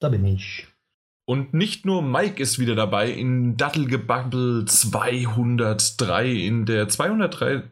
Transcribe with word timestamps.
da 0.00 0.08
bin 0.08 0.24
ich. 0.24 0.66
Und 1.28 1.52
nicht 1.52 1.84
nur 1.84 2.00
Mike 2.00 2.42
ist 2.42 2.58
wieder 2.58 2.74
dabei 2.74 3.10
in 3.10 3.58
Dattelgebabbel 3.58 4.64
203 4.64 6.26
in 6.26 6.64
der 6.64 6.88
203. 6.88 7.64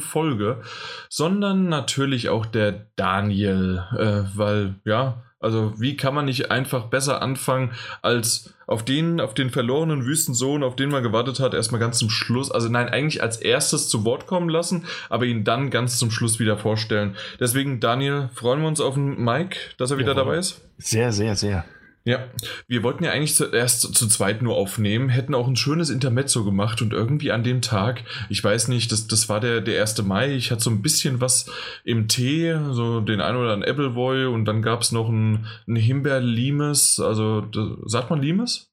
Folge, 0.00 0.60
sondern 1.08 1.68
natürlich 1.68 2.30
auch 2.30 2.46
der 2.46 2.88
Daniel, 2.96 3.84
äh, 3.96 4.24
weil 4.36 4.80
ja, 4.84 5.22
also 5.46 5.72
wie 5.76 5.96
kann 5.96 6.12
man 6.12 6.24
nicht 6.24 6.50
einfach 6.50 6.86
besser 6.86 7.22
anfangen 7.22 7.70
als 8.02 8.52
auf 8.66 8.84
den, 8.84 9.20
auf 9.20 9.32
den 9.32 9.50
verlorenen 9.50 10.04
Wüstensohn, 10.04 10.64
auf 10.64 10.74
den 10.74 10.90
man 10.90 11.04
gewartet 11.04 11.38
hat, 11.38 11.54
erstmal 11.54 11.80
ganz 11.80 11.98
zum 11.98 12.10
Schluss, 12.10 12.50
also 12.50 12.68
nein, 12.68 12.88
eigentlich 12.88 13.22
als 13.22 13.36
erstes 13.36 13.88
zu 13.88 14.04
Wort 14.04 14.26
kommen 14.26 14.48
lassen, 14.48 14.86
aber 15.08 15.24
ihn 15.24 15.44
dann 15.44 15.70
ganz 15.70 15.98
zum 15.98 16.10
Schluss 16.10 16.40
wieder 16.40 16.58
vorstellen. 16.58 17.14
Deswegen, 17.38 17.78
Daniel, 17.78 18.28
freuen 18.34 18.60
wir 18.60 18.66
uns 18.66 18.80
auf 18.80 18.94
den 18.94 19.22
Mike, 19.22 19.56
dass 19.78 19.92
er 19.92 19.98
wieder 19.98 20.14
Jawohl. 20.16 20.24
dabei 20.24 20.38
ist. 20.38 20.60
Sehr, 20.78 21.12
sehr, 21.12 21.36
sehr. 21.36 21.64
Ja, 22.06 22.20
wir 22.68 22.84
wollten 22.84 23.02
ja 23.02 23.10
eigentlich 23.10 23.34
zuerst 23.34 23.80
zu 23.80 24.06
zweit 24.06 24.40
nur 24.40 24.54
aufnehmen, 24.54 25.08
hätten 25.08 25.34
auch 25.34 25.48
ein 25.48 25.56
schönes 25.56 25.90
Intermezzo 25.90 26.44
gemacht 26.44 26.80
und 26.80 26.92
irgendwie 26.92 27.32
an 27.32 27.42
dem 27.42 27.62
Tag, 27.62 28.04
ich 28.28 28.44
weiß 28.44 28.68
nicht, 28.68 28.92
das, 28.92 29.08
das 29.08 29.28
war 29.28 29.40
der, 29.40 29.60
der 29.60 29.80
1. 29.80 30.04
Mai, 30.04 30.36
ich 30.36 30.52
hatte 30.52 30.62
so 30.62 30.70
ein 30.70 30.82
bisschen 30.82 31.20
was 31.20 31.50
im 31.82 32.06
Tee, 32.06 32.56
so 32.70 33.00
den 33.00 33.20
ein 33.20 33.34
oder 33.34 33.54
anderen 33.54 33.64
Appleboy 33.64 34.26
und 34.26 34.44
dann 34.44 34.62
gab 34.62 34.82
es 34.82 34.92
noch 34.92 35.08
ein, 35.08 35.46
ein 35.66 35.74
Himbeer-Limes, 35.74 37.00
also 37.00 37.44
sagt 37.86 38.08
man 38.10 38.22
Limes? 38.22 38.70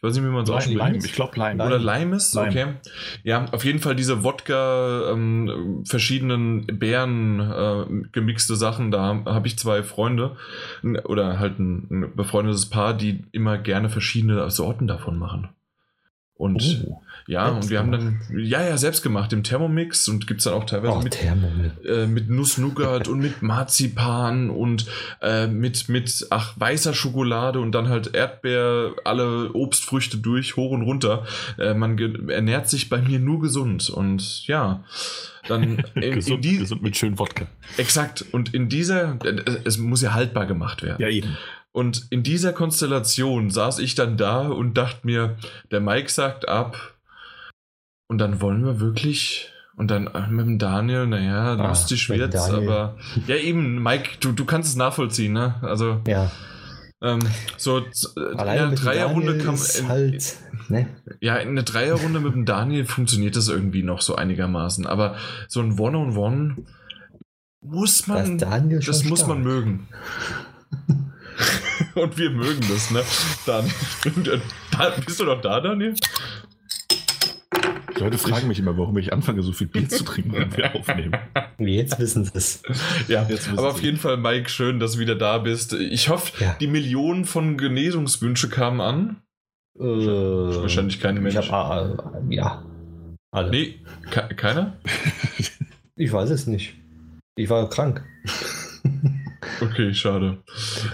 Ich 0.00 0.08
weiß 0.08 0.14
nicht, 0.14 0.24
wie 0.24 0.28
man 0.28 0.44
es 0.44 0.50
ausspricht. 0.50 0.78
Lime, 0.78 0.96
ich 0.96 1.12
glaube 1.12 1.38
Lime. 1.38 1.62
Oder 1.62 1.78
Lime. 1.78 2.16
okay. 2.16 2.66
Ja, 3.22 3.44
auf 3.52 3.66
jeden 3.66 3.80
Fall 3.80 3.94
diese 3.94 4.24
Wodka, 4.24 5.10
ähm, 5.12 5.84
verschiedenen 5.84 6.66
Beeren 6.78 7.38
äh, 7.38 8.08
gemixte 8.10 8.56
Sachen. 8.56 8.90
Da 8.90 9.22
habe 9.26 9.46
ich 9.46 9.58
zwei 9.58 9.82
Freunde 9.82 10.38
oder 11.04 11.38
halt 11.38 11.58
ein, 11.58 11.86
ein 11.90 12.16
befreundetes 12.16 12.70
Paar, 12.70 12.94
die 12.94 13.24
immer 13.32 13.58
gerne 13.58 13.90
verschiedene 13.90 14.50
Sorten 14.50 14.86
davon 14.86 15.18
machen. 15.18 15.50
Und 16.32 16.86
oh. 16.88 17.02
Ja, 17.30 17.44
selbst 17.44 17.62
und 17.62 17.70
wir 17.70 17.82
gemacht. 17.82 18.00
haben 18.00 18.18
dann, 18.28 18.42
ja, 18.42 18.64
ja, 18.64 18.76
selbst 18.76 19.02
gemacht 19.02 19.32
im 19.32 19.44
Thermomix 19.44 20.08
und 20.08 20.26
gibt 20.26 20.40
es 20.40 20.44
dann 20.44 20.54
auch 20.54 20.64
teilweise 20.64 20.94
oh, 20.94 21.00
mit, 21.00 21.16
äh, 21.86 22.06
mit 22.08 22.28
Nuss-Nougat 22.28 23.06
und 23.06 23.20
mit 23.20 23.40
Marzipan 23.40 24.50
und 24.50 24.86
äh, 25.22 25.46
mit, 25.46 25.88
mit, 25.88 26.26
ach, 26.30 26.54
weißer 26.58 26.92
Schokolade 26.92 27.60
und 27.60 27.70
dann 27.70 27.88
halt 27.88 28.16
Erdbeer, 28.16 28.96
alle 29.04 29.52
Obstfrüchte 29.52 30.18
durch, 30.18 30.56
hoch 30.56 30.72
und 30.72 30.82
runter. 30.82 31.24
Äh, 31.56 31.74
man 31.74 31.96
ernährt 32.28 32.68
sich 32.68 32.88
bei 32.88 33.00
mir 33.00 33.20
nur 33.20 33.40
gesund 33.40 33.90
und 33.90 34.44
ja, 34.48 34.82
dann 35.46 35.84
in, 35.94 36.14
gesund, 36.16 36.44
in 36.44 36.50
die, 36.50 36.58
gesund 36.58 36.82
mit 36.82 36.96
schön 36.96 37.16
Wodka. 37.20 37.46
Exakt. 37.76 38.24
Und 38.32 38.54
in 38.54 38.68
dieser, 38.68 39.24
äh, 39.24 39.60
es 39.62 39.78
muss 39.78 40.02
ja 40.02 40.14
haltbar 40.14 40.46
gemacht 40.46 40.82
werden. 40.82 41.00
Ja, 41.00 41.08
eben. 41.08 41.36
Und 41.70 42.08
in 42.10 42.24
dieser 42.24 42.52
Konstellation 42.52 43.50
saß 43.50 43.78
ich 43.78 43.94
dann 43.94 44.16
da 44.16 44.48
und 44.48 44.74
dachte 44.74 45.06
mir, 45.06 45.36
der 45.70 45.78
Mike 45.78 46.10
sagt 46.10 46.48
ab, 46.48 46.94
und 48.10 48.18
dann 48.18 48.40
wollen 48.40 48.64
wir 48.64 48.80
wirklich. 48.80 49.52
Und 49.76 49.88
dann 49.88 50.10
mit 50.30 50.44
dem 50.44 50.58
Daniel, 50.58 51.06
naja, 51.06 51.54
ah, 51.54 51.68
lustig 51.68 52.08
wird's, 52.08 52.50
aber. 52.50 52.96
Ja, 53.28 53.36
eben, 53.36 53.80
Mike, 53.80 54.16
du, 54.18 54.32
du 54.32 54.44
kannst 54.44 54.68
es 54.68 54.74
nachvollziehen, 54.74 55.32
ne? 55.32 55.54
Also. 55.62 56.00
Ja. 56.08 56.28
Ähm, 57.00 57.20
so, 57.56 57.78
äh, 57.78 57.82
Alleine 58.36 58.66
eine 58.66 58.74
Dreierrunde 58.74 59.38
kann 59.38 59.54
man. 59.54 59.88
Halt, 59.88 60.36
ne? 60.68 60.88
Ja, 61.20 61.36
in 61.36 61.50
einer 61.50 61.62
Dreierrunde 61.62 62.18
mit 62.18 62.34
dem 62.34 62.46
Daniel 62.46 62.84
funktioniert 62.84 63.36
das 63.36 63.48
irgendwie 63.48 63.84
noch 63.84 64.00
so 64.00 64.16
einigermaßen. 64.16 64.88
Aber 64.88 65.14
so 65.46 65.60
ein 65.60 65.78
One-on-One 65.78 66.36
-on 66.36 66.56
-One 66.56 66.64
muss 67.62 68.08
man. 68.08 68.38
Das, 68.38 68.86
das 68.86 69.04
muss 69.04 69.24
man 69.24 69.44
mögen. 69.44 69.86
Und 71.94 72.18
wir 72.18 72.30
mögen 72.30 72.60
das, 72.68 72.90
ne? 72.90 73.02
Daniel. 73.46 74.42
Bist 75.06 75.20
du 75.20 75.24
noch 75.24 75.40
da, 75.40 75.60
Daniel? 75.60 75.94
Leute 78.00 78.18
fragen 78.18 78.48
mich 78.48 78.58
immer, 78.58 78.76
warum 78.76 78.96
ich 78.98 79.12
anfange, 79.12 79.42
so 79.42 79.52
viel 79.52 79.66
Bier 79.66 79.88
zu 79.88 80.04
trinken, 80.04 80.32
wenn 80.32 80.56
wir 80.56 80.74
aufnehmen. 80.74 81.16
Jetzt 81.58 81.98
wissen 81.98 82.24
sie 82.24 82.32
es. 82.34 82.62
Ja, 83.08 83.26
aber 83.56 83.68
auf 83.68 83.82
jeden 83.82 83.98
Fall, 83.98 84.16
Mike, 84.16 84.48
schön, 84.48 84.80
dass 84.80 84.92
du 84.92 84.98
wieder 84.98 85.14
da 85.14 85.38
bist. 85.38 85.74
Ich 85.74 86.08
hoffe, 86.08 86.32
ja. 86.42 86.56
die 86.60 86.66
Millionen 86.66 87.24
von 87.24 87.56
Genesungswünsche 87.56 88.48
kamen 88.48 88.80
an. 88.80 89.22
Äh, 89.78 89.82
Wahrscheinlich 89.82 91.00
keine 91.00 91.20
Mensch. 91.20 91.36
Ich 91.36 91.50
hab, 91.50 91.94
äh, 91.94 92.34
ja. 92.34 92.64
Alle. 93.30 93.50
Nee, 93.50 93.80
ke 94.10 94.34
keiner? 94.34 94.78
ich 95.96 96.12
weiß 96.12 96.30
es 96.30 96.46
nicht. 96.46 96.74
Ich 97.36 97.48
war 97.48 97.68
krank. 97.70 98.04
Okay, 99.60 99.94
schade. 99.94 100.38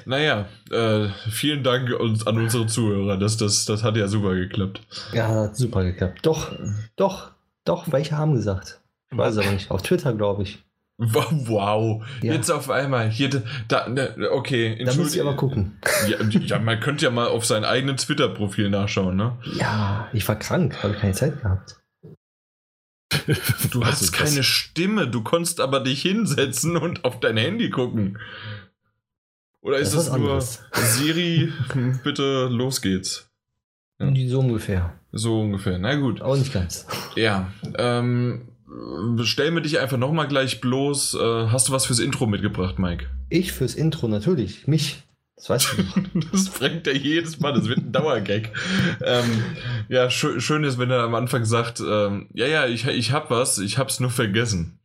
Naja, 0.04 0.47
äh, 0.71 1.09
vielen 1.31 1.62
Dank 1.62 1.91
an 2.27 2.38
unsere 2.38 2.66
Zuhörer. 2.66 3.16
Das, 3.16 3.37
das, 3.37 3.65
das 3.65 3.82
hat 3.82 3.97
ja 3.97 4.09
super 4.09 4.34
geklappt. 4.34 4.81
Ja, 5.12 5.28
hat 5.28 5.56
super 5.56 5.84
geklappt. 5.84 6.21
Doch, 6.22 6.53
doch, 6.97 7.32
doch, 7.65 7.93
welche 7.93 8.16
haben 8.16 8.34
gesagt? 8.34 8.81
Ich 9.10 9.19
weiß 9.19 9.38
aber 9.38 9.50
nicht. 9.53 9.71
Auf 9.71 9.82
Twitter, 9.82 10.12
glaube 10.12 10.43
ich. 10.43 10.59
Wow, 10.99 12.03
ja. 12.22 12.32
jetzt 12.32 12.50
auf 12.50 12.71
einmal. 12.71 13.10
Hier, 13.10 13.43
da, 13.69 13.87
ne, 13.88 14.15
okay. 14.31 14.83
Da 14.83 14.94
muss 14.94 15.15
ich 15.15 15.21
aber 15.21 15.37
gucken. 15.37 15.78
Ja, 16.09 16.16
ja, 16.41 16.59
man 16.59 16.81
könnte 16.81 17.04
ja 17.04 17.10
mal 17.10 17.28
auf 17.28 17.44
sein 17.44 17.65
eigenes 17.65 18.06
Twitter-Profil 18.06 18.71
nachschauen, 18.71 19.15
ne? 19.15 19.37
Ja, 19.59 20.09
ich 20.15 20.27
war 20.27 20.37
krank, 20.37 20.83
habe 20.83 20.94
keine 20.94 21.12
Zeit 21.12 21.43
gehabt. 21.43 21.77
Du 23.71 23.84
hast 23.84 24.12
keine 24.12 24.37
das? 24.37 24.47
Stimme, 24.47 25.09
du 25.09 25.22
konntest 25.22 25.61
aber 25.61 25.81
dich 25.81 26.03
hinsetzen 26.03 26.77
und 26.77 27.05
auf 27.05 27.21
dein 27.21 27.37
Handy 27.37 27.71
gucken. 27.71 28.19
Oder 29.61 29.78
ist 29.78 29.94
das, 29.94 30.06
das 30.06 30.19
nur 30.19 30.41
Siri, 30.41 31.53
bitte 32.05 32.49
los 32.50 32.81
geht's? 32.83 33.28
Ja. 33.99 34.12
So 34.28 34.41
ungefähr. 34.41 34.93
So 35.12 35.41
ungefähr, 35.41 35.78
na 35.78 35.95
gut. 35.97 36.21
Auch 36.21 36.37
nicht 36.37 36.53
ganz. 36.53 36.87
Ja, 37.16 37.50
ähm, 37.78 38.49
stell 39.22 39.50
mir 39.50 39.62
dich 39.62 39.78
einfach 39.78 39.97
nochmal 39.97 40.28
gleich 40.28 40.61
bloß. 40.61 41.15
Äh, 41.15 41.47
hast 41.49 41.69
du 41.69 41.72
was 41.72 41.87
fürs 41.87 41.99
Intro 41.99 42.27
mitgebracht, 42.27 42.78
Mike? 42.78 43.06
Ich 43.31 43.53
fürs 43.53 43.75
Intro, 43.75 44.09
natürlich. 44.09 44.66
Mich. 44.66 45.03
Das 45.36 45.50
weißt 45.50 45.76
du. 45.76 46.20
das 46.32 46.48
bringt 46.50 46.86
er 46.86 46.97
jedes 46.97 47.41
Mal, 47.41 47.52
das 47.52 47.69
wird 47.69 47.78
ein 47.78 47.92
Dauergag. 47.92 48.50
ähm, 49.04 49.44
ja, 49.88 50.10
sch 50.10 50.38
schön 50.38 50.64
ist, 50.64 50.78
wenn 50.78 50.91
er 50.91 51.02
am 51.02 51.14
Anfang 51.14 51.44
sagt, 51.44 51.80
ähm, 51.80 52.28
ja, 52.32 52.47
ja, 52.47 52.66
ich, 52.66 52.86
ich 52.86 53.12
hab 53.12 53.30
was, 53.30 53.58
ich 53.58 53.78
hab's 53.78 54.00
nur 54.00 54.10
vergessen. 54.10 54.78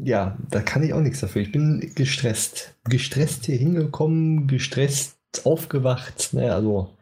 Ja, 0.00 0.36
da 0.50 0.60
kann 0.60 0.82
ich 0.82 0.92
auch 0.92 1.00
nichts 1.00 1.20
dafür. 1.20 1.42
Ich 1.42 1.52
bin 1.52 1.92
gestresst. 1.94 2.74
Gestresst 2.84 3.46
hier 3.46 3.56
hingekommen, 3.56 4.46
gestresst 4.46 5.16
aufgewacht, 5.44 6.32
ne, 6.32 6.54
also 6.54 6.96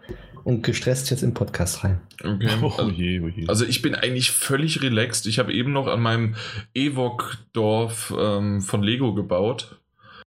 und 0.45 0.63
gestresst 0.63 1.11
jetzt 1.11 1.23
im 1.23 1.35
Podcast 1.35 1.85
rein. 1.85 2.01
Okay. 2.23 2.49
Oh, 2.63 2.91
je, 2.91 3.21
oh 3.21 3.29
je. 3.29 3.49
Also 3.49 3.65
ich 3.65 3.83
bin 3.83 3.95
eigentlich 3.95 4.31
völlig 4.31 4.83
relaxed. 4.83 5.27
Ich 5.27 5.39
habe 5.39 5.53
eben 5.53 5.73
noch 5.73 5.87
an 5.87 6.01
meinem 6.01 6.37
Evok-Dorf 6.75 8.15
ähm, 8.17 8.61
von 8.61 8.83
Lego 8.83 9.15
gebaut. 9.15 9.81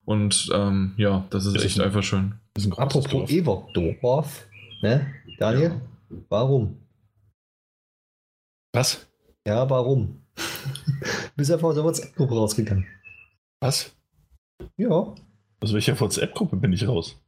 Und 0.09 0.49
ähm, 0.55 0.95
ja, 0.97 1.27
das 1.29 1.45
ist, 1.45 1.55
ist 1.55 1.65
echt 1.67 1.81
ein, 1.81 1.85
einfach 1.85 2.03
schön. 2.03 2.33
Apropos 2.79 3.29
Evok-Dorf, 3.29 4.49
ne, 4.81 5.15
Daniel? 5.39 5.83
Ja. 6.09 6.17
Warum? 6.31 6.79
Was? 8.73 9.07
Ja, 9.47 9.69
warum? 9.69 10.23
Bist 11.37 11.53
einfach 11.53 11.69
aus 11.69 11.75
der 11.75 11.85
WhatsApp-Gruppe 11.85 12.35
rausgegangen. 12.35 12.87
Was? 13.61 13.95
Ja. 14.79 15.15
Aus 15.61 15.75
welcher 15.75 16.01
WhatsApp-Gruppe 16.01 16.57
bin 16.57 16.73
ich 16.73 16.89
raus? 16.89 17.21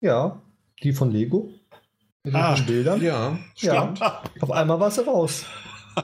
Ja, 0.00 0.40
die 0.82 0.94
von 0.94 1.10
Lego. 1.10 1.52
Mit 2.24 2.34
ah, 2.34 2.56
Bildern. 2.66 3.02
Ja, 3.02 3.38
ja. 3.56 3.92
Auf 4.40 4.50
einmal 4.50 4.80
war 4.80 4.90
sie 4.90 5.04
raus. 5.04 5.44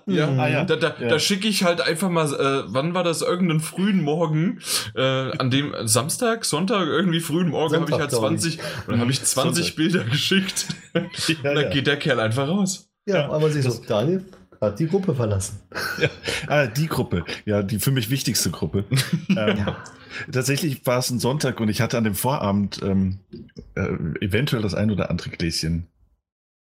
Ja, 0.06 0.26
mhm. 0.26 0.40
ah, 0.40 0.48
ja. 0.48 0.64
da, 0.64 0.76
da, 0.76 0.94
ja. 1.00 1.08
da 1.08 1.18
schicke 1.18 1.48
ich 1.48 1.64
halt 1.64 1.80
einfach 1.80 2.08
mal, 2.08 2.32
äh, 2.32 2.64
wann 2.66 2.94
war 2.94 3.04
das? 3.04 3.22
Irgendeinen 3.22 3.60
frühen 3.60 4.02
Morgen, 4.02 4.60
äh, 4.94 5.02
an 5.02 5.50
dem 5.50 5.74
Samstag, 5.84 6.44
Sonntag, 6.44 6.86
irgendwie 6.86 7.20
frühen 7.20 7.48
Morgen 7.48 7.74
habe 7.74 7.90
ich 7.90 7.98
halt 7.98 8.10
20, 8.10 8.58
dann 8.88 9.00
habe 9.00 9.10
ich 9.10 9.22
20 9.22 9.64
Sonntag. 9.64 9.76
Bilder 9.76 10.04
geschickt. 10.04 10.66
und 10.94 11.44
dann 11.44 11.70
geht 11.70 11.86
der 11.86 11.98
Kerl 11.98 12.20
einfach 12.20 12.48
raus. 12.48 12.88
Ja, 13.06 13.30
aber 13.30 13.50
sie 13.50 13.62
so, 13.62 13.82
Daniel, 13.86 14.24
hat 14.60 14.78
die 14.78 14.86
Gruppe 14.86 15.14
verlassen. 15.14 15.60
Ja, 15.98 16.08
ah, 16.46 16.66
die 16.66 16.86
Gruppe, 16.86 17.24
ja, 17.44 17.62
die 17.62 17.78
für 17.78 17.90
mich 17.90 18.10
wichtigste 18.10 18.50
Gruppe. 18.50 18.84
ähm, 19.28 19.56
ja. 19.58 19.76
Tatsächlich 20.30 20.86
war 20.86 20.98
es 20.98 21.10
ein 21.10 21.18
Sonntag 21.18 21.58
und 21.60 21.68
ich 21.68 21.80
hatte 21.80 21.98
an 21.98 22.04
dem 22.04 22.14
Vorabend 22.14 22.80
ähm, 22.82 23.18
äh, 23.74 23.88
eventuell 24.20 24.62
das 24.62 24.74
ein 24.74 24.90
oder 24.90 25.10
andere 25.10 25.30
Gläschen 25.30 25.88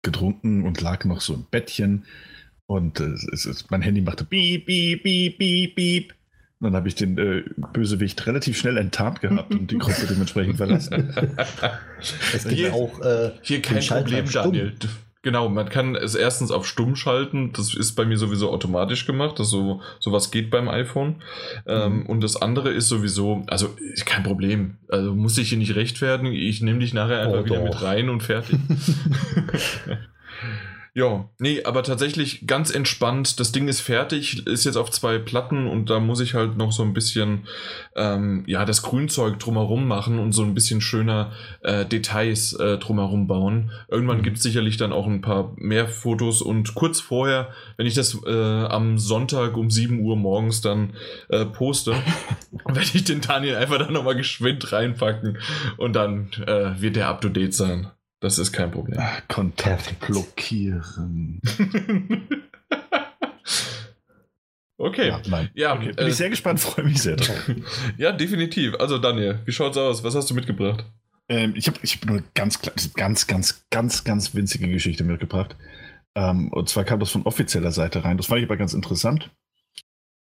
getrunken 0.02 0.64
und 0.64 0.80
lag 0.80 1.04
noch 1.04 1.20
so 1.20 1.34
im 1.34 1.44
Bettchen. 1.50 2.04
Und 2.68 3.00
äh, 3.00 3.14
es, 3.32 3.46
es, 3.46 3.64
mein 3.70 3.80
Handy 3.80 4.02
machte 4.02 4.24
piep, 4.24 4.66
piep, 4.66 5.02
piep, 5.02 5.38
piep, 5.38 5.74
piep. 5.74 6.14
Und 6.60 6.66
dann 6.66 6.76
habe 6.76 6.86
ich 6.86 6.94
den 6.94 7.16
äh, 7.16 7.42
Bösewicht 7.72 8.26
relativ 8.26 8.58
schnell 8.58 8.76
enttarnt 8.76 9.22
gehabt 9.22 9.54
und 9.54 9.70
die 9.70 9.78
Gruppe 9.78 10.06
dementsprechend 10.08 10.58
verlassen. 10.58 11.14
Es 12.34 12.44
gibt 12.44 12.54
hier, 12.54 12.74
auch 12.74 13.00
äh, 13.00 13.30
hier 13.40 13.62
kein 13.62 13.82
Problem, 13.82 14.30
Daniel. 14.30 14.74
Genau, 15.22 15.48
man 15.48 15.68
kann 15.70 15.96
es 15.96 16.14
erstens 16.14 16.50
auf 16.50 16.66
stumm 16.66 16.94
schalten. 16.94 17.52
Das 17.54 17.74
ist 17.74 17.94
bei 17.94 18.04
mir 18.04 18.18
sowieso 18.18 18.52
automatisch 18.52 19.06
gemacht. 19.06 19.38
Das 19.38 19.48
so 19.48 19.80
sowas 19.98 20.30
geht 20.30 20.50
beim 20.50 20.68
iPhone. 20.68 21.22
Ähm, 21.66 22.04
und 22.06 22.22
das 22.22 22.36
andere 22.36 22.70
ist 22.70 22.88
sowieso, 22.88 23.44
also 23.46 23.74
kein 24.04 24.24
Problem. 24.24 24.76
Also 24.88 25.14
muss 25.14 25.38
ich 25.38 25.48
hier 25.48 25.58
nicht 25.58 25.74
rechtfertigen. 25.74 26.32
Ich 26.32 26.60
nehme 26.60 26.80
dich 26.80 26.92
nachher 26.92 27.22
einfach 27.22 27.40
Oh, 27.40 27.44
wieder 27.46 27.56
doch. 27.56 27.64
mit 27.64 27.82
rein 27.82 28.10
und 28.10 28.22
fertig. 28.22 28.58
Ja, 30.94 31.28
nee, 31.38 31.62
aber 31.64 31.82
tatsächlich 31.82 32.46
ganz 32.46 32.70
entspannt. 32.74 33.38
Das 33.38 33.52
Ding 33.52 33.68
ist 33.68 33.80
fertig, 33.80 34.46
ist 34.46 34.64
jetzt 34.64 34.76
auf 34.76 34.90
zwei 34.90 35.18
Platten 35.18 35.66
und 35.66 35.90
da 35.90 36.00
muss 36.00 36.20
ich 36.20 36.34
halt 36.34 36.56
noch 36.56 36.72
so 36.72 36.82
ein 36.82 36.92
bisschen, 36.94 37.46
ähm, 37.94 38.42
ja, 38.46 38.64
das 38.64 38.82
Grünzeug 38.82 39.38
drumherum 39.38 39.86
machen 39.86 40.18
und 40.18 40.32
so 40.32 40.42
ein 40.42 40.54
bisschen 40.54 40.80
schöner 40.80 41.32
äh, 41.62 41.84
Details 41.84 42.52
äh, 42.54 42.78
drumherum 42.78 43.26
bauen. 43.28 43.70
Irgendwann 43.88 44.18
Mhm. 44.18 44.22
gibt 44.22 44.36
es 44.38 44.42
sicherlich 44.42 44.76
dann 44.76 44.92
auch 44.92 45.06
ein 45.06 45.20
paar 45.20 45.52
mehr 45.56 45.86
Fotos 45.88 46.42
und 46.42 46.74
kurz 46.74 47.00
vorher, 47.00 47.50
wenn 47.76 47.86
ich 47.86 47.94
das 47.94 48.18
äh, 48.26 48.64
am 48.64 48.98
Sonntag 48.98 49.56
um 49.56 49.70
7 49.70 50.00
Uhr 50.00 50.16
morgens 50.16 50.62
dann 50.62 50.94
äh, 51.28 51.44
poste, 51.44 51.92
werde 52.64 52.80
ich 52.92 53.04
den 53.04 53.20
Daniel 53.20 53.56
einfach 53.56 53.78
dann 53.78 53.92
nochmal 53.92 54.16
geschwind 54.16 54.72
reinpacken 54.72 55.38
und 55.76 55.94
dann 55.94 56.30
äh, 56.46 56.80
wird 56.80 56.96
der 56.96 57.08
up 57.08 57.20
to 57.20 57.28
date 57.28 57.54
sein. 57.54 57.88
Das 58.20 58.38
ist 58.38 58.52
kein 58.52 58.70
Problem. 58.70 58.98
Ah, 58.98 59.20
Kontakt 59.28 59.84
Perfekt. 59.84 60.06
blockieren. 60.06 61.40
okay. 64.76 65.08
Ja, 65.08 65.20
nein. 65.28 65.50
Ja, 65.54 65.74
Okay, 65.74 65.92
bin 65.92 66.06
äh, 66.06 66.08
ich 66.08 66.16
sehr 66.16 66.30
gespannt, 66.30 66.60
freue 66.60 66.84
mich 66.84 67.00
sehr 67.02 67.16
drauf. 67.16 67.50
Ja, 67.96 68.12
definitiv. 68.12 68.74
Also 68.80 68.98
Daniel, 68.98 69.40
wie 69.44 69.52
schaut's 69.52 69.76
aus? 69.76 70.02
Was 70.02 70.14
hast 70.14 70.30
du 70.30 70.34
mitgebracht? 70.34 70.84
Ähm, 71.28 71.52
ich 71.56 71.66
habe 71.68 71.78
ich 71.82 71.96
hab 71.96 72.06
nur 72.06 72.18
eine 72.18 72.26
ganz, 72.34 72.60
ganz, 72.60 73.26
ganz, 73.26 73.64
ganz, 73.70 74.04
ganz 74.04 74.34
winzige 74.34 74.68
Geschichte 74.68 75.04
mitgebracht. 75.04 75.56
Ähm, 76.14 76.50
und 76.52 76.68
zwar 76.68 76.84
kam 76.84 77.00
das 77.00 77.10
von 77.10 77.22
offizieller 77.22 77.70
Seite 77.70 78.04
rein. 78.04 78.16
Das 78.16 78.26
fand 78.26 78.40
ich 78.40 78.46
aber 78.46 78.56
ganz 78.56 78.74
interessant, 78.74 79.30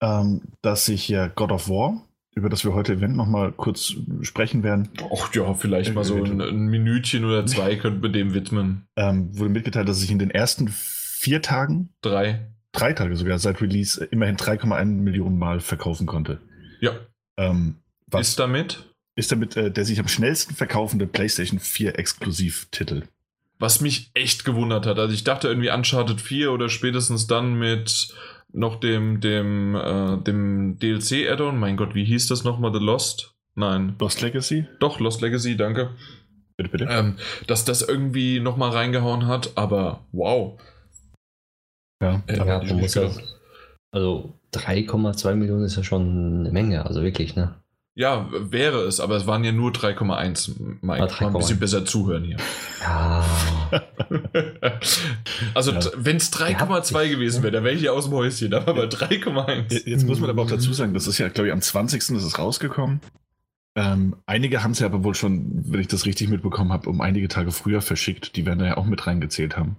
ähm, 0.01 0.43
dass 0.63 0.87
sich 0.87 1.09
ja 1.09 1.27
God 1.29 1.53
of 1.53 1.69
War, 1.69 2.03
über 2.35 2.49
das 2.49 2.65
wir 2.65 2.73
heute 2.75 2.95
Event 2.95 3.17
nochmal 3.17 3.53
kurz 3.53 3.95
sprechen 4.23 4.63
werden, 4.63 4.89
Ach 5.15 5.33
ja, 5.35 5.53
vielleicht 5.55 5.95
mal 5.95 6.05
so 6.05 6.23
ein, 6.23 6.41
ein 6.41 6.67
Minütchen 6.69 7.25
oder 7.25 7.45
zwei 7.47 7.77
könnten 7.77 8.03
wir 8.03 8.11
dem 8.11 8.35
widmen. 8.35 8.87
ähm, 8.97 9.37
wurde 9.39 9.51
mitgeteilt, 9.51 9.89
dass 9.89 10.01
sich 10.01 10.11
in 10.11 10.19
den 10.19 10.31
ersten 10.31 10.69
vier 10.69 11.43
Tagen, 11.43 11.91
Drei. 12.01 12.47
drei 12.73 12.93
Tage 12.95 13.17
sogar 13.17 13.39
seit 13.39 13.61
Release, 13.61 14.03
immerhin 14.05 14.37
3,1 14.37 14.85
Millionen 14.87 15.39
Mal 15.39 15.61
verkaufen 15.61 16.07
konnte. 16.07 16.41
Ja. 16.81 16.93
Ähm, 17.37 17.77
was 18.07 18.29
Ist 18.31 18.39
damit? 18.39 18.89
ist 19.15 19.31
damit 19.31 19.57
äh, 19.59 19.71
der 19.71 19.85
sich 19.85 20.01
am 20.01 20.09
schnellsten 20.09 20.55
verkaufende 20.55 21.07
PlayStation 21.07 21.61
4 21.61 21.99
Exklusivtitel? 21.99 23.03
Was 23.59 23.81
mich 23.83 24.11
echt 24.15 24.45
gewundert 24.45 24.87
hat. 24.87 24.99
Also 24.99 25.13
ich 25.15 25.23
dachte 25.23 25.49
irgendwie 25.49 25.71
Uncharted 25.71 26.21
4 26.21 26.51
oder 26.51 26.69
spätestens 26.71 27.27
dann 27.27 27.55
mit 27.59 28.13
noch 28.53 28.77
dem, 28.77 29.21
dem, 29.21 29.75
äh, 29.75 30.19
dem 30.19 30.79
DLC-Add-on. 30.79 31.59
Mein 31.59 31.77
Gott, 31.77 31.95
wie 31.95 32.05
hieß 32.05 32.29
das 32.29 32.45
nochmal? 32.45 32.73
The 32.73 32.79
Lost? 32.79 33.35
Nein. 33.55 33.97
Lost 33.99 34.21
Legacy? 34.21 34.67
Doch, 34.81 35.01
Lost 35.01 35.21
Legacy, 35.21 35.57
danke. 35.57 35.91
Bitte, 36.57 36.71
bitte. 36.71 36.87
Ähm, 36.91 37.17
dass 37.47 37.65
das 37.65 37.83
irgendwie 37.83 38.41
nochmal 38.41 38.71
reingehauen 38.71 39.27
hat, 39.27 39.53
aber 39.57 40.07
wow. 40.13 40.61
ja. 42.03 42.23
Äh, 42.27 42.37
Ja, 42.37 42.63
ja, 42.63 43.11
also 43.91 44.39
3,2 44.55 45.35
Millionen 45.35 45.65
ist 45.65 45.77
ja 45.77 45.83
schon 45.83 46.41
eine 46.41 46.51
Menge, 46.51 46.85
also 46.87 47.03
wirklich, 47.03 47.37
ne? 47.37 47.62
Ja, 47.95 48.27
wäre 48.31 48.81
es, 48.85 49.01
aber 49.01 49.17
es 49.17 49.27
waren 49.27 49.45
ja 49.45 49.53
nur 49.53 49.71
3,1. 49.71 50.53
Mike, 50.81 51.03
Ah, 51.03 51.21
mal 51.25 51.27
ein 51.29 51.33
bisschen 51.35 51.57
3,1. 51.59 51.61
besser 51.61 51.85
zuhören 51.85 52.25
hier. 52.25 52.37
Ja, 52.81 53.25
also, 55.55 55.73
Ja. 55.73 55.81
wenn 55.97 56.17
es 56.17 56.33
3,2 56.33 57.09
gewesen 57.11 57.43
wäre, 57.43 57.53
dann 57.53 57.65
wäre 57.65 57.75
ich 57.75 57.81
hier 57.81 57.93
aus 57.93 58.05
dem 58.07 58.15
Häuschen, 58.15 58.55
aber 58.55 58.75
bei 58.75 58.85
3,1. 58.87 59.87
Jetzt 59.89 60.07
muss 60.07 60.21
man 60.21 60.31
aber 60.31 60.43
auch 60.43 60.51
dazu 60.51 60.73
sagen, 60.73 60.95
das 60.95 61.07
ist 61.07 61.19
ja, 61.19 61.29
glaube 61.29 61.49
ich, 61.49 61.53
am 61.53 61.61
20. 61.61 62.01
ist 62.01 62.11
es 62.25 62.39
rausgekommen. 62.39 63.01
Ähm, 63.75 64.17
einige 64.27 64.63
haben 64.63 64.73
es 64.73 64.81
ja 64.81 64.87
aber 64.87 65.03
wohl 65.03 65.15
schon, 65.15 65.51
wenn 65.73 65.81
ich 65.81 65.89
das 65.89 66.05
richtig 66.05 66.29
mitbekommen 66.29 66.73
habe, 66.73 66.89
um 66.91 67.01
einige 67.01 67.29
Tage 67.29 67.53
früher 67.53 67.81
verschickt. 67.81 68.37
Die 68.37 68.45
werden 68.45 68.59
da 68.59 68.67
ja 68.67 68.77
auch 68.77 68.85
mit 68.85 69.07
reingezählt 69.07 69.57
haben. 69.57 69.77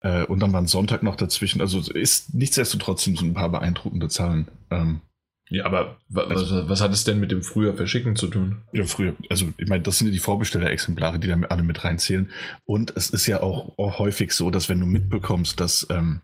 Äh, 0.00 0.24
und 0.24 0.38
dann 0.40 0.52
war 0.52 0.60
ein 0.60 0.68
Sonntag 0.68 1.02
noch 1.02 1.16
dazwischen. 1.16 1.60
Also 1.60 1.80
ist 1.80 2.32
nichtsdestotrotz 2.34 3.02
sind 3.02 3.18
so 3.18 3.24
ein 3.24 3.34
paar 3.34 3.48
beeindruckende 3.48 4.08
Zahlen. 4.08 4.48
Ähm, 4.70 5.00
Ja, 5.50 5.64
aber 5.64 5.98
wa 6.08 6.26
was, 6.28 6.50
was 6.68 6.80
hat 6.80 6.92
es 6.92 7.04
denn 7.04 7.20
mit 7.20 7.30
dem 7.30 7.42
früher 7.42 7.74
Verschicken 7.74 8.16
zu 8.16 8.28
tun? 8.28 8.62
ja, 8.72 8.84
früher. 8.84 9.14
Also 9.30 9.52
ich 9.56 9.68
meine, 9.68 9.82
das 9.82 9.98
sind 9.98 10.08
ja 10.08 10.12
die 10.12 10.18
Vorbesteller-Exemplare, 10.18 11.18
die 11.18 11.28
da 11.28 11.38
alle 11.48 11.62
mit 11.62 11.84
reinzählen. 11.84 12.30
Und 12.64 12.94
es 12.96 13.10
ist 13.10 13.26
ja 13.26 13.42
auch, 13.42 13.78
auch 13.78 13.98
häufig 13.98 14.32
so, 14.32 14.50
dass 14.50 14.68
wenn 14.68 14.80
du 14.80 14.86
mitbekommst, 14.86 15.58
dass, 15.58 15.86
ähm, 15.90 16.20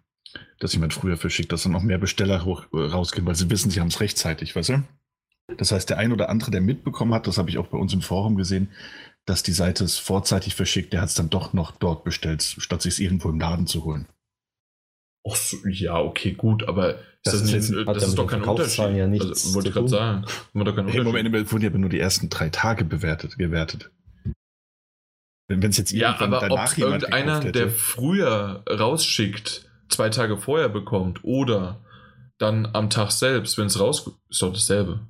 dass 0.58 0.74
jemand 0.74 0.92
früher 0.92 1.16
verschickt, 1.16 1.52
dass 1.52 1.62
dann 1.62 1.72
noch 1.72 1.82
mehr 1.82 1.98
Besteller 1.98 2.44
hoch, 2.44 2.66
äh, 2.72 2.78
rausgehen, 2.78 3.26
weil 3.26 3.34
sie 3.34 3.50
wissen, 3.50 3.70
sie 3.70 3.80
haben 3.80 3.88
es 3.88 4.00
rechtzeitig, 4.00 4.54
weißt 4.54 4.70
du? 4.70 4.82
Das 5.56 5.72
heißt, 5.72 5.90
der 5.90 5.98
ein 5.98 6.12
oder 6.12 6.28
andere, 6.28 6.50
der 6.50 6.60
mitbekommen 6.60 7.14
hat, 7.14 7.26
das 7.26 7.38
habe 7.38 7.50
ich 7.50 7.58
auch 7.58 7.68
bei 7.68 7.78
uns 7.78 7.92
im 7.92 8.02
Forum 8.02 8.36
gesehen, 8.36 8.70
dass 9.26 9.42
die 9.42 9.52
Seite 9.52 9.84
es 9.84 9.98
vorzeitig 9.98 10.54
verschickt, 10.54 10.92
der 10.92 11.00
hat 11.00 11.08
es 11.08 11.14
dann 11.14 11.30
doch 11.30 11.52
noch 11.52 11.72
dort 11.72 12.04
bestellt, 12.04 12.42
statt 12.42 12.82
sich 12.82 12.94
es 12.94 12.98
irgendwo 12.98 13.30
im 13.30 13.40
Laden 13.40 13.66
zu 13.66 13.84
holen. 13.84 14.06
Ach 15.26 15.36
so, 15.36 15.56
ja, 15.66 15.98
okay, 15.98 16.32
gut, 16.32 16.68
aber 16.68 16.98
Das 17.24 17.34
ist 17.34 17.42
das, 17.44 17.52
ist 17.52 17.70
nicht, 17.70 17.78
jetzt- 17.78 17.86
das 17.88 17.96
hat 17.96 17.96
ist 17.96 18.08
ja 18.18 18.22
doch 18.22 18.30
kein 18.30 18.42
Unterschied. 18.42 18.96
Ja 18.96 19.06
nichts 19.06 19.26
also, 19.26 19.54
wollte 19.54 19.68
ich 19.68 19.74
gerade 19.74 19.88
sagen. 19.88 20.24
Wir 20.52 20.64
doch 20.64 20.76
keinen 20.76 20.88
Hey, 20.88 21.00
Unterschied. 21.00 21.24
Moment, 21.24 21.52
wurden 21.52 21.62
ja 21.62 21.70
aber 21.70 21.78
nur 21.78 21.90
die 21.90 21.98
ersten 22.00 22.28
drei 22.28 22.50
Tage 22.50 22.84
bewertet, 22.84 23.38
gewertet. 23.38 23.90
Wenn 25.48 25.62
es 25.62 25.76
jetzt 25.76 25.92
Ja, 25.92 26.18
aber 26.20 26.36
ob 26.42 26.48
danach 26.48 26.76
jemand 26.76 27.02
irgendeiner, 27.02 27.38
gekauft 27.40 27.54
der 27.54 27.66
hätte- 27.66 27.74
früher 27.74 28.62
rausschickt, 28.68 29.68
zwei 29.88 30.08
Tage 30.10 30.36
vorher 30.38 30.68
bekommt 30.68 31.20
oder 31.24 31.84
dann 32.38 32.66
am 32.72 32.90
Tag 32.90 33.10
selbst, 33.10 33.56
wenn 33.58 33.66
es 33.66 33.78
raus 33.78 34.10
ist 34.28 34.42
doch 34.42 34.52
dasselbe. 34.52 35.00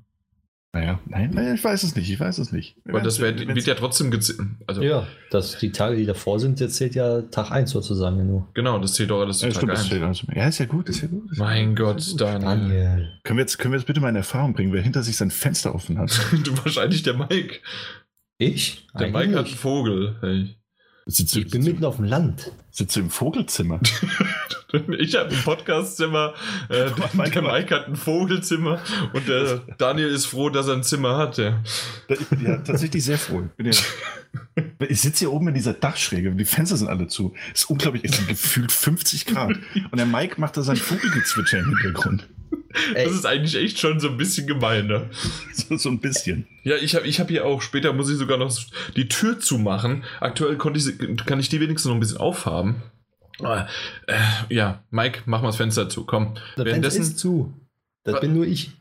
Naja, 0.75 0.99
nein, 1.07 1.31
nein, 1.33 1.55
ich 1.55 1.63
weiß 1.63 1.85
es 1.85 1.95
nicht, 1.95 2.11
ich 2.11 2.19
weiß 2.19 2.39
es 2.39 2.51
nicht. 2.51 2.77
Weil 2.85 3.01
das 3.03 3.21
Wenn's- 3.21 3.47
wird, 3.47 3.67
ja 3.67 3.75
trotzdem 3.77 4.11
gezählt. 4.11 4.41
Also, 4.67 4.83
ja, 4.83 5.07
das, 5.31 5.57
die 5.59 5.71
Tage, 5.71 5.97
die 5.97 6.05
davor 6.05 6.41
sind, 6.41 6.59
jetzt 6.59 6.75
zählt 6.75 6.97
ja 6.97 7.23
Tag 7.23 7.53
1 7.53 7.71
sozusagen 7.71 8.19
ja 8.19 8.25
nur. 8.25 8.49
genau, 8.55 8.79
das 8.81 8.95
zählt 8.95 9.09
doch 9.11 9.21
alles 9.21 9.39
zu 9.39 9.47
Ja, 9.47 9.53
Tag 9.53 9.57
stimmt, 9.59 9.73
das 9.73 9.81
ein. 9.83 9.87
steht 9.87 10.03
also. 10.03 10.27
ja, 10.35 10.49
ist 10.49 10.59
ja 10.59 10.67
gut, 10.67 10.89
ist 10.89 11.01
ja 11.03 11.07
gut. 11.09 11.31
Ist 11.31 11.39
ja 11.39 11.45
Mein 11.45 11.77
gut, 11.77 11.79
Gott, 11.87 12.01
ja 12.05 12.11
gut. 12.11 12.21
Daniel. 12.21 12.45
Daniel. 12.45 13.13
Können 13.23 13.39
wir, 13.39 13.43
jetzt, 13.43 13.59
können 13.59 13.73
wir 13.73 13.79
jetzt 13.79 13.87
bitte 13.87 14.01
mal 14.01 14.09
in 14.09 14.17
Erfahrung 14.17 14.53
bringen, 14.53 14.73
wer 14.73 14.83
hinter 14.83 15.03
sich 15.05 15.17
sein 15.17 15.31
Fenster 15.31 15.75
offen 15.75 15.97
hat? 15.99 16.11
du 16.45 16.57
wahrscheinlich 16.59 17.03
der 17.05 17.15
Mike. 17.15 17.61
Ich? 18.39 18.89
Der 18.99 19.07
Eigentlich 19.07 19.27
Mike 19.29 19.39
hat 19.39 19.47
einen. 19.47 19.55
Vogel. 19.55 20.17
Hey. 20.21 20.57
Sitzt, 21.07 21.37
Ich 21.37 21.51
bin 21.51 21.63
mitten 21.65 21.85
auf 21.85 21.97
dem 21.97 22.07
Land. 22.07 22.51
sitzt 22.71 22.97
du 22.97 23.01
im 23.01 23.11
Vogelzimmer? 23.11 23.81
Ich 24.99 25.15
habe 25.15 25.31
ein 25.31 25.43
Podcastzimmer, 25.45 26.35
äh, 26.69 26.87
Mike 27.13 27.31
der 27.31 27.43
hat- 27.45 27.53
Mike 27.53 27.75
hat 27.77 27.87
ein 27.87 27.95
Vogelzimmer 27.95 28.81
und 29.13 29.29
der 29.29 29.59
Daniel 29.79 30.09
ist 30.09 30.27
froh, 30.27 30.51
dass 30.51 30.67
er 30.67 30.75
ein 30.75 30.83
Zimmer 30.83 31.17
hat. 31.17 31.39
Ja. 31.39 31.63
Ich 32.09 32.19
bin 32.27 32.45
ja 32.45 32.57
tatsächlich 32.57 33.05
sehr 33.05 33.17
froh. 33.19 33.45
Ich, 33.57 33.85
ja, 34.57 34.63
ich 34.89 35.01
sitze 35.01 35.21
hier 35.21 35.33
oben 35.33 35.47
in 35.47 35.55
dieser 35.55 35.75
Dachschräge 35.75 36.29
und 36.29 36.39
die 36.39 36.45
Fenster 36.45 36.77
sind 36.77 36.89
alle 36.89 37.07
zu. 37.07 37.35
Es 37.55 37.61
ist 37.63 37.71
unglaublich, 37.71 38.03
es 38.05 38.17
sind 38.17 38.27
gefühlt 38.27 38.73
50 38.73 39.27
Grad. 39.27 39.51
Und 39.93 39.97
der 39.97 40.07
Mike 40.07 40.41
macht 40.41 40.57
da 40.57 40.63
sein 40.63 40.75
Vogelgezwitscher 40.77 41.61
im 41.61 41.69
Hintergrund. 41.69 42.27
Ey, 42.95 43.05
Das 43.05 43.15
ist 43.15 43.27
eigentlich 43.27 43.55
echt 43.57 43.79
schon 43.79 44.01
so 44.01 44.09
ein 44.09 44.17
bisschen 44.17 44.47
gemein, 44.47 44.87
ne? 44.87 45.09
So, 45.53 45.77
so 45.77 45.89
ein 45.89 46.01
bisschen. 46.01 46.47
Ja, 46.63 46.77
ich 46.77 46.95
habe 46.95 47.07
ich 47.07 47.21
hab 47.21 47.29
hier 47.29 47.45
auch, 47.47 47.63
später 47.63 47.93
muss 47.93 48.11
ich 48.11 48.17
sogar 48.17 48.39
noch 48.39 48.53
die 48.97 49.09
Tür 49.09 49.39
zumachen. 49.39 50.05
Aktuell 50.21 50.57
konnte 50.57 50.79
ich, 50.79 51.17
kann 51.27 51.41
ich 51.41 51.49
die 51.49 51.61
wenigstens 51.61 51.89
noch 51.89 51.95
ein 51.95 52.01
bisschen 52.01 52.19
aufhaben. 52.19 52.83
Ah, 53.43 53.67
Äh, 54.07 54.15
ja, 54.49 54.83
Mike, 54.91 55.21
mach 55.27 55.41
mal 55.43 55.49
das 55.49 55.57
Fenster 55.57 55.89
zu, 55.89 56.05
komm. 56.05 56.35
das 56.57 56.69
Fenster 56.69 57.01
ist 57.01 57.19
zu. 57.19 57.53
Das 58.05 58.21
bin 58.21 58.35
nur 58.35 58.47
ich. 58.47 58.73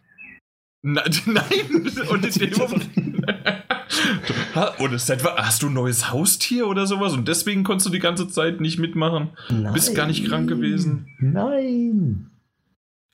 Na, 0.82 1.04
nein! 1.26 1.92
Und 2.10 2.26
in 2.26 2.50
dem 2.50 2.58
Moment. 2.60 2.90
Etwa, 5.10 5.36
hast 5.38 5.64
du 5.64 5.68
ein 5.68 5.74
neues 5.74 6.12
Haustier 6.12 6.68
oder 6.68 6.86
sowas 6.88 7.14
und 7.14 7.28
deswegen 7.28 7.64
konntest 7.64 7.88
du 7.88 7.92
die 7.92 8.00
ganze 8.00 8.28
Zeit 8.28 8.60
nicht 8.62 8.80
mitmachen? 8.80 9.30
Nein. 9.50 9.74
Bist 9.74 9.96
gar 9.96 10.08
nicht 10.08 10.26
krank 10.28 10.50
gewesen? 10.50 11.08
Nein. 11.20 12.30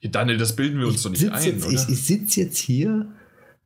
Ja, 0.01 0.09
Daniel, 0.09 0.37
das 0.37 0.55
bilden 0.55 0.79
wir 0.79 0.87
uns 0.87 0.97
Ich 0.97 1.03
doch 1.03 1.09
nicht 1.09 1.19
sitze 1.19 1.33
ein, 1.33 1.43
jetzt, 1.45 1.65
oder? 1.65 1.73
ich, 1.73 1.89
ich 1.89 2.05
sitz 2.05 2.35
jetzt 2.35 2.57
hier 2.57 3.07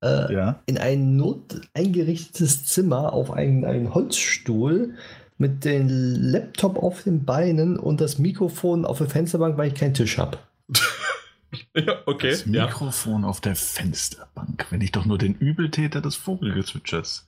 äh, 0.02 0.34
Ja. 0.34 0.60
in 0.66 0.78
ein 0.78 1.16
not 1.16 1.62
eingerichtetes 1.74 2.66
Zimmer 2.66 3.14
auf 3.14 3.32
einen, 3.32 3.66
einen 3.66 3.94
Holzstuhl 3.94 4.96
mit 5.38 5.66
dem 5.66 5.88
Laptop 5.90 6.78
auf 6.78 7.04
den 7.04 7.26
Beinen 7.26 7.78
und 7.78 8.02
das 8.02 8.18
Mikrofon 8.20 8.86
auf 8.86 9.00
der 9.00 9.10
Fensterbank, 9.10 9.58
weil 9.58 9.70
ich 9.70 9.76
keinen 9.76 9.94
Tisch 9.94 10.18
habe. 10.18 10.38
ja, 11.76 11.98
okay. 12.06 12.32
Das 12.32 12.46
Ja. 12.46 12.66
Mikrofon 12.66 13.24
auf 13.26 13.42
der 13.42 13.56
Fensterbank. 13.56 14.66
Wenn 14.70 14.82
ich 14.82 14.92
doch 14.92 15.06
nur 15.06 15.18
den 15.18 15.36
Übeltäter 15.36 16.02
des 16.02 16.16
Vogelgezwitschers. 16.16 17.28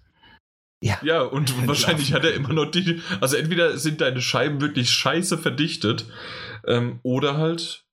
Ja. 0.83 0.99
ja, 1.03 1.21
und 1.21 1.49
Entlarven 1.49 1.67
wahrscheinlich 1.67 2.13
hat 2.13 2.25
er 2.25 2.33
immer 2.33 2.53
noch 2.53 2.65
die. 2.69 3.01
Also 3.21 3.37
entweder 3.37 3.77
sind 3.77 4.01
deine 4.01 4.21
Scheiben 4.21 4.61
wirklich 4.61 4.91
scheiße 4.91 5.37
verdichtet 5.37 6.05
ähm, 6.67 6.99
oder 7.01 7.37
halt. 7.37 7.84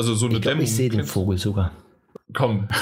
Also 0.00 0.14
so 0.14 0.24
eine 0.24 0.36
Ich 0.36 0.40
glaube, 0.40 0.54
Dämmung. 0.54 0.64
ich 0.64 0.74
sehe 0.74 0.88
den 0.88 1.04
Vogel 1.04 1.36
sogar. 1.36 1.72
Komm. 2.32 2.68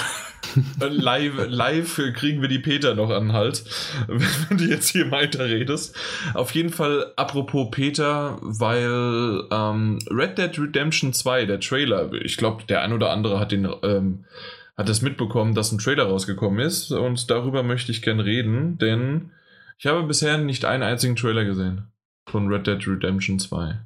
Äh, 0.81 0.87
live, 0.87 1.47
live 1.47 2.01
kriegen 2.15 2.41
wir 2.41 2.49
die 2.49 2.59
Peter 2.59 2.95
noch 2.95 3.11
an 3.11 3.35
Hals, 3.35 3.93
wenn 4.09 4.57
du 4.57 4.65
jetzt 4.65 4.89
hier 4.89 5.11
weiter 5.11 5.45
redest. 5.45 5.95
Auf 6.33 6.53
jeden 6.53 6.71
Fall, 6.71 7.13
apropos 7.17 7.69
Peter, 7.71 8.39
weil 8.41 9.43
ähm, 9.51 9.99
Red 10.11 10.39
Dead 10.39 10.59
Redemption 10.59 11.13
2, 11.13 11.45
der 11.45 11.61
Trailer, 11.61 12.11
ich 12.15 12.39
glaube, 12.39 12.63
der 12.65 12.81
ein 12.81 12.95
oder 12.95 13.11
andere 13.11 13.39
hat 13.39 13.53
den 13.53 13.69
ähm, 13.83 14.25
hat 14.79 14.89
das 14.89 15.03
mitbekommen, 15.03 15.55
dass 15.55 15.71
ein 15.71 15.79
Trailer 15.79 16.05
rausgekommen 16.05 16.61
ist 16.61 16.93
und 16.93 17.31
darüber 17.31 17.63
möchte 17.63 17.93
ich 17.93 18.01
gern 18.01 18.21
reden, 18.21 18.79
denn 18.79 19.33
ich 19.77 19.87
habe 19.87 20.03
bisher 20.05 20.39
nicht 20.39 20.65
einen 20.65 20.83
einzigen 20.83 21.15
Trailer 21.17 21.45
gesehen 21.45 21.89
von 22.27 22.49
Red 22.49 22.67
Dead 22.67 22.89
Redemption 22.89 23.39
2. 23.39 23.79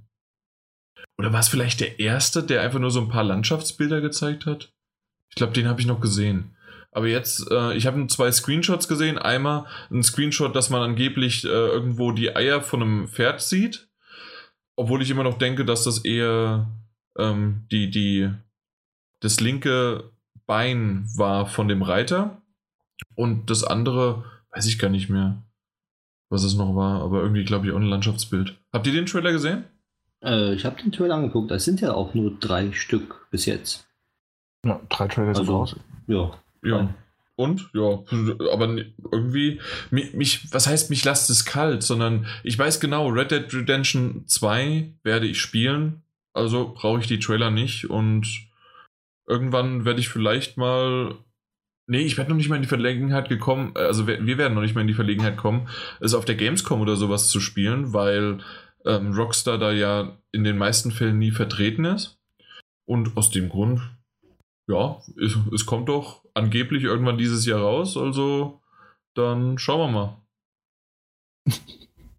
Oder 1.23 1.33
war 1.33 1.39
es 1.39 1.49
vielleicht 1.49 1.79
der 1.79 2.01
erste, 2.01 2.43
der 2.43 2.63
einfach 2.63 2.81
nur 2.81 2.91
so 2.91 3.01
ein 3.01 3.09
paar 3.09 3.23
Landschaftsbilder 3.23 4.01
gezeigt 4.01 4.45
hat? 4.45 4.73
Ich 5.29 5.37
glaube, 5.37 5.53
den 5.53 5.69
habe 5.69 5.81
ich 5.81 5.87
noch 5.87 6.01
gesehen. 6.01 6.57
Aber 6.91 7.07
jetzt, 7.07 7.49
äh, 7.49 7.75
ich 7.75 7.87
habe 7.87 8.05
zwei 8.09 8.33
Screenshots 8.33 8.89
gesehen. 8.89 9.19
Einmal 9.19 9.67
ein 9.93 10.03
Screenshot, 10.03 10.57
dass 10.57 10.69
man 10.69 10.83
angeblich 10.83 11.45
äh, 11.45 11.47
irgendwo 11.47 12.11
die 12.11 12.35
Eier 12.35 12.61
von 12.61 12.83
einem 12.83 13.07
Pferd 13.07 13.41
sieht. 13.41 13.89
Obwohl 14.75 15.01
ich 15.01 15.11
immer 15.11 15.23
noch 15.23 15.39
denke, 15.39 15.65
dass 15.65 15.85
das 15.85 16.05
eher 16.05 16.69
ähm, 17.17 17.69
die, 17.71 17.89
die, 17.89 18.29
das 19.21 19.39
linke 19.39 20.11
Bein 20.47 21.07
war 21.15 21.47
von 21.47 21.69
dem 21.69 21.83
Reiter. 21.83 22.43
Und 23.15 23.49
das 23.49 23.63
andere, 23.63 24.25
weiß 24.51 24.67
ich 24.67 24.81
gar 24.81 24.91
nicht 24.91 25.09
mehr, 25.09 25.41
was 26.31 26.43
es 26.43 26.57
noch 26.57 26.75
war. 26.75 27.01
Aber 27.01 27.23
irgendwie, 27.23 27.45
glaube 27.45 27.69
ich, 27.69 27.73
auch 27.73 27.79
ein 27.79 27.85
Landschaftsbild. 27.85 28.59
Habt 28.73 28.89
ihr 28.89 28.93
den 28.93 29.07
Trailer 29.07 29.31
gesehen? 29.31 29.67
Äh, 30.23 30.55
ich 30.55 30.65
habe 30.65 30.81
den 30.81 30.93
Trailer 30.93 31.17
angeguckt. 31.17 31.51
Es 31.51 31.65
sind 31.65 31.81
ja 31.81 31.93
auch 31.93 32.15
nur 32.15 32.39
drei 32.39 32.73
Stück 32.73 33.27
bis 33.31 33.47
jetzt. 33.47 33.87
Ja, 34.65 34.81
drei 34.89 35.09
Trailer 35.09 35.35
sind 35.35 35.43
Also, 35.43 35.57
raus. 35.57 35.77
Ja. 36.07 36.33
Ja. 36.65 36.95
Und? 37.35 37.71
Ja, 37.73 37.99
aber 38.53 38.77
irgendwie, 39.11 39.61
mich, 39.91 40.13
mich, 40.13 40.53
was 40.53 40.67
heißt, 40.67 40.91
mich 40.91 41.05
lasst 41.05 41.31
es 41.31 41.45
kalt, 41.45 41.83
sondern 41.83 42.27
ich 42.45 42.59
weiß 42.59 42.79
genau, 42.79 43.09
Red 43.09 43.31
Dead 43.31 43.55
Redemption 43.55 44.25
2 44.27 44.93
werde 45.03 45.27
ich 45.27 45.41
spielen, 45.41 46.03
also 46.35 46.73
brauche 46.75 47.01
ich 47.01 47.07
die 47.07 47.19
Trailer 47.19 47.51
nicht 47.51 47.89
und 47.89 48.29
irgendwann 49.27 49.87
werde 49.87 50.01
ich 50.01 50.11
vielleicht 50.11 50.59
mal, 50.59 51.15
nee, 51.87 52.03
ich 52.03 52.19
werde 52.19 52.31
noch 52.31 52.37
nicht 52.37 52.51
mal 52.51 52.57
in 52.57 52.63
die 52.63 52.69
Verlegenheit 52.69 53.31
gekommen, 53.31 53.73
also 53.75 54.07
wir, 54.07 54.25
wir 54.25 54.37
werden 54.37 54.55
noch 54.55 54.63
nicht 54.63 54.75
mal 54.75 54.83
in 54.83 54.87
die 54.87 54.95
Verlegenheit 54.95 55.39
kommen, 55.39 55.69
es 56.01 56.15
auf 56.15 56.27
der 56.27 56.37
Gamescom 56.37 56.83
oder 56.83 56.97
sowas 56.97 57.29
zu 57.29 57.41
spielen, 57.41 57.95
weil 57.95 58.39
ähm, 58.87 59.13
Rockstar 59.13 59.59
da 59.59 59.73
ja 59.73 60.17
in 60.33 60.45
den 60.45 60.59
meisten 60.59 60.91
Fällen 60.91 61.19
nie 61.19 61.31
vertreten 61.31 61.85
ist 61.85 62.19
und 62.87 63.17
aus 63.17 63.31
dem 63.31 63.49
Grund 63.49 63.81
ja, 64.69 65.01
es, 65.21 65.37
es 65.53 65.67
kommt 65.67 65.89
doch 65.89 66.25
angeblich 66.35 66.85
irgendwann 66.85 67.19
dieses 67.19 67.45
Jahr 67.47 67.61
raus, 67.61 67.97
also 67.97 68.61
dann 69.15 69.59
schauen 69.59 69.81
wir 69.81 69.89
mal. 69.93 70.17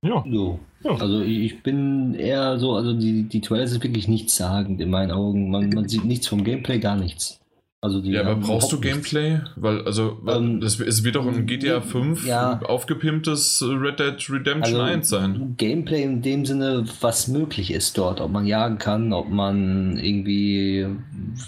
Ja. 0.06 0.22
Jo. 0.28 0.60
Ja. 0.84 0.98
Also 0.98 1.22
ich 1.22 1.64
bin 1.64 2.14
eher 2.14 2.60
so, 2.60 2.76
also 2.76 2.92
die, 2.92 3.24
die 3.24 3.40
Trailer 3.40 3.68
sind 3.68 3.82
wirklich 3.86 4.10
nichtssagend 4.10 4.82
in 4.82 4.90
meinen 4.90 5.12
Augen. 5.12 5.50
Man, 5.50 5.70
man 5.70 5.88
sieht 5.88 6.04
nichts 6.04 6.28
vom 6.28 6.44
Gameplay, 6.44 6.78
gar 6.80 6.98
nichts. 6.98 7.40
Also 7.84 8.00
die 8.00 8.12
Ja, 8.12 8.22
aber 8.22 8.38
brauchst 8.38 8.72
du 8.72 8.78
überhaupt 8.78 8.96
nichts. 8.96 9.12
Gameplay? 9.12 9.42
Weil, 9.58 9.82
also, 9.86 10.18
Ähm, 10.26 10.62
das, 10.62 10.80
es 10.80 11.04
wird 11.04 11.18
doch 11.18 11.26
im 11.26 11.46
GTA 11.46 11.82
5 11.82 12.26
ja. 12.26 12.62
aufgepimptes 12.62 13.62
Red 13.62 14.00
Dead 14.00 14.30
Redemption 14.30 14.80
Also 14.80 14.82
1 14.82 15.10
sein. 15.10 15.56
Gameplay 15.58 16.02
in 16.02 16.22
dem 16.22 16.46
Sinne, 16.46 16.86
was 17.02 17.28
möglich 17.28 17.72
ist 17.72 17.98
dort, 17.98 18.22
ob 18.22 18.32
man 18.32 18.46
jagen 18.46 18.78
kann, 18.78 19.12
ob 19.12 19.30
man 19.30 19.98
irgendwie 19.98 20.88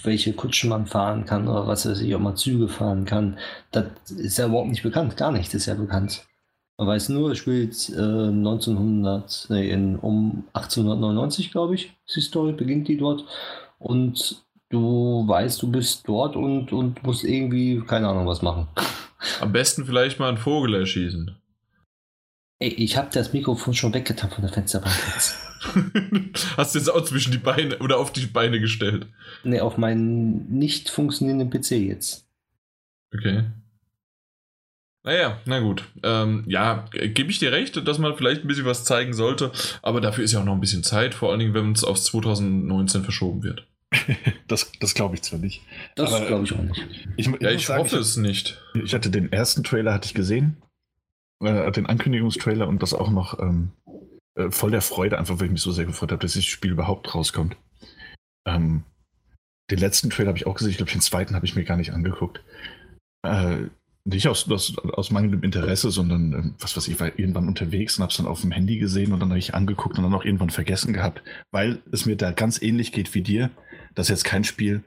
welche 0.04 0.34
Kutschen 0.34 0.72
man 0.72 0.88
fahren 0.88 1.24
kann 1.24 1.48
oder 1.48 1.68
was 1.68 1.86
weiß 1.86 2.02
ich, 2.02 2.14
ob 2.14 2.22
man 2.22 2.36
Züge 2.36 2.68
fahren 2.68 3.06
kann, 3.06 3.38
das 3.72 3.86
ist 4.10 4.38
ja 4.38 4.48
überhaupt 4.48 4.72
nicht 4.72 4.84
bekannt, 4.84 5.16
gar 5.16 5.32
nichts 5.32 5.54
ist 5.54 5.68
ja 5.68 5.76
bekannt. 5.76 6.26
Man 6.78 6.88
weiß 6.88 7.08
nur, 7.08 7.32
es 7.32 7.38
spielt 7.38 7.92
äh, 7.92 8.02
1900, 8.02 9.48
nee, 9.52 9.70
in, 9.70 9.96
um 9.96 10.44
1899, 10.52 11.54
glaube 11.54 11.76
ich, 11.76 11.94
ist 12.06 12.18
die 12.18 12.22
Story, 12.22 12.52
beginnt 12.52 12.90
die 12.90 12.98
dort 12.98 13.24
und 13.80 14.45
du 14.76 15.28
weißt, 15.28 15.62
du 15.62 15.72
bist 15.72 16.08
dort 16.08 16.36
und, 16.36 16.74
und 16.74 17.02
musst 17.04 17.24
irgendwie, 17.24 17.82
keine 17.82 18.10
Ahnung, 18.10 18.28
was 18.28 18.42
machen. 18.42 18.68
Am 19.40 19.52
besten 19.52 19.86
vielleicht 19.86 20.20
mal 20.20 20.28
einen 20.28 20.38
Vogel 20.38 20.76
erschießen. 20.76 21.36
Ey, 22.60 22.70
ich 22.70 22.98
habe 22.98 23.10
das 23.12 23.34
Mikrofon 23.34 23.74
schon 23.74 23.94
weggetan 23.94 24.30
von 24.30 24.44
der 24.44 24.54
Fensterbank 24.54 24.96
jetzt. 25.14 25.36
Hast 26.58 26.76
du 26.76 26.80
jetzt 26.80 26.90
auch 26.90 27.04
zwischen 27.04 27.32
die 27.32 27.38
Beine 27.38 27.80
oder 27.80 27.98
auf 27.98 28.12
die 28.12 28.26
Beine 28.26 28.60
gestellt? 28.60 29.08
Ne, 29.44 29.62
auf 29.62 29.78
meinen 29.78 30.50
nicht 30.50 30.90
funktionierenden 30.90 31.50
PC 31.50 31.72
jetzt. 31.72 32.28
Okay. 33.14 33.46
Naja, 35.04 35.40
na 35.46 35.60
gut. 35.60 35.84
Ähm, 36.04 36.44
ja, 36.48 36.86
gebe 36.92 37.30
ich 37.30 37.40
dir 37.40 37.52
recht, 37.52 37.88
dass 37.88 38.00
man 38.00 38.16
vielleicht 38.16 38.42
ein 38.42 38.48
bisschen 38.48 38.66
was 38.66 38.84
zeigen 38.84 39.14
sollte, 39.14 39.52
aber 39.82 40.02
dafür 40.02 40.24
ist 40.24 40.34
ja 40.34 40.40
auch 40.40 40.46
noch 40.46 40.54
ein 40.54 40.62
bisschen 40.62 40.84
Zeit, 40.84 41.14
vor 41.14 41.30
allen 41.30 41.40
Dingen, 41.40 41.54
wenn 41.54 41.72
es 41.72 41.84
auf 41.84 42.00
2019 42.00 43.04
verschoben 43.04 43.44
wird. 43.44 43.68
Das, 44.48 44.72
das 44.80 44.94
glaube 44.94 45.16
ich 45.16 45.24
zwar 45.24 45.40
nicht. 45.40 45.64
Das 45.96 46.10
glaube 46.28 46.44
ich 46.44 46.54
auch 46.54 46.62
nicht. 46.62 46.88
Ich, 47.18 47.26
Ja, 47.26 47.32
muss 47.32 47.42
ich 47.42 47.66
sagen, 47.66 47.84
hoffe 47.84 47.98
es 47.98 48.16
nicht. 48.16 48.62
Ich 48.76 48.94
hatte 48.94 49.10
den 49.10 49.32
ersten 49.32 49.64
Trailer 49.64 49.92
hatte 49.92 50.06
ich 50.06 50.14
gesehen, 50.14 50.62
äh, 51.44 51.72
den 51.72 51.88
Ankündigungstrailer 51.88 52.68
und 52.68 52.84
das 52.84 52.94
auch 52.94 53.10
noch 53.10 53.40
ähm, 53.40 53.72
äh, 54.36 54.52
voll 54.52 54.70
der 54.70 54.82
Freude, 54.82 55.18
einfach 55.18 55.40
weil 55.40 55.48
ich 55.48 55.52
mich 55.52 55.62
so 55.62 55.72
sehr 55.72 55.86
gefreut 55.86 56.12
habe, 56.12 56.22
dass 56.22 56.34
dieses 56.34 56.46
Spiel 56.46 56.72
überhaupt 56.72 57.16
rauskommt. 57.16 57.58
Ähm, 58.48 58.84
den 59.72 59.80
letzten 59.80 60.12
Trailer 60.12 60.28
habe 60.28 60.38
ich 60.38 60.46
auch 60.46 60.56
gesehen, 60.56 60.72
ich 60.72 60.78
glaube, 60.78 60.92
den 60.92 61.02
zweiten 61.02 61.36
habe 61.36 61.46
ich 61.46 61.56
mir 61.56 61.64
gar 61.64 61.78
nicht 61.78 61.94
angeguckt. 61.94 62.44
Äh, 63.24 63.70
nicht 64.08 64.28
aus, 64.28 64.50
aus, 64.52 64.78
aus 64.78 65.10
mangelndem 65.10 65.42
Interesse, 65.42 65.90
sondern 65.90 66.34
ähm, 66.34 66.56
was 66.60 66.78
weiß 66.78 66.88
ich, 66.88 67.00
war 67.00 67.18
irgendwann 67.18 67.48
unterwegs 67.48 67.98
und 67.98 68.04
habe 68.04 68.12
es 68.12 68.18
dann 68.18 68.28
auf 68.28 68.42
dem 68.42 68.52
Handy 68.52 68.78
gesehen 68.78 69.12
und 69.12 69.20
dann 69.20 69.30
habe 69.30 69.40
ich 69.40 69.56
angeguckt 69.56 69.98
und 69.98 70.04
dann 70.04 70.14
auch 70.14 70.24
irgendwann 70.24 70.52
vergessen 70.52 70.94
gehabt, 70.94 71.24
weil 71.52 71.82
es 71.92 72.06
mir 72.06 72.16
da 72.16 72.32
ganz 72.32 72.62
ähnlich 72.62 72.92
geht 72.92 73.16
wie 73.16 73.22
dir. 73.22 73.50
Das 73.96 74.08
ist 74.08 74.10
jetzt 74.10 74.26
kein 74.26 74.44
Spiel, 74.44 74.84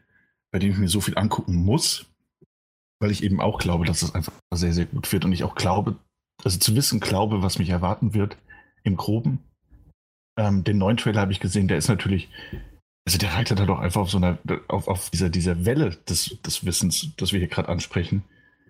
bei 0.53 0.59
dem 0.59 0.71
ich 0.71 0.79
mir 0.79 0.89
so 0.89 1.01
viel 1.01 1.19
angucken 1.19 1.55
muss, 1.55 2.07
weil 3.01 3.11
ich 3.11 3.23
eben 3.23 3.41
auch 3.41 3.59
glaube, 3.59 3.85
dass 3.85 4.03
es 4.03 4.15
einfach 4.15 4.33
sehr, 4.55 4.73
sehr 4.73 4.87
gut 4.87 5.13
wird 5.13 5.25
und 5.25 5.33
ich 5.33 5.45
auch 5.45 5.55
glaube, 5.55 5.97
also 6.45 6.59
zu 6.59 6.77
wissen 6.77 7.01
glaube, 7.01 7.43
was 7.43 7.59
mich 7.59 7.71
erwarten 7.71 8.15
wird 8.15 8.37
im 8.85 8.97
Groben. 8.97 9.41
Ähm, 10.39 10.65
den 10.65 10.79
neuen 10.79 10.97
Trailer 10.97 11.21
habe 11.21 11.33
ich 11.33 11.41
gesehen, 11.41 11.69
der 11.69 11.79
ist 11.79 11.89
natürlich, 11.89 12.29
also 13.07 13.19
der 13.19 13.35
reitet 13.35 13.59
da 13.59 13.67
doch 13.67 13.81
einfach 13.81 14.03
auf 14.03 14.11
so 14.11 14.19
einer, 14.19 14.39
auf, 14.69 14.89
auf 14.89 15.11
dieser, 15.11 15.31
dieser 15.31 15.65
Welle 15.65 15.97
des, 16.09 16.37
des 16.43 16.65
Wissens, 16.65 17.09
das 17.17 17.33
wir 17.33 17.41
hier 17.41 17.49
gerade 17.49 17.69
ansprechen. 17.69 18.23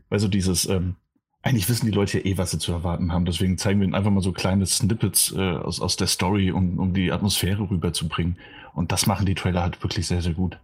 Weil 0.09 0.21
so 0.21 0.29
dieses, 0.29 0.67
ähm, 0.67 0.97
eigentlich 1.43 1.69
wissen 1.69 1.87
die 1.87 1.93
Leute 1.93 2.19
ja 2.19 2.25
eh, 2.25 2.39
was 2.39 2.51
sie 2.51 2.59
zu 2.59 2.73
erwarten 2.73 3.13
haben. 3.13 3.25
Deswegen 3.25 3.59
zeigen 3.59 3.81
wir 3.81 3.85
ihnen 3.85 3.95
einfach 3.95 4.11
mal 4.11 4.23
so 4.23 4.33
kleine 4.33 4.67
Snippets 4.67 5.33
äh, 5.37 5.53
aus, 5.53 5.81
aus 5.81 5.97
der 5.97 6.09
Story, 6.09 6.51
um, 6.51 6.79
um 6.79 6.95
die 6.95 7.13
Atmosphäre 7.13 7.69
rüberzubringen. 7.71 8.37
Und 8.75 8.93
das 8.93 9.07
machen 9.07 9.27
die 9.27 9.35
Trailer 9.35 9.63
halt 9.63 9.83
wirklich 9.83 10.07
sehr, 10.07 10.23
sehr 10.23 10.35
gut. 10.35 10.59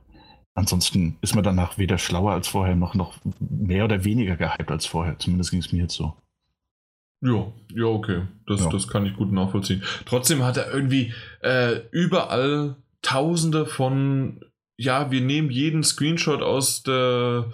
Ansonsten 0.57 1.17
ist 1.21 1.35
man 1.35 1.43
danach 1.43 1.79
weder 1.79 1.99
schlauer 1.99 2.33
als 2.33 2.49
vorher, 2.49 2.77
noch, 2.77 2.95
noch 2.95 3.19
mehr 3.41 3.85
oder 3.85 4.05
weniger 4.05 4.37
gehypt 4.37 4.71
als 4.71 4.87
vorher. 4.87 5.19
Zumindest 5.19 5.51
ging 5.51 5.61
es 5.61 5.73
mir 5.73 5.83
jetzt 5.83 5.95
so. 5.95 6.15
Ja, 7.23 7.53
ja, 7.75 7.87
okay. 7.87 8.23
Das, 8.47 8.61
Ja. 8.61 8.69
das 8.69 8.87
kann 8.87 9.07
ich 9.07 9.17
gut 9.17 9.33
nachvollziehen. 9.33 9.83
Trotzdem 10.05 10.43
hat 10.45 10.57
er 10.57 10.73
irgendwie 10.73 11.13
äh, 11.41 11.81
überall 11.91 12.77
tausende 13.03 13.67
von, 13.67 14.45
ja, 14.77 15.11
wir 15.11 15.21
nehmen 15.21 15.51
jeden 15.51 15.85
Screenshot 15.85 16.43
aus 16.43 16.83
der, 16.83 17.47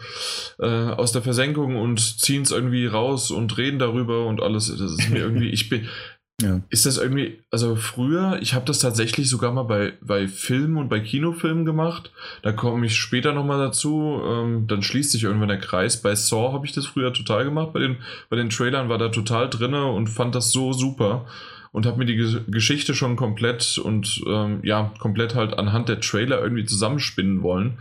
äh, 0.59 0.67
aus 0.67 1.13
der 1.13 1.23
Versenkung 1.23 1.77
und 1.77 2.01
ziehen 2.01 2.43
es 2.43 2.51
irgendwie 2.51 2.87
raus 2.87 3.31
und 3.31 3.57
reden 3.59 3.79
darüber 3.79 4.27
und 4.27 4.41
alles. 4.41 4.69
Das 4.69 4.93
ist 4.93 5.11
mir 5.11 5.21
irgendwie, 5.21 5.51
ich 5.51 5.69
bin. 5.69 5.89
Ja. 6.43 6.63
Ist 6.71 6.87
das 6.87 6.97
irgendwie, 6.97 7.43
also 7.51 7.77
früher, 7.77 8.39
ich 8.41 8.55
habe 8.55 8.65
das 8.65 8.79
tatsächlich 8.79 9.29
sogar 9.29 9.53
mal 9.53 9.65
bei, 9.65 9.93
bei 10.01 10.27
Filmen 10.27 10.79
und 10.79 10.89
bei 10.89 11.01
Kinofilmen 11.01 11.67
gemacht. 11.67 12.13
Da 12.41 12.53
komme 12.53 12.87
ich 12.87 12.97
später 12.97 13.35
nochmal 13.35 13.59
dazu. 13.59 14.23
Ähm, 14.25 14.67
dann 14.67 14.83
schließt 14.83 15.13
sich 15.13 15.25
irgendwann 15.25 15.49
der 15.49 15.59
Kreis. 15.59 16.01
Bei 16.01 16.15
Saw 16.15 16.55
habe 16.55 16.65
ich 16.65 16.73
das 16.73 16.87
früher 16.87 17.13
total 17.13 17.45
gemacht. 17.45 17.75
Bei 17.75 17.81
den, 17.81 17.99
bei 18.31 18.37
den 18.37 18.49
Trailern 18.49 18.89
war 18.89 18.97
da 18.97 19.11
total 19.11 19.51
drinne 19.51 19.85
und 19.85 20.07
fand 20.07 20.35
das 20.35 20.51
so 20.51 20.73
super. 20.73 21.27
Und 21.73 21.87
habe 21.87 21.99
mir 21.99 22.07
die 22.07 22.17
Ge 22.17 22.43
Geschichte 22.49 22.95
schon 22.95 23.15
komplett 23.17 23.79
und 23.79 24.23
ähm, 24.27 24.61
ja, 24.65 24.93
komplett 24.99 25.35
halt 25.37 25.57
anhand 25.57 25.89
der 25.89 26.01
Trailer 26.01 26.41
irgendwie 26.43 26.65
zusammenspinnen 26.65 27.43
wollen. 27.43 27.79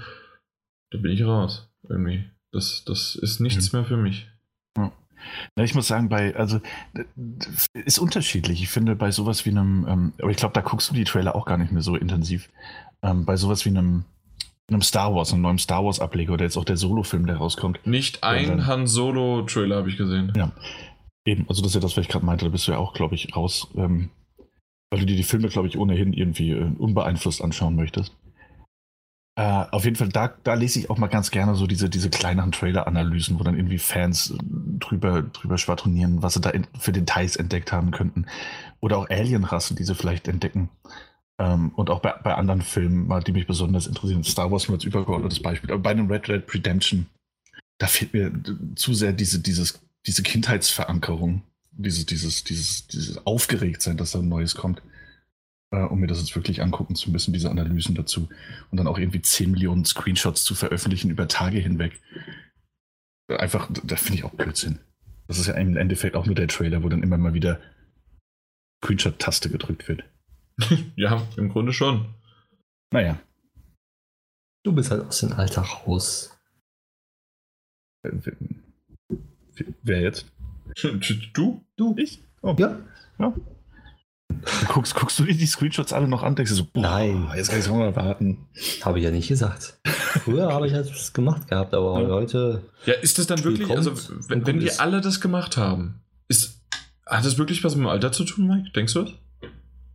Da 0.91 0.99
bin 0.99 1.11
ich 1.11 1.23
raus. 1.23 1.69
Irgendwie. 1.89 2.25
Das, 2.51 2.83
das 2.85 3.15
ist 3.15 3.39
nichts 3.39 3.73
mehr 3.73 3.85
für 3.85 3.97
mich. 3.97 4.27
Na, 5.55 5.63
ich 5.63 5.75
muss 5.75 5.87
sagen, 5.87 6.07
bei, 6.07 6.33
also, 6.35 6.61
ist 7.73 7.99
unterschiedlich. 7.99 8.61
Ich 8.63 8.69
finde, 8.69 8.95
bei 8.95 9.11
sowas 9.11 9.45
wie 9.45 9.49
einem, 9.49 9.85
ähm, 9.87 10.13
aber 10.21 10.31
ich 10.31 10.37
glaube, 10.37 10.53
da 10.53 10.61
guckst 10.61 10.89
du 10.89 10.93
die 10.93 11.03
Trailer 11.03 11.35
auch 11.35 11.45
gar 11.45 11.57
nicht 11.57 11.71
mehr 11.73 11.81
so 11.81 11.95
intensiv. 11.95 12.49
Ähm, 13.01 13.25
bei 13.25 13.35
sowas 13.35 13.65
wie 13.65 13.69
einem, 13.69 14.05
einem 14.69 14.81
Star 14.81 15.13
Wars, 15.13 15.33
einem 15.33 15.41
neuen 15.41 15.57
Star 15.57 15.83
Wars 15.83 15.99
Ableger 15.99 16.33
oder 16.33 16.45
jetzt 16.45 16.57
auch 16.57 16.63
der 16.63 16.77
Solo-Film, 16.77 17.25
der 17.25 17.37
rauskommt. 17.37 17.85
Nicht 17.85 18.23
ein 18.23 18.47
dann- 18.47 18.67
Han 18.67 18.87
Solo-Trailer 18.87 19.75
habe 19.77 19.89
ich 19.89 19.97
gesehen. 19.97 20.31
Ja. 20.37 20.51
Eben, 21.29 21.45
also 21.47 21.61
das 21.61 21.69
ist 21.69 21.75
ja 21.75 21.81
das, 21.81 21.95
was 21.95 22.05
ich 22.05 22.09
gerade 22.09 22.25
meinte, 22.25 22.45
da 22.45 22.49
bist 22.49 22.67
du 22.67 22.71
ja 22.71 22.79
auch, 22.79 22.95
glaube 22.95 23.13
ich, 23.13 23.35
raus, 23.35 23.67
ähm, 23.75 24.09
weil 24.89 25.01
du 25.01 25.05
dir 25.05 25.15
die 25.15 25.21
Filme, 25.21 25.47
glaube 25.47 25.67
ich, 25.67 25.77
ohnehin 25.77 26.11
irgendwie 26.11 26.49
äh, 26.49 26.71
unbeeinflusst 26.79 27.43
anschauen 27.43 27.75
möchtest. 27.75 28.15
Äh, 29.37 29.65
auf 29.69 29.85
jeden 29.85 29.95
Fall, 29.95 30.09
da, 30.09 30.33
da 30.43 30.55
lese 30.55 30.79
ich 30.79 30.89
auch 30.89 30.97
mal 30.97 31.05
ganz 31.05 31.29
gerne 31.29 31.53
so 31.53 31.67
diese, 31.67 31.87
diese 31.87 32.09
kleineren 32.09 32.51
Trailer-Analysen, 32.51 33.39
wo 33.39 33.43
dann 33.43 33.55
irgendwie 33.55 33.77
Fans 33.77 34.31
äh, 34.31 34.37
drüber, 34.79 35.21
drüber 35.21 35.59
schwadronieren, 35.59 36.23
was 36.23 36.33
sie 36.33 36.41
da 36.41 36.49
in, 36.49 36.65
für 36.79 36.93
Details 36.93 37.35
entdeckt 37.35 37.71
haben 37.71 37.91
könnten. 37.91 38.25
Oder 38.79 38.97
auch 38.97 39.07
Alien-Rassen, 39.11 39.75
die 39.75 39.83
sie 39.83 39.93
vielleicht 39.93 40.27
entdecken. 40.27 40.69
Ähm, 41.37 41.73
und 41.75 41.91
auch 41.91 41.99
bei, 41.99 42.13
bei 42.23 42.33
anderen 42.33 42.63
Filmen, 42.63 43.07
die 43.23 43.33
mich 43.33 43.45
besonders 43.45 43.85
interessieren. 43.85 44.23
Star 44.23 44.51
Wars 44.51 44.67
nur 44.67 44.77
als 44.77 44.83
übergeordnetes 44.83 45.43
Beispiel. 45.43 45.69
Aber 45.71 45.83
bei 45.83 45.91
einem 45.91 46.09
Red 46.09 46.27
Red 46.27 46.51
Redemption, 46.51 47.05
da 47.77 47.85
fehlt 47.85 48.15
mir 48.15 48.31
zu 48.73 48.95
sehr 48.95 49.13
diese, 49.13 49.39
dieses, 49.39 49.79
diese 50.05 50.23
Kindheitsverankerung, 50.23 51.43
dieses, 51.71 52.05
dieses, 52.05 52.43
dieses, 52.43 52.87
dieses 52.87 53.25
Aufgeregtsein, 53.25 53.97
dass 53.97 54.11
da 54.11 54.19
ein 54.19 54.29
Neues 54.29 54.55
kommt 54.55 54.81
äh, 55.71 55.81
um 55.81 55.99
mir 55.99 56.07
das 56.07 56.19
jetzt 56.19 56.35
wirklich 56.35 56.61
angucken 56.61 56.95
zu 56.95 57.11
müssen, 57.11 57.33
diese 57.33 57.49
Analysen 57.49 57.95
dazu. 57.95 58.29
Und 58.71 58.77
dann 58.77 58.87
auch 58.87 58.97
irgendwie 58.97 59.21
10 59.21 59.51
Millionen 59.51 59.85
Screenshots 59.85 60.43
zu 60.43 60.55
veröffentlichen 60.55 61.11
über 61.11 61.27
Tage 61.27 61.59
hinweg. 61.59 61.99
Einfach, 63.27 63.69
da 63.83 63.95
finde 63.95 64.15
ich 64.15 64.23
auch 64.23 64.33
Blödsinn. 64.33 64.79
Das 65.27 65.37
ist 65.37 65.47
ja 65.47 65.53
im 65.53 65.77
Endeffekt 65.77 66.15
auch 66.15 66.25
nur 66.25 66.35
der 66.35 66.47
Trailer, 66.47 66.81
wo 66.83 66.89
dann 66.89 67.03
immer 67.03 67.17
mal 67.17 67.35
wieder 67.35 67.61
Screenshot-Taste 68.83 69.49
gedrückt 69.49 69.87
wird. 69.87 70.03
ja, 70.95 71.27
im 71.37 71.49
Grunde 71.49 71.73
schon. 71.73 72.13
Naja. 72.91 73.19
Du 74.63 74.73
bist 74.73 74.89
halt 74.89 75.05
aus 75.05 75.19
dem 75.19 75.33
Alltag 75.33 75.85
raus. 75.85 76.35
Wer 79.83 80.01
jetzt? 80.01 80.25
Du? 81.33 81.63
Du? 81.75 81.95
Ich? 81.97 82.21
Oh. 82.41 82.55
Ja. 82.57 82.77
ja. 83.17 83.33
Guckst, 84.67 84.95
guckst 84.95 85.19
du 85.19 85.23
dir 85.23 85.33
die 85.33 85.45
Screenshots 85.45 85.91
alle 85.91 86.07
noch 86.07 86.23
an? 86.23 86.35
Denkst 86.35 86.51
du 86.51 86.55
so, 86.55 86.65
boah, 86.71 86.81
Nein. 86.81 87.29
Jetzt 87.35 87.49
kann 87.49 87.59
ich 87.59 87.65
es 87.65 87.71
mal 87.71 87.95
warten. 87.95 88.47
Habe 88.83 88.99
ich 88.99 89.05
ja 89.05 89.11
nicht 89.11 89.27
gesagt. 89.27 89.79
Früher 89.85 90.53
habe 90.53 90.67
ich 90.67 90.73
das 90.73 91.13
gemacht 91.13 91.47
gehabt, 91.47 91.73
aber 91.73 92.01
ja. 92.01 92.07
heute. 92.07 92.63
Ja, 92.85 92.93
ist 92.93 93.17
das 93.17 93.27
dann 93.27 93.43
wirklich, 93.43 93.69
also 93.69 93.93
wenn, 94.27 94.45
wenn 94.45 94.59
die 94.59 94.71
alle 94.73 95.01
das 95.01 95.19
gemacht 95.19 95.57
haben, 95.57 96.01
ist, 96.27 96.61
hat 97.05 97.25
das 97.25 97.37
wirklich 97.37 97.63
was 97.63 97.75
mit 97.75 97.85
dem 97.85 97.89
Alter 97.89 98.11
zu 98.11 98.23
tun, 98.23 98.47
Mike? 98.47 98.71
Denkst 98.71 98.93
du 98.93 99.03
das? 99.03 99.13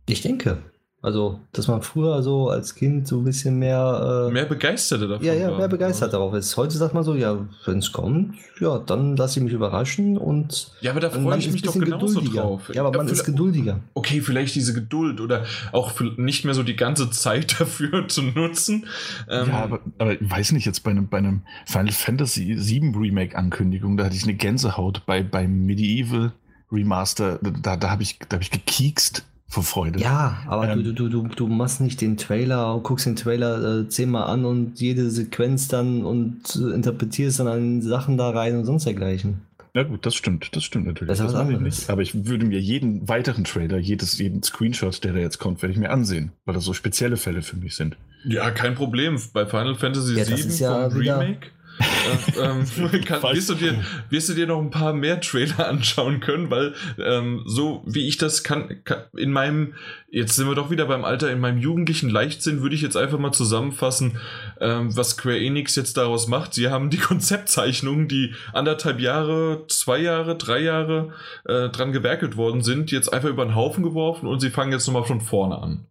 Ich 0.07 0.21
denke. 0.21 0.61
Also, 1.05 1.39
dass 1.51 1.67
man 1.67 1.83
früher 1.83 2.23
so 2.23 2.49
als 2.49 2.73
Kind 2.73 3.07
so 3.07 3.19
ein 3.19 3.25
bisschen 3.25 3.59
mehr. 3.59 4.25
Äh, 4.27 4.33
mehr 4.33 4.45
Begeisterte 4.45 5.07
davon. 5.07 5.23
Ja, 5.23 5.35
ja, 5.35 5.55
mehr 5.55 5.67
begeistert 5.67 6.13
darauf 6.13 6.33
ist. 6.33 6.57
Heute 6.57 6.75
sagt 6.79 6.95
man 6.95 7.03
so, 7.03 7.13
ja, 7.13 7.47
wenn 7.65 7.77
es 7.77 7.91
kommt, 7.91 8.33
ja, 8.59 8.79
dann 8.79 9.15
lasse 9.15 9.37
ich 9.37 9.43
mich 9.43 9.53
überraschen 9.53 10.17
und. 10.17 10.71
Ja, 10.81 10.89
aber 10.89 11.01
da 11.01 11.11
freue 11.11 11.37
ich 11.37 11.51
mich 11.51 11.61
doch 11.61 11.75
genauso 11.75 12.21
drauf. 12.21 12.71
Ja, 12.73 12.83
aber 12.83 12.97
man 12.97 13.05
ja, 13.05 13.13
ist 13.13 13.23
geduldiger. 13.23 13.81
Okay, 13.93 14.19
vielleicht 14.19 14.55
diese 14.55 14.73
Geduld 14.73 15.21
oder 15.21 15.43
auch 15.73 15.93
nicht 16.17 16.43
mehr 16.43 16.55
so 16.55 16.63
die 16.63 16.75
ganze 16.75 17.11
Zeit 17.11 17.59
dafür 17.59 18.07
zu 18.07 18.23
nutzen. 18.23 18.87
Ähm, 19.29 19.49
ja, 19.49 19.63
aber, 19.63 19.81
aber 19.99 20.19
ich 20.19 20.27
weiß 20.27 20.53
nicht, 20.53 20.65
jetzt 20.65 20.79
bei 20.79 20.89
einem, 20.89 21.07
bei 21.07 21.19
einem 21.19 21.43
Final 21.67 21.91
Fantasy 21.91 22.57
VII 22.57 22.95
Remake-Ankündigung, 22.97 23.95
da 23.95 24.05
hatte 24.05 24.15
ich 24.15 24.23
eine 24.23 24.33
Gänsehaut 24.33 25.05
bei, 25.05 25.21
beim 25.21 25.67
Medieval 25.67 26.33
Remaster, 26.71 27.39
da, 27.61 27.77
da 27.77 27.91
habe 27.91 28.01
ich, 28.01 28.17
hab 28.33 28.41
ich 28.41 28.49
gekiekst 28.49 29.23
vor 29.47 29.63
Freude. 29.63 29.99
Ja, 29.99 30.37
aber 30.47 30.69
ähm, 30.69 30.83
du, 30.83 30.93
du, 30.93 31.09
du, 31.09 31.27
du 31.27 31.47
machst 31.47 31.79
nicht 31.79 32.01
den 32.01 32.17
Trailer, 32.17 32.79
guckst 32.81 33.05
den 33.05 33.15
Trailer 33.15 33.81
äh, 33.81 33.89
zehnmal 33.89 34.23
an 34.23 34.45
und 34.45 34.79
jede 34.79 35.09
Sequenz 35.09 35.67
dann 35.67 36.03
und 36.03 36.55
äh, 36.55 36.73
interpretierst 36.73 37.39
dann 37.39 37.47
an 37.47 37.81
Sachen 37.81 38.17
da 38.17 38.31
rein 38.31 38.57
und 38.57 38.65
sonst 38.65 38.85
dergleichen. 38.85 39.41
Ja 39.75 39.83
gut, 39.83 40.05
das 40.05 40.15
stimmt, 40.15 40.55
das 40.55 40.63
stimmt 40.63 40.87
natürlich. 40.87 41.09
Das 41.09 41.19
ist 41.19 41.33
was 41.33 41.35
anderes. 41.35 41.89
Aber 41.89 42.01
ich 42.01 42.25
würde 42.25 42.45
mir 42.45 42.59
jeden 42.59 43.09
weiteren 43.09 43.43
Trailer, 43.43 43.77
jedes, 43.77 44.17
jeden 44.17 44.41
Screenshot, 44.41 45.03
der 45.03 45.11
da 45.11 45.19
jetzt 45.19 45.37
kommt, 45.37 45.61
werde 45.61 45.73
ich 45.73 45.79
mir 45.79 45.89
ansehen, 45.89 46.31
weil 46.45 46.55
das 46.55 46.63
so 46.63 46.73
spezielle 46.73 47.17
Fälle 47.17 47.41
für 47.41 47.57
mich 47.57 47.75
sind. 47.75 47.97
Ja, 48.23 48.51
kein 48.51 48.73
Problem. 48.73 49.19
Bei 49.33 49.45
Final 49.45 49.75
Fantasy 49.75 50.15
ja, 50.15 50.25
VII 50.25 50.57
ja 50.57 50.89
vom 50.89 50.97
Remake 50.97 51.47
ähm, 52.39 52.65
kann, 53.05 53.23
wirst, 53.23 53.49
du 53.49 53.55
dir, 53.55 53.83
wirst 54.09 54.29
du 54.29 54.33
dir 54.33 54.47
noch 54.47 54.59
ein 54.59 54.69
paar 54.69 54.93
mehr 54.93 55.19
Trailer 55.21 55.67
anschauen 55.67 56.19
können, 56.19 56.49
weil 56.49 56.73
ähm, 57.03 57.43
so 57.45 57.83
wie 57.85 58.07
ich 58.07 58.17
das 58.17 58.43
kann, 58.43 58.83
kann, 58.83 59.03
in 59.15 59.31
meinem, 59.31 59.73
jetzt 60.09 60.35
sind 60.35 60.47
wir 60.47 60.55
doch 60.55 60.69
wieder 60.69 60.85
beim 60.85 61.05
Alter, 61.05 61.31
in 61.31 61.39
meinem 61.39 61.59
jugendlichen 61.59 62.09
Leichtsinn 62.09 62.61
würde 62.61 62.75
ich 62.75 62.81
jetzt 62.81 62.97
einfach 62.97 63.19
mal 63.19 63.31
zusammenfassen, 63.31 64.17
ähm, 64.59 64.95
was 64.95 65.11
Square 65.11 65.39
Enix 65.39 65.75
jetzt 65.75 65.97
daraus 65.97 66.27
macht. 66.27 66.53
Sie 66.53 66.69
haben 66.69 66.89
die 66.89 66.97
Konzeptzeichnungen, 67.05 68.07
die 68.07 68.33
anderthalb 68.53 68.99
Jahre, 68.99 69.65
zwei 69.67 69.99
Jahre, 69.99 70.37
drei 70.37 70.59
Jahre 70.59 71.13
äh, 71.45 71.69
dran 71.69 71.91
gewerkelt 71.91 72.37
worden 72.37 72.61
sind, 72.61 72.91
jetzt 72.91 73.11
einfach 73.11 73.29
über 73.29 73.45
den 73.45 73.55
Haufen 73.55 73.83
geworfen 73.83 74.27
und 74.27 74.39
sie 74.39 74.49
fangen 74.49 74.71
jetzt 74.71 74.87
nochmal 74.87 75.05
von 75.05 75.21
vorne 75.21 75.57
an. 75.57 75.87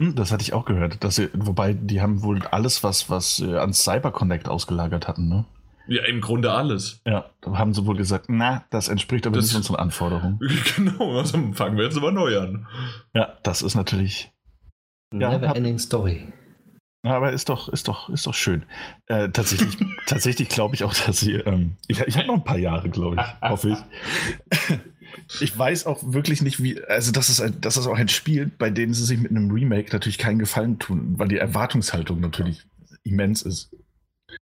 Hm, 0.00 0.14
das 0.14 0.32
hatte 0.32 0.42
ich 0.42 0.52
auch 0.52 0.64
gehört. 0.64 1.02
Dass 1.04 1.16
sie, 1.16 1.30
wobei, 1.34 1.72
die 1.72 2.00
haben 2.00 2.22
wohl 2.22 2.42
alles, 2.46 2.82
was, 2.82 3.10
was 3.10 3.40
äh, 3.40 3.56
an 3.56 3.72
CyberConnect 3.72 4.48
ausgelagert 4.48 5.08
hatten, 5.08 5.28
ne? 5.28 5.44
Ja, 5.86 6.04
im 6.04 6.20
Grunde 6.20 6.50
alles. 6.50 7.02
Ja, 7.06 7.30
da 7.42 7.58
haben 7.58 7.74
sie 7.74 7.84
wohl 7.84 7.96
gesagt, 7.96 8.26
na, 8.28 8.64
das 8.70 8.88
entspricht 8.88 9.26
aber 9.26 9.36
das, 9.36 9.46
nicht 9.46 9.56
unseren 9.56 9.76
Anforderungen. 9.76 10.40
Genau, 10.76 11.18
also 11.18 11.38
fangen 11.52 11.76
wir 11.76 11.84
jetzt 11.84 11.96
aber 11.96 12.10
neu 12.10 12.38
an. 12.40 12.66
Ja, 13.14 13.34
das 13.42 13.60
ist 13.60 13.74
natürlich. 13.74 14.32
Never 15.12 15.46
ja, 15.46 15.52
ending 15.52 15.78
story. 15.78 16.32
Aber 17.04 17.32
ist 17.32 17.50
doch, 17.50 17.68
ist 17.68 17.86
doch, 17.86 18.08
ist 18.08 18.26
doch 18.26 18.32
schön. 18.32 18.64
Äh, 19.06 19.28
tatsächlich, 19.28 19.76
tatsächlich 20.06 20.48
glaube 20.48 20.74
ich 20.74 20.84
auch, 20.84 20.94
dass 20.94 21.20
sie. 21.20 21.34
Ähm, 21.34 21.76
ich 21.86 22.00
ich 22.00 22.16
habe 22.16 22.28
noch 22.28 22.34
ein 22.34 22.44
paar 22.44 22.58
Jahre, 22.58 22.88
glaube 22.88 23.16
ich, 23.16 23.48
hoffe 23.48 23.70
ich 23.70 24.78
ich 25.40 25.56
weiß 25.56 25.86
auch 25.86 26.00
wirklich 26.12 26.42
nicht, 26.42 26.62
wie, 26.62 26.82
also 26.84 27.12
das 27.12 27.28
ist, 27.28 27.40
ein, 27.40 27.60
das 27.60 27.76
ist 27.76 27.86
auch 27.86 27.96
ein 27.96 28.08
Spiel, 28.08 28.50
bei 28.58 28.70
dem 28.70 28.94
sie 28.94 29.04
sich 29.04 29.18
mit 29.18 29.30
einem 29.30 29.50
Remake 29.50 29.92
natürlich 29.92 30.18
keinen 30.18 30.38
Gefallen 30.38 30.78
tun, 30.78 31.14
weil 31.18 31.28
die 31.28 31.38
Erwartungshaltung 31.38 32.20
natürlich 32.20 32.62
immens 33.02 33.42
ist. 33.42 33.74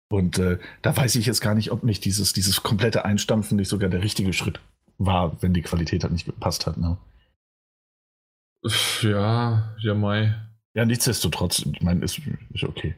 Und 0.09 0.37
äh, 0.37 0.59
da 0.81 0.95
weiß 0.95 1.15
ich 1.15 1.25
jetzt 1.25 1.41
gar 1.41 1.55
nicht, 1.55 1.71
ob 1.71 1.83
nicht 1.83 2.05
dieses, 2.05 2.33
dieses 2.33 2.63
komplette 2.63 3.05
Einstampfen 3.05 3.57
nicht 3.57 3.69
sogar 3.69 3.89
der 3.89 4.03
richtige 4.03 4.33
Schritt 4.33 4.59
war, 4.97 5.41
wenn 5.41 5.53
die 5.53 5.61
Qualität 5.61 6.03
halt 6.03 6.13
nicht 6.13 6.25
gepasst 6.25 6.67
hat. 6.67 6.77
Ne? 6.77 6.97
Ja, 9.01 9.75
ja, 9.79 9.93
Mai. 9.93 10.35
Ja, 10.73 10.85
nichtsdestotrotz, 10.85 11.65
ich 11.65 11.81
meine, 11.81 12.03
ist, 12.03 12.21
ist 12.53 12.63
okay. 12.63 12.95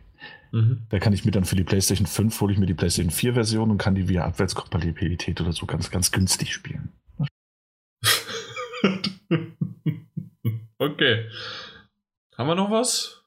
Mhm. 0.52 0.86
Da 0.90 1.00
kann 1.00 1.14
ich 1.14 1.26
mir 1.26 1.32
dann 1.32 1.46
für 1.46 1.56
die 1.56 1.64
PlayStation 1.64 2.08
5 2.08 2.40
hole 2.42 2.54
ich 2.54 2.60
mir 2.60 2.66
die 2.66 2.74
PlayStation 2.74 3.12
4 3.12 3.34
Version 3.34 3.72
und 3.72 3.78
kann 3.78 3.96
die 3.96 4.08
via 4.08 4.26
Abwärtskompatibilität 4.26 5.40
oder 5.42 5.52
so 5.52 5.66
ganz, 5.66 5.92
ganz 5.92 6.12
günstig 6.12 6.54
spielen. 6.54 6.90
okay. 10.78 11.30
Haben 12.38 12.48
wir 12.48 12.56
noch 12.56 12.72
was? 12.72 13.22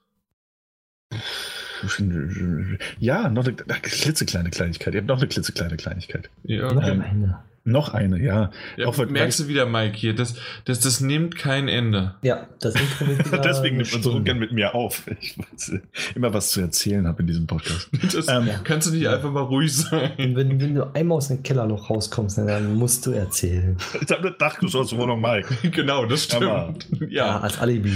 Ja, 2.99 3.29
noch 3.29 3.47
eine, 3.47 3.57
eine 3.69 3.81
klitzekleine 3.81 4.51
Kleinigkeit. 4.51 4.95
Ihr 4.95 5.01
habt 5.01 5.09
noch 5.09 5.19
eine 5.19 5.29
klitzekleine 5.29 5.77
Kleinigkeit. 5.77 6.29
Ja, 6.45 6.71
okay. 6.71 6.91
ähm, 6.91 7.35
noch 7.65 7.93
eine, 7.93 8.19
ja. 8.21 8.51
ja 8.77 8.87
Auch, 8.87 8.97
merkst 8.97 9.41
du 9.41 9.49
wieder, 9.49 9.67
Mike, 9.67 9.97
hier, 9.97 10.15
das, 10.15 10.35
das, 10.65 10.81
das 10.81 11.01
nimmt 11.01 11.37
kein 11.37 11.69
Ende. 11.69 12.15
Ja, 12.23 12.47
das 12.61 12.75
Deswegen 13.45 13.77
nimmt 13.77 13.93
man 13.93 14.03
so 14.03 14.23
gern 14.23 14.39
mit 14.39 14.53
mir 14.53 14.75
auf. 14.75 15.07
Ich 15.21 15.37
weiß, 15.39 15.81
immer 16.15 16.33
was 16.33 16.51
zu 16.51 16.61
erzählen 16.61 17.07
habe 17.07 17.21
in 17.21 17.27
diesem 17.27 17.47
Podcast. 17.47 17.89
Das, 18.13 18.29
ähm, 18.29 18.49
kannst 18.65 18.89
du 18.89 18.93
nicht 18.93 19.03
ja. 19.03 19.15
einfach 19.15 19.31
mal 19.31 19.43
ruhig 19.43 19.77
sein? 19.77 20.11
Wenn, 20.17 20.61
wenn, 20.61 20.75
du 20.75 20.95
einmal 20.95 21.19
aus 21.19 21.29
dem 21.29 21.43
Kellerloch 21.43 21.91
rauskommst, 21.91 22.39
dann 22.39 22.75
musst 22.75 23.07
du 23.07 23.13
erzählen. 23.13 23.77
Ich 24.01 24.11
habe 24.11 24.29
eine 24.29 24.37
Dachgeschosswohnung, 24.37 25.21
Mike. 25.21 25.71
genau, 25.71 26.07
das 26.07 26.25
stimmt. 26.25 26.43
Ja, 26.43 26.75
ja, 27.09 27.41
als 27.41 27.59
Alibi. 27.59 27.93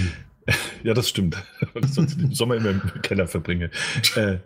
Ja, 0.83 0.93
das 0.95 1.09
stimmt. 1.09 1.43
Sonst 1.87 2.21
den 2.21 2.33
Sommer 2.33 2.57
immer 2.57 2.71
im 2.71 2.83
Keller 3.03 3.27
verbringe. 3.27 3.71
Äh, 4.17 4.39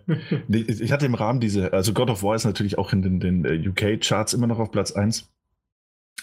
ich 0.48 0.92
hatte 0.92 1.06
im 1.06 1.14
Rahmen 1.14 1.40
diese, 1.40 1.72
also 1.72 1.92
God 1.92 2.10
of 2.10 2.22
War 2.22 2.34
ist 2.34 2.44
natürlich 2.44 2.78
auch 2.78 2.92
in 2.92 3.02
den, 3.02 3.20
den 3.20 3.44
äh, 3.44 3.68
UK-Charts 3.68 4.32
immer 4.32 4.46
noch 4.46 4.58
auf 4.58 4.70
Platz 4.70 4.92
1. 4.92 5.28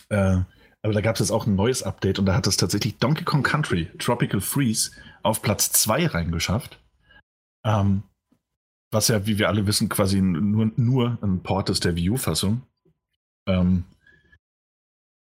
Äh, 0.09 0.37
aber 0.81 0.93
da 0.93 1.01
gab 1.01 1.15
es 1.15 1.19
jetzt 1.19 1.31
auch 1.31 1.45
ein 1.45 1.55
neues 1.55 1.83
Update 1.83 2.17
und 2.17 2.25
da 2.25 2.35
hat 2.35 2.47
es 2.47 2.57
tatsächlich 2.57 2.97
Donkey 2.97 3.23
Kong 3.23 3.43
Country 3.43 3.87
Tropical 3.99 4.41
Freeze 4.41 4.91
auf 5.23 5.41
Platz 5.41 5.71
2 5.71 6.07
reingeschafft. 6.07 6.79
Ähm, 7.63 8.03
was 8.91 9.09
ja, 9.09 9.25
wie 9.27 9.37
wir 9.37 9.49
alle 9.49 9.67
wissen, 9.67 9.89
quasi 9.89 10.21
nur, 10.21 10.71
nur 10.75 11.17
ein 11.21 11.41
Port 11.41 11.69
ist 11.69 11.85
der 11.85 11.95
Wii 11.95 12.11
U-Fassung. 12.11 12.61
Ähm, 13.47 13.83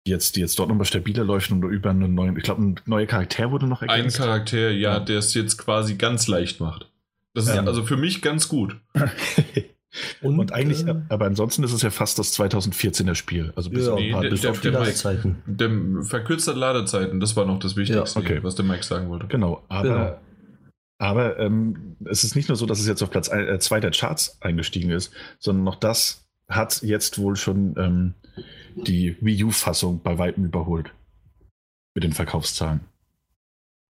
die 0.07 0.11
jetzt, 0.11 0.35
die 0.37 0.39
jetzt 0.39 0.57
dort 0.57 0.69
nochmal 0.69 0.85
stabiler 0.85 1.25
läuft 1.25 1.51
und 1.51 1.63
über 1.63 1.89
einen 1.89 2.15
neuen, 2.15 2.37
ich 2.37 2.43
glaube, 2.43 2.63
ein 2.63 2.79
neuer 2.85 3.05
Charakter 3.05 3.51
wurde 3.51 3.67
noch 3.67 3.81
ergänzt. 3.81 4.19
Ein 4.19 4.25
Charakter, 4.25 4.71
ja, 4.71 4.93
ja. 4.93 4.99
der 4.99 5.19
es 5.19 5.33
jetzt 5.33 5.57
quasi 5.57 5.95
ganz 5.95 6.27
leicht 6.27 6.59
macht. 6.59 6.89
Das 7.33 7.47
ist 7.47 7.55
ähm. 7.55 7.67
also 7.67 7.83
für 7.83 7.97
mich 7.97 8.21
ganz 8.21 8.47
gut. 8.47 8.77
und, 10.21 10.39
und, 10.39 10.53
eigentlich, 10.53 10.87
äh, 10.87 10.95
aber 11.09 11.25
ansonsten 11.25 11.63
ist 11.63 11.73
es 11.73 11.81
ja 11.81 11.89
fast 11.89 12.17
das 12.19 12.33
2014er 12.39 13.15
Spiel. 13.15 13.51
Also 13.55 13.69
bis, 13.69 13.85
ja, 13.85 13.95
nee, 13.95 14.11
paar, 14.11 14.21
der, 14.21 14.29
bis 14.29 14.41
der, 14.41 14.51
auf 14.51 14.61
die 14.61 14.69
Ladezeiten. 14.69 15.43
Der 15.45 15.69
verkürzte 16.03 16.53
Ladezeiten, 16.53 17.19
das 17.19 17.35
war 17.35 17.45
noch 17.45 17.59
das 17.59 17.75
Wichtigste, 17.75 18.19
ja, 18.19 18.25
okay. 18.25 18.39
was 18.43 18.55
der 18.55 18.65
Mike 18.65 18.83
sagen 18.83 19.09
wollte. 19.09 19.27
Genau, 19.27 19.65
aber, 19.67 19.83
genau. 19.83 20.19
aber 20.99 21.37
ähm, 21.37 21.97
es 22.05 22.23
ist 22.23 22.37
nicht 22.37 22.47
nur 22.47 22.55
so, 22.55 22.65
dass 22.65 22.79
es 22.79 22.87
jetzt 22.87 23.03
auf 23.03 23.11
Platz 23.11 23.27
2 23.27 23.77
äh, 23.77 23.81
der 23.81 23.91
Charts 23.91 24.41
eingestiegen 24.41 24.89
ist, 24.89 25.11
sondern 25.37 25.65
noch 25.65 25.75
das 25.75 26.23
hat 26.47 26.81
jetzt 26.81 27.19
wohl 27.19 27.35
schon 27.35 27.75
ähm, 27.77 28.13
die 28.85 29.17
Wii 29.21 29.45
U-Fassung 29.45 30.01
bei 30.01 30.17
weitem 30.17 30.45
überholt. 30.45 30.93
Mit 31.93 32.03
den 32.03 32.13
Verkaufszahlen. 32.13 32.81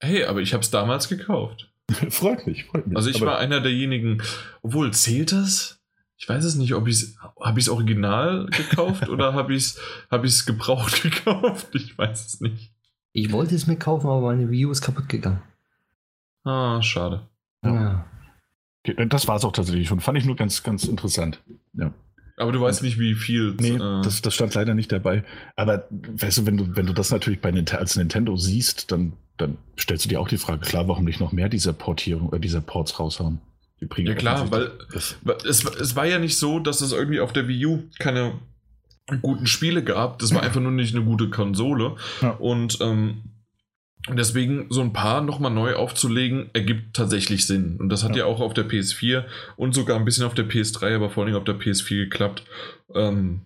Hey, 0.01 0.25
aber 0.25 0.41
ich 0.41 0.53
habe 0.53 0.61
es 0.61 0.71
damals 0.71 1.07
gekauft. 1.07 1.71
freut 2.09 2.45
mich, 2.45 2.65
freut 2.65 2.87
mich. 2.87 2.97
Also 2.97 3.09
ich 3.09 3.17
Aber 3.17 3.27
war 3.27 3.37
einer 3.39 3.61
derjenigen, 3.61 4.21
obwohl 4.61 4.91
zählt 4.91 5.31
das? 5.31 5.79
Ich 6.17 6.27
weiß 6.27 6.43
es 6.45 6.55
nicht, 6.55 6.73
ob 6.73 6.87
ich 6.87 6.95
es 6.95 7.17
habe 7.41 7.59
ich 7.59 7.65
es 7.65 7.69
original 7.69 8.45
gekauft 8.47 9.09
oder 9.09 9.33
habe 9.33 9.53
ich 9.53 9.63
es 9.63 9.81
habe 10.09 10.25
ich 10.25 10.33
es 10.33 10.45
gebraucht 10.45 11.01
gekauft. 11.03 11.73
Ich 11.73 11.97
weiß 11.97 12.25
es 12.25 12.41
nicht. 12.41 12.73
Ich 13.13 13.31
wollte 13.31 13.55
es 13.55 13.67
mir 13.67 13.77
kaufen, 13.77 14.07
aber 14.07 14.21
meine 14.21 14.49
Wii 14.49 14.65
U 14.65 14.71
ist 14.71 14.81
kaputt 14.81 15.07
gegangen. 15.07 15.41
Ah, 16.43 16.81
schade. 16.81 17.27
Ja. 17.63 18.05
Okay, 18.85 19.07
das 19.07 19.27
war 19.27 19.37
es 19.37 19.45
auch 19.45 19.51
tatsächlich 19.51 19.87
schon. 19.87 20.01
Fand 20.01 20.17
ich 20.17 20.25
nur 20.25 20.35
ganz, 20.35 20.63
ganz 20.63 20.83
interessant. 20.85 21.41
Ja. 21.73 21.93
Aber 22.37 22.51
du 22.51 22.61
weißt 22.61 22.81
nicht, 22.81 22.99
wie 22.99 23.15
viel. 23.15 23.55
Nee, 23.59 23.75
äh, 23.75 24.01
das, 24.03 24.21
das 24.21 24.33
stand 24.33 24.55
leider 24.55 24.73
nicht 24.73 24.91
dabei. 24.91 25.23
Aber 25.55 25.87
weißt 25.91 26.39
du, 26.39 26.45
wenn 26.45 26.57
du, 26.57 26.75
wenn 26.75 26.85
du 26.85 26.93
das 26.93 27.11
natürlich 27.11 27.41
bei 27.41 27.51
Nint 27.51 27.73
als 27.73 27.95
Nintendo 27.95 28.35
siehst, 28.37 28.91
dann, 28.91 29.13
dann 29.37 29.57
stellst 29.79 30.05
du 30.05 30.09
dir 30.09 30.19
auch 30.19 30.27
die 30.27 30.37
Frage, 30.37 30.61
klar, 30.61 30.87
warum 30.87 31.05
nicht 31.05 31.19
noch 31.19 31.31
mehr 31.31 31.49
dieser 31.49 31.73
Portierung, 31.73 32.33
äh, 32.33 32.39
dieser 32.39 32.61
Ports 32.61 32.99
raushauen? 32.99 33.39
Die 33.79 33.85
bringen 33.85 34.07
ja 34.07 34.15
klar, 34.15 34.49
weil 34.49 34.71
das, 34.93 35.17
weil 35.23 35.37
es, 35.47 35.63
es 35.65 35.95
war 35.95 36.05
ja 36.05 36.17
nicht 36.17 36.37
so, 36.37 36.59
dass 36.59 36.81
es 36.81 36.91
irgendwie 36.91 37.19
auf 37.19 37.33
der 37.33 37.47
Wii 37.47 37.65
U 37.65 37.83
keine 37.99 38.33
guten 39.21 39.47
Spiele 39.47 39.83
gab. 39.83 40.19
Das 40.19 40.33
war 40.33 40.41
einfach 40.41 40.61
nur 40.61 40.71
nicht 40.71 40.95
eine 40.95 41.03
gute 41.03 41.29
Konsole. 41.29 41.95
Ja. 42.21 42.31
Und 42.31 42.79
ähm, 42.81 43.23
deswegen 44.09 44.67
so 44.69 44.81
ein 44.81 44.93
paar 44.93 45.21
nochmal 45.21 45.51
neu 45.51 45.75
aufzulegen, 45.75 46.49
ergibt 46.53 46.95
tatsächlich 46.95 47.45
Sinn. 47.47 47.77
Und 47.79 47.89
das 47.89 48.03
hat 48.03 48.15
ja. 48.15 48.19
Ja. 48.19 48.25
auch 48.25 48.41
auf 48.41 48.53
der 48.53 48.67
PS4 48.67 49.25
und 49.55 49.73
sogar 49.73 49.97
ein 49.97 50.05
bisschen 50.05 50.25
auf 50.25 50.33
der 50.33 50.47
PS3, 50.47 50.95
aber 50.95 51.09
vor 51.09 51.25
allem 51.25 51.35
auf 51.35 51.43
der 51.45 51.55
PS4 51.55 52.05
geklappt. 52.05 52.43
Ähm, 52.93 53.41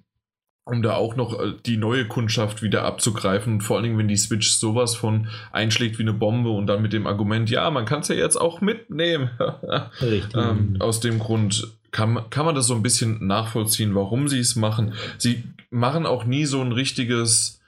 um 0.68 0.82
da 0.82 0.96
auch 0.96 1.16
noch 1.16 1.40
äh, 1.40 1.54
die 1.66 1.78
neue 1.78 2.06
Kundschaft 2.06 2.62
wieder 2.62 2.84
abzugreifen. 2.84 3.54
Und 3.54 3.62
vor 3.62 3.78
allen 3.78 3.84
Dingen, 3.84 3.98
wenn 3.98 4.10
die 4.10 4.18
Switch 4.18 4.50
sowas 4.50 4.96
von 4.96 5.30
einschlägt 5.52 5.98
wie 5.98 6.04
eine 6.04 6.14
Bombe 6.14 6.50
und 6.50 6.68
dann 6.68 6.82
mit 6.82 6.94
dem 6.94 7.08
Argument, 7.08 7.50
ja, 7.50 7.70
man 7.72 7.86
kann 7.86 8.02
es 8.02 8.10
ja 8.10 8.16
jetzt 8.16 8.36
auch 8.36 8.60
mitnehmen. 8.60 9.30
Richtig. 10.02 10.36
ähm, 10.36 10.76
aus 10.80 11.00
dem 11.00 11.20
Grund 11.20 11.68
kann, 11.92 12.30
kann 12.30 12.46
man 12.46 12.54
das 12.54 12.68
so 12.68 12.76
ein 12.76 12.84
bisschen 12.84 13.26
nachvollziehen, 13.26 13.96
warum 13.96 14.28
sie 14.28 14.40
es 14.40 14.56
machen. 14.56 14.94
Sie 15.18 15.44
machen 15.70 16.06
auch 16.06 16.26
nie 16.26 16.46
so 16.46 16.62
ein 16.62 16.74
richtiges, 16.74 17.62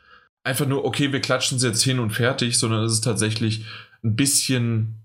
einfach 0.44 0.66
nur, 0.66 0.86
okay, 0.86 1.12
wir 1.12 1.22
klatschen 1.22 1.58
es 1.58 1.64
jetzt 1.64 1.84
hin 1.84 2.00
und 2.00 2.12
fertig, 2.12 2.58
sondern 2.58 2.84
es 2.84 2.94
ist 2.94 3.04
tatsächlich 3.04 3.66
ein 4.04 4.16
bisschen, 4.16 4.96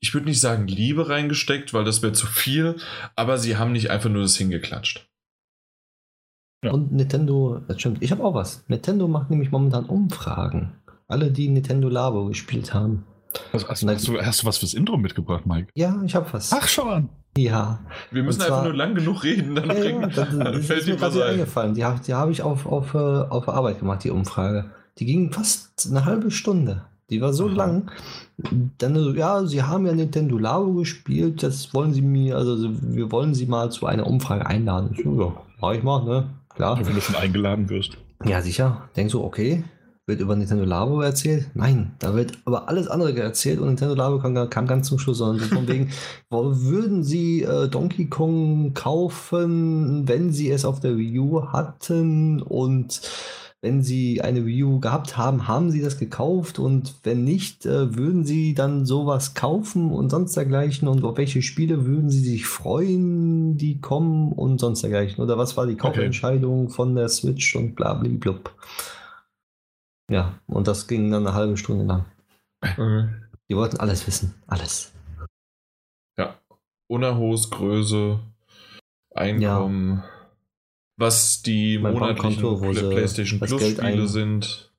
ich 0.00 0.14
würde 0.14 0.26
nicht 0.26 0.40
sagen 0.40 0.66
Liebe 0.66 1.08
reingesteckt, 1.08 1.72
weil 1.74 1.84
das 1.84 2.02
wäre 2.02 2.12
zu 2.12 2.26
viel, 2.26 2.76
aber 3.16 3.38
sie 3.38 3.56
haben 3.56 3.72
nicht 3.72 3.90
einfach 3.90 4.10
nur 4.10 4.22
das 4.22 4.36
hingeklatscht. 4.36 5.08
Ja. 6.64 6.70
Und 6.72 6.92
Nintendo, 6.92 7.60
das 7.66 7.80
stimmt, 7.80 8.02
ich 8.02 8.12
habe 8.12 8.22
auch 8.22 8.34
was. 8.34 8.64
Nintendo 8.68 9.08
macht 9.08 9.30
nämlich 9.30 9.50
momentan 9.50 9.86
Umfragen. 9.86 10.74
Alle, 11.08 11.30
die 11.30 11.48
Nintendo 11.48 11.88
Labo 11.88 12.26
gespielt 12.26 12.72
haben. 12.72 13.04
Hast, 13.52 13.68
hast, 13.68 13.86
hast, 13.86 14.08
du, 14.08 14.20
hast 14.20 14.42
du 14.42 14.46
was 14.46 14.58
fürs 14.58 14.74
Intro 14.74 14.96
mitgebracht, 14.96 15.46
Mike? 15.46 15.68
Ja, 15.74 16.00
ich 16.04 16.14
habe 16.14 16.26
was. 16.32 16.52
Ach 16.52 16.66
schon. 16.68 17.08
ja. 17.36 17.80
Wir 18.10 18.22
müssen 18.22 18.40
zwar- 18.40 18.48
einfach 18.58 18.64
nur 18.64 18.74
lang 18.74 18.94
genug 18.94 19.22
reden, 19.24 19.54
dann, 19.54 19.68
Ja, 19.68 19.74
ja, 19.74 19.80
bringen- 19.82 20.12
das, 20.14 20.28
dann 20.30 20.38
das 20.40 20.66
fällt 20.66 20.80
ist 20.80 20.88
mir 20.88 21.00
was 21.00 21.16
ein. 21.16 21.22
eingefallen. 21.22 21.74
Die, 21.74 21.84
die 22.06 22.14
habe 22.14 22.32
ich 22.32 22.42
auf, 22.42 22.66
auf, 22.66 22.94
äh, 22.94 22.98
auf 22.98 23.48
Arbeit 23.48 23.78
gemacht, 23.80 24.04
die 24.04 24.10
Umfrage. 24.10 24.70
Die 24.98 25.06
ging 25.06 25.32
fast 25.32 25.88
eine 25.90 26.04
halbe 26.04 26.30
Stunde. 26.30 26.82
Die 27.10 27.20
war 27.20 27.32
so 27.32 27.46
Aha. 27.48 27.54
lang. 27.54 27.90
Dann 28.78 28.94
so, 28.94 29.12
ja, 29.12 29.44
Sie 29.44 29.62
haben 29.62 29.86
ja 29.86 29.92
Nintendo 29.92 30.38
Labo 30.38 30.72
gespielt, 30.74 31.42
das 31.42 31.72
wollen 31.74 31.92
Sie 31.92 32.00
mir, 32.02 32.36
also 32.36 32.56
wir 32.80 33.12
wollen 33.12 33.34
Sie 33.34 33.46
mal 33.46 33.70
zu 33.70 33.86
einer 33.86 34.06
Umfrage 34.06 34.46
einladen. 34.46 34.90
Ich 34.96 35.04
so, 35.04 35.20
ja, 35.20 35.32
mach 35.60 35.72
ich 35.72 35.82
mal, 35.82 36.04
ne? 36.04 36.30
Klar. 36.54 36.78
Wenn 36.84 36.94
du 36.94 37.00
schon 37.00 37.16
eingeladen 37.16 37.68
wirst. 37.68 37.96
Ja, 38.24 38.40
sicher. 38.40 38.88
Denk 38.96 39.10
so, 39.10 39.24
okay, 39.24 39.64
wird 40.12 40.20
über 40.20 40.36
Nintendo 40.36 40.64
Labo 40.64 41.00
erzählt? 41.00 41.48
Nein, 41.54 41.92
da 41.98 42.14
wird 42.14 42.38
über 42.46 42.68
alles 42.68 42.86
andere 42.86 43.18
erzählt 43.18 43.58
und 43.58 43.68
Nintendo 43.68 43.94
Labo 43.94 44.18
kam, 44.18 44.50
kam 44.50 44.66
ganz 44.66 44.88
zum 44.88 44.98
Schluss, 44.98 45.18
sondern 45.18 45.48
so 45.48 45.54
von 45.54 45.66
wegen, 45.66 45.90
wo 46.30 46.60
würden 46.60 47.02
Sie 47.02 47.42
äh, 47.42 47.68
Donkey 47.68 48.06
Kong 48.06 48.74
kaufen, 48.74 50.06
wenn 50.06 50.30
Sie 50.30 50.50
es 50.50 50.66
auf 50.66 50.80
der 50.80 50.98
Wii 50.98 51.18
U 51.18 51.46
hatten? 51.46 52.42
Und 52.42 53.00
wenn 53.62 53.82
Sie 53.82 54.20
eine 54.20 54.44
Wii 54.44 54.64
U 54.64 54.80
gehabt 54.80 55.16
haben, 55.16 55.48
haben 55.48 55.70
Sie 55.70 55.80
das 55.80 55.96
gekauft? 55.98 56.58
Und 56.58 56.94
wenn 57.04 57.24
nicht, 57.24 57.64
äh, 57.64 57.96
würden 57.96 58.26
Sie 58.26 58.52
dann 58.52 58.84
sowas 58.84 59.32
kaufen 59.32 59.92
und 59.92 60.10
sonst 60.10 60.36
dergleichen? 60.36 60.88
Und 60.88 61.04
auf 61.04 61.16
welche 61.16 61.40
Spiele 61.40 61.86
würden 61.86 62.10
Sie 62.10 62.20
sich 62.20 62.44
freuen, 62.44 63.56
die 63.56 63.80
kommen 63.80 64.32
und 64.32 64.60
sonst 64.60 64.82
dergleichen? 64.82 65.24
Oder 65.24 65.38
was 65.38 65.56
war 65.56 65.66
die 65.66 65.76
Kaufentscheidung 65.76 66.68
von 66.68 66.94
der 66.94 67.08
Switch 67.08 67.56
und 67.56 67.76
bla 67.76 67.94
bla 67.94 68.10
blub. 68.12 68.50
Ja, 70.12 70.38
und 70.46 70.68
das 70.68 70.88
ging 70.88 71.10
dann 71.10 71.26
eine 71.26 71.34
halbe 71.34 71.56
Stunde 71.56 71.84
lang. 71.84 72.04
Okay. 72.60 73.08
Die 73.48 73.56
wollten 73.56 73.78
alles 73.78 74.06
wissen, 74.06 74.34
alles. 74.46 74.92
Ja. 76.18 76.38
Unerhos, 76.86 77.50
Größe, 77.50 78.20
Einkommen, 79.14 80.04
was 80.98 81.40
die 81.40 81.78
Mein 81.78 81.94
monatlichen 81.94 82.74
sie 82.74 82.90
PlayStation 82.90 83.40
Plus 83.40 83.58
Geld 83.58 83.78
Spiele 83.78 84.06
sind. 84.06 84.70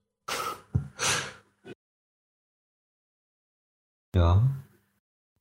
Ja. 4.15 4.47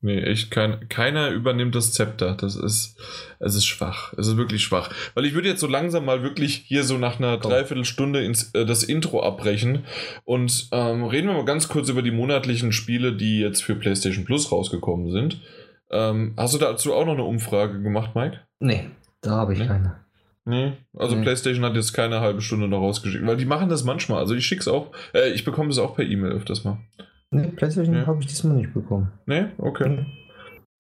Nee, 0.05 0.19
echt 0.21 0.51
kein, 0.51 0.89
keiner 0.89 1.29
übernimmt 1.31 1.77
das 1.77 1.93
Zepter. 1.93 2.35
Das 2.35 2.57
ist, 2.57 2.97
es 3.39 3.55
ist 3.55 3.65
schwach. 3.67 4.13
Es 4.19 4.27
ist 4.27 4.37
wirklich 4.37 4.63
schwach. 4.65 4.91
Weil 5.15 5.25
ich 5.25 5.33
würde 5.35 5.49
jetzt 5.49 5.61
so 5.61 5.69
langsam 5.69 6.05
mal 6.05 6.25
wirklich 6.25 6.55
hier 6.67 6.83
so 6.83 6.99
nach 6.99 7.21
einer 7.21 7.39
Komm. 7.39 7.53
Dreiviertelstunde 7.53 8.25
ins, 8.25 8.51
äh, 8.55 8.67
das 8.67 8.83
Intro 8.83 9.23
abbrechen 9.23 9.85
und 10.25 10.69
ähm, 10.73 11.05
reden 11.05 11.29
wir 11.29 11.35
mal 11.35 11.45
ganz 11.45 11.69
kurz 11.69 11.89
über 11.89 12.03
die 12.03 12.11
monatlichen 12.11 12.73
Spiele, 12.73 13.13
die 13.13 13.39
jetzt 13.39 13.63
für 13.63 13.77
PlayStation 13.77 14.25
Plus 14.25 14.51
rausgekommen 14.51 15.13
sind. 15.13 15.41
Ähm, 15.93 16.35
hast 16.37 16.55
du 16.55 16.59
dazu 16.59 16.95
auch 16.95 17.07
noch 17.07 17.13
eine 17.15 17.23
Umfrage 17.25 17.81
gemacht, 17.81 18.17
Mike? 18.17 18.41
Nee, 18.59 18.91
da 19.21 19.31
habe 19.31 19.53
ich 19.53 19.61
Nee? 19.61 19.67
keine. 19.67 20.01
Nee, 20.45 20.73
also 20.97 21.15
Nee. 21.15 21.23
PlayStation 21.23 21.65
hat 21.65 21.77
jetzt 21.77 21.93
keine 21.93 22.21
halbe 22.21 22.41
Stunde 22.43 22.67
noch 22.67 22.81
rausgeschickt, 22.81 23.25
weil 23.25 23.37
die 23.37 23.45
machen 23.45 23.69
das 23.69 23.85
manchmal. 23.85 24.19
Also 24.19 24.35
ich 24.35 24.45
schick's 24.45 24.67
auch, 24.67 24.91
äh, 25.15 25.31
ich 25.31 25.45
bekomme 25.45 25.69
das 25.69 25.79
auch 25.79 25.95
per 25.95 26.05
E-Mail 26.05 26.33
öfters 26.33 26.65
mal. 26.65 26.79
Nee, 27.33 27.49
PlayStation 27.49 27.95
Ja. 27.97 28.07
habe 28.07 28.21
ich 28.21 28.27
diesmal 28.27 28.57
nicht 28.57 28.73
bekommen. 28.75 29.11
Nee, 29.27 29.47
okay. 29.59 30.07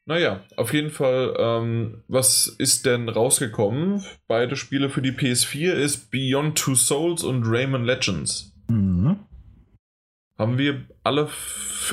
Naja, 0.04 0.40
auf 0.56 0.72
jeden 0.74 0.90
Fall, 0.90 1.34
ähm, 1.38 2.02
was 2.08 2.46
ist 2.58 2.86
denn 2.86 3.08
rausgekommen? 3.08 4.02
Beide 4.26 4.56
Spiele 4.56 4.90
für 4.90 5.00
die 5.02 5.12
PS4 5.12 5.72
ist 5.74 6.10
Beyond 6.10 6.58
Two 6.58 6.74
Souls 6.74 7.22
und 7.22 7.44
Rayman 7.46 7.84
Legends. 7.84 8.52
Mhm. 8.68 9.16
Haben 10.38 10.58
wir 10.58 10.82
alle, 11.04 11.28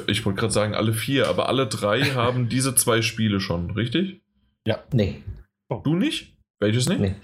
ich 0.08 0.26
wollte 0.26 0.40
gerade 0.40 0.54
sagen 0.54 0.74
alle 0.74 0.94
vier, 0.94 1.28
aber 1.28 1.50
alle 1.50 1.68
drei 1.68 2.02
haben 2.16 2.50
diese 2.50 2.74
zwei 2.76 3.02
Spiele 3.02 3.40
schon, 3.40 3.72
richtig? 3.72 4.22
Nee, 4.92 5.24
Du 5.84 5.96
nicht? 5.96 6.36
Welches 6.60 6.90
nicht? 6.90 7.00
nee. 7.00 7.16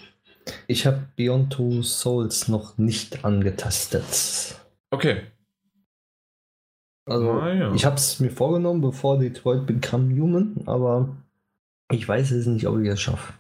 Ich 0.68 0.86
habe 0.86 1.08
Beyond 1.16 1.52
Two 1.54 1.82
Souls 1.82 2.48
noch 2.48 2.78
nicht 2.78 3.26
angetastet. 3.26 4.56
Okay. 4.92 5.22
Also, 7.06 7.32
Ah, 7.32 7.54
ja. 7.54 7.74
ich 7.74 7.86
habe 7.86 7.96
es 7.98 8.20
mir 8.20 8.32
vorgenommen, 8.32 8.82
bevor 8.82 9.20
Detroit 9.20 9.66
Become 9.68 10.20
Human, 10.20 10.56
aber 10.66 11.16
ich 11.92 12.08
weiß 12.08 12.32
es 12.32 12.48
nicht, 12.48 12.68
ob 12.68 12.80
ich 12.80 12.88
es 12.90 13.00
schaffe. 13.00 13.34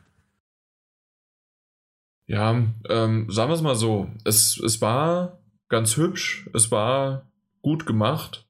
Ja, 2.28 2.51
ähm, 2.89 3.28
sagen 3.30 3.49
wir 3.49 3.56
es 3.56 3.62
mal 3.62 3.75
so, 3.75 4.08
es, 4.23 4.60
es 4.60 4.82
war 4.82 5.39
ganz 5.69 5.95
hübsch, 5.97 6.49
es 6.54 6.71
war 6.71 7.28
gut 7.62 7.86
gemacht, 7.86 8.47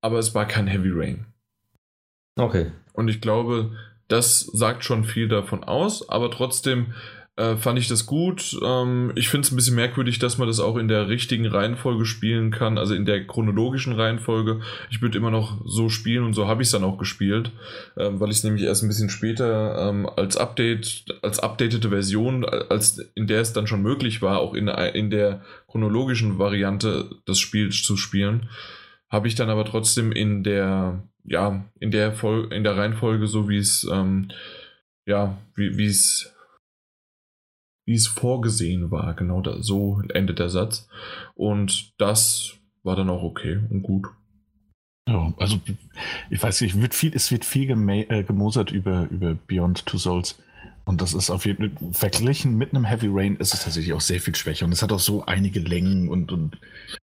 aber 0.00 0.18
es 0.18 0.34
war 0.34 0.46
kein 0.46 0.66
Heavy 0.66 0.90
Rain. 0.92 1.26
Okay. 2.36 2.72
Und 2.92 3.08
ich 3.08 3.20
glaube, 3.20 3.76
das 4.08 4.40
sagt 4.40 4.84
schon 4.84 5.04
viel 5.04 5.28
davon 5.28 5.62
aus, 5.62 6.08
aber 6.08 6.30
trotzdem 6.30 6.94
äh, 7.40 7.56
fand 7.56 7.78
ich 7.78 7.88
das 7.88 8.04
gut. 8.04 8.54
Ähm, 8.62 9.12
ich 9.14 9.30
finde 9.30 9.46
es 9.46 9.52
ein 9.52 9.56
bisschen 9.56 9.74
merkwürdig, 9.74 10.18
dass 10.18 10.36
man 10.36 10.46
das 10.46 10.60
auch 10.60 10.76
in 10.76 10.88
der 10.88 11.08
richtigen 11.08 11.46
Reihenfolge 11.46 12.04
spielen 12.04 12.50
kann, 12.50 12.76
also 12.76 12.94
in 12.94 13.06
der 13.06 13.26
chronologischen 13.26 13.94
Reihenfolge. 13.94 14.60
Ich 14.90 15.00
würde 15.00 15.16
immer 15.16 15.30
noch 15.30 15.58
so 15.64 15.88
spielen 15.88 16.24
und 16.24 16.34
so 16.34 16.46
habe 16.46 16.60
ich 16.60 16.68
es 16.68 16.72
dann 16.72 16.84
auch 16.84 16.98
gespielt, 16.98 17.50
ähm, 17.96 18.20
weil 18.20 18.30
ich 18.30 18.38
es 18.38 18.44
nämlich 18.44 18.64
erst 18.64 18.82
ein 18.82 18.88
bisschen 18.88 19.08
später 19.08 19.88
ähm, 19.88 20.06
als 20.16 20.36
Update, 20.36 21.06
als 21.22 21.38
updatete 21.38 21.88
Version, 21.88 22.44
als 22.44 22.98
in 23.14 23.26
der 23.26 23.40
es 23.40 23.54
dann 23.54 23.66
schon 23.66 23.80
möglich 23.80 24.20
war, 24.20 24.38
auch 24.40 24.52
in, 24.52 24.68
in 24.68 25.08
der 25.08 25.42
chronologischen 25.66 26.38
Variante 26.38 27.08
des 27.26 27.38
Spiels 27.38 27.82
zu 27.82 27.96
spielen, 27.96 28.50
habe 29.08 29.28
ich 29.28 29.34
dann 29.34 29.48
aber 29.48 29.64
trotzdem 29.64 30.12
in 30.12 30.44
der 30.44 31.02
ja, 31.24 31.64
in 31.78 31.90
der 31.90 32.12
Fol 32.12 32.52
in 32.52 32.64
der 32.64 32.76
Reihenfolge, 32.76 33.26
so 33.26 33.48
wie 33.48 33.58
es, 33.58 33.86
ähm, 33.90 34.28
ja, 35.06 35.38
wie 35.54 35.86
es 35.86 36.34
wie 37.90 37.96
es 37.96 38.06
vorgesehen 38.06 38.92
war, 38.92 39.14
genau 39.14 39.40
da, 39.40 39.60
so 39.62 40.00
endet 40.14 40.38
der 40.38 40.48
Satz. 40.48 40.88
Und 41.34 41.92
das 41.98 42.52
war 42.84 42.94
dann 42.94 43.10
auch 43.10 43.24
okay 43.24 43.58
und 43.68 43.82
gut. 43.82 44.06
Ja, 45.08 45.34
also 45.38 45.58
ich 46.30 46.40
weiß 46.40 46.60
nicht, 46.60 46.80
wird 46.80 46.94
viel, 46.94 47.12
es 47.16 47.32
wird 47.32 47.44
viel 47.44 47.68
äh, 47.68 48.22
gemosert 48.22 48.70
über, 48.70 49.08
über 49.10 49.34
Beyond 49.34 49.86
Two 49.86 49.98
Souls. 49.98 50.38
Und 50.84 51.02
das 51.02 51.14
ist 51.14 51.30
auf 51.30 51.46
jeden 51.46 51.76
Fall, 51.76 51.92
verglichen 51.92 52.56
mit 52.56 52.72
einem 52.72 52.84
Heavy 52.84 53.08
Rain 53.10 53.34
ist 53.38 53.54
es 53.54 53.64
tatsächlich 53.64 53.92
auch 53.92 54.00
sehr 54.00 54.20
viel 54.20 54.36
schwächer. 54.36 54.66
Und 54.66 54.72
es 54.72 54.84
hat 54.84 54.92
auch 54.92 55.00
so 55.00 55.26
einige 55.26 55.58
Längen 55.58 56.08
und, 56.08 56.30
und, 56.30 56.60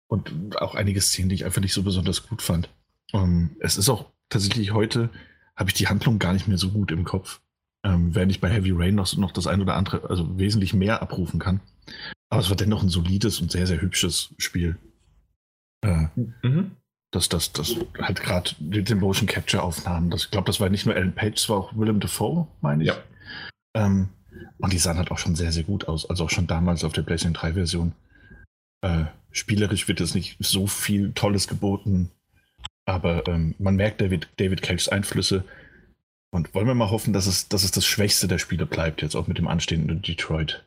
und 0.08 0.60
auch 0.60 0.74
einige 0.74 1.00
Szenen, 1.00 1.30
die 1.30 1.36
ich 1.36 1.46
einfach 1.46 1.62
nicht 1.62 1.74
so 1.74 1.84
besonders 1.84 2.28
gut 2.28 2.42
fand. 2.42 2.70
Ähm, 3.14 3.56
es 3.60 3.78
ist 3.78 3.88
auch 3.88 4.08
tatsächlich 4.30 4.74
heute, 4.74 5.12
habe 5.56 5.70
ich 5.70 5.76
die 5.76 5.90
Handlung 5.90 6.18
gar 6.18 6.34
nicht 6.34 6.48
mehr 6.48 6.58
so 6.58 6.72
gut 6.72 6.92
im 6.92 7.04
Kopf. 7.04 7.40
Ähm, 7.84 8.14
während 8.14 8.32
ich 8.32 8.42
bei 8.42 8.50
Heavy 8.50 8.72
Rain 8.72 8.96
noch, 8.96 9.16
noch 9.18 9.32
das 9.32 9.48
ein 9.48 9.62
oder 9.62 9.76
andere, 9.76 10.10
also 10.10 10.38
wesentlich 10.38 10.74
mehr 10.74 11.02
abrufen 11.02 11.40
kann. 11.40 11.62
Aber 12.30 12.42
es 12.42 12.50
war 12.50 12.56
dennoch 12.56 12.84
ein 12.84 12.90
solides 12.90 13.42
und 13.42 13.52
sehr, 13.52 13.68
sehr 13.68 13.82
hübsches 13.82 14.34
Spiel. 14.38 14.78
Äh, 15.84 16.08
mhm. 16.16 16.72
Das, 17.12 17.28
das, 17.28 17.52
das 17.52 17.76
halt 18.00 18.22
gerade 18.22 18.52
den 18.60 19.00
Motion 19.00 19.28
Capture 19.28 19.64
Aufnahmen, 19.64 20.10
das, 20.10 20.26
ich 20.26 20.32
glaube, 20.32 20.46
das 20.46 20.62
war 20.62 20.70
nicht 20.70 20.86
nur 20.86 20.96
Alan 20.96 21.14
Page, 21.14 21.38
es 21.38 21.50
war 21.50 21.58
auch 21.58 21.76
Willem 21.76 22.00
Dafoe, 22.00 22.48
meine 22.62 22.84
ich. 22.84 22.88
Ja. 22.88 22.98
Ähm, 23.76 24.10
und 24.60 24.72
die 24.72 24.78
sahen 24.78 24.98
halt 24.98 25.12
auch 25.12 25.18
schon 25.18 25.36
sehr, 25.36 25.52
sehr 25.52 25.64
gut 25.64 25.88
aus, 25.88 26.10
also 26.10 26.26
auch 26.26 26.30
schon 26.30 26.48
damals 26.48 26.84
auf 26.84 26.94
der 26.94 27.02
PlayStation 27.02 27.34
3 27.34 27.54
Version. 27.54 27.92
Äh, 28.82 29.06
spielerisch 29.32 29.88
wird 29.88 30.00
es 30.00 30.16
nicht 30.16 30.38
so 30.40 30.68
viel 30.68 31.12
Tolles 31.14 31.48
geboten, 31.48 32.12
aber 32.86 33.28
ähm, 33.28 33.56
man 33.60 33.76
merkt 33.76 34.02
David, 34.02 34.30
David 34.38 34.62
Cages 34.62 34.88
Einflüsse. 34.88 35.44
Und 36.32 36.54
wollen 36.56 36.68
wir 36.68 36.76
mal 36.76 36.90
hoffen, 36.90 37.12
dass 37.12 37.28
es, 37.28 37.50
dass 37.50 37.64
es 37.64 37.72
das 37.72 37.86
Schwächste 37.86 38.28
der 38.28 38.38
Spiele 38.38 38.66
bleibt, 38.66 39.02
jetzt 39.02 39.16
auch 39.16 39.28
mit 39.28 39.38
dem 39.38 39.48
anstehenden 39.48 40.02
Detroit. 40.02 40.66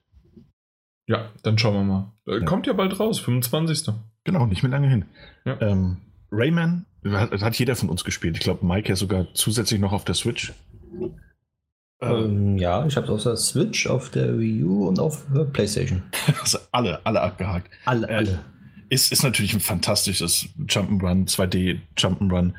Ja, 1.07 1.31
dann 1.43 1.59
schauen 1.59 1.75
wir 1.75 1.85
mal. 1.85 2.13
Äh, 2.27 2.41
ja. 2.41 2.45
Kommt 2.45 2.67
ja 2.67 2.75
bald 2.75 2.99
raus, 3.01 3.19
25. 3.19 3.95
Genau, 4.25 4.47
nicht 4.47 4.63
mehr 4.63 4.71
lange 4.71 4.89
hin. 4.89 5.07
Ja. 5.45 5.61
Ähm, 5.61 5.99
Rayman 6.31 6.87
hat, 7.05 7.33
hat, 7.41 7.59
jeder 7.59 7.77
von 7.77 7.89
uns 7.89 8.05
gespielt. 8.05 8.37
Ich 8.37 8.43
glaube, 8.43 8.65
Mike 8.65 8.89
ja 8.89 8.97
sogar 8.97 9.27
zusätzlich 9.35 9.81
noch 9.81 9.93
auf 9.93 10.05
der 10.05 10.15
Switch. 10.15 10.53
Ähm, 12.01 12.59
ja, 12.59 12.87
ich 12.87 12.97
habe 12.97 13.07
es 13.07 13.13
auf 13.13 13.23
der 13.23 13.37
Switch, 13.37 13.87
auf 13.87 14.11
der 14.11 14.39
Wii 14.39 14.65
U 14.65 14.89
und 14.89 14.99
auf 14.99 15.25
der 15.35 15.45
PlayStation. 15.45 16.03
Also 16.41 16.59
alle, 16.73 17.05
alle 17.05 17.21
abgehakt. 17.23 17.71
Alle, 17.85 18.09
äh, 18.09 18.15
alle. 18.15 18.45
Ist, 18.91 19.13
ist 19.13 19.23
natürlich 19.23 19.55
ein 19.55 19.61
fantastisches 19.61 20.49
Jump'n'Run, 20.59 21.27
2D 21.29 21.81
Jump'n'Run 21.97 22.53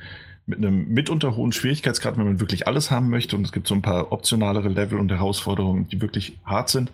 mit 0.45 0.59
einem 0.59 0.89
mitunter 0.89 1.35
hohen 1.35 1.51
Schwierigkeitsgrad, 1.51 2.17
wenn 2.17 2.25
man 2.25 2.39
wirklich 2.39 2.67
alles 2.67 2.91
haben 2.91 3.09
möchte. 3.09 3.35
Und 3.35 3.45
es 3.45 3.51
gibt 3.51 3.67
so 3.67 3.75
ein 3.75 3.81
paar 3.81 4.11
optionalere 4.11 4.69
Level 4.69 4.99
und 4.99 5.11
Herausforderungen, 5.11 5.87
die 5.87 6.01
wirklich 6.01 6.39
hart 6.45 6.69
sind. 6.69 6.91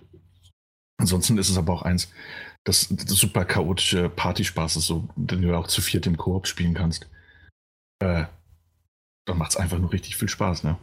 Ansonsten 0.98 1.38
ist 1.38 1.50
es 1.50 1.58
aber 1.58 1.74
auch 1.74 1.82
eins, 1.82 2.12
das, 2.64 2.88
das 2.90 3.10
super 3.18 3.44
chaotische 3.46 4.10
Partyspaß 4.10 4.78
ist, 4.78 4.86
so, 4.86 5.10
den 5.16 5.42
du 5.42 5.58
auch 5.58 5.68
zu 5.68 5.82
viert 5.82 6.06
im 6.06 6.18
Koop 6.18 6.48
spielen 6.48 6.76
kannst. 6.76 7.10
Äh, 8.00 8.26
dann 9.26 9.38
macht 9.38 9.52
es 9.52 9.58
einfach 9.58 9.80
nur 9.80 9.92
richtig 9.92 10.16
viel 10.16 10.30
Spaß, 10.30 10.64
ne? 10.64 10.78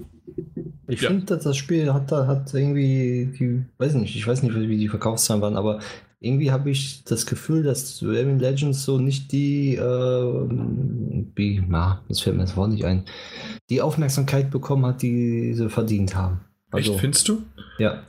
Ich 0.89 1.03
ja. 1.03 1.11
finde, 1.11 1.37
das 1.37 1.57
Spiel 1.57 1.93
hat, 1.93 2.11
hat 2.11 2.53
irgendwie, 2.55 3.33
die, 3.39 3.65
weiß 3.79 3.95
nicht, 3.95 4.17
ich 4.17 4.27
weiß 4.27 4.43
nicht, 4.43 4.55
wie 4.55 4.77
die 4.77 4.89
Verkaufszahlen 4.89 5.43
waren, 5.43 5.57
aber 5.57 5.81
irgendwie 6.21 6.51
habe 6.51 6.71
ich 6.71 7.05
das 7.05 7.27
Gefühl, 7.27 7.63
dass 7.63 8.03
Raven 8.03 8.39
Legends 8.39 8.85
so 8.85 8.99
nicht 8.99 9.31
die, 9.31 9.77
äh, 9.77 9.81
wie, 9.81 11.63
na, 11.67 12.03
das 12.09 12.21
fällt 12.21 12.37
mir 12.37 12.43
das 12.43 12.57
Wort 12.57 12.71
nicht 12.71 12.85
ein, 12.85 13.05
die 13.71 13.81
Aufmerksamkeit 13.81 14.51
bekommen 14.51 14.85
hat, 14.87 15.03
die 15.03 15.55
sie 15.55 15.69
verdient 15.69 16.17
haben. 16.17 16.41
Also, 16.71 16.93
Echt, 16.93 17.01
findest 17.01 17.29
du? 17.29 17.43
Ja. 17.79 18.03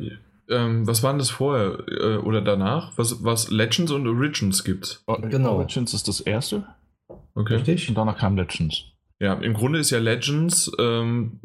Ähm, 0.49 0.87
was 0.87 1.03
waren 1.03 1.19
das 1.19 1.29
vorher 1.29 1.77
äh, 1.87 2.17
oder 2.17 2.41
danach? 2.41 2.97
Was, 2.97 3.23
was 3.23 3.51
Legends 3.51 3.91
und 3.91 4.07
Origins 4.07 4.63
gibt? 4.63 5.03
Genau. 5.29 5.61
Legends 5.61 5.93
ist 5.93 6.07
das 6.07 6.19
erste. 6.21 6.63
Okay. 7.35 7.55
Richtig. 7.55 7.89
Und 7.89 7.95
danach 7.95 8.17
kam 8.17 8.35
Legends. 8.35 8.83
Ja, 9.19 9.33
im 9.33 9.53
Grunde 9.53 9.79
ist 9.79 9.91
ja 9.91 9.99
Legends, 9.99 10.71
ähm, 10.79 11.39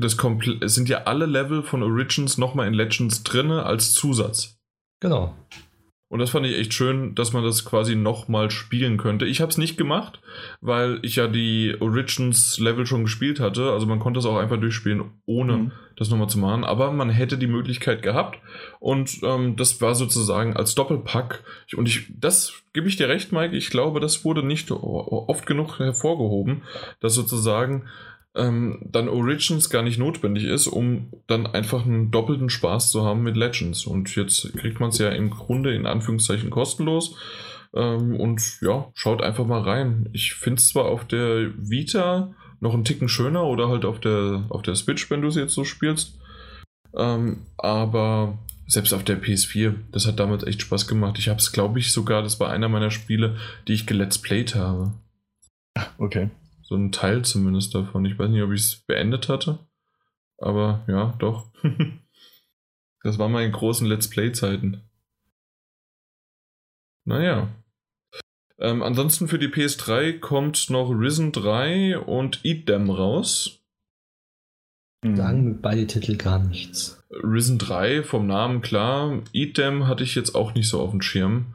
das 0.00 0.16
es 0.60 0.74
sind 0.74 0.88
ja 0.88 1.04
alle 1.04 1.26
Level 1.26 1.62
von 1.62 1.82
Origins 1.82 2.36
nochmal 2.36 2.68
in 2.68 2.74
Legends 2.74 3.22
drinne 3.22 3.64
als 3.64 3.94
Zusatz. 3.94 4.58
Genau. 5.00 5.34
Und 6.08 6.20
das 6.20 6.30
fand 6.30 6.46
ich 6.46 6.56
echt 6.56 6.72
schön, 6.72 7.16
dass 7.16 7.32
man 7.32 7.42
das 7.42 7.64
quasi 7.64 7.96
nochmal 7.96 8.52
spielen 8.52 8.96
könnte. 8.96 9.26
Ich 9.26 9.40
habe 9.40 9.50
es 9.50 9.58
nicht 9.58 9.76
gemacht, 9.76 10.20
weil 10.60 11.00
ich 11.02 11.16
ja 11.16 11.26
die 11.26 11.74
Origins-Level 11.80 12.86
schon 12.86 13.02
gespielt 13.02 13.40
hatte. 13.40 13.72
Also 13.72 13.86
man 13.86 13.98
konnte 13.98 14.20
es 14.20 14.26
auch 14.26 14.36
einfach 14.36 14.60
durchspielen, 14.60 15.02
ohne 15.26 15.56
mhm. 15.56 15.72
das 15.96 16.08
nochmal 16.08 16.28
zu 16.28 16.38
machen. 16.38 16.62
Aber 16.62 16.92
man 16.92 17.10
hätte 17.10 17.38
die 17.38 17.48
Möglichkeit 17.48 18.02
gehabt. 18.02 18.38
Und 18.78 19.18
ähm, 19.24 19.56
das 19.56 19.80
war 19.80 19.96
sozusagen 19.96 20.56
als 20.56 20.76
Doppelpack. 20.76 21.42
Und 21.76 21.88
ich, 21.88 22.06
das 22.16 22.62
gebe 22.72 22.86
ich 22.86 22.96
dir 22.96 23.08
recht, 23.08 23.32
Mike. 23.32 23.56
Ich 23.56 23.70
glaube, 23.70 23.98
das 23.98 24.24
wurde 24.24 24.44
nicht 24.44 24.70
oft 24.70 25.44
genug 25.44 25.80
hervorgehoben, 25.80 26.62
dass 27.00 27.14
sozusagen 27.14 27.82
ähm, 28.36 28.78
dann 28.84 29.08
Origins 29.08 29.70
gar 29.70 29.82
nicht 29.82 29.98
notwendig 29.98 30.44
ist, 30.44 30.66
um 30.66 31.10
dann 31.26 31.46
einfach 31.46 31.84
einen 31.84 32.10
doppelten 32.10 32.50
Spaß 32.50 32.90
zu 32.90 33.04
haben 33.04 33.22
mit 33.22 33.36
Legends. 33.36 33.86
Und 33.86 34.14
jetzt 34.14 34.52
kriegt 34.56 34.78
man 34.78 34.90
es 34.90 34.98
ja 34.98 35.08
im 35.08 35.30
Grunde 35.30 35.74
in 35.74 35.86
Anführungszeichen 35.86 36.50
kostenlos. 36.50 37.16
Ähm, 37.74 38.14
und 38.16 38.60
ja, 38.60 38.90
schaut 38.94 39.22
einfach 39.22 39.46
mal 39.46 39.62
rein. 39.62 40.08
Ich 40.12 40.34
finde 40.34 40.60
es 40.60 40.68
zwar 40.68 40.84
auf 40.84 41.04
der 41.06 41.50
Vita 41.56 42.34
noch 42.60 42.74
einen 42.74 42.84
Ticken 42.84 43.08
schöner 43.08 43.44
oder 43.44 43.68
halt 43.68 43.84
auf 43.84 44.00
der, 44.00 44.44
auf 44.50 44.62
der 44.62 44.74
Switch, 44.74 45.10
wenn 45.10 45.22
du 45.22 45.30
sie 45.30 45.40
jetzt 45.40 45.54
so 45.54 45.64
spielst. 45.64 46.18
Ähm, 46.94 47.42
aber 47.56 48.38
selbst 48.66 48.92
auf 48.92 49.04
der 49.04 49.22
PS4, 49.22 49.74
das 49.92 50.06
hat 50.06 50.18
damals 50.18 50.44
echt 50.44 50.62
Spaß 50.62 50.88
gemacht. 50.88 51.18
Ich 51.18 51.28
habe 51.28 51.38
es, 51.38 51.52
glaube 51.52 51.78
ich, 51.78 51.92
sogar, 51.92 52.22
das 52.22 52.40
war 52.40 52.50
einer 52.50 52.68
meiner 52.68 52.90
Spiele, 52.90 53.36
die 53.68 53.74
ich 53.74 53.86
gelet's 53.86 54.18
played 54.18 54.54
habe. 54.54 54.92
Okay. 55.98 56.30
So 56.68 56.74
ein 56.74 56.90
Teil 56.90 57.24
zumindest 57.24 57.74
davon. 57.76 58.04
Ich 58.04 58.18
weiß 58.18 58.28
nicht, 58.28 58.42
ob 58.42 58.50
ich 58.50 58.60
es 58.60 58.76
beendet 58.86 59.28
hatte. 59.28 59.60
Aber 60.38 60.84
ja, 60.88 61.14
doch. 61.20 61.52
das 63.04 63.18
waren 63.18 63.30
meine 63.30 63.52
großen 63.52 63.86
Let's 63.86 64.10
Play-Zeiten. 64.10 64.82
Naja. 67.04 67.48
Ähm, 68.58 68.82
ansonsten 68.82 69.28
für 69.28 69.38
die 69.38 69.46
PS3 69.46 70.18
kommt 70.18 70.68
noch 70.68 70.90
Risen 70.90 71.30
3 71.30 71.98
und 71.98 72.44
Eat 72.44 72.66
Them 72.66 72.90
raus. 72.90 73.60
Sagen 75.04 75.44
mir 75.44 75.54
beide 75.54 75.86
Titel 75.86 76.16
gar 76.16 76.40
nichts. 76.40 77.00
Risen 77.10 77.58
3 77.58 78.02
vom 78.02 78.26
Namen 78.26 78.60
klar. 78.60 79.22
Eat 79.32 79.54
Them 79.54 79.86
hatte 79.86 80.02
ich 80.02 80.16
jetzt 80.16 80.34
auch 80.34 80.54
nicht 80.54 80.68
so 80.68 80.80
auf 80.80 80.90
dem 80.90 81.02
Schirm. 81.02 81.54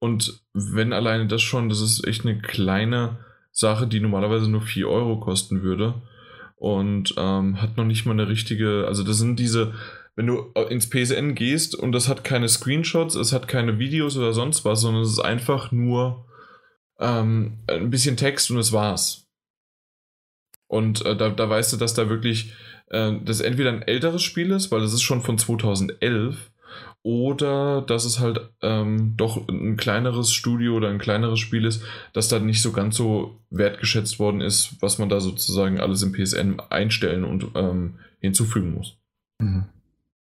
Und 0.00 0.42
wenn 0.52 0.92
alleine 0.92 1.28
das 1.28 1.42
schon, 1.42 1.68
das 1.68 1.80
ist 1.80 2.04
echt 2.04 2.24
eine 2.24 2.40
kleine 2.40 3.18
Sache, 3.58 3.88
die 3.88 4.00
normalerweise 4.00 4.50
nur 4.50 4.62
4 4.62 4.88
Euro 4.88 5.18
kosten 5.18 5.62
würde. 5.62 6.02
Und 6.56 7.14
ähm, 7.16 7.60
hat 7.60 7.76
noch 7.76 7.84
nicht 7.84 8.04
mal 8.06 8.12
eine 8.12 8.28
richtige, 8.28 8.84
also 8.86 9.04
das 9.04 9.18
sind 9.18 9.38
diese, 9.38 9.74
wenn 10.16 10.26
du 10.26 10.52
ins 10.68 10.90
PSN 10.90 11.34
gehst 11.34 11.76
und 11.76 11.92
das 11.92 12.08
hat 12.08 12.24
keine 12.24 12.48
Screenshots, 12.48 13.14
es 13.14 13.32
hat 13.32 13.46
keine 13.46 13.78
Videos 13.78 14.16
oder 14.16 14.32
sonst 14.32 14.64
was, 14.64 14.80
sondern 14.80 15.02
es 15.02 15.10
ist 15.10 15.20
einfach 15.20 15.70
nur 15.70 16.26
ähm, 16.98 17.58
ein 17.68 17.90
bisschen 17.90 18.16
Text 18.16 18.50
und 18.50 18.58
es 18.58 18.72
war's. 18.72 19.28
Und 20.66 21.04
äh, 21.06 21.16
da, 21.16 21.30
da 21.30 21.48
weißt 21.48 21.72
du, 21.72 21.76
dass 21.76 21.94
da 21.94 22.08
wirklich 22.08 22.52
äh, 22.90 23.12
das 23.24 23.40
entweder 23.40 23.70
ein 23.70 23.82
älteres 23.82 24.22
Spiel 24.22 24.50
ist, 24.50 24.70
weil 24.70 24.80
das 24.80 24.92
ist 24.92 25.02
schon 25.02 25.22
von 25.22 25.38
2011 25.38 26.50
oder 27.02 27.82
dass 27.82 28.04
es 28.04 28.18
halt 28.18 28.40
ähm, 28.60 29.14
doch 29.16 29.48
ein 29.48 29.76
kleineres 29.76 30.32
Studio 30.32 30.74
oder 30.74 30.88
ein 30.88 30.98
kleineres 30.98 31.38
Spiel 31.38 31.64
ist, 31.64 31.82
das 32.12 32.28
dann 32.28 32.46
nicht 32.46 32.60
so 32.60 32.72
ganz 32.72 32.96
so 32.96 33.40
wertgeschätzt 33.50 34.18
worden 34.18 34.40
ist, 34.40 34.76
was 34.80 34.98
man 34.98 35.08
da 35.08 35.20
sozusagen 35.20 35.80
alles 35.80 36.02
im 36.02 36.12
PSN 36.12 36.60
einstellen 36.70 37.24
und 37.24 37.46
ähm, 37.54 37.94
hinzufügen 38.20 38.74
muss. 38.74 38.98
Mhm. 39.40 39.66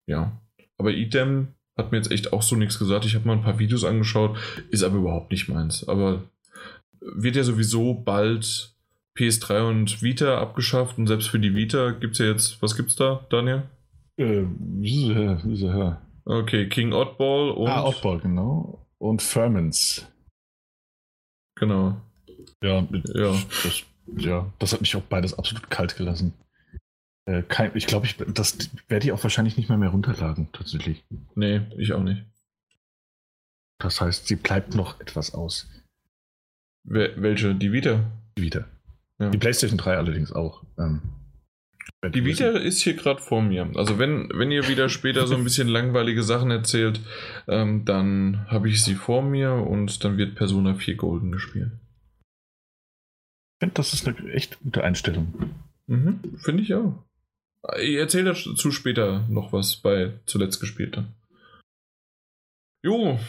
Ja. 0.05 0.39
Aber 0.77 0.91
Idem 0.91 1.49
hat 1.75 1.91
mir 1.91 1.97
jetzt 1.97 2.11
echt 2.11 2.33
auch 2.33 2.41
so 2.41 2.55
nichts 2.55 2.79
gesagt. 2.79 3.05
Ich 3.05 3.15
habe 3.15 3.27
mal 3.27 3.33
ein 3.33 3.43
paar 3.43 3.59
Videos 3.59 3.83
angeschaut, 3.83 4.37
ist 4.69 4.83
aber 4.83 4.97
überhaupt 4.97 5.31
nicht 5.31 5.49
meins. 5.49 5.87
Aber 5.87 6.23
wird 7.01 7.35
ja 7.35 7.43
sowieso 7.43 7.93
bald 7.93 8.73
PS3 9.17 9.67
und 9.67 10.01
Vita 10.01 10.39
abgeschafft 10.39 10.97
und 10.97 11.07
selbst 11.07 11.29
für 11.29 11.39
die 11.39 11.55
Vita 11.55 11.91
gibt 11.91 12.13
es 12.13 12.19
ja 12.19 12.27
jetzt, 12.27 12.61
was 12.61 12.75
gibt's 12.75 12.95
da, 12.95 13.25
Daniel? 13.29 13.63
Äh. 14.17 14.45
Okay, 16.29 16.67
King 16.67 16.91
Oddball 16.91 17.51
und. 17.51 17.69
Ah, 17.69 17.85
Oddball, 17.85 18.19
genau. 18.19 18.85
Und 18.97 19.21
Ferments. 19.21 20.05
Genau. 21.55 22.01
Ja, 22.61 22.85
ja. 23.13 23.31
Das, 23.63 23.83
ja, 24.17 24.51
das 24.59 24.73
hat 24.73 24.81
mich 24.81 24.95
auch 24.97 25.03
beides 25.03 25.33
absolut 25.33 25.69
kalt 25.69 25.95
gelassen. 25.95 26.33
Äh, 27.25 27.43
kein, 27.43 27.71
ich 27.75 27.87
glaube, 27.87 28.05
ich, 28.05 28.17
das 28.17 28.57
werde 28.89 29.05
ich 29.05 29.13
auch 29.13 29.23
wahrscheinlich 29.23 29.55
nicht 29.55 29.69
mehr 29.69 29.77
mehr 29.77 29.89
runterladen, 29.89 30.49
tatsächlich. 30.51 31.03
Nee, 31.35 31.61
ich 31.77 31.93
auch 31.93 32.03
nicht. 32.03 32.25
Das 33.79 34.01
heißt, 34.01 34.27
sie 34.27 34.35
bleibt 34.35 34.75
noch 34.75 34.99
etwas 34.99 35.33
aus. 35.33 35.69
Wel 36.83 37.13
welche? 37.21 37.55
Die 37.55 37.71
Vita? 37.71 38.03
Die 38.37 38.43
Vita. 38.43 38.65
Ja. 39.19 39.29
Die 39.29 39.37
PlayStation 39.37 39.77
3 39.77 39.95
allerdings 39.95 40.33
auch. 40.33 40.63
Ähm, 40.77 41.01
die 42.05 42.25
Vita 42.25 42.49
ist 42.49 42.81
hier 42.81 42.93
gerade 42.93 43.21
vor 43.21 43.41
mir. 43.41 43.69
Also 43.75 43.97
wenn, 43.97 44.29
wenn 44.33 44.51
ihr 44.51 44.67
wieder 44.67 44.87
später 44.87 45.25
so 45.25 45.35
ein 45.35 45.43
bisschen 45.43 45.67
langweilige 45.77 46.23
Sachen 46.23 46.51
erzählt, 46.51 46.99
ähm, 47.47 47.85
dann 47.85 48.45
habe 48.47 48.69
ich 48.69 48.83
sie 48.83 48.95
vor 48.95 49.23
mir 49.23 49.53
und 49.53 50.03
dann 50.03 50.17
wird 50.17 50.35
Persona 50.35 50.75
4 50.75 50.95
Golden 50.95 51.31
gespielt. 51.31 51.71
Ich 53.55 53.59
finde, 53.59 53.73
das 53.75 53.93
ist 53.93 54.07
eine 54.07 54.31
echt 54.31 54.59
gute 54.59 54.83
Einstellung. 54.83 55.33
Mhm, 55.87 56.19
finde 56.37 56.63
ich 56.63 56.75
auch. 56.75 57.03
Ich 57.79 57.95
erzähle 57.95 58.25
dazu 58.33 58.71
später 58.71 59.25
noch 59.29 59.51
was 59.51 59.77
bei 59.77 60.13
zuletzt 60.25 60.59
gespielt 60.59 60.95
dann. 60.95 61.15
Jo, 62.83 63.19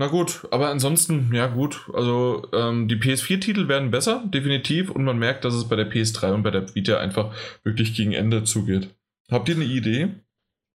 Na 0.00 0.06
gut, 0.06 0.46
aber 0.52 0.68
ansonsten, 0.68 1.34
ja 1.34 1.48
gut, 1.48 1.90
also 1.92 2.46
ähm, 2.52 2.86
die 2.86 2.94
PS4-Titel 2.94 3.66
werden 3.66 3.90
besser, 3.90 4.22
definitiv, 4.32 4.92
und 4.92 5.02
man 5.02 5.18
merkt, 5.18 5.44
dass 5.44 5.54
es 5.54 5.64
bei 5.64 5.74
der 5.74 5.90
PS3 5.90 6.34
und 6.34 6.44
bei 6.44 6.52
der 6.52 6.72
Vita 6.72 6.98
einfach 6.98 7.34
wirklich 7.64 7.96
gegen 7.96 8.12
Ende 8.12 8.44
zugeht. 8.44 8.94
Habt 9.28 9.48
ihr 9.48 9.56
eine 9.56 9.64
Idee, 9.64 10.10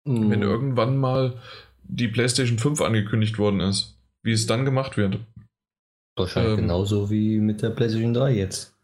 mm. 0.06 0.30
wenn 0.30 0.40
irgendwann 0.40 0.96
mal 0.96 1.34
die 1.82 2.08
PlayStation 2.08 2.58
5 2.58 2.80
angekündigt 2.80 3.38
worden 3.38 3.60
ist, 3.60 4.00
wie 4.22 4.32
es 4.32 4.46
dann 4.46 4.64
gemacht 4.64 4.96
wird? 4.96 5.18
Wahrscheinlich 6.16 6.52
ähm, 6.52 6.60
genauso 6.60 7.10
wie 7.10 7.40
mit 7.40 7.60
der 7.60 7.70
PlayStation 7.70 8.14
3 8.14 8.34
jetzt. 8.34 8.74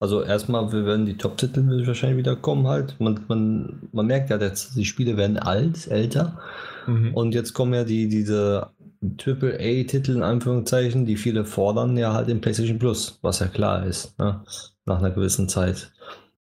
Also 0.00 0.22
erstmal 0.22 0.72
werden 0.72 1.04
die 1.04 1.18
Top-Titel 1.18 1.86
wahrscheinlich 1.86 2.18
wieder 2.18 2.36
kommen 2.36 2.66
halt. 2.66 2.98
Man, 2.98 3.20
man, 3.28 3.88
man 3.92 4.06
merkt 4.06 4.30
ja, 4.30 4.38
dass 4.38 4.72
die 4.72 4.86
Spiele 4.86 5.18
werden 5.18 5.38
alt, 5.38 5.86
älter. 5.86 6.40
Mhm. 6.86 7.14
Und 7.14 7.34
jetzt 7.34 7.54
kommen 7.54 7.74
ja 7.74 7.84
die, 7.84 8.08
diese 8.08 8.70
Triple-A-Titel 9.18 10.16
in 10.16 10.22
Anführungszeichen, 10.22 11.06
die 11.06 11.16
viele 11.16 11.44
fordern, 11.44 11.96
ja 11.96 12.12
halt 12.12 12.28
im 12.28 12.40
PlayStation 12.40 12.78
Plus, 12.78 13.18
was 13.22 13.38
ja 13.38 13.46
klar 13.46 13.86
ist, 13.86 14.18
ne? 14.18 14.42
nach 14.86 14.98
einer 14.98 15.10
gewissen 15.10 15.48
Zeit. 15.48 15.92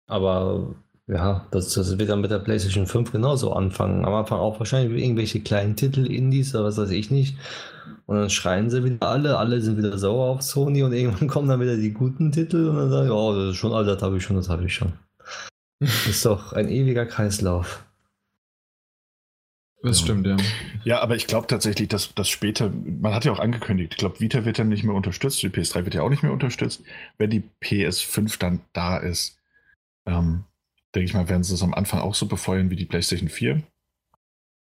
Aber 0.08 0.76
ja, 1.08 1.48
das, 1.52 1.74
das, 1.74 1.98
wird 1.98 2.10
dann 2.10 2.22
mit 2.22 2.32
der 2.32 2.40
PlayStation 2.40 2.88
5 2.88 3.12
genauso 3.12 3.54
anfangen. 3.54 4.06
Am 4.06 4.14
Anfang 4.14 4.40
auch 4.40 4.60
wahrscheinlich 4.60 5.02
irgendwelche 5.02 5.40
kleinen 5.40 5.76
Titel, 5.76 6.06
Indies 6.06 6.56
oder 6.56 6.66
was 6.66 6.78
weiß 6.78 6.90
ich 6.90 7.12
nicht. 7.12 7.38
Und 8.08 8.18
dann 8.18 8.30
schreien 8.30 8.70
sie 8.70 8.84
wieder 8.84 9.08
alle, 9.08 9.38
alle 9.38 9.62
sind 9.62 9.78
wieder 9.78 9.98
sauer 9.98 10.30
auf 10.30 10.42
Sony 10.42 10.84
und 10.84 10.94
irgendwann 10.94 11.28
kommen 11.30 11.48
dann 11.48 11.62
wieder 11.62 11.78
die 11.78 11.94
guten 11.94 12.32
Titel 12.32 12.70
und 12.70 12.78
dann 12.78 12.90
sagen, 12.90 13.12
oh, 13.12 13.36
das 13.36 13.52
ist 13.52 13.58
schon 13.58 13.74
alt, 13.74 13.88
das 13.88 14.02
habe 14.02 14.18
ich 14.18 14.24
schon, 14.24 14.36
das 14.36 14.50
habe 14.50 14.66
ich 14.66 14.74
schon. 14.74 14.94
Das 15.80 16.08
ist 16.08 16.26
doch 16.26 16.54
ein 16.54 16.70
ewiger 16.70 17.06
Kreislauf. 17.06 17.85
Das 19.86 20.02
stimmt, 20.02 20.26
ja. 20.26 20.36
Ja, 20.84 21.02
aber 21.02 21.16
ich 21.16 21.28
glaube 21.28 21.46
tatsächlich, 21.46 21.88
dass 21.90 22.14
das 22.16 22.28
später, 22.28 22.72
man 22.72 23.14
hat 23.14 23.24
ja 23.24 23.32
auch 23.32 23.40
angekündigt, 23.40 23.94
ich 23.94 23.98
glaube, 23.98 24.20
Vita 24.20 24.44
wird 24.44 24.58
dann 24.58 24.70
nicht 24.70 24.84
mehr 24.84 24.96
unterstützt, 24.96 25.44
die 25.44 25.50
PS3 25.50 25.86
wird 25.86 25.94
ja 25.94 26.02
auch 26.02 26.10
nicht 26.10 26.24
mehr 26.24 26.32
unterstützt. 26.32 26.84
Wenn 27.20 27.30
die 27.30 27.44
PS5 27.62 28.40
dann 28.40 28.62
da 28.74 28.98
ist, 28.98 29.40
ähm, 30.08 30.44
denke 30.96 31.06
ich 31.06 31.14
mal, 31.14 31.30
werden 31.30 31.44
sie 31.44 31.54
es 31.54 31.62
am 31.62 31.76
Anfang 31.76 32.00
auch 32.00 32.16
so 32.16 32.26
befeuern 32.26 32.72
wie 32.72 32.76
die 32.76 32.86
PlayStation 32.86 33.30
4. 33.30 33.62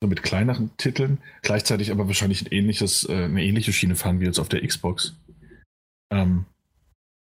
So 0.03 0.09
mit 0.09 0.23
kleineren 0.23 0.77
Titeln, 0.77 1.19
gleichzeitig 1.41 1.91
aber 1.91 2.07
wahrscheinlich 2.07 2.43
ein 2.43 2.53
ähnliches, 2.53 3.09
äh, 3.09 3.25
eine 3.25 3.43
ähnliche 3.43 3.73
Schiene 3.73 3.97
fahren 3.97 4.21
wie 4.21 4.27
jetzt 4.27 4.39
auf 4.39 4.51
der 4.51 4.67
Xbox. 4.67 5.17
Ähm, 6.11 6.45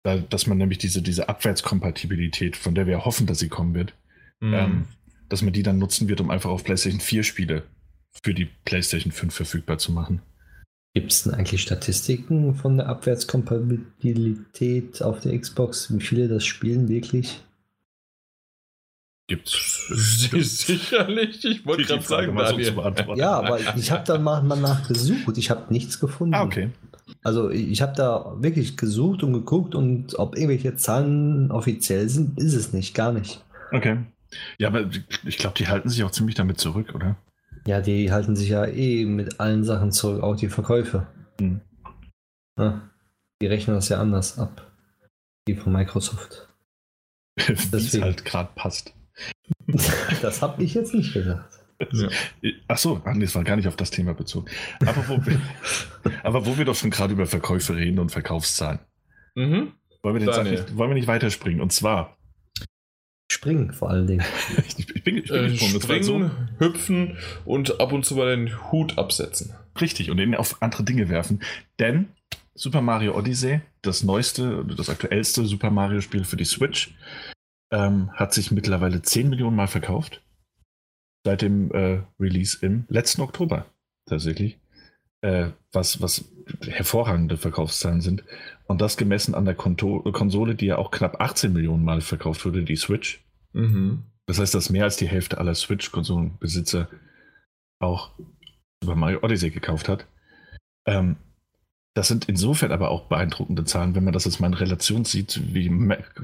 da, 0.03 0.17
dass 0.17 0.49
man 0.49 0.59
nämlich 0.59 0.79
diese, 0.79 1.03
diese 1.03 1.29
Abwärtskompatibilität, 1.29 2.57
von 2.57 2.75
der 2.75 2.89
wir 2.89 3.05
hoffen, 3.05 3.27
dass 3.27 3.39
sie 3.39 3.49
kommen 3.49 3.75
wird, 3.75 3.95
mhm. 4.41 4.55
ähm, 4.55 4.85
dass 5.29 5.43
man 5.43 5.53
die 5.53 5.63
dann 5.63 5.79
nutzen 5.79 6.09
wird, 6.09 6.21
um 6.21 6.31
einfach 6.31 6.51
auf 6.51 6.65
PlayStation 6.65 7.01
4 7.01 7.23
Spiele 7.23 7.65
für 8.23 8.35
die 8.35 8.49
PlayStation 8.65 9.13
5 9.13 9.35
verfügbar 9.35 9.79
zu 9.79 9.93
machen. 9.93 10.23
Gibt 10.95 11.13
es 11.13 11.25
denn 11.25 11.35
eigentlich 11.35 11.61
Statistiken 11.61 12.55
von 12.55 12.79
der 12.79 12.89
Abwärtskompatibilität 12.89 15.03
auf 15.03 15.21
der 15.21 15.39
Xbox? 15.39 15.93
Wie 15.93 16.01
viele 16.01 16.29
das 16.29 16.47
spielen 16.47 16.89
wirklich? 16.89 17.43
Gibt's 19.29 19.89
sicherlich. 19.91 21.45
Ich 21.45 21.67
wollte 21.67 21.85
gerade 21.85 22.03
sagen, 22.03 22.33
mal 22.33 22.55
so 22.55 22.59
Ja, 23.17 23.33
aber 23.33 23.59
ich 23.77 23.91
habe 23.91 24.05
da 24.07 24.19
mal, 24.19 24.43
mal 24.43 24.59
nachgesucht. 24.59 25.37
Ich 25.37 25.51
habe 25.51 25.71
nichts 25.73 26.01
gefunden. 26.01 26.35
Ah, 26.35 26.45
okay. 26.45 26.71
Also 27.23 27.51
ich 27.51 27.83
habe 27.83 27.93
da 27.95 28.37
wirklich 28.39 28.77
gesucht 28.77 29.23
und 29.23 29.33
geguckt 29.33 29.75
und 29.75 30.19
ob 30.19 30.37
irgendwelche 30.37 30.77
Zahlen 30.77 31.51
offiziell 31.51 32.09
sind, 32.09 32.39
ist 32.39 32.55
es 32.55 32.73
nicht, 32.73 32.95
gar 32.95 33.13
nicht. 33.13 33.45
Okay. 33.73 33.99
Ja, 34.59 34.69
aber 34.69 34.89
ich 35.25 35.39
glaube, 35.39 35.57
die 35.59 35.69
halten 35.69 35.89
sich 35.89 36.05
auch 36.05 36.11
ziemlich 36.11 36.37
damit 36.37 36.59
zurück, 36.59 36.95
oder? 36.95 37.17
Ja, 37.67 37.81
die 37.81 38.13
halten 38.13 38.37
sich 38.37 38.49
ja 38.49 38.65
eh 38.65 39.05
mit 39.05 39.41
allen 39.41 39.65
Sachen 39.65 39.91
zurück, 39.91 40.23
auch 40.23 40.37
die 40.37 40.49
Verkäufe. 40.49 41.07
Hm. 41.41 41.61
Ja, 42.59 42.89
die 43.43 43.47
rechnen 43.47 43.77
das 43.77 43.89
ja 43.89 44.01
anders 44.01 44.39
ab. 44.39 44.71
Die 45.49 45.57
von 45.57 45.73
Microsoft. 45.73 46.49
Wie 47.37 47.53
es 47.53 48.01
halt 48.01 48.25
gerade 48.25 48.51
passt. 48.55 48.95
das 50.23 50.43
habe 50.43 50.63
ich 50.63 50.75
jetzt 50.75 50.95
nicht 50.95 51.13
gesagt. 51.13 51.61
Ja. 51.93 52.09
Ach 52.69 52.79
so, 52.79 53.03
das 53.05 53.35
war 53.35 53.45
gar 53.45 53.57
nicht 53.57 53.69
auf 53.69 53.77
das 53.77 53.91
Thema 53.91 54.15
bezogen. 54.15 54.51
Aber 54.81 55.09
wo 55.09 55.27
wir, 55.27 55.41
aber 56.23 56.47
wo 56.47 56.57
wir 56.57 56.65
doch 56.65 56.75
schon 56.75 56.91
gerade 56.91 57.13
über 57.13 57.27
Verkäufe 57.27 57.77
reden 57.77 57.99
und 57.99 58.11
Verkaufszahlen. 58.11 58.79
Mhm. 59.35 59.73
Wollen, 60.03 60.21
wir 60.21 60.33
den 60.33 60.51
nicht, 60.51 60.77
wollen 60.77 60.91
wir 60.91 60.95
nicht 60.95 61.09
weiterspringen? 61.09 61.61
Und 61.61 61.73
zwar 61.73 62.17
Springen 63.31 63.73
vor 63.73 63.91
allen 63.91 64.07
Dingen. 64.07 64.25
Bin, 65.07 65.19
ich 65.19 65.31
bin 65.31 65.45
äh, 65.45 65.57
Springen, 65.57 66.03
so. 66.03 66.31
hüpfen 66.59 67.17
und 67.45 67.81
ab 67.81 67.93
und 67.93 68.05
zu 68.05 68.17
mal 68.17 68.37
den 68.37 68.71
Hut 68.73 68.99
absetzen. 68.99 69.55
Richtig, 69.81 70.11
und 70.11 70.19
ihn 70.19 70.35
auf 70.35 70.61
andere 70.63 70.83
Dinge 70.83 71.09
werfen. 71.09 71.43
Denn 71.79 72.09
Super 72.55 72.81
Mario 72.81 73.17
Odyssey, 73.17 73.61
das 73.83 74.03
neueste, 74.03 74.65
das 74.77 74.91
aktuellste 74.91 75.45
Super 75.45 75.71
Mario 75.71 76.01
Spiel 76.01 76.25
für 76.25 76.37
die 76.37 76.45
Switch, 76.45 76.95
ähm, 77.71 78.11
hat 78.15 78.35
sich 78.35 78.51
mittlerweile 78.51 79.03
10 79.03 79.29
Millionen 79.29 79.57
Mal 79.57 79.69
verkauft. 79.69 80.23
Seit 81.25 81.43
dem 81.43 81.71
äh, 81.73 82.01
Release 82.19 82.59
im 82.61 82.85
letzten 82.89 83.23
Oktober 83.23 83.67
tatsächlich. 84.07 84.59
Äh, 85.21 85.51
was, 85.73 86.01
was 86.01 86.25
hervorragende 86.63 87.37
Verkaufszahlen 87.37 88.01
sind. 88.01 88.25
Und 88.67 88.81
das 88.81 88.97
gemessen 88.97 89.35
an 89.35 89.45
der 89.45 89.55
Konto 89.55 90.01
Konsole, 90.13 90.55
die 90.55 90.67
ja 90.67 90.79
auch 90.79 90.91
knapp 90.91 91.21
18 91.21 91.53
Millionen 91.53 91.85
Mal 91.85 92.01
verkauft 92.01 92.45
wurde, 92.45 92.63
die 92.63 92.77
Switch. 92.77 93.25
Mhm. 93.53 94.05
Das 94.27 94.39
heißt, 94.39 94.55
dass 94.55 94.71
mehr 94.71 94.85
als 94.85 94.97
die 94.97 95.09
Hälfte 95.09 95.39
aller 95.39 95.55
Switch-Konsolenbesitzer 95.55 96.89
auch 97.81 98.13
Super 98.83 98.97
Mario 98.97 99.21
Odyssey 99.23 99.51
gekauft 99.51 99.89
hat. 99.89 100.07
Ähm, 100.87 101.17
das 101.95 102.09
sind 102.09 102.29
insofern 102.29 102.73
aber 102.73 102.91
auch 102.91 103.09
beeindruckende 103.09 103.65
Zahlen, 103.65 103.95
wenn 103.95 104.05
man 104.05 104.13
das 104.13 104.27
jetzt 104.27 104.39
mal 104.39 104.49
in 104.49 104.55
Relation 104.55 105.07
sieht, 105.07 105.55
wie 105.55 105.69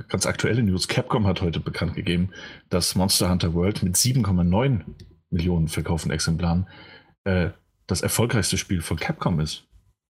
ganz 0.09 0.27
aktuelle 0.27 0.63
News. 0.63 0.87
Capcom 0.87 1.27
hat 1.27 1.41
heute 1.41 1.61
bekannt 1.61 1.95
gegeben, 1.95 2.31
dass 2.69 2.95
Monster 2.95 3.31
Hunter 3.31 3.55
World 3.55 3.83
mit 3.83 3.97
7,9 3.97 4.83
Millionen 5.31 5.69
verkauften 5.69 6.11
Exemplaren 6.11 6.69
äh, 7.25 7.51
das 7.87 8.03
erfolgreichste 8.03 8.59
Spiel 8.59 8.83
von 8.83 8.99
Capcom 8.99 9.41
ist. 9.41 9.65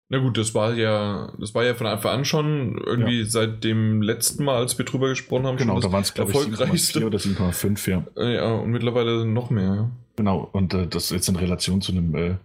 Na 0.09 0.19
gut, 0.19 0.37
das 0.37 0.53
war 0.53 0.75
ja, 0.75 1.33
das 1.39 1.55
war 1.55 1.63
ja 1.63 1.73
von 1.73 1.87
Anfang 1.87 2.19
an 2.19 2.25
schon 2.25 2.77
irgendwie 2.77 3.21
ja. 3.21 3.25
seit 3.25 3.63
dem 3.63 4.03
letzten 4.03 4.43
Mal, 4.43 4.57
als 4.57 4.77
wir 4.77 4.85
drüber 4.85 5.09
gesprochen 5.09 5.47
haben, 5.47 5.57
genau, 5.57 5.79
da 5.79 5.91
waren 5.91 6.03
es 6.03 6.11
erfolgreichste. 6.11 6.99
7,4 6.99 7.05
oder 7.05 7.17
7,5, 7.17 7.89
ja. 7.89 8.03
Äh, 8.15 8.35
ja, 8.35 8.53
und 8.53 8.69
mittlerweile 8.69 9.25
noch 9.25 9.49
mehr. 9.49 9.89
Genau, 10.15 10.47
und 10.51 10.73
äh, 10.75 10.87
das 10.87 11.09
jetzt 11.09 11.27
in 11.27 11.35
Relation 11.35 11.81
zu 11.81 11.91
einem 11.91 12.15
äh, 12.15 12.35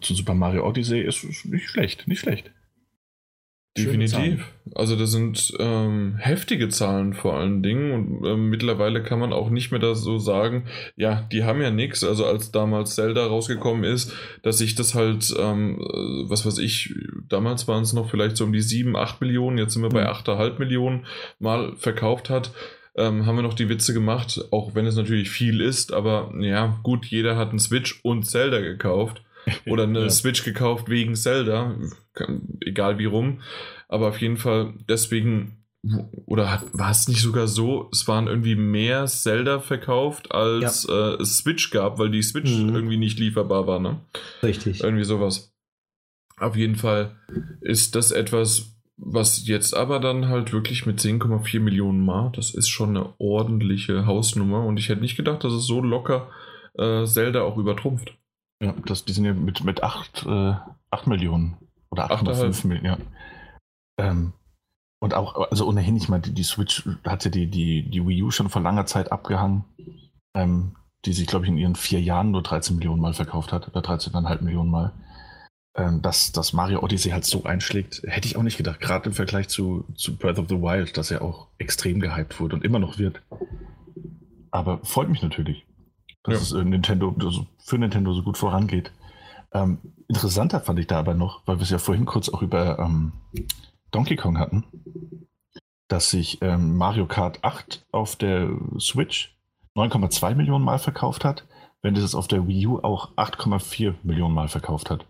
zu 0.00 0.14
Super 0.14 0.34
Mario 0.34 0.66
Odyssey 0.66 1.02
ist 1.02 1.44
nicht 1.44 1.68
schlecht, 1.68 2.08
nicht 2.08 2.20
schlecht. 2.20 2.50
Definitiv. 3.76 4.52
Also 4.76 4.94
das 4.94 5.10
sind 5.10 5.52
ähm, 5.58 6.14
heftige 6.18 6.68
Zahlen 6.68 7.12
vor 7.12 7.34
allen 7.34 7.60
Dingen 7.60 7.90
und 7.90 8.24
ähm, 8.24 8.48
mittlerweile 8.48 9.02
kann 9.02 9.18
man 9.18 9.32
auch 9.32 9.50
nicht 9.50 9.72
mehr 9.72 9.80
da 9.80 9.96
so 9.96 10.18
sagen, 10.18 10.66
ja, 10.94 11.26
die 11.32 11.42
haben 11.42 11.60
ja 11.60 11.70
nichts. 11.70 12.04
Also 12.04 12.24
als 12.24 12.52
damals 12.52 12.94
Zelda 12.94 13.26
rausgekommen 13.26 13.82
ist, 13.82 14.12
dass 14.42 14.58
sich 14.58 14.76
das 14.76 14.94
halt, 14.94 15.34
ähm, 15.38 15.80
äh, 15.80 16.30
was 16.30 16.46
weiß 16.46 16.58
ich, 16.58 16.94
damals 17.28 17.66
waren 17.66 17.82
es 17.82 17.92
noch 17.92 18.10
vielleicht 18.10 18.36
so 18.36 18.44
um 18.44 18.52
die 18.52 18.62
7, 18.62 18.94
8 18.96 19.20
Millionen, 19.20 19.58
jetzt 19.58 19.74
sind 19.74 19.82
wir 19.82 19.88
bei 19.88 20.08
8,5 20.08 20.52
mhm. 20.52 20.58
Millionen 20.58 21.06
mal 21.40 21.74
verkauft 21.76 22.30
hat. 22.30 22.52
Ähm, 22.96 23.26
haben 23.26 23.34
wir 23.34 23.42
noch 23.42 23.54
die 23.54 23.68
Witze 23.68 23.92
gemacht, 23.92 24.40
auch 24.52 24.76
wenn 24.76 24.86
es 24.86 24.94
natürlich 24.94 25.30
viel 25.30 25.60
ist, 25.60 25.92
aber 25.92 26.32
ja, 26.38 26.78
gut, 26.84 27.06
jeder 27.06 27.36
hat 27.36 27.50
einen 27.50 27.58
Switch 27.58 27.98
und 28.04 28.22
Zelda 28.24 28.60
gekauft. 28.60 29.22
Oder 29.66 29.82
eine 29.82 30.02
ja. 30.02 30.10
Switch 30.10 30.42
gekauft 30.42 30.88
wegen 30.88 31.14
Zelda, 31.14 31.76
egal 32.60 32.98
wie 32.98 33.06
rum. 33.06 33.40
Aber 33.88 34.08
auf 34.08 34.20
jeden 34.20 34.36
Fall 34.36 34.74
deswegen, 34.88 35.64
oder 36.26 36.62
war 36.72 36.90
es 36.90 37.08
nicht 37.08 37.20
sogar 37.20 37.46
so, 37.46 37.88
es 37.92 38.08
waren 38.08 38.26
irgendwie 38.26 38.56
mehr 38.56 39.06
Zelda 39.06 39.60
verkauft, 39.60 40.32
als 40.32 40.86
ja. 40.88 41.14
äh, 41.14 41.24
Switch 41.24 41.70
gab, 41.70 41.98
weil 41.98 42.10
die 42.10 42.22
Switch 42.22 42.50
mhm. 42.50 42.74
irgendwie 42.74 42.96
nicht 42.96 43.18
lieferbar 43.18 43.66
war, 43.66 43.80
ne? 43.80 44.00
Richtig. 44.42 44.82
Irgendwie 44.82 45.04
sowas. 45.04 45.52
Auf 46.36 46.56
jeden 46.56 46.76
Fall 46.76 47.16
ist 47.60 47.94
das 47.94 48.10
etwas, 48.10 48.74
was 48.96 49.46
jetzt 49.46 49.74
aber 49.74 50.00
dann 50.00 50.28
halt 50.28 50.52
wirklich 50.52 50.86
mit 50.86 51.00
10,4 51.00 51.60
Millionen 51.60 52.04
Mal, 52.04 52.32
das 52.34 52.54
ist 52.54 52.68
schon 52.68 52.90
eine 52.90 53.14
ordentliche 53.18 54.06
Hausnummer 54.06 54.64
und 54.64 54.78
ich 54.78 54.88
hätte 54.88 55.00
nicht 55.00 55.16
gedacht, 55.16 55.44
dass 55.44 55.52
es 55.52 55.66
so 55.66 55.80
locker 55.80 56.30
äh, 56.74 57.04
Zelda 57.04 57.42
auch 57.42 57.56
übertrumpft. 57.56 58.16
Ja, 58.60 58.74
das, 58.86 59.04
die 59.04 59.12
sind 59.12 59.24
ja 59.24 59.34
mit, 59.34 59.64
mit 59.64 59.82
8, 59.82 60.26
äh, 60.26 60.54
8 60.90 61.06
Millionen 61.06 61.56
oder 61.94 62.10
8,5 62.10 62.66
Millionen, 62.66 62.86
ja. 62.86 62.98
Ähm, 63.98 64.32
und 65.00 65.14
auch, 65.14 65.50
also 65.50 65.66
ohnehin, 65.66 65.96
ich 65.96 66.08
meine, 66.08 66.22
die, 66.22 66.32
die 66.32 66.44
Switch 66.44 66.88
hatte 67.04 67.30
die, 67.30 67.46
die, 67.46 67.88
die 67.88 68.06
Wii 68.06 68.22
U 68.22 68.30
schon 68.30 68.48
vor 68.48 68.62
langer 68.62 68.86
Zeit 68.86 69.12
abgehangen, 69.12 69.64
ähm, 70.34 70.76
die 71.04 71.12
sich, 71.12 71.26
glaube 71.26 71.44
ich, 71.44 71.50
in 71.50 71.58
ihren 71.58 71.76
vier 71.76 72.00
Jahren 72.00 72.30
nur 72.30 72.42
13 72.42 72.76
Millionen 72.76 73.00
Mal 73.00 73.14
verkauft 73.14 73.52
hat, 73.52 73.68
oder 73.68 73.80
13,5 73.80 74.42
Millionen 74.42 74.70
Mal. 74.70 74.92
Ähm, 75.76 76.02
dass, 76.02 76.30
dass 76.30 76.52
Mario 76.52 76.82
Odyssey 76.82 77.10
halt 77.10 77.24
so 77.24 77.44
einschlägt, 77.44 78.02
hätte 78.06 78.28
ich 78.28 78.36
auch 78.36 78.42
nicht 78.42 78.56
gedacht, 78.56 78.80
gerade 78.80 79.06
im 79.06 79.12
Vergleich 79.12 79.48
zu, 79.48 79.84
zu 79.96 80.16
Breath 80.16 80.38
of 80.38 80.48
the 80.48 80.60
Wild, 80.60 80.96
das 80.96 81.10
ja 81.10 81.20
auch 81.20 81.48
extrem 81.58 81.98
gehypt 81.98 82.38
wurde 82.38 82.54
und 82.54 82.64
immer 82.64 82.78
noch 82.78 82.98
wird. 82.98 83.20
Aber 84.52 84.78
freut 84.84 85.08
mich 85.08 85.20
natürlich 85.20 85.66
dass 86.24 86.50
ja. 86.50 86.58
es 86.58 86.62
äh, 86.62 86.68
Nintendo, 86.68 87.14
also 87.20 87.46
für 87.58 87.78
Nintendo 87.78 88.12
so 88.12 88.22
gut 88.22 88.36
vorangeht. 88.36 88.90
Ähm, 89.54 89.78
interessanter 90.08 90.60
fand 90.60 90.78
ich 90.80 90.86
da 90.86 90.98
aber 90.98 91.14
noch, 91.14 91.42
weil 91.46 91.58
wir 91.58 91.62
es 91.62 91.70
ja 91.70 91.78
vorhin 91.78 92.04
kurz 92.04 92.28
auch 92.28 92.42
über 92.42 92.78
ähm, 92.78 93.12
Donkey 93.92 94.16
Kong 94.16 94.38
hatten, 94.38 94.64
dass 95.88 96.10
sich 96.10 96.42
ähm, 96.42 96.76
Mario 96.76 97.06
Kart 97.06 97.42
8 97.42 97.86
auf 97.92 98.16
der 98.16 98.50
Switch 98.80 99.36
9,2 99.76 100.34
Millionen 100.34 100.64
Mal 100.64 100.78
verkauft 100.78 101.24
hat, 101.24 101.46
wenn 101.82 101.96
es 101.96 102.14
auf 102.14 102.28
der 102.28 102.46
Wii 102.48 102.66
U 102.66 102.78
auch 102.80 103.16
8,4 103.16 103.94
Millionen 104.02 104.34
Mal 104.34 104.48
verkauft 104.48 104.90
hat. 104.90 105.06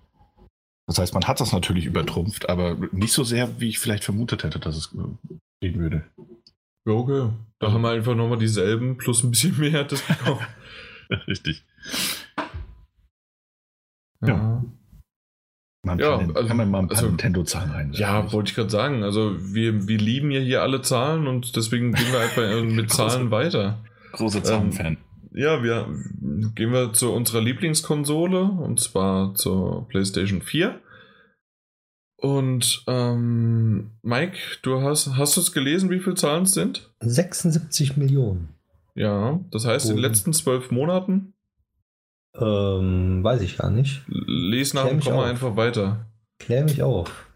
Das 0.87 0.99
heißt, 0.99 1.15
man 1.15 1.25
hat 1.25 1.41
das 1.41 1.53
natürlich 1.53 1.87
übertrumpft, 1.87 2.49
aber 2.51 2.77
nicht 2.93 3.15
so 3.15 3.25
sehr, 3.25 3.59
wie 3.59 3.71
ich 3.71 3.79
vielleicht 3.79 4.05
vermutet 4.05 4.45
hätte, 4.45 4.59
dass 4.59 4.77
es 4.77 4.95
äh, 4.95 5.35
gehen 5.61 5.81
würde. 5.81 6.05
Ja, 6.87 6.93
okay. 6.93 7.31
Da 7.59 7.73
haben 7.73 7.81
wir 7.81 7.91
einfach 7.91 8.15
nochmal 8.15 8.39
dieselben 8.39 8.99
plus 8.99 9.23
ein 9.23 9.31
bisschen 9.31 9.59
mehr 9.59 9.85
das 9.85 10.03
bekommen. 10.07 10.47
Richtig. 11.27 11.65
Ja. 14.29 14.65
Man 15.87 15.99
Ja, 15.99 16.17
kann, 16.19 16.35
also- 16.35 16.49
kann 16.49 16.57
man 16.57 16.71
mal 16.71 16.79
ein 16.81 16.89
paar 16.89 16.97
also- 16.97 17.09
Nintendo-Zahlen 17.09 17.71
rein. 17.71 17.93
Ja, 17.93 18.33
wollte 18.33 18.49
ich 18.51 18.55
gerade 18.55 18.71
sagen. 18.71 19.03
Also 19.03 19.37
wir, 19.55 19.87
wir 19.87 19.99
lieben 19.99 20.31
ja 20.31 20.41
hier 20.41 20.63
alle 20.63 20.81
Zahlen 20.83 21.27
und 21.27 21.57
deswegen 21.57 21.93
gehen 21.93 22.11
wir 22.13 22.21
einfach 22.21 22.43
äh, 22.43 22.63
mit 22.63 22.91
Zahlen 22.93 23.31
weiter. 23.31 23.85
Großer 24.13 24.39
Ähm, 24.39 24.45
Zahlenfan. 24.45 24.97
Ja, 25.33 25.63
wir 25.63 25.89
gehen 26.55 26.73
wir 26.73 26.93
zu 26.93 27.13
unserer 27.13 27.41
Lieblingskonsole 27.43 28.43
und 28.45 28.79
zwar 28.81 29.35
zur 29.35 29.87
PlayStation 29.89 30.41
4. 30.41 30.81
Und 32.17 32.85
ähm, 32.87 33.91
Mike, 34.03 34.39
du 34.63 34.81
hast, 34.81 35.17
hast 35.17 35.37
du 35.37 35.41
es 35.41 35.53
gelesen, 35.53 35.91
wie 35.91 36.01
viele 36.01 36.15
Zahlen 36.15 36.45
es 36.45 36.53
sind? 36.53 36.91
76 37.01 37.97
Millionen. 37.97 38.51
Ja, 38.95 39.41
das 39.51 39.67
heißt 39.67 39.91
in 39.91 39.97
den 39.97 40.05
Oh. 40.05 40.09
letzten 40.09 40.33
zwölf 40.33 40.71
Monaten. 40.71 41.34
Ähm, 42.37 43.23
weiß 43.23 43.43
ich 43.43 43.57
gar 43.59 43.71
nicht. 43.71 44.03
Les 44.09 44.75
nach 44.75 44.91
mich 44.93 45.05
Komma 45.05 45.23
auf. 45.23 45.25
einfach 45.25 45.57
weiter. 45.57 46.07
Klär 46.39 46.65
mich 46.65 46.83
auf. 46.83 47.27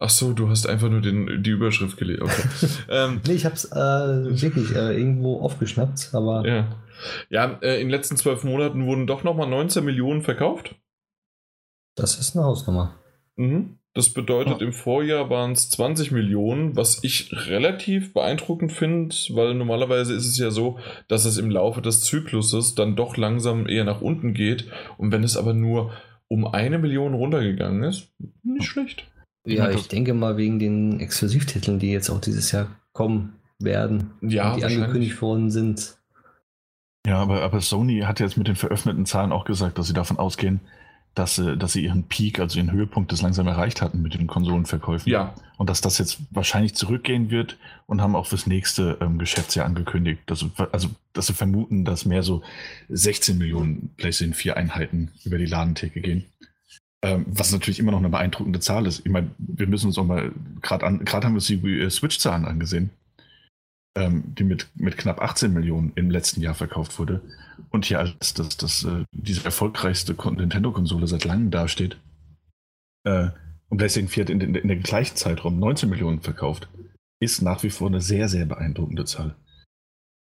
Ach 0.00 0.10
so, 0.10 0.32
du 0.32 0.48
hast 0.48 0.66
einfach 0.66 0.88
nur 0.88 1.00
den, 1.00 1.42
die 1.42 1.50
Überschrift 1.50 1.96
gelesen. 1.96 2.22
Okay. 2.22 2.68
ähm, 2.88 3.20
Nee, 3.26 3.32
ich 3.32 3.44
hab's 3.44 3.64
äh, 3.64 3.76
wirklich 3.76 4.74
äh, 4.74 4.96
irgendwo 4.96 5.40
aufgeschnappt, 5.40 6.10
aber 6.12 6.46
ja, 6.46 6.68
ja 7.30 7.58
äh, 7.62 7.80
in 7.80 7.88
den 7.88 7.90
letzten 7.90 8.16
zwölf 8.16 8.44
Monaten 8.44 8.86
wurden 8.86 9.06
doch 9.08 9.24
nochmal 9.24 9.48
19 9.48 9.84
Millionen 9.84 10.22
verkauft. 10.22 10.76
das 11.96 12.18
ist 12.18 12.36
eine 12.36 12.44
Hausnummer. 12.44 12.94
Mhm. 13.36 13.77
Das 13.94 14.10
bedeutet, 14.10 14.60
Ja. 14.60 14.66
im 14.66 14.72
Vorjahr 14.72 15.28
waren 15.30 15.52
es 15.52 15.70
20 15.70 16.12
Millionen, 16.12 16.76
was 16.76 17.02
ich 17.02 17.30
relativ 17.48 18.12
beeindruckend 18.12 18.72
finde, 18.72 19.14
weil 19.30 19.54
normalerweise 19.54 20.14
ist 20.14 20.26
es 20.26 20.38
ja 20.38 20.50
so, 20.50 20.78
dass 21.08 21.24
es 21.24 21.38
im 21.38 21.50
Laufe 21.50 21.82
des 21.82 22.02
Zykluses 22.04 22.74
dann 22.74 22.94
doch 22.96 23.16
langsam 23.16 23.66
eher 23.66 23.84
nach 23.84 24.00
unten 24.00 24.34
geht. 24.34 24.70
Und 24.98 25.10
wenn 25.10 25.24
es 25.24 25.36
aber 25.36 25.54
nur 25.54 25.92
um 26.28 26.46
eine 26.46 26.78
Million 26.78 27.14
runtergegangen 27.14 27.82
ist, 27.82 28.12
nicht 28.42 28.66
schlecht. 28.66 29.06
Ja, 29.46 29.70
ich 29.70 29.88
denke 29.88 30.12
mal 30.12 30.36
wegen 30.36 30.58
den 30.58 31.00
Exklusivtiteln, 31.00 31.78
die 31.78 31.90
jetzt 31.90 32.10
auch 32.10 32.20
dieses 32.20 32.52
Jahr 32.52 32.68
kommen 32.92 33.32
werden, 33.58 34.10
Ja, 34.20 34.54
die 34.54 34.64
angekündigt 34.64 35.20
worden 35.22 35.50
sind. 35.50 35.96
Ja, 37.06 37.16
aber, 37.16 37.40
aber 37.40 37.60
Sony 37.62 38.00
hat 38.00 38.20
jetzt 38.20 38.36
mit 38.36 38.46
den 38.48 38.56
veröffentlichten 38.56 39.06
Zahlen 39.06 39.32
auch 39.32 39.44
gesagt, 39.44 39.78
dass 39.78 39.86
sie 39.86 39.94
davon 39.94 40.18
ausgehen, 40.18 40.60
dass 41.14 41.34
sie, 41.36 41.56
dass 41.56 41.72
sie 41.72 41.84
ihren 41.84 42.04
Peak, 42.04 42.38
also 42.38 42.58
ihren 42.58 42.70
Höhepunkt, 42.70 43.10
das 43.10 43.22
langsam 43.22 43.46
erreicht 43.48 43.82
hatten 43.82 44.02
mit 44.02 44.14
den 44.14 44.26
Konsolenverkäufen. 44.28 45.10
Ja, 45.10 45.34
Und 45.56 45.68
dass 45.68 45.80
das 45.80 45.98
jetzt 45.98 46.18
wahrscheinlich 46.30 46.74
zurückgehen 46.74 47.30
wird 47.30 47.56
und 47.86 48.00
haben 48.00 48.14
auch 48.14 48.26
fürs 48.26 48.46
nächste 48.46 48.98
ähm, 49.00 49.18
Geschäftsjahr 49.18 49.66
angekündigt. 49.66 50.20
Dass, 50.26 50.40
sie- 50.40 50.50
also, 50.72 50.88
dass 51.14 51.26
sie 51.26 51.32
vermuten, 51.34 51.84
dass 51.84 52.04
mehr 52.04 52.22
so 52.22 52.42
16 52.88 53.36
Millionen 53.36 53.90
PlayStation 53.96 54.34
4 54.34 54.56
Einheiten 54.56 55.10
über 55.24 55.38
die 55.38 55.46
Ladentheke 55.46 56.00
gehen. 56.00 56.24
Ähm, 57.02 57.26
was 57.28 57.52
natürlich 57.52 57.78
immer 57.78 57.92
noch 57.92 57.98
eine 57.98 58.08
beeindruckende 58.08 58.58
Zahl 58.60 58.86
ist. 58.86 59.00
Ich 59.06 59.12
meine, 59.12 59.30
wir 59.38 59.66
müssen 59.68 59.86
uns 59.86 59.98
auch 59.98 60.04
mal, 60.04 60.32
gerade 60.62 60.84
an, 60.86 61.04
gerade 61.04 61.26
haben 61.26 61.34
wir 61.34 61.38
uns 61.38 61.46
die 61.46 61.54
äh, 61.80 61.90
Switch-Zahlen 61.90 62.44
angesehen, 62.44 62.90
ähm, 63.98 64.22
die 64.36 64.44
mit, 64.44 64.68
mit 64.76 64.96
knapp 64.96 65.20
18 65.20 65.52
Millionen 65.52 65.92
im 65.96 66.10
letzten 66.10 66.40
Jahr 66.40 66.54
verkauft 66.54 66.98
wurde. 66.98 67.20
Und 67.70 67.84
hier 67.86 67.98
als 67.98 68.34
das, 68.34 68.56
das, 68.56 68.84
äh, 68.84 69.04
diese 69.12 69.44
erfolgreichste 69.44 70.14
Kon- 70.14 70.36
Nintendo-Konsole 70.36 71.06
seit 71.06 71.24
langem 71.24 71.50
dasteht. 71.50 71.98
Äh, 73.04 73.30
und 73.68 73.78
PlayStation 73.78 74.08
4 74.08 74.24
hat 74.24 74.30
in, 74.30 74.40
in, 74.40 74.54
in 74.54 74.68
der 74.68 74.76
gleichen 74.78 75.16
Zeitraum 75.16 75.58
19 75.58 75.88
Millionen 75.90 76.20
verkauft. 76.20 76.68
Ist 77.20 77.42
nach 77.42 77.62
wie 77.64 77.70
vor 77.70 77.88
eine 77.88 78.00
sehr, 78.00 78.28
sehr 78.28 78.46
beeindruckende 78.46 79.04
Zahl. 79.04 79.34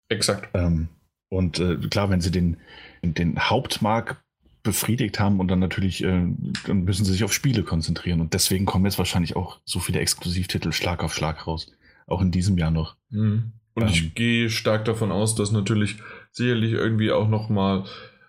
exakt. 0.09 0.49
Ähm, 0.53 0.89
und 1.29 1.59
äh, 1.59 1.77
klar, 1.89 2.09
wenn 2.09 2.21
sie 2.21 2.31
den, 2.31 2.57
den 3.03 3.39
Hauptmarkt 3.39 4.21
befriedigt 4.63 5.19
haben 5.19 5.39
und 5.39 5.47
dann 5.49 5.59
natürlich, 5.59 6.03
äh, 6.03 6.27
dann 6.67 6.83
müssen 6.85 7.05
sie 7.05 7.11
sich 7.13 7.23
auf 7.23 7.33
Spiele 7.33 7.63
konzentrieren. 7.63 8.21
Und 8.21 8.33
deswegen 8.33 8.65
kommen 8.65 8.85
jetzt 8.85 8.97
wahrscheinlich 8.99 9.35
auch 9.35 9.59
so 9.65 9.79
viele 9.79 9.99
Exklusivtitel 9.99 10.71
Schlag 10.71 11.03
auf 11.03 11.13
Schlag 11.13 11.47
raus. 11.47 11.74
Auch 12.07 12.21
in 12.21 12.31
diesem 12.31 12.57
Jahr 12.57 12.71
noch. 12.71 12.95
Mhm. 13.09 13.53
Und 13.73 13.83
Ähm. 13.83 13.89
ich 13.89 14.15
gehe 14.15 14.49
stark 14.49 14.85
davon 14.85 15.11
aus, 15.11 15.35
dass 15.35 15.51
natürlich 15.51 15.97
sicherlich 16.31 16.71
irgendwie 16.73 17.11
auch 17.11 17.27
nochmal 17.27 17.83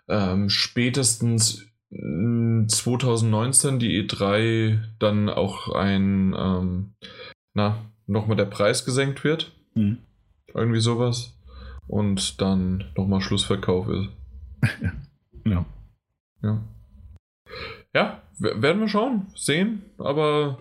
ähm, 0.08 0.48
spätestens 0.50 1.66
mh, 1.90 2.68
2019 2.68 3.78
die 3.78 4.02
E3 4.02 4.78
dann 4.98 5.28
auch 5.28 5.74
ein, 5.74 6.34
ähm, 6.36 6.94
na, 7.54 7.78
nochmal 8.06 8.36
der 8.36 8.46
Preis 8.46 8.84
gesenkt 8.84 9.24
wird. 9.24 9.52
Irgendwie 10.54 10.80
sowas. 10.80 11.38
Und 11.86 12.40
dann 12.40 12.84
nochmal 12.96 13.20
Schlussverkauf 13.20 13.88
ist. 13.88 14.08
Ja. 15.44 15.64
Ja. 16.42 16.60
Ja, 17.94 18.22
werden 18.40 18.80
wir 18.80 18.88
schauen, 18.88 19.28
sehen, 19.36 19.82
aber 19.96 20.58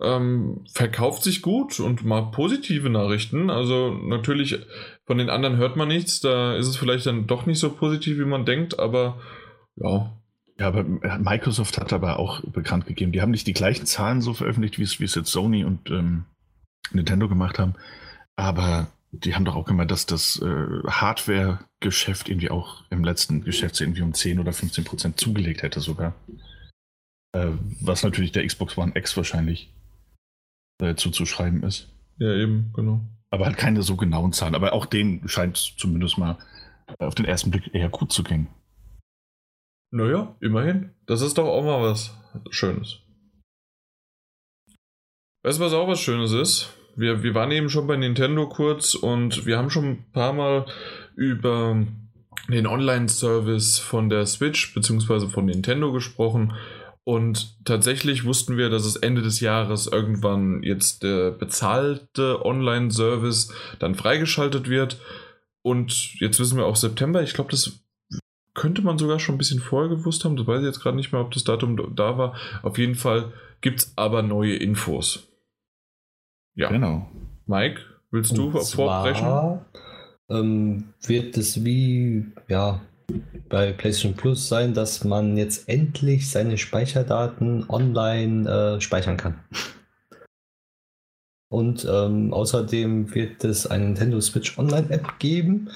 ähm, 0.00 0.64
verkauft 0.72 1.22
sich 1.22 1.42
gut 1.42 1.80
und 1.80 2.04
mal 2.04 2.30
positive 2.30 2.90
Nachrichten. 2.90 3.50
Also 3.50 3.90
natürlich, 3.90 4.58
von 5.04 5.18
den 5.18 5.30
anderen 5.30 5.56
hört 5.56 5.76
man 5.76 5.88
nichts, 5.88 6.20
da 6.20 6.54
ist 6.56 6.66
es 6.66 6.76
vielleicht 6.76 7.06
dann 7.06 7.26
doch 7.26 7.46
nicht 7.46 7.58
so 7.58 7.70
positiv, 7.70 8.18
wie 8.18 8.24
man 8.24 8.44
denkt, 8.44 8.78
aber 8.78 9.20
ja. 9.76 10.12
Ja, 10.58 10.68
aber 10.68 10.84
Microsoft 10.84 11.76
hat 11.76 11.92
aber 11.92 12.18
auch 12.18 12.40
bekannt 12.40 12.86
gegeben, 12.86 13.12
die 13.12 13.20
haben 13.20 13.30
nicht 13.30 13.46
die 13.46 13.52
gleichen 13.52 13.84
Zahlen 13.84 14.22
so 14.22 14.32
veröffentlicht, 14.32 14.78
wie 14.78 14.84
es, 14.84 14.98
wie 15.00 15.04
es 15.04 15.14
jetzt 15.14 15.30
Sony 15.30 15.64
und 15.64 15.90
ähm, 15.90 16.24
Nintendo 16.92 17.28
gemacht 17.28 17.58
haben, 17.58 17.74
aber 18.36 18.86
die 19.12 19.34
haben 19.34 19.44
doch 19.44 19.56
auch 19.56 19.66
gemeint, 19.66 19.90
dass 19.90 20.06
das 20.06 20.40
äh, 20.40 20.82
Hardware-Geschäft 20.88 22.28
irgendwie 22.28 22.50
auch 22.50 22.84
im 22.90 23.04
letzten 23.04 23.44
Geschäftsjahr 23.44 23.86
irgendwie 23.86 24.02
um 24.02 24.14
10 24.14 24.38
oder 24.38 24.52
15 24.52 24.84
Prozent 24.84 25.20
zugelegt 25.20 25.62
hätte 25.62 25.80
sogar. 25.80 26.14
Äh, 27.32 27.48
was 27.80 28.02
natürlich 28.02 28.32
der 28.32 28.46
Xbox 28.46 28.76
One 28.78 28.92
X 28.94 29.16
wahrscheinlich 29.16 29.72
äh, 30.80 30.94
zuzuschreiben 30.94 31.62
ist. 31.62 31.88
Ja, 32.18 32.32
eben, 32.34 32.72
genau. 32.74 33.00
Aber 33.30 33.46
halt 33.46 33.56
keine 33.56 33.82
so 33.82 33.96
genauen 33.96 34.32
Zahlen. 34.32 34.54
Aber 34.54 34.72
auch 34.72 34.86
denen 34.86 35.28
scheint 35.28 35.56
es 35.56 35.74
zumindest 35.76 36.18
mal 36.18 36.38
auf 36.98 37.14
den 37.14 37.26
ersten 37.26 37.50
Blick 37.50 37.74
eher 37.74 37.88
gut 37.88 38.12
zu 38.12 38.22
gehen. 38.22 38.48
Naja, 39.90 40.34
immerhin. 40.40 40.90
Das 41.06 41.20
ist 41.20 41.38
doch 41.38 41.46
auch 41.46 41.64
mal 41.64 41.82
was 41.82 42.16
Schönes. 42.50 43.00
Weißt 45.42 45.58
du, 45.58 45.64
was 45.64 45.72
auch 45.72 45.88
was 45.88 46.00
Schönes 46.00 46.32
ist? 46.32 46.72
Wir, 46.96 47.22
wir 47.22 47.34
waren 47.34 47.50
eben 47.52 47.68
schon 47.68 47.86
bei 47.86 47.96
Nintendo 47.96 48.48
kurz 48.48 48.94
und 48.94 49.46
wir 49.46 49.58
haben 49.58 49.70
schon 49.70 49.84
ein 49.84 50.04
paar 50.12 50.32
Mal 50.32 50.66
über 51.14 51.76
den 52.48 52.66
Online-Service 52.66 53.78
von 53.78 54.08
der 54.08 54.26
Switch 54.26 54.74
bzw. 54.74 55.28
von 55.28 55.46
Nintendo 55.46 55.92
gesprochen. 55.92 56.54
Und 57.08 57.64
tatsächlich 57.64 58.24
wussten 58.24 58.56
wir, 58.56 58.68
dass 58.68 58.84
es 58.84 58.96
Ende 58.96 59.22
des 59.22 59.38
Jahres 59.38 59.86
irgendwann 59.86 60.64
jetzt 60.64 61.04
der 61.04 61.30
bezahlte 61.30 62.44
Online-Service 62.44 63.54
dann 63.78 63.94
freigeschaltet 63.94 64.68
wird. 64.68 65.00
Und 65.62 66.18
jetzt 66.18 66.40
wissen 66.40 66.58
wir 66.58 66.66
auch 66.66 66.74
September. 66.74 67.22
Ich 67.22 67.32
glaube, 67.32 67.52
das 67.52 67.78
könnte 68.54 68.82
man 68.82 68.98
sogar 68.98 69.20
schon 69.20 69.36
ein 69.36 69.38
bisschen 69.38 69.60
vorher 69.60 69.88
gewusst 69.88 70.24
haben. 70.24 70.36
Das 70.36 70.48
weiß 70.48 70.58
ich 70.62 70.66
jetzt 70.66 70.80
gerade 70.80 70.96
nicht 70.96 71.12
mehr, 71.12 71.20
ob 71.20 71.30
das 71.30 71.44
Datum 71.44 71.94
da 71.94 72.18
war. 72.18 72.34
Auf 72.64 72.76
jeden 72.76 72.96
Fall 72.96 73.32
gibt 73.60 73.82
es 73.82 73.92
aber 73.94 74.22
neue 74.22 74.56
Infos. 74.56 75.28
Ja. 76.56 76.70
Genau. 76.70 77.08
Mike, 77.46 77.82
willst 78.10 78.36
du 78.36 78.46
Und 78.46 78.64
vorbrechen? 78.64 79.20
zwar, 79.20 79.66
ähm, 80.28 80.92
wird 81.06 81.36
es 81.36 81.64
wie 81.64 82.26
ja, 82.48 82.80
bei 83.48 83.72
PlayStation 83.72 84.14
Plus 84.14 84.48
sein, 84.48 84.74
dass 84.74 85.04
man 85.04 85.36
jetzt 85.36 85.68
endlich 85.68 86.30
seine 86.30 86.58
Speicherdaten 86.58 87.68
online 87.68 88.48
äh, 88.76 88.80
speichern 88.80 89.16
kann. 89.16 89.38
Und 91.48 91.86
ähm, 91.88 92.32
außerdem 92.32 93.14
wird 93.14 93.44
es 93.44 93.66
eine 93.66 93.84
Nintendo 93.84 94.20
Switch 94.20 94.58
Online 94.58 94.90
App 94.90 95.18
geben, 95.20 95.70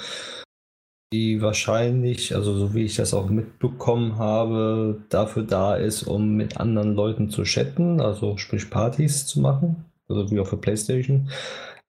die 1.13 1.41
wahrscheinlich, 1.41 2.35
also 2.35 2.57
so 2.59 2.75
wie 2.75 2.85
ich 2.85 2.97
das 2.97 3.15
auch 3.15 3.31
mitbekommen 3.31 4.19
habe, 4.19 5.03
dafür 5.09 5.45
da 5.45 5.77
ist, 5.77 6.03
um 6.03 6.35
mit 6.35 6.59
anderen 6.59 6.95
Leuten 6.95 7.31
zu 7.31 7.45
chatten, 7.45 8.01
also 8.01 8.37
sprich 8.37 8.69
Partys 8.69 9.27
zu 9.27 9.41
machen, 9.41 9.85
also 10.09 10.31
wie 10.31 10.41
auch 10.41 10.47
für 10.47 10.57
PlayStation. 10.57 11.31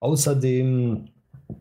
Außerdem 0.00 1.08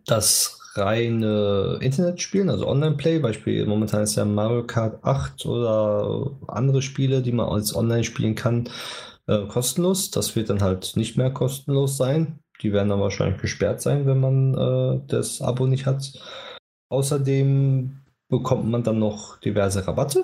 das 0.06 0.61
reine 0.76 1.80
Internetspielen, 1.82 2.50
also 2.50 2.68
Online-Play, 2.68 3.20
Beispiel 3.20 3.66
momentan 3.66 4.04
ist 4.04 4.16
ja 4.16 4.26
Mario 4.26 4.66
Kart 4.66 5.04
8 5.04 5.46
oder 5.46 6.32
andere 6.48 6.82
Spiele, 6.82 7.22
die 7.22 7.32
man 7.32 7.50
als 7.50 7.76
Online 7.76 8.04
spielen 8.04 8.36
kann, 8.36 8.70
äh, 9.28 9.46
kostenlos. 9.48 10.12
Das 10.12 10.36
wird 10.36 10.50
dann 10.50 10.62
halt 10.62 10.94
nicht 10.96 11.18
mehr 11.18 11.32
kostenlos 11.32 11.98
sein. 11.98 12.40
Die 12.62 12.74
werden 12.74 12.90
dann 12.90 13.00
wahrscheinlich 13.00 13.42
gesperrt 13.42 13.82
sein, 13.82 14.06
wenn 14.06 14.20
man 14.20 14.54
äh, 14.54 15.02
das 15.08 15.42
Abo 15.42 15.68
nicht 15.68 15.86
hat. 15.86 16.14
Außerdem 16.90 18.02
bekommt 18.30 18.70
man 18.70 18.84
dann 18.84 19.00
noch 19.00 19.38
diverse 19.40 19.86
Rabatte 19.86 20.24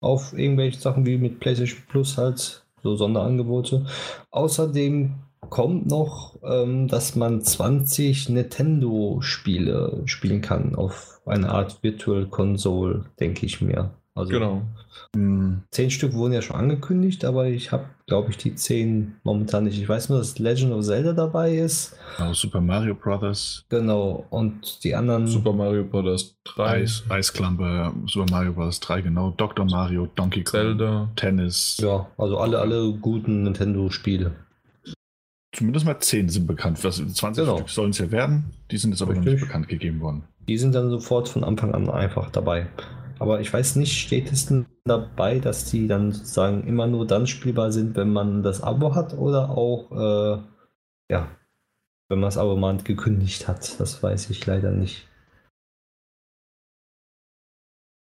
auf 0.00 0.32
irgendwelche 0.32 0.80
Sachen 0.80 1.04
wie 1.06 1.18
mit 1.18 1.40
PlayStation 1.40 1.82
Plus 1.88 2.16
halt, 2.16 2.64
so 2.82 2.96
Sonderangebote. 2.96 3.86
Außerdem 4.30 5.14
kommt 5.48 5.86
noch, 5.88 6.38
ähm, 6.44 6.86
dass 6.88 7.16
man 7.16 7.40
20 7.42 8.28
Nintendo-Spiele 8.28 10.02
spielen 10.04 10.40
kann 10.42 10.74
auf 10.74 11.20
eine 11.26 11.50
Art 11.50 11.82
Virtual 11.82 12.26
Console, 12.26 13.04
denke 13.18 13.46
ich 13.46 13.60
mir. 13.60 13.90
Also 14.14 14.32
Genau. 14.32 14.62
Hm, 15.14 15.62
zehn 15.70 15.90
Stück 15.90 16.12
wurden 16.14 16.32
ja 16.32 16.42
schon 16.42 16.56
angekündigt, 16.56 17.24
aber 17.24 17.46
ich 17.46 17.72
habe, 17.72 17.84
glaube 18.06 18.30
ich, 18.30 18.36
die 18.36 18.54
zehn 18.54 19.14
momentan 19.22 19.64
nicht. 19.64 19.80
Ich 19.80 19.88
weiß 19.88 20.08
nur, 20.08 20.18
dass 20.18 20.38
Legend 20.38 20.72
of 20.72 20.84
Zelda 20.84 21.12
dabei 21.12 21.54
ist. 21.56 21.96
genau, 22.16 22.32
Super 22.34 22.60
Mario 22.60 22.94
Brothers, 22.94 23.64
Genau. 23.68 24.26
Und 24.30 24.82
die 24.84 24.94
anderen. 24.94 25.26
Super 25.26 25.52
Mario 25.52 25.84
Bros. 25.84 26.36
3, 26.44 26.64
Eis, 26.64 27.04
Eisklammer, 27.08 27.94
Super 28.06 28.26
Mario 28.30 28.52
Bros. 28.52 28.80
3, 28.80 29.00
genau, 29.02 29.32
Dr. 29.36 29.64
Mario, 29.64 30.08
Donkey 30.16 30.42
Kong, 30.42 30.50
Zelda. 30.52 31.08
Tennis. 31.16 31.78
Ja, 31.80 32.08
also 32.18 32.38
alle, 32.38 32.58
alle 32.58 32.92
guten 33.00 33.44
Nintendo-Spiele. 33.44 34.32
Zumindest 35.52 35.84
mal 35.84 35.98
10 35.98 36.28
sind 36.28 36.46
bekannt. 36.46 36.82
Was, 36.84 36.96
20 36.96 37.44
Genau. 37.44 37.56
Stück 37.56 37.70
sollen 37.70 37.90
es 37.90 37.98
ja 37.98 38.10
werden. 38.10 38.52
Die 38.70 38.78
sind 38.78 38.92
jetzt 38.92 39.02
aber 39.02 39.14
noch 39.14 39.20
nicht 39.20 39.32
Richtig. 39.32 39.48
bekannt 39.48 39.68
gegeben 39.68 40.00
worden. 40.00 40.24
Die 40.48 40.58
sind 40.58 40.74
dann 40.74 40.90
sofort 40.90 41.28
von 41.28 41.42
Anfang 41.42 41.74
an 41.74 41.90
einfach 41.90 42.30
dabei. 42.30 42.68
Aber 43.18 43.40
ich 43.40 43.52
weiß 43.52 43.76
nicht, 43.76 43.98
steht 44.00 44.32
es 44.32 44.46
denn 44.46 44.66
dabei, 44.84 45.40
dass 45.40 45.70
die 45.70 45.86
dann 45.88 46.12
sozusagen 46.12 46.66
immer 46.66 46.86
nur 46.86 47.06
dann 47.06 47.26
spielbar 47.26 47.72
sind, 47.72 47.96
wenn 47.96 48.12
man 48.12 48.42
das 48.42 48.62
Abo 48.62 48.94
hat 48.94 49.12
oder 49.14 49.50
auch, 49.50 49.90
äh, 49.92 50.42
ja, 51.12 51.28
wenn 52.08 52.20
man 52.20 52.28
das 52.28 52.38
Abo 52.38 52.56
mal 52.56 52.78
gekündigt 52.78 53.46
hat. 53.46 53.78
Das 53.78 54.02
weiß 54.02 54.30
ich 54.30 54.46
leider 54.46 54.70
nicht. 54.70 55.06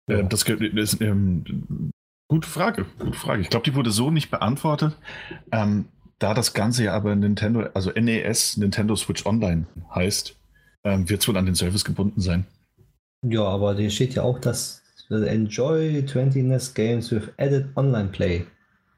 Äh, 0.09 0.23
das 0.25 0.43
ist 0.43 1.01
ähm, 1.01 1.91
gute 2.29 2.47
Frage, 2.47 2.85
gute 2.99 3.17
Frage. 3.17 3.41
Ich 3.41 3.49
glaube, 3.49 3.65
die 3.65 3.75
wurde 3.75 3.91
so 3.91 4.11
nicht 4.11 4.31
beantwortet. 4.31 4.97
Ähm, 5.51 5.85
da 6.19 6.33
das 6.33 6.53
Ganze 6.53 6.83
ja 6.83 6.93
aber 6.93 7.15
Nintendo, 7.15 7.61
also 7.73 7.91
NES, 7.91 8.57
Nintendo 8.57 8.95
Switch 8.95 9.25
Online 9.25 9.65
heißt, 9.93 10.35
ähm, 10.83 11.09
wird 11.09 11.21
es 11.21 11.27
wohl 11.27 11.37
an 11.37 11.45
den 11.45 11.55
Service 11.55 11.85
gebunden 11.85 12.21
sein. 12.21 12.45
Ja, 13.23 13.43
aber 13.43 13.75
hier 13.75 13.89
steht 13.89 14.15
ja 14.15 14.23
auch, 14.23 14.39
dass 14.39 14.81
Enjoy 15.09 16.05
20 16.05 16.43
NES 16.43 16.73
Games 16.73 17.11
with 17.11 17.29
added 17.37 17.65
Online 17.75 18.09
Play. 18.09 18.45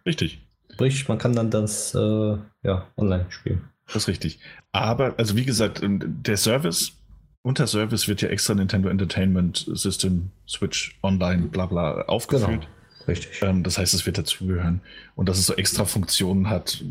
Richtig. 0.05 0.41
Sprich, 0.73 1.07
man 1.07 1.17
kann 1.17 1.33
dann 1.33 1.49
das 1.49 1.95
äh, 1.95 2.37
ja, 2.63 2.87
online 2.97 3.25
spielen. 3.29 3.61
Das 3.87 4.03
ist 4.03 4.07
richtig. 4.07 4.39
Aber, 4.71 5.15
also 5.17 5.35
wie 5.35 5.45
gesagt, 5.45 5.81
ähm, 5.83 5.99
der 6.23 6.37
Service, 6.37 6.93
unter 7.43 7.67
Service 7.67 8.07
wird 8.07 8.21
ja 8.21 8.29
extra 8.29 8.53
Nintendo 8.53 8.89
Entertainment 8.89 9.69
System, 9.73 10.31
Switch 10.47 10.97
Online, 11.03 11.47
bla 11.47 11.65
bla 11.65 12.03
aufgeführt. 12.03 12.67
Richtig. 13.11 13.41
Ähm, 13.41 13.63
das 13.63 13.77
heißt, 13.77 13.93
es 13.93 14.05
wird 14.05 14.17
dazugehören. 14.17 14.81
Und 15.15 15.27
dass 15.27 15.37
es 15.37 15.45
so 15.45 15.53
extra 15.53 15.85
Funktionen 15.85 16.49
hat, 16.49 16.81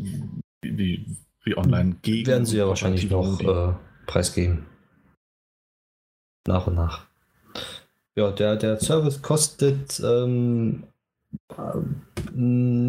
wie, 0.61 1.05
wie, 1.43 1.57
online 1.57 1.95
gegen. 2.03 2.27
Werden 2.27 2.45
sie 2.45 2.57
ja 2.57 2.67
wahrscheinlich 2.67 3.09
noch 3.09 3.39
äh, 3.41 3.73
preisgeben. 4.05 4.67
Nach 6.47 6.67
und 6.67 6.75
nach. 6.75 7.07
Ja, 8.15 8.31
der, 8.31 8.55
der 8.55 8.79
Service 8.79 9.21
kostet 9.21 9.99
ähm, 10.03 10.83
ähm, 11.57 12.01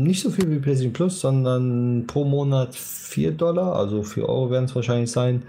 nicht 0.04 0.22
so 0.22 0.30
viel 0.30 0.50
wie 0.50 0.58
PlayStation 0.58 0.92
Plus, 0.92 1.20
sondern 1.20 2.06
pro 2.06 2.24
Monat 2.24 2.74
4 2.74 3.32
Dollar, 3.32 3.76
also 3.76 4.02
4 4.02 4.28
Euro 4.28 4.50
werden 4.50 4.64
es 4.66 4.74
wahrscheinlich 4.74 5.10
sein. 5.10 5.44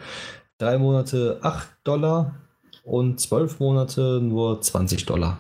Drei 0.58 0.78
Monate 0.78 1.40
8 1.42 1.70
Dollar 1.84 2.36
und 2.84 3.20
12 3.20 3.60
Monate 3.60 4.22
nur 4.22 4.62
20 4.62 5.06
Dollar. 5.06 5.40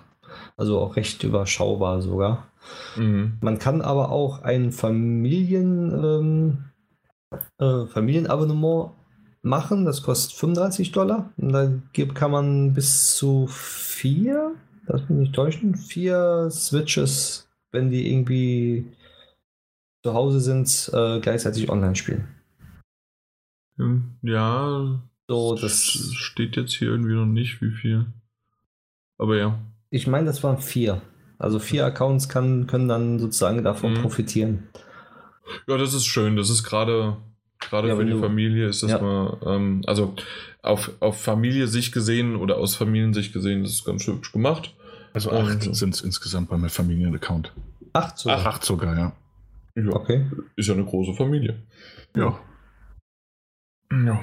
Also 0.57 0.79
auch 0.79 0.95
recht 0.95 1.23
überschaubar 1.23 2.01
sogar. 2.01 2.47
Mhm. 2.95 3.37
Man 3.41 3.59
kann 3.59 3.81
aber 3.81 4.11
auch 4.11 4.41
ein 4.43 4.71
Familien, 4.71 5.91
ähm, 5.91 6.65
äh, 7.57 7.87
Familienabonnement 7.87 8.91
machen. 9.41 9.85
Das 9.85 10.03
kostet 10.03 10.37
35 10.37 10.91
Dollar. 10.91 11.31
Und 11.37 11.83
gibt- 11.93 12.15
kann 12.15 12.31
man 12.31 12.73
bis 12.73 13.15
zu 13.15 13.47
vier, 13.47 14.55
das 14.85 15.01
mich 15.09 15.19
nicht 15.19 15.35
täuschen, 15.35 15.75
vier 15.75 16.49
Switches, 16.51 17.49
wenn 17.71 17.89
die 17.89 18.11
irgendwie 18.11 18.91
zu 20.03 20.13
Hause 20.13 20.39
sind, 20.39 20.91
äh, 20.93 21.19
gleichzeitig 21.19 21.69
online 21.69 21.95
spielen. 21.95 22.27
Ja, 24.21 25.01
So, 25.27 25.55
das, 25.55 25.81
steht 25.81 26.55
jetzt 26.57 26.73
hier 26.73 26.89
irgendwie 26.89 27.15
noch 27.15 27.25
nicht, 27.25 27.61
wie 27.61 27.71
viel. 27.71 28.05
Aber 29.17 29.37
ja. 29.37 29.57
Ich 29.93 30.07
meine, 30.07 30.25
das 30.25 30.43
waren 30.43 30.57
vier. 30.57 31.01
Also 31.37 31.59
vier 31.59 31.85
Accounts 31.85 32.27
kann, 32.29 32.67
können 32.67 32.87
dann 32.87 33.19
sozusagen 33.19 33.63
davon 33.63 33.93
Mhm. 33.93 34.01
profitieren. 34.01 34.67
Ja, 35.67 35.77
das 35.77 35.93
ist 35.93 36.05
schön. 36.05 36.35
Das 36.35 36.49
ist 36.49 36.63
gerade 36.63 37.17
gerade 37.59 37.87
Ja, 37.89 37.95
für 37.95 38.03
die 38.05 38.11
du- 38.11 38.19
Familie 38.19 38.67
ist 38.67 38.83
das 38.83 38.91
Ja. 38.91 39.01
mal, 39.01 39.37
ähm, 39.45 39.83
also 39.87 40.15
auf, 40.61 40.91
auf 40.99 41.21
Familiensicht 41.21 41.93
gesehen 41.93 42.35
oder 42.35 42.57
aus 42.57 42.75
Familiensicht 42.75 43.31
gesehen, 43.33 43.63
das 43.63 43.71
ist 43.73 43.85
ganz 43.85 44.05
hübsch 44.07 44.31
gemacht. 44.33 44.73
Also 45.13 45.31
Ähm, 45.31 45.45
acht 45.45 45.75
sind 45.75 45.93
es 45.93 46.01
insgesamt 46.01 46.49
bei 46.49 46.57
meinem 46.57 46.69
Familienaccount. 46.69 47.53
Acht 47.93 48.17
sogar. 48.17 48.39
Ach, 48.39 48.45
acht 48.47 48.63
sogar, 48.65 48.97
ja. 48.97 49.13
Ja, 49.75 49.89
Okay. 49.93 50.25
ist 50.55 50.67
ja 50.67 50.73
eine 50.73 50.83
große 50.85 51.13
Familie. 51.13 51.61
Ja. 52.15 52.37
Ja. 53.91 54.21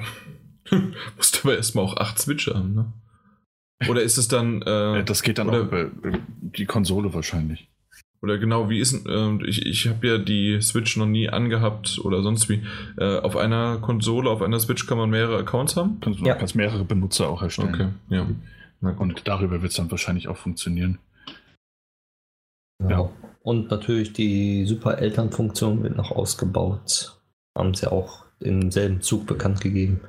Musst 1.17 1.39
aber 1.43 1.55
erstmal 1.55 1.85
auch 1.85 1.97
acht 1.97 2.19
Switche 2.19 2.53
haben, 2.53 2.73
ne? 2.75 2.91
Oder 3.89 4.01
ist 4.01 4.17
es 4.17 4.27
dann, 4.27 4.61
äh, 4.61 4.99
Äh, 4.99 5.03
Das 5.03 5.23
geht 5.23 5.37
dann 5.37 5.49
oder- 5.49 5.59
auch 5.61 5.63
über 5.67 5.81
äh, 5.81 6.19
die 6.41 6.65
Konsole 6.65 7.13
wahrscheinlich. 7.13 7.67
Oder 8.23 8.37
genau, 8.37 8.69
wie 8.69 8.79
ist 8.79 8.93
ähm, 9.07 9.41
ich, 9.43 9.65
ich 9.65 9.87
habe 9.87 10.07
ja 10.07 10.17
die 10.19 10.61
Switch 10.61 10.95
noch 10.95 11.07
nie 11.07 11.27
angehabt 11.29 11.99
oder 12.03 12.21
sonst 12.21 12.49
wie. 12.49 12.61
Äh, 12.99 13.17
auf 13.19 13.35
einer 13.35 13.79
Konsole, 13.79 14.29
auf 14.29 14.43
einer 14.43 14.59
Switch 14.59 14.85
kann 14.85 14.99
man 14.99 15.09
mehrere 15.09 15.39
Accounts 15.39 15.75
haben? 15.75 15.99
Kannst, 16.01 16.19
Ja. 16.19 16.35
kannst 16.35 16.55
mehrere 16.55 16.83
Benutzer 16.85 17.27
auch 17.29 17.41
erstellen. 17.41 17.73
Okay, 17.73 17.87
ja. 18.15 18.27
Und 18.97 19.27
darüber 19.27 19.61
wird 19.63 19.71
es 19.71 19.77
dann 19.77 19.89
wahrscheinlich 19.89 20.27
auch 20.27 20.37
funktionieren. 20.37 20.99
Genau. 22.79 23.11
Und 23.43 23.71
natürlich 23.71 24.13
die 24.13 24.65
Super-Eltern-Funktion 24.65 25.83
wird 25.83 25.97
noch 25.97 26.11
ausgebaut. 26.11 27.17
Haben 27.57 27.73
sie 27.73 27.91
auch 27.91 28.25
im 28.39 28.71
selben 28.71 29.01
Zug 29.01 29.25
bekannt 29.27 29.61
gegeben, 29.61 30.01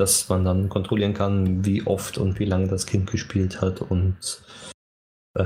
dass 0.00 0.28
man 0.28 0.44
dann 0.44 0.68
kontrollieren 0.68 1.14
kann, 1.14 1.64
wie 1.64 1.86
oft 1.86 2.18
und 2.18 2.38
wie 2.38 2.46
lange 2.46 2.68
das 2.68 2.86
Kind 2.86 3.10
gespielt 3.10 3.60
hat 3.60 3.82
und 3.82 4.42
äh, 5.34 5.44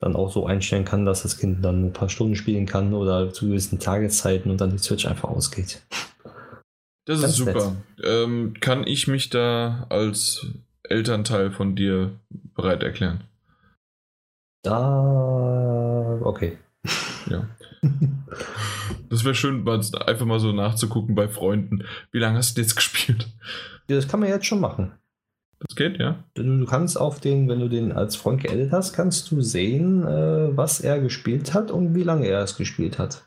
dann 0.00 0.16
auch 0.16 0.32
so 0.32 0.46
einstellen 0.46 0.84
kann, 0.84 1.06
dass 1.06 1.22
das 1.22 1.38
Kind 1.38 1.64
dann 1.64 1.86
ein 1.86 1.92
paar 1.92 2.08
Stunden 2.08 2.34
spielen 2.34 2.66
kann 2.66 2.92
oder 2.92 3.32
zu 3.32 3.46
gewissen 3.46 3.78
Tageszeiten 3.78 4.50
und 4.50 4.60
dann 4.60 4.70
die 4.70 4.78
Switch 4.78 5.06
einfach 5.06 5.28
ausgeht. 5.28 5.82
Das 7.04 7.20
Ganz 7.20 7.32
ist 7.32 7.36
super. 7.36 7.76
Ähm, 8.02 8.54
kann 8.60 8.86
ich 8.86 9.06
mich 9.06 9.30
da 9.30 9.86
als 9.88 10.46
Elternteil 10.82 11.52
von 11.52 11.76
dir 11.76 12.12
bereit 12.54 12.82
erklären? 12.82 13.22
Da, 14.62 16.20
okay. 16.22 16.58
Ja. 17.28 17.48
Das 19.12 19.24
wäre 19.24 19.34
schön, 19.34 19.62
mal, 19.62 19.78
einfach 20.06 20.24
mal 20.24 20.40
so 20.40 20.52
nachzugucken 20.52 21.14
bei 21.14 21.28
Freunden. 21.28 21.84
Wie 22.12 22.18
lange 22.18 22.38
hast 22.38 22.56
du 22.56 22.62
jetzt 22.62 22.76
gespielt? 22.76 23.28
Das 23.86 24.08
kann 24.08 24.20
man 24.20 24.30
jetzt 24.30 24.46
schon 24.46 24.58
machen. 24.58 24.92
Das 25.58 25.76
geht, 25.76 25.98
ja? 25.98 26.24
Du, 26.32 26.42
du 26.42 26.64
kannst 26.64 26.98
auf 26.98 27.20
den, 27.20 27.46
wenn 27.46 27.60
du 27.60 27.68
den 27.68 27.92
als 27.92 28.16
Freund 28.16 28.42
geedit 28.42 28.72
hast, 28.72 28.94
kannst 28.94 29.30
du 29.30 29.42
sehen, 29.42 30.02
äh, 30.02 30.56
was 30.56 30.80
er 30.80 30.98
gespielt 30.98 31.52
hat 31.52 31.70
und 31.70 31.94
wie 31.94 32.04
lange 32.04 32.26
er 32.26 32.40
es 32.40 32.56
gespielt 32.56 32.98
hat. 32.98 33.22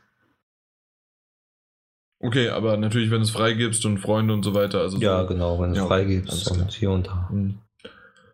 Okay, 2.20 2.50
aber 2.50 2.78
natürlich, 2.78 3.12
wenn 3.12 3.20
du 3.20 3.26
es 3.26 3.30
freigibst 3.30 3.86
und 3.86 4.00
Freunde 4.00 4.34
und 4.34 4.42
so 4.42 4.56
weiter. 4.56 4.82
Also 4.82 4.98
Ja, 4.98 5.22
so, 5.22 5.28
genau, 5.28 5.60
wenn 5.62 5.70
du 5.70 5.76
Ja, 5.76 5.84
es 5.84 5.88
freigibst 5.88 6.32
alles 6.32 6.46
klar. 6.46 6.60
und 6.62 6.72
hier 6.72 6.90
und 6.90 7.06
da. 7.06 7.30
Mhm. 7.32 7.60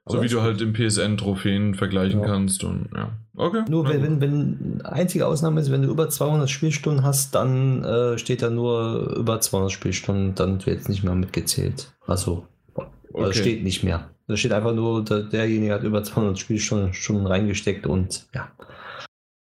Aber 0.06 0.18
so 0.18 0.24
wie 0.24 0.28
du 0.30 0.42
halt 0.42 0.62
im 0.62 0.74
PSN-Trophäen 0.74 1.76
vergleichen 1.76 2.22
Ja. 2.22 2.26
kannst 2.28 2.64
und 2.64 2.90
ja. 2.96 3.12
Okay. 3.36 3.64
Nur 3.70 3.88
wenn, 3.88 4.02
wenn, 4.04 4.22
wenn 4.22 4.82
einzige 4.84 5.26
Ausnahme 5.28 5.62
ist, 5.62 5.72
wenn 5.72 5.84
du 5.84 5.90
über 5.90 6.10
200 6.10 6.50
Spielstunden 6.50 7.04
hast, 7.04 7.34
dann 7.36 7.84
äh, 7.84 8.18
steht 8.18 8.42
da 8.42 8.50
nur 8.50 9.16
über 9.18 9.40
200 9.40 9.72
Spielstunden, 9.72 10.36
dann 10.36 10.66
wird 10.66 10.82
es 10.82 10.90
nicht 10.90 11.04
mehr 11.04 11.16
mitgezählt. 11.16 11.94
Also, 12.06 12.46
also 12.76 12.90
Okay. 13.14 13.34
steht 13.34 13.64
nicht 13.64 13.84
mehr. 13.84 14.10
Da 14.28 14.38
steht 14.38 14.54
einfach 14.54 14.74
nur, 14.74 15.04
der, 15.04 15.24
derjenige 15.24 15.74
hat 15.74 15.84
über 15.84 16.04
200 16.04 16.40
Spielstunden 16.40 16.94
Stunden 16.94 17.26
reingesteckt 17.28 17.86
und 17.86 18.28
ja, 18.34 18.52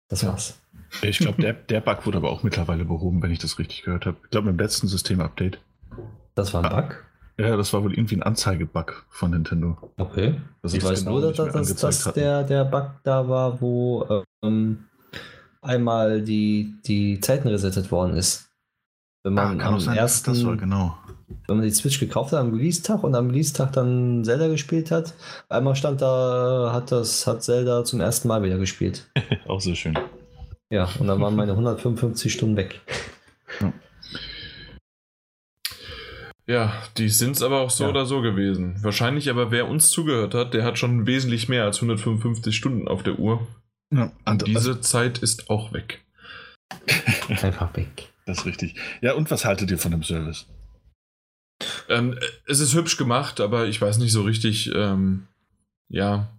das 0.08 0.26
war's. 0.26 0.58
Ich 1.02 1.18
glaube, 1.18 1.40
der, 1.40 1.52
der 1.52 1.80
Bug 1.80 2.04
wurde 2.06 2.18
aber 2.18 2.30
auch 2.30 2.42
mittlerweile 2.42 2.84
behoben, 2.84 3.22
wenn 3.22 3.30
ich 3.30 3.38
das 3.38 3.58
richtig 3.60 3.82
gehört 3.82 4.06
habe. 4.06 4.16
Ich 4.24 4.30
glaube, 4.30 4.50
im 4.50 4.58
letzten 4.58 4.88
System-Update. 4.88 5.60
Das 6.34 6.52
war 6.52 6.64
ein 6.64 6.72
Ah. 6.72 6.80
Bug. 6.80 7.04
Ja, 7.40 7.56
das 7.56 7.72
war 7.72 7.82
wohl 7.82 7.92
irgendwie 7.94 8.16
ein 8.16 8.22
Anzeigebug 8.22 9.06
von 9.08 9.30
Nintendo. 9.30 9.76
Okay. 9.96 10.40
Das 10.62 10.74
ich 10.74 10.82
ist 10.82 10.84
weiß 10.88 11.00
genau 11.00 11.20
nur, 11.20 11.32
dass, 11.32 11.52
dass, 11.52 11.74
dass 11.76 12.14
der, 12.14 12.44
der 12.44 12.64
Bug 12.64 12.90
da 13.02 13.28
war, 13.28 13.60
wo 13.60 14.24
ähm, 14.44 14.84
einmal 15.62 16.22
die, 16.22 16.74
die 16.86 17.20
Zeiten 17.20 17.48
resettet 17.48 17.90
worden 17.90 18.14
ist. 18.16 18.50
Wenn 19.22 19.34
man 19.34 19.60
Ah, 19.60 19.68
am 19.68 19.80
sein, 19.80 19.96
ersten, 19.96 20.30
das 20.32 20.44
war, 20.44 20.56
genau. 20.56 20.96
wenn 21.46 21.56
man 21.56 21.64
die 21.64 21.70
Switch 21.70 22.00
gekauft 22.00 22.32
hat 22.32 22.40
am 22.40 22.54
Release-Tag 22.54 23.04
und 23.04 23.14
am 23.14 23.28
Release-Tag 23.28 23.72
dann 23.72 24.24
Zelda 24.24 24.48
gespielt 24.48 24.90
hat, 24.90 25.14
einmal 25.48 25.76
stand 25.76 26.00
da, 26.00 26.70
hat 26.72 26.90
das, 26.90 27.26
hat 27.26 27.42
Zelda 27.42 27.84
zum 27.84 28.00
ersten 28.00 28.28
Mal 28.28 28.42
wieder 28.42 28.56
gespielt. 28.58 29.10
Auch 29.46 29.60
sehr 29.60 29.74
schön. 29.74 29.98
Ja, 30.70 30.88
und 30.98 31.06
dann 31.06 31.20
waren 31.20 31.36
meine 31.36 31.52
155 31.52 32.32
Stunden 32.32 32.56
weg. 32.56 32.80
Ja, 36.46 36.72
die 36.98 37.08
sind 37.08 37.32
es 37.36 37.42
aber 37.42 37.60
auch 37.60 37.70
so 37.70 37.84
Ja. 37.84 37.90
oder 37.90 38.06
so 38.06 38.22
gewesen. 38.22 38.76
Wahrscheinlich 38.82 39.30
aber, 39.30 39.50
wer 39.50 39.68
uns 39.68 39.88
zugehört 39.90 40.34
hat, 40.34 40.52
der 40.54 40.64
hat 40.64 40.78
schon 40.78 41.06
wesentlich 41.06 41.48
mehr 41.48 41.64
als 41.64 41.76
155 41.76 42.56
Stunden 42.56 42.88
auf 42.88 43.02
der 43.02 43.18
Uhr. 43.18 43.46
Ja, 43.92 44.04
Und 44.24 44.42
und 44.42 44.46
diese 44.48 44.70
also, 44.70 44.74
Zeit 44.76 45.18
ist 45.18 45.50
auch 45.50 45.72
weg. 45.72 46.04
Einfach 47.28 47.74
weg. 47.76 48.12
das 48.26 48.38
ist 48.38 48.46
richtig. 48.46 48.76
Ja, 49.00 49.14
und 49.14 49.30
was 49.30 49.44
haltet 49.44 49.70
ihr 49.70 49.78
von 49.78 49.90
dem 49.92 50.02
Service? 50.02 50.46
Ähm, 51.88 52.18
es 52.46 52.60
ist 52.60 52.74
hübsch 52.74 52.96
gemacht, 52.96 53.40
aber 53.40 53.66
ich 53.66 53.80
weiß 53.80 53.98
nicht 53.98 54.12
so 54.12 54.22
richtig, 54.22 54.70
ähm, 54.74 55.26
ja, 55.88 56.30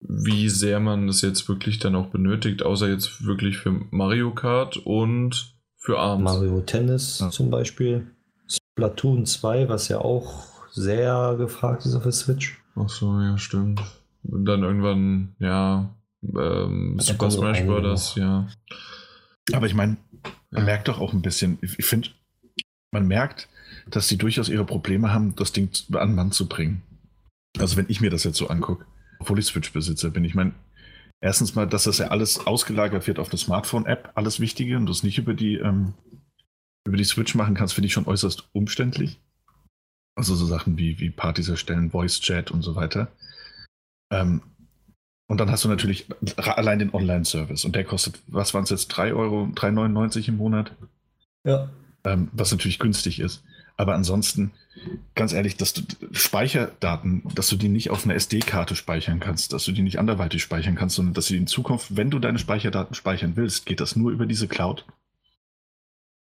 wie 0.00 0.48
sehr 0.48 0.80
man 0.80 1.08
es 1.08 1.20
jetzt 1.22 1.48
wirklich 1.48 1.78
dann 1.78 1.94
auch 1.96 2.06
benötigt, 2.06 2.62
außer 2.62 2.88
jetzt 2.88 3.24
wirklich 3.24 3.58
für 3.58 3.70
Mario 3.90 4.32
Kart 4.32 4.76
und 4.78 5.54
für 5.78 5.98
ARMS. 5.98 6.22
Mario 6.22 6.60
Tennis 6.62 7.18
Ja. 7.20 7.30
zum 7.30 7.50
Beispiel. 7.50 8.06
Splatoon 8.74 9.24
2, 9.24 9.68
was 9.68 9.86
ja 9.88 9.98
auch 9.98 10.46
sehr 10.72 11.36
gefragt 11.38 11.86
ist 11.86 11.94
auf 11.94 12.02
der 12.02 12.10
Switch. 12.12 12.60
Ach 12.74 12.88
so, 12.88 13.20
ja, 13.20 13.38
stimmt. 13.38 13.80
Und 14.24 14.44
dann 14.46 14.64
irgendwann, 14.64 15.36
ja, 15.38 15.94
ähm, 16.22 16.96
Super 16.98 17.30
Smash 17.30 17.62
Bros., 17.64 18.16
ja. 18.16 18.48
Aber 19.52 19.66
ich 19.66 19.74
meine, 19.74 19.96
man 20.50 20.62
Ja. 20.62 20.64
merkt 20.64 20.88
doch 20.88 20.98
auch 21.00 21.12
ein 21.12 21.22
bisschen, 21.22 21.58
ich, 21.62 21.84
finde, 21.86 22.08
man 22.90 23.06
merkt, 23.06 23.48
dass 23.88 24.08
die 24.08 24.18
durchaus 24.18 24.48
ihre 24.48 24.64
Probleme 24.64 25.12
haben, 25.12 25.36
das 25.36 25.52
Ding 25.52 25.70
an 25.92 26.16
Mann 26.16 26.32
zu 26.32 26.48
bringen. 26.48 26.82
Also 27.58 27.76
wenn 27.76 27.86
ich 27.88 28.00
mir 28.00 28.10
das 28.10 28.24
jetzt 28.24 28.38
so 28.38 28.48
angucke, 28.48 28.86
obwohl 29.20 29.38
ich 29.38 29.44
Switch-Besitzer 29.46 30.10
bin, 30.10 30.24
ich 30.24 30.34
meine, 30.34 30.52
erstens 31.20 31.54
mal, 31.54 31.68
dass 31.68 31.84
das 31.84 31.98
ja 31.98 32.08
alles 32.08 32.44
ausgelagert 32.44 33.06
wird 33.06 33.20
auf 33.20 33.30
eine 33.30 33.38
Smartphone-App, 33.38 34.10
alles 34.16 34.40
Wichtige 34.40 34.76
und 34.76 34.86
du 34.86 34.92
es 34.92 35.04
nicht 35.04 35.18
über 35.18 35.34
die, 35.34 35.58
ähm, 35.58 35.94
über 36.86 36.96
die 36.96 37.04
Switch 37.04 37.34
machen 37.34 37.54
kannst, 37.54 37.74
finde 37.74 37.86
ich 37.86 37.92
schon 37.92 38.06
äußerst 38.06 38.48
umständlich. 38.52 39.18
Also 40.16 40.34
so 40.36 40.46
Sachen 40.46 40.76
wie, 40.78 41.00
wie 41.00 41.10
Partys 41.10 41.48
erstellen, 41.48 41.90
Voice-Chat 41.90 42.50
und 42.50 42.62
so 42.62 42.76
weiter. 42.76 43.08
Ähm, 44.12 44.42
und 45.26 45.38
dann 45.40 45.50
hast 45.50 45.64
du 45.64 45.68
natürlich 45.68 46.06
allein 46.36 46.78
den 46.78 46.92
Online-Service 46.92 47.64
und 47.64 47.74
der 47.74 47.84
kostet, 47.84 48.20
was 48.26 48.52
waren 48.54 48.64
es 48.64 48.70
jetzt, 48.70 48.88
3 48.88 49.14
Euro, 49.14 49.44
3,99 49.54 50.28
im 50.28 50.36
Monat, 50.36 50.72
Ja. 51.44 51.70
ähm, 52.04 52.28
was 52.32 52.52
natürlich 52.52 52.78
günstig 52.78 53.20
ist. 53.20 53.42
Aber 53.76 53.94
ansonsten, 53.94 54.52
ganz 55.16 55.32
ehrlich, 55.32 55.56
dass 55.56 55.72
du 55.72 55.82
Speicherdaten, 56.12 57.22
dass 57.34 57.48
du 57.48 57.56
die 57.56 57.68
nicht 57.68 57.90
auf 57.90 58.04
einer 58.04 58.14
SD-Karte 58.14 58.76
speichern 58.76 59.18
kannst, 59.18 59.52
dass 59.52 59.64
du 59.64 59.72
die 59.72 59.82
nicht 59.82 59.98
anderweitig 59.98 60.42
speichern 60.42 60.76
kannst, 60.76 60.94
sondern 60.96 61.14
dass 61.14 61.26
du 61.26 61.34
in 61.34 61.48
Zukunft, 61.48 61.96
wenn 61.96 62.10
du 62.10 62.20
deine 62.20 62.38
Speicherdaten 62.38 62.94
speichern 62.94 63.32
willst, 63.34 63.66
geht 63.66 63.80
das 63.80 63.96
nur 63.96 64.12
über 64.12 64.26
diese 64.26 64.46
Cloud. 64.46 64.84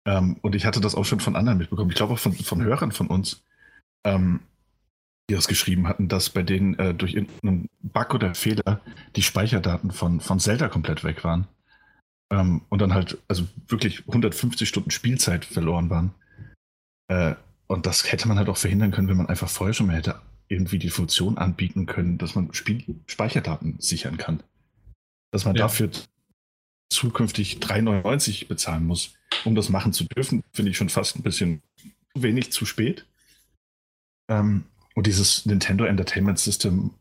Ähm, 0.06 0.36
und 0.40 0.54
ich 0.54 0.64
hatte 0.64 0.80
das 0.80 0.94
auch 0.94 1.04
schon 1.04 1.20
von 1.20 1.36
anderen 1.36 1.58
mitbekommen. 1.58 1.90
Ich 1.90 1.96
glaube 1.96 2.14
auch 2.14 2.18
von, 2.18 2.32
von 2.32 2.62
Hörern 2.62 2.92
von 2.92 3.08
uns, 3.08 3.42
ähm, 4.04 4.40
die 5.28 5.34
das 5.34 5.48
geschrieben 5.48 5.88
hatten, 5.88 6.08
dass 6.08 6.30
bei 6.30 6.42
denen 6.42 6.78
äh, 6.78 6.94
durch 6.94 7.14
irgendeinen 7.14 7.68
Bug 7.82 8.14
oder 8.14 8.34
Fehler 8.34 8.80
die 9.16 9.22
Speicherdaten 9.22 9.90
von, 9.90 10.20
von 10.20 10.38
Zelda 10.38 10.68
komplett 10.68 11.02
weg 11.02 11.24
waren. 11.24 11.48
Ähm, 12.30 12.62
und 12.68 12.80
dann 12.80 12.94
halt, 12.94 13.18
also 13.28 13.46
wirklich 13.68 14.06
150 14.06 14.68
Stunden 14.68 14.90
Spielzeit 14.90 15.44
verloren 15.44 15.90
waren. 15.90 16.14
Äh, 17.08 17.34
und 17.66 17.86
das 17.86 18.10
hätte 18.10 18.28
man 18.28 18.38
halt 18.38 18.48
auch 18.48 18.56
verhindern 18.56 18.92
können, 18.92 19.08
wenn 19.08 19.16
man 19.16 19.28
einfach 19.28 19.48
vorher 19.48 19.74
schon 19.74 19.88
mal 19.88 19.96
hätte 19.96 20.20
irgendwie 20.48 20.78
die 20.78 20.90
Funktion 20.90 21.38
anbieten 21.38 21.86
können, 21.86 22.18
dass 22.18 22.36
man 22.36 22.54
Spiel 22.54 23.00
Speicherdaten 23.06 23.80
sichern 23.80 24.16
kann. 24.16 24.44
Dass 25.32 25.44
man 25.44 25.56
Ja. 25.56 25.62
dafür 25.62 25.90
zukünftig 26.92 27.58
3,99 27.58 28.46
bezahlen 28.46 28.86
muss, 28.86 29.15
um 29.44 29.54
das 29.54 29.68
machen 29.68 29.92
zu 29.92 30.04
dürfen, 30.04 30.42
finde 30.52 30.70
ich 30.70 30.76
schon 30.76 30.88
fast 30.88 31.16
ein 31.16 31.22
bisschen 31.22 31.62
wenig 32.14 32.52
zu 32.52 32.66
spät. 32.66 33.06
Ähm, 34.28 34.64
und 34.94 35.06
dieses 35.06 35.46
Nintendo 35.46 35.84
Entertainment 35.84 36.38
System, 36.38 36.92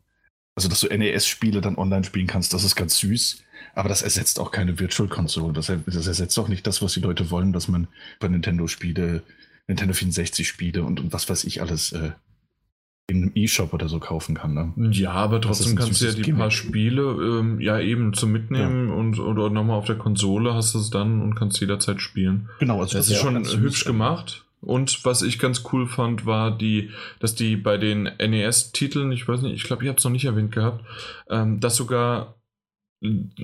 also 0.54 0.68
dass 0.68 0.80
du 0.80 0.88
NES-Spiele 0.88 1.60
dann 1.60 1.76
online 1.76 2.04
spielen 2.04 2.26
kannst, 2.26 2.52
das 2.52 2.64
ist 2.64 2.76
ganz 2.76 2.98
süß, 2.98 3.42
aber 3.74 3.88
das 3.88 4.02
ersetzt 4.02 4.38
auch 4.38 4.50
keine 4.50 4.78
Virtual 4.78 5.08
Console. 5.08 5.52
Das, 5.52 5.66
das 5.66 6.06
ersetzt 6.06 6.38
auch 6.38 6.48
nicht 6.48 6.66
das, 6.66 6.82
was 6.82 6.92
die 6.92 7.00
Leute 7.00 7.30
wollen, 7.30 7.52
dass 7.52 7.68
man 7.68 7.88
bei 8.20 8.28
Nintendo-Spiele, 8.28 9.22
Nintendo 9.66 9.94
64-Spiele 9.94 10.82
und, 10.82 11.00
und 11.00 11.12
was 11.12 11.28
weiß 11.28 11.44
ich 11.44 11.60
alles 11.60 11.92
äh, 11.92 12.12
in 13.08 13.22
einem 13.22 13.32
E-Shop 13.34 13.72
oder 13.72 13.88
so 13.88 14.00
kaufen 14.00 14.34
kann. 14.34 14.54
Ne? 14.54 14.90
Ja, 14.90 15.12
aber 15.12 15.40
trotzdem 15.40 15.76
kannst 15.76 16.00
du 16.00 16.06
ja 16.06 16.12
die 16.12 16.22
paar 16.22 16.48
Gimmick. 16.48 16.52
Spiele 16.52 17.02
ähm, 17.02 17.60
ja 17.60 17.78
eben 17.78 18.14
zum 18.14 18.32
Mitnehmen 18.32 18.90
und 18.90 19.20
oder 19.20 19.48
nochmal 19.48 19.78
auf 19.78 19.84
der 19.86 19.96
Konsole 19.96 20.54
hast 20.54 20.74
du 20.74 20.78
es 20.78 20.90
dann 20.90 21.22
und 21.22 21.36
kannst 21.36 21.60
jederzeit 21.60 22.00
spielen. 22.00 22.48
Genau, 22.58 22.80
also 22.80 22.96
Das 22.98 23.06
das 23.06 23.16
ist 23.16 23.22
schon 23.22 23.44
hübsch 23.60 23.84
gemacht. 23.84 24.44
Und 24.60 25.04
was 25.04 25.22
ich 25.22 25.38
ganz 25.38 25.62
cool 25.72 25.86
fand, 25.86 26.26
war 26.26 26.50
die, 26.56 26.90
dass 27.20 27.36
die 27.36 27.56
bei 27.56 27.76
den 27.76 28.04
NES-Titeln, 28.18 29.12
ich 29.12 29.28
weiß 29.28 29.42
nicht, 29.42 29.54
ich 29.54 29.62
glaube, 29.62 29.84
ich 29.84 29.88
habe 29.88 29.98
es 29.98 30.04
noch 30.04 30.10
nicht 30.10 30.24
erwähnt 30.24 30.50
gehabt, 30.50 30.84
ähm, 31.30 31.60
dass 31.60 31.76
sogar 31.76 32.35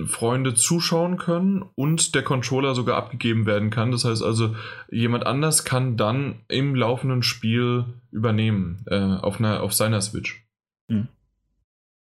Freunde 0.07 0.55
zuschauen 0.55 1.17
können 1.17 1.63
und 1.75 2.15
der 2.15 2.23
Controller 2.23 2.73
sogar 2.73 2.97
abgegeben 2.97 3.45
werden 3.45 3.69
kann. 3.69 3.91
Das 3.91 4.03
heißt 4.03 4.23
also, 4.23 4.55
jemand 4.89 5.25
anders 5.25 5.63
kann 5.63 5.95
dann 5.95 6.41
im 6.47 6.75
laufenden 6.75 7.21
Spiel 7.21 7.85
übernehmen 8.11 8.83
äh, 8.87 8.95
auf, 8.97 9.39
einer, 9.39 9.61
auf 9.61 9.73
seiner 9.73 10.01
Switch. 10.01 10.45
Mhm. 10.87 11.07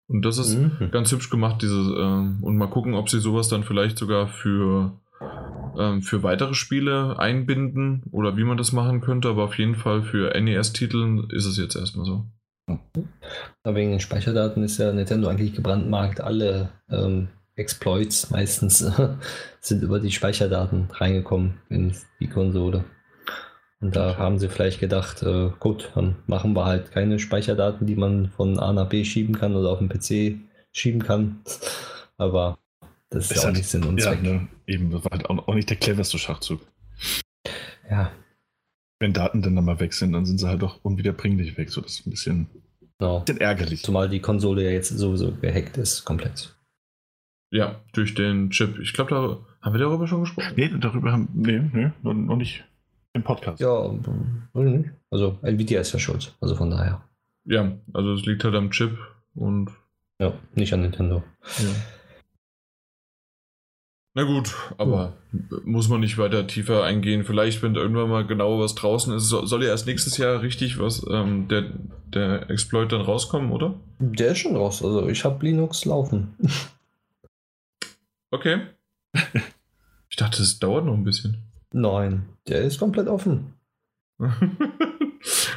Und 0.08 0.24
das 0.24 0.38
ist 0.38 0.56
Mhm. 0.56 0.90
ganz 0.90 1.10
hübsch 1.12 1.30
gemacht, 1.30 1.62
dieses, 1.62 1.88
ähm, 1.96 2.38
und 2.42 2.56
mal 2.56 2.68
gucken, 2.68 2.94
ob 2.94 3.08
sie 3.08 3.20
sowas 3.20 3.48
dann 3.48 3.64
vielleicht 3.64 3.96
sogar 3.98 4.28
für, 4.28 4.92
ähm, 5.78 6.02
für 6.02 6.22
weitere 6.22 6.54
Spiele 6.54 7.18
einbinden 7.18 8.02
oder 8.10 8.36
wie 8.36 8.44
man 8.44 8.56
das 8.56 8.72
machen 8.72 9.00
könnte, 9.00 9.28
aber 9.28 9.44
auf 9.44 9.58
jeden 9.58 9.74
Fall 9.76 10.02
für 10.02 10.32
NES-Titeln 10.40 11.28
ist 11.30 11.46
es 11.46 11.56
jetzt 11.58 11.76
erstmal 11.76 12.06
so. 12.06 12.24
Aber 13.62 13.76
wegen 13.76 13.90
den 13.90 14.00
Speicherdaten 14.00 14.62
ist 14.64 14.78
ja 14.78 14.92
Nintendo 14.92 15.28
eigentlich 15.28 15.54
gebrandmarkt. 15.54 16.20
Alle 16.20 16.70
ähm, 16.90 17.28
Exploits 17.56 18.30
meistens 18.30 18.78
sind 19.60 19.82
über 19.82 19.98
die 20.00 20.12
Speicherdaten 20.12 20.88
reingekommen 20.92 21.54
in 21.68 21.94
die 22.20 22.28
Konsole. 22.28 22.84
Und 23.80 23.94
da 23.96 24.16
haben 24.16 24.38
sie 24.38 24.48
vielleicht 24.48 24.80
gedacht, 24.80 25.22
äh, 25.22 25.50
gut, 25.58 25.90
dann 25.94 26.16
machen 26.26 26.54
wir 26.54 26.64
halt 26.64 26.92
keine 26.92 27.18
Speicherdaten, 27.18 27.86
die 27.86 27.94
man 27.96 28.30
von 28.30 28.58
A 28.58 28.72
nach 28.72 28.88
B 28.88 29.04
schieben 29.04 29.34
kann 29.34 29.54
oder 29.54 29.70
auf 29.70 29.78
dem 29.78 29.88
PC 29.88 30.38
schieben 30.72 31.02
kann. 31.02 31.40
Aber 32.18 32.58
das 33.10 33.26
ist, 33.26 33.30
Ist 33.32 33.36
ja 33.36 33.40
auch 33.42 33.44
halt- 33.46 33.56
nicht 33.56 33.68
Sinn 33.68 33.84
und 33.84 33.98
Ja, 34.00 34.12
Zweck. 34.12 34.22
ne, 34.22 34.48
eben, 34.66 34.90
das 34.90 35.04
war 35.04 35.10
halt 35.12 35.26
auch 35.28 35.54
nicht 35.54 35.68
der 35.68 35.76
cleverste 35.76 36.18
Schachzug. 36.18 36.60
Ja, 37.90 38.10
Wenn 38.98 39.12
Daten 39.12 39.42
dann 39.42 39.54
mal 39.62 39.78
weg 39.78 39.92
sind, 39.92 40.12
dann 40.12 40.24
sind 40.24 40.38
sie 40.38 40.48
halt 40.48 40.62
auch 40.64 40.78
unwiederbringlich 40.82 41.56
weg. 41.58 41.70
So, 41.70 41.82
das 41.82 41.92
ist 42.00 42.06
ein 42.06 42.10
bisschen, 42.10 42.48
genau. 42.98 43.20
bisschen 43.20 43.40
ärgerlich. 43.42 43.82
Zumal 43.82 44.08
die 44.08 44.20
Konsole 44.20 44.64
ja 44.64 44.70
jetzt 44.70 44.88
sowieso 44.88 45.32
gehackt 45.32 45.76
ist, 45.76 46.04
komplett. 46.06 46.55
Ja, 47.50 47.76
durch 47.92 48.14
den 48.14 48.50
Chip. 48.50 48.78
Ich 48.80 48.92
glaube, 48.92 49.10
da 49.10 49.38
haben 49.64 49.72
wir 49.72 49.80
darüber 49.80 50.06
schon 50.06 50.20
gesprochen. 50.20 50.52
Nee, 50.56 50.70
darüber 50.78 51.12
haben, 51.12 51.28
nee, 51.34 51.60
nee, 51.72 51.90
noch, 52.02 52.14
noch 52.14 52.36
nicht 52.36 52.64
im 53.12 53.22
Podcast. 53.22 53.60
Ja, 53.60 53.68
weiß 53.70 54.66
ich 54.66 54.78
nicht. 54.78 54.90
also 55.10 55.38
Nvidia 55.42 55.80
ist 55.80 55.92
ja 55.92 55.98
schuld. 55.98 56.34
Also 56.40 56.54
von 56.54 56.70
daher. 56.70 57.02
Ja, 57.44 57.72
also 57.92 58.12
es 58.12 58.24
liegt 58.26 58.44
halt 58.44 58.54
am 58.54 58.70
Chip 58.70 58.98
und 59.34 59.70
Ja, 60.20 60.32
nicht 60.54 60.72
an 60.72 60.82
Nintendo. 60.82 61.22
Ja. 61.58 61.70
Na 64.14 64.22
gut, 64.24 64.54
aber 64.78 65.12
muss 65.64 65.90
man 65.90 66.00
nicht 66.00 66.16
weiter 66.16 66.46
tiefer 66.46 66.84
eingehen. 66.84 67.24
Vielleicht, 67.24 67.62
wenn 67.62 67.74
irgendwann 67.74 68.08
mal 68.08 68.26
genau 68.26 68.58
was 68.58 68.74
draußen 68.74 69.14
ist, 69.14 69.28
soll, 69.28 69.46
soll 69.46 69.62
ja 69.62 69.68
erst 69.68 69.86
nächstes 69.86 70.16
Jahr 70.16 70.40
richtig 70.40 70.78
was, 70.78 71.06
ähm, 71.10 71.48
der, 71.48 71.64
der 72.14 72.48
Exploit 72.48 72.90
dann 72.92 73.02
rauskommen, 73.02 73.52
oder? 73.52 73.74
Der 73.98 74.32
ist 74.32 74.38
schon 74.38 74.56
raus. 74.56 74.82
Also 74.82 75.06
ich 75.08 75.24
habe 75.24 75.44
Linux 75.44 75.84
laufen. 75.84 76.34
Okay. 78.30 78.60
Ich 80.08 80.16
dachte, 80.16 80.40
es 80.40 80.58
dauert 80.60 80.86
noch 80.86 80.94
ein 80.94 81.04
bisschen. 81.04 81.36
Nein, 81.72 82.28
der 82.48 82.62
ist 82.62 82.78
komplett 82.78 83.08
offen. 83.08 83.52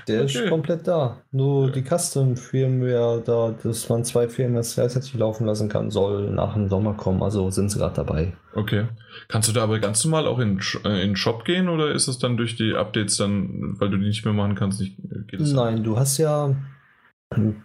Der 0.07 0.23
ist 0.23 0.35
Okay. 0.35 0.49
komplett 0.49 0.87
da. 0.87 1.21
Nur 1.31 1.71
die 1.71 1.83
Custom-Firmware, 1.83 3.21
da, 3.23 3.55
dass 3.63 3.87
man 3.89 4.03
zwei 4.03 4.27
Firmen 4.27 4.59
gleichzeitig 4.61 5.13
laufen 5.13 5.45
lassen 5.45 5.69
kann, 5.69 5.91
soll 5.91 6.31
nach 6.31 6.55
dem 6.55 6.67
Sommer 6.67 6.95
kommen. 6.95 7.21
Also 7.21 7.51
sind 7.51 7.69
sie 7.69 7.77
gerade 7.77 7.95
dabei. 7.95 8.33
Okay. 8.55 8.87
Kannst 9.27 9.47
du 9.47 9.53
da 9.53 9.61
aber 9.63 9.77
ganz 9.79 10.03
normal 10.03 10.25
auch 10.27 10.39
in, 10.39 10.59
Sh- 10.59 10.83
äh, 10.83 11.01
in 11.03 11.09
den 11.09 11.15
Shop 11.15 11.45
gehen 11.45 11.69
oder 11.69 11.91
ist 11.91 12.07
es 12.07 12.17
dann 12.17 12.37
durch 12.37 12.55
die 12.55 12.73
Updates 12.73 13.17
dann, 13.17 13.75
weil 13.79 13.89
du 13.91 13.97
die 13.97 14.07
nicht 14.07 14.25
mehr 14.25 14.33
machen 14.33 14.55
kannst, 14.55 14.79
nicht, 14.81 14.97
geht 15.27 15.39
es? 15.41 15.53
Nein, 15.53 15.83
du 15.83 15.97
hast 15.99 16.17
ja, 16.17 16.55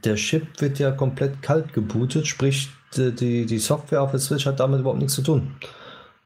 der 0.05 0.17
Chip 0.17 0.61
wird 0.61 0.79
ja 0.79 0.91
komplett 0.91 1.41
kalt 1.41 1.73
gebootet, 1.73 2.27
sprich 2.27 2.69
die, 2.99 3.47
die 3.47 3.59
Software 3.59 4.03
auf 4.03 4.11
der 4.11 4.21
Switch 4.21 4.47
hat 4.47 4.61
damit 4.61 4.81
überhaupt 4.81 5.01
nichts 5.01 5.15
zu 5.15 5.23
tun. 5.23 5.57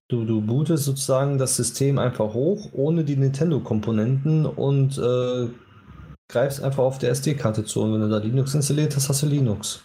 Du, 0.08 0.24
du 0.24 0.40
bootest 0.40 0.84
sozusagen 0.84 1.36
das 1.36 1.56
System 1.56 1.98
einfach 1.98 2.32
hoch, 2.32 2.70
ohne 2.72 3.04
die 3.04 3.16
Nintendo-Komponenten 3.16 4.46
und 4.46 4.96
äh, 4.96 5.48
greifst 6.28 6.62
einfach 6.62 6.82
auf 6.82 6.98
der 6.98 7.10
SD-Karte 7.10 7.64
zu. 7.64 7.82
Und 7.82 7.92
wenn 7.94 8.00
du 8.00 8.08
da 8.08 8.18
Linux 8.18 8.54
installiert 8.54 8.96
hast, 8.96 9.08
hast 9.08 9.22
du 9.22 9.26
Linux. 9.26 9.84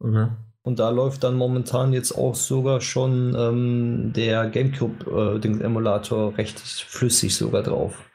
Okay. 0.00 0.28
Und 0.62 0.78
da 0.78 0.90
läuft 0.90 1.24
dann 1.24 1.34
momentan 1.34 1.94
jetzt 1.94 2.12
auch 2.12 2.34
sogar 2.34 2.82
schon 2.82 3.34
ähm, 3.38 4.12
der 4.14 4.50
GameCube-Emulator 4.50 6.32
äh, 6.32 6.34
recht 6.34 6.60
flüssig 6.60 7.34
sogar 7.34 7.62
drauf. 7.62 8.10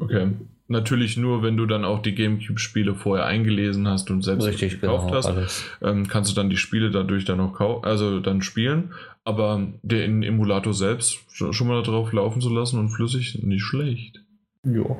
Okay. 0.00 0.32
Natürlich 0.72 1.18
nur, 1.18 1.42
wenn 1.42 1.58
du 1.58 1.66
dann 1.66 1.84
auch 1.84 2.00
die 2.00 2.14
GameCube-Spiele 2.14 2.94
vorher 2.94 3.26
eingelesen 3.26 3.86
hast 3.86 4.10
und 4.10 4.22
selbst 4.22 4.46
Richtig, 4.46 4.80
gekauft 4.80 5.08
genau, 5.08 5.36
hast, 5.36 5.64
ähm, 5.82 6.08
kannst 6.08 6.30
du 6.30 6.34
dann 6.34 6.48
die 6.48 6.56
Spiele 6.56 6.90
dadurch 6.90 7.26
dann 7.26 7.40
auch 7.40 7.82
also 7.82 8.20
dann 8.20 8.40
spielen. 8.40 8.94
Aber 9.22 9.68
den 9.82 10.22
Emulator 10.22 10.72
selbst 10.72 11.20
schon 11.30 11.68
mal 11.68 11.82
darauf 11.82 12.10
laufen 12.14 12.40
zu 12.40 12.48
lassen 12.48 12.78
und 12.78 12.88
flüssig, 12.88 13.42
nicht 13.42 13.62
schlecht. 13.62 14.22
Ja. 14.64 14.96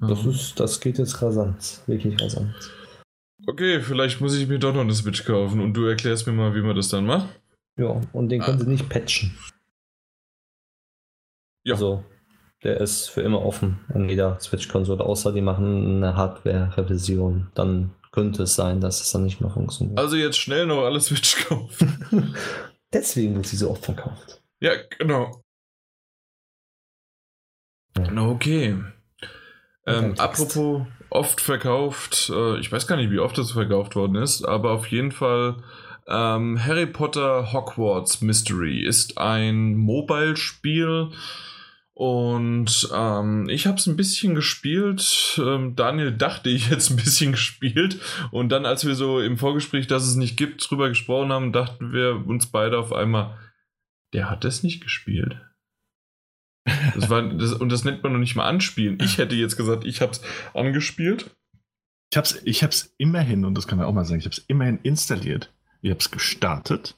Das, 0.00 0.24
ist, 0.24 0.60
das 0.60 0.80
geht 0.80 0.98
jetzt 0.98 1.20
rasant. 1.20 1.82
Wirklich 1.86 2.22
rasant. 2.22 2.54
Okay, 3.48 3.80
vielleicht 3.80 4.20
muss 4.20 4.38
ich 4.38 4.46
mir 4.46 4.60
doch 4.60 4.72
noch 4.72 4.82
eine 4.82 4.94
Switch 4.94 5.24
kaufen 5.24 5.60
und 5.60 5.74
du 5.74 5.86
erklärst 5.86 6.28
mir 6.28 6.32
mal, 6.32 6.54
wie 6.54 6.62
man 6.62 6.76
das 6.76 6.88
dann 6.88 7.04
macht. 7.04 7.28
Ja, 7.76 8.00
und 8.12 8.28
den 8.28 8.40
können 8.40 8.60
ah. 8.60 8.64
sie 8.64 8.70
nicht 8.70 8.88
patchen. 8.88 9.36
Ja. 11.64 11.74
Also, 11.74 12.04
der 12.62 12.80
ist 12.80 13.08
für 13.08 13.22
immer 13.22 13.44
offen 13.44 13.80
an 13.92 14.08
jeder 14.08 14.38
Switch-Konsole, 14.40 15.04
außer 15.04 15.32
die 15.32 15.40
machen 15.40 15.96
eine 15.96 16.16
Hardware-Revision. 16.16 17.48
Dann 17.54 17.90
könnte 18.12 18.42
es 18.42 18.54
sein, 18.54 18.80
dass 18.80 19.00
es 19.00 19.12
dann 19.12 19.24
nicht 19.24 19.40
mehr 19.40 19.50
funktioniert. 19.50 19.98
Also 19.98 20.16
jetzt 20.16 20.38
schnell 20.38 20.66
noch 20.66 20.84
alle 20.84 21.00
Switch 21.00 21.46
kaufen. 21.46 22.34
Deswegen 22.92 23.36
wird 23.36 23.46
sie 23.46 23.56
so 23.56 23.70
oft 23.70 23.84
verkauft. 23.84 24.42
Ja, 24.60 24.72
genau. 24.98 25.42
Ja. 27.96 28.26
Okay. 28.26 28.76
Ähm, 29.86 30.14
apropos 30.18 30.82
oft 31.08 31.40
verkauft, 31.40 32.30
äh, 32.34 32.58
ich 32.58 32.70
weiß 32.70 32.86
gar 32.86 32.96
nicht, 32.96 33.10
wie 33.10 33.18
oft 33.18 33.38
das 33.38 33.52
verkauft 33.52 33.96
worden 33.96 34.16
ist, 34.16 34.44
aber 34.44 34.72
auf 34.72 34.86
jeden 34.88 35.12
Fall 35.12 35.62
ähm, 36.06 36.62
Harry 36.64 36.86
Potter 36.86 37.52
Hogwarts 37.52 38.20
Mystery 38.20 38.84
ist 38.84 39.18
ein 39.18 39.76
Mobile-Spiel 39.76 41.10
und 41.94 42.88
ähm, 42.94 43.48
ich 43.48 43.66
habe 43.66 43.76
es 43.76 43.86
ein 43.86 43.96
bisschen 43.96 44.34
gespielt. 44.34 45.38
Ähm, 45.44 45.76
Daniel 45.76 46.12
dachte, 46.12 46.48
ich 46.48 46.70
es 46.70 46.90
ein 46.90 46.96
bisschen 46.96 47.32
gespielt. 47.32 48.00
Und 48.30 48.50
dann, 48.50 48.64
als 48.64 48.86
wir 48.86 48.94
so 48.94 49.20
im 49.20 49.36
Vorgespräch, 49.36 49.86
dass 49.86 50.04
es 50.04 50.16
nicht 50.16 50.36
gibt, 50.36 50.68
drüber 50.68 50.88
gesprochen 50.88 51.32
haben, 51.32 51.52
dachten 51.52 51.92
wir 51.92 52.26
uns 52.26 52.46
beide 52.46 52.78
auf 52.78 52.92
einmal, 52.92 53.36
der 54.14 54.30
hat 54.30 54.44
es 54.44 54.62
nicht 54.62 54.82
gespielt. 54.82 55.40
Das 56.94 57.10
war, 57.10 57.22
das, 57.22 57.52
und 57.52 57.70
das 57.70 57.84
nennt 57.84 58.02
man 58.02 58.12
noch 58.12 58.18
nicht 58.18 58.36
mal 58.36 58.48
anspielen. 58.48 58.98
Ich 59.02 59.18
hätte 59.18 59.34
jetzt 59.34 59.56
gesagt, 59.56 59.84
ich 59.84 60.00
habe 60.00 60.12
es 60.12 60.22
angespielt. 60.54 61.36
Ich 62.12 62.16
habe 62.16 62.26
es 62.26 62.40
ich 62.44 62.62
hab's 62.62 62.94
immerhin, 62.98 63.44
und 63.44 63.54
das 63.54 63.66
kann 63.66 63.78
man 63.78 63.86
auch 63.86 63.92
mal 63.92 64.04
sagen, 64.04 64.20
ich 64.20 64.26
habe 64.26 64.34
es 64.34 64.44
immerhin 64.48 64.78
installiert. 64.82 65.52
Ich 65.82 65.90
habe 65.90 66.00
es 66.00 66.10
gestartet. 66.10 66.96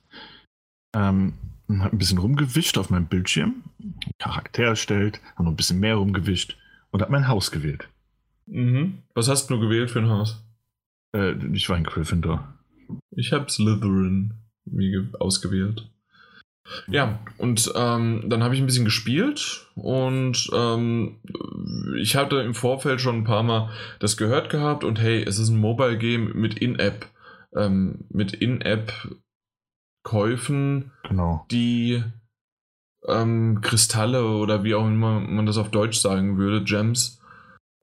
Ähm, 0.94 1.34
habe 1.80 1.96
ein 1.96 1.98
bisschen 1.98 2.18
rumgewischt 2.18 2.76
auf 2.78 2.90
meinem 2.90 3.06
Bildschirm, 3.06 3.62
Charakter 4.18 4.64
erstellt, 4.64 5.20
habe 5.34 5.44
noch 5.44 5.52
ein 5.52 5.56
bisschen 5.56 5.80
mehr 5.80 5.96
rumgewischt 5.96 6.56
und 6.90 7.00
habe 7.00 7.12
mein 7.12 7.28
Haus 7.28 7.50
gewählt. 7.50 7.88
Mhm. 8.46 8.98
Was 9.14 9.28
hast 9.28 9.48
du 9.48 9.58
gewählt 9.58 9.90
für 9.90 10.00
ein 10.00 10.10
Haus? 10.10 10.44
Äh, 11.14 11.34
ich 11.52 11.68
war 11.68 11.76
in 11.76 11.84
Gryffindor. 11.84 12.54
Ich 13.10 13.32
habe 13.32 13.50
Slytherin 13.50 14.34
ausgewählt. 15.18 15.88
Ja, 16.86 17.18
und 17.38 17.72
ähm, 17.74 18.24
dann 18.26 18.42
habe 18.42 18.54
ich 18.54 18.60
ein 18.60 18.66
bisschen 18.66 18.84
gespielt 18.84 19.66
und 19.74 20.48
ähm, 20.54 21.16
ich 21.98 22.14
hatte 22.14 22.36
im 22.36 22.54
Vorfeld 22.54 23.00
schon 23.00 23.18
ein 23.18 23.24
paar 23.24 23.42
Mal 23.42 23.70
das 23.98 24.16
gehört 24.16 24.48
gehabt 24.48 24.84
und 24.84 25.00
hey, 25.00 25.22
es 25.22 25.38
ist 25.38 25.48
ein 25.48 25.58
Mobile 25.58 25.98
Game 25.98 26.32
mit 26.34 26.58
In-App, 26.58 27.06
ähm, 27.56 28.04
mit 28.10 28.34
In-App 28.34 28.92
Käufen, 30.02 30.92
genau. 31.08 31.46
die 31.50 32.02
ähm, 33.06 33.60
Kristalle 33.62 34.26
oder 34.26 34.64
wie 34.64 34.74
auch 34.74 34.86
immer 34.86 35.20
man 35.20 35.46
das 35.46 35.58
auf 35.58 35.70
Deutsch 35.70 35.98
sagen 35.98 36.38
würde, 36.38 36.64
Gems 36.64 37.20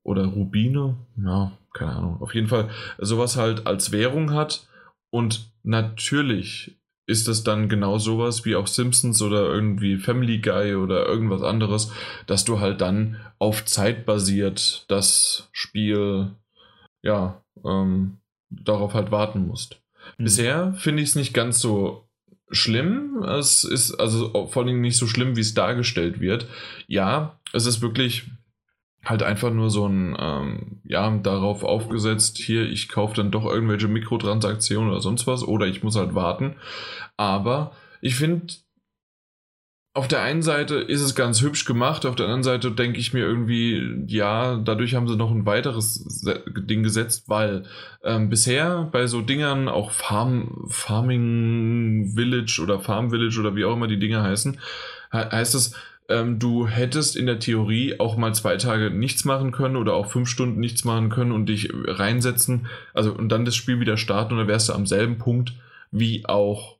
oder 0.04 0.26
Rubine, 0.26 0.98
ja, 1.18 1.52
keine 1.74 1.96
Ahnung. 1.96 2.22
Auf 2.22 2.34
jeden 2.34 2.48
Fall 2.48 2.70
sowas 2.98 3.38
halt 3.38 3.68
als 3.68 3.92
Währung 3.92 4.34
hat 4.34 4.68
und 5.12 5.52
natürlich 5.64 6.80
ist 7.10 7.28
das 7.28 7.44
dann 7.44 7.70
genau 7.70 7.98
sowas 7.98 8.46
wie 8.46 8.56
auch 8.56 8.68
Simpsons 8.68 9.22
oder 9.24 9.42
irgendwie 9.50 9.98
Family 9.98 10.40
Guy 10.40 10.76
oder 10.76 11.08
irgendwas 11.08 11.42
anderes, 11.42 11.92
dass 12.28 12.46
du 12.46 12.60
halt 12.60 12.82
dann 12.82 13.20
auf 13.40 13.66
Zeit 13.66 14.06
basiert 14.06 14.86
das 14.90 15.50
Spiel, 15.52 16.36
ja, 17.02 17.44
ähm, 17.66 18.20
darauf 18.52 18.94
halt 18.94 19.12
warten 19.12 19.48
musst. 19.48 19.82
Mhm. 20.18 20.24
Bisher 20.24 20.74
finde 20.74 21.02
ich 21.02 21.10
es 21.10 21.16
nicht 21.16 21.34
ganz 21.34 21.60
so 21.60 22.09
schlimm. 22.52 23.24
Es 23.24 23.64
ist 23.64 23.94
also 23.94 24.48
vor 24.48 24.64
allem 24.64 24.82
nicht 24.82 24.98
so 24.98 25.08
schlimm, 25.08 25.36
wie 25.36 25.42
es 25.42 25.54
dargestellt 25.54 26.20
wird. 26.20 26.48
Ja, 26.88 27.40
es 27.54 27.66
ist 27.66 27.82
wirklich 27.82 28.32
halt 29.04 29.24
einfach 29.24 29.52
nur 29.52 29.70
so 29.70 29.88
ein, 29.88 30.16
ähm, 30.20 30.82
ja, 30.84 31.10
darauf 31.18 31.64
aufgesetzt, 31.64 32.38
hier, 32.38 32.70
ich 32.70 32.90
kaufe 32.90 33.16
dann 33.16 33.32
doch 33.32 33.46
irgendwelche 33.46 33.88
Mikrotransaktionen 33.88 34.90
oder 34.90 35.02
sonst 35.02 35.26
was, 35.26 35.44
oder 35.44 35.68
ich 35.68 35.84
muss 35.84 35.96
halt 35.96 36.16
warten. 36.16 36.56
Aber 37.16 37.72
ich 38.02 38.16
finde, 38.16 38.54
auf 39.94 40.08
der 40.08 40.22
einen 40.22 40.44
Seite 40.44 40.76
ist 40.76 41.02
es 41.02 41.16
ganz 41.16 41.42
hübsch 41.42 41.66
gemacht, 41.66 42.06
auf 42.06 42.16
der 42.16 42.28
anderen 42.28 42.44
Seite 42.44 42.72
denke 42.72 43.00
ich 43.00 43.14
mir 43.14 43.22
irgendwie, 43.22 44.04
ja, 44.06 44.58
dadurch 44.58 44.94
haben 44.94 45.08
sie 45.08 45.16
noch 45.16 45.32
ein 45.32 45.48
weiteres 45.48 46.24
Ding 46.46 46.84
gesetzt, 46.84 47.24
weil 47.28 47.64
ähm, 48.04 48.30
bisher 48.30 48.88
bei 48.92 49.08
so 49.08 49.22
Dingern, 49.22 49.68
auch 49.68 49.92
Farm, 49.92 50.66
Farming 50.70 52.14
Village 52.16 52.60
oder 52.62 52.80
Farm 52.80 53.10
Village 53.10 53.40
oder 53.40 53.56
wie 53.56 53.66
auch 53.66 53.74
immer 53.74 53.88
die 53.88 54.00
Dinge 54.00 54.22
heißen, 54.22 54.60
heißt 55.12 55.56
es, 55.56 55.76
ähm, 56.08 56.38
du 56.38 56.68
hättest 56.68 57.16
in 57.16 57.26
der 57.26 57.40
Theorie 57.40 58.00
auch 58.00 58.16
mal 58.16 58.34
zwei 58.36 58.58
Tage 58.58 58.92
nichts 58.92 59.26
machen 59.26 59.52
können 59.52 59.76
oder 59.76 59.96
auch 59.96 60.12
fünf 60.12 60.30
Stunden 60.30 60.60
nichts 60.60 60.86
machen 60.86 61.10
können 61.10 61.32
und 61.32 61.48
dich 61.48 61.72
reinsetzen, 61.74 62.68
also 62.94 63.12
und 63.12 63.30
dann 63.30 63.44
das 63.44 63.56
Spiel 63.56 63.80
wieder 63.80 63.98
starten 63.98 64.34
und 64.34 64.40
dann 64.40 64.48
wärst 64.48 64.70
du 64.70 64.74
am 64.74 64.86
selben 64.86 65.18
Punkt 65.18 65.54
wie 65.92 66.26
auch 66.28 66.79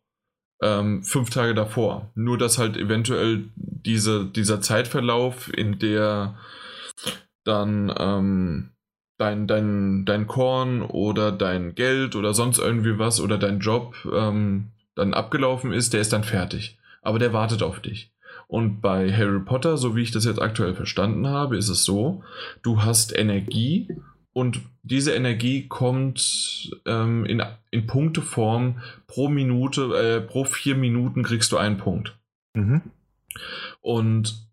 ähm, 0.62 1.04
fünf 1.04 1.30
Tage 1.30 1.54
davor. 1.54 2.12
Nur 2.16 2.38
dass 2.38 2.58
halt 2.58 2.78
eventuell 2.78 3.46
diese, 3.56 4.26
dieser 4.26 4.62
Zeitverlauf, 4.62 5.52
in 5.54 5.80
der 5.80 6.36
dann 7.44 7.94
ähm, 7.98 8.70
dein, 9.18 9.48
dein, 9.48 10.06
dein 10.06 10.28
Korn 10.28 10.82
oder 10.82 11.32
dein 11.32 11.76
Geld 11.76 12.16
oder 12.16 12.34
sonst 12.34 12.60
irgendwie 12.60 13.00
was 13.00 13.22
oder 13.22 13.38
dein 13.38 13.60
Job 13.60 13.96
ähm, 14.12 14.72
dann 14.96 15.14
abgelaufen 15.14 15.74
ist, 15.74 15.94
der 15.94 16.02
ist 16.02 16.14
dann 16.14 16.24
fertig. 16.24 16.78
Aber 17.02 17.20
der 17.20 17.34
wartet 17.34 17.64
auf 17.64 17.80
dich. 17.80 18.12
Und 18.48 18.82
bei 18.82 19.12
Harry 19.14 19.40
Potter, 19.40 19.78
so 19.78 19.96
wie 19.96 20.02
ich 20.02 20.12
das 20.12 20.26
jetzt 20.26 20.42
aktuell 20.42 20.74
verstanden 20.74 21.28
habe, 21.28 21.56
ist 21.58 21.70
es 21.70 21.84
so, 21.86 22.24
du 22.64 22.82
hast 22.82 23.16
Energie 23.16 23.88
und 24.40 24.62
diese 24.84 25.14
Energie 25.14 25.68
kommt 25.68 26.72
ähm, 26.86 27.26
in, 27.26 27.44
in 27.72 27.88
Punkteform 27.88 28.82
pro 29.06 29.28
Minute, 29.28 29.82
äh, 29.96 30.22
pro 30.22 30.46
vier 30.46 30.76
Minuten 30.76 31.24
kriegst 31.24 31.52
du 31.52 31.58
einen 31.58 31.78
Punkt. 31.78 32.18
Mhm. 32.54 32.82
Und 33.82 34.48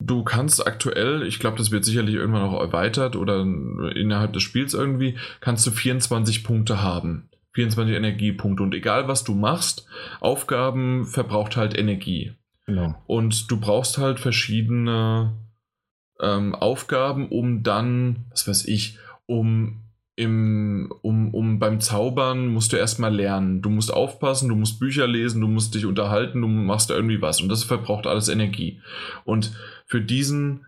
du 0.00 0.24
kannst 0.24 0.66
aktuell, 0.66 1.22
ich 1.22 1.38
glaube, 1.38 1.56
das 1.58 1.70
wird 1.70 1.84
sicherlich 1.84 2.16
irgendwann 2.16 2.42
auch 2.42 2.60
erweitert 2.60 3.14
oder 3.14 3.42
innerhalb 3.42 4.32
des 4.32 4.42
Spiels 4.42 4.74
irgendwie, 4.74 5.16
kannst 5.40 5.64
du 5.64 5.70
24 5.70 6.42
Punkte 6.42 6.82
haben. 6.82 7.30
24 7.52 7.94
Energiepunkte. 7.94 8.64
Und 8.64 8.74
egal 8.74 9.06
was 9.06 9.22
du 9.22 9.34
machst, 9.34 9.86
Aufgaben 10.18 11.06
verbraucht 11.06 11.56
halt 11.56 11.78
Energie. 11.78 12.32
Genau. 12.66 13.00
Und 13.06 13.48
du 13.48 13.60
brauchst 13.60 13.96
halt 13.98 14.18
verschiedene 14.18 15.36
ähm, 16.20 16.56
Aufgaben, 16.56 17.28
um 17.28 17.62
dann, 17.62 18.24
was 18.30 18.48
weiß 18.48 18.66
ich, 18.66 18.98
um 19.26 19.84
im, 20.16 20.92
um, 21.02 21.34
um 21.34 21.58
beim 21.58 21.80
Zaubern 21.80 22.46
musst 22.48 22.72
du 22.72 22.76
erstmal 22.76 23.14
lernen. 23.14 23.62
Du 23.62 23.70
musst 23.70 23.92
aufpassen, 23.92 24.48
du 24.48 24.54
musst 24.54 24.78
Bücher 24.78 25.08
lesen, 25.08 25.40
du 25.40 25.48
musst 25.48 25.74
dich 25.74 25.86
unterhalten, 25.86 26.40
du 26.40 26.46
machst 26.46 26.90
da 26.90 26.94
irgendwie 26.94 27.20
was. 27.20 27.40
Und 27.40 27.48
das 27.48 27.64
verbraucht 27.64 28.06
alles 28.06 28.28
Energie. 28.28 28.80
Und 29.24 29.52
für 29.86 30.00
diesen 30.00 30.66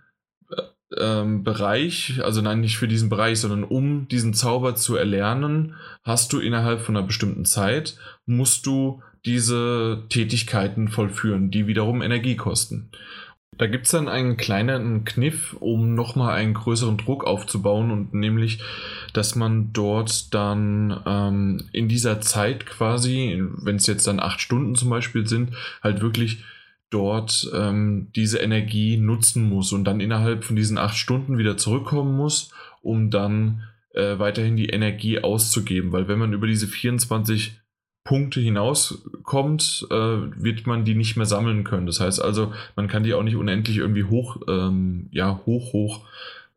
äh, 0.50 0.62
ähm, 0.98 1.44
Bereich, 1.44 2.20
also 2.24 2.40
nein, 2.40 2.60
nicht 2.60 2.76
für 2.76 2.88
diesen 2.88 3.08
Bereich, 3.08 3.38
sondern 3.38 3.62
um 3.62 4.08
diesen 4.08 4.34
Zauber 4.34 4.74
zu 4.74 4.96
erlernen, 4.96 5.74
hast 6.02 6.32
du 6.32 6.40
innerhalb 6.40 6.80
von 6.80 6.96
einer 6.96 7.06
bestimmten 7.06 7.44
Zeit, 7.44 7.96
musst 8.26 8.66
du 8.66 9.00
diese 9.24 10.04
Tätigkeiten 10.08 10.88
vollführen, 10.88 11.50
die 11.50 11.66
wiederum 11.66 12.02
Energie 12.02 12.36
kosten. 12.36 12.90
Da 13.58 13.66
gibt 13.66 13.86
es 13.86 13.92
dann 13.92 14.08
einen 14.08 14.36
kleinen 14.36 15.04
Kniff, 15.04 15.56
um 15.60 15.94
nochmal 15.94 16.34
einen 16.34 16.54
größeren 16.54 16.98
Druck 16.98 17.24
aufzubauen 17.24 17.90
und 17.90 18.12
nämlich, 18.12 18.60
dass 19.12 19.34
man 19.34 19.72
dort 19.72 20.34
dann 20.34 21.00
ähm, 21.06 21.68
in 21.72 21.88
dieser 21.88 22.20
Zeit 22.20 22.66
quasi, 22.66 23.42
wenn 23.62 23.76
es 23.76 23.86
jetzt 23.86 24.06
dann 24.06 24.20
acht 24.20 24.40
Stunden 24.40 24.74
zum 24.74 24.90
Beispiel 24.90 25.26
sind, 25.26 25.52
halt 25.82 26.02
wirklich 26.02 26.44
dort 26.90 27.50
ähm, 27.54 28.08
diese 28.14 28.38
Energie 28.38 28.96
nutzen 28.96 29.48
muss 29.48 29.72
und 29.72 29.84
dann 29.84 30.00
innerhalb 30.00 30.44
von 30.44 30.56
diesen 30.56 30.78
acht 30.78 30.96
Stunden 30.96 31.38
wieder 31.38 31.56
zurückkommen 31.56 32.16
muss, 32.16 32.52
um 32.82 33.10
dann 33.10 33.62
äh, 33.94 34.18
weiterhin 34.18 34.56
die 34.56 34.68
Energie 34.68 35.18
auszugeben. 35.18 35.92
Weil 35.92 36.08
wenn 36.08 36.18
man 36.18 36.32
über 36.32 36.46
diese 36.46 36.66
24 36.66 37.58
Punkte 38.06 38.40
hinauskommt, 38.40 39.86
äh, 39.90 39.94
wird 39.94 40.66
man 40.66 40.84
die 40.84 40.94
nicht 40.94 41.16
mehr 41.16 41.26
sammeln 41.26 41.64
können. 41.64 41.86
Das 41.86 42.00
heißt 42.00 42.22
also, 42.22 42.52
man 42.76 42.88
kann 42.88 43.02
die 43.02 43.12
auch 43.12 43.22
nicht 43.22 43.36
unendlich 43.36 43.76
irgendwie 43.76 44.04
hoch, 44.04 44.38
ähm, 44.48 45.08
ja, 45.10 45.40
hoch, 45.44 45.74
hoch, 45.74 46.06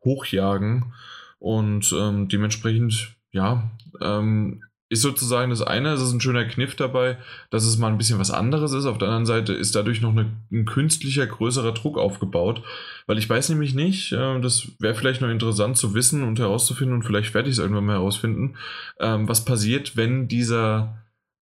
hochjagen. 0.02 0.94
Und 1.38 1.94
ähm, 1.98 2.28
dementsprechend, 2.28 3.16
ja, 3.32 3.70
ähm, 4.00 4.62
ist 4.90 5.02
sozusagen 5.02 5.50
das 5.50 5.62
eine, 5.62 5.90
es 5.90 6.02
ist 6.02 6.12
ein 6.12 6.20
schöner 6.20 6.44
Kniff 6.44 6.74
dabei, 6.74 7.16
dass 7.50 7.64
es 7.64 7.78
mal 7.78 7.88
ein 7.88 7.98
bisschen 7.98 8.18
was 8.18 8.32
anderes 8.32 8.72
ist. 8.72 8.86
Auf 8.86 8.98
der 8.98 9.06
anderen 9.06 9.24
Seite 9.24 9.52
ist 9.52 9.76
dadurch 9.76 10.00
noch 10.00 10.10
eine, 10.10 10.26
ein 10.50 10.64
künstlicher, 10.64 11.28
größerer 11.28 11.72
Druck 11.72 11.96
aufgebaut. 11.96 12.62
Weil 13.06 13.16
ich 13.16 13.30
weiß 13.30 13.50
nämlich 13.50 13.74
nicht, 13.74 14.12
äh, 14.12 14.40
das 14.40 14.68
wäre 14.80 14.94
vielleicht 14.94 15.20
noch 15.20 15.28
interessant 15.28 15.76
zu 15.76 15.94
wissen 15.94 16.24
und 16.24 16.40
herauszufinden 16.40 16.96
und 16.96 17.04
vielleicht 17.04 17.34
werde 17.34 17.48
ich 17.48 17.54
es 17.54 17.58
irgendwann 17.60 17.86
mal 17.86 17.96
herausfinden, 17.96 18.56
ähm, 18.98 19.28
was 19.28 19.44
passiert, 19.44 19.96
wenn 19.96 20.26
dieser 20.26 20.99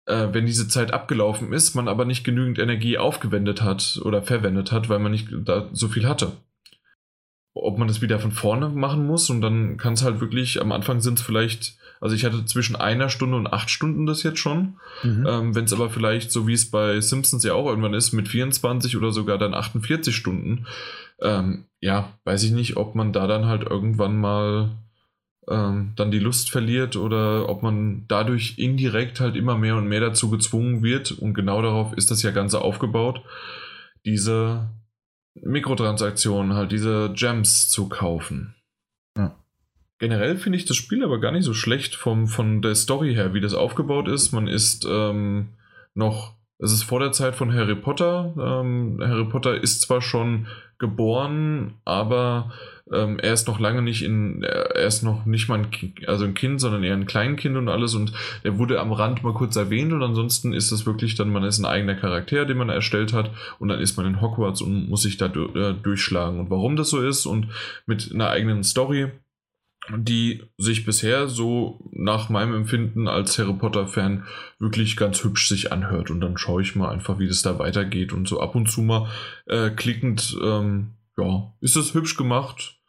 äh, 0.07 0.29
wenn 0.31 0.45
diese 0.45 0.67
Zeit 0.67 0.93
abgelaufen 0.93 1.53
ist, 1.53 1.75
man 1.75 1.87
aber 1.87 2.05
nicht 2.05 2.23
genügend 2.23 2.59
Energie 2.59 2.97
aufgewendet 2.97 3.61
hat 3.61 3.99
oder 4.03 4.23
verwendet 4.23 4.71
hat, 4.71 4.89
weil 4.89 4.99
man 4.99 5.11
nicht 5.11 5.27
da 5.43 5.69
so 5.73 5.89
viel 5.89 6.07
hatte. 6.07 6.31
Ob 7.53 7.77
man 7.77 7.87
das 7.87 8.01
wieder 8.01 8.19
von 8.19 8.31
vorne 8.31 8.69
machen 8.69 9.05
muss 9.05 9.29
und 9.29 9.41
dann 9.41 9.77
kann 9.77 9.93
es 9.93 10.03
halt 10.03 10.21
wirklich, 10.21 10.61
am 10.61 10.71
Anfang 10.71 11.01
sind 11.01 11.19
es 11.19 11.25
vielleicht, 11.25 11.77
also 11.99 12.15
ich 12.15 12.23
hatte 12.23 12.45
zwischen 12.45 12.75
einer 12.75 13.09
Stunde 13.09 13.35
und 13.35 13.47
acht 13.47 13.69
Stunden 13.69 14.05
das 14.05 14.23
jetzt 14.23 14.39
schon. 14.39 14.77
Mhm. 15.03 15.25
Ähm, 15.27 15.55
wenn 15.55 15.65
es 15.65 15.73
aber 15.73 15.89
vielleicht, 15.89 16.31
so 16.31 16.47
wie 16.47 16.53
es 16.53 16.71
bei 16.71 17.01
Simpsons 17.01 17.43
ja 17.43 17.53
auch 17.53 17.67
irgendwann 17.67 17.93
ist, 17.93 18.13
mit 18.13 18.29
24 18.29 18.95
oder 18.95 19.11
sogar 19.11 19.37
dann 19.37 19.53
48 19.53 20.15
Stunden, 20.15 20.67
ähm, 21.19 21.65
ja, 21.81 22.13
weiß 22.23 22.43
ich 22.43 22.51
nicht, 22.51 22.77
ob 22.77 22.95
man 22.95 23.11
da 23.11 23.27
dann 23.27 23.47
halt 23.47 23.63
irgendwann 23.63 24.17
mal 24.17 24.69
ähm, 25.49 25.93
dann 25.95 26.11
die 26.11 26.19
Lust 26.19 26.49
verliert 26.49 26.95
oder 26.95 27.49
ob 27.49 27.63
man 27.63 28.05
dadurch 28.07 28.57
indirekt 28.57 29.19
halt 29.19 29.35
immer 29.35 29.57
mehr 29.57 29.75
und 29.77 29.87
mehr 29.87 30.01
dazu 30.01 30.29
gezwungen 30.29 30.83
wird. 30.83 31.11
Und 31.11 31.33
genau 31.33 31.61
darauf 31.61 31.93
ist 31.93 32.11
das 32.11 32.23
ja 32.23 32.31
Ganze 32.31 32.61
aufgebaut, 32.61 33.21
diese 34.05 34.69
Mikrotransaktionen, 35.35 36.53
halt 36.53 36.71
diese 36.71 37.11
Gems 37.13 37.69
zu 37.69 37.89
kaufen. 37.89 38.55
Ja. 39.17 39.35
Generell 39.99 40.37
finde 40.37 40.57
ich 40.57 40.65
das 40.65 40.77
Spiel 40.77 41.03
aber 41.03 41.19
gar 41.19 41.31
nicht 41.31 41.45
so 41.45 41.53
schlecht 41.53 41.95
vom, 41.95 42.27
von 42.27 42.61
der 42.61 42.75
Story 42.75 43.13
her, 43.13 43.33
wie 43.33 43.41
das 43.41 43.53
aufgebaut 43.53 44.07
ist. 44.07 44.31
Man 44.31 44.47
ist 44.47 44.85
ähm, 44.89 45.53
noch, 45.93 46.36
es 46.59 46.71
ist 46.71 46.83
vor 46.83 46.99
der 46.99 47.11
Zeit 47.11 47.35
von 47.35 47.53
Harry 47.53 47.75
Potter. 47.75 48.33
Ähm, 48.37 48.99
Harry 49.01 49.25
Potter 49.25 49.61
ist 49.61 49.81
zwar 49.81 50.01
schon 50.01 50.47
geboren, 50.79 51.75
aber 51.85 52.51
ähm, 52.91 53.19
er 53.19 53.33
ist 53.33 53.47
noch 53.47 53.59
lange 53.59 53.81
nicht 53.81 54.03
in, 54.03 54.43
er 54.43 54.85
ist 54.85 55.03
noch 55.03 55.25
nicht 55.25 55.49
mal 55.49 55.59
ein, 55.59 55.71
kind, 55.71 56.07
also 56.07 56.25
ein 56.25 56.33
Kind, 56.33 56.61
sondern 56.61 56.83
eher 56.83 56.93
ein 56.93 57.05
Kleinkind 57.05 57.57
und 57.57 57.67
alles 57.67 57.95
und 57.95 58.13
er 58.43 58.57
wurde 58.57 58.79
am 58.79 58.91
Rand 58.91 59.23
mal 59.23 59.33
kurz 59.33 59.55
erwähnt 59.55 59.91
und 59.91 60.03
ansonsten 60.03 60.53
ist 60.53 60.71
das 60.71 60.85
wirklich 60.85 61.15
dann, 61.15 61.31
man 61.31 61.43
ist 61.43 61.59
ein 61.59 61.65
eigener 61.65 61.95
Charakter, 61.95 62.45
den 62.45 62.57
man 62.57 62.69
erstellt 62.69 63.13
hat 63.13 63.31
und 63.59 63.67
dann 63.67 63.79
ist 63.79 63.97
man 63.97 64.05
in 64.05 64.21
Hogwarts 64.21 64.61
und 64.61 64.87
muss 64.89 65.01
sich 65.01 65.17
da 65.17 65.25
äh, 65.25 65.73
durchschlagen 65.73 66.39
und 66.39 66.49
warum 66.49 66.75
das 66.75 66.89
so 66.89 67.01
ist 67.01 67.25
und 67.25 67.49
mit 67.85 68.11
einer 68.13 68.29
eigenen 68.29 68.63
Story 68.63 69.11
die 69.95 70.43
sich 70.57 70.85
bisher 70.85 71.27
so 71.27 71.89
nach 71.91 72.29
meinem 72.29 72.53
Empfinden 72.53 73.07
als 73.07 73.37
Harry 73.39 73.53
Potter-Fan 73.53 74.25
wirklich 74.59 74.97
ganz 74.97 75.23
hübsch 75.23 75.47
sich 75.47 75.71
anhört. 75.71 76.11
Und 76.11 76.21
dann 76.21 76.37
schaue 76.37 76.61
ich 76.61 76.75
mal 76.75 76.89
einfach, 76.89 77.19
wie 77.19 77.27
das 77.27 77.41
da 77.41 77.59
weitergeht. 77.59 78.13
Und 78.13 78.27
so 78.27 78.41
ab 78.41 78.55
und 78.55 78.69
zu 78.69 78.81
mal 78.81 79.09
äh, 79.45 79.69
klickend, 79.69 80.37
ähm, 80.41 80.95
ja, 81.17 81.53
ist 81.61 81.75
das 81.75 81.93
hübsch 81.93 82.17
gemacht. 82.17 82.79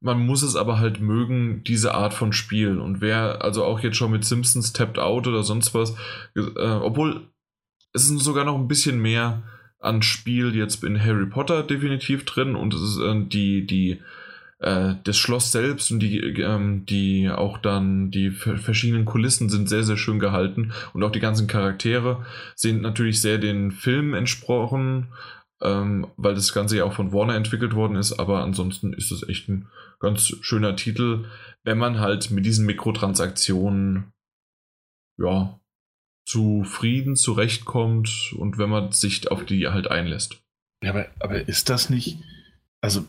Man 0.00 0.26
muss 0.26 0.42
es 0.42 0.54
aber 0.54 0.78
halt 0.78 1.00
mögen, 1.00 1.64
diese 1.64 1.94
Art 1.94 2.12
von 2.12 2.32
Spiel. 2.32 2.78
Und 2.78 3.00
wer 3.00 3.42
also 3.42 3.64
auch 3.64 3.80
jetzt 3.80 3.96
schon 3.96 4.10
mit 4.12 4.24
Simpsons 4.24 4.72
Tapped 4.72 4.98
Out 4.98 5.26
oder 5.26 5.42
sonst 5.42 5.74
was, 5.74 5.96
äh, 6.36 6.40
obwohl 6.60 7.28
es 7.94 8.10
ist 8.10 8.24
sogar 8.24 8.44
noch 8.44 8.56
ein 8.56 8.68
bisschen 8.68 9.00
mehr 9.00 9.42
an 9.78 10.02
Spiel 10.02 10.54
jetzt 10.54 10.82
in 10.82 11.00
Harry 11.00 11.26
Potter 11.26 11.62
definitiv 11.62 12.24
drin 12.24 12.56
und 12.56 12.74
es 12.74 12.82
ist 12.82 12.98
äh, 12.98 13.24
die, 13.26 13.66
die, 13.66 14.00
äh, 14.64 14.94
das 15.04 15.16
Schloss 15.16 15.52
selbst 15.52 15.90
und 15.90 16.00
die, 16.00 16.18
ähm, 16.18 16.86
die 16.86 17.30
auch 17.30 17.58
dann 17.58 18.10
die 18.10 18.30
verschiedenen 18.30 19.04
Kulissen 19.04 19.48
sind 19.48 19.68
sehr, 19.68 19.84
sehr 19.84 19.96
schön 19.96 20.18
gehalten 20.18 20.72
und 20.92 21.02
auch 21.02 21.12
die 21.12 21.20
ganzen 21.20 21.46
Charaktere 21.46 22.24
sind 22.56 22.82
natürlich 22.82 23.20
sehr 23.20 23.38
den 23.38 23.70
Filmen 23.70 24.14
entsprochen 24.14 25.08
ähm, 25.64 26.06
weil 26.16 26.34
das 26.34 26.52
Ganze 26.52 26.76
ja 26.76 26.84
auch 26.84 26.92
von 26.92 27.12
Warner 27.12 27.34
entwickelt 27.34 27.74
worden 27.74 27.96
ist, 27.96 28.12
aber 28.12 28.42
ansonsten 28.42 28.92
ist 28.92 29.10
es 29.10 29.26
echt 29.28 29.48
ein 29.48 29.68
ganz 29.98 30.26
schöner 30.40 30.76
Titel, 30.76 31.24
wenn 31.64 31.78
man 31.78 32.00
halt 32.00 32.30
mit 32.30 32.44
diesen 32.44 32.66
Mikrotransaktionen 32.66 34.12
ja 35.18 35.58
zufrieden 36.26 37.16
zurechtkommt 37.16 38.34
und 38.38 38.58
wenn 38.58 38.70
man 38.70 38.92
sich 38.92 39.30
auf 39.30 39.44
die 39.44 39.68
halt 39.68 39.90
einlässt. 39.90 40.42
Ja, 40.82 40.90
aber, 40.90 41.06
aber 41.20 41.48
ist 41.48 41.70
das 41.70 41.88
nicht, 41.88 42.18
also 42.80 43.06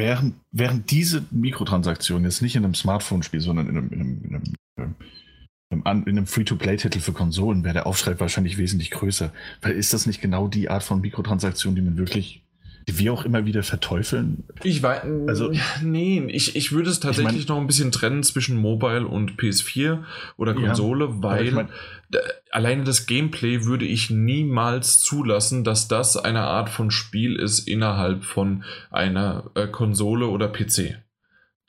während, 0.00 0.34
während 0.50 0.90
diese 0.90 1.22
Mikrotransaktionen 1.30 2.24
jetzt 2.24 2.40
nicht 2.40 2.56
in 2.56 2.64
einem 2.64 2.74
Smartphone-Spiel, 2.74 3.40
sondern 3.40 3.68
in 3.68 3.76
einem, 3.76 3.92
in 3.92 4.00
einem, 4.00 4.22
in 4.24 4.34
einem 4.34 4.94
in 5.72 5.86
einem 5.86 6.26
Free-to-Play-Titel 6.26 6.98
für 6.98 7.12
Konsolen 7.12 7.62
wäre 7.62 7.74
der 7.74 7.86
Aufschrei 7.86 8.18
wahrscheinlich 8.18 8.58
wesentlich 8.58 8.90
größer. 8.90 9.32
Weil 9.62 9.74
ist 9.74 9.92
das 9.92 10.04
nicht 10.06 10.20
genau 10.20 10.48
die 10.48 10.68
Art 10.68 10.82
von 10.82 11.00
Mikrotransaktion, 11.00 11.76
die 11.76 11.82
man 11.82 11.96
wirklich, 11.96 12.42
die 12.88 12.98
wir 12.98 13.12
auch 13.12 13.24
immer 13.24 13.46
wieder 13.46 13.62
verteufeln? 13.62 14.42
Ich 14.64 14.82
weiß, 14.82 15.02
also, 15.28 15.52
nee, 15.80 16.24
ich, 16.26 16.56
ich 16.56 16.72
würde 16.72 16.90
es 16.90 16.98
tatsächlich 16.98 17.42
ich 17.42 17.48
mein, 17.48 17.54
noch 17.54 17.60
ein 17.60 17.68
bisschen 17.68 17.92
trennen 17.92 18.24
zwischen 18.24 18.56
Mobile 18.56 19.06
und 19.06 19.36
PS4 19.36 20.02
oder 20.36 20.54
Konsole, 20.54 21.04
ja, 21.04 21.22
weil 21.22 21.46
ich 21.46 21.52
mein, 21.52 21.68
alleine 22.50 22.84
das 22.84 23.06
Gameplay 23.06 23.64
würde 23.64 23.84
ich 23.84 24.10
niemals 24.10 24.98
zulassen, 25.00 25.64
dass 25.64 25.88
das 25.88 26.16
eine 26.16 26.42
Art 26.42 26.68
von 26.68 26.90
Spiel 26.90 27.36
ist 27.36 27.68
innerhalb 27.68 28.24
von 28.24 28.64
einer 28.90 29.50
äh, 29.54 29.66
Konsole 29.66 30.26
oder 30.26 30.48
PC. 30.48 31.02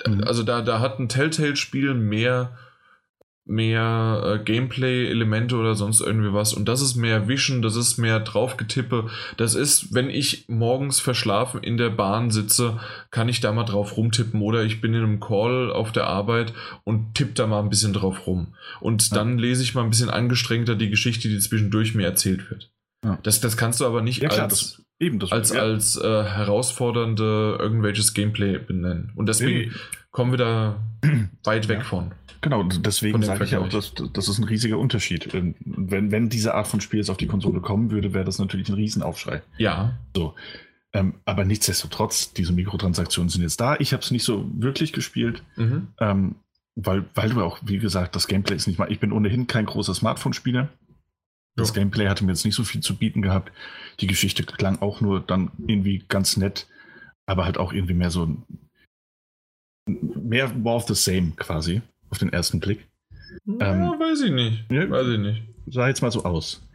Mhm. 0.06 0.24
Also 0.24 0.44
da, 0.44 0.62
da 0.62 0.80
hat 0.80 1.00
ein 1.00 1.10
Telltale-Spiel 1.10 1.94
mehr 1.94 2.58
mehr 3.52 4.24
äh, 4.26 4.44
Gameplay-Elemente 4.44 5.56
oder 5.56 5.76
sonst 5.76 6.02
irgendwie 6.02 6.34
was. 6.34 6.54
Und 6.54 6.68
das 6.68 6.82
ist 6.82 6.96
mehr 6.96 7.28
Wischen, 7.28 7.62
das 7.62 7.76
ist 7.76 7.98
mehr 7.98 8.20
draufgetippe. 8.20 9.10
Das 9.38 9.54
ist, 9.54 9.94
wenn 9.94 10.10
ich 10.10 10.46
morgens 10.48 11.00
verschlafen 11.00 11.62
in 11.62 11.78
der 11.78 11.90
Bahn 11.90 12.32
sitze, 12.32 12.80
kann 13.12 13.30
ich 13.30 13.42
da 13.42 13.52
mal 13.52 13.66
drauf 13.66 13.98
rumtippen. 13.98 14.42
Oder 14.42 14.64
ich 14.64 14.82
bin 14.82 14.94
in 14.94 15.04
einem 15.04 15.20
Call 15.20 15.72
auf 15.72 15.92
der 15.92 16.08
Arbeit 16.08 16.54
und 16.84 17.14
tippe 17.14 17.34
da 17.34 17.46
mal 17.46 17.62
ein 17.62 17.70
bisschen 17.70 17.94
drauf 17.94 18.26
rum. 18.26 18.56
Und 18.80 19.10
ja. 19.10 19.18
dann 19.18 19.38
lese 19.38 19.62
ich 19.62 19.76
mal 19.76 19.84
ein 19.84 19.90
bisschen 19.92 20.10
angestrengter 20.10 20.76
die 20.76 20.90
Geschichte, 20.90 21.30
die 21.30 21.40
zwischendurch 21.40 21.94
mir 21.94 22.06
erzählt 22.06 22.50
wird. 22.50 22.71
Ja. 23.04 23.18
Das, 23.24 23.42
das 23.42 23.58
kannst 23.58 23.80
du 23.80 23.86
aber 23.86 24.02
nicht 24.02 24.22
ja, 24.22 24.30
klar, 24.30 24.44
als, 24.44 24.76
das, 24.78 24.82
eben, 25.00 25.20
das, 25.20 25.32
als, 25.32 25.52
als 25.52 25.98
äh, 25.98 26.02
herausfordernde 26.24 27.58
irgendwelches 27.60 28.14
Gameplay 28.14 28.58
benennen. 28.60 29.12
Und 29.16 29.28
deswegen 29.28 29.70
nee. 29.70 29.76
kommen 30.12 30.32
wir 30.32 30.38
da 30.38 30.84
weit 31.44 31.68
weg 31.68 31.84
von. 31.84 32.12
Genau, 32.42 32.64
deswegen 32.64 33.22
sage 33.22 33.44
ich 33.44 33.52
ja 33.52 33.60
auch, 33.60 33.70
dass, 33.70 33.94
das 34.14 34.28
ist 34.28 34.40
ein 34.40 34.46
riesiger 34.46 34.80
Unterschied. 34.80 35.32
Ähm, 35.34 35.56
wenn, 35.64 36.12
wenn 36.12 36.30
diese 36.30 36.56
Art 36.56 36.68
von 36.68 36.82
Spiel 36.82 37.00
jetzt 37.00 37.10
auf 37.10 37.18
die 37.18 37.28
Konsole 37.28 37.62
kommen 37.62 37.92
würde, 37.92 38.14
wäre 38.14 38.26
das 38.26 38.40
natürlich 38.40 38.68
ein 38.70 38.76
Riesenaufschrei. 38.76 39.44
Ja. 39.58 40.00
So. 40.16 40.34
Ähm, 40.94 41.14
aber 41.26 41.46
nichtsdestotrotz, 41.46 42.34
diese 42.34 42.52
Mikrotransaktionen 42.52 43.30
sind 43.30 43.44
jetzt 43.44 43.62
da. 43.62 43.78
Ich 43.80 43.94
habe 43.94 44.04
es 44.04 44.12
nicht 44.12 44.24
so 44.24 44.50
wirklich 44.54 44.92
gespielt, 44.92 45.44
mhm. 45.56 45.88
ähm, 46.00 46.36
weil, 46.76 47.06
weil 47.14 47.30
du 47.30 47.42
auch, 47.44 47.60
wie 47.64 47.78
gesagt, 47.78 48.16
das 48.16 48.28
Gameplay 48.28 48.56
ist 48.56 48.68
nicht 48.68 48.80
mal. 48.80 48.92
Ich 48.92 49.00
bin 49.00 49.12
ohnehin 49.12 49.46
kein 49.46 49.68
großer 49.68 49.94
Smartphone-Spieler. 49.94 50.70
Das. 51.56 51.74
Gameplay 51.74 52.08
hatte 52.08 52.24
mir 52.24 52.32
jetzt 52.32 52.46
nicht 52.46 52.56
so 52.56 52.64
viel 52.64 52.82
zu 52.82 52.96
bieten 52.96 53.22
gehabt. 53.22 53.52
Die 54.00 54.08
Geschichte 54.08 54.44
klang 54.44 54.82
auch 54.82 55.02
nur 55.02 55.20
dann 55.20 55.52
irgendwie 55.68 56.04
ganz 56.08 56.38
nett, 56.38 56.68
aber 57.26 57.46
halt 57.46 57.58
auch 57.58 57.74
irgendwie 57.74 57.94
mehr 57.94 58.12
so 58.12 58.38
mehr 59.88 60.50
more 60.50 60.78
of 60.78 60.88
the 60.88 60.96
same 60.96 61.32
quasi 61.36 61.82
auf 62.10 62.20
den 62.20 62.32
ersten 62.32 62.60
Blick. 62.60 62.88
Ja, 63.46 63.74
ähm, 63.74 64.00
weiß 64.00 64.22
ich 64.22 64.32
nicht. 64.32 64.72
Ja, 64.72 64.90
weiß 64.90 65.08
ich 65.08 65.20
nicht. 65.20 65.44
Sah 65.68 65.88
jetzt 65.88 66.02
mal 66.02 66.12
so 66.12 66.24
aus. 66.24 66.68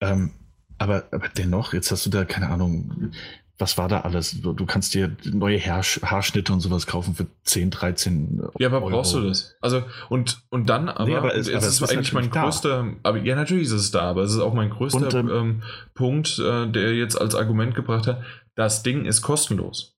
Ähm, 0.00 0.32
aber, 0.78 1.08
aber 1.10 1.28
dennoch, 1.28 1.72
jetzt 1.72 1.90
hast 1.90 2.06
du 2.06 2.10
da, 2.10 2.24
keine 2.24 2.48
Ahnung, 2.48 3.12
was 3.58 3.76
war 3.76 3.88
da 3.88 4.02
alles? 4.02 4.40
Du, 4.40 4.54
kannst 4.66 4.94
dir 4.94 5.16
neue 5.24 5.58
Haar, 5.58 5.82
Haarschnitte 5.82 6.52
und 6.52 6.60
sowas 6.60 6.86
kaufen 6.86 7.14
für 7.14 7.26
10, 7.42 7.70
13 7.70 8.40
Euro. 8.40 8.52
Ja, 8.58 8.68
aber 8.68 8.80
brauchst 8.80 9.14
du 9.14 9.20
das? 9.20 9.56
Also, 9.60 9.82
und, 10.08 10.42
und 10.50 10.70
dann 10.70 10.88
aber, 10.88 11.06
nee, 11.06 11.16
aber 11.16 11.34
es, 11.34 11.48
aber 11.48 11.58
es 11.58 11.80
ist 11.80 11.90
eigentlich 11.90 12.12
mein 12.12 12.30
größter, 12.30 12.84
da. 12.84 12.92
aber 13.02 13.18
ja, 13.18 13.34
natürlich 13.34 13.64
ist 13.64 13.72
es 13.72 13.90
da, 13.90 14.02
aber 14.02 14.22
es 14.22 14.32
ist 14.32 14.38
auch 14.38 14.54
mein 14.54 14.70
größter 14.70 15.06
und, 15.06 15.14
ähm, 15.14 15.30
ähm, 15.30 15.62
Punkt, 15.94 16.38
äh, 16.38 16.70
der 16.70 16.94
jetzt 16.94 17.20
als 17.20 17.34
Argument 17.34 17.74
gebracht 17.74 18.06
hat, 18.06 18.22
das 18.54 18.84
Ding 18.84 19.04
ist 19.04 19.22
kostenlos. 19.22 19.97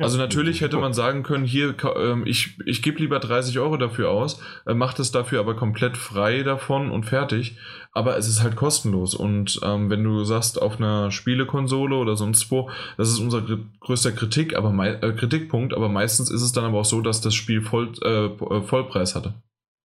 Also 0.00 0.16
natürlich 0.16 0.60
hätte 0.60 0.76
man 0.76 0.94
sagen 0.94 1.24
können, 1.24 1.44
hier, 1.44 1.74
ähm, 1.96 2.24
ich, 2.24 2.56
ich 2.64 2.82
gebe 2.82 3.00
lieber 3.00 3.18
30 3.18 3.58
Euro 3.58 3.76
dafür 3.76 4.10
aus, 4.10 4.40
äh, 4.64 4.72
macht 4.72 5.00
es 5.00 5.10
dafür 5.10 5.40
aber 5.40 5.56
komplett 5.56 5.96
frei 5.96 6.44
davon 6.44 6.92
und 6.92 7.04
fertig. 7.04 7.56
Aber 7.92 8.16
es 8.16 8.28
ist 8.28 8.40
halt 8.40 8.54
kostenlos. 8.54 9.14
Und 9.14 9.58
ähm, 9.64 9.90
wenn 9.90 10.04
du 10.04 10.22
sagst, 10.22 10.62
auf 10.62 10.76
einer 10.76 11.10
Spielekonsole 11.10 11.96
oder 11.96 12.16
sonst 12.16 12.48
wo, 12.52 12.70
das 12.96 13.08
ist 13.08 13.18
unser 13.18 13.42
größter 13.80 14.12
Kritik, 14.12 14.54
aber 14.54 14.72
äh, 15.02 15.12
Kritikpunkt, 15.14 15.74
aber 15.74 15.88
meistens 15.88 16.30
ist 16.30 16.42
es 16.42 16.52
dann 16.52 16.64
aber 16.64 16.78
auch 16.78 16.84
so, 16.84 17.00
dass 17.00 17.20
das 17.20 17.34
Spiel 17.34 17.60
voll, 17.60 17.92
äh, 18.02 18.26
äh, 18.26 18.62
Vollpreis 18.62 19.16
hatte. 19.16 19.34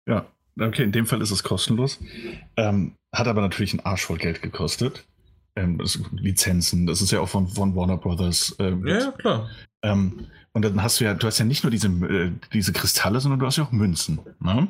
Ja, 0.07 0.27
okay, 0.61 0.83
in 0.83 0.93
dem 0.93 1.07
Fall 1.07 1.23
ist 1.23 1.31
es 1.31 1.43
kostenlos. 1.43 1.99
Ähm, 2.59 2.97
hat 3.15 3.29
aber 3.29 3.41
natürlich 3.41 3.73
einen 3.73 3.87
Arsch 3.87 4.05
voll 4.05 4.19
Geld 4.19 4.43
gekostet. 4.43 5.05
Ähm, 5.55 5.79
das 5.79 6.01
Lizenzen, 6.13 6.87
das 6.87 7.03
ist 7.03 7.11
ja 7.11 7.21
auch 7.21 7.29
von, 7.29 7.47
von 7.49 7.77
Warner 7.77 7.99
Brothers. 7.99 8.57
Ähm, 8.59 8.87
ja, 8.87 8.99
ja, 8.99 9.13
klar. 9.13 9.51
Ähm, 9.83 10.27
und 10.53 10.65
dann 10.65 10.83
hast 10.83 11.01
du 11.01 11.05
ja, 11.05 11.15
du 11.15 11.27
hast 11.27 11.39
ja 11.39 11.45
nicht 11.45 11.63
nur 11.63 11.71
diese, 11.71 11.89
äh, 11.89 12.33
diese 12.53 12.73
Kristalle, 12.73 13.21
sondern 13.21 13.41
du 13.41 13.47
hast 13.47 13.59
ja 13.59 13.65
auch 13.65 13.73
Münzen. 13.73 14.21
Ne? 14.41 14.69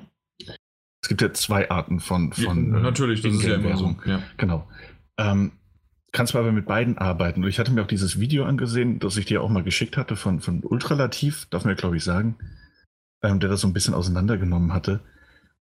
Es 1.03 1.09
gibt 1.09 1.23
ja 1.23 1.33
zwei 1.33 1.71
Arten 1.71 2.01
von, 2.01 2.33
von 2.33 2.73
ja, 2.73 2.81
natürlich, 2.81 3.23
das 3.23 3.35
ist 3.35 3.45
ja 3.45 3.57
immer 3.57 3.77
so. 3.77 3.97
Ja. 4.07 4.23
Genau. 4.37 4.69
Ähm, 5.19 5.53
kannst 6.13 6.35
du 6.35 6.39
aber 6.39 6.53
mit 6.53 6.67
beiden 6.67 6.99
arbeiten. 6.99 7.43
Und 7.43 7.49
ich 7.49 7.59
hatte 7.59 7.73
mir 7.73 7.83
auch 7.83 7.89
dieses 7.89 8.21
Video 8.21 8.45
angesehen, 8.45 8.99
das 8.99 9.17
ich 9.17 9.27
dir 9.27 9.43
auch 9.43 9.49
mal 9.49 9.65
geschickt 9.65 9.97
hatte 9.97 10.17
von, 10.17 10.41
von 10.41 10.63
Ultralativ, 10.65 11.47
darf 11.51 11.65
man 11.65 11.75
ja 11.75 11.81
glaube 11.81 11.97
ich 11.97 12.05
sagen, 12.05 12.37
ähm, 13.23 13.41
der 13.41 13.51
das 13.51 13.61
so 13.61 13.69
ein 13.69 13.73
bisschen 13.73 13.95
auseinandergenommen 13.95 14.73
hatte 14.73 15.01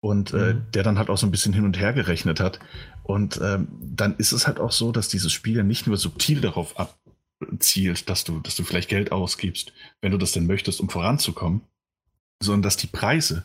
und 0.01 0.33
äh, 0.33 0.55
mhm. 0.55 0.67
der 0.75 0.83
dann 0.83 0.99
halt 0.99 1.11
auch 1.11 1.19
so 1.19 1.27
ein 1.27 1.31
bisschen 1.31 1.53
hin 1.53 1.65
und 1.65 1.79
her 1.79 1.93
gerechnet 1.93 2.41
hat. 2.41 2.61
Und 3.03 3.41
ähm, 3.43 3.69
dann 3.81 4.17
ist 4.17 4.33
es 4.33 4.47
halt 4.47 4.61
auch 4.61 4.73
so, 4.73 4.93
dass 4.93 5.09
dieses 5.09 5.33
Spiel 5.33 5.57
ja 5.57 5.63
nicht 5.63 5.87
nur 5.87 5.97
subtil 5.97 6.41
darauf 6.41 6.79
ab, 6.79 6.99
zielt, 7.59 8.09
dass 8.09 8.25
du, 8.25 8.41
dass 8.41 8.57
du 8.57 8.65
vielleicht 8.65 8.89
Geld 8.89 9.13
ausgibst, 9.13 9.73
wenn 10.01 10.13
du 10.13 10.19
das 10.19 10.33
denn 10.33 10.47
möchtest, 10.47 10.81
um 10.81 10.89
voranzukommen, 10.89 11.63
sondern 12.43 12.63
dass 12.63 12.77
die 12.77 12.89
Preise 12.89 13.45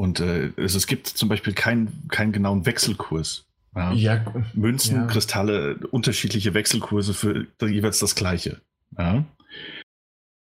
und 0.00 0.18
äh, 0.20 0.52
also 0.56 0.78
es 0.78 0.86
gibt 0.86 1.08
zum 1.08 1.28
Beispiel 1.28 1.52
keinen 1.52 2.08
keinen 2.08 2.32
genauen 2.32 2.64
Wechselkurs. 2.64 3.44
Ja? 3.76 3.92
Ja, 3.92 4.24
Münzen, 4.54 4.96
ja. 4.96 5.06
Kristalle, 5.06 5.76
unterschiedliche 5.90 6.54
Wechselkurse 6.54 7.12
für 7.12 7.46
jeweils 7.60 7.98
das 7.98 8.14
gleiche. 8.14 8.62
Ja? 8.96 9.26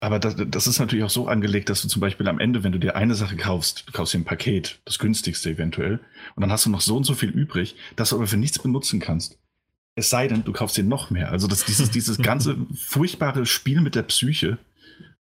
Aber 0.01 0.19
das, 0.19 0.35
das, 0.37 0.65
ist 0.65 0.79
natürlich 0.79 1.03
auch 1.03 1.09
so 1.09 1.27
angelegt, 1.27 1.69
dass 1.69 1.81
du 1.81 1.89
zum 1.89 1.99
Beispiel 1.99 2.27
am 2.29 2.39
Ende, 2.39 2.63
wenn 2.63 2.71
du 2.71 2.79
dir 2.79 2.95
eine 2.95 3.15
Sache 3.15 3.35
kaufst, 3.35 3.83
du 3.87 3.91
kaufst 3.91 4.13
dir 4.13 4.19
ein 4.19 4.25
Paket, 4.25 4.79
das 4.85 4.97
günstigste 4.97 5.49
eventuell, 5.49 5.99
und 6.35 6.41
dann 6.41 6.51
hast 6.51 6.65
du 6.65 6.69
noch 6.69 6.81
so 6.81 6.95
und 6.95 7.03
so 7.03 7.15
viel 7.15 7.29
übrig, 7.29 7.75
das 7.97 8.09
du 8.09 8.15
aber 8.15 8.27
für 8.27 8.37
nichts 8.37 8.59
benutzen 8.59 9.01
kannst. 9.01 9.37
Es 9.95 10.09
sei 10.09 10.29
denn, 10.29 10.45
du 10.45 10.53
kaufst 10.53 10.77
dir 10.77 10.85
noch 10.85 11.09
mehr. 11.09 11.31
Also 11.31 11.47
das, 11.47 11.65
dieses, 11.65 11.91
dieses 11.91 12.17
ganze 12.21 12.55
furchtbare 12.73 13.45
Spiel 13.45 13.81
mit 13.81 13.95
der 13.95 14.03
Psyche, 14.03 14.57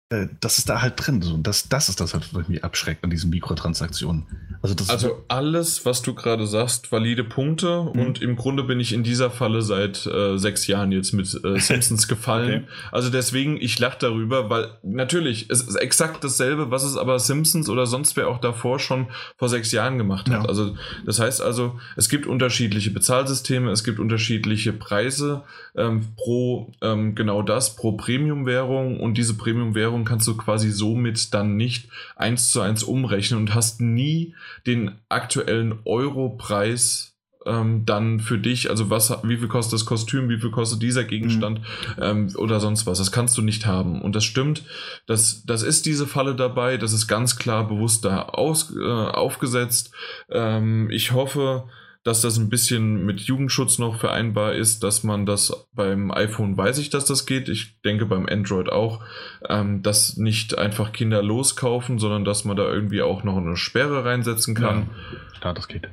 äh, 0.10 0.28
das 0.39 0.58
ist 0.58 0.70
da 0.70 0.82
halt 0.82 0.93
drin. 0.95 1.22
So. 1.22 1.34
Und 1.34 1.45
das, 1.45 1.68
das 1.68 1.89
ist 1.89 1.99
das 1.99 2.14
was 2.14 2.47
mich 2.47 2.64
abschreckt 2.64 3.03
an 3.03 3.10
diesen 3.10 3.30
Mikrotransaktionen. 3.30 4.26
Also, 4.62 4.76
also 4.88 5.24
alles, 5.28 5.86
was 5.86 6.01
du 6.01 6.14
gerade 6.14 6.47
sagst, 6.47 6.91
valide 6.93 7.26
Punkte. 7.26 7.91
Mhm. 7.93 7.99
Und 7.99 8.22
im 8.22 8.38
Grunde 8.38 8.64
bin 8.64 8.80
ich 8.80 8.93
in 8.93 9.03
dieser 9.03 9.30
Falle 9.30 9.62
seit 9.62 10.05
äh, 10.05 10.38
sechs 10.38 10.66
Jahren 10.68 10.93
jetzt 10.93 11.12
mit 11.14 11.28
äh, 11.43 11.60
Simpsons 11.60 12.08
gefallen. 12.08 12.64
Okay. 12.64 12.74
Also 12.91 13.10
deswegen, 13.10 13.58
ich 13.60 13.78
lache 13.80 13.97
darüber, 13.99 14.49
weil 14.49 14.70
natürlich, 14.82 15.49
es 15.49 15.62
ist 15.62 15.76
exakt 15.76 16.24
dasselbe, 16.24 16.72
was 16.72 16.84
es 16.84 16.95
aber 16.95 17.20
Simpsons 17.20 17.68
oder 17.68 17.86
sonst 17.86 18.16
wer 18.16 18.30
auch 18.30 18.39
davor 18.39 18.80
schon 18.80 19.08
vor 19.36 19.49
sechs 19.49 19.74
Jahren 19.74 19.97
gemacht 19.97 20.30
hat. 20.30 20.43
Ja. 20.43 20.49
Also 20.49 20.78
das 21.05 21.20
heißt 21.20 21.41
also, 21.41 21.78
es 21.97 22.08
gibt 22.08 22.28
unterschiedliche 22.28 22.91
Bezahlsysteme, 22.91 23.72
es 23.72 23.84
gibt 23.84 23.99
unterschiedliche 23.99 24.72
Preise 24.72 25.43
ähm, 25.76 26.08
pro 26.16 26.72
ähm, 26.82 27.14
genau 27.14 27.41
das, 27.41 27.76
pro 27.76 27.91
Premium-Währung. 27.91 28.99
Und 28.99 29.18
diese 29.18 29.36
Premium-Währung 29.36 29.97
kannst 30.06 30.28
du 30.28 30.36
quasi 30.36 30.72
somit 30.72 31.34
dann 31.34 31.56
nicht 31.56 31.89
eins 32.16 32.52
zu 32.52 32.62
eins 32.62 32.84
umrechnen 32.84 33.39
und 33.39 33.54
hast 33.54 33.82
nie 33.82 34.36
den 34.66 34.91
aktuellen 35.10 35.80
Euro-Preis 35.86 37.18
ähm, 37.48 37.86
dann 37.86 38.20
für 38.20 38.38
dich, 38.38 38.70
also 38.70 38.89
was, 38.89 39.12
wie 39.24 39.38
viel 39.38 39.48
kostet 39.48 39.74
das 39.74 39.86
Kostüm, 39.86 40.30
wie 40.30 40.39
viel 40.39 40.52
kostet 40.52 40.82
dieser 40.82 41.04
Gegenstand 41.04 41.60
mhm. 41.60 42.04
ähm, 42.04 42.34
oder 42.38 42.60
sonst 42.60 42.86
was. 42.86 42.98
Das 42.98 43.12
kannst 43.12 43.38
du 43.38 43.41
nicht 43.41 43.66
haben. 43.66 44.02
Und 44.02 44.16
das 44.16 44.26
stimmt, 44.26 44.64
das, 45.08 45.43
das 45.45 45.64
ist 45.64 45.86
diese 45.86 46.06
Falle 46.06 46.36
dabei, 46.36 46.78
das 46.78 46.93
ist 46.93 47.08
ganz 47.08 47.38
klar 47.38 47.68
bewusst 47.68 48.06
da 48.06 48.24
aus, 48.24 48.76
äh, 48.76 48.84
aufgesetzt. 48.84 49.91
Ähm, 50.30 50.89
ich 50.91 51.14
hoffe, 51.14 51.64
dass 52.08 52.22
das 52.22 52.38
ein 52.38 52.47
bisschen 52.47 53.05
mit 53.05 53.20
Jugendschutz 53.20 53.80
noch 53.80 53.99
vereinbar 53.99 54.53
ist, 54.53 54.82
dass 54.82 55.03
man 55.03 55.26
das 55.26 55.68
beim 55.74 56.10
iPhone 56.10 56.55
weiß 56.55 56.78
ich, 56.78 56.89
dass 56.89 57.03
das 57.03 57.26
geht. 57.26 57.49
Ich 57.49 57.82
denke 57.82 58.05
beim 58.05 58.28
Android 58.28 58.70
auch, 58.70 59.01
ähm, 59.49 59.84
dass 59.84 60.16
nicht 60.16 60.58
einfach 60.58 60.93
Kinder 60.93 61.22
loskaufen, 61.22 61.99
sondern 61.99 62.24
dass 62.24 62.45
man 62.45 62.55
da 62.55 62.64
irgendwie 62.64 63.01
auch 63.01 63.26
noch 63.26 63.36
eine 63.36 63.58
Sperre 63.58 64.05
reinsetzen 64.05 64.55
kann. 64.55 64.89
Ja, 65.12 65.39
klar, 65.41 65.53
das 65.53 65.68
geht. 65.68 65.89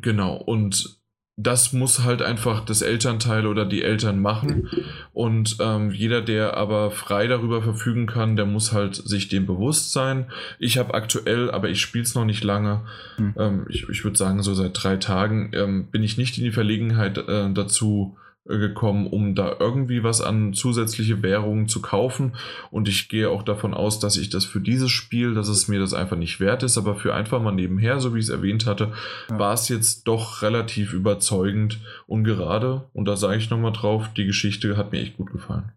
Genau, 0.00 0.34
und 0.36 0.99
das 1.42 1.72
muss 1.72 2.04
halt 2.04 2.22
einfach 2.22 2.64
das 2.64 2.82
Elternteil 2.82 3.46
oder 3.46 3.64
die 3.64 3.82
Eltern 3.82 4.20
machen. 4.20 4.68
Und 5.12 5.56
ähm, 5.60 5.90
jeder, 5.90 6.20
der 6.20 6.56
aber 6.56 6.90
frei 6.90 7.26
darüber 7.26 7.62
verfügen 7.62 8.06
kann, 8.06 8.36
der 8.36 8.46
muss 8.46 8.72
halt 8.72 8.94
sich 8.94 9.28
dem 9.28 9.46
bewusst 9.46 9.92
sein. 9.92 10.26
Ich 10.58 10.76
habe 10.76 10.94
aktuell, 10.94 11.50
aber 11.50 11.68
ich 11.68 11.80
spiele 11.80 12.04
es 12.04 12.14
noch 12.14 12.24
nicht 12.24 12.44
lange, 12.44 12.82
mhm. 13.16 13.34
ähm, 13.38 13.66
ich, 13.68 13.88
ich 13.88 14.04
würde 14.04 14.18
sagen 14.18 14.42
so 14.42 14.54
seit 14.54 14.72
drei 14.74 14.96
Tagen, 14.96 15.50
ähm, 15.54 15.86
bin 15.90 16.02
ich 16.02 16.18
nicht 16.18 16.36
in 16.36 16.44
die 16.44 16.52
Verlegenheit 16.52 17.16
äh, 17.16 17.50
dazu, 17.52 18.16
gekommen, 18.46 19.06
um 19.06 19.34
da 19.34 19.56
irgendwie 19.58 20.02
was 20.02 20.20
an 20.20 20.54
zusätzliche 20.54 21.22
Währungen 21.22 21.68
zu 21.68 21.82
kaufen. 21.82 22.36
Und 22.70 22.88
ich 22.88 23.08
gehe 23.08 23.28
auch 23.28 23.42
davon 23.42 23.74
aus, 23.74 24.00
dass 24.00 24.16
ich 24.16 24.30
das 24.30 24.44
für 24.44 24.60
dieses 24.60 24.90
Spiel, 24.90 25.34
dass 25.34 25.48
es 25.48 25.68
mir 25.68 25.78
das 25.78 25.94
einfach 25.94 26.16
nicht 26.16 26.40
wert 26.40 26.62
ist, 26.62 26.78
aber 26.78 26.96
für 26.96 27.14
einfach 27.14 27.40
mal 27.42 27.52
nebenher, 27.52 28.00
so 28.00 28.14
wie 28.14 28.18
ich 28.18 28.24
es 28.24 28.30
erwähnt 28.30 28.66
hatte, 28.66 28.92
ja. 29.28 29.38
war 29.38 29.52
es 29.52 29.68
jetzt 29.68 30.04
doch 30.04 30.42
relativ 30.42 30.92
überzeugend 30.92 31.80
und 32.06 32.24
gerade, 32.24 32.88
und 32.92 33.04
da 33.06 33.16
sage 33.16 33.38
ich 33.38 33.50
nochmal 33.50 33.72
drauf, 33.72 34.08
die 34.16 34.26
Geschichte 34.26 34.76
hat 34.76 34.92
mir 34.92 35.00
echt 35.00 35.16
gut 35.16 35.30
gefallen. 35.30 35.72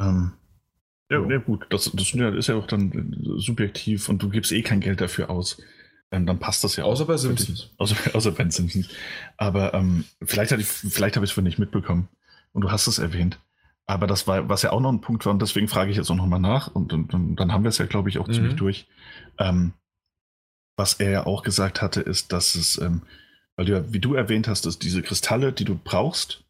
Ähm, 0.00 0.32
ja, 1.10 1.24
ja, 1.28 1.38
gut, 1.38 1.66
das, 1.70 1.90
das 1.92 2.12
ist 2.14 2.48
ja 2.48 2.56
auch 2.56 2.66
dann 2.66 3.16
subjektiv 3.36 4.08
und 4.08 4.22
du 4.22 4.28
gibst 4.28 4.50
eh 4.52 4.62
kein 4.62 4.80
Geld 4.80 5.00
dafür 5.00 5.30
aus 5.30 5.62
ähm, 6.10 6.26
dann 6.26 6.38
passt 6.38 6.64
das 6.64 6.76
ja 6.76 6.84
außer 6.84 7.04
auch. 7.04 7.08
Bei 7.08 7.16
Simpsons. 7.16 7.70
Außer, 7.78 7.96
außer 8.14 8.32
bei 8.32 8.48
Simpsons. 8.48 8.88
Aber 9.36 9.74
ähm, 9.74 10.04
vielleicht, 10.22 10.52
ich, 10.52 10.66
vielleicht 10.66 11.16
habe 11.16 11.26
ich 11.26 11.36
es 11.36 11.42
nicht 11.42 11.58
mitbekommen. 11.58 12.08
Und 12.52 12.62
du 12.62 12.70
hast 12.70 12.86
es 12.86 12.98
erwähnt. 12.98 13.38
Aber 13.86 14.06
das 14.06 14.26
war, 14.26 14.48
was 14.48 14.62
ja 14.62 14.72
auch 14.72 14.80
noch 14.80 14.92
ein 14.92 15.00
Punkt 15.00 15.26
war, 15.26 15.32
und 15.32 15.42
deswegen 15.42 15.68
frage 15.68 15.90
ich 15.90 15.96
jetzt 15.96 16.10
auch 16.10 16.16
nochmal 16.16 16.40
nach, 16.40 16.68
und, 16.68 16.92
und, 16.92 17.12
und, 17.12 17.36
dann 17.36 17.52
haben 17.52 17.64
wir 17.64 17.68
es 17.68 17.78
ja, 17.78 17.86
glaube 17.86 18.08
ich, 18.08 18.18
auch 18.18 18.28
mhm. 18.28 18.32
ziemlich 18.32 18.54
durch. 18.54 18.86
Ähm, 19.38 19.74
was 20.76 20.94
er 20.94 21.10
ja 21.10 21.26
auch 21.26 21.42
gesagt 21.42 21.82
hatte, 21.82 22.00
ist, 22.00 22.32
dass 22.32 22.54
es, 22.54 22.78
ähm, 22.78 23.02
weil 23.56 23.66
du 23.66 23.72
ja, 23.72 23.92
wie 23.92 24.00
du 24.00 24.14
erwähnt 24.14 24.48
hast, 24.48 24.66
dass 24.66 24.78
diese 24.78 25.02
Kristalle, 25.02 25.52
die 25.52 25.64
du 25.64 25.78
brauchst, 25.82 26.44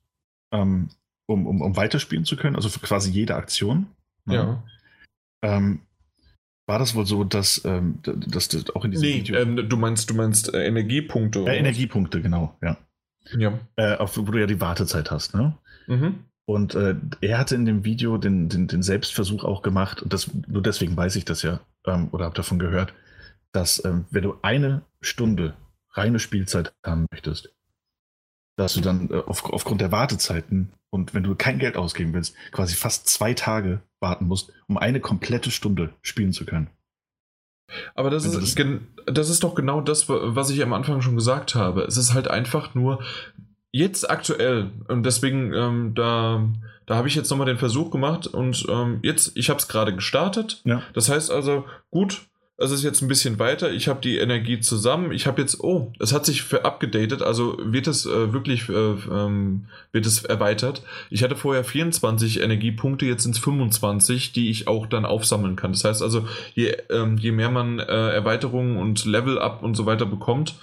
ähm, 0.53 0.91
um, 1.27 1.47
um, 1.47 1.61
um 1.61 1.77
weiterspielen 1.77 2.25
zu 2.25 2.37
können, 2.37 2.57
also 2.57 2.69
für 2.69 2.81
quasi 2.81 3.11
jede 3.11 3.35
Aktion. 3.35 3.87
Ne? 4.25 4.35
Ja. 4.35 4.63
Ähm, 5.43 5.81
war 6.67 6.79
das 6.79 6.95
wohl 6.95 7.07
so, 7.07 7.25
dass, 7.25 7.63
ähm, 7.65 7.99
dass 8.03 8.49
das 8.49 8.71
auch 8.71 8.85
in 8.85 8.91
diesem 8.91 9.09
nee, 9.09 9.17
Video. 9.17 9.37
Ähm, 9.37 9.69
du 9.69 9.77
meinst, 9.77 10.09
du 10.09 10.15
meinst 10.15 10.53
äh, 10.55 10.67
Energiepunkte. 10.67 11.41
Äh, 11.41 11.59
Energiepunkte, 11.59 12.23
genau, 12.23 12.57
ja. 12.63 12.77
Ja. 13.37 13.59
Äh, 13.77 13.97
auf, 13.97 14.17
wo 14.17 14.23
du 14.23 14.39
ja 14.39 14.47
die 14.47 14.61
Wartezeit 14.61 15.11
hast, 15.11 15.35
ne? 15.35 15.57
Mhm. 15.87 16.25
Und 16.47 16.75
äh, 16.75 16.95
er 17.23 17.39
hatte 17.39 17.55
in 17.55 17.65
dem 17.65 17.85
Video 17.85 18.19
den, 18.19 18.51
den, 18.51 18.69
den, 18.69 18.83
Selbstversuch 18.83 19.45
auch 19.45 19.63
gemacht, 19.63 20.03
und 20.03 20.13
das, 20.13 20.31
nur 20.47 20.63
deswegen 20.63 20.95
weiß 20.95 21.17
ich 21.17 21.25
das 21.25 21.43
ja, 21.43 21.61
ähm, 21.87 22.09
oder 22.13 22.27
habe 22.27 22.35
davon 22.35 22.59
gehört, 22.59 22.93
dass 23.53 23.83
ähm, 23.85 24.05
wenn 24.11 24.25
du 24.25 24.37
eine 24.43 24.83
Stunde 25.01 25.55
reine 25.93 26.19
Spielzeit 26.19 26.75
haben 26.85 27.07
möchtest, 27.11 27.55
dass 28.57 28.75
du 28.75 28.81
dann 28.81 29.11
äh, 29.11 29.23
auf, 29.27 29.45
aufgrund 29.45 29.81
der 29.81 29.93
Wartezeiten 29.93 30.73
und 30.91 31.15
wenn 31.15 31.23
du 31.25 31.35
kein 31.35 31.59
Geld 31.59 31.77
ausgeben 31.77 32.13
willst, 32.13 32.37
quasi 32.53 32.75
fast 32.75 33.09
zwei 33.09 33.35
Tage 33.35 33.83
warten 34.01 34.27
musst, 34.27 34.53
um 34.69 34.79
eine 34.79 35.01
komplette 35.01 35.51
Stunde 35.51 35.93
spielen 36.03 36.33
zu 36.33 36.45
können. 36.45 36.71
Aber 37.95 38.11
das 38.11 38.25
ist, 38.25 38.37
das, 38.37 38.55
das 39.07 39.31
ist 39.31 39.43
doch 39.43 39.55
genau 39.55 39.81
das, 39.81 40.09
was 40.09 40.51
ich 40.51 40.63
am 40.63 40.73
Anfang 40.73 41.01
schon 41.01 41.17
gesagt 41.17 41.55
habe. 41.55 41.83
Es 41.83 41.97
ist 41.97 42.15
halt 42.15 42.29
einfach 42.29 42.75
nur 42.75 43.03
jetzt 43.73 44.09
aktuell 44.09 44.71
und 44.87 45.05
deswegen 45.05 45.53
ähm, 45.53 45.95
da 45.95 46.47
da 46.87 46.97
habe 46.97 47.09
ich 47.09 47.15
jetzt 47.15 47.31
nochmal 47.31 47.47
den 47.47 47.59
Versuch 47.59 47.91
gemacht 47.91 48.27
und 48.27 48.67
ähm, 48.69 49.01
jetzt 49.03 49.33
ich 49.37 49.51
habe 49.51 49.59
es 49.59 49.67
gerade 49.67 49.95
gestartet. 49.95 50.61
Ja. 50.65 50.83
Das 50.93 51.09
heißt 51.09 51.31
also 51.31 51.65
gut, 51.91 52.27
es 52.57 52.71
ist 52.71 52.85
jetzt 52.85 53.03
ein 53.03 53.09
bisschen 53.09 53.41
weiter. 53.41 53.73
Ich 53.73 53.89
habe 53.89 54.01
die 54.01 54.19
Energie 54.19 54.61
zusammen. 54.61 55.11
Ich 55.11 55.27
habe 55.27 55.41
jetzt, 55.41 55.59
oh, 55.61 55.93
es 55.99 56.13
hat 56.13 56.25
sich 56.25 56.43
für 56.43 56.65
abgedatet, 56.65 57.21
also 57.21 57.59
wird 57.61 57.89
es 57.89 58.07
äh, 58.07 58.33
wirklich, 58.33 58.69
äh, 58.69 58.73
ähm, 58.73 59.67
wird 59.91 60.07
es 60.07 60.25
erweitert. 60.25 60.83
Ich 61.11 61.25
hatte 61.25 61.35
vorher 61.35 61.65
24 61.65 62.41
Energiepunkte, 62.41 63.07
jetzt 63.07 63.25
sind 63.25 63.35
es 63.35 63.43
25, 63.43 64.33
die 64.33 64.51
ich 64.51 64.69
auch 64.69 64.87
dann 64.87 65.05
aufsammeln 65.05 65.57
kann. 65.57 65.73
Das 65.73 65.85
heißt 65.85 66.01
also, 66.01 66.29
je, 66.55 66.77
ähm, 66.91 67.19
je 67.19 67.33
mehr 67.33 67.51
man 67.51 67.81
äh, 67.81 68.11
Erweiterungen 68.11 68.77
und 68.77 69.05
Level-Up 69.05 69.65
und 69.65 69.75
so 69.75 69.85
weiter 69.85 70.07
bekommt, 70.07 70.55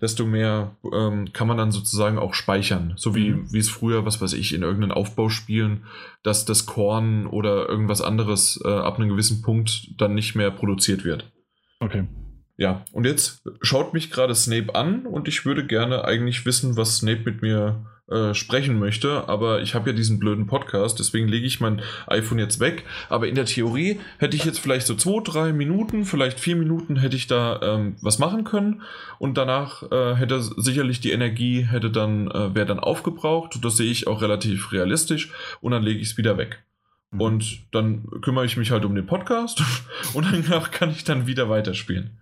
desto 0.00 0.24
mehr 0.24 0.74
ähm, 0.94 1.32
kann 1.34 1.46
man 1.46 1.58
dann 1.58 1.72
sozusagen 1.72 2.18
auch 2.18 2.32
speichern. 2.32 2.94
So 2.96 3.14
wie, 3.14 3.32
mhm. 3.32 3.52
wie 3.52 3.58
es 3.58 3.68
früher, 3.68 4.06
was 4.06 4.22
weiß 4.22 4.32
ich, 4.32 4.54
in 4.54 4.62
irgendeinen 4.62 4.92
Aufbauspielen, 4.92 5.84
dass 6.22 6.46
das 6.46 6.64
Korn 6.64 7.26
oder 7.26 7.68
irgendwas 7.68 8.00
anderes 8.00 8.58
äh, 8.64 8.68
ab 8.68 8.98
einem 8.98 9.10
gewissen 9.10 9.42
Punkt 9.42 9.90
dann 9.98 10.14
nicht 10.14 10.34
mehr 10.34 10.50
produziert 10.50 11.04
wird. 11.04 11.26
Okay. 11.84 12.06
Ja, 12.56 12.84
und 12.92 13.04
jetzt 13.04 13.42
schaut 13.62 13.94
mich 13.94 14.10
gerade 14.10 14.34
Snape 14.34 14.74
an 14.74 15.06
und 15.06 15.28
ich 15.28 15.44
würde 15.44 15.66
gerne 15.66 16.04
eigentlich 16.04 16.46
wissen, 16.46 16.76
was 16.76 16.98
Snape 16.98 17.22
mit 17.24 17.42
mir 17.42 17.84
äh, 18.10 18.32
sprechen 18.32 18.78
möchte, 18.78 19.28
aber 19.28 19.60
ich 19.60 19.74
habe 19.74 19.90
ja 19.90 19.96
diesen 19.96 20.18
blöden 20.18 20.46
Podcast, 20.46 20.98
deswegen 20.98 21.26
lege 21.26 21.46
ich 21.46 21.60
mein 21.60 21.82
iPhone 22.06 22.38
jetzt 22.38 22.60
weg. 22.60 22.84
Aber 23.08 23.26
in 23.26 23.34
der 23.34 23.44
Theorie 23.44 23.98
hätte 24.18 24.36
ich 24.36 24.44
jetzt 24.44 24.60
vielleicht 24.60 24.86
so 24.86 24.94
zwei, 24.94 25.20
drei 25.22 25.52
Minuten, 25.52 26.04
vielleicht 26.04 26.38
vier 26.38 26.54
Minuten 26.54 26.96
hätte 26.96 27.16
ich 27.16 27.26
da 27.26 27.60
ähm, 27.62 27.96
was 28.00 28.18
machen 28.18 28.44
können 28.44 28.82
und 29.18 29.36
danach 29.36 29.90
äh, 29.90 30.14
hätte 30.14 30.40
sicherlich 30.40 31.00
die 31.00 31.12
Energie 31.12 31.62
hätte 31.62 31.90
dann 31.90 32.30
äh, 32.30 32.54
wäre 32.54 32.66
dann 32.66 32.78
aufgebraucht. 32.78 33.58
Das 33.62 33.76
sehe 33.76 33.90
ich 33.90 34.06
auch 34.06 34.22
relativ 34.22 34.70
realistisch 34.72 35.32
und 35.60 35.72
dann 35.72 35.82
lege 35.82 36.00
ich 36.00 36.10
es 36.10 36.16
wieder 36.16 36.38
weg. 36.38 36.62
Mhm. 37.14 37.20
Und 37.20 37.74
dann 37.74 38.06
kümmere 38.20 38.44
ich 38.44 38.56
mich 38.56 38.70
halt 38.70 38.84
um 38.84 38.94
den 38.94 39.06
Podcast 39.06 39.62
und 40.14 40.26
danach 40.30 40.70
kann 40.70 40.90
ich 40.90 41.04
dann 41.04 41.26
wieder 41.26 41.48
weiterspielen. 41.48 42.18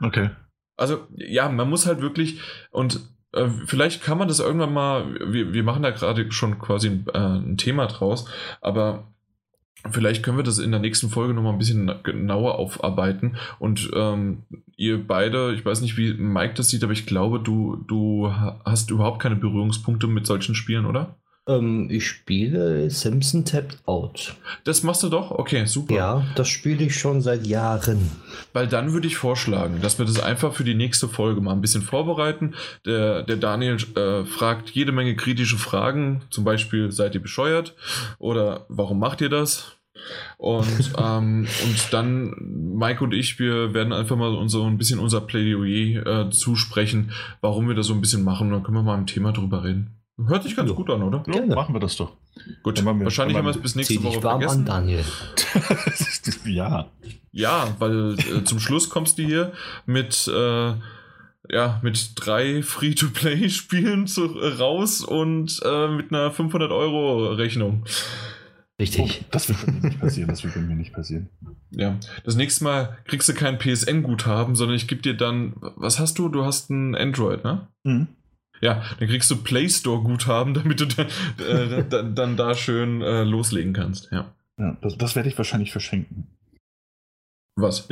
Okay. 0.00 0.30
Also 0.76 1.06
ja, 1.16 1.48
man 1.48 1.68
muss 1.68 1.86
halt 1.86 2.00
wirklich 2.00 2.40
und 2.70 3.00
äh, 3.32 3.48
vielleicht 3.66 4.02
kann 4.02 4.18
man 4.18 4.28
das 4.28 4.40
irgendwann 4.40 4.72
mal, 4.72 5.32
wir, 5.32 5.52
wir 5.52 5.62
machen 5.62 5.82
da 5.82 5.90
gerade 5.90 6.30
schon 6.32 6.58
quasi 6.58 6.88
ein, 6.88 7.06
äh, 7.12 7.18
ein 7.18 7.56
Thema 7.56 7.86
draus, 7.86 8.28
aber 8.60 9.08
Vielleicht 9.90 10.22
können 10.22 10.38
wir 10.38 10.44
das 10.44 10.58
in 10.58 10.70
der 10.70 10.80
nächsten 10.80 11.10
Folge 11.10 11.34
nochmal 11.34 11.52
ein 11.52 11.58
bisschen 11.58 11.92
genauer 12.04 12.58
aufarbeiten. 12.58 13.36
Und 13.58 13.90
ähm, 13.94 14.44
ihr 14.76 15.06
beide, 15.06 15.52
ich 15.52 15.64
weiß 15.64 15.82
nicht, 15.82 15.98
wie 15.98 16.14
Mike 16.14 16.54
das 16.54 16.70
sieht, 16.70 16.82
aber 16.84 16.94
ich 16.94 17.04
glaube, 17.04 17.38
du, 17.38 17.84
du 17.86 18.32
hast 18.64 18.90
überhaupt 18.90 19.20
keine 19.20 19.36
Berührungspunkte 19.36 20.06
mit 20.06 20.26
solchen 20.26 20.54
Spielen, 20.54 20.86
oder? 20.86 21.16
Ähm, 21.46 21.88
ich 21.90 22.06
spiele 22.06 22.88
Simpson 22.90 23.44
Tapped 23.44 23.78
Out. 23.86 24.34
Das 24.64 24.82
machst 24.82 25.02
du 25.02 25.08
doch? 25.08 25.30
Okay, 25.30 25.66
super. 25.66 25.94
Ja, 25.94 26.26
das 26.36 26.48
spiele 26.48 26.84
ich 26.84 26.98
schon 26.98 27.20
seit 27.20 27.46
Jahren. 27.46 28.10
Weil 28.52 28.66
dann 28.66 28.92
würde 28.92 29.06
ich 29.06 29.16
vorschlagen, 29.16 29.80
dass 29.82 29.98
wir 29.98 30.06
das 30.06 30.20
einfach 30.20 30.54
für 30.54 30.64
die 30.64 30.74
nächste 30.74 31.08
Folge 31.08 31.40
mal 31.40 31.52
ein 31.52 31.60
bisschen 31.60 31.82
vorbereiten. 31.82 32.54
Der, 32.86 33.22
der 33.22 33.36
Daniel 33.36 33.76
äh, 33.96 34.24
fragt 34.24 34.70
jede 34.70 34.92
Menge 34.92 35.16
kritische 35.16 35.58
Fragen, 35.58 36.22
zum 36.30 36.44
Beispiel, 36.44 36.90
seid 36.90 37.14
ihr 37.14 37.22
bescheuert? 37.22 37.74
Oder 38.18 38.64
warum 38.68 38.98
macht 38.98 39.20
ihr 39.20 39.28
das? 39.28 39.76
Und, 40.38 40.92
ähm, 40.98 41.46
und 41.64 41.92
dann 41.92 42.34
Mike 42.76 43.04
und 43.04 43.12
ich, 43.12 43.38
wir 43.38 43.74
werden 43.74 43.92
einfach 43.92 44.16
mal 44.16 44.34
unser, 44.34 44.64
ein 44.64 44.78
bisschen 44.78 44.98
unser 44.98 45.20
Plädoyer 45.20 46.06
äh, 46.06 46.30
zusprechen, 46.30 47.12
warum 47.42 47.68
wir 47.68 47.74
das 47.74 47.86
so 47.86 47.94
ein 47.94 48.00
bisschen 48.00 48.24
machen. 48.24 48.50
Dann 48.50 48.62
können 48.62 48.78
wir 48.78 48.82
mal 48.82 48.98
im 48.98 49.06
Thema 49.06 49.32
drüber 49.32 49.62
reden. 49.62 50.03
Hört 50.16 50.44
sich 50.44 50.54
ganz 50.54 50.70
ja. 50.70 50.76
gut 50.76 50.90
an, 50.90 51.02
oder? 51.02 51.24
Ja, 51.26 51.44
machen 51.46 51.74
wir 51.74 51.80
das 51.80 51.96
doch. 51.96 52.12
Gut, 52.62 52.82
wir, 52.82 53.00
wahrscheinlich 53.00 53.36
haben 53.36 53.46
wir 53.46 53.50
es 53.50 53.60
bis 53.60 53.74
nächste 53.74 54.02
Woche 54.02 54.22
warm 54.22 54.40
vergessen. 54.40 54.60
An, 54.60 54.66
Daniel. 54.66 55.04
ja. 56.44 56.86
Ja, 57.32 57.74
weil 57.80 58.16
äh, 58.18 58.44
zum 58.44 58.60
Schluss 58.60 58.88
kommst 58.88 59.18
du 59.18 59.24
hier 59.24 59.52
mit, 59.86 60.28
äh, 60.28 60.74
ja, 61.50 61.80
mit 61.82 62.12
drei 62.14 62.62
Free-to-Play-Spielen 62.62 64.06
äh, 64.06 64.46
raus 64.46 65.02
und 65.02 65.60
äh, 65.64 65.88
mit 65.88 66.12
einer 66.12 66.30
500-Euro-Rechnung. 66.32 67.84
Richtig. 68.78 69.22
Oh, 69.22 69.26
das 69.32 69.48
wird 69.48 69.66
bei 69.66 69.72
mir 69.72 69.80
nicht 69.88 70.00
passieren. 70.00 70.28
Das 70.28 70.44
wird 70.44 70.54
bei 70.54 70.60
mir 70.60 70.76
nicht 70.76 70.92
passieren. 70.92 71.28
Ja, 71.70 71.98
das 72.24 72.36
nächste 72.36 72.62
Mal 72.62 72.98
kriegst 73.04 73.28
du 73.28 73.34
kein 73.34 73.58
PSN-Guthaben, 73.58 74.54
sondern 74.54 74.76
ich 74.76 74.86
gebe 74.86 75.02
dir 75.02 75.14
dann, 75.14 75.54
was 75.76 75.98
hast 75.98 76.18
du? 76.18 76.28
Du 76.28 76.44
hast 76.44 76.70
ein 76.70 76.94
Android, 76.94 77.42
ne? 77.42 77.66
Mhm. 77.82 78.08
Ja, 78.64 78.82
dann 78.98 79.08
kriegst 79.08 79.30
du 79.30 79.36
Play 79.36 79.68
Store 79.68 80.02
Guthaben, 80.02 80.54
damit 80.54 80.80
du 80.80 80.86
dann, 80.86 81.06
äh, 81.46 81.84
dann, 81.84 82.14
dann, 82.14 82.36
da 82.36 82.54
schön 82.54 83.02
äh, 83.02 83.22
loslegen 83.22 83.74
kannst. 83.74 84.08
Ja, 84.10 84.32
ja 84.58 84.78
das, 84.80 84.96
das 84.96 85.14
werde 85.14 85.28
ich 85.28 85.36
wahrscheinlich 85.36 85.70
verschenken. 85.70 86.28
Was? 87.56 87.88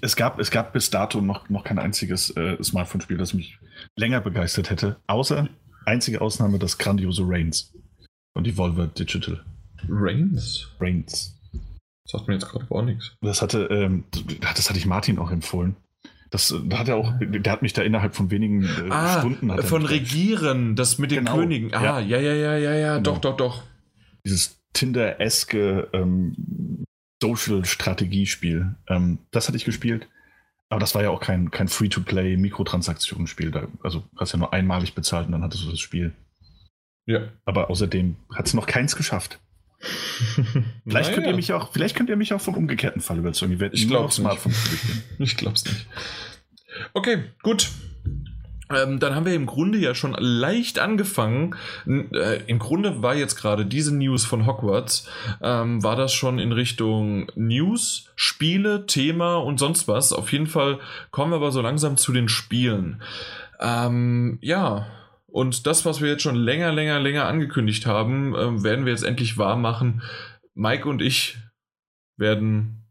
Es, 0.00 0.16
gab, 0.16 0.38
es 0.38 0.50
gab 0.52 0.72
bis 0.72 0.90
dato 0.90 1.20
noch, 1.20 1.50
noch 1.50 1.64
kein 1.64 1.80
einziges 1.80 2.30
äh, 2.36 2.62
Smartphone-Spiel, 2.62 3.18
das 3.18 3.34
mich 3.34 3.58
länger 3.96 4.20
begeistert 4.20 4.70
hätte, 4.70 4.96
außer 5.08 5.48
einzige 5.86 6.20
Ausnahme 6.20 6.60
das 6.60 6.78
grandiose 6.78 7.24
Reigns 7.26 7.74
von 8.32 8.44
Devolver 8.44 8.86
Digital. 8.86 9.44
Reigns? 9.88 10.68
Reigns. 10.80 11.36
Das 12.04 12.12
sagt 12.12 12.28
mir 12.28 12.34
jetzt 12.34 12.48
gerade 12.48 12.66
gar 12.66 12.82
nichts. 12.82 13.12
Das 13.20 13.42
hatte, 13.42 13.64
ähm, 13.64 14.04
das 14.40 14.70
hatte 14.70 14.78
ich 14.78 14.86
Martin 14.86 15.18
auch 15.18 15.32
empfohlen. 15.32 15.74
Das 16.32 16.54
da 16.66 16.78
hat 16.78 16.88
er 16.88 16.96
auch, 16.96 17.12
der 17.20 17.52
hat 17.52 17.60
mich 17.60 17.74
da 17.74 17.82
innerhalb 17.82 18.14
von 18.16 18.30
wenigen 18.30 18.64
äh, 18.64 18.90
ah, 18.90 19.20
Stunden. 19.20 19.50
von 19.62 19.84
Regieren, 19.84 20.74
das 20.76 20.96
mit 20.96 21.10
den 21.10 21.26
genau. 21.26 21.36
Königen. 21.36 21.74
Ah, 21.74 22.00
ja, 22.00 22.18
ja, 22.18 22.18
ja, 22.18 22.56
ja, 22.56 22.74
ja, 22.74 22.96
genau. 22.96 23.12
doch, 23.12 23.18
doch, 23.20 23.36
doch. 23.36 23.62
Dieses 24.24 24.58
Tinder-eske 24.72 25.90
ähm, 25.92 26.84
Social-Strategiespiel. 27.22 28.74
Ähm, 28.88 29.18
das 29.30 29.46
hatte 29.46 29.58
ich 29.58 29.66
gespielt. 29.66 30.08
Aber 30.70 30.80
das 30.80 30.94
war 30.94 31.02
ja 31.02 31.10
auch 31.10 31.20
kein, 31.20 31.50
kein 31.50 31.68
Free-to-Play 31.68 32.38
Mikrotransaktionsspiel. 32.38 33.68
Also 33.82 34.04
hast 34.16 34.32
ja 34.32 34.38
nur 34.38 34.54
einmalig 34.54 34.94
bezahlt 34.94 35.26
und 35.26 35.32
dann 35.32 35.42
hattest 35.42 35.64
du 35.66 35.70
das 35.70 35.80
Spiel. 35.80 36.14
Ja. 37.04 37.28
Aber 37.44 37.68
außerdem 37.68 38.16
hat 38.34 38.46
es 38.46 38.54
noch 38.54 38.66
keins 38.66 38.96
geschafft. 38.96 39.38
vielleicht, 40.86 41.10
naja. 41.10 41.14
könnt 41.14 41.26
ihr 41.26 41.34
mich 41.34 41.52
auch, 41.52 41.72
vielleicht 41.72 41.96
könnt 41.96 42.08
ihr 42.08 42.16
mich 42.16 42.32
auch 42.32 42.40
vom 42.40 42.54
umgekehrten 42.54 43.02
Fall 43.02 43.18
überzeugen. 43.18 43.52
Ich, 43.52 43.82
ich 43.82 43.88
glaube 43.88 44.12
Smartphone 44.12 44.54
Ich 45.18 45.36
glaube 45.36 45.56
es 45.56 45.64
nicht. 45.64 45.86
Okay, 46.94 47.24
gut. 47.42 47.68
Ähm, 48.70 49.00
dann 49.00 49.14
haben 49.14 49.26
wir 49.26 49.34
im 49.34 49.46
Grunde 49.46 49.78
ja 49.78 49.94
schon 49.94 50.14
leicht 50.18 50.78
angefangen. 50.78 51.56
Äh, 51.86 52.42
Im 52.46 52.58
Grunde 52.58 53.02
war 53.02 53.14
jetzt 53.14 53.36
gerade 53.36 53.66
diese 53.66 53.94
News 53.94 54.24
von 54.24 54.46
Hogwarts, 54.46 55.08
ähm, 55.42 55.82
war 55.82 55.96
das 55.96 56.12
schon 56.12 56.38
in 56.38 56.52
Richtung 56.52 57.30
News, 57.34 58.10
Spiele, 58.16 58.86
Thema 58.86 59.36
und 59.36 59.58
sonst 59.58 59.88
was. 59.88 60.12
Auf 60.12 60.32
jeden 60.32 60.46
Fall 60.46 60.78
kommen 61.10 61.32
wir 61.32 61.36
aber 61.36 61.52
so 61.52 61.60
langsam 61.60 61.96
zu 61.96 62.12
den 62.12 62.28
Spielen. 62.28 63.02
Ähm, 63.60 64.38
ja, 64.40 64.86
und 65.32 65.66
das, 65.66 65.84
was 65.86 66.00
wir 66.00 66.10
jetzt 66.10 66.22
schon 66.22 66.36
länger, 66.36 66.72
länger, 66.72 67.00
länger 67.00 67.26
angekündigt 67.26 67.86
haben, 67.86 68.34
äh, 68.34 68.62
werden 68.62 68.84
wir 68.84 68.92
jetzt 68.92 69.04
endlich 69.04 69.38
wahr 69.38 69.56
machen. 69.56 70.02
Mike 70.54 70.86
und 70.86 71.00
ich 71.00 71.38
werden 72.18 72.84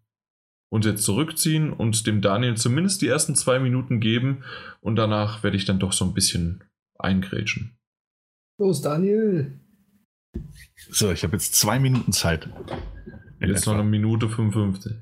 uns 0.69 0.85
jetzt 0.85 1.03
zurückziehen 1.03 1.71
und 1.71 2.07
dem 2.07 2.21
Daniel 2.21 2.57
zumindest 2.57 3.01
die 3.01 3.07
ersten 3.07 3.35
zwei 3.35 3.59
Minuten 3.59 3.99
geben 3.99 4.43
und 4.79 4.95
danach 4.95 5.43
werde 5.43 5.57
ich 5.57 5.65
dann 5.65 5.79
doch 5.79 5.93
so 5.93 6.03
ein 6.03 6.13
bisschen 6.13 6.63
eingrätschen. 6.97 7.77
Los, 8.57 8.81
Daniel! 8.81 9.59
So, 10.89 11.11
ich 11.11 11.23
habe 11.23 11.33
jetzt 11.33 11.55
zwei 11.55 11.77
Minuten 11.77 12.11
Zeit. 12.11 12.49
Jetzt 13.39 13.65
noch 13.67 13.73
eine 13.73 13.83
Minute 13.83 14.29
55. 14.29 14.93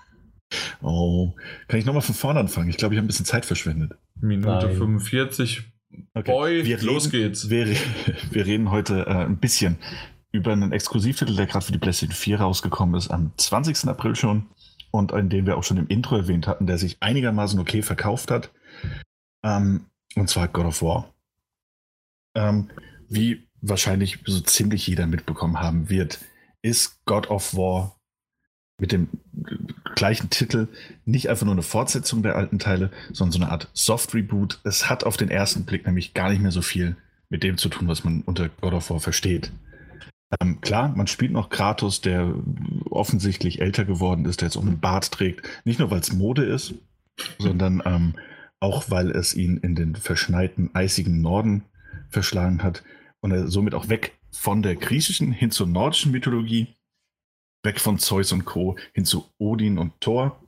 oh, 0.82 1.34
kann 1.68 1.78
ich 1.78 1.86
nochmal 1.86 2.02
von 2.02 2.14
vorne 2.14 2.40
anfangen? 2.40 2.68
Ich 2.68 2.78
glaube, 2.78 2.94
ich 2.94 2.98
habe 2.98 3.04
ein 3.04 3.08
bisschen 3.08 3.26
Zeit 3.26 3.44
verschwendet. 3.44 3.96
Minute 4.20 4.66
Nein. 4.66 4.76
45. 4.76 5.64
Okay. 6.14 6.32
Boy, 6.32 6.64
wir 6.64 6.80
los 6.82 7.06
reden, 7.06 7.12
geht's. 7.12 7.50
Wir, 7.50 7.66
wir 8.30 8.46
reden 8.46 8.70
heute 8.70 9.06
äh, 9.06 9.24
ein 9.24 9.38
bisschen 9.38 9.78
über 10.32 10.52
einen 10.52 10.72
Exklusivtitel, 10.72 11.34
der 11.34 11.46
gerade 11.46 11.64
für 11.64 11.72
die 11.72 11.78
PlayStation 11.78 12.14
4 12.14 12.40
rausgekommen 12.40 12.94
ist, 12.96 13.10
am 13.10 13.32
20. 13.36 13.88
April 13.88 14.14
schon 14.14 14.46
und 14.90 15.12
in 15.12 15.28
dem 15.28 15.46
wir 15.46 15.56
auch 15.56 15.64
schon 15.64 15.78
im 15.78 15.88
Intro 15.88 16.16
erwähnt 16.16 16.46
hatten, 16.46 16.66
der 16.66 16.78
sich 16.78 16.98
einigermaßen 17.00 17.58
okay 17.58 17.82
verkauft 17.82 18.30
hat. 18.30 18.50
Ähm, 19.42 19.86
und 20.16 20.28
zwar 20.28 20.48
God 20.48 20.66
of 20.66 20.82
War. 20.82 21.14
Ähm, 22.34 22.70
wie 23.08 23.48
wahrscheinlich 23.60 24.18
so 24.26 24.40
ziemlich 24.40 24.86
jeder 24.86 25.06
mitbekommen 25.06 25.60
haben 25.60 25.88
wird, 25.88 26.20
ist 26.62 27.04
God 27.04 27.30
of 27.30 27.54
War 27.54 27.97
mit 28.78 28.92
dem 28.92 29.08
gleichen 29.94 30.30
Titel 30.30 30.68
nicht 31.04 31.28
einfach 31.28 31.44
nur 31.44 31.54
eine 31.54 31.62
Fortsetzung 31.62 32.22
der 32.22 32.36
alten 32.36 32.58
Teile, 32.58 32.90
sondern 33.12 33.32
so 33.32 33.40
eine 33.40 33.50
Art 33.50 33.68
Soft-Reboot. 33.74 34.60
Es 34.64 34.88
hat 34.88 35.04
auf 35.04 35.16
den 35.16 35.30
ersten 35.30 35.64
Blick 35.64 35.84
nämlich 35.84 36.14
gar 36.14 36.30
nicht 36.30 36.40
mehr 36.40 36.52
so 36.52 36.62
viel 36.62 36.96
mit 37.28 37.42
dem 37.42 37.58
zu 37.58 37.68
tun, 37.68 37.88
was 37.88 38.04
man 38.04 38.22
unter 38.22 38.48
God 38.48 38.72
of 38.72 38.90
War 38.90 39.00
versteht. 39.00 39.50
Ähm, 40.40 40.60
klar, 40.60 40.94
man 40.94 41.06
spielt 41.06 41.32
noch 41.32 41.50
Kratos, 41.50 42.00
der 42.00 42.34
offensichtlich 42.90 43.60
älter 43.60 43.84
geworden 43.84 44.24
ist, 44.26 44.40
der 44.40 44.48
jetzt 44.48 44.56
auch 44.56 44.62
einen 44.62 44.80
Bart 44.80 45.10
trägt. 45.10 45.46
Nicht 45.64 45.78
nur, 45.78 45.90
weil 45.90 46.00
es 46.00 46.12
Mode 46.12 46.44
ist, 46.44 46.74
sondern 47.38 47.82
ähm, 47.84 48.14
auch, 48.60 48.90
weil 48.90 49.10
es 49.10 49.34
ihn 49.34 49.56
in 49.56 49.74
den 49.74 49.96
verschneiten, 49.96 50.70
eisigen 50.74 51.20
Norden 51.20 51.64
verschlagen 52.10 52.62
hat 52.62 52.82
und 53.20 53.32
er 53.32 53.48
somit 53.48 53.74
auch 53.74 53.88
weg 53.88 54.18
von 54.30 54.62
der 54.62 54.76
griechischen 54.76 55.32
hin 55.32 55.50
zur 55.50 55.66
nordischen 55.66 56.12
Mythologie 56.12 56.74
weg 57.68 57.80
von 57.80 57.98
Zeus 57.98 58.32
und 58.32 58.46
Co. 58.46 58.76
hin 58.94 59.04
zu 59.04 59.26
Odin 59.36 59.78
und 59.78 60.00
Thor. 60.00 60.40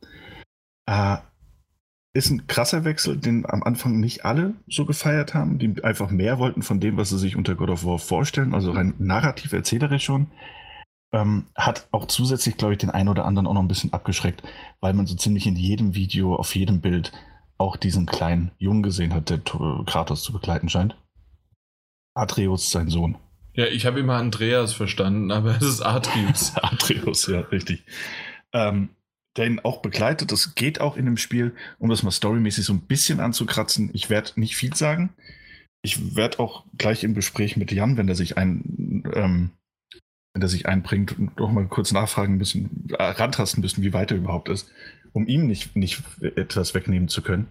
Äh, 0.87 1.19
ist 2.13 2.31
ein 2.31 2.47
krasser 2.47 2.85
Wechsel, 2.85 3.19
den 3.19 3.49
am 3.49 3.63
Anfang 3.63 4.01
nicht 4.01 4.25
alle 4.25 4.55
so 4.69 4.85
gefeiert 4.85 5.35
haben, 5.35 5.59
die 5.59 5.85
einfach 5.85 6.11
mehr 6.11 6.39
wollten 6.39 6.63
von 6.63 6.81
dem, 6.81 6.97
was 6.97 7.11
sie 7.11 7.19
sich 7.19 7.37
unter 7.37 7.55
God 7.55 7.71
of 7.71 7.85
War 7.85 7.99
vorstellen, 7.99 8.55
also 8.55 8.73
rein 8.73 8.95
narrativ 8.99 9.53
erzählerisch 9.53 10.05
schon. 10.05 10.29
Ähm, 11.13 11.47
hat 11.55 11.89
auch 11.93 12.07
zusätzlich, 12.07 12.57
glaube 12.57 12.75
ich, 12.75 12.79
den 12.79 12.91
einen 12.91 13.09
oder 13.09 13.27
anderen 13.27 13.47
auch 13.47 13.55
noch 13.55 13.63
ein 13.63 13.69
bisschen 13.69 13.93
abgeschreckt, 13.93 14.43
weil 14.81 14.95
man 14.95 15.07
so 15.07 15.15
ziemlich 15.15 15.47
in 15.47 15.57
jedem 15.57 15.95
Video, 15.95 16.35
auf 16.35 16.55
jedem 16.57 16.81
Bild 16.81 17.13
auch 17.59 17.77
diesen 17.77 18.07
kleinen 18.07 18.53
Jungen 18.59 18.83
gesehen 18.83 19.13
hat, 19.13 19.29
der 19.29 19.39
Kratos 19.87 20.23
zu 20.23 20.33
begleiten 20.33 20.69
scheint. 20.69 20.97
Atreus, 22.15 22.71
sein 22.71 22.89
Sohn. 22.89 23.19
Ja, 23.61 23.67
ich 23.67 23.85
habe 23.85 24.01
immer 24.01 24.15
Andreas 24.15 24.73
verstanden, 24.73 25.31
aber 25.31 25.55
es 25.55 25.63
ist 25.63 25.83
Atreus. 25.83 26.57
Atreus, 26.63 27.27
ja, 27.27 27.41
richtig. 27.41 27.85
Ähm, 28.55 28.89
der 29.37 29.49
ihn 29.49 29.61
auch 29.61 29.83
begleitet. 29.83 30.33
Das 30.33 30.55
geht 30.55 30.81
auch 30.81 30.97
in 30.97 31.05
dem 31.05 31.19
Spiel, 31.19 31.55
um 31.79 31.91
das 31.91 32.03
mal 32.03 32.11
storymäßig 32.11 32.65
so 32.65 32.73
ein 32.73 32.81
bisschen 32.81 33.21
anzukratzen. 33.21 33.91
Ich 33.93 34.09
werde 34.09 34.31
nicht 34.37 34.57
viel 34.57 34.75
sagen. 34.75 35.11
Ich 35.83 36.17
werde 36.17 36.39
auch 36.39 36.65
gleich 36.79 37.05
im 37.05 37.13
Gespräch 37.13 37.59
mit 37.59 37.71
Jan, 37.71 37.99
wenn 37.99 38.09
er 38.09 38.15
sich 38.15 38.39
ein, 38.39 39.05
ähm, 39.13 39.51
wenn 40.33 40.41
er 40.41 40.49
sich 40.49 40.65
einbringt, 40.65 41.15
doch 41.37 41.53
mal 41.53 41.67
kurz 41.67 41.93
nachfragen 41.93 42.39
müssen, 42.39 42.89
äh, 42.99 43.03
rantasten 43.03 43.61
müssen, 43.61 43.85
wie 43.85 43.93
weit 43.93 44.11
er 44.11 44.17
überhaupt 44.17 44.49
ist, 44.49 44.73
um 45.13 45.27
ihm 45.27 45.47
nicht, 45.47 45.77
nicht 45.77 46.03
etwas 46.23 46.73
wegnehmen 46.73 47.09
zu 47.09 47.21
können. 47.21 47.47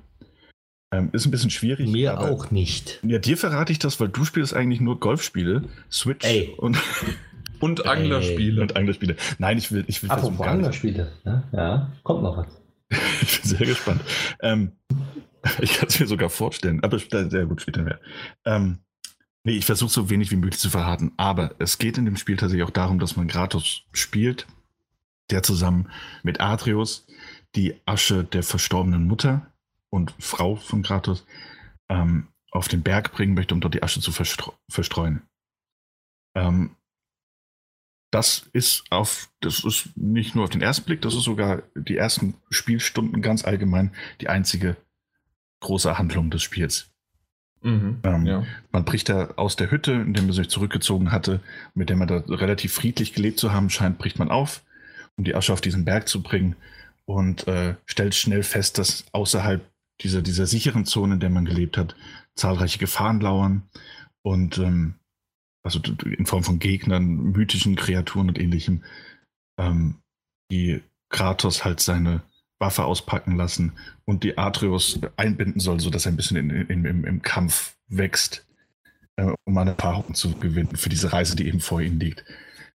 Ähm, 0.92 1.10
ist 1.12 1.26
ein 1.26 1.32
bisschen 1.32 1.52
schwierig. 1.52 1.88
Mir 1.88 2.18
aber, 2.18 2.32
auch 2.32 2.50
nicht. 2.50 3.00
Ja, 3.04 3.20
dir 3.20 3.38
verrate 3.38 3.72
ich 3.72 3.80
das, 3.80 4.00
weil 4.00 4.10
du 4.10 4.26
spielst 4.26 4.56
eigentlich 4.56 4.82
nur 4.82 5.00
Golfspiele, 5.00 5.64
Switch 5.92 6.26
Ey. 6.26 6.54
und 6.58 6.78
und 7.60 7.86
Anglerspiele. 7.86 8.62
Und 8.62 8.76
Anglerspiele. 8.76 9.16
Nein, 9.38 9.58
ich 9.58 9.72
will, 9.72 9.84
ich 9.88 10.02
will 10.02 10.10
Apropos 10.10 10.48
Anglerspiele. 10.48 11.12
Ja, 11.26 11.44
ja, 11.52 11.92
kommt 12.04 12.24
noch 12.24 12.38
was. 12.38 12.48
ich 13.22 13.42
bin 13.42 13.50
sehr 13.50 13.68
gespannt. 13.68 14.02
Ähm, 14.42 14.72
ich 15.62 15.74
kann 15.74 15.90
es 15.90 16.00
mir 16.00 16.08
sogar 16.08 16.30
vorstellen, 16.30 16.84
aber 16.84 16.98
sehr 17.00 17.46
gut 17.46 17.62
später 17.62 17.84
mehr. 17.84 18.00
Ähm, 18.46 18.80
nee, 19.44 19.54
ich 19.54 19.66
versuche 19.66 19.92
so 19.92 20.10
wenig 20.10 20.32
wie 20.32 20.38
möglich 20.38 20.60
zu 20.60 20.72
verraten, 20.72 21.12
aber 21.18 21.54
es 21.60 21.78
geht 21.78 22.00
in 22.00 22.06
dem 22.06 22.18
Spiel 22.18 22.38
tatsächlich 22.38 22.66
auch 22.66 22.72
darum, 22.72 23.00
dass 23.00 23.16
man 23.16 23.28
Gratos 23.28 23.84
spielt, 23.92 24.48
der 25.30 25.44
zusammen 25.44 25.90
mit 26.24 26.42
Atreus 26.42 27.06
die 27.56 27.76
Asche 27.86 28.24
der 28.24 28.44
verstorbenen 28.44 29.06
Mutter 29.06 29.52
und 29.90 30.14
Frau 30.20 30.56
von 30.56 30.84
Kratos 30.84 31.26
ähm, 31.90 32.28
auf 32.52 32.68
den 32.68 32.84
Berg 32.84 33.12
bringen 33.12 33.34
möchte, 33.34 33.54
um 33.54 33.62
dort 33.62 33.74
die 33.74 33.84
Asche 33.84 34.02
zu 34.02 34.12
verstreu 34.12 34.54
verstreuen. 34.70 35.22
Ähm, 36.36 36.76
das 38.12 38.50
ist 38.54 38.84
auf, 38.90 39.30
das 39.40 39.64
ist 39.64 39.96
nicht 39.96 40.34
nur 40.34 40.44
auf 40.44 40.50
den 40.50 40.62
ersten 40.62 40.86
Blick, 40.86 41.02
das 41.02 41.14
ist 41.14 41.24
sogar 41.24 41.62
die 41.76 41.98
ersten 41.98 42.36
Spielstunden 42.50 43.22
ganz 43.22 43.46
allgemein 43.46 43.92
die 44.20 44.30
einzige 44.30 44.78
große 45.60 45.98
Handlung 45.98 46.32
des 46.32 46.42
Spiels. 46.42 46.90
Mhm, 47.62 48.00
ähm, 48.04 48.26
ja. 48.26 48.46
Man 48.72 48.86
bricht 48.86 49.10
da 49.10 49.34
aus 49.36 49.58
der 49.58 49.70
Hütte, 49.70 49.92
in 49.92 50.14
der 50.14 50.24
man 50.24 50.32
sich 50.32 50.50
zurückgezogen 50.50 51.12
hatte, 51.12 51.42
mit 51.74 51.90
der 51.90 51.98
man 51.98 52.08
da 52.08 52.24
relativ 52.28 52.74
friedlich 52.74 53.14
gelebt 53.14 53.38
zu 53.38 53.52
haben 53.52 53.70
scheint, 53.70 53.98
bricht 53.98 54.18
man 54.18 54.32
auf, 54.32 54.64
um 55.18 55.24
die 55.24 55.36
Asche 55.36 55.54
auf 55.54 55.62
diesen 55.62 55.86
Berg 55.86 56.08
zu 56.08 56.24
bringen 56.24 56.56
und 57.06 57.48
äh, 57.48 57.76
stellt 57.86 58.16
schnell 58.16 58.44
fest, 58.44 58.78
dass 58.78 59.06
außerhalb 59.12 59.62
dieser, 60.02 60.22
dieser 60.22 60.48
sicheren 60.48 60.86
Zone, 60.86 61.16
in 61.16 61.20
der 61.20 61.30
man 61.30 61.46
gelebt 61.46 61.78
hat, 61.78 61.96
zahlreiche 62.36 62.80
Gefahren 62.80 63.20
lauern 63.20 63.64
und 64.22 64.58
ähm, 64.58 64.96
also 65.64 65.80
in 66.06 66.26
Form 66.26 66.44
von 66.44 66.60
Gegnern, 66.60 67.32
mythischen 67.32 67.76
Kreaturen 67.76 68.30
und 68.30 68.40
ähnlichem, 68.40 68.84
ähm, 69.60 69.96
die 70.52 70.82
Kratos 71.10 71.66
halt 71.66 71.80
seine 71.80 72.22
Waffe 72.60 72.86
auspacken 72.86 73.36
lassen 73.36 73.74
und 74.06 74.24
die 74.24 74.38
Atreus 74.38 75.00
einbinden 75.16 75.60
soll, 75.60 75.80
sodass 75.80 76.06
er 76.06 76.12
ein 76.12 76.18
bisschen 76.18 76.38
in, 76.38 76.50
in, 76.50 76.86
im, 76.86 77.06
im, 77.06 77.22
Kampf 77.22 77.78
wächst, 77.88 78.46
äh, 79.16 79.32
um 79.46 79.58
eine 79.58 79.72
Erfahrung 79.72 80.14
zu 80.14 80.34
gewinnen 80.34 80.76
für 80.76 80.90
diese 80.90 81.14
Reise, 81.14 81.36
die 81.36 81.48
eben 81.48 81.62
vor 81.62 81.82
ihnen 81.82 82.00
liegt. 82.00 82.26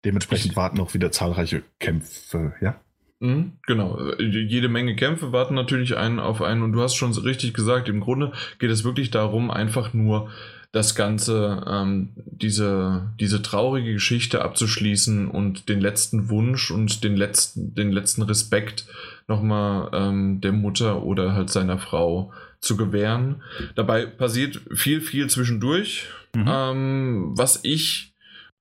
Dementsprechend 0.03 0.55
warten 0.55 0.79
auch 0.79 0.93
wieder 0.93 1.11
zahlreiche 1.11 1.63
Kämpfe, 1.79 2.53
ja? 2.61 2.79
Mhm, 3.19 3.53
genau, 3.65 3.99
jede 4.19 4.67
Menge 4.67 4.95
Kämpfe 4.95 5.31
warten 5.31 5.55
natürlich 5.55 5.95
einen 5.95 6.19
auf 6.19 6.41
einen 6.41 6.63
und 6.63 6.73
du 6.73 6.81
hast 6.81 6.95
schon 6.95 7.13
richtig 7.13 7.53
gesagt, 7.53 7.87
im 7.87 8.01
Grunde 8.01 8.33
geht 8.59 8.71
es 8.71 8.83
wirklich 8.83 9.09
darum, 9.09 9.49
einfach 9.51 9.93
nur 9.93 10.29
das 10.75 10.93
Ganze, 10.93 11.63
ähm, 11.65 12.09
diese, 12.17 13.13
diese 13.17 13.41
traurige 13.41 13.93
Geschichte 13.93 14.43
abzuschließen 14.43 15.29
und 15.29 15.69
den 15.69 15.79
letzten 15.79 16.27
Wunsch 16.27 16.69
und 16.69 17.05
den 17.05 17.15
letzten, 17.15 17.73
den 17.73 17.93
letzten 17.93 18.23
Respekt 18.23 18.85
nochmal 19.29 19.89
ähm, 19.93 20.41
der 20.41 20.51
Mutter 20.51 21.03
oder 21.03 21.33
halt 21.33 21.49
seiner 21.49 21.77
Frau 21.77 22.33
zu 22.59 22.75
gewähren. 22.75 23.41
Dabei 23.75 24.05
passiert 24.05 24.59
viel, 24.73 24.99
viel 24.99 25.29
zwischendurch, 25.29 26.07
mhm. 26.35 26.45
ähm, 26.45 27.31
was 27.37 27.61
ich, 27.63 28.13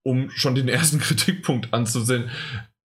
um 0.05 0.31
schon 0.31 0.55
den 0.55 0.69
ersten 0.69 0.99
Kritikpunkt 1.01 1.75
anzusehen, 1.75 2.31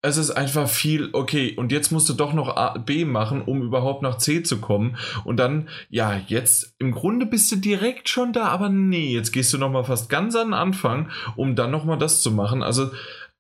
es 0.07 0.17
ist 0.17 0.31
einfach 0.31 0.69
viel, 0.69 1.11
okay, 1.13 1.55
und 1.57 1.73
jetzt 1.73 1.91
musst 1.91 2.09
du 2.09 2.13
doch 2.13 2.33
noch 2.33 2.57
A, 2.57 2.79
B 2.79 3.05
machen, 3.05 3.43
um 3.43 3.63
überhaupt 3.63 4.03
nach 4.03 4.19
C 4.19 4.43
zu 4.43 4.59
kommen. 4.59 4.97
Und 5.25 5.39
dann, 5.39 5.69
ja, 5.91 6.21
jetzt 6.29 6.77
im 6.79 6.93
Grunde 6.93 7.27
bist 7.27 7.51
du 7.51 7.57
direkt 7.57 8.09
schon 8.09 8.33
da, 8.33 8.45
aber 8.47 8.69
nee, 8.69 9.13
jetzt 9.13 9.33
gehst 9.33 9.53
du 9.53 9.59
nochmal 9.59 9.85
fast 9.85 10.09
ganz 10.09 10.37
an 10.37 10.49
den 10.49 10.55
Anfang, 10.55 11.11
um 11.35 11.57
dann 11.57 11.71
nochmal 11.71 11.99
das 11.99 12.23
zu 12.23 12.31
machen. 12.31 12.63
Also, 12.63 12.91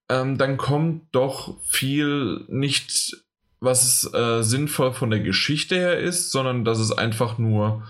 ähm, 0.09 0.38
dann 0.38 0.56
kommt 0.56 1.02
doch 1.12 1.56
viel 1.62 2.44
nicht, 2.48 3.16
was 3.60 4.12
äh, 4.12 4.43
sinnvoll 4.43 4.93
von 4.93 5.10
der 5.10 5.20
Geschichte 5.20 5.76
her 5.76 5.98
ist, 5.98 6.32
sondern 6.32 6.64
dass 6.64 6.78
es 6.78 6.93
einfach 6.93 7.38
nur 7.38 7.86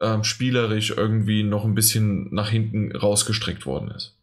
äh, 0.00 0.22
spielerisch 0.22 0.90
irgendwie 0.90 1.42
noch 1.42 1.64
ein 1.64 1.74
bisschen 1.74 2.32
nach 2.32 2.48
hinten 2.48 2.94
rausgestreckt 2.94 3.66
worden 3.66 3.90
ist. 3.90 4.16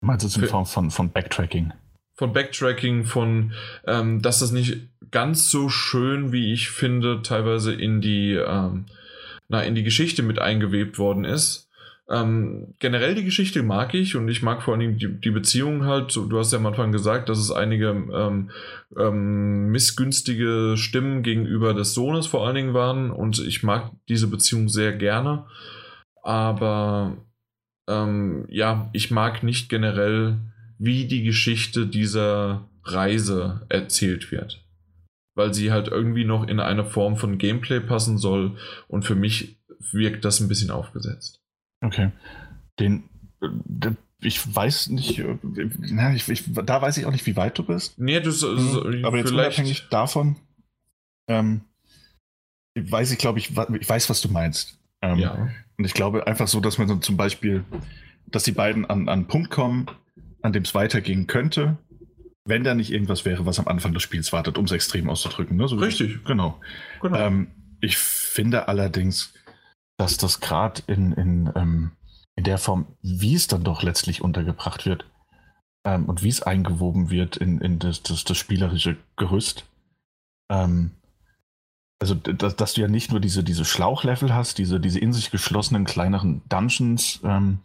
Meinst 0.00 0.24
du 0.24 0.28
es 0.28 0.36
in 0.36 0.46
Form 0.46 0.66
von, 0.66 0.90
von 0.90 1.10
Backtracking? 1.10 1.72
Von 2.14 2.32
Backtracking, 2.32 3.04
von 3.04 3.52
ähm, 3.86 4.22
dass 4.22 4.40
das 4.40 4.52
nicht 4.52 4.88
ganz 5.10 5.50
so 5.50 5.68
schön, 5.68 6.32
wie 6.32 6.52
ich 6.52 6.70
finde, 6.70 7.22
teilweise 7.22 7.72
in 7.72 8.00
die, 8.00 8.32
ähm, 8.32 8.86
na, 9.48 9.62
in 9.62 9.74
die 9.74 9.82
Geschichte 9.82 10.22
mit 10.22 10.38
eingewebt 10.38 10.98
worden 10.98 11.24
ist. 11.24 11.68
Ähm, 12.10 12.74
generell 12.78 13.14
die 13.14 13.24
Geschichte 13.24 13.62
mag 13.62 13.94
ich 13.94 14.16
und 14.16 14.28
ich 14.28 14.42
mag 14.42 14.62
vor 14.62 14.74
allem 14.74 14.98
die, 14.98 15.20
die 15.20 15.30
Beziehung 15.30 15.86
halt. 15.86 16.14
Du 16.14 16.38
hast 16.38 16.52
ja 16.52 16.58
am 16.58 16.66
Anfang 16.66 16.92
gesagt, 16.92 17.28
dass 17.28 17.38
es 17.38 17.50
einige 17.50 17.88
ähm, 17.88 18.50
ähm, 18.98 19.68
missgünstige 19.68 20.74
Stimmen 20.76 21.22
gegenüber 21.22 21.74
des 21.74 21.94
Sohnes 21.94 22.26
vor 22.26 22.44
allen 22.44 22.56
Dingen 22.56 22.74
waren 22.74 23.10
und 23.10 23.38
ich 23.38 23.62
mag 23.62 23.92
diese 24.08 24.26
Beziehung 24.26 24.68
sehr 24.68 24.92
gerne. 24.92 25.46
Aber 26.22 27.16
ähm, 27.88 28.46
ja, 28.48 28.90
ich 28.92 29.10
mag 29.10 29.42
nicht 29.42 29.68
generell 29.68 30.38
wie 30.82 31.06
die 31.06 31.22
Geschichte 31.22 31.86
dieser 31.86 32.68
Reise 32.82 33.64
erzählt 33.68 34.32
wird. 34.32 34.64
Weil 35.36 35.54
sie 35.54 35.70
halt 35.70 35.88
irgendwie 35.88 36.24
noch 36.24 36.46
in 36.46 36.58
eine 36.58 36.84
Form 36.84 37.16
von 37.16 37.38
Gameplay 37.38 37.78
passen 37.78 38.18
soll 38.18 38.58
und 38.88 39.04
für 39.04 39.14
mich 39.14 39.58
wirkt 39.92 40.24
das 40.24 40.40
ein 40.40 40.48
bisschen 40.48 40.70
aufgesetzt. 40.70 41.40
Okay. 41.84 42.10
Den, 42.80 43.04
äh, 43.40 43.92
ich 44.20 44.54
weiß 44.54 44.88
nicht, 44.88 45.20
äh, 45.20 45.38
na, 45.78 46.14
ich, 46.14 46.28
ich, 46.28 46.44
da 46.52 46.82
weiß 46.82 46.96
ich 46.96 47.06
auch 47.06 47.12
nicht, 47.12 47.26
wie 47.26 47.36
weit 47.36 47.56
du 47.58 47.62
bist. 47.62 47.98
Nee, 47.98 48.20
du, 48.20 48.30
also, 48.30 48.84
aber 49.04 49.18
jetzt 49.18 49.32
unabhängig 49.32 49.88
davon, 49.88 50.36
ähm, 51.28 51.62
weiß 52.76 53.12
ich, 53.12 53.18
glaube 53.18 53.38
ich, 53.38 53.50
ich 53.50 53.88
weiß, 53.88 54.10
was 54.10 54.20
du 54.20 54.28
meinst. 54.28 54.78
Ähm, 55.00 55.18
ja. 55.18 55.48
Und 55.78 55.84
ich 55.84 55.94
glaube 55.94 56.26
einfach 56.26 56.48
so, 56.48 56.60
dass 56.60 56.78
man 56.78 56.88
so 56.88 56.96
zum 56.96 57.16
Beispiel, 57.16 57.64
dass 58.26 58.42
die 58.42 58.52
beiden 58.52 58.84
an, 58.84 59.02
an 59.02 59.08
einen 59.08 59.26
Punkt 59.28 59.50
kommen, 59.50 59.86
an 60.42 60.52
dem 60.52 60.62
es 60.64 60.74
weitergehen 60.74 61.26
könnte, 61.26 61.78
wenn 62.44 62.64
da 62.64 62.74
nicht 62.74 62.92
irgendwas 62.92 63.24
wäre, 63.24 63.46
was 63.46 63.58
am 63.58 63.68
Anfang 63.68 63.94
des 63.94 64.02
Spiels 64.02 64.32
wartet, 64.32 64.58
um 64.58 64.64
es 64.64 64.72
extrem 64.72 65.08
auszudrücken. 65.08 65.56
Ne? 65.56 65.68
So 65.68 65.76
Richtig. 65.76 66.24
Genau. 66.24 66.60
genau. 67.00 67.16
Ähm, 67.16 67.48
ich 67.80 67.96
finde 67.96 68.68
allerdings, 68.68 69.34
dass 69.96 70.16
das 70.16 70.40
gerade 70.40 70.82
in, 70.86 71.12
in, 71.12 71.52
ähm, 71.54 71.92
in 72.36 72.44
der 72.44 72.58
Form, 72.58 72.96
wie 73.02 73.34
es 73.34 73.46
dann 73.46 73.64
doch 73.64 73.82
letztlich 73.82 74.22
untergebracht 74.22 74.86
wird 74.86 75.04
ähm, 75.84 76.06
und 76.06 76.22
wie 76.22 76.28
es 76.28 76.42
eingewoben 76.42 77.10
wird 77.10 77.36
in, 77.36 77.60
in 77.60 77.78
das, 77.78 78.02
das, 78.02 78.24
das 78.24 78.36
spielerische 78.36 78.96
Gerüst, 79.16 79.64
ähm, 80.50 80.92
also 82.00 82.16
dass, 82.16 82.56
dass, 82.56 82.74
du 82.74 82.80
ja 82.80 82.88
nicht 82.88 83.12
nur 83.12 83.20
diese, 83.20 83.44
diese 83.44 83.64
Schlauchlevel 83.64 84.34
hast, 84.34 84.58
diese, 84.58 84.80
diese 84.80 84.98
in 84.98 85.12
sich 85.12 85.30
geschlossenen 85.30 85.84
kleineren 85.84 86.42
Dungeons, 86.48 87.20
ähm, 87.22 87.60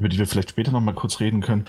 über 0.00 0.08
die 0.08 0.18
wir 0.18 0.26
vielleicht 0.26 0.50
später 0.50 0.72
noch 0.72 0.80
mal 0.80 0.94
kurz 0.94 1.20
reden 1.20 1.40
können, 1.42 1.66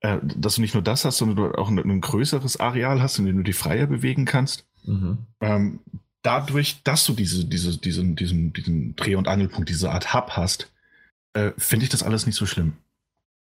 äh, 0.00 0.18
dass 0.22 0.54
du 0.54 0.60
nicht 0.60 0.74
nur 0.74 0.82
das 0.82 1.04
hast, 1.04 1.18
sondern 1.18 1.36
du 1.36 1.58
auch 1.58 1.68
ein, 1.68 1.78
ein, 1.78 2.00
größeres 2.00 2.58
Areal 2.58 3.02
hast, 3.02 3.18
in 3.18 3.26
dem 3.26 3.36
du 3.36 3.42
dich 3.42 3.56
freier 3.56 3.86
bewegen 3.86 4.24
kannst. 4.24 4.66
Mhm. 4.84 5.18
Ähm, 5.40 5.80
dadurch, 6.22 6.82
dass 6.84 7.04
du 7.04 7.12
diese, 7.12 7.44
diese, 7.44 7.78
diesen, 7.78 8.16
diesen, 8.16 8.52
diesen 8.52 8.96
Dreh- 8.96 9.16
und 9.16 9.28
Angelpunkt, 9.28 9.68
diese 9.68 9.90
Art 9.90 10.14
Hub 10.14 10.30
hast, 10.30 10.72
äh, 11.34 11.52
finde 11.58 11.84
ich 11.84 11.90
das 11.90 12.02
alles 12.02 12.26
nicht 12.26 12.36
so 12.36 12.46
schlimm. 12.46 12.74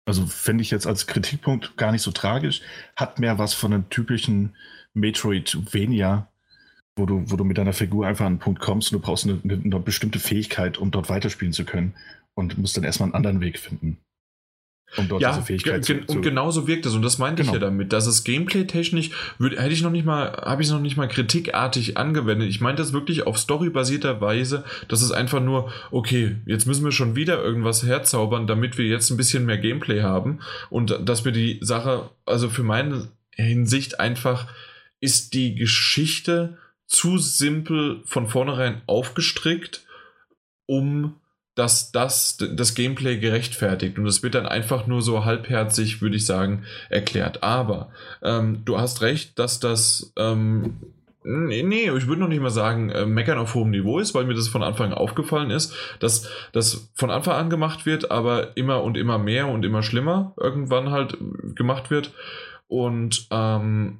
Also 0.06 0.26
finde 0.26 0.62
ich 0.62 0.70
jetzt 0.70 0.86
als 0.86 1.06
Kritikpunkt 1.06 1.76
gar 1.76 1.92
nicht 1.92 2.02
so 2.02 2.12
tragisch. 2.12 2.62
Hat 2.96 3.18
mehr 3.18 3.38
was 3.38 3.55
von 3.55 3.72
einem 3.72 3.90
typischen 3.90 4.56
Metroidvania, 4.94 6.28
wo 6.96 7.06
du, 7.06 7.30
wo 7.30 7.36
du 7.36 7.44
mit 7.44 7.59
deiner 7.59 7.72
Figur 7.72 8.06
einfach 8.06 8.24
an 8.24 8.32
einen 8.32 8.38
Punkt 8.38 8.60
kommst 8.60 8.92
und 8.92 9.00
du 9.00 9.06
brauchst 9.06 9.24
eine, 9.24 9.40
eine, 9.44 9.62
eine 9.62 9.80
bestimmte 9.80 10.18
Fähigkeit, 10.18 10.78
um 10.78 10.90
dort 10.90 11.09
weiterspielen 11.09 11.52
zu 11.52 11.64
können 11.64 11.94
und 12.34 12.56
musst 12.56 12.76
dann 12.76 12.84
erstmal 12.84 13.09
einen 13.09 13.16
anderen 13.16 13.40
Weg 13.40 13.59
finden. 13.59 13.98
Um 14.97 15.06
dort 15.06 15.20
ja, 15.20 15.32
diese 15.32 15.44
Fähigkeit 15.44 15.86
ge 15.86 16.06
zu, 16.06 16.12
und 16.12 16.23
genauso 16.23 16.66
wirkt 16.66 16.86
es. 16.86 16.94
Und 16.94 17.02
das 17.02 17.19
meinte 17.19 17.43
genau. 17.43 17.55
ich 17.55 17.60
ja 17.60 17.66
damit, 17.66 17.93
dass 17.93 18.06
es 18.06 18.24
gameplay-technisch, 18.24 19.10
hätte 19.39 19.73
ich 19.73 19.82
noch 19.82 19.90
nicht 19.90 20.06
mal, 20.06 20.32
habe 20.32 20.62
ich 20.62 20.70
noch 20.70 20.81
nicht 20.81 20.97
mal 20.97 21.09
kritikartig 21.09 21.97
angewendet. 21.97 22.48
Ich 22.48 22.60
meinte 22.60 22.82
das 22.82 22.93
wirklich 22.93 23.27
auf 23.27 23.39
storybasierter 23.39 24.20
Weise, 24.20 24.65
dass 24.89 25.02
es 25.02 25.12
einfach 25.12 25.40
nur, 25.40 25.70
okay, 25.90 26.36
jetzt 26.47 26.66
müssen 26.66 26.85
wir 26.85 26.93
schon 26.93 27.16
wieder 27.16 27.43
irgendwas 27.43 27.85
herzaubern, 27.85 28.47
damit 28.47 28.78
wir 28.78 28.86
jetzt 28.86 29.10
ein 29.10 29.16
bisschen 29.16 29.44
mehr 29.44 29.59
Gameplay 29.59 30.02
haben. 30.02 30.40
Und 30.70 30.98
dass 31.05 31.24
wir 31.24 31.32
die 31.32 31.59
Sache, 31.60 32.09
also 32.24 32.48
für 32.48 32.62
meine 32.62 33.09
Hinsicht 33.32 34.01
einfach, 34.01 34.48
ist 35.01 35.35
die 35.35 35.55
Geschichte 35.55 36.56
zu 36.86 37.19
simpel 37.19 38.01
von 38.06 38.27
vornherein 38.27 38.81
aufgestrickt, 38.86 39.85
um 40.66 41.16
dass 41.59 41.90
das 41.90 42.36
das 42.36 42.74
Gameplay 42.74 43.18
gerechtfertigt 43.18 43.98
und 43.98 44.06
es 44.06 44.22
wird 44.22 44.36
dann 44.36 44.47
einfach 44.47 44.86
nur 44.86 45.02
so 45.02 45.24
halbherzig, 45.24 46.01
würde 46.01 46.14
ich 46.14 46.24
sagen, 46.24 46.62
erklärt. 46.89 47.43
Aber 47.43 47.90
ähm, 48.22 48.62
du 48.64 48.78
hast 48.78 49.02
recht, 49.02 49.39
dass 49.40 49.59
das 49.59 50.12
ähm, 50.16 50.76
Nee, 51.24 51.62
nee, 51.62 51.90
ich 51.90 52.06
würde 52.06 52.22
noch 52.22 52.28
nicht 52.28 52.40
mal 52.40 52.48
sagen, 52.48 52.90
äh, 52.90 53.05
meckern 53.05 53.36
auf 53.36 53.55
hohem 53.55 53.70
Niveau 53.70 53.98
ist, 53.98 54.14
weil 54.14 54.24
mir 54.24 54.35
das 54.35 54.48
von 54.48 54.62
Anfang 54.62 54.93
an 54.93 54.98
aufgefallen 54.98 55.51
ist, 55.51 55.74
dass 55.98 56.30
das 56.52 56.90
von 56.94 57.10
Anfang 57.10 57.35
an 57.35 57.51
gemacht 57.51 57.85
wird, 57.85 58.10
aber 58.10 58.56
immer 58.56 58.82
und 58.82 58.97
immer 58.97 59.18
mehr 59.18 59.48
und 59.48 59.64
immer 59.64 59.82
schlimmer 59.82 60.32
irgendwann 60.39 60.90
halt 60.90 61.18
gemacht 61.55 61.90
wird. 61.90 62.14
Und 62.66 63.26
ähm, 63.30 63.98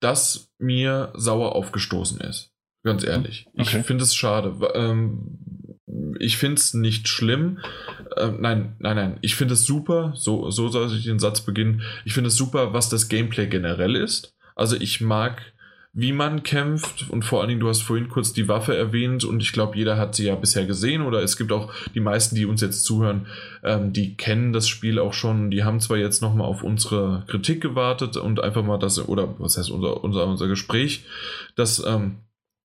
das 0.00 0.52
mir 0.58 1.12
sauer 1.14 1.54
aufgestoßen 1.54 2.20
ist. 2.20 2.50
Ganz 2.82 3.02
ehrlich. 3.02 3.46
Okay. 3.54 3.78
Ich 3.78 3.86
finde 3.86 4.04
es 4.04 4.14
schade. 4.14 4.54
Ähm, 4.74 5.38
ich 6.20 6.36
finde 6.36 6.56
es 6.56 6.74
nicht 6.74 7.08
schlimm. 7.08 7.58
Äh, 8.16 8.30
nein, 8.38 8.76
nein, 8.78 8.96
nein. 8.96 9.18
Ich 9.20 9.36
finde 9.36 9.54
es 9.54 9.64
super. 9.64 10.12
So, 10.16 10.50
so 10.50 10.68
soll 10.68 10.92
ich 10.92 11.04
den 11.04 11.18
Satz 11.18 11.40
beginnen. 11.40 11.82
Ich 12.04 12.14
finde 12.14 12.28
es 12.28 12.36
super, 12.36 12.72
was 12.72 12.88
das 12.88 13.08
Gameplay 13.08 13.46
generell 13.46 13.96
ist. 13.96 14.34
Also 14.54 14.76
ich 14.76 15.00
mag, 15.00 15.42
wie 15.92 16.12
man 16.12 16.42
kämpft 16.42 17.08
und 17.08 17.24
vor 17.24 17.40
allen 17.40 17.48
Dingen, 17.48 17.60
du 17.60 17.68
hast 17.68 17.82
vorhin 17.82 18.08
kurz 18.08 18.32
die 18.32 18.48
Waffe 18.48 18.76
erwähnt 18.76 19.24
und 19.24 19.40
ich 19.40 19.52
glaube, 19.52 19.78
jeder 19.78 19.96
hat 19.96 20.14
sie 20.14 20.26
ja 20.26 20.34
bisher 20.34 20.66
gesehen 20.66 21.02
oder 21.02 21.22
es 21.22 21.38
gibt 21.38 21.52
auch 21.52 21.72
die 21.94 22.00
meisten, 22.00 22.36
die 22.36 22.44
uns 22.44 22.60
jetzt 22.60 22.84
zuhören, 22.84 23.26
ähm, 23.64 23.92
die 23.94 24.14
kennen 24.14 24.52
das 24.52 24.68
Spiel 24.68 24.98
auch 24.98 25.14
schon. 25.14 25.50
Die 25.50 25.64
haben 25.64 25.80
zwar 25.80 25.96
jetzt 25.96 26.20
nochmal 26.20 26.46
auf 26.46 26.62
unsere 26.62 27.24
Kritik 27.28 27.62
gewartet 27.62 28.18
und 28.18 28.40
einfach 28.40 28.62
mal 28.62 28.78
das, 28.78 29.08
oder 29.08 29.34
was 29.38 29.56
heißt 29.56 29.70
unser, 29.70 30.04
unser, 30.04 30.26
unser 30.26 30.48
Gespräch, 30.48 31.04
das 31.54 31.82
ähm, 31.86 32.16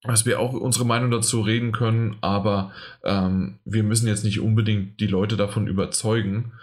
dass 0.03 0.25
wir 0.25 0.39
auch 0.39 0.53
unsere 0.53 0.85
Meinung 0.85 1.11
dazu 1.11 1.41
reden 1.41 1.71
können, 1.71 2.17
aber 2.21 2.71
ähm, 3.03 3.59
wir 3.65 3.83
müssen 3.83 4.07
jetzt 4.07 4.23
nicht 4.23 4.39
unbedingt 4.39 4.99
die 4.99 5.07
Leute 5.07 5.37
davon 5.37 5.67
überzeugen. 5.67 6.53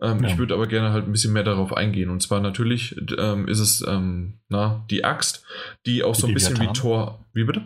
Ähm, 0.00 0.22
ja. 0.22 0.28
Ich 0.28 0.38
würde 0.38 0.54
aber 0.54 0.66
gerne 0.66 0.92
halt 0.92 1.06
ein 1.06 1.12
bisschen 1.12 1.32
mehr 1.32 1.42
darauf 1.42 1.74
eingehen. 1.74 2.10
Und 2.10 2.22
zwar 2.22 2.40
natürlich 2.40 2.96
ähm, 3.18 3.48
ist 3.48 3.60
es 3.60 3.84
ähm, 3.86 4.34
na, 4.48 4.84
die 4.90 5.04
Axt, 5.04 5.44
die 5.84 6.04
auch 6.04 6.14
die 6.14 6.20
so 6.20 6.26
ein 6.26 6.34
Leviathan. 6.34 6.54
bisschen 6.54 6.68
wie 6.68 6.78
Tor. 6.78 7.24
Wie 7.32 7.44
bitte? 7.44 7.62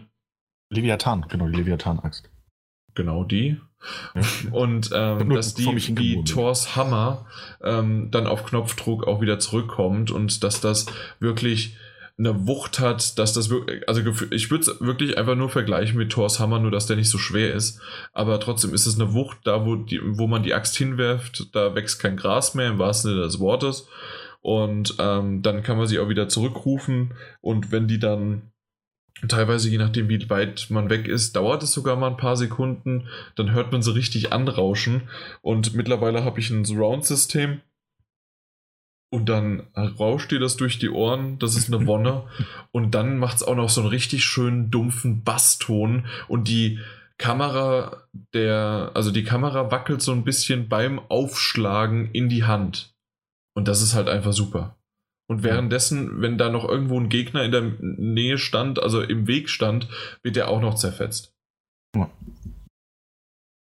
Leviathan, 0.70 1.26
genau, 1.28 1.48
die 1.48 1.56
Leviathan-Axt. 1.56 2.30
Genau 2.94 3.24
die. 3.24 3.60
Ja. 4.14 4.22
Und 4.52 4.90
ähm, 4.92 5.30
dass 5.30 5.54
die 5.54 5.66
wie 5.96 6.22
Thors 6.24 6.76
Hammer 6.76 7.26
ähm, 7.62 8.10
dann 8.10 8.26
auf 8.26 8.44
Knopfdruck 8.44 9.06
auch 9.06 9.20
wieder 9.20 9.38
zurückkommt 9.38 10.10
und 10.10 10.44
dass 10.44 10.60
das 10.60 10.86
wirklich 11.18 11.76
eine 12.20 12.46
Wucht 12.46 12.78
hat, 12.80 13.18
dass 13.18 13.32
das 13.32 13.48
wirklich, 13.48 13.88
also 13.88 14.02
ich 14.30 14.50
würde 14.50 14.62
es 14.70 14.80
wirklich 14.80 15.16
einfach 15.16 15.36
nur 15.36 15.48
vergleichen 15.48 15.96
mit 15.96 16.12
Thors 16.12 16.38
Hammer, 16.38 16.60
nur 16.60 16.70
dass 16.70 16.86
der 16.86 16.96
nicht 16.96 17.08
so 17.08 17.16
schwer 17.16 17.54
ist. 17.54 17.80
Aber 18.12 18.38
trotzdem 18.38 18.74
ist 18.74 18.86
es 18.86 19.00
eine 19.00 19.14
Wucht, 19.14 19.38
da 19.44 19.64
wo, 19.64 19.76
die, 19.76 20.00
wo 20.02 20.26
man 20.26 20.42
die 20.42 20.52
Axt 20.52 20.76
hinwerft, 20.76 21.48
da 21.54 21.74
wächst 21.74 21.98
kein 21.98 22.18
Gras 22.18 22.54
mehr 22.54 22.68
im 22.68 22.78
wahrsten 22.78 23.12
Sinne 23.12 23.22
des 23.22 23.40
Wortes. 23.40 23.88
Und 24.42 24.96
ähm, 24.98 25.40
dann 25.40 25.62
kann 25.62 25.78
man 25.78 25.86
sie 25.86 25.98
auch 25.98 26.10
wieder 26.10 26.28
zurückrufen. 26.28 27.14
Und 27.40 27.72
wenn 27.72 27.88
die 27.88 27.98
dann 27.98 28.52
teilweise, 29.26 29.70
je 29.70 29.78
nachdem, 29.78 30.10
wie 30.10 30.28
weit 30.28 30.66
man 30.68 30.90
weg 30.90 31.08
ist, 31.08 31.36
dauert 31.36 31.62
es 31.62 31.72
sogar 31.72 31.96
mal 31.96 32.10
ein 32.10 32.16
paar 32.18 32.36
Sekunden, 32.36 33.08
dann 33.34 33.52
hört 33.52 33.72
man 33.72 33.80
sie 33.80 33.94
richtig 33.94 34.30
anrauschen. 34.30 35.08
Und 35.40 35.74
mittlerweile 35.74 36.22
habe 36.24 36.38
ich 36.40 36.50
ein 36.50 36.66
Surround-System 36.66 37.62
und 39.10 39.28
dann 39.28 39.66
rauscht 39.76 40.30
dir 40.30 40.38
das 40.38 40.56
durch 40.56 40.78
die 40.78 40.90
Ohren, 40.90 41.38
das 41.38 41.56
ist 41.56 41.72
eine 41.72 41.86
Wonne. 41.86 42.24
und 42.72 42.94
dann 42.94 43.18
macht 43.18 43.36
es 43.36 43.42
auch 43.42 43.56
noch 43.56 43.68
so 43.68 43.80
einen 43.80 43.90
richtig 43.90 44.24
schönen 44.24 44.70
dumpfen 44.70 45.24
Basston 45.24 46.06
und 46.28 46.48
die 46.48 46.78
Kamera, 47.18 48.04
der, 48.32 48.92
also 48.94 49.10
die 49.10 49.24
Kamera 49.24 49.70
wackelt 49.70 50.00
so 50.00 50.12
ein 50.12 50.24
bisschen 50.24 50.68
beim 50.68 50.98
Aufschlagen 50.98 52.10
in 52.12 52.30
die 52.30 52.44
Hand. 52.44 52.94
Und 53.54 53.68
das 53.68 53.82
ist 53.82 53.94
halt 53.94 54.08
einfach 54.08 54.32
super. 54.32 54.78
Und 55.28 55.42
währenddessen, 55.44 56.22
wenn 56.22 56.38
da 56.38 56.48
noch 56.48 56.66
irgendwo 56.68 56.98
ein 56.98 57.08
Gegner 57.08 57.44
in 57.44 57.52
der 57.52 57.62
Nähe 57.80 58.38
stand, 58.38 58.82
also 58.82 59.02
im 59.02 59.26
Weg 59.26 59.48
stand, 59.48 59.86
wird 60.22 60.34
der 60.34 60.48
auch 60.48 60.60
noch 60.60 60.74
zerfetzt. 60.74 61.34
Ja. 61.94 62.10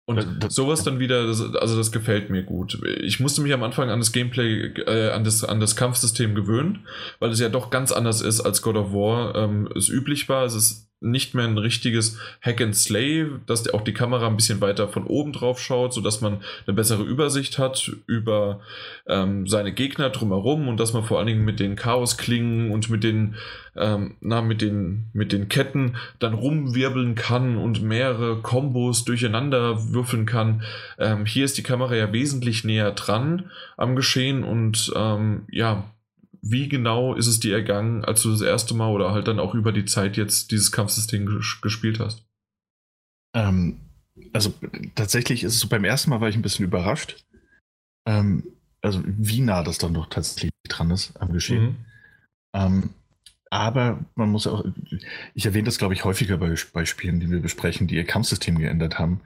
Und 0.08 0.42
das, 0.42 0.54
sowas 0.54 0.84
dann 0.84 1.00
wieder, 1.00 1.26
das, 1.26 1.42
also 1.56 1.76
das 1.76 1.92
gefällt 1.92 2.30
mir 2.30 2.42
gut. 2.42 2.78
Ich 3.02 3.20
musste 3.20 3.42
mich 3.42 3.52
am 3.52 3.62
Anfang 3.62 3.90
an 3.90 3.98
das 3.98 4.10
Gameplay, 4.10 4.72
äh, 4.86 5.10
an, 5.10 5.22
das, 5.22 5.44
an 5.44 5.60
das 5.60 5.76
Kampfsystem 5.76 6.34
gewöhnen, 6.34 6.86
weil 7.18 7.30
es 7.30 7.40
ja 7.40 7.50
doch 7.50 7.68
ganz 7.68 7.92
anders 7.92 8.22
ist, 8.22 8.40
als 8.40 8.62
God 8.62 8.76
of 8.76 8.94
War 8.94 9.34
ähm, 9.34 9.68
es 9.76 9.90
üblich 9.90 10.26
war. 10.30 10.46
Es 10.46 10.54
ist 10.54 10.87
nicht 11.00 11.34
mehr 11.34 11.44
ein 11.44 11.58
richtiges 11.58 12.18
Hack 12.42 12.60
and 12.60 12.74
Slay, 12.74 13.26
dass 13.46 13.68
auch 13.72 13.82
die 13.82 13.94
Kamera 13.94 14.26
ein 14.26 14.36
bisschen 14.36 14.60
weiter 14.60 14.88
von 14.88 15.04
oben 15.04 15.32
drauf 15.32 15.60
schaut, 15.60 15.92
sodass 15.92 16.20
man 16.20 16.40
eine 16.66 16.74
bessere 16.74 17.04
Übersicht 17.04 17.58
hat 17.58 17.92
über 18.06 18.60
ähm, 19.06 19.46
seine 19.46 19.72
Gegner 19.72 20.10
drumherum 20.10 20.66
und 20.66 20.80
dass 20.80 20.92
man 20.92 21.04
vor 21.04 21.18
allen 21.18 21.28
Dingen 21.28 21.44
mit 21.44 21.60
den 21.60 21.76
Chaosklingen 21.76 22.72
und 22.72 22.90
mit 22.90 23.04
den, 23.04 23.36
ähm, 23.76 24.16
na, 24.20 24.42
mit 24.42 24.60
den, 24.60 25.04
mit 25.12 25.32
den 25.32 25.48
Ketten 25.48 25.96
dann 26.18 26.34
rumwirbeln 26.34 27.14
kann 27.14 27.56
und 27.56 27.82
mehrere 27.82 28.40
Kombos 28.42 29.04
durcheinander 29.04 29.92
würfeln 29.92 30.26
kann. 30.26 30.62
Ähm, 30.98 31.26
hier 31.26 31.44
ist 31.44 31.58
die 31.58 31.62
Kamera 31.62 31.94
ja 31.94 32.12
wesentlich 32.12 32.64
näher 32.64 32.90
dran 32.90 33.50
am 33.76 33.94
Geschehen 33.94 34.42
und 34.42 34.92
ähm, 34.96 35.42
ja, 35.50 35.84
wie 36.42 36.68
genau 36.68 37.14
ist 37.14 37.26
es 37.26 37.40
dir 37.40 37.54
ergangen, 37.54 38.04
als 38.04 38.22
du 38.22 38.30
das 38.30 38.40
erste 38.40 38.74
Mal 38.74 38.90
oder 38.90 39.12
halt 39.12 39.28
dann 39.28 39.40
auch 39.40 39.54
über 39.54 39.72
die 39.72 39.84
Zeit 39.84 40.16
jetzt 40.16 40.50
dieses 40.50 40.72
Kampfsystem 40.72 41.26
gespielt 41.62 42.00
hast? 42.00 42.24
Ähm, 43.34 43.80
also 44.32 44.52
tatsächlich 44.94 45.44
ist 45.44 45.54
es 45.54 45.60
so, 45.60 45.68
beim 45.68 45.84
ersten 45.84 46.10
Mal 46.10 46.20
war 46.20 46.28
ich 46.28 46.36
ein 46.36 46.42
bisschen 46.42 46.64
überrascht. 46.64 47.24
Ähm, 48.06 48.44
also 48.82 49.02
wie 49.04 49.40
nah 49.40 49.62
das 49.62 49.78
dann 49.78 49.94
doch 49.94 50.08
tatsächlich 50.08 50.52
dran 50.68 50.90
ist 50.90 51.16
am 51.20 51.32
Geschehen. 51.32 51.64
Mhm. 51.64 51.76
Ähm, 52.54 52.90
aber 53.50 54.04
man 54.14 54.30
muss 54.30 54.46
auch, 54.46 54.64
ich 55.34 55.46
erwähne 55.46 55.64
das 55.64 55.78
glaube 55.78 55.94
ich 55.94 56.04
häufiger 56.04 56.36
bei, 56.36 56.54
bei 56.72 56.84
Spielen, 56.84 57.20
die 57.20 57.30
wir 57.30 57.40
besprechen, 57.40 57.86
die 57.86 57.96
ihr 57.96 58.04
Kampfsystem 58.04 58.58
geändert 58.58 58.98
haben. 58.98 59.20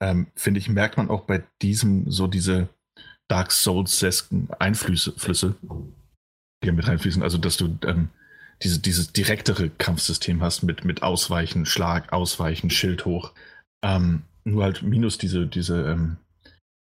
Ähm, 0.00 0.26
finde 0.34 0.60
ich, 0.60 0.68
merkt 0.68 0.96
man 0.96 1.08
auch 1.08 1.22
bei 1.22 1.42
diesem 1.62 2.10
so 2.10 2.26
diese 2.26 2.68
Dark 3.28 3.50
Souls-esken 3.52 4.48
Einflüsse, 4.58 5.12
Flüsse, 5.16 5.56
hier 6.62 6.72
mit 6.72 6.86
reinfließen. 6.86 7.22
Also, 7.22 7.38
dass 7.38 7.56
du 7.56 7.78
ähm, 7.84 8.10
diese, 8.62 8.80
dieses 8.80 9.12
direktere 9.12 9.70
Kampfsystem 9.70 10.42
hast 10.42 10.62
mit, 10.62 10.84
mit 10.84 11.02
Ausweichen, 11.02 11.66
Schlag, 11.66 12.12
Ausweichen, 12.12 12.70
Schild 12.70 13.04
hoch. 13.04 13.32
Ähm, 13.84 14.22
nur 14.44 14.64
halt 14.64 14.82
minus 14.82 15.18
diese, 15.18 15.46
diese, 15.46 15.90
ähm, 15.90 16.16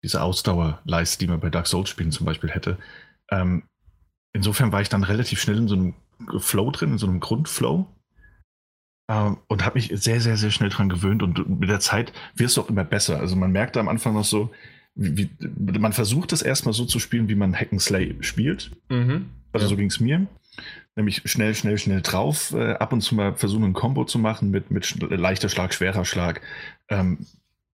diese 0.03 0.21
Ausdauerleiste, 0.21 1.19
die 1.19 1.27
man 1.27 1.39
bei 1.39 1.49
Dark 1.49 1.67
Souls-Spielen 1.67 2.11
zum 2.11 2.25
Beispiel 2.25 2.49
hätte. 2.49 2.77
Ähm, 3.29 3.63
insofern 4.33 4.71
war 4.71 4.81
ich 4.81 4.89
dann 4.89 5.03
relativ 5.03 5.39
schnell 5.39 5.57
in 5.57 5.67
so 5.67 5.75
einem 5.75 5.93
Flow 6.39 6.71
drin, 6.71 6.93
in 6.93 6.97
so 6.97 7.07
einem 7.07 7.19
Grundflow. 7.19 7.87
Ähm, 9.09 9.37
und 9.47 9.65
habe 9.65 9.75
mich 9.75 9.91
sehr, 9.93 10.21
sehr, 10.21 10.37
sehr 10.37 10.51
schnell 10.51 10.69
dran 10.69 10.89
gewöhnt. 10.89 11.21
Und 11.21 11.59
mit 11.59 11.69
der 11.69 11.79
Zeit 11.79 12.13
wirst 12.35 12.57
du 12.57 12.61
auch 12.61 12.69
immer 12.69 12.83
besser. 12.83 13.19
Also 13.19 13.35
man 13.35 13.51
merkte 13.51 13.79
am 13.79 13.89
Anfang 13.89 14.13
noch 14.13 14.25
so, 14.25 14.51
wie, 14.95 15.29
man 15.39 15.93
versucht 15.93 16.33
es 16.33 16.41
erstmal 16.41 16.73
so 16.73 16.85
zu 16.85 16.99
spielen, 16.99 17.29
wie 17.29 17.35
man 17.35 17.55
Hack 17.55 17.71
and 17.71 17.81
Slay 17.81 18.15
spielt. 18.21 18.71
Mhm. 18.89 19.29
Also 19.53 19.65
ja. 19.65 19.69
so 19.69 19.75
ging 19.77 19.89
es 19.89 19.99
mir. 19.99 20.27
Nämlich 20.95 21.21
schnell, 21.25 21.55
schnell, 21.55 21.77
schnell 21.77 22.01
drauf. 22.01 22.53
Äh, 22.53 22.73
ab 22.73 22.93
und 22.93 23.01
zu 23.01 23.15
mal 23.15 23.35
versuchen, 23.35 23.63
ein 23.63 23.73
Combo 23.73 24.05
zu 24.05 24.19
machen 24.19 24.51
mit, 24.51 24.71
mit 24.71 24.99
leichter 25.11 25.49
Schlag, 25.49 25.73
schwerer 25.73 26.05
Schlag. 26.05 26.41
Ähm, 26.89 27.25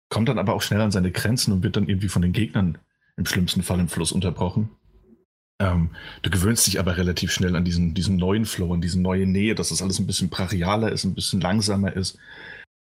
kommt 0.08 0.28
dann 0.28 0.38
aber 0.38 0.54
auch 0.54 0.62
schnell 0.62 0.80
an 0.80 0.90
seine 0.90 1.10
Grenzen 1.10 1.52
und 1.52 1.62
wird 1.62 1.76
dann 1.76 1.88
irgendwie 1.88 2.08
von 2.08 2.22
den 2.22 2.32
Gegnern 2.32 2.78
im 3.16 3.26
schlimmsten 3.26 3.62
Fall 3.62 3.80
im 3.80 3.88
Fluss 3.88 4.12
unterbrochen. 4.12 4.70
Ähm, 5.58 5.90
du 6.22 6.30
gewöhnst 6.30 6.66
dich 6.66 6.78
aber 6.78 6.98
relativ 6.98 7.32
schnell 7.32 7.56
an 7.56 7.64
diesen, 7.64 7.94
diesen 7.94 8.16
neuen 8.16 8.44
Flow, 8.44 8.74
an 8.74 8.82
diese 8.82 9.00
neue 9.00 9.26
Nähe, 9.26 9.54
dass 9.54 9.70
das 9.70 9.80
alles 9.80 9.98
ein 9.98 10.06
bisschen 10.06 10.28
brachialer 10.28 10.92
ist, 10.92 11.04
ein 11.04 11.14
bisschen 11.14 11.40
langsamer 11.40 11.94
ist. 11.94 12.18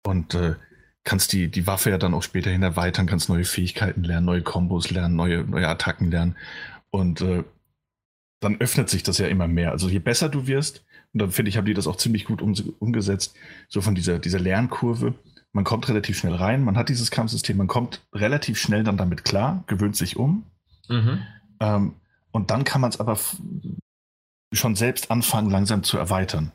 Und 0.05 0.35
äh, 0.35 0.55
kannst 1.03 1.33
die, 1.33 1.49
die 1.49 1.67
Waffe 1.67 1.91
ja 1.91 1.99
dann 1.99 2.15
auch 2.15 2.23
späterhin 2.23 2.63
erweitern, 2.63 3.07
kannst 3.07 3.29
neue 3.29 3.45
Fähigkeiten 3.45 4.05
lernen, 4.05 4.27
neue 4.27 4.43
Kombos 4.43 4.91
lernen, 4.91 5.17
neue, 5.17 5.45
neue 5.45 5.69
Attacken 5.69 6.11
lernen. 6.11 6.37
Und 6.91 7.21
äh, 7.23 7.43
dann 8.41 8.61
öffnet 8.61 8.89
sich 8.89 9.03
das 9.03 9.19
ja 9.19 9.27
immer 9.27 9.47
mehr. 9.47 9.71
Also 9.71 9.89
je 9.89 9.99
besser 9.99 10.29
du 10.29 10.47
wirst, 10.47 10.85
und 11.13 11.21
dann 11.23 11.31
finde 11.31 11.49
ich, 11.49 11.57
haben 11.57 11.65
die 11.67 11.75
das 11.75 11.87
auch 11.87 11.97
ziemlich 11.97 12.25
gut 12.25 12.41
um, 12.41 12.55
umgesetzt, 12.79 13.35
so 13.69 13.81
von 13.81 13.95
dieser, 13.95 14.19
dieser 14.19 14.39
Lernkurve. 14.39 15.15
Man 15.53 15.65
kommt 15.65 15.89
relativ 15.89 16.19
schnell 16.19 16.35
rein, 16.35 16.63
man 16.63 16.77
hat 16.77 16.89
dieses 16.89 17.11
Kampfsystem, 17.11 17.57
man 17.57 17.67
kommt 17.67 18.07
relativ 18.13 18.59
schnell 18.59 18.85
dann 18.85 18.97
damit 18.97 19.25
klar, 19.25 19.65
gewöhnt 19.67 19.97
sich 19.97 20.17
um. 20.17 20.45
Mhm. 20.89 21.19
Ähm, 21.59 21.95
und 22.31 22.51
dann 22.51 22.65
kann 22.65 22.81
man 22.81 22.91
es 22.91 23.01
aber 23.01 23.19
schon 24.53 24.77
selbst 24.77 25.11
anfangen, 25.11 25.51
langsam 25.51 25.83
zu 25.83 25.99
erweitern. 25.99 26.53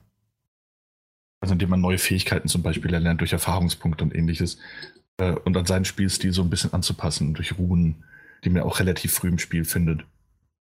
Also 1.41 1.53
indem 1.53 1.69
man 1.69 1.81
neue 1.81 1.97
Fähigkeiten 1.97 2.47
zum 2.47 2.63
Beispiel 2.63 2.93
erlernt 2.93 3.19
durch 3.19 3.33
Erfahrungspunkte 3.33 4.03
und 4.03 4.15
ähnliches. 4.15 4.57
Äh, 5.17 5.33
und 5.33 5.55
an 5.57 5.65
seinen 5.65 5.85
Spielstil 5.85 6.31
so 6.31 6.41
ein 6.41 6.49
bisschen 6.49 6.73
anzupassen 6.73 7.33
durch 7.33 7.57
Ruhen, 7.57 8.03
die 8.43 8.49
man 8.49 8.63
auch 8.63 8.79
relativ 8.79 9.13
früh 9.13 9.27
im 9.27 9.39
Spiel 9.39 9.65
findet. 9.65 10.05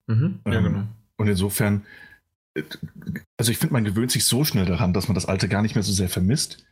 Mhm, 0.07 0.39
ja, 0.45 0.53
ähm, 0.53 0.64
genau. 0.64 0.88
Und 1.18 1.27
insofern, 1.27 1.85
äh, 2.56 2.64
also 3.38 3.52
ich 3.52 3.57
finde, 3.57 3.73
man 3.73 3.84
gewöhnt 3.84 4.11
sich 4.11 4.26
so 4.26 4.44
schnell 4.44 4.65
daran, 4.65 4.94
dass 4.94 5.07
man 5.07 5.15
das 5.15 5.26
Alte 5.26 5.49
gar 5.49 5.61
nicht 5.61 5.76
mehr 5.76 5.84
so 5.84 5.91
sehr 5.91 6.10
vermisst. 6.10 6.65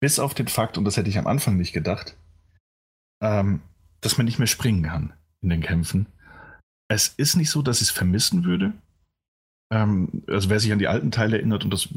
Bis 0.00 0.18
auf 0.18 0.34
den 0.34 0.48
Fakt, 0.48 0.78
und 0.78 0.84
das 0.84 0.96
hätte 0.96 1.10
ich 1.10 1.18
am 1.18 1.26
Anfang 1.26 1.56
nicht 1.56 1.72
gedacht, 1.72 2.16
ähm, 3.20 3.60
dass 4.00 4.16
man 4.16 4.26
nicht 4.26 4.38
mehr 4.38 4.46
springen 4.46 4.84
kann 4.84 5.12
in 5.40 5.50
den 5.50 5.60
Kämpfen. 5.60 6.06
Es 6.88 7.08
ist 7.08 7.36
nicht 7.36 7.50
so, 7.50 7.62
dass 7.62 7.82
ich 7.82 7.88
es 7.88 7.94
vermissen 7.94 8.44
würde. 8.44 8.72
Ähm, 9.70 10.22
also 10.28 10.48
wer 10.48 10.60
sich 10.60 10.72
an 10.72 10.78
die 10.78 10.88
alten 10.88 11.10
Teile 11.10 11.36
erinnert, 11.36 11.64
und 11.64 11.72
das 11.72 11.88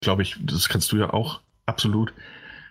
glaube 0.00 0.22
ich, 0.22 0.38
das 0.40 0.68
kannst 0.68 0.90
du 0.92 0.96
ja 0.96 1.12
auch 1.12 1.40
absolut, 1.66 2.14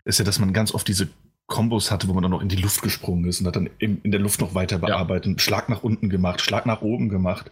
ist 0.05 0.19
ja, 0.19 0.25
dass 0.25 0.39
man 0.39 0.53
ganz 0.53 0.73
oft 0.73 0.87
diese 0.87 1.09
Kombos 1.47 1.91
hatte, 1.91 2.07
wo 2.07 2.13
man 2.13 2.23
dann 2.23 2.31
noch 2.31 2.41
in 2.41 2.49
die 2.49 2.55
Luft 2.55 2.81
gesprungen 2.81 3.25
ist 3.25 3.41
und 3.41 3.47
hat 3.47 3.57
dann 3.57 3.69
in, 3.77 4.01
in 4.01 4.11
der 4.11 4.21
Luft 4.21 4.39
noch 4.39 4.55
weiter 4.55 4.79
bearbeitet, 4.79 5.33
ja. 5.33 5.39
Schlag 5.39 5.69
nach 5.69 5.83
unten 5.83 6.09
gemacht, 6.09 6.41
Schlag 6.41 6.65
nach 6.65 6.81
oben 6.81 7.09
gemacht. 7.09 7.51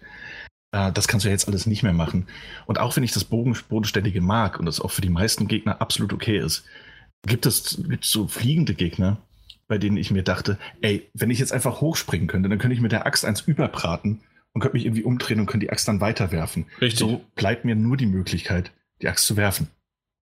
Äh, 0.71 0.91
das 0.91 1.07
kannst 1.07 1.25
du 1.25 1.29
ja 1.29 1.33
jetzt 1.33 1.47
alles 1.47 1.65
nicht 1.65 1.83
mehr 1.83 1.93
machen. 1.93 2.27
Und 2.65 2.79
auch 2.79 2.95
wenn 2.95 3.03
ich 3.03 3.11
das 3.11 3.23
Bogen, 3.23 3.57
Bodenständige 3.67 4.21
mag 4.21 4.59
und 4.59 4.65
das 4.65 4.79
auch 4.79 4.91
für 4.91 5.01
die 5.01 5.09
meisten 5.09 5.47
Gegner 5.47 5.81
absolut 5.81 6.13
okay 6.13 6.39
ist, 6.39 6.65
gibt 7.25 7.45
es, 7.45 7.81
gibt 7.87 8.05
es 8.05 8.11
so 8.11 8.27
fliegende 8.27 8.73
Gegner, 8.73 9.17
bei 9.67 9.77
denen 9.77 9.97
ich 9.97 10.11
mir 10.11 10.23
dachte, 10.23 10.57
ey, 10.81 11.09
wenn 11.13 11.29
ich 11.29 11.39
jetzt 11.39 11.53
einfach 11.53 11.81
hochspringen 11.81 12.27
könnte, 12.27 12.49
dann 12.49 12.59
könnte 12.59 12.73
ich 12.73 12.81
mit 12.81 12.91
der 12.91 13.05
Axt 13.05 13.25
eins 13.25 13.41
überbraten 13.41 14.21
und 14.53 14.61
könnte 14.61 14.75
mich 14.75 14.85
irgendwie 14.85 15.03
umdrehen 15.03 15.39
und 15.39 15.45
könnte 15.45 15.65
die 15.65 15.71
Axt 15.71 15.87
dann 15.87 16.01
weiterwerfen. 16.01 16.65
Richtig. 16.81 16.99
So 16.99 17.21
bleibt 17.35 17.65
mir 17.65 17.75
nur 17.75 17.97
die 17.97 18.07
Möglichkeit, 18.07 18.71
die 19.01 19.07
Axt 19.07 19.25
zu 19.25 19.37
werfen. 19.37 19.67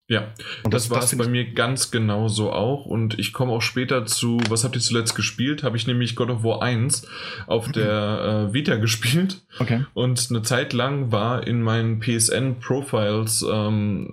Ja, 0.09 0.33
und 0.63 0.73
das, 0.73 0.89
das 0.89 0.91
war 0.91 1.03
es 1.03 1.15
bei 1.15 1.27
mir 1.27 1.53
ganz 1.53 1.91
genauso 1.91 2.51
auch. 2.51 2.87
Und 2.87 3.19
ich 3.19 3.31
komme 3.31 3.51
auch 3.51 3.61
später 3.61 4.07
zu, 4.07 4.41
was 4.49 4.63
habt 4.63 4.75
ihr 4.75 4.81
zuletzt 4.81 5.13
gespielt? 5.13 5.61
Habe 5.61 5.77
ich 5.77 5.85
nämlich 5.85 6.15
God 6.15 6.31
of 6.31 6.43
War 6.43 6.63
1 6.63 7.07
auf 7.45 7.71
der 7.71 8.47
äh, 8.49 8.53
Vita 8.53 8.77
gespielt. 8.77 9.41
Okay. 9.59 9.85
Und 9.93 10.27
eine 10.31 10.41
Zeit 10.41 10.73
lang 10.73 11.11
war 11.11 11.45
in 11.45 11.61
meinen 11.61 11.99
PSN-Profiles, 11.99 13.45
ähm, 13.51 14.09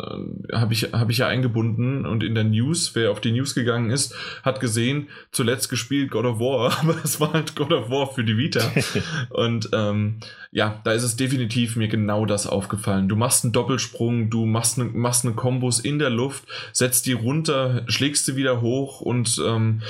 habe 0.52 0.74
ich, 0.74 0.92
hab 0.92 1.08
ich 1.08 1.18
ja 1.18 1.28
eingebunden 1.28 2.04
und 2.04 2.22
in 2.22 2.34
der 2.34 2.44
News, 2.44 2.94
wer 2.94 3.10
auf 3.10 3.22
die 3.22 3.32
News 3.32 3.54
gegangen 3.54 3.90
ist, 3.90 4.14
hat 4.42 4.60
gesehen, 4.60 5.08
zuletzt 5.32 5.70
gespielt 5.70 6.10
God 6.10 6.26
of 6.26 6.40
War, 6.40 6.78
aber 6.80 6.96
es 7.04 7.20
war 7.20 7.32
halt 7.32 7.56
God 7.56 7.72
of 7.72 7.88
War 7.88 8.12
für 8.12 8.22
die 8.22 8.36
Vita. 8.36 8.60
und 9.30 9.70
ähm, 9.72 10.20
ja, 10.52 10.80
da 10.84 10.92
ist 10.92 11.04
es 11.04 11.16
definitiv 11.16 11.76
mir 11.76 11.88
genau 11.88 12.26
das 12.26 12.46
aufgefallen. 12.46 13.08
Du 13.08 13.16
machst 13.16 13.44
einen 13.44 13.54
Doppelsprung, 13.54 14.28
du 14.28 14.44
machst 14.44 14.78
eine, 14.78 14.90
machst 14.90 15.24
eine 15.24 15.34
Kombos 15.34 15.85
in 15.86 15.98
der 15.98 16.10
Luft, 16.10 16.44
setzt 16.72 17.06
die 17.06 17.12
runter, 17.12 17.84
schlägst 17.88 18.26
sie 18.26 18.36
wieder 18.36 18.60
hoch 18.60 19.00
und 19.00 19.40
ähm, 19.44 19.82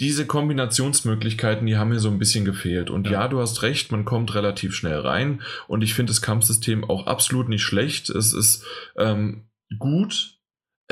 diese 0.00 0.26
Kombinationsmöglichkeiten, 0.26 1.66
die 1.66 1.76
haben 1.76 1.90
mir 1.90 2.00
so 2.00 2.08
ein 2.08 2.18
bisschen 2.18 2.44
gefehlt. 2.44 2.90
Und 2.90 3.06
ja. 3.06 3.12
ja, 3.12 3.28
du 3.28 3.40
hast 3.40 3.62
recht, 3.62 3.92
man 3.92 4.04
kommt 4.04 4.34
relativ 4.34 4.74
schnell 4.74 4.98
rein 4.98 5.42
und 5.68 5.82
ich 5.82 5.94
finde 5.94 6.10
das 6.10 6.22
Kampfsystem 6.22 6.82
auch 6.88 7.06
absolut 7.06 7.48
nicht 7.48 7.62
schlecht. 7.62 8.10
Es 8.10 8.32
ist 8.32 8.64
ähm, 8.96 9.44
gut, 9.78 10.38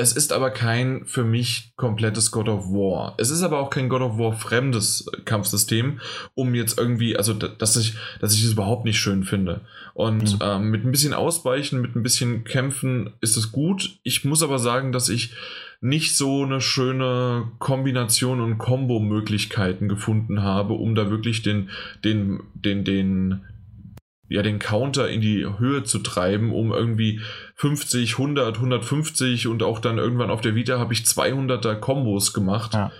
es 0.01 0.13
ist 0.13 0.33
aber 0.33 0.49
kein 0.49 1.05
für 1.05 1.23
mich 1.23 1.73
komplettes 1.75 2.31
God 2.31 2.49
of 2.49 2.65
War. 2.69 3.13
Es 3.17 3.29
ist 3.29 3.43
aber 3.43 3.59
auch 3.59 3.69
kein 3.69 3.87
God 3.87 4.01
of 4.01 4.17
War 4.17 4.33
fremdes 4.33 5.09
Kampfsystem, 5.25 5.99
um 6.33 6.55
jetzt 6.55 6.77
irgendwie, 6.77 7.15
also 7.15 7.33
dass 7.33 7.77
ich, 7.77 7.93
dass 8.19 8.33
ich 8.33 8.43
es 8.43 8.53
überhaupt 8.53 8.83
nicht 8.83 8.99
schön 8.99 9.23
finde. 9.23 9.61
Und 9.93 10.33
mhm. 10.33 10.39
ähm, 10.41 10.69
mit 10.71 10.83
ein 10.85 10.91
bisschen 10.91 11.13
Ausweichen, 11.13 11.81
mit 11.81 11.95
ein 11.95 12.03
bisschen 12.03 12.43
Kämpfen 12.43 13.11
ist 13.21 13.37
es 13.37 13.51
gut. 13.51 13.99
Ich 14.03 14.25
muss 14.25 14.41
aber 14.43 14.57
sagen, 14.57 14.91
dass 14.91 15.07
ich 15.07 15.33
nicht 15.81 16.15
so 16.15 16.43
eine 16.43 16.61
schöne 16.61 17.51
Kombination 17.59 18.39
und 18.41 18.57
Kombo-Möglichkeiten 18.57 19.87
gefunden 19.87 20.43
habe, 20.43 20.73
um 20.73 20.95
da 20.95 21.09
wirklich 21.09 21.41
den, 21.41 21.69
den, 22.03 22.41
den, 22.53 22.83
den, 22.83 23.41
ja, 24.31 24.41
den 24.41 24.59
Counter 24.59 25.09
in 25.09 25.19
die 25.19 25.45
Höhe 25.57 25.83
zu 25.83 25.99
treiben, 25.99 26.53
um 26.53 26.71
irgendwie 26.71 27.19
50, 27.55 28.13
100, 28.13 28.55
150 28.55 29.47
und 29.47 29.61
auch 29.61 29.79
dann 29.79 29.97
irgendwann 29.97 30.29
auf 30.29 30.39
der 30.39 30.55
Vita 30.55 30.79
habe 30.79 30.93
ich 30.93 31.01
200er 31.01 31.75
Kombos 31.75 32.33
gemacht. 32.33 32.73
Ja. 32.73 32.93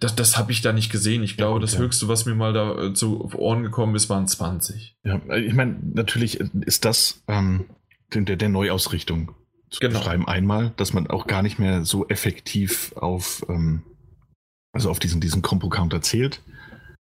Das, 0.00 0.16
das 0.16 0.38
habe 0.38 0.52
ich 0.52 0.62
da 0.62 0.72
nicht 0.72 0.90
gesehen. 0.90 1.22
Ich 1.22 1.36
glaube, 1.36 1.58
ja, 1.58 1.60
das 1.60 1.74
ja. 1.74 1.80
Höchste, 1.80 2.08
was 2.08 2.24
mir 2.24 2.34
mal 2.34 2.54
da 2.54 2.86
äh, 2.86 2.94
zu 2.94 3.30
Ohren 3.34 3.62
gekommen 3.62 3.94
ist, 3.94 4.08
waren 4.08 4.26
20. 4.26 4.96
Ja, 5.04 5.20
ich 5.36 5.52
meine, 5.52 5.76
natürlich 5.82 6.40
ist 6.40 6.86
das 6.86 7.22
ähm, 7.28 7.66
der, 8.14 8.36
der 8.36 8.48
Neuausrichtung 8.48 9.34
zu 9.68 9.80
genau. 9.80 9.98
beschreiben. 9.98 10.26
Einmal, 10.26 10.72
dass 10.78 10.94
man 10.94 11.08
auch 11.08 11.26
gar 11.26 11.42
nicht 11.42 11.58
mehr 11.58 11.84
so 11.84 12.08
effektiv 12.08 12.94
auf, 12.96 13.44
ähm, 13.50 13.82
also 14.72 14.90
auf 14.90 14.98
diesen, 14.98 15.20
diesen 15.20 15.42
Combo-Counter 15.42 16.00
zählt. 16.00 16.40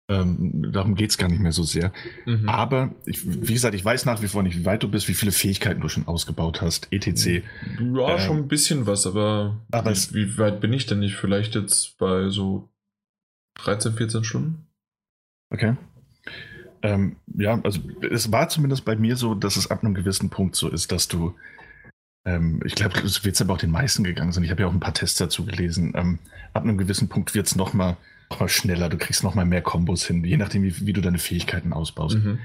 Ähm, 0.07 0.71
darum 0.71 0.93
geht 0.93 1.09
es 1.09 1.17
gar 1.17 1.29
nicht 1.29 1.39
mehr 1.39 1.51
so 1.51 1.63
sehr. 1.63 1.91
Mhm. 2.25 2.47
Aber, 2.47 2.93
ich, 3.05 3.25
wie 3.25 3.53
gesagt, 3.53 3.73
ich 3.73 3.83
weiß 3.83 4.05
nach 4.05 4.21
wie 4.21 4.27
vor 4.27 4.43
nicht, 4.43 4.59
wie 4.59 4.65
weit 4.65 4.83
du 4.83 4.87
bist, 4.87 5.07
wie 5.07 5.15
viele 5.15 5.31
Fähigkeiten 5.31 5.81
du 5.81 5.89
schon 5.89 6.07
ausgebaut 6.07 6.61
hast, 6.61 6.87
etc. 6.91 7.41
Ja, 7.79 8.13
ähm, 8.13 8.19
schon 8.19 8.37
ein 8.37 8.47
bisschen 8.47 8.85
was, 8.85 9.07
aber, 9.07 9.57
aber 9.71 9.91
wie, 9.91 10.13
wie, 10.13 10.37
weit 10.37 10.61
bin 10.61 10.73
ich 10.73 10.85
denn 10.85 10.99
nicht? 10.99 11.15
Vielleicht 11.15 11.55
jetzt 11.55 11.97
bei 11.97 12.29
so 12.29 12.69
13, 13.55 13.93
14 13.93 14.23
Stunden? 14.23 14.67
Okay. 15.49 15.75
Ähm, 16.83 17.15
ja, 17.35 17.59
also 17.63 17.79
es 18.11 18.31
war 18.31 18.47
zumindest 18.49 18.85
bei 18.85 18.95
mir 18.95 19.15
so, 19.15 19.33
dass 19.33 19.55
es 19.55 19.71
ab 19.71 19.83
einem 19.83 19.95
gewissen 19.95 20.29
Punkt 20.29 20.55
so 20.55 20.69
ist, 20.69 20.91
dass 20.91 21.07
du, 21.07 21.33
ähm, 22.25 22.61
ich 22.63 22.75
glaube, 22.75 22.99
es 22.99 23.25
wird 23.25 23.41
aber 23.41 23.53
auch 23.53 23.57
den 23.57 23.71
meisten 23.71 24.03
gegangen 24.03 24.33
sein. 24.33 24.43
Ich 24.43 24.51
habe 24.51 24.61
ja 24.61 24.67
auch 24.67 24.73
ein 24.73 24.79
paar 24.79 24.93
Tests 24.93 25.17
dazu 25.17 25.45
gelesen. 25.45 25.93
Ähm, 25.95 26.19
ab 26.53 26.61
einem 26.61 26.77
gewissen 26.77 27.09
Punkt 27.09 27.33
wird 27.33 27.47
es 27.47 27.55
nochmal 27.55 27.93
noch 27.93 27.97
mal 28.29 28.49
schneller, 28.49 28.89
du 28.89 28.97
kriegst 28.97 29.23
noch 29.23 29.35
mal 29.35 29.45
mehr 29.45 29.61
Kombos 29.61 30.05
hin, 30.05 30.23
je 30.23 30.37
nachdem, 30.37 30.63
wie, 30.63 30.85
wie 30.85 30.93
du 30.93 31.01
deine 31.01 31.19
Fähigkeiten 31.19 31.73
ausbaust. 31.73 32.17
Mhm. 32.17 32.39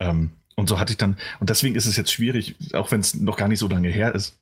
Ähm, 0.00 0.30
und 0.56 0.68
so 0.68 0.78
hatte 0.78 0.92
ich 0.92 0.98
dann, 0.98 1.16
und 1.40 1.50
deswegen 1.50 1.74
ist 1.74 1.86
es 1.86 1.96
jetzt 1.96 2.12
schwierig, 2.12 2.56
auch 2.74 2.90
wenn 2.90 3.00
es 3.00 3.14
noch 3.14 3.36
gar 3.36 3.48
nicht 3.48 3.58
so 3.58 3.68
lange 3.68 3.88
her 3.88 4.14
ist, 4.14 4.38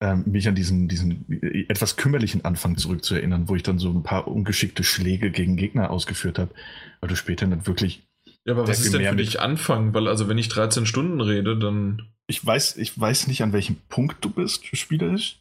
ähm, 0.00 0.24
mich 0.26 0.46
an 0.46 0.54
diesen, 0.54 0.88
diesen 0.88 1.24
etwas 1.70 1.96
kümmerlichen 1.96 2.44
Anfang 2.44 2.76
zurückzuerinnern, 2.76 3.48
wo 3.48 3.56
ich 3.56 3.62
dann 3.62 3.78
so 3.78 3.90
ein 3.90 4.02
paar 4.02 4.28
ungeschickte 4.28 4.84
Schläge 4.84 5.30
gegen 5.30 5.56
Gegner 5.56 5.90
ausgeführt 5.90 6.38
habe, 6.38 6.54
weil 7.00 7.08
du 7.08 7.16
später 7.16 7.46
dann 7.46 7.66
wirklich. 7.66 8.06
Ja, 8.44 8.52
aber 8.52 8.68
was 8.68 8.80
ist 8.80 8.92
denn 8.92 9.08
für 9.08 9.16
dich 9.16 9.40
Anfang? 9.40 9.94
Weil, 9.94 10.06
also, 10.06 10.28
wenn 10.28 10.38
ich 10.38 10.48
13 10.48 10.84
Stunden 10.84 11.20
rede, 11.20 11.58
dann. 11.58 12.02
Ich 12.26 12.44
weiß, 12.44 12.76
ich 12.76 12.98
weiß 12.98 13.26
nicht, 13.28 13.42
an 13.42 13.54
welchem 13.54 13.76
Punkt 13.88 14.22
du 14.22 14.30
bist, 14.30 14.66
spielerisch. 14.76 15.40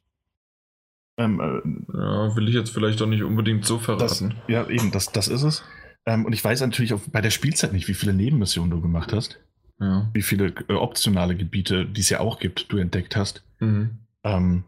Ähm, 1.18 1.40
äh, 1.40 1.98
ja, 1.98 2.36
will 2.36 2.50
ich 2.50 2.56
jetzt 2.56 2.72
vielleicht 2.72 3.02
auch 3.02 3.08
nicht 3.08 3.24
unbedingt 3.24 3.66
so 3.66 3.80
verraten. 3.80 4.30
Das, 4.30 4.48
ja, 4.48 4.68
eben, 4.68 4.92
das, 4.92 5.12
das 5.12 5.28
ist 5.28 5.44
es. 5.44 5.64
Ähm, 6.06 6.26
und 6.26 6.34
ich 6.34 6.44
weiß 6.44 6.62
natürlich 6.62 6.94
auch 6.94 7.02
bei 7.12 7.22
der 7.22 7.32
Spielzeit 7.32 7.74
nicht, 7.74 7.88
wie 7.88 7.94
viele 7.94 8.14
Nebenmissionen 8.14 8.72
du 8.72 8.82
gemacht 8.82 9.14
hast. 9.14 9.40
Ja. 9.80 10.10
Wie 10.14 10.22
viele 10.22 10.54
äh, 10.68 10.74
optionale 10.74 11.36
Gebiete, 11.36 11.86
die 11.86 12.02
es 12.02 12.10
ja 12.10 12.20
auch 12.20 12.40
gibt, 12.40 12.72
du 12.72 12.78
entdeckt 12.78 13.16
hast. 13.16 13.44
Mhm. 13.60 14.00
Ähm, 14.24 14.64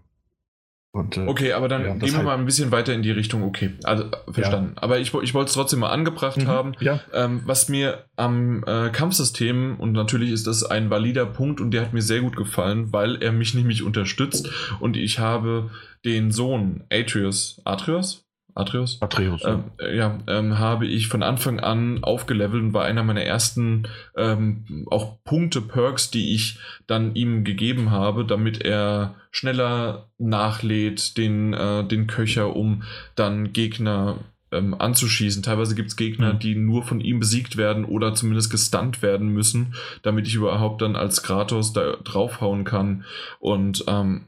und, 0.97 1.17
äh, 1.17 1.27
okay, 1.27 1.53
aber 1.53 1.67
dann 1.67 1.83
ja, 1.83 1.93
gehen 1.93 2.01
wir 2.01 2.13
halt 2.15 2.25
mal 2.25 2.37
ein 2.37 2.45
bisschen 2.45 2.71
weiter 2.71 2.93
in 2.93 3.01
die 3.01 3.11
Richtung, 3.11 3.43
okay, 3.43 3.71
also 3.83 4.05
verstanden. 4.29 4.73
Ja. 4.75 4.83
Aber 4.83 4.99
ich, 4.99 5.13
ich 5.13 5.33
wollte 5.33 5.49
es 5.49 5.53
trotzdem 5.53 5.79
mal 5.79 5.89
angebracht 5.89 6.37
mhm, 6.37 6.47
haben. 6.47 6.71
Ja. 6.79 6.99
Ähm, 7.13 7.41
was 7.45 7.69
mir 7.69 8.05
am 8.15 8.63
äh, 8.65 8.89
Kampfsystem, 8.89 9.75
und 9.79 9.93
natürlich 9.93 10.31
ist 10.31 10.47
das 10.47 10.63
ein 10.63 10.89
valider 10.89 11.25
Punkt 11.25 11.61
und 11.61 11.71
der 11.71 11.81
hat 11.81 11.93
mir 11.93 12.01
sehr 12.01 12.21
gut 12.21 12.35
gefallen, 12.35 12.91
weil 12.91 13.21
er 13.21 13.31
mich 13.31 13.53
nämlich 13.55 13.83
unterstützt 13.83 14.49
und 14.79 14.97
ich 14.97 15.19
habe 15.19 15.69
den 16.05 16.31
Sohn 16.31 16.83
Atreus, 16.91 17.61
Atreus? 17.65 18.26
Atreus? 18.57 18.97
Atreus. 19.01 19.43
Ähm, 19.45 19.65
ja, 19.93 20.17
ähm, 20.27 20.57
habe 20.57 20.87
ich 20.87 21.07
von 21.07 21.23
Anfang 21.23 21.59
an 21.59 22.03
aufgelevelt 22.03 22.63
und 22.63 22.73
war 22.73 22.85
einer 22.85 23.03
meiner 23.03 23.23
ersten 23.23 23.87
ähm, 24.15 24.85
auch 24.89 25.23
Punkte, 25.23 25.61
Perks, 25.61 26.09
die 26.09 26.33
ich 26.33 26.59
dann 26.87 27.15
ihm 27.15 27.43
gegeben 27.43 27.91
habe, 27.91 28.25
damit 28.25 28.63
er 28.63 29.15
schneller 29.31 30.09
nachlädt, 30.17 31.17
den, 31.17 31.53
äh, 31.53 31.85
den 31.85 32.07
Köcher, 32.07 32.55
um 32.55 32.83
dann 33.15 33.53
Gegner 33.53 34.17
ähm, 34.51 34.73
anzuschießen. 34.79 35.43
Teilweise 35.43 35.75
gibt 35.75 35.89
es 35.89 35.95
Gegner, 35.95 36.33
mhm. 36.33 36.39
die 36.39 36.55
nur 36.55 36.83
von 36.83 37.01
ihm 37.01 37.19
besiegt 37.19 37.57
werden 37.57 37.85
oder 37.85 38.13
zumindest 38.15 38.49
gestunt 38.49 39.01
werden 39.01 39.29
müssen, 39.29 39.75
damit 40.01 40.27
ich 40.27 40.35
überhaupt 40.35 40.81
dann 40.81 40.95
als 40.95 41.21
Kratos 41.23 41.73
da 41.73 41.97
draufhauen 42.03 42.63
kann. 42.63 43.03
Und 43.39 43.83
ähm, 43.87 44.25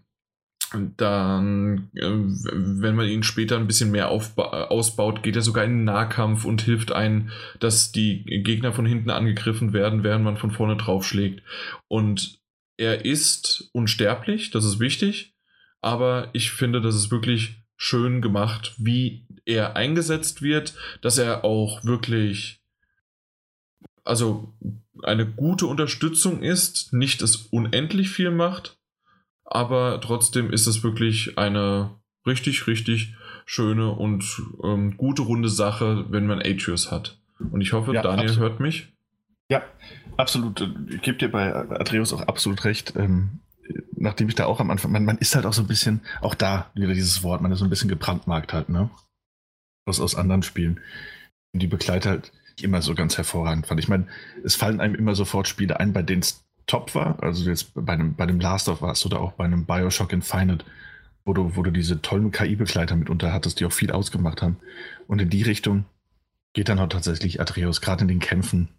dann, 0.97 1.89
äh, 1.95 2.05
wenn 2.05 2.95
man 2.95 3.07
ihn 3.07 3.23
später 3.23 3.57
ein 3.57 3.67
bisschen 3.67 3.91
mehr 3.91 4.09
ausbaut, 4.09 5.23
geht 5.23 5.35
er 5.35 5.41
sogar 5.41 5.63
in 5.63 5.77
den 5.77 5.83
Nahkampf 5.83 6.45
und 6.45 6.61
hilft 6.61 6.91
einem, 6.91 7.29
dass 7.59 7.91
die 7.91 8.23
Gegner 8.43 8.73
von 8.73 8.85
hinten 8.85 9.09
angegriffen 9.09 9.73
werden, 9.73 10.03
während 10.03 10.23
man 10.23 10.37
von 10.37 10.51
vorne 10.51 10.77
draufschlägt. 10.77 11.41
Und 11.87 12.39
er 12.77 13.05
ist 13.05 13.69
unsterblich, 13.73 14.51
das 14.51 14.63
ist 14.63 14.79
wichtig, 14.79 15.35
aber 15.81 16.29
ich 16.33 16.51
finde, 16.51 16.81
das 16.81 16.95
ist 16.95 17.11
wirklich 17.11 17.63
schön 17.75 18.21
gemacht, 18.21 18.75
wie 18.77 19.25
er 19.45 19.75
eingesetzt 19.75 20.41
wird, 20.41 20.75
dass 21.01 21.17
er 21.17 21.43
auch 21.43 21.83
wirklich, 21.83 22.61
also 24.03 24.53
eine 25.03 25.25
gute 25.25 25.65
Unterstützung 25.65 26.43
ist, 26.43 26.93
nicht 26.93 27.21
es 27.21 27.35
unendlich 27.35 28.09
viel 28.09 28.31
macht, 28.31 28.78
aber 29.49 29.99
trotzdem 30.01 30.51
ist 30.51 30.67
es 30.67 30.83
wirklich 30.83 31.37
eine 31.37 31.91
richtig, 32.25 32.67
richtig 32.67 33.15
schöne 33.45 33.91
und 33.91 34.41
ähm, 34.63 34.95
gute 34.97 35.23
runde 35.23 35.49
Sache, 35.49 36.05
wenn 36.09 36.27
man 36.27 36.39
Atreus 36.39 36.91
hat. 36.91 37.19
Und 37.51 37.61
ich 37.61 37.73
hoffe, 37.73 37.93
ja, 37.93 38.01
Daniel 38.01 38.29
absolut. 38.29 38.49
hört 38.49 38.59
mich. 38.59 38.93
Ja, 39.49 39.63
absolut. 40.17 40.61
Ich 40.89 41.01
gebe 41.01 41.17
dir 41.17 41.29
bei 41.29 41.55
Atreus 41.55 42.13
auch 42.13 42.21
absolut 42.21 42.63
recht. 42.65 42.93
Ähm, 42.95 43.39
nachdem 43.95 44.29
ich 44.29 44.35
da 44.35 44.45
auch 44.45 44.59
am 44.59 44.69
Anfang, 44.69 44.91
man, 44.91 45.05
man 45.05 45.17
ist 45.17 45.35
halt 45.35 45.45
auch 45.45 45.53
so 45.53 45.63
ein 45.63 45.67
bisschen, 45.67 46.01
auch 46.21 46.35
da 46.35 46.69
wieder 46.75 46.93
dieses 46.93 47.23
Wort, 47.23 47.41
man 47.41 47.51
ist 47.51 47.59
so 47.59 47.65
ein 47.65 47.69
bisschen 47.69 47.89
gebrandmarkt 47.89 48.53
halt, 48.53 48.69
ne? 48.69 48.89
Aus, 49.85 49.99
aus 49.99 50.15
anderen 50.15 50.43
Spielen. 50.43 50.79
Und 51.53 51.61
die 51.61 51.67
Begleiter 51.67 52.11
halt 52.11 52.31
immer 52.61 52.81
so 52.81 52.93
ganz 52.93 53.17
hervorragend 53.17 53.65
fand. 53.65 53.79
Ich 53.79 53.87
meine, 53.87 54.07
es 54.43 54.55
fallen 54.55 54.79
einem 54.79 54.93
immer 54.93 55.15
sofort 55.15 55.47
Spiele 55.47 55.79
ein, 55.79 55.93
bei 55.93 56.03
denen 56.03 56.21
es 56.21 56.43
top 56.69 56.95
war. 56.95 57.21
Also 57.21 57.49
jetzt 57.49 57.71
bei 57.73 57.93
einem, 57.93 58.15
bei 58.15 58.25
dem 58.25 58.39
Last 58.39 58.69
of 58.69 58.81
Us 58.81 59.05
oder 59.05 59.19
auch 59.19 59.33
bei 59.33 59.43
einem 59.43 59.65
Bioshock 59.65 60.13
Infinite, 60.13 60.65
wo 61.25 61.33
du, 61.33 61.55
wo 61.55 61.63
du 61.63 61.71
diese 61.71 62.01
tollen 62.01 62.31
KI-Begleiter 62.31 62.95
mitunter 62.95 63.33
hattest, 63.33 63.59
die 63.59 63.65
auch 63.65 63.73
viel 63.73 63.91
ausgemacht 63.91 64.41
haben. 64.41 64.57
Und 65.07 65.19
in 65.21 65.29
die 65.29 65.41
Richtung 65.41 65.85
geht 66.53 66.69
dann 66.69 66.79
auch 66.79 66.87
tatsächlich 66.87 67.41
Atreus, 67.41 67.81
gerade 67.81 68.03
in 68.03 68.07
den 68.07 68.19
Kämpfen. 68.19 68.69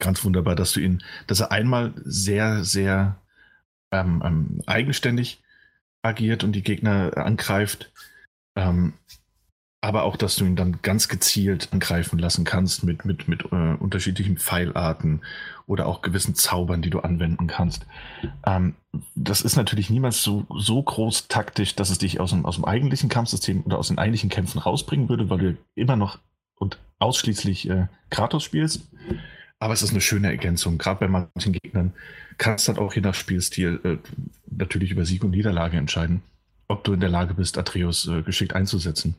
Ganz 0.00 0.24
wunderbar, 0.24 0.54
dass 0.54 0.72
du 0.72 0.80
ihn, 0.80 1.02
dass 1.26 1.40
er 1.40 1.52
einmal 1.52 1.92
sehr, 2.04 2.64
sehr 2.64 3.18
ähm, 3.92 4.22
ähm, 4.24 4.62
eigenständig 4.66 5.42
agiert 6.02 6.44
und 6.44 6.52
die 6.52 6.62
Gegner 6.62 7.16
angreift. 7.16 7.92
Ähm, 8.56 8.94
aber 9.82 10.02
auch, 10.02 10.16
dass 10.16 10.36
du 10.36 10.44
ihn 10.44 10.56
dann 10.56 10.80
ganz 10.82 11.08
gezielt 11.08 11.68
angreifen 11.72 12.18
lassen 12.18 12.44
kannst 12.44 12.84
mit, 12.84 13.04
mit, 13.04 13.28
mit 13.28 13.44
äh, 13.50 13.74
unterschiedlichen 13.78 14.36
Pfeilarten 14.36 15.22
oder 15.66 15.86
auch 15.86 16.02
gewissen 16.02 16.34
Zaubern, 16.34 16.82
die 16.82 16.90
du 16.90 17.00
anwenden 17.00 17.46
kannst. 17.46 17.86
Ähm, 18.44 18.74
das 19.14 19.40
ist 19.40 19.56
natürlich 19.56 19.88
niemals 19.88 20.22
so, 20.22 20.44
so 20.50 20.82
groß 20.82 21.28
taktisch, 21.28 21.76
dass 21.76 21.88
es 21.88 21.98
dich 21.98 22.20
aus 22.20 22.30
dem, 22.30 22.44
aus 22.44 22.56
dem 22.56 22.66
eigentlichen 22.66 23.08
Kampfsystem 23.08 23.62
oder 23.62 23.78
aus 23.78 23.88
den 23.88 23.98
eigentlichen 23.98 24.28
Kämpfen 24.28 24.58
rausbringen 24.58 25.08
würde, 25.08 25.30
weil 25.30 25.38
du 25.38 25.56
immer 25.74 25.96
noch 25.96 26.18
und 26.56 26.78
ausschließlich 26.98 27.70
äh, 27.70 27.86
Kratos 28.10 28.44
spielst. 28.44 28.86
Aber 29.60 29.72
es 29.72 29.82
ist 29.82 29.90
eine 29.90 30.00
schöne 30.02 30.28
Ergänzung. 30.28 30.76
Gerade 30.76 31.00
bei 31.00 31.08
manchen 31.08 31.52
Gegnern 31.52 31.94
kannst 32.36 32.68
du 32.68 32.72
dann 32.72 32.82
auch 32.82 32.94
je 32.94 33.00
nach 33.00 33.14
Spielstil 33.14 33.80
äh, 33.84 33.96
natürlich 34.50 34.90
über 34.90 35.06
Sieg 35.06 35.24
und 35.24 35.30
Niederlage 35.30 35.78
entscheiden, 35.78 36.22
ob 36.68 36.84
du 36.84 36.92
in 36.92 37.00
der 37.00 37.08
Lage 37.08 37.32
bist, 37.34 37.56
Atreus 37.56 38.06
äh, 38.08 38.22
geschickt 38.22 38.54
einzusetzen. 38.54 39.14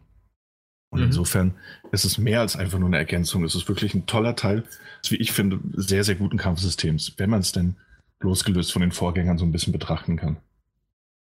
Und 0.91 0.99
mhm. 0.99 1.05
insofern 1.07 1.55
ist 1.91 2.05
es 2.05 2.17
mehr 2.17 2.41
als 2.41 2.55
einfach 2.55 2.77
nur 2.77 2.89
eine 2.89 2.97
Ergänzung. 2.97 3.43
Es 3.43 3.55
ist 3.55 3.67
wirklich 3.67 3.95
ein 3.95 4.05
toller 4.05 4.35
Teil 4.35 4.63
des, 5.01 5.11
wie 5.11 5.15
ich 5.15 5.31
finde, 5.31 5.59
sehr, 5.73 6.03
sehr 6.03 6.15
guten 6.15 6.37
Kampfsystems, 6.37 7.13
wenn 7.17 7.29
man 7.29 7.39
es 7.39 7.53
denn 7.53 7.77
losgelöst 8.19 8.71
von 8.71 8.81
den 8.81 8.91
Vorgängern 8.91 9.37
so 9.37 9.45
ein 9.45 9.51
bisschen 9.51 9.73
betrachten 9.73 10.17
kann. 10.17 10.37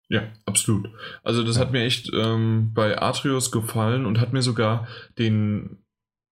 Ja, 0.10 0.24
absolut. 0.46 0.90
Also 1.24 1.44
das 1.44 1.58
ja. 1.58 1.64
hat 1.64 1.72
mir 1.72 1.84
echt 1.84 2.12
ähm, 2.14 2.72
bei 2.74 3.02
Atreus 3.02 3.52
gefallen 3.52 4.06
und 4.06 4.22
hat 4.22 4.32
mir 4.32 4.42
sogar 4.42 4.88
den, 5.18 5.80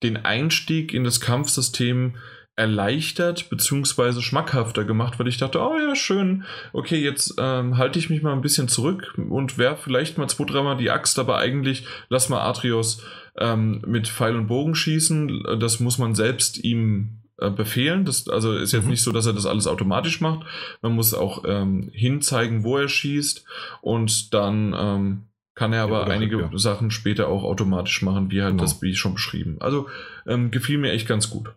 den 0.01 0.17
Einstieg 0.17 0.93
in 0.93 1.03
das 1.03 1.19
Kampfsystem 1.19 2.15
erleichtert 2.55 3.49
bzw. 3.49 4.21
schmackhafter 4.21 4.85
gemacht, 4.85 5.19
weil 5.19 5.27
ich 5.27 5.37
dachte, 5.37 5.59
oh 5.59 5.77
ja, 5.77 5.95
schön, 5.95 6.45
okay, 6.71 6.97
jetzt 6.97 7.35
ähm, 7.37 7.77
halte 7.77 7.99
ich 7.99 8.09
mich 8.09 8.21
mal 8.21 8.33
ein 8.33 8.41
bisschen 8.41 8.67
zurück 8.67 9.13
und 9.29 9.57
werfe 9.57 9.83
vielleicht 9.83 10.17
mal 10.17 10.27
zwei, 10.27 10.45
dreimal 10.45 10.77
die 10.77 10.89
Axt, 10.89 11.19
aber 11.19 11.37
eigentlich 11.37 11.85
lass 12.09 12.29
mal 12.29 12.41
Atrios 12.41 13.03
ähm, 13.37 13.81
mit 13.85 14.07
Pfeil 14.07 14.35
und 14.35 14.47
Bogen 14.47 14.75
schießen. 14.75 15.57
Das 15.59 15.79
muss 15.79 15.97
man 15.97 16.15
selbst 16.15 16.63
ihm 16.63 17.19
äh, 17.37 17.49
befehlen. 17.49 18.05
Das, 18.05 18.29
also 18.29 18.53
ist 18.53 18.71
jetzt 18.71 18.85
mhm. 18.85 18.91
nicht 18.91 19.01
so, 19.01 19.11
dass 19.11 19.25
er 19.25 19.33
das 19.33 19.45
alles 19.45 19.67
automatisch 19.67 20.21
macht. 20.21 20.45
Man 20.81 20.93
muss 20.93 21.13
auch 21.13 21.43
ähm, 21.45 21.89
hinzeigen, 21.93 22.63
wo 22.63 22.77
er 22.77 22.87
schießt 22.87 23.45
und 23.81 24.33
dann 24.33 24.73
ähm, 24.77 25.23
kann 25.55 25.73
er 25.73 25.83
aber 25.83 26.07
ja, 26.07 26.13
einige 26.13 26.39
ja. 26.39 26.49
Sachen 26.57 26.91
später 26.91 27.27
auch 27.27 27.43
automatisch 27.43 28.01
machen, 28.01 28.31
wie 28.31 28.41
halt 28.41 28.51
genau. 28.51 28.63
das, 28.63 28.81
wie 28.81 28.95
schon 28.95 29.15
beschrieben. 29.15 29.57
Also 29.59 29.87
ähm, 30.25 30.51
gefiel 30.51 30.77
mir 30.77 30.91
echt 30.91 31.07
ganz 31.07 31.29
gut. 31.29 31.53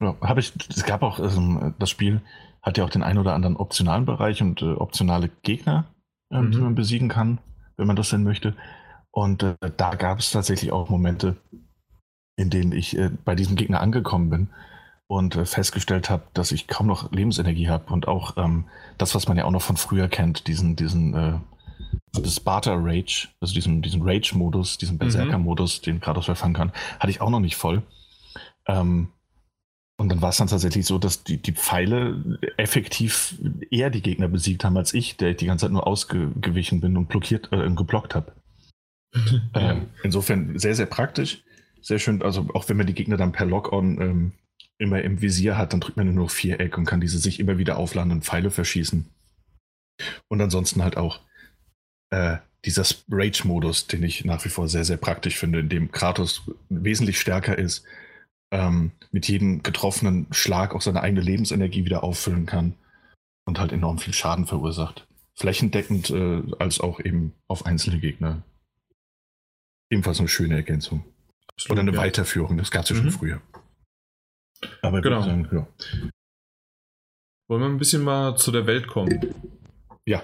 Ja, 0.00 0.16
habe 0.22 0.40
ich, 0.40 0.52
es 0.68 0.84
gab 0.84 1.02
auch, 1.02 1.20
also, 1.20 1.72
das 1.78 1.90
Spiel 1.90 2.22
hat 2.62 2.78
ja 2.78 2.84
auch 2.84 2.90
den 2.90 3.02
einen 3.02 3.18
oder 3.18 3.34
anderen 3.34 3.56
optionalen 3.56 4.06
Bereich 4.06 4.42
und 4.42 4.62
äh, 4.62 4.72
optionale 4.72 5.30
Gegner, 5.42 5.86
äh, 6.30 6.40
mhm. 6.40 6.50
die 6.52 6.58
man 6.58 6.74
besiegen 6.74 7.08
kann, 7.08 7.38
wenn 7.76 7.86
man 7.86 7.96
das 7.96 8.10
denn 8.10 8.22
möchte. 8.22 8.54
Und 9.10 9.42
äh, 9.42 9.56
da 9.76 9.94
gab 9.94 10.18
es 10.18 10.30
tatsächlich 10.30 10.72
auch 10.72 10.88
Momente, 10.88 11.36
in 12.36 12.50
denen 12.50 12.72
ich 12.72 12.96
äh, 12.96 13.10
bei 13.24 13.34
diesem 13.34 13.56
Gegner 13.56 13.80
angekommen 13.80 14.30
bin 14.30 14.48
und 15.06 15.36
äh, 15.36 15.44
festgestellt 15.44 16.08
habe, 16.08 16.22
dass 16.32 16.52
ich 16.52 16.68
kaum 16.68 16.86
noch 16.86 17.10
Lebensenergie 17.12 17.68
habe 17.68 17.92
und 17.92 18.08
auch 18.08 18.36
ähm, 18.36 18.66
das, 18.96 19.14
was 19.14 19.28
man 19.28 19.36
ja 19.36 19.44
auch 19.44 19.50
noch 19.50 19.62
von 19.62 19.76
früher 19.76 20.08
kennt, 20.08 20.46
diesen, 20.46 20.76
diesen 20.76 21.14
äh, 21.14 21.38
Sparta 22.26 22.74
Rage, 22.74 23.28
also 23.40 23.54
diesen, 23.54 23.82
diesen 23.82 24.02
Rage-Modus, 24.02 24.78
diesen 24.78 24.94
mhm. 24.94 25.00
Berserker-Modus, 25.00 25.80
den 25.80 26.00
Kratos 26.00 26.26
verfangen 26.26 26.54
kann, 26.54 26.72
hatte 26.98 27.10
ich 27.10 27.20
auch 27.20 27.30
noch 27.30 27.40
nicht 27.40 27.56
voll. 27.56 27.82
Ähm, 28.66 29.08
und 30.00 30.08
dann 30.08 30.22
war 30.22 30.30
es 30.30 30.38
dann 30.38 30.48
tatsächlich 30.48 30.86
so, 30.86 30.96
dass 30.96 31.24
die, 31.24 31.36
die 31.36 31.52
Pfeile 31.52 32.38
effektiv 32.56 33.34
eher 33.70 33.90
die 33.90 34.00
Gegner 34.00 34.28
besiegt 34.28 34.64
haben 34.64 34.78
als 34.78 34.94
ich, 34.94 35.18
der 35.18 35.34
die 35.34 35.44
ganze 35.44 35.66
Zeit 35.66 35.72
nur 35.72 35.86
ausgewichen 35.86 36.80
bin 36.80 36.96
und 36.96 37.10
blockiert, 37.10 37.52
äh, 37.52 37.68
geblockt 37.68 38.14
habe. 38.14 38.32
ähm, 39.54 39.88
insofern 40.02 40.58
sehr, 40.58 40.74
sehr 40.74 40.86
praktisch. 40.86 41.42
Sehr 41.82 41.98
schön, 41.98 42.22
also 42.22 42.48
auch 42.54 42.66
wenn 42.70 42.78
man 42.78 42.86
die 42.86 42.94
Gegner 42.94 43.18
dann 43.18 43.32
per 43.32 43.44
Lock-on 43.44 44.00
ähm, 44.00 44.32
immer 44.78 45.02
im 45.02 45.20
Visier 45.20 45.58
hat, 45.58 45.74
dann 45.74 45.80
drückt 45.80 45.98
man 45.98 46.06
nur 46.06 46.24
noch 46.24 46.30
Viereck 46.30 46.78
und 46.78 46.86
kann 46.86 47.02
diese 47.02 47.18
sich 47.18 47.38
immer 47.38 47.58
wieder 47.58 47.76
aufladen 47.76 48.10
und 48.10 48.24
Pfeile 48.24 48.50
verschießen. 48.50 49.04
Und 50.28 50.40
ansonsten 50.40 50.82
halt 50.82 50.96
auch 50.96 51.20
äh, 52.08 52.38
dieser 52.64 52.86
Rage-Modus, 53.10 53.86
den 53.86 54.02
ich 54.02 54.24
nach 54.24 54.42
wie 54.46 54.50
vor 54.50 54.66
sehr, 54.66 54.86
sehr 54.86 54.96
praktisch 54.96 55.36
finde, 55.36 55.60
in 55.60 55.68
dem 55.68 55.92
Kratos 55.92 56.40
wesentlich 56.70 57.20
stärker 57.20 57.58
ist 57.58 57.84
ähm, 58.50 58.92
mit 59.10 59.28
jedem 59.28 59.62
getroffenen 59.62 60.26
Schlag 60.32 60.74
auch 60.74 60.82
seine 60.82 61.02
eigene 61.02 61.20
Lebensenergie 61.20 61.84
wieder 61.84 62.02
auffüllen 62.02 62.46
kann 62.46 62.74
und 63.46 63.58
halt 63.58 63.72
enorm 63.72 63.98
viel 63.98 64.14
Schaden 64.14 64.46
verursacht. 64.46 65.06
Flächendeckend 65.34 66.10
äh, 66.10 66.42
als 66.58 66.80
auch 66.80 67.00
eben 67.00 67.34
auf 67.48 67.66
einzelne 67.66 67.98
Gegner. 67.98 68.42
Ebenfalls 69.90 70.18
eine 70.18 70.28
schöne 70.28 70.54
Ergänzung. 70.54 71.04
Absolut, 71.48 71.72
Oder 71.72 71.88
eine 71.88 71.96
ja. 71.96 71.98
Weiterführung, 71.98 72.56
das 72.58 72.70
gab 72.70 72.84
es 72.84 72.90
ja 72.90 72.96
mhm. 72.96 73.00
schon 73.00 73.10
früher. 73.10 73.42
Aber 74.82 75.00
genau. 75.00 75.22
Sagen, 75.22 75.48
ja. 75.52 75.66
Wollen 77.48 77.62
wir 77.62 77.68
ein 77.68 77.78
bisschen 77.78 78.02
mal 78.02 78.36
zu 78.36 78.52
der 78.52 78.66
Welt 78.66 78.86
kommen? 78.86 79.34
Ja. 80.06 80.22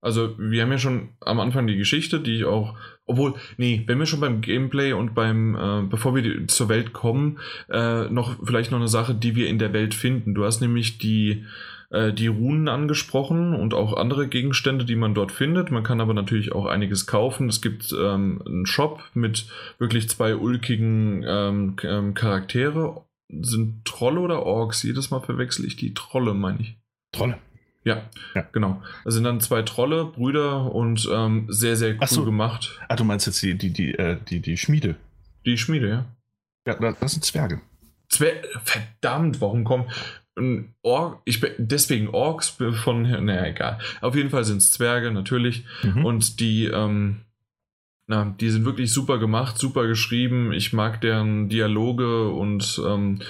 Also, 0.00 0.38
wir 0.38 0.62
haben 0.62 0.70
ja 0.70 0.78
schon 0.78 1.16
am 1.20 1.40
Anfang 1.40 1.66
die 1.66 1.76
Geschichte, 1.76 2.20
die 2.20 2.36
ich 2.36 2.44
auch 2.44 2.78
obwohl, 3.06 3.34
nee, 3.56 3.84
wenn 3.86 3.98
wir 3.98 4.06
schon 4.06 4.20
beim 4.20 4.40
Gameplay 4.40 4.92
und 4.92 5.14
beim, 5.14 5.54
äh, 5.54 5.82
bevor 5.88 6.14
wir 6.14 6.48
zur 6.48 6.68
Welt 6.68 6.92
kommen, 6.92 7.38
äh, 7.70 8.08
noch 8.08 8.36
vielleicht 8.44 8.72
noch 8.72 8.78
eine 8.78 8.88
Sache, 8.88 9.14
die 9.14 9.36
wir 9.36 9.48
in 9.48 9.58
der 9.58 9.72
Welt 9.72 9.94
finden. 9.94 10.34
Du 10.34 10.44
hast 10.44 10.60
nämlich 10.60 10.98
die, 10.98 11.44
äh, 11.90 12.12
die 12.12 12.26
Runen 12.26 12.68
angesprochen 12.68 13.54
und 13.54 13.74
auch 13.74 13.96
andere 13.96 14.26
Gegenstände, 14.26 14.84
die 14.84 14.96
man 14.96 15.14
dort 15.14 15.30
findet. 15.30 15.70
Man 15.70 15.84
kann 15.84 16.00
aber 16.00 16.14
natürlich 16.14 16.52
auch 16.52 16.66
einiges 16.66 17.06
kaufen. 17.06 17.48
Es 17.48 17.62
gibt 17.62 17.94
ähm, 17.96 18.42
einen 18.44 18.66
Shop 18.66 19.04
mit 19.14 19.46
wirklich 19.78 20.08
zwei 20.08 20.34
ulkigen 20.34 21.24
ähm, 21.26 21.76
ähm, 21.84 22.14
Charaktere. 22.14 23.04
Sind 23.28 23.84
Trolle 23.84 24.20
oder 24.20 24.44
Orks? 24.44 24.82
Jedes 24.82 25.10
Mal 25.10 25.20
verwechsel 25.20 25.64
ich 25.64 25.76
die 25.76 25.94
Trolle, 25.94 26.34
meine 26.34 26.60
ich. 26.60 26.76
Trolle. 27.12 27.38
Ja, 27.86 28.02
ja, 28.34 28.44
genau. 28.50 28.82
Das 29.04 29.14
sind 29.14 29.22
dann 29.22 29.40
zwei 29.40 29.62
Trolle, 29.62 30.06
Brüder 30.06 30.74
und 30.74 31.08
ähm, 31.10 31.46
sehr, 31.48 31.76
sehr 31.76 31.94
cool 32.00 32.08
so. 32.08 32.24
gemacht. 32.24 32.80
Ah, 32.88 32.96
du 32.96 33.04
meinst 33.04 33.28
jetzt 33.28 33.40
die, 33.42 33.56
die, 33.56 33.72
die, 33.72 33.94
äh, 33.94 34.18
die, 34.28 34.40
die 34.40 34.56
Schmiede? 34.56 34.96
Die 35.46 35.56
Schmiede, 35.56 35.88
ja. 35.88 36.04
Ja, 36.66 36.92
das 37.00 37.12
sind 37.12 37.24
Zwerge. 37.24 37.60
Zwer 38.08 38.42
Verdammt, 38.64 39.40
warum 39.40 39.62
kommen. 39.62 39.84
Ork, 40.82 41.22
ich 41.26 41.40
deswegen 41.58 42.08
Orks 42.08 42.48
von, 42.82 43.02
naja, 43.02 43.46
egal. 43.46 43.78
Auf 44.00 44.16
jeden 44.16 44.30
Fall 44.30 44.44
sind 44.44 44.58
es 44.58 44.72
Zwerge, 44.72 45.12
natürlich. 45.12 45.64
Mhm. 45.84 46.04
Und 46.04 46.40
die, 46.40 46.64
ähm, 46.64 47.20
na, 48.08 48.34
die 48.40 48.50
sind 48.50 48.64
wirklich 48.64 48.92
super 48.92 49.18
gemacht, 49.18 49.58
super 49.58 49.86
geschrieben. 49.86 50.52
Ich 50.52 50.72
mag 50.72 51.00
deren 51.00 51.48
Dialoge 51.48 52.30
und 52.30 52.82
ähm, 52.84 53.20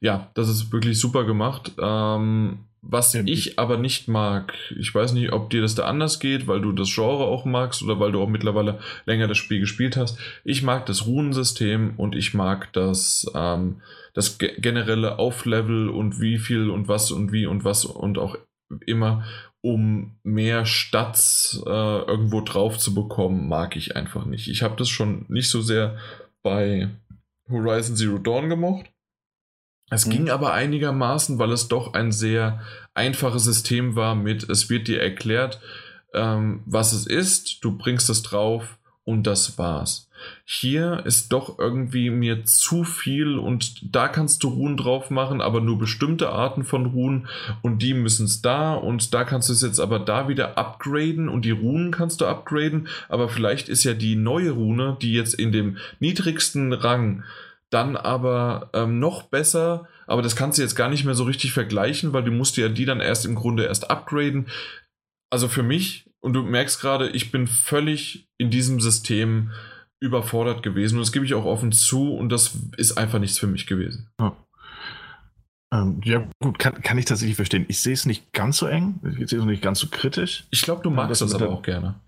ja, 0.00 0.30
das 0.32 0.48
ist 0.48 0.72
wirklich 0.72 0.98
super 0.98 1.24
gemacht. 1.24 1.72
Ähm, 1.78 2.60
was 2.88 3.12
ja, 3.12 3.22
ich 3.24 3.58
aber 3.58 3.76
nicht 3.76 4.08
mag, 4.08 4.54
ich 4.78 4.94
weiß 4.94 5.12
nicht, 5.12 5.32
ob 5.32 5.50
dir 5.50 5.62
das 5.62 5.74
da 5.74 5.84
anders 5.84 6.20
geht, 6.20 6.46
weil 6.46 6.60
du 6.60 6.72
das 6.72 6.94
Genre 6.94 7.24
auch 7.24 7.44
magst 7.44 7.82
oder 7.82 7.98
weil 7.98 8.12
du 8.12 8.22
auch 8.22 8.28
mittlerweile 8.28 8.78
länger 9.04 9.28
das 9.28 9.38
Spiel 9.38 9.60
gespielt 9.60 9.96
hast. 9.96 10.18
Ich 10.44 10.62
mag 10.62 10.86
das 10.86 11.06
Runensystem 11.06 11.94
und 11.96 12.14
ich 12.14 12.34
mag 12.34 12.72
das, 12.72 13.30
ähm, 13.34 13.80
das 14.14 14.38
generelle 14.38 15.18
Auflevel 15.18 15.88
und 15.88 16.20
wie 16.20 16.38
viel 16.38 16.70
und 16.70 16.88
was 16.88 17.10
und 17.10 17.32
wie 17.32 17.46
und 17.46 17.64
was 17.64 17.84
und 17.84 18.18
auch 18.18 18.38
immer, 18.86 19.24
um 19.60 20.16
mehr 20.22 20.64
Stats 20.64 21.62
äh, 21.66 21.68
irgendwo 21.68 22.40
drauf 22.40 22.78
zu 22.78 22.94
bekommen, 22.94 23.48
mag 23.48 23.76
ich 23.76 23.96
einfach 23.96 24.24
nicht. 24.24 24.48
Ich 24.48 24.62
habe 24.62 24.76
das 24.76 24.88
schon 24.88 25.24
nicht 25.28 25.48
so 25.48 25.60
sehr 25.60 25.96
bei 26.42 26.88
Horizon 27.48 27.96
Zero 27.96 28.18
Dawn 28.18 28.48
gemocht. 28.48 28.86
Es 29.90 30.06
mhm. 30.06 30.10
ging 30.10 30.30
aber 30.30 30.52
einigermaßen, 30.52 31.38
weil 31.38 31.52
es 31.52 31.68
doch 31.68 31.94
ein 31.94 32.12
sehr 32.12 32.60
einfaches 32.94 33.44
System 33.44 33.96
war 33.96 34.14
mit, 34.14 34.48
es 34.48 34.68
wird 34.68 34.88
dir 34.88 35.00
erklärt, 35.00 35.60
ähm, 36.14 36.62
was 36.66 36.92
es 36.92 37.06
ist, 37.06 37.64
du 37.64 37.76
bringst 37.76 38.10
es 38.10 38.22
drauf 38.22 38.78
und 39.04 39.26
das 39.26 39.58
war's. 39.58 40.08
Hier 40.44 41.02
ist 41.04 41.32
doch 41.32 41.58
irgendwie 41.58 42.10
mir 42.10 42.44
zu 42.44 42.84
viel 42.84 43.38
und 43.38 43.94
da 43.94 44.08
kannst 44.08 44.42
du 44.42 44.48
Ruhen 44.48 44.76
drauf 44.76 45.10
machen, 45.10 45.40
aber 45.40 45.60
nur 45.60 45.78
bestimmte 45.78 46.30
Arten 46.30 46.64
von 46.64 46.86
Ruhen 46.86 47.28
und 47.62 47.82
die 47.82 47.94
müssen 47.94 48.26
es 48.26 48.42
da 48.42 48.74
und 48.74 49.14
da 49.14 49.24
kannst 49.24 49.48
du 49.48 49.52
es 49.52 49.62
jetzt 49.62 49.78
aber 49.78 49.98
da 49.98 50.26
wieder 50.26 50.56
upgraden 50.58 51.28
und 51.28 51.44
die 51.44 51.50
Runen 51.50 51.92
kannst 51.92 52.20
du 52.20 52.26
upgraden, 52.26 52.88
aber 53.08 53.28
vielleicht 53.28 53.68
ist 53.68 53.84
ja 53.84 53.92
die 53.92 54.16
neue 54.16 54.52
Rune, 54.52 54.96
die 55.00 55.12
jetzt 55.12 55.34
in 55.34 55.52
dem 55.52 55.76
niedrigsten 56.00 56.72
Rang 56.72 57.22
dann 57.70 57.96
aber 57.96 58.70
ähm, 58.74 58.98
noch 58.98 59.24
besser, 59.24 59.88
aber 60.06 60.22
das 60.22 60.36
kannst 60.36 60.58
du 60.58 60.62
jetzt 60.62 60.76
gar 60.76 60.88
nicht 60.88 61.04
mehr 61.04 61.14
so 61.14 61.24
richtig 61.24 61.52
vergleichen, 61.52 62.12
weil 62.12 62.24
du 62.24 62.30
musst 62.30 62.56
ja 62.56 62.68
die 62.68 62.84
dann 62.84 63.00
erst 63.00 63.26
im 63.26 63.34
Grunde 63.34 63.64
erst 63.64 63.90
upgraden. 63.90 64.46
Also 65.30 65.48
für 65.48 65.62
mich, 65.62 66.08
und 66.20 66.32
du 66.32 66.42
merkst 66.42 66.80
gerade, 66.80 67.08
ich 67.10 67.32
bin 67.32 67.46
völlig 67.46 68.28
in 68.38 68.50
diesem 68.50 68.80
System 68.80 69.52
überfordert 70.00 70.62
gewesen 70.62 70.96
und 70.96 71.00
das 71.00 71.12
gebe 71.12 71.24
ich 71.24 71.34
auch 71.34 71.44
offen 71.44 71.72
zu 71.72 72.14
und 72.14 72.28
das 72.28 72.56
ist 72.76 72.96
einfach 72.96 73.18
nichts 73.18 73.38
für 73.38 73.46
mich 73.46 73.66
gewesen. 73.66 74.10
Ja. 74.20 74.36
Ähm, 75.72 76.00
ja, 76.04 76.28
gut, 76.40 76.58
kann, 76.58 76.80
kann 76.82 76.98
ich 76.98 77.06
tatsächlich 77.06 77.36
verstehen. 77.36 77.64
Ich 77.68 77.80
sehe 77.80 77.94
es 77.94 78.06
nicht 78.06 78.32
ganz 78.32 78.58
so 78.58 78.66
eng, 78.66 79.00
ich 79.18 79.28
sehe 79.28 79.40
es 79.40 79.44
nicht 79.44 79.62
ganz 79.62 79.80
so 79.80 79.88
kritisch. 79.88 80.44
Ich 80.50 80.62
glaube, 80.62 80.82
du 80.82 80.90
magst 80.90 81.20
das, 81.22 81.30
das 81.32 81.42
aber 81.42 81.52
auch 81.52 81.62
gerne. 81.62 82.00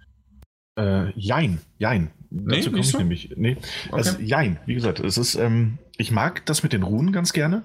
Äh, 0.78 1.10
jein, 1.18 1.60
jein. 1.78 2.10
Nee, 2.30 2.56
Dazu 2.56 2.70
komme 2.70 2.80
ich 2.80 2.90
so? 2.90 2.98
nämlich. 2.98 3.32
Nee. 3.36 3.56
Okay. 3.86 3.96
Also, 3.96 4.18
jein, 4.18 4.58
wie 4.66 4.74
gesagt, 4.74 5.00
es 5.00 5.16
ist, 5.18 5.34
ähm, 5.36 5.78
ich 5.96 6.10
mag 6.10 6.44
das 6.46 6.62
mit 6.62 6.72
den 6.72 6.82
Runen 6.82 7.12
ganz 7.12 7.32
gerne. 7.32 7.62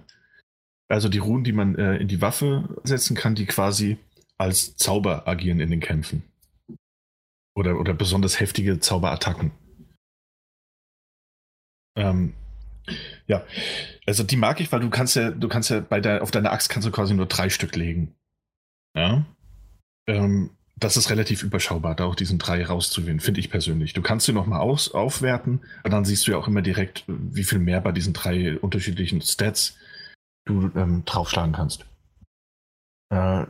Also 0.90 1.10
die 1.10 1.18
Runen, 1.18 1.44
die 1.44 1.53
man 1.53 1.76
äh, 1.76 1.98
in 1.98 2.07
die 2.07 2.22
Waffe 2.22 2.69
setzen 2.84 3.15
kann, 3.15 3.35
die 3.35 3.45
quasi 3.45 3.98
als 4.38 4.76
Zauber 4.76 5.27
agieren 5.27 5.60
in 5.60 5.69
den 5.69 5.80
Kämpfen. 5.80 6.23
Oder, 7.56 7.80
oder 7.80 7.94
besonders 7.94 8.40
heftige 8.40 8.80
Zauberattacken. 8.80 9.52
Ähm, 11.95 12.34
ja, 13.27 13.45
also 14.06 14.23
die 14.23 14.35
mag 14.35 14.60
ich, 14.60 14.72
weil 14.72 14.81
du 14.81 14.90
kannst 14.90 15.15
ja, 15.15 15.31
du 15.31 15.48
kannst 15.48 15.69
ja 15.69 15.80
bei 15.80 16.02
der, 16.02 16.22
auf 16.22 16.31
deiner 16.31 16.52
Axt 16.52 16.69
kannst 16.69 16.88
du 16.88 16.91
quasi 16.91 17.14
nur 17.14 17.27
drei 17.27 17.49
Stück 17.49 17.76
legen. 17.76 18.15
Ja. 18.95 19.26
Ähm, 20.07 20.49
das 20.75 20.97
ist 20.97 21.09
relativ 21.09 21.43
überschaubar, 21.43 21.95
da 21.95 22.05
auch 22.05 22.15
diesen 22.15 22.39
drei 22.39 22.65
rauszuwählen, 22.65 23.19
finde 23.19 23.39
ich 23.39 23.49
persönlich. 23.49 23.93
Du 23.93 24.01
kannst 24.01 24.25
sie 24.25 24.33
nochmal 24.33 24.61
aufwerten, 24.61 25.61
und 25.83 25.91
dann 25.91 26.05
siehst 26.05 26.27
du 26.27 26.31
ja 26.31 26.37
auch 26.37 26.47
immer 26.47 26.61
direkt, 26.61 27.03
wie 27.07 27.43
viel 27.43 27.59
mehr 27.59 27.79
bei 27.81 27.91
diesen 27.91 28.13
drei 28.13 28.57
unterschiedlichen 28.59 29.21
Stats 29.21 29.77
du 30.45 30.71
ähm, 30.75 31.03
draufschlagen 31.05 31.53
kannst. 31.53 31.85
Äh, 33.13 33.45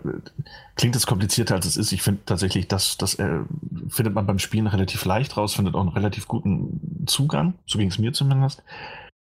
klingt 0.75 0.95
das 0.95 1.07
komplizierter 1.07 1.55
als 1.55 1.65
es 1.65 1.77
ist. 1.77 1.93
Ich 1.93 2.01
finde 2.01 2.25
tatsächlich, 2.25 2.67
das, 2.67 2.97
das 2.97 3.15
äh, 3.15 3.39
findet 3.87 4.13
man 4.13 4.27
beim 4.27 4.39
Spielen 4.39 4.67
relativ 4.67 5.05
leicht 5.05 5.37
raus, 5.37 5.55
findet 5.55 5.75
auch 5.75 5.81
einen 5.81 5.89
relativ 5.89 6.27
guten 6.27 7.05
Zugang. 7.07 7.53
So 7.65 7.79
ging 7.79 7.89
es 7.89 7.97
mir 7.97 8.11
zumindest. 8.11 8.63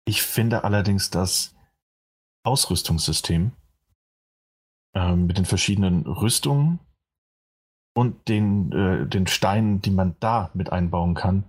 Ich 0.05 0.23
finde 0.23 0.65
allerdings 0.65 1.11
das 1.11 1.55
Ausrüstungssystem 2.45 3.53
äh, 4.95 5.17
mit 5.17 5.39
den 5.39 5.47
verschiedenen 5.47 6.07
Rüstungen 6.07 6.79
und 7.99 8.29
den, 8.29 8.71
äh, 8.71 9.09
den 9.09 9.27
Steinen, 9.27 9.83
die 9.83 9.91
man 9.91 10.15
da 10.21 10.53
mit 10.55 10.71
einbauen 10.71 11.15
kann, 11.15 11.43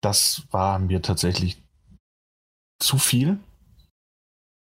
das 0.00 0.46
war 0.52 0.78
mir 0.78 1.02
tatsächlich 1.02 1.60
zu 2.78 2.98
viel. 2.98 3.40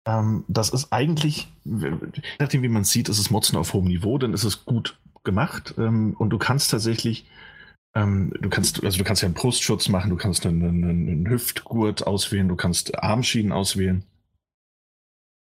Ähm, 0.07 0.45
das 0.47 0.69
ist 0.69 0.93
eigentlich, 0.93 1.49
nachdem 1.65 2.61
wie 2.63 2.69
man 2.69 2.85
sieht, 2.85 3.09
ist 3.09 3.19
es 3.19 3.31
Motzen 3.31 3.57
auf 3.57 3.73
hohem 3.73 3.87
Niveau, 3.87 4.19
dann 4.19 4.35
ist 4.35 4.45
es 4.45 4.67
gut 4.67 4.99
gemacht 5.25 5.73
ähm, 5.79 6.15
und 6.19 6.29
du 6.29 6.37
kannst 6.37 6.71
tatsächlich 6.71 7.25
ähm, 7.95 8.31
du 8.39 8.51
kannst, 8.51 8.85
also 8.85 8.99
du 8.99 9.05
kannst 9.05 9.23
ja 9.23 9.27
einen 9.27 9.35
Brustschutz 9.35 9.89
machen, 9.89 10.11
du 10.11 10.17
kannst 10.17 10.45
einen, 10.45 10.63
einen, 10.63 11.09
einen 11.09 11.31
Hüftgurt 11.31 12.07
auswählen, 12.07 12.47
du 12.47 12.57
kannst 12.57 13.03
Armschienen 13.03 13.53
auswählen. 13.53 14.05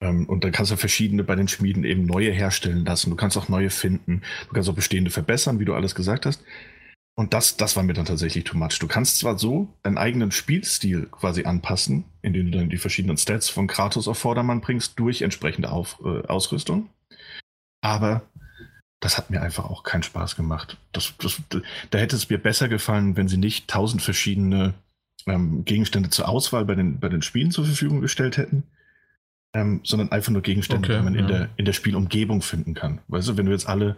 Ähm, 0.01 0.27
und 0.27 0.43
dann 0.43 0.51
kannst 0.51 0.71
du 0.71 0.77
verschiedene 0.77 1.23
bei 1.23 1.35
den 1.35 1.47
Schmieden 1.47 1.83
eben 1.83 2.05
neue 2.05 2.31
herstellen 2.31 2.85
lassen. 2.85 3.09
Du 3.09 3.15
kannst 3.15 3.37
auch 3.37 3.49
neue 3.49 3.69
finden. 3.69 4.21
Du 4.47 4.53
kannst 4.53 4.69
auch 4.69 4.75
bestehende 4.75 5.11
verbessern, 5.11 5.59
wie 5.59 5.65
du 5.65 5.73
alles 5.73 5.95
gesagt 5.95 6.25
hast. 6.25 6.43
Und 7.15 7.33
das, 7.33 7.57
das 7.57 7.75
war 7.75 7.83
mir 7.83 7.93
dann 7.93 8.05
tatsächlich 8.05 8.45
too 8.45 8.57
much. 8.57 8.79
Du 8.79 8.87
kannst 8.87 9.19
zwar 9.19 9.37
so 9.37 9.67
deinen 9.83 9.97
eigenen 9.97 10.31
Spielstil 10.31 11.07
quasi 11.11 11.43
anpassen, 11.43 12.05
indem 12.21 12.49
du 12.49 12.57
dann 12.57 12.69
die 12.69 12.77
verschiedenen 12.77 13.17
Stats 13.17 13.49
von 13.49 13.67
Kratos 13.67 14.07
auf 14.07 14.17
Vordermann 14.17 14.61
bringst, 14.61 14.97
durch 14.97 15.21
entsprechende 15.21 15.69
auf, 15.69 15.99
äh, 16.05 16.25
Ausrüstung. 16.27 16.89
Aber 17.81 18.21
das 19.01 19.17
hat 19.17 19.29
mir 19.29 19.41
einfach 19.41 19.65
auch 19.65 19.83
keinen 19.83 20.03
Spaß 20.03 20.37
gemacht. 20.37 20.77
Das, 20.93 21.13
das, 21.19 21.41
da 21.89 21.97
hätte 21.97 22.15
es 22.15 22.29
mir 22.29 22.37
besser 22.37 22.69
gefallen, 22.69 23.17
wenn 23.17 23.27
sie 23.27 23.37
nicht 23.37 23.67
tausend 23.67 24.01
verschiedene 24.01 24.73
ähm, 25.25 25.65
Gegenstände 25.65 26.09
zur 26.09 26.29
Auswahl 26.29 26.63
bei 26.63 26.75
den, 26.75 26.99
bei 26.99 27.09
den 27.09 27.21
Spielen 27.21 27.51
zur 27.51 27.65
Verfügung 27.65 27.99
gestellt 27.99 28.37
hätten, 28.37 28.63
ähm, 29.53 29.81
sondern 29.83 30.11
einfach 30.11 30.31
nur 30.31 30.41
Gegenstände, 30.41 30.87
okay, 30.87 30.97
die 30.97 31.03
man 31.03 31.15
ja. 31.15 31.21
in, 31.21 31.27
der, 31.27 31.49
in 31.57 31.65
der 31.65 31.73
Spielumgebung 31.73 32.41
finden 32.41 32.73
kann. 32.73 33.01
Weißt 33.07 33.27
du, 33.27 33.37
wenn 33.37 33.45
du 33.45 33.51
jetzt 33.51 33.67
alle, 33.67 33.97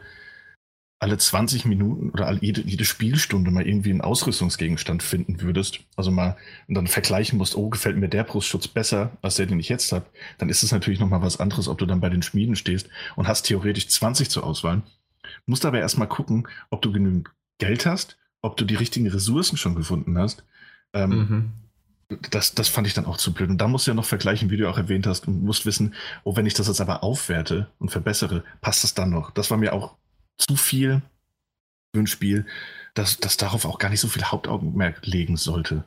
alle 1.00 1.18
20 1.18 1.66
Minuten 1.66 2.10
oder 2.12 2.28
alle, 2.28 2.40
jede, 2.42 2.62
jede 2.62 2.86
Spielstunde 2.86 3.52
mal 3.52 3.68
irgendwie 3.68 3.90
einen 3.90 4.02
Ausrüstungsgegenstand 4.02 5.04
finden 5.04 5.42
würdest, 5.42 5.82
also 5.96 6.12
mal 6.12 6.38
und 6.68 6.76
dann 6.76 6.88
vergleichen 6.88 7.38
musst, 7.38 7.56
oh, 7.56 7.70
gefällt 7.70 7.98
mir 7.98 8.08
der 8.08 8.24
Brustschutz 8.24 8.68
besser 8.68 9.18
als 9.22 9.36
der, 9.36 9.46
den 9.46 9.60
ich 9.60 9.70
jetzt 9.70 9.92
habe, 9.92 10.06
dann 10.38 10.50
ist 10.50 10.64
es 10.64 10.72
natürlich 10.72 11.00
nochmal 11.00 11.22
was 11.22 11.40
anderes, 11.40 11.68
ob 11.68 11.78
du 11.78 11.86
dann 11.86 12.02
bei 12.02 12.10
den 12.10 12.22
Schmieden 12.22 12.56
stehst 12.56 12.90
und 13.16 13.28
hast 13.28 13.44
theoretisch 13.44 13.90
20 13.90 14.30
zur 14.30 14.46
Auswahl. 14.46 14.84
Musst 15.46 15.66
aber 15.66 15.80
erstmal 15.80 16.08
gucken, 16.08 16.48
ob 16.70 16.82
du 16.82 16.92
genügend 16.92 17.30
Geld 17.58 17.86
hast, 17.86 18.18
ob 18.42 18.58
du 18.58 18.66
die 18.66 18.76
richtigen 18.76 19.08
Ressourcen 19.08 19.58
schon 19.58 19.76
gefunden 19.76 20.18
hast. 20.18 20.44
Ähm, 20.94 21.10
mhm 21.10 21.52
das, 22.32 22.56
das 22.56 22.70
fand 22.70 22.88
ich 22.88 22.94
dann 22.94 23.06
auch 23.06 23.18
zu 23.18 23.34
blöd. 23.34 23.50
Und 23.50 23.58
da 23.58 23.68
musst 23.68 23.88
du 23.88 23.92
ja 23.92 23.96
noch 23.96 24.06
vergleichen, 24.06 24.50
wie 24.50 24.58
du 24.58 24.70
auch 24.70 24.78
erwähnt 24.78 25.08
hast, 25.08 25.28
und 25.28 25.44
musst 25.44 25.66
wissen, 25.66 25.94
oh, 26.24 26.36
wenn 26.36 26.46
ich 26.46 26.54
das 26.54 26.68
jetzt 26.68 26.82
aber 26.82 27.04
aufwerte 27.04 27.68
und 27.80 27.92
verbessere, 27.92 28.44
passt 28.62 28.84
das 28.84 28.94
dann 28.94 29.10
noch? 29.10 29.32
Das 29.32 29.52
war 29.52 29.58
mir 29.58 29.74
auch 29.74 29.96
zu 30.38 30.56
viel 30.56 31.02
für 31.94 32.02
ein 32.02 32.08
Spiel, 32.08 32.46
dass 32.94 33.18
das 33.18 33.38
darauf 33.38 33.66
auch 33.66 33.80
gar 33.80 33.90
nicht 33.90 34.00
so 34.00 34.08
viel 34.08 34.24
Hauptaugenmerk 34.24 35.06
legen 35.06 35.38
sollte. 35.38 35.84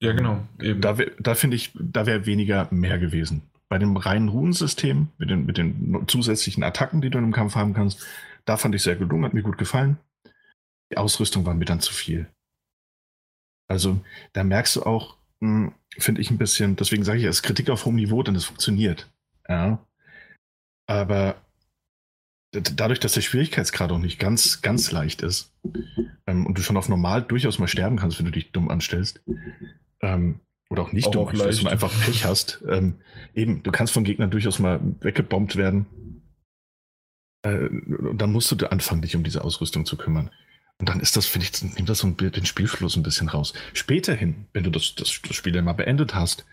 Ja, 0.00 0.12
genau. 0.12 0.46
Eben. 0.60 0.80
Da, 0.80 0.96
da 1.18 1.34
finde 1.34 1.56
ich, 1.56 1.72
da 1.74 2.06
wäre 2.06 2.26
weniger 2.26 2.68
mehr 2.70 2.98
gewesen. 2.98 3.42
Bei 3.68 3.78
dem 3.78 3.96
reinen 3.96 4.28
Runensystem, 4.28 5.08
mit 5.18 5.30
den, 5.30 5.46
mit 5.46 5.58
den 5.58 6.04
zusätzlichen 6.06 6.62
Attacken, 6.62 7.00
die 7.00 7.10
du 7.10 7.18
im 7.18 7.32
Kampf 7.32 7.54
haben 7.54 7.74
kannst, 7.74 8.06
da 8.44 8.56
fand 8.56 8.74
ich 8.74 8.82
sehr 8.82 8.96
gelungen, 8.96 9.24
hat 9.24 9.34
mir 9.34 9.42
gut 9.42 9.58
gefallen. 9.58 9.98
Die 10.92 10.98
Ausrüstung 10.98 11.44
war 11.46 11.54
mir 11.54 11.64
dann 11.64 11.80
zu 11.80 11.92
viel. 11.92 12.28
Also 13.68 14.00
da 14.32 14.44
merkst 14.44 14.76
du 14.76 14.82
auch, 14.84 15.16
hm, 15.40 15.72
finde 15.98 16.20
ich 16.20 16.30
ein 16.30 16.38
bisschen, 16.38 16.76
deswegen 16.76 17.04
sage 17.04 17.18
ich, 17.18 17.24
es 17.24 17.36
ist 17.36 17.42
Kritik 17.42 17.70
auf 17.70 17.84
hohem 17.84 17.96
Niveau, 17.96 18.22
denn 18.22 18.34
es 18.34 18.44
funktioniert. 18.44 19.10
Ja. 19.48 19.84
Aber 20.86 21.36
dadurch, 22.52 23.00
dass 23.00 23.12
der 23.12 23.20
Schwierigkeitsgrad 23.20 23.90
auch 23.92 23.98
nicht 23.98 24.18
ganz, 24.18 24.62
ganz 24.62 24.92
leicht 24.92 25.22
ist 25.22 25.52
ähm, 26.26 26.46
und 26.46 26.56
du 26.56 26.62
schon 26.62 26.76
auf 26.76 26.88
normal 26.88 27.22
durchaus 27.22 27.58
mal 27.58 27.68
sterben 27.68 27.96
kannst, 27.96 28.18
wenn 28.18 28.26
du 28.26 28.32
dich 28.32 28.52
dumm 28.52 28.70
anstellst, 28.70 29.20
ähm, 30.00 30.40
oder 30.68 30.82
auch 30.82 30.92
nicht 30.92 31.08
auch 31.08 31.12
dumm 31.12 31.28
anstellst 31.28 31.62
und 31.62 31.68
einfach 31.68 31.92
Pech 32.04 32.24
hast, 32.24 32.62
ähm, 32.68 33.00
eben, 33.34 33.62
du 33.62 33.70
kannst 33.72 33.92
von 33.92 34.04
Gegnern 34.04 34.30
durchaus 34.30 34.58
mal 34.58 34.80
weggebombt 35.00 35.56
werden. 35.56 35.86
Äh, 37.42 37.68
dann 38.14 38.32
musst 38.32 38.50
du 38.50 38.70
anfangen, 38.70 39.02
dich 39.02 39.16
um 39.16 39.22
diese 39.22 39.44
Ausrüstung 39.44 39.84
zu 39.84 39.96
kümmern. 39.96 40.30
Und 40.78 40.90
dann 40.90 41.00
ist 41.00 41.16
das, 41.16 41.26
finde 41.26 41.46
ich, 41.46 41.62
nimmt 41.62 41.88
das 41.88 42.00
so 42.00 42.06
ein, 42.06 42.16
den 42.16 42.44
Spielfluss 42.44 42.96
ein 42.96 43.02
bisschen 43.02 43.28
raus. 43.28 43.54
Später 43.72 44.14
hin, 44.14 44.46
wenn 44.52 44.64
du 44.64 44.70
das, 44.70 44.94
das, 44.94 45.20
das 45.26 45.34
Spiel 45.34 45.52
dann 45.52 45.64
mal 45.64 45.72
beendet 45.72 46.14
hast 46.14 46.44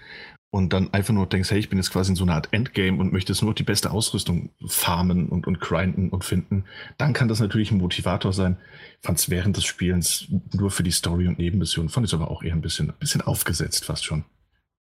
und 0.49 0.71
dann 0.71 0.93
einfach 0.93 1.13
nur 1.13 1.27
denkst, 1.27 1.51
hey, 1.51 1.59
ich 1.59 1.67
bin 1.67 1.77
jetzt 1.77 1.91
quasi 1.91 2.11
in 2.11 2.15
so 2.15 2.23
einer 2.23 2.35
Art 2.35 2.47
Endgame 2.51 2.99
und 2.99 3.11
möchte 3.11 3.33
nur 3.43 3.53
die 3.53 3.63
beste 3.63 3.91
Ausrüstung 3.91 4.51
farmen 4.65 5.27
und, 5.27 5.45
und 5.45 5.59
grinden 5.59 6.09
und 6.09 6.23
finden, 6.23 6.65
dann 6.97 7.11
kann 7.11 7.27
das 7.27 7.41
natürlich 7.41 7.71
ein 7.71 7.79
Motivator 7.79 8.31
sein. 8.31 8.57
Fand 9.01 9.19
es 9.19 9.29
während 9.29 9.57
des 9.57 9.65
Spielens 9.65 10.27
nur 10.53 10.71
für 10.71 10.83
die 10.83 10.91
Story 10.91 11.27
und 11.27 11.37
Nebenmissionen, 11.37 11.89
fand 11.89 12.05
ich 12.05 12.13
es 12.13 12.13
aber 12.13 12.31
auch 12.31 12.43
eher 12.43 12.53
ein 12.53 12.61
bisschen, 12.61 12.91
ein 12.91 12.99
bisschen 12.99 13.21
aufgesetzt 13.21 13.85
fast 13.85 14.05
schon. 14.05 14.23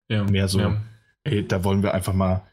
Ja, 0.10 0.24
Mehr 0.24 0.48
so, 0.48 0.60
ja. 0.60 0.82
ey, 1.24 1.48
da 1.48 1.64
wollen 1.64 1.84
wir 1.84 1.94
einfach 1.94 2.14
mal 2.14 2.48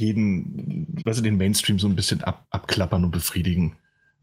jeden, 0.00 1.02
weißt 1.04 1.18
du, 1.18 1.24
den 1.24 1.36
Mainstream 1.36 1.78
so 1.78 1.88
ein 1.88 1.96
bisschen 1.96 2.22
ab, 2.22 2.46
abklappern 2.50 3.04
und 3.04 3.10
befriedigen 3.10 3.76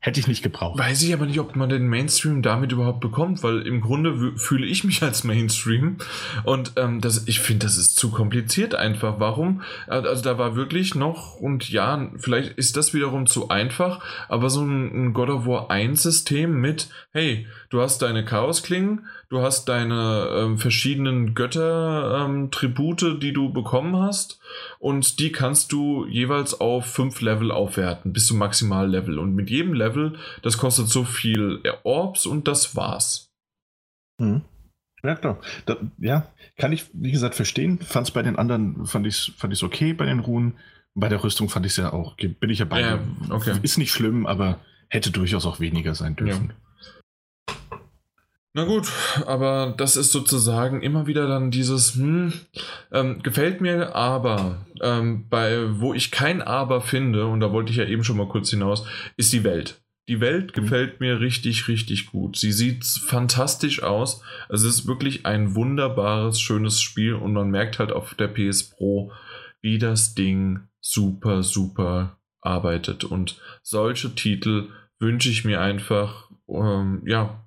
Hätte 0.06 0.20
ich 0.20 0.28
nicht 0.28 0.44
gebraucht. 0.44 0.78
Weiß 0.78 1.02
ich 1.02 1.12
aber 1.16 1.26
nicht, 1.26 1.40
ob 1.40 1.56
man 1.56 1.68
den 1.68 1.88
Mainstream 1.88 2.44
damit 2.44 2.72
überhaupt 2.72 3.00
bekommt, 3.00 3.42
weil 3.42 3.64
im 3.64 3.82
Grunde 3.82 4.34
fühle 4.38 4.68
ich 4.68 4.84
mich 4.84 5.02
als 5.02 5.24
Mainstream 5.24 5.98
und 6.44 6.74
ähm, 6.76 7.02
das, 7.02 7.28
ich 7.28 7.40
finde, 7.40 7.66
das 7.66 7.76
ist 7.76 7.96
zu 7.96 8.12
kompliziert 8.12 8.76
einfach. 8.76 9.16
Warum? 9.20 9.64
Also 9.88 10.22
da 10.22 10.38
war 10.38 10.56
wirklich 10.56 10.94
noch, 10.94 11.38
und 11.38 11.72
ja, 11.72 12.12
vielleicht 12.18 12.52
ist 12.52 12.78
das 12.78 12.94
wiederum 12.94 13.26
zu 13.26 13.50
einfach, 13.50 14.00
aber 14.30 14.52
so 14.52 14.62
ein, 14.62 15.08
ein 15.08 15.14
God 15.14 15.30
of 15.30 15.48
War 15.48 15.72
1 15.72 16.04
System 16.04 16.62
mit, 16.62 16.88
hey, 17.12 17.48
du 17.72 17.82
hast 17.82 18.04
deine 18.04 18.24
Chaosklingen, 18.24 19.08
du 19.30 19.42
hast 19.42 19.66
deine 19.66 20.30
ähm, 20.32 20.58
verschiedenen 20.58 21.36
Götter-Tribute, 21.36 23.04
ähm, 23.04 23.20
die 23.20 23.34
du 23.34 23.52
bekommen 23.52 23.98
hast 23.98 24.40
und 24.80 25.20
die 25.20 25.32
kannst 25.32 25.72
du 25.72 26.06
jeweils 26.06 26.60
auf 26.60 26.86
fünf 26.86 27.22
Level 27.22 27.52
aufwerten, 27.52 28.14
bis 28.14 28.28
zum 28.28 28.38
Maximallevel. 28.38 29.20
Und 29.20 29.36
mit 29.36 29.50
jedem 29.50 29.74
Level, 29.74 30.18
das 30.42 30.58
kostet 30.58 30.88
so 30.88 31.04
viel 31.04 31.62
Orbs 31.84 32.26
und 32.26 32.48
das 32.48 32.76
war's. 32.76 33.32
Mhm. 34.20 34.42
Ja, 35.04 35.16
klar. 35.16 35.40
Da, 35.66 35.78
ja, 36.00 36.28
kann 36.58 36.72
ich, 36.72 36.86
wie 36.94 37.12
gesagt, 37.12 37.36
verstehen. 37.36 37.80
Fand 37.80 38.08
es 38.08 38.14
bei 38.14 38.24
den 38.24 38.38
anderen, 38.38 38.86
fand 38.86 39.06
ich 39.06 39.16
es 39.16 39.34
fand 39.38 39.62
okay 39.62 39.94
bei 39.94 40.06
den 40.06 40.20
Ruhen. 40.20 40.56
Bei 40.96 41.10
der 41.10 41.24
Rüstung 41.24 41.50
fand 41.50 41.66
ich 41.66 41.74
es 41.74 41.78
ja 41.78 41.92
auch, 41.92 42.16
bin 42.16 42.50
ich 42.50 42.60
ja 42.60 42.66
bei. 42.66 42.82
Ja, 42.82 43.00
okay. 43.30 43.60
Ist 43.62 43.78
nicht 43.78 43.92
schlimm, 43.92 44.26
aber 44.26 44.60
hätte 44.88 45.12
durchaus 45.12 45.46
auch 45.46 45.60
weniger 45.60 45.94
sein 45.94 46.16
dürfen. 46.16 46.50
Ja. 46.50 46.56
Na 48.58 48.64
gut, 48.64 48.90
aber 49.26 49.74
das 49.78 49.98
ist 49.98 50.14
sozusagen 50.14 50.82
immer 50.82 51.08
wieder 51.08 51.28
dann 51.28 51.52
dieses, 51.52 51.96
hm, 51.96 52.32
ähm, 52.94 53.22
gefällt 53.22 53.60
mir, 53.60 53.94
aber 53.98 54.66
ähm, 54.82 55.28
bei 55.30 55.78
wo 55.82 55.94
ich 55.94 56.10
kein 56.10 56.42
Aber 56.42 56.80
finde, 56.80 57.28
und 57.28 57.42
da 57.42 57.52
wollte 57.52 57.72
ich 57.72 57.78
ja 57.78 57.86
eben 57.86 58.06
schon 58.06 58.16
mal 58.16 58.30
kurz 58.30 58.52
hinaus, 58.52 58.88
ist 59.18 59.34
die 59.34 59.44
Welt. 59.44 59.82
Die 60.08 60.22
Welt 60.22 60.56
mhm. 60.56 60.62
gefällt 60.62 61.02
mir 61.02 61.20
richtig, 61.20 61.68
richtig 61.68 62.06
gut. 62.06 62.38
Sie 62.38 62.54
sieht 62.54 62.86
fantastisch 62.86 63.84
aus. 63.84 64.22
Es 64.48 64.64
ist 64.64 64.88
wirklich 64.88 65.26
ein 65.26 65.54
wunderbares, 65.54 66.40
schönes 66.40 66.80
Spiel 66.80 67.16
und 67.16 67.34
man 67.34 67.50
merkt 67.50 67.78
halt 67.80 67.92
auf 67.92 68.14
der 68.14 68.30
PS 68.30 68.70
Pro, 68.70 69.12
wie 69.62 69.80
das 69.80 70.16
Ding 70.16 70.62
super, 70.80 71.44
super 71.44 72.22
arbeitet. 72.40 73.04
Und 73.04 73.38
solche 73.64 74.16
Titel 74.16 74.70
wünsche 74.98 75.28
ich 75.28 75.44
mir 75.44 75.60
einfach, 75.60 76.30
ähm, 76.48 77.02
ja, 77.06 77.45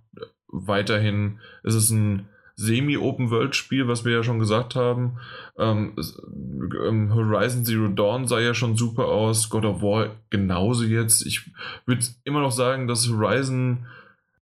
weiterhin 0.48 1.40
ist 1.62 1.74
es 1.74 1.90
ein 1.90 2.28
Semi-Open-World-Spiel, 2.56 3.86
was 3.86 4.04
wir 4.04 4.12
ja 4.12 4.22
schon 4.24 4.40
gesagt 4.40 4.74
haben. 4.74 5.18
Ähm, 5.56 5.94
ähm, 5.96 7.14
Horizon 7.14 7.64
Zero 7.64 7.86
Dawn 7.86 8.26
sah 8.26 8.40
ja 8.40 8.52
schon 8.52 8.76
super 8.76 9.06
aus, 9.06 9.48
God 9.48 9.64
of 9.64 9.80
War 9.80 10.16
genauso 10.28 10.84
jetzt. 10.84 11.24
Ich 11.24 11.52
würde 11.86 12.04
immer 12.24 12.40
noch 12.40 12.50
sagen, 12.50 12.88
dass 12.88 13.08
Horizon 13.08 13.86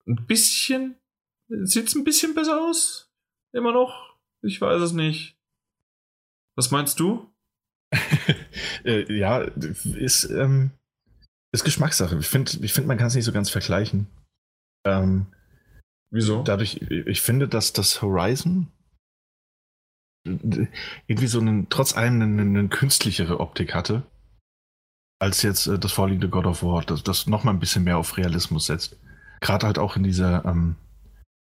ein 0.08 0.26
bisschen, 0.26 0.96
sieht 1.50 1.88
es 1.88 1.96
ein 1.96 2.06
bisschen 2.06 2.34
besser 2.34 2.62
aus? 2.62 3.12
Immer 3.52 3.74
noch? 3.74 4.16
Ich 4.42 4.62
weiß 4.62 4.82
es 4.82 4.94
nicht. 4.94 5.38
Was 6.56 6.72
meinst 6.72 7.02
du? 7.02 7.30
äh, 8.86 9.14
ja, 9.14 9.40
ist, 9.40 10.30
ähm, 10.30 10.72
ist 11.52 11.66
Geschmackssache. 11.66 12.18
Ich 12.20 12.28
finde, 12.28 12.52
ich 12.62 12.72
find, 12.72 12.88
man 12.88 12.98
kann 12.98 13.08
es 13.08 13.16
nicht 13.16 13.26
so 13.26 13.34
ganz 13.34 13.50
vergleichen. 13.50 14.08
Ähm, 14.86 15.28
Wieso? 16.10 16.44
Dadurch, 16.44 16.82
ich 16.90 17.22
finde, 17.22 17.48
dass 17.48 17.74
das 17.74 18.02
Horizon 18.02 18.68
irgendwie 21.08 21.28
so 21.28 21.40
einen, 21.40 21.70
trotz 21.70 21.96
allem 21.96 22.22
eine, 22.22 22.42
eine 22.42 22.68
künstlichere 22.70 23.40
Optik 23.40 23.74
hatte, 23.74 24.04
als 25.20 25.42
jetzt 25.42 25.68
äh, 25.68 25.80
das 25.80 25.92
vorliegende 25.92 26.30
God 26.30 26.46
of 26.46 26.64
War, 26.64 26.84
das, 26.84 27.04
das 27.04 27.28
nochmal 27.28 27.54
ein 27.54 27.60
bisschen 27.60 27.84
mehr 27.84 27.98
auf 27.98 28.18
Realismus 28.18 28.66
setzt. 28.66 28.98
Gerade 29.42 29.66
halt 29.66 29.80
auch 29.80 29.96
in 29.96 30.04
dieser, 30.04 30.46
ähm, 30.46 30.76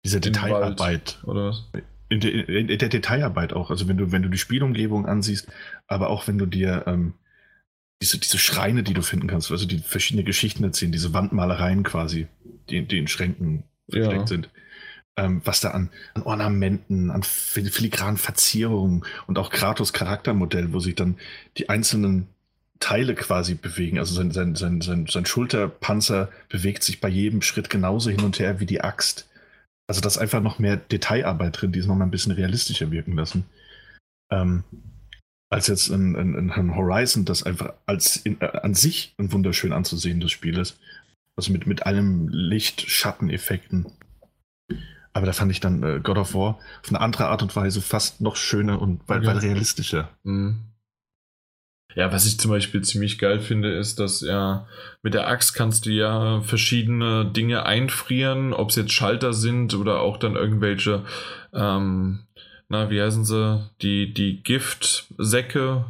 dieser 0.06 0.20
Detailarbeit. 0.20 1.20
oder 1.24 1.50
was? 1.50 1.70
In, 2.10 2.20
de, 2.20 2.32
in, 2.32 2.70
in, 2.70 2.80
der 2.80 2.90
Detailarbeit 2.90 3.54
auch. 3.54 3.70
Also 3.70 3.88
wenn 3.88 3.98
du, 3.98 4.12
wenn 4.12 4.24
du 4.24 4.30
die 4.30 4.38
Spielumgebung 4.38 5.06
ansiehst, 5.06 5.48
aber 5.88 6.10
auch 6.10 6.28
wenn 6.28 6.38
du 6.38 6.46
dir 6.46 6.84
ähm, 6.88 7.14
diese, 8.02 8.18
diese 8.18 8.38
Schreine, 8.38 8.84
die 8.84 8.94
du 8.94 9.02
finden 9.02 9.28
kannst, 9.28 9.52
also 9.52 9.66
die 9.66 9.80
verschiedene 9.80 10.24
Geschichten 10.24 10.64
erzählen, 10.64 10.92
diese 10.92 11.14
Wandmalereien 11.14 11.84
quasi, 11.84 12.28
die, 12.70 12.88
die 12.88 12.98
in 12.98 13.08
Schränken 13.08 13.64
versteckt 13.90 14.22
ja. 14.22 14.28
sind. 14.28 14.50
Ähm, 15.18 15.42
was 15.44 15.60
da 15.60 15.72
an, 15.72 15.90
an, 16.14 16.24
Ornamenten, 16.24 17.12
an 17.12 17.24
filigranen 17.24 18.18
Verzierungen 18.18 19.06
und 19.28 19.38
auch 19.38 19.50
Kratos 19.50 19.92
Charaktermodell, 19.92 20.72
wo 20.72 20.80
sich 20.80 20.96
dann 20.96 21.18
die 21.58 21.70
einzelnen 21.70 22.28
Teile 22.80 23.16
quasi 23.16 23.56
bewegen. 23.56 24.00
Also 24.00 24.16
sein, 24.16 24.32
sein, 24.32 24.56
sein, 24.56 24.82
sein, 24.82 25.06
sein 25.08 25.26
Schulterpanzer 25.26 26.30
bewegt 26.48 26.84
sich 26.84 27.02
bei 27.02 27.10
jedem 27.10 27.42
Schritt 27.42 27.70
genauso 27.70 28.10
hin 28.10 28.22
und 28.22 28.40
her 28.40 28.60
wie 28.60 28.66
die 28.66 28.82
Axt. 28.82 29.28
Also 29.88 30.02
da 30.02 30.08
ist 30.08 30.18
einfach 30.18 30.42
noch 30.42 30.60
mehr 30.60 30.78
Detailarbeit 30.78 31.62
drin, 31.62 31.72
die 31.72 31.80
es 31.80 31.88
noch 31.88 31.96
mal 31.96 32.06
ein 32.06 32.12
bisschen 32.12 32.32
realistischer 32.32 32.92
wirken 32.92 33.16
lassen. 33.16 33.46
Ähm, 34.32 34.64
als 35.50 35.68
jetzt 35.68 35.90
ein, 35.90 36.16
ein, 36.16 36.52
ein, 36.52 36.76
Horizon, 36.76 37.26
das 37.26 37.44
einfach 37.44 37.74
als 37.88 38.18
in, 38.18 38.40
äh, 38.40 38.46
an 38.46 38.76
sich 38.76 39.16
ein 39.18 39.32
wunderschön 39.32 39.74
anzusehendes 39.74 40.32
Spiel 40.32 40.58
ist. 40.58 40.80
Also 41.40 41.54
mit, 41.54 41.68
mit 41.68 41.86
allem 41.86 42.28
Licht-Schatteneffekten. 42.28 43.86
Aber 45.14 45.26
da 45.26 45.32
fand 45.32 45.54
ich 45.54 45.62
dann 45.62 45.82
äh, 45.84 46.02
God 46.04 46.18
of 46.18 46.34
War 46.34 46.60
auf 46.84 46.90
eine 46.90 47.00
andere 47.00 47.28
Art 47.28 47.42
und 47.42 47.56
Weise 47.56 47.82
fast 47.82 48.20
noch 48.20 48.36
schöner 48.36 48.82
und 48.82 49.00
weil, 49.08 49.24
ja. 49.24 49.30
weil 49.30 49.38
realistischer. 49.38 50.10
Mhm. 50.24 50.66
Ja, 51.96 52.12
was 52.12 52.26
ich 52.26 52.38
zum 52.38 52.52
Beispiel 52.52 52.82
ziemlich 52.82 53.20
geil 53.20 53.40
finde, 53.40 53.74
ist, 53.74 54.02
dass 54.02 54.20
ja 54.20 54.68
mit 55.02 55.14
der 55.14 55.30
Axt 55.30 55.54
kannst 55.54 55.86
du 55.86 55.92
ja 55.92 56.42
verschiedene 56.42 57.32
Dinge 57.32 57.66
einfrieren, 57.66 58.52
ob 58.52 58.72
es 58.72 58.76
jetzt 58.76 58.92
Schalter 58.92 59.32
sind 59.32 59.74
oder 59.76 60.02
auch 60.02 60.18
dann 60.18 60.36
irgendwelche, 60.36 61.06
ähm, 61.54 62.28
na, 62.68 62.90
wie 62.90 63.02
heißen 63.02 63.24
sie, 63.24 63.70
die, 63.82 64.14
die 64.14 64.44
Giftsäcke, 64.44 65.86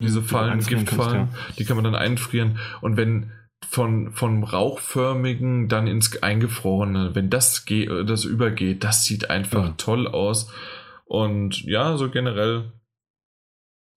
diese 0.00 0.22
Fallen, 0.22 0.60
Giftfallen, 0.60 1.30
ja. 1.32 1.54
die 1.58 1.64
kann 1.64 1.76
man 1.76 1.84
dann 1.84 1.96
einfrieren. 1.96 2.60
Und 2.80 2.96
wenn 2.96 3.32
von, 3.74 4.12
von 4.12 4.44
rauchförmigen 4.44 5.68
dann 5.68 5.88
ins 5.88 6.22
eingefrorene, 6.22 7.14
wenn 7.14 7.28
das 7.28 7.64
geht, 7.64 7.90
das 7.90 8.24
übergeht, 8.24 8.84
das 8.84 9.02
sieht 9.02 9.30
einfach 9.30 9.66
ja. 9.66 9.74
toll 9.76 10.06
aus. 10.06 10.52
Und 11.04 11.62
ja, 11.64 11.96
so 11.96 12.08
generell 12.08 12.72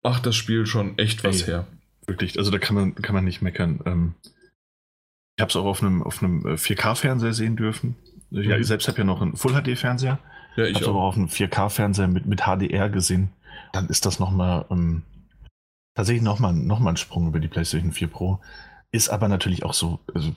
macht 0.02 0.24
das 0.24 0.34
Spiel 0.34 0.64
schon 0.64 0.96
echt 0.98 1.24
was 1.24 1.42
Ey, 1.42 1.48
her. 1.48 1.66
Wirklich, 2.06 2.38
also 2.38 2.50
da 2.50 2.58
kann 2.58 2.74
man, 2.74 2.94
kann 2.94 3.14
man 3.14 3.24
nicht 3.24 3.42
meckern. 3.42 3.80
Ähm, 3.84 4.14
ich 5.36 5.42
habe 5.42 5.50
es 5.50 5.56
auch 5.56 5.66
auf 5.66 5.82
einem, 5.82 6.02
auf 6.02 6.22
einem 6.22 6.46
4K-Fernseher 6.46 7.30
äh, 7.30 7.34
sehen 7.34 7.56
dürfen. 7.56 7.96
Ja, 8.30 8.56
mhm. 8.56 8.62
ich 8.62 8.66
selbst 8.66 8.88
habe 8.88 8.98
ja 8.98 9.04
noch 9.04 9.20
einen 9.20 9.36
Full-HD-Fernseher. 9.36 10.18
Ja, 10.56 10.64
ich 10.64 10.76
habe 10.76 10.88
aber 10.88 11.02
auch 11.02 11.16
einen 11.16 11.28
4K-Fernseher 11.28 12.08
mit, 12.08 12.24
mit 12.24 12.44
HDR 12.46 12.88
gesehen. 12.88 13.28
Dann 13.74 13.88
ist 13.88 14.06
das 14.06 14.18
nochmal 14.20 14.64
ähm, 14.70 15.02
tatsächlich 15.94 16.22
nochmal 16.22 16.54
noch 16.54 16.78
mal 16.78 16.90
ein 16.90 16.96
Sprung 16.96 17.28
über 17.28 17.40
die 17.40 17.48
PlayStation 17.48 17.92
4 17.92 18.08
Pro. 18.08 18.40
Ist 18.96 19.10
aber 19.10 19.28
natürlich 19.28 19.62
auch 19.62 19.74
so, 19.74 20.00
also 20.14 20.32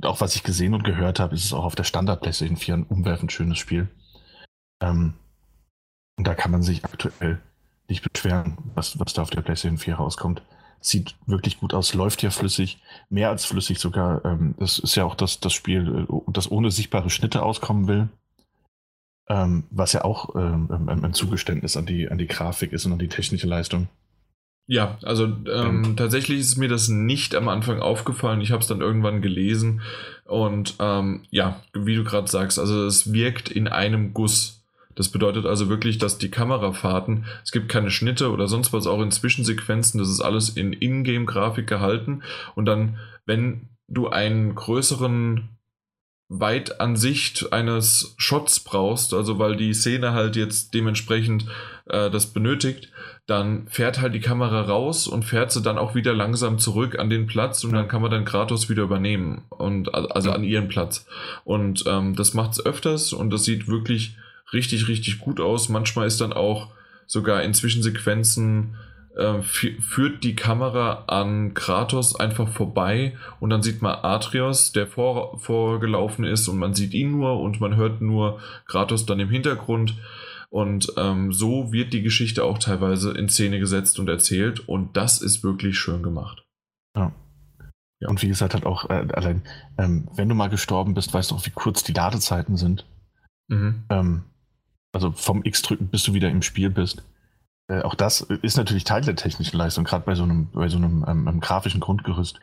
auch 0.00 0.22
was 0.22 0.34
ich 0.34 0.42
gesehen 0.42 0.72
und 0.72 0.82
gehört 0.82 1.20
habe, 1.20 1.34
ist 1.34 1.44
es 1.44 1.52
auch 1.52 1.64
auf 1.64 1.74
der 1.74 1.84
Standard 1.84 2.22
PlayStation 2.22 2.56
4 2.56 2.74
ein 2.74 2.82
umwerfend 2.84 3.30
schönes 3.32 3.58
Spiel. 3.58 3.86
Ähm, 4.82 5.12
und 6.16 6.26
da 6.26 6.34
kann 6.34 6.50
man 6.50 6.62
sich 6.62 6.86
aktuell 6.86 7.38
nicht 7.86 8.10
beschweren, 8.10 8.56
was, 8.74 8.98
was 8.98 9.12
da 9.12 9.20
auf 9.20 9.28
der 9.28 9.42
PlayStation 9.42 9.76
4 9.76 9.96
rauskommt. 9.96 10.40
Sieht 10.80 11.16
wirklich 11.26 11.60
gut 11.60 11.74
aus, 11.74 11.92
läuft 11.92 12.22
ja 12.22 12.30
flüssig, 12.30 12.80
mehr 13.10 13.28
als 13.28 13.44
flüssig 13.44 13.78
sogar. 13.78 14.24
Ähm, 14.24 14.54
das 14.58 14.78
ist 14.78 14.94
ja 14.94 15.04
auch 15.04 15.14
das, 15.14 15.40
das 15.40 15.52
Spiel, 15.52 16.06
äh, 16.08 16.32
das 16.32 16.50
ohne 16.50 16.70
sichtbare 16.70 17.10
Schnitte 17.10 17.42
auskommen 17.42 17.88
will. 17.88 18.08
Ähm, 19.28 19.64
was 19.70 19.92
ja 19.92 20.02
auch 20.02 20.34
ähm, 20.34 20.88
ein 20.88 21.12
Zugeständnis 21.12 21.76
an 21.76 21.84
die, 21.84 22.10
an 22.10 22.16
die 22.16 22.26
Grafik 22.26 22.72
ist 22.72 22.86
und 22.86 22.92
an 22.92 22.98
die 22.98 23.08
technische 23.08 23.46
Leistung. 23.46 23.88
Ja, 24.70 24.98
also 25.02 25.24
ähm, 25.50 25.96
tatsächlich 25.96 26.40
ist 26.40 26.58
mir 26.58 26.68
das 26.68 26.88
nicht 26.88 27.34
am 27.34 27.48
Anfang 27.48 27.80
aufgefallen. 27.80 28.42
Ich 28.42 28.52
habe 28.52 28.60
es 28.60 28.68
dann 28.68 28.82
irgendwann 28.82 29.22
gelesen 29.22 29.80
und 30.26 30.74
ähm, 30.78 31.22
ja, 31.30 31.62
wie 31.72 31.96
du 31.96 32.04
gerade 32.04 32.28
sagst, 32.28 32.58
also 32.58 32.84
es 32.84 33.10
wirkt 33.14 33.48
in 33.48 33.66
einem 33.66 34.12
Guss. 34.12 34.62
Das 34.94 35.08
bedeutet 35.08 35.46
also 35.46 35.70
wirklich, 35.70 35.96
dass 35.96 36.18
die 36.18 36.30
Kamerafahrten, 36.30 37.24
es 37.42 37.50
gibt 37.50 37.70
keine 37.70 37.90
Schnitte 37.90 38.30
oder 38.30 38.46
sonst 38.46 38.74
was, 38.74 38.86
auch 38.86 39.00
in 39.00 39.10
Zwischensequenzen, 39.10 40.00
das 40.00 40.10
ist 40.10 40.20
alles 40.20 40.50
in 40.50 40.74
Ingame-Grafik 40.74 41.66
gehalten. 41.66 42.22
Und 42.54 42.66
dann, 42.66 42.98
wenn 43.24 43.70
du 43.88 44.08
einen 44.08 44.54
größeren 44.54 45.48
Weitansicht 46.28 47.54
eines 47.54 48.14
Shots 48.18 48.60
brauchst, 48.60 49.14
also 49.14 49.38
weil 49.38 49.56
die 49.56 49.72
Szene 49.72 50.12
halt 50.12 50.36
jetzt 50.36 50.74
dementsprechend 50.74 51.46
äh, 51.86 52.10
das 52.10 52.26
benötigt, 52.26 52.90
dann 53.28 53.68
fährt 53.68 54.00
halt 54.00 54.14
die 54.14 54.20
Kamera 54.20 54.62
raus 54.62 55.06
und 55.06 55.22
fährt 55.22 55.52
sie 55.52 55.60
dann 55.60 55.76
auch 55.76 55.94
wieder 55.94 56.14
langsam 56.14 56.58
zurück 56.58 56.98
an 56.98 57.10
den 57.10 57.26
Platz 57.26 57.62
und 57.62 57.72
ja. 57.72 57.76
dann 57.76 57.86
kann 57.86 58.00
man 58.00 58.10
dann 58.10 58.24
Kratos 58.24 58.70
wieder 58.70 58.84
übernehmen 58.84 59.42
und 59.50 59.94
also 59.94 60.30
ja. 60.30 60.34
an 60.34 60.44
ihren 60.44 60.68
Platz. 60.68 61.06
Und 61.44 61.84
ähm, 61.86 62.16
das 62.16 62.32
macht 62.32 62.52
es 62.52 62.64
öfters 62.64 63.12
und 63.12 63.30
das 63.30 63.44
sieht 63.44 63.68
wirklich 63.68 64.16
richtig, 64.54 64.88
richtig 64.88 65.18
gut 65.18 65.40
aus. 65.40 65.68
Manchmal 65.68 66.06
ist 66.06 66.22
dann 66.22 66.32
auch 66.32 66.68
sogar 67.06 67.42
in 67.42 67.52
Zwischensequenzen 67.52 68.76
äh, 69.18 69.42
führt 69.42 70.24
die 70.24 70.34
Kamera 70.34 71.04
an 71.08 71.52
Kratos 71.52 72.18
einfach 72.18 72.48
vorbei 72.48 73.14
und 73.40 73.50
dann 73.50 73.62
sieht 73.62 73.82
man 73.82 73.98
Atreus, 74.04 74.72
der 74.72 74.86
vor, 74.86 75.38
vorgelaufen 75.38 76.24
ist 76.24 76.48
und 76.48 76.56
man 76.56 76.72
sieht 76.72 76.94
ihn 76.94 77.10
nur 77.10 77.40
und 77.40 77.60
man 77.60 77.76
hört 77.76 78.00
nur 78.00 78.40
Kratos 78.66 79.04
dann 79.04 79.20
im 79.20 79.28
Hintergrund. 79.28 79.96
Und 80.50 80.92
ähm, 80.96 81.32
so 81.32 81.72
wird 81.72 81.92
die 81.92 82.02
Geschichte 82.02 82.44
auch 82.44 82.58
teilweise 82.58 83.12
in 83.12 83.28
Szene 83.28 83.58
gesetzt 83.58 83.98
und 83.98 84.08
erzählt 84.08 84.66
und 84.66 84.96
das 84.96 85.20
ist 85.20 85.44
wirklich 85.44 85.78
schön 85.78 86.02
gemacht. 86.02 86.44
Ja. 86.96 87.12
ja. 88.00 88.08
Und 88.08 88.22
wie 88.22 88.28
gesagt, 88.28 88.54
halt 88.54 88.64
auch 88.64 88.88
äh, 88.88 89.06
allein, 89.12 89.42
ähm, 89.76 90.08
wenn 90.14 90.28
du 90.28 90.34
mal 90.34 90.48
gestorben 90.48 90.94
bist, 90.94 91.12
weißt 91.12 91.30
du 91.30 91.34
auch, 91.34 91.44
wie 91.44 91.50
kurz 91.50 91.82
die 91.82 91.92
Ladezeiten 91.92 92.56
sind. 92.56 92.86
Mhm. 93.48 93.84
Ähm, 93.90 94.24
also 94.92 95.12
vom 95.12 95.44
X-Drücken, 95.44 95.88
bis 95.88 96.02
du 96.04 96.14
wieder 96.14 96.30
im 96.30 96.42
Spiel 96.42 96.70
bist. 96.70 97.04
Äh, 97.68 97.82
auch 97.82 97.94
das 97.94 98.22
ist 98.22 98.56
natürlich 98.56 98.84
Teil 98.84 99.02
der 99.02 99.16
technischen 99.16 99.58
Leistung, 99.58 99.84
gerade 99.84 100.06
bei 100.06 100.14
so 100.14 100.22
einem, 100.22 100.50
bei 100.52 100.68
so 100.68 100.78
einem, 100.78 101.04
ähm, 101.06 101.28
einem 101.28 101.40
grafischen 101.40 101.80
Grundgerüst. 101.80 102.40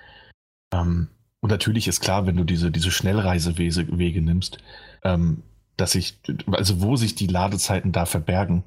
Ähm, 0.72 1.08
und 1.42 1.50
natürlich 1.50 1.88
ist 1.88 2.02
klar, 2.02 2.26
wenn 2.28 2.38
du 2.38 2.44
diese, 2.44 2.72
diese 2.72 2.92
Schnellreisewege 2.92 4.22
nimmst, 4.22 4.60
ähm, 5.04 5.44
dass 5.78 5.92
sich, 5.92 6.20
also 6.52 6.82
wo 6.82 6.96
sich 6.96 7.16
die 7.16 7.28
Ladezeiten 7.28 7.92
da 7.92 8.06
verbergen 8.06 8.64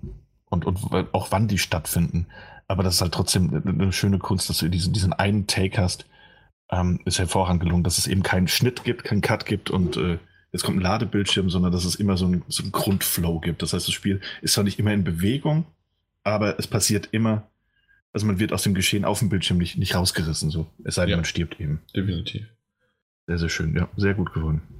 und, 0.46 0.64
und 0.64 0.78
auch 1.12 1.30
wann 1.30 1.48
die 1.48 1.58
stattfinden. 1.58 2.26
Aber 2.66 2.82
das 2.82 2.96
ist 2.96 3.00
halt 3.00 3.12
trotzdem 3.12 3.62
eine 3.66 3.92
schöne 3.92 4.18
Kunst, 4.18 4.50
dass 4.50 4.58
du 4.58 4.68
diesen, 4.68 4.92
diesen 4.92 5.12
einen 5.12 5.46
Take 5.46 5.80
hast, 5.80 6.06
ähm, 6.70 7.00
ist 7.04 7.18
hervorragend 7.18 7.62
gelungen, 7.62 7.84
dass 7.84 7.98
es 7.98 8.06
eben 8.06 8.22
keinen 8.22 8.48
Schnitt 8.48 8.84
gibt, 8.84 9.04
keinen 9.04 9.22
Cut 9.22 9.46
gibt 9.46 9.70
und 9.70 9.96
äh, 9.96 10.18
jetzt 10.52 10.64
kommt 10.64 10.78
ein 10.78 10.82
Ladebildschirm, 10.82 11.50
sondern 11.50 11.72
dass 11.72 11.84
es 11.84 11.94
immer 11.94 12.16
so 12.16 12.26
einen, 12.26 12.44
so 12.48 12.62
einen 12.62 12.72
Grundflow 12.72 13.40
gibt. 13.40 13.62
Das 13.62 13.72
heißt, 13.72 13.86
das 13.86 13.94
Spiel 13.94 14.20
ist 14.42 14.54
zwar 14.54 14.64
nicht 14.64 14.78
immer 14.78 14.92
in 14.92 15.04
Bewegung, 15.04 15.64
aber 16.24 16.58
es 16.58 16.66
passiert 16.66 17.08
immer, 17.12 17.48
also 18.12 18.26
man 18.26 18.38
wird 18.38 18.52
aus 18.52 18.62
dem 18.62 18.74
Geschehen 18.74 19.04
auf 19.04 19.18
dem 19.20 19.30
Bildschirm 19.30 19.58
nicht, 19.58 19.78
nicht 19.78 19.94
rausgerissen, 19.94 20.50
so. 20.50 20.66
Es 20.84 20.96
sei 20.96 21.02
denn, 21.02 21.12
ja, 21.12 21.16
man 21.16 21.24
stirbt 21.24 21.58
eben. 21.60 21.80
Definitiv. 21.94 22.46
Sehr, 23.26 23.38
sehr 23.38 23.48
schön, 23.48 23.74
ja, 23.74 23.88
sehr 23.96 24.14
gut 24.14 24.32
gewonnen. 24.32 24.77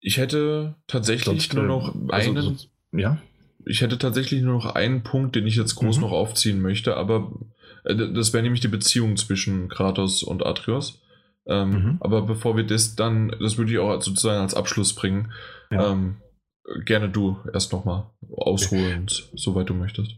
Ich 0.00 0.16
hätte 0.18 0.76
tatsächlich 0.86 1.48
sonst, 1.48 1.54
nur 1.54 1.64
noch 1.64 1.94
äh, 1.94 2.12
also, 2.12 2.30
einen. 2.30 2.42
Sonst, 2.42 2.70
ja. 2.92 3.18
Ich 3.66 3.80
hätte 3.82 3.98
tatsächlich 3.98 4.42
nur 4.42 4.54
noch 4.54 4.74
einen 4.74 5.02
Punkt, 5.02 5.36
den 5.36 5.46
ich 5.46 5.56
jetzt 5.56 5.74
groß 5.74 5.96
mhm. 5.96 6.02
noch 6.02 6.12
aufziehen 6.12 6.60
möchte, 6.60 6.96
aber 6.96 7.32
äh, 7.84 7.94
das 7.94 8.32
wäre 8.32 8.42
nämlich 8.42 8.60
die 8.60 8.68
Beziehung 8.68 9.16
zwischen 9.16 9.68
Kratos 9.68 10.22
und 10.22 10.44
Atreus. 10.44 11.02
Ähm, 11.46 11.70
mhm. 11.70 11.96
Aber 12.00 12.22
bevor 12.22 12.56
wir 12.56 12.64
das 12.64 12.94
dann, 12.94 13.34
das 13.40 13.56
würde 13.58 13.72
ich 13.72 13.78
auch 13.78 14.00
sozusagen 14.00 14.40
als 14.40 14.54
Abschluss 14.54 14.94
bringen. 14.94 15.32
Ja. 15.70 15.92
Ähm, 15.92 16.16
gerne 16.84 17.08
du 17.08 17.38
erst 17.52 17.72
nochmal 17.72 18.06
ausholend, 18.30 19.24
okay. 19.28 19.36
soweit 19.36 19.68
du 19.70 19.74
möchtest. 19.74 20.16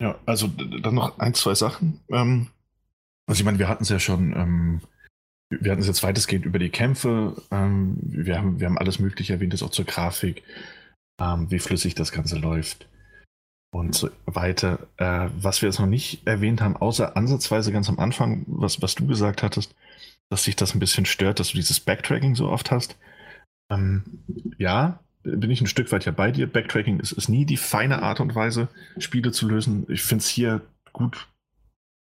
Ja, 0.00 0.18
also 0.26 0.48
dann 0.82 0.94
noch 0.94 1.18
ein, 1.18 1.34
zwei 1.34 1.54
Sachen. 1.54 2.00
Ähm, 2.10 2.48
also 3.26 3.40
ich 3.40 3.44
meine, 3.44 3.58
wir 3.58 3.68
hatten 3.68 3.84
es 3.84 3.88
ja 3.88 4.00
schon, 4.00 4.32
ähm, 4.32 4.80
wir 5.60 5.72
hatten 5.72 5.80
es 5.80 5.86
jetzt 5.86 6.02
weitestgehend 6.02 6.46
über 6.46 6.58
die 6.58 6.70
Kämpfe, 6.70 7.36
ähm, 7.50 7.96
wir, 8.00 8.38
haben, 8.38 8.60
wir 8.60 8.66
haben 8.66 8.78
alles 8.78 8.98
Mögliche 8.98 9.34
erwähnt, 9.34 9.52
das 9.52 9.62
auch 9.62 9.70
zur 9.70 9.84
Grafik, 9.84 10.42
ähm, 11.20 11.50
wie 11.50 11.58
flüssig 11.58 11.94
das 11.94 12.12
Ganze 12.12 12.38
läuft 12.38 12.86
und 13.72 13.94
so 13.94 14.10
weiter. 14.26 14.86
Äh, 14.96 15.28
was 15.36 15.62
wir 15.62 15.68
jetzt 15.68 15.80
noch 15.80 15.86
nicht 15.86 16.26
erwähnt 16.26 16.60
haben, 16.60 16.76
außer 16.76 17.16
ansatzweise 17.16 17.72
ganz 17.72 17.88
am 17.88 17.98
Anfang, 17.98 18.44
was, 18.46 18.82
was 18.82 18.94
du 18.94 19.06
gesagt 19.06 19.42
hattest, 19.42 19.74
dass 20.30 20.44
sich 20.44 20.56
das 20.56 20.74
ein 20.74 20.80
bisschen 20.80 21.06
stört, 21.06 21.40
dass 21.40 21.48
du 21.48 21.56
dieses 21.56 21.80
Backtracking 21.80 22.34
so 22.34 22.48
oft 22.48 22.70
hast. 22.70 22.96
Ähm, 23.70 24.04
ja, 24.58 25.00
bin 25.22 25.50
ich 25.50 25.60
ein 25.60 25.66
Stück 25.66 25.92
weit 25.92 26.04
ja 26.04 26.12
bei 26.12 26.30
dir. 26.32 26.46
Backtracking 26.46 27.00
ist, 27.00 27.12
ist 27.12 27.28
nie 27.28 27.46
die 27.46 27.56
feine 27.56 28.02
Art 28.02 28.20
und 28.20 28.34
Weise, 28.34 28.68
Spiele 28.98 29.32
zu 29.32 29.48
lösen. 29.48 29.86
Ich 29.88 30.02
finde 30.02 30.22
es 30.22 30.28
hier 30.28 30.62
gut, 30.92 31.28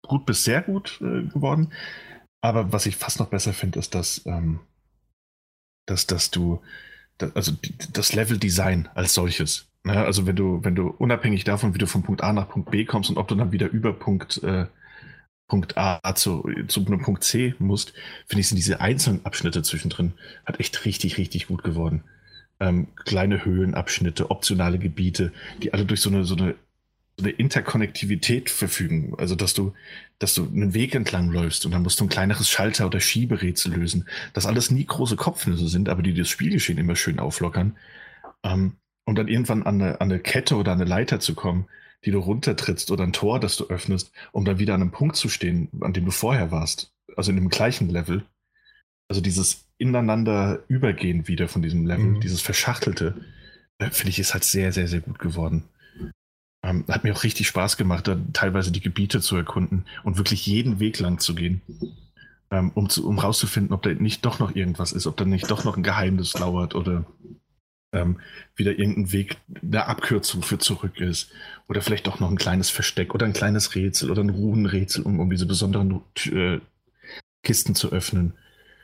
gut 0.06 0.26
bis 0.26 0.44
sehr 0.44 0.62
gut 0.62 1.00
äh, 1.02 1.24
geworden. 1.24 1.72
Aber 2.46 2.72
was 2.72 2.86
ich 2.86 2.96
fast 2.96 3.20
noch 3.20 3.30
besser 3.30 3.54
finde, 3.54 3.80
ist, 3.80 3.96
dass, 3.96 4.22
ähm, 4.28 4.60
dass, 5.88 6.06
dass 6.06 6.30
du, 6.30 6.62
dass, 7.18 7.36
also 7.36 7.54
das 7.92 8.14
Level-Design 8.14 8.88
als 8.94 9.16
solches. 9.16 9.68
Ne? 9.84 9.98
Also 9.98 10.28
wenn 10.28 10.36
du, 10.36 10.64
wenn 10.64 10.76
du 10.76 10.90
unabhängig 10.90 11.44
davon, 11.44 11.74
wie 11.74 11.80
du 11.80 11.88
von 11.88 12.04
Punkt 12.04 12.24
A 12.24 12.34
nach 12.34 12.48
Punkt 12.48 12.70
B 12.70 12.86
kommst 12.86 13.10
und 13.10 13.18
ob 13.18 13.28
du 13.28 13.34
dann 13.34 13.52
wieder 13.52 13.68
über 13.70 13.94
Punkt, 13.94 14.44
äh, 14.44 14.68
Punkt 15.48 15.76
A 15.76 16.00
zu, 16.14 16.48
zu 16.68 16.86
Punkt 16.86 17.24
C 17.24 17.56
musst, 17.58 17.94
finde 18.28 18.42
ich, 18.42 18.48
sind 18.50 18.58
diese 18.58 18.80
einzelnen 18.80 19.26
Abschnitte 19.26 19.64
zwischendrin 19.64 20.14
hat 20.46 20.60
echt 20.60 20.86
richtig, 20.86 21.18
richtig 21.18 21.48
gut 21.48 21.64
geworden 21.64 22.04
ähm, 22.60 22.88
kleine 22.96 23.44
Höhlenabschnitte, 23.44 24.32
optionale 24.32 24.80
Gebiete, 24.80 25.32
die 25.62 25.74
alle 25.74 25.86
durch 25.86 26.02
so 26.02 26.10
eine, 26.10 26.24
so 26.24 26.36
eine, 26.36 26.56
eine 27.18 27.30
Interkonnektivität 27.30 28.50
verfügen. 28.50 29.14
Also, 29.18 29.36
dass 29.36 29.54
du, 29.54 29.74
dass 30.20 30.34
du 30.34 30.46
einen 30.46 30.74
Weg 30.74 30.96
entlang 30.96 31.32
läufst 31.32 31.66
und 31.66 31.72
dann 31.72 31.84
musst 31.84 32.00
du 32.00 32.06
ein 32.06 32.10
kleineres 32.10 32.50
Schalter- 32.50 32.86
oder 32.88 33.00
Schieberätsel 33.00 33.74
lösen. 33.74 34.08
Das 34.34 34.46
alles 34.46 34.72
nie 34.72 34.86
große 34.86 35.16
Kopfnüsse 35.16 35.68
sind, 35.68 35.90
aber 35.90 36.02
die 36.02 36.14
das 36.14 36.30
Spielgeschehen 36.30 36.78
immer 36.78 36.96
schön 36.96 37.20
auflockern. 37.20 37.78
Ähm, 38.44 38.74
um 39.06 39.16
dann 39.16 39.28
irgendwann 39.28 39.64
an 39.64 39.82
eine, 39.82 40.02
an 40.02 40.12
eine 40.12 40.20
Kette 40.20 40.56
oder 40.56 40.72
an 40.74 40.82
eine 40.82 40.90
Leiter 40.90 41.20
zu 41.20 41.36
kommen, 41.36 41.68
die 42.04 42.12
du 42.12 42.20
runtertrittst 42.20 42.92
oder 42.92 43.04
ein 43.04 43.14
Tor, 43.14 43.40
das 43.40 43.58
du 43.58 43.68
öffnest, 43.68 44.12
um 44.32 44.46
dann 44.46 44.60
wieder 44.60 44.74
an 44.74 44.82
einem 44.82 44.92
Punkt 44.92 45.16
zu 45.16 45.30
stehen, 45.30 45.70
an 45.82 45.94
dem 45.94 46.06
du 46.06 46.12
vorher 46.12 46.52
warst. 46.52 46.94
Also 47.16 47.32
in 47.32 47.38
dem 47.38 47.50
gleichen 47.50 47.90
Level. 47.90 48.26
Also 49.08 49.22
dieses 49.22 49.68
ineinander 49.78 50.64
übergehen 50.68 51.28
wieder 51.28 51.48
von 51.48 51.62
diesem 51.62 51.86
Level, 51.86 52.06
mhm. 52.06 52.22
dieses 52.22 52.42
Verschachtelte, 52.42 53.16
äh, 53.78 53.90
finde 53.90 54.10
ich, 54.10 54.20
ist 54.20 54.34
halt 54.34 54.44
sehr, 54.44 54.72
sehr, 54.72 54.88
sehr 54.88 55.02
gut 55.02 55.20
geworden. 55.20 55.66
Ähm, 56.66 56.84
hat 56.88 57.04
mir 57.04 57.14
auch 57.14 57.24
richtig 57.24 57.48
Spaß 57.48 57.78
gemacht, 57.78 58.08
da 58.08 58.18
teilweise 58.34 58.72
die 58.72 58.82
Gebiete 58.82 59.22
zu 59.22 59.36
erkunden 59.36 59.86
und 60.04 60.18
wirklich 60.18 60.48
jeden 60.48 60.80
Weg 60.80 60.98
lang 61.00 61.20
zu 61.20 61.36
gehen, 61.36 61.62
ähm, 62.50 62.72
um, 62.74 62.90
zu, 62.90 63.08
um 63.08 63.20
rauszufinden, 63.20 63.72
ob 63.72 63.84
da 63.84 63.94
nicht 63.94 64.26
doch 64.26 64.40
noch 64.40 64.56
irgendwas 64.56 64.92
ist, 64.92 65.06
ob 65.06 65.16
da 65.16 65.26
nicht 65.26 65.52
doch 65.52 65.64
noch 65.64 65.78
ein 65.78 65.84
Geheimnis 65.84 66.34
lauert 66.34 66.74
oder 66.74 67.06
ähm, 67.94 68.20
wieder 68.56 68.80
irgendein 68.80 69.12
Weg, 69.12 69.38
eine 69.62 69.86
Abkürzung 69.86 70.42
für 70.42 70.58
zurück 70.58 71.00
ist. 71.00 71.30
Oder 71.68 71.84
vielleicht 71.84 72.08
doch 72.08 72.20
noch 72.20 72.32
ein 72.32 72.38
kleines 72.38 72.72
Versteck 72.72 73.14
oder 73.14 73.28
ein 73.28 73.34
kleines 73.34 73.76
Rätsel 73.76 74.10
oder 74.10 74.24
ein 74.24 74.32
Runenrätsel, 74.32 75.04
um, 75.04 75.20
um 75.20 75.30
diese 75.30 75.46
besonderen 75.46 76.02
äh, 76.32 76.62
Kisten 77.44 77.76
zu 77.76 77.92
öffnen. 77.92 78.34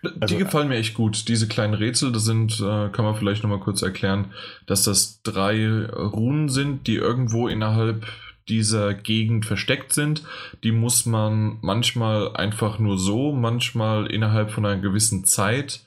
Also, 0.04 0.36
die 0.36 0.44
gefallen 0.44 0.68
mir 0.68 0.78
echt 0.78 0.94
gut. 0.94 1.28
Diese 1.28 1.48
kleinen 1.48 1.74
Rätsel, 1.74 2.12
das 2.12 2.26
sind, 2.26 2.60
äh, 2.60 2.90
kann 2.90 3.06
man 3.06 3.16
vielleicht 3.16 3.44
nochmal 3.44 3.60
kurz 3.60 3.82
erklären, 3.82 4.34
dass 4.66 4.84
das 4.84 5.22
drei 5.24 5.86
Runen 5.86 6.50
sind, 6.50 6.88
die 6.88 6.96
irgendwo 6.96 7.48
innerhalb 7.48 8.06
dieser 8.50 8.94
Gegend 8.94 9.46
versteckt 9.46 9.94
sind. 9.94 10.24
Die 10.64 10.72
muss 10.72 11.06
man 11.06 11.58
manchmal 11.62 12.36
einfach 12.36 12.80
nur 12.80 12.98
so, 12.98 13.32
manchmal 13.32 14.08
innerhalb 14.08 14.52
von 14.52 14.66
einer 14.66 14.82
gewissen 14.82 15.24
Zeit 15.26 15.82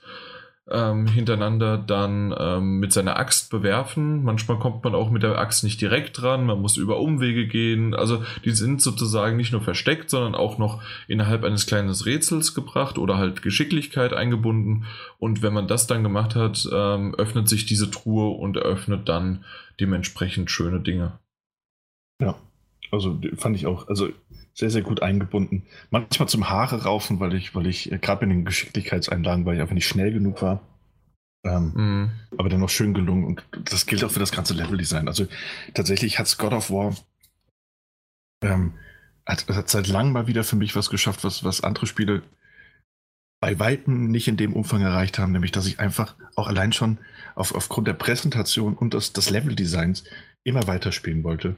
ähm, 0.71 1.07
hintereinander 1.07 1.77
dann 1.77 2.35
ähm, 2.39 2.79
mit 2.79 2.93
seiner 2.93 3.19
Axt 3.19 3.51
bewerfen. 3.51 4.25
Manchmal 4.25 4.59
kommt 4.59 4.83
man 4.83 4.95
auch 4.95 5.11
mit 5.11 5.23
der 5.23 5.39
Axt 5.39 5.63
nicht 5.63 5.81
direkt 5.81 6.21
dran, 6.21 6.47
man 6.47 6.61
muss 6.61 6.77
über 6.77 7.01
Umwege 7.01 7.47
gehen. 7.47 7.95
Also 7.95 8.25
die 8.45 8.53
sind 8.53 8.81
sozusagen 8.81 9.37
nicht 9.37 9.53
nur 9.53 9.61
versteckt, 9.61 10.09
sondern 10.09 10.35
auch 10.35 10.57
noch 10.57 10.83
innerhalb 11.07 11.45
eines 11.45 11.67
kleinen 11.67 11.91
Rätsels 11.91 12.55
gebracht 12.55 12.97
oder 12.97 13.19
halt 13.19 13.43
Geschicklichkeit 13.43 14.15
eingebunden. 14.15 14.87
Und 15.19 15.43
wenn 15.43 15.53
man 15.53 15.69
das 15.69 15.87
dann 15.87 16.03
gemacht 16.03 16.35
hat, 16.35 16.67
ähm, 16.73 17.15
öffnet 17.15 17.49
sich 17.49 17.67
diese 17.67 17.91
Truhe 17.91 18.31
und 18.31 18.57
eröffnet 18.57 19.09
dann 19.09 19.45
dementsprechend 19.81 20.51
schöne 20.51 20.81
Dinge. 20.81 21.19
Ja, 22.21 22.37
also 22.91 23.21
fand 23.37 23.57
ich 23.57 23.67
auch, 23.67 23.89
also 23.89 24.09
sehr, 24.55 24.71
sehr 24.71 24.83
gut 24.83 25.03
eingebunden. 25.03 25.65
Manchmal 25.91 26.29
zum 26.29 26.49
Haare 26.49 26.85
raufen, 26.85 27.21
weil 27.21 27.35
ich, 27.35 27.55
weil 27.55 27.67
ich, 27.67 27.91
äh, 27.93 27.99
gerade 27.99 28.25
in 28.25 28.31
den 28.31 28.45
Geschicklichkeitseinlagen, 28.45 29.45
weil 29.45 29.57
ich 29.57 29.61
einfach 29.61 29.75
nicht 29.75 29.89
schnell 29.89 30.13
genug 30.13 30.43
war. 30.43 30.61
Ähm, 31.45 31.73
mm. 31.75 32.11
Aber 32.39 32.49
dennoch 32.49 32.71
schön 32.71 32.95
gelungen. 32.95 33.25
Und 33.25 33.45
das 33.65 33.87
gilt 33.87 34.05
auch 34.05 34.11
für 34.11 34.21
das 34.21 34.33
ganze 34.33 34.55
Leveldesign. 34.55 35.09
Also 35.09 35.27
tatsächlich 35.75 36.19
hat 36.19 36.39
God 36.39 36.53
of 36.53 36.71
War 36.71 36.95
ähm, 38.45 38.75
hat, 39.27 39.49
hat 39.49 39.69
seit 39.69 39.89
langem 39.89 40.13
mal 40.13 40.27
wieder 40.27 40.45
für 40.45 40.57
mich 40.57 40.77
was 40.77 40.91
geschafft, 40.91 41.25
was, 41.25 41.45
was 41.45 41.63
andere 41.63 41.87
Spiele 41.87 42.23
bei 43.41 43.59
Weitem 43.59 44.09
nicht 44.09 44.29
in 44.29 44.37
dem 44.37 44.55
Umfang 44.55 44.83
erreicht 44.83 45.19
haben, 45.19 45.33
nämlich 45.33 45.53
dass 45.53 45.67
ich 45.67 45.81
einfach 45.81 46.15
auch 46.35 46.49
allein 46.49 46.73
schon 46.73 46.99
auf, 47.35 47.55
aufgrund 47.55 47.89
der 47.89 47.95
Präsentation 47.95 48.75
und 48.75 48.95
des, 48.95 49.13
des 49.13 49.31
Leveldesigns 49.31 50.05
immer 50.45 50.67
weiterspielen 50.67 51.25
wollte. 51.25 51.57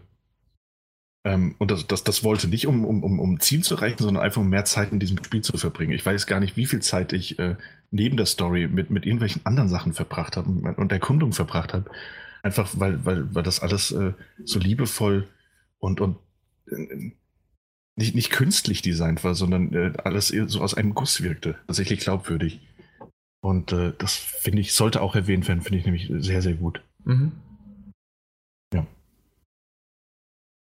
Ähm, 1.26 1.56
und 1.58 1.72
das, 1.72 1.88
das, 1.88 2.04
das 2.04 2.22
wollte 2.22 2.46
nicht, 2.46 2.68
um, 2.68 2.84
um, 2.84 3.02
um, 3.02 3.18
um 3.18 3.40
Ziel 3.40 3.64
zu 3.64 3.74
erreichen, 3.74 4.00
sondern 4.00 4.22
einfach 4.22 4.40
um 4.40 4.48
mehr 4.48 4.64
Zeit 4.64 4.92
in 4.92 5.00
diesem 5.00 5.22
Spiel 5.24 5.42
zu 5.42 5.58
verbringen. 5.58 5.90
Ich 5.90 6.06
weiß 6.06 6.28
gar 6.28 6.38
nicht, 6.38 6.56
wie 6.56 6.66
viel 6.66 6.80
Zeit 6.80 7.12
ich 7.12 7.36
äh, 7.40 7.56
neben 7.90 8.16
der 8.16 8.26
Story 8.26 8.68
mit, 8.68 8.90
mit 8.90 9.04
irgendwelchen 9.04 9.44
anderen 9.44 9.68
Sachen 9.68 9.92
verbracht 9.92 10.36
habe 10.36 10.48
und 10.48 10.92
Erkundung 10.92 11.32
verbracht 11.32 11.74
habe. 11.74 11.90
Einfach 12.44 12.70
weil, 12.78 13.04
weil, 13.04 13.34
weil 13.34 13.42
das 13.42 13.58
alles 13.58 13.90
äh, 13.90 14.12
so 14.44 14.60
liebevoll 14.60 15.26
und, 15.78 16.00
und 16.00 16.16
äh, 16.70 17.10
nicht, 17.96 18.14
nicht 18.14 18.30
künstlich 18.30 18.80
designt 18.80 19.24
war, 19.24 19.34
sondern 19.34 19.74
äh, 19.74 19.94
alles 20.04 20.28
so 20.28 20.60
aus 20.60 20.74
einem 20.74 20.94
Guss 20.94 21.24
wirkte. 21.24 21.56
Tatsächlich 21.66 21.98
glaubwürdig. 21.98 22.60
Und 23.40 23.72
äh, 23.72 23.94
das 23.98 24.14
finde 24.14 24.60
ich, 24.60 24.74
sollte 24.74 25.02
auch 25.02 25.16
erwähnt 25.16 25.48
werden, 25.48 25.62
finde 25.62 25.80
ich 25.80 25.86
nämlich 25.86 26.08
sehr, 26.24 26.40
sehr 26.40 26.54
gut. 26.54 26.82
Mhm. 27.04 27.32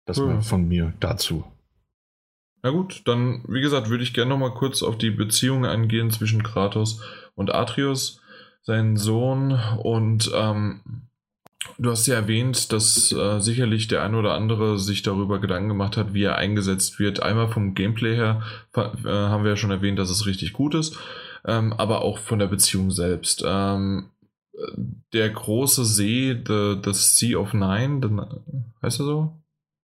Das 0.07 0.17
ja. 0.17 0.25
war 0.25 0.41
von 0.41 0.67
mir 0.67 0.93
dazu. 0.99 1.43
Na 2.63 2.71
gut, 2.71 3.03
dann, 3.05 3.43
wie 3.47 3.61
gesagt, 3.61 3.89
würde 3.89 4.03
ich 4.03 4.13
gerne 4.13 4.29
noch 4.29 4.39
mal 4.39 4.53
kurz 4.53 4.81
auf 4.81 4.97
die 4.97 5.11
Beziehung 5.11 5.65
eingehen 5.65 6.09
zwischen 6.09 6.41
Kratos 6.41 7.01
und 7.35 7.53
Atreus, 7.53 8.19
seinen 8.63 8.97
Sohn. 8.97 9.59
Und 9.83 10.31
ähm, 10.33 10.81
du 11.77 11.91
hast 11.91 12.07
ja 12.07 12.15
erwähnt, 12.15 12.71
dass 12.71 13.11
äh, 13.11 13.39
sicherlich 13.39 13.87
der 13.87 14.01
eine 14.01 14.17
oder 14.17 14.33
andere 14.33 14.79
sich 14.79 15.03
darüber 15.03 15.39
Gedanken 15.39 15.69
gemacht 15.69 15.97
hat, 15.97 16.13
wie 16.13 16.23
er 16.23 16.37
eingesetzt 16.37 16.99
wird. 16.99 17.21
Einmal 17.21 17.49
vom 17.49 17.75
Gameplay 17.75 18.15
her 18.15 18.41
äh, 18.75 18.81
haben 19.05 19.43
wir 19.43 19.51
ja 19.51 19.57
schon 19.57 19.71
erwähnt, 19.71 19.99
dass 19.99 20.09
es 20.09 20.25
richtig 20.25 20.53
gut 20.53 20.73
ist, 20.73 20.97
ähm, 21.45 21.73
aber 21.73 22.01
auch 22.01 22.17
von 22.17 22.39
der 22.39 22.47
Beziehung 22.47 22.91
selbst. 22.91 23.43
Ähm, 23.45 24.09
der 25.13 25.29
große 25.29 25.85
See, 25.85 26.33
the, 26.33 26.77
the 26.83 26.93
Sea 26.93 27.37
of 27.37 27.53
Nine, 27.53 28.01
heißt 28.81 28.99
er 28.99 29.05
so? 29.05 29.43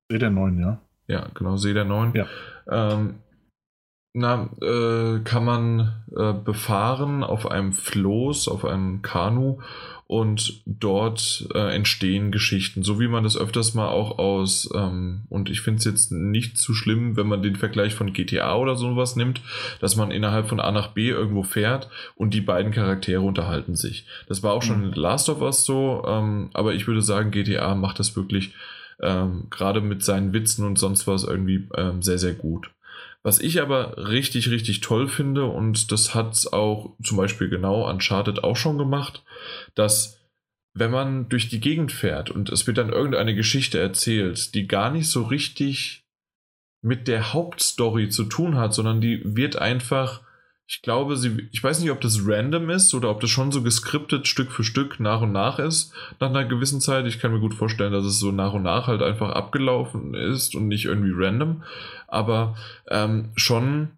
See 0.09 0.19
der 0.19 0.29
Neun, 0.29 0.59
ja. 0.59 0.79
Ja, 1.07 1.27
genau, 1.33 1.57
See 1.57 1.73
der 1.73 1.85
Neun. 1.85 2.13
Ja. 2.13 2.27
Ähm, 2.69 3.15
na, 4.15 4.49
äh, 4.61 5.21
kann 5.23 5.43
man 5.43 6.03
äh, 6.15 6.33
befahren 6.33 7.23
auf 7.23 7.49
einem 7.49 7.73
Floß, 7.73 8.47
auf 8.47 8.63
einem 8.63 9.01
Kanu 9.01 9.59
und 10.05 10.61
dort 10.67 11.47
äh, 11.55 11.73
entstehen 11.75 12.31
Geschichten, 12.31 12.83
so 12.83 12.99
wie 12.99 13.07
man 13.07 13.23
das 13.23 13.35
öfters 13.35 13.73
mal 13.73 13.87
auch 13.87 14.19
aus, 14.19 14.69
ähm, 14.75 15.23
und 15.29 15.49
ich 15.49 15.61
finde 15.61 15.79
es 15.79 15.85
jetzt 15.85 16.11
nicht 16.11 16.59
zu 16.59 16.75
schlimm, 16.75 17.17
wenn 17.17 17.25
man 17.25 17.41
den 17.41 17.55
Vergleich 17.55 17.95
von 17.95 18.13
GTA 18.13 18.55
oder 18.55 18.75
sowas 18.75 19.15
nimmt, 19.15 19.41
dass 19.79 19.95
man 19.95 20.11
innerhalb 20.11 20.47
von 20.47 20.59
A 20.59 20.71
nach 20.71 20.89
B 20.89 21.09
irgendwo 21.09 21.41
fährt 21.41 21.89
und 22.15 22.35
die 22.35 22.41
beiden 22.41 22.71
Charaktere 22.71 23.21
unterhalten 23.21 23.75
sich. 23.75 24.05
Das 24.27 24.43
war 24.43 24.53
auch 24.53 24.61
schon 24.61 24.81
mhm. 24.81 24.89
in 24.89 24.93
Last 24.93 25.29
of 25.29 25.41
Us 25.41 25.65
so, 25.65 26.03
ähm, 26.07 26.51
aber 26.53 26.75
ich 26.75 26.85
würde 26.85 27.01
sagen, 27.01 27.31
GTA 27.31 27.73
macht 27.73 27.97
das 27.97 28.15
wirklich 28.15 28.53
ähm, 29.01 29.47
gerade 29.49 29.81
mit 29.81 30.03
seinen 30.03 30.33
Witzen 30.33 30.65
und 30.65 30.77
sonst 30.77 31.07
was 31.07 31.23
irgendwie 31.23 31.67
ähm, 31.75 32.01
sehr, 32.01 32.17
sehr 32.17 32.33
gut. 32.33 32.71
Was 33.23 33.39
ich 33.39 33.61
aber 33.61 34.09
richtig, 34.09 34.49
richtig 34.49 34.81
toll 34.81 35.07
finde, 35.07 35.45
und 35.45 35.91
das 35.91 36.13
hat 36.13 36.45
auch 36.51 36.95
zum 37.01 37.17
Beispiel 37.17 37.49
genau 37.49 37.89
Uncharted 37.89 38.43
auch 38.43 38.57
schon 38.57 38.77
gemacht, 38.77 39.23
dass 39.75 40.19
wenn 40.73 40.91
man 40.91 41.29
durch 41.29 41.49
die 41.49 41.59
Gegend 41.59 41.91
fährt 41.91 42.29
und 42.29 42.49
es 42.49 42.67
wird 42.67 42.77
dann 42.77 42.89
irgendeine 42.89 43.35
Geschichte 43.35 43.79
erzählt, 43.79 44.53
die 44.55 44.67
gar 44.67 44.91
nicht 44.91 45.09
so 45.09 45.23
richtig 45.23 46.03
mit 46.81 47.07
der 47.07 47.31
Hauptstory 47.31 48.09
zu 48.09 48.25
tun 48.25 48.57
hat, 48.57 48.73
sondern 48.73 48.99
die 48.99 49.21
wird 49.23 49.55
einfach 49.55 50.21
ich 50.65 50.81
glaube, 50.81 51.17
sie, 51.17 51.49
ich 51.51 51.63
weiß 51.63 51.81
nicht, 51.81 51.91
ob 51.91 51.99
das 52.01 52.21
random 52.25 52.69
ist 52.69 52.93
oder 52.93 53.09
ob 53.09 53.19
das 53.19 53.29
schon 53.29 53.51
so 53.51 53.61
geskriptet 53.61 54.27
Stück 54.27 54.51
für 54.51 54.63
Stück 54.63 54.99
nach 54.99 55.21
und 55.21 55.33
nach 55.33 55.59
ist, 55.59 55.93
nach 56.19 56.29
einer 56.29 56.45
gewissen 56.45 56.79
Zeit. 56.79 57.05
Ich 57.05 57.19
kann 57.19 57.33
mir 57.33 57.39
gut 57.39 57.53
vorstellen, 57.53 57.91
dass 57.91 58.05
es 58.05 58.19
so 58.19 58.31
nach 58.31 58.53
und 58.53 58.63
nach 58.63 58.87
halt 58.87 59.01
einfach 59.01 59.31
abgelaufen 59.31 60.13
ist 60.13 60.55
und 60.55 60.67
nicht 60.67 60.85
irgendwie 60.85 61.13
random, 61.13 61.63
aber 62.07 62.55
ähm, 62.87 63.31
schon 63.35 63.97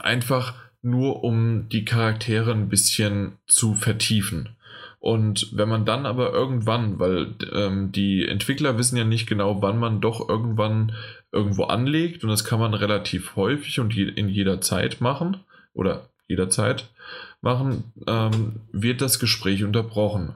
einfach 0.00 0.54
nur 0.82 1.24
um 1.24 1.68
die 1.68 1.84
Charaktere 1.84 2.52
ein 2.52 2.68
bisschen 2.68 3.38
zu 3.46 3.74
vertiefen. 3.74 4.56
Und 4.98 5.48
wenn 5.56 5.68
man 5.68 5.84
dann 5.84 6.06
aber 6.06 6.32
irgendwann, 6.32 7.00
weil 7.00 7.34
ähm, 7.52 7.90
die 7.90 8.26
Entwickler 8.26 8.78
wissen 8.78 8.96
ja 8.96 9.04
nicht 9.04 9.26
genau, 9.26 9.60
wann 9.62 9.78
man 9.78 10.00
doch 10.00 10.28
irgendwann 10.28 10.92
irgendwo 11.32 11.64
anlegt 11.64 12.22
und 12.22 12.30
das 12.30 12.44
kann 12.44 12.60
man 12.60 12.74
relativ 12.74 13.34
häufig 13.34 13.80
und 13.80 13.94
je, 13.94 14.04
in 14.04 14.28
jeder 14.28 14.60
Zeit 14.60 15.00
machen, 15.00 15.38
oder 15.74 16.08
jederzeit 16.28 16.90
machen, 17.40 17.92
ähm, 18.06 18.60
wird 18.72 19.00
das 19.00 19.18
Gespräch 19.18 19.64
unterbrochen. 19.64 20.34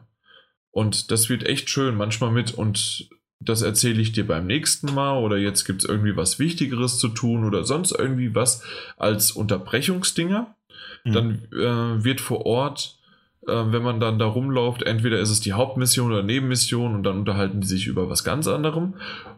Und 0.70 1.10
das 1.10 1.28
wird 1.28 1.44
echt 1.44 1.70
schön, 1.70 1.96
manchmal 1.96 2.30
mit 2.30 2.52
und 2.52 3.08
das 3.40 3.62
erzähle 3.62 4.00
ich 4.00 4.12
dir 4.12 4.26
beim 4.26 4.46
nächsten 4.46 4.94
Mal 4.94 5.18
oder 5.18 5.36
jetzt 5.36 5.64
gibt 5.64 5.82
es 5.82 5.88
irgendwie 5.88 6.16
was 6.16 6.38
Wichtigeres 6.38 6.98
zu 6.98 7.08
tun 7.08 7.44
oder 7.44 7.64
sonst 7.64 7.92
irgendwie 7.92 8.34
was 8.34 8.62
als 8.96 9.30
Unterbrechungsdinger. 9.30 10.54
Mhm. 11.04 11.12
Dann 11.12 11.48
äh, 11.52 12.04
wird 12.04 12.20
vor 12.20 12.46
Ort, 12.46 12.98
äh, 13.46 13.52
wenn 13.52 13.82
man 13.82 14.00
dann 14.00 14.18
da 14.18 14.26
rumläuft, 14.26 14.82
entweder 14.82 15.18
ist 15.18 15.30
es 15.30 15.40
die 15.40 15.52
Hauptmission 15.52 16.12
oder 16.12 16.22
Nebenmission 16.22 16.94
und 16.94 17.02
dann 17.04 17.18
unterhalten 17.18 17.60
die 17.60 17.66
sich 17.66 17.86
über 17.86 18.08
was 18.08 18.24
ganz 18.24 18.48
anderem. 18.48 18.94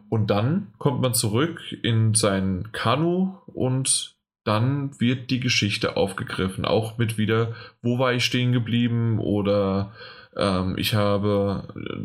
Und 0.07 0.29
dann 0.29 0.67
kommt 0.77 1.01
man 1.01 1.13
zurück 1.13 1.61
in 1.83 2.15
sein 2.15 2.69
Kanu 2.71 3.35
und 3.47 4.15
dann 4.43 4.99
wird 4.99 5.29
die 5.29 5.39
Geschichte 5.39 5.97
aufgegriffen. 5.97 6.65
Auch 6.65 6.97
mit 6.97 7.17
wieder, 7.17 7.53
wo 7.81 7.99
war 7.99 8.13
ich 8.13 8.25
stehen 8.25 8.51
geblieben 8.51 9.19
oder 9.19 9.93
ähm, 10.35 10.75
ich 10.77 10.93
habe, 10.93 11.63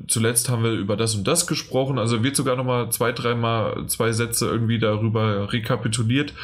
zuletzt 0.08 0.48
haben 0.48 0.64
wir 0.64 0.72
über 0.72 0.96
das 0.96 1.14
und 1.14 1.26
das 1.26 1.46
gesprochen. 1.46 1.98
Also 1.98 2.22
wird 2.22 2.36
sogar 2.36 2.56
nochmal 2.56 2.90
zwei, 2.90 3.12
dreimal 3.12 3.86
zwei 3.86 4.12
Sätze 4.12 4.46
irgendwie 4.46 4.78
darüber 4.78 5.52
rekapituliert 5.52 6.34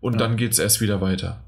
und 0.00 0.14
ja. 0.14 0.18
dann 0.18 0.36
geht 0.36 0.52
es 0.52 0.58
erst 0.58 0.80
wieder 0.80 1.00
weiter. 1.00 1.42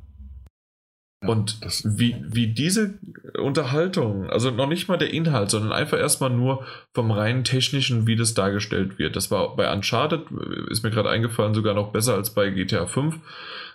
Und 1.23 1.61
wie, 1.85 2.17
wie 2.27 2.47
diese 2.49 2.99
Unterhaltung, 3.39 4.31
also 4.31 4.51
noch 4.51 4.69
nicht 4.69 4.89
mal 4.89 4.97
der 4.97 5.13
Inhalt, 5.13 5.51
sondern 5.51 5.73
einfach 5.73 5.99
erstmal 5.99 6.31
nur 6.31 6.65
vom 6.95 7.11
rein 7.11 7.45
technischen, 7.45 8.07
wie 8.07 8.17
das 8.17 8.33
dargestellt 8.33 8.99
wird. 8.99 9.17
Das 9.17 9.31
war 9.31 9.55
bei 9.55 9.71
Uncharted, 9.71 10.23
ist 10.71 10.83
mir 10.83 10.91
gerade 10.91 11.11
eingefallen, 11.11 11.53
sogar 11.53 11.75
noch 11.75 11.93
besser 11.93 12.15
als 12.15 12.33
bei 12.33 12.49
GTA 12.49 12.87
5. 12.87 13.17
Mhm. 13.17 13.21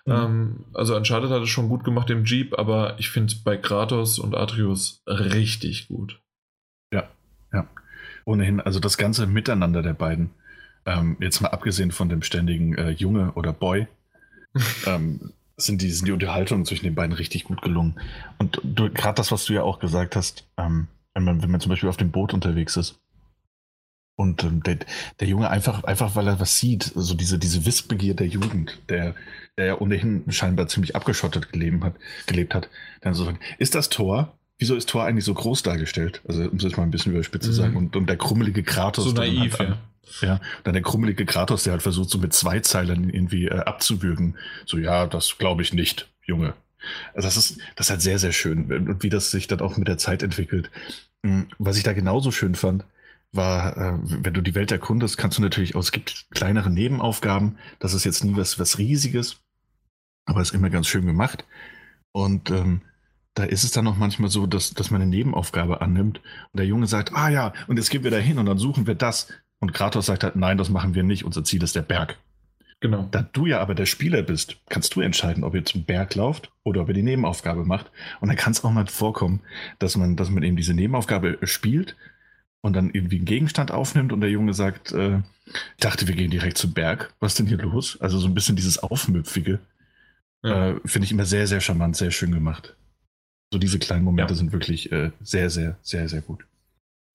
Ähm, 0.07 0.65
also 0.73 0.95
Uncharted 0.95 1.29
hat 1.29 1.43
es 1.43 1.49
schon 1.49 1.69
gut 1.69 1.83
gemacht 1.83 2.09
im 2.09 2.25
Jeep, 2.25 2.57
aber 2.57 2.95
ich 2.97 3.09
finde 3.09 3.35
bei 3.43 3.57
Kratos 3.57 4.17
und 4.17 4.35
Atreus 4.35 5.03
richtig 5.07 5.87
gut. 5.87 6.19
Ja, 6.91 7.07
ja. 7.53 7.67
Ohnehin, 8.25 8.59
also 8.59 8.79
das 8.79 8.97
ganze 8.97 9.27
Miteinander 9.27 9.83
der 9.83 9.93
beiden, 9.93 10.31
ähm, 10.87 11.17
jetzt 11.19 11.41
mal 11.41 11.49
abgesehen 11.49 11.91
von 11.91 12.09
dem 12.09 12.23
ständigen 12.23 12.75
äh, 12.75 12.89
Junge 12.89 13.33
oder 13.33 13.53
Boy, 13.53 13.87
ähm, 14.87 15.31
sind, 15.57 15.81
die, 15.81 15.91
sind 15.91 16.07
die 16.07 16.11
Unterhaltungen 16.11 16.65
zwischen 16.65 16.85
den 16.85 16.95
beiden 16.95 17.13
richtig 17.13 17.45
gut 17.45 17.61
gelungen. 17.61 17.99
Und 18.37 18.61
gerade 18.75 19.15
das, 19.15 19.31
was 19.31 19.45
du 19.45 19.53
ja 19.53 19.63
auch 19.63 19.79
gesagt 19.79 20.15
hast, 20.15 20.47
ähm, 20.57 20.87
wenn, 21.13 21.23
man, 21.23 21.41
wenn 21.41 21.51
man 21.51 21.61
zum 21.61 21.69
Beispiel 21.69 21.89
auf 21.89 21.97
dem 21.97 22.11
Boot 22.11 22.33
unterwegs 22.33 22.75
ist, 22.77 22.99
und 24.17 24.43
ähm, 24.43 24.63
der, 24.63 24.77
der 25.19 25.27
Junge 25.27 25.49
einfach, 25.49 25.83
einfach 25.83 26.15
weil 26.15 26.27
er 26.27 26.39
was 26.39 26.59
sieht, 26.59 26.83
so 26.83 26.99
also 26.99 27.15
diese, 27.15 27.37
diese 27.37 27.65
Wissbegier 27.65 28.13
der 28.13 28.27
Jugend, 28.27 28.79
der, 28.89 29.13
der 29.57 29.65
ja 29.65 29.79
ohnehin 29.79 30.23
scheinbar 30.29 30.67
ziemlich 30.67 30.95
abgeschottet 30.95 31.51
gelebt 31.51 31.83
hat, 31.83 31.95
gelebt 32.25 32.55
hat, 32.55 32.69
dann 33.01 33.13
so 33.13 33.25
sagt, 33.25 33.39
ist 33.57 33.75
das 33.75 33.89
Tor? 33.89 34.37
Wieso 34.57 34.75
ist 34.75 34.87
Tor 34.87 35.03
eigentlich 35.03 35.25
so 35.25 35.33
groß 35.33 35.63
dargestellt? 35.63 36.21
Also, 36.25 36.49
um 36.49 36.57
es 36.57 36.77
mal 36.77 36.83
ein 36.83 36.91
bisschen 36.91 37.11
überspitzt 37.11 37.45
zu 37.45 37.51
mhm. 37.51 37.55
sagen. 37.55 37.75
Und, 37.75 37.95
und 37.97 38.07
der 38.07 38.15
krummelige 38.15 38.63
Kratos. 38.63 39.03
So 39.03 39.11
naiv, 39.11 39.59
halt, 39.59 39.71
ja. 39.71 39.77
Ja, 40.21 40.39
dann 40.63 40.73
der 40.73 40.83
krummelige 40.83 41.25
Kratos, 41.25 41.63
der 41.63 41.73
halt 41.73 41.81
versucht, 41.81 42.09
so 42.09 42.17
mit 42.17 42.33
zwei 42.33 42.59
Zeilen 42.59 43.09
irgendwie 43.09 43.45
äh, 43.45 43.59
abzuwürgen. 43.59 44.37
So, 44.65 44.77
ja, 44.77 45.07
das 45.07 45.37
glaube 45.37 45.61
ich 45.61 45.73
nicht, 45.73 46.09
Junge. 46.23 46.53
Also 47.13 47.27
das 47.27 47.37
ist, 47.37 47.59
das 47.75 47.87
ist 47.87 47.89
halt 47.91 48.01
sehr, 48.01 48.19
sehr 48.19 48.31
schön. 48.31 48.71
Und 48.71 49.03
wie 49.03 49.09
das 49.09 49.31
sich 49.31 49.47
dann 49.47 49.61
auch 49.61 49.77
mit 49.77 49.87
der 49.87 49.97
Zeit 49.97 50.23
entwickelt. 50.23 50.69
Hm, 51.23 51.47
was 51.57 51.77
ich 51.77 51.83
da 51.83 51.93
genauso 51.93 52.31
schön 52.31 52.55
fand, 52.55 52.85
war, 53.31 53.77
äh, 53.77 53.99
wenn 54.03 54.33
du 54.33 54.41
die 54.41 54.55
Welt 54.55 54.71
erkundest, 54.71 55.17
kannst 55.17 55.37
du 55.37 55.41
natürlich 55.41 55.75
auch, 55.75 55.81
es 55.81 55.91
gibt 55.91 56.27
kleinere 56.31 56.69
Nebenaufgaben. 56.69 57.57
Das 57.79 57.93
ist 57.93 58.05
jetzt 58.05 58.23
nie 58.23 58.35
was, 58.35 58.59
was 58.59 58.77
Riesiges, 58.77 59.37
aber 60.25 60.41
ist 60.41 60.53
immer 60.53 60.69
ganz 60.69 60.87
schön 60.87 61.05
gemacht. 61.05 61.45
Und 62.11 62.49
ähm, 62.51 62.81
da 63.33 63.43
ist 63.43 63.63
es 63.63 63.71
dann 63.71 63.87
auch 63.87 63.97
manchmal 63.97 64.29
so, 64.29 64.47
dass, 64.47 64.73
dass 64.73 64.91
man 64.91 65.01
eine 65.01 65.09
Nebenaufgabe 65.09 65.81
annimmt 65.81 66.19
und 66.53 66.57
der 66.57 66.65
Junge 66.65 66.87
sagt, 66.87 67.13
ah 67.13 67.29
ja, 67.29 67.53
und 67.67 67.77
jetzt 67.77 67.89
gehen 67.89 68.03
wir 68.03 68.11
da 68.11 68.17
hin 68.17 68.39
und 68.39 68.45
dann 68.45 68.57
suchen 68.57 68.87
wir 68.87 68.95
das. 68.95 69.27
Und 69.59 69.73
Kratos 69.73 70.05
sagt 70.05 70.23
halt, 70.23 70.35
nein, 70.35 70.57
das 70.57 70.69
machen 70.69 70.95
wir 70.95 71.03
nicht, 71.03 71.25
unser 71.25 71.43
Ziel 71.43 71.63
ist 71.63 71.75
der 71.75 71.81
Berg. 71.81 72.17
Genau. 72.81 73.07
Da 73.09 73.21
du 73.21 73.45
ja 73.45 73.61
aber 73.61 73.73
der 73.73 73.85
Spieler 73.85 74.21
bist, 74.21 74.57
kannst 74.69 74.95
du 74.95 75.01
entscheiden, 75.01 75.43
ob 75.43 75.55
ihr 75.55 75.65
zum 75.65 75.85
Berg 75.85 76.13
lauft 76.15 76.51
oder 76.63 76.81
ob 76.81 76.89
ihr 76.89 76.93
die 76.93 77.03
Nebenaufgabe 77.03 77.63
macht. 77.63 77.89
Und 78.19 78.27
dann 78.27 78.37
kann 78.37 78.51
es 78.51 78.63
auch 78.63 78.71
mal 78.71 78.85
vorkommen, 78.87 79.39
dass 79.79 79.95
man, 79.95 80.15
dass 80.15 80.29
man 80.29 80.43
eben 80.43 80.57
diese 80.57 80.73
Nebenaufgabe 80.73 81.39
spielt 81.43 81.95
und 82.61 82.73
dann 82.73 82.91
irgendwie 82.91 83.17
einen 83.17 83.25
Gegenstand 83.25 83.71
aufnimmt 83.71 84.11
und 84.11 84.21
der 84.21 84.29
Junge 84.29 84.53
sagt, 84.53 84.91
äh, 84.91 85.19
ich 85.45 85.81
dachte, 85.81 86.07
wir 86.07 86.15
gehen 86.15 86.31
direkt 86.31 86.57
zum 86.57 86.73
Berg. 86.73 87.13
Was 87.19 87.33
ist 87.33 87.39
denn 87.39 87.47
hier 87.47 87.57
los? 87.57 87.99
Also 88.01 88.19
so 88.19 88.27
ein 88.27 88.33
bisschen 88.33 88.55
dieses 88.55 88.77
Aufmüpfige. 88.77 89.59
Ja. 90.43 90.71
Äh, 90.71 90.79
Finde 90.85 91.05
ich 91.05 91.11
immer 91.11 91.25
sehr, 91.25 91.47
sehr 91.47 91.61
charmant, 91.61 91.95
sehr 91.95 92.11
schön 92.11 92.31
gemacht. 92.31 92.75
So 93.53 93.59
diese 93.59 93.79
kleinen 93.79 94.03
Momente 94.03 94.33
ja. 94.33 94.37
sind 94.37 94.51
wirklich 94.51 94.91
äh, 94.91 95.11
sehr, 95.21 95.49
sehr, 95.49 95.77
sehr, 95.81 96.09
sehr 96.09 96.21
gut. 96.21 96.45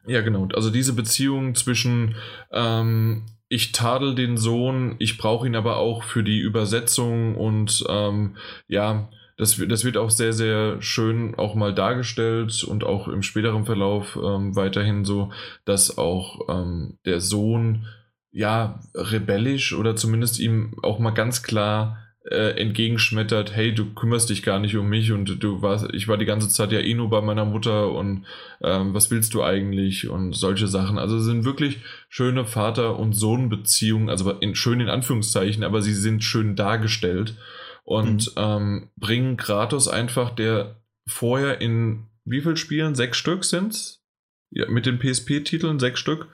Ja, 0.07 0.23
genau. 0.23 0.49
Also 0.55 0.71
diese 0.71 0.95
Beziehung 0.95 1.55
zwischen 1.55 2.17
ähm, 2.53 3.27
ich 3.49 3.73
tadel 3.73 4.15
den 4.15 4.37
Sohn, 4.37 4.95
ich 4.99 5.19
brauche 5.19 5.47
ihn 5.47 5.57
aber 5.57 5.77
auch 5.77 6.05
für 6.05 6.23
die 6.23 6.39
Übersetzung 6.39 7.35
und 7.35 7.85
ähm, 7.89 8.37
ja, 8.69 9.09
das, 9.37 9.57
das 9.69 9.85
wird 9.85 9.97
auch 9.97 10.11
sehr, 10.11 10.33
sehr 10.33 10.81
schön 10.81 11.35
auch 11.35 11.55
mal 11.55 11.75
dargestellt 11.75 12.63
und 12.63 12.85
auch 12.85 13.09
im 13.09 13.23
späteren 13.23 13.65
Verlauf 13.65 14.17
ähm, 14.23 14.55
weiterhin 14.55 15.05
so, 15.05 15.33
dass 15.65 15.99
auch 15.99 16.49
ähm, 16.49 16.99
der 17.05 17.21
Sohn 17.21 17.87
ja 18.31 18.81
rebellisch 18.95 19.73
oder 19.75 19.97
zumindest 19.97 20.39
ihm 20.39 20.77
auch 20.83 20.99
mal 20.99 21.11
ganz 21.11 21.43
klar 21.43 21.99
äh, 22.25 22.61
entgegenschmettert, 22.61 23.55
hey, 23.55 23.75
du 23.75 23.95
kümmerst 23.95 24.29
dich 24.29 24.43
gar 24.43 24.59
nicht 24.59 24.77
um 24.77 24.89
mich 24.89 25.13
und 25.13 25.43
du 25.43 25.63
warst, 25.63 25.89
ich 25.95 26.07
war 26.07 26.19
die 26.19 26.27
ganze 26.27 26.49
Zeit 26.49 26.71
ja 26.71 26.81
eh 26.81 26.95
nur 26.95 27.09
bei 27.09 27.23
meiner 27.23 27.45
Mutter 27.45 27.93
und 27.93 28.27
ähm, 28.63 28.93
was 28.93 29.11
willst 29.11 29.33
du 29.35 29.43
eigentlich 29.43 30.09
und 30.09 30.35
solche 30.35 30.69
Sachen. 30.69 30.99
Also 30.99 31.17
es 31.17 31.25
sind 31.25 31.45
wirklich 31.45 31.81
schöne 32.09 32.45
Vater- 32.45 32.99
und 32.99 33.15
Sohn-Beziehungen, 33.15 34.11
also 34.11 34.31
in, 34.33 34.55
schön 34.55 34.81
in 34.81 34.91
Anführungszeichen, 34.91 35.65
aber 35.65 35.81
sie 35.81 35.95
sind 35.95 36.23
schön 36.23 36.57
dargestellt 36.57 37.37
und 37.85 38.37
mhm. 38.37 38.43
ähm, 38.43 38.89
bringen 38.97 39.37
Kratos 39.37 39.89
einfach, 39.89 40.31
der 40.31 40.77
vorher 41.07 41.61
in 41.61 42.07
wie 42.25 42.43
viel 42.43 42.57
Spielen? 42.57 42.95
Sechs 42.95 43.19
Stück 43.19 43.45
sind's? 43.45 44.03
Ja, 44.51 44.69
mit 44.69 44.85
den 44.85 44.99
PSP-Titeln, 44.99 45.79
sechs 45.79 46.01
Stück. 46.01 46.29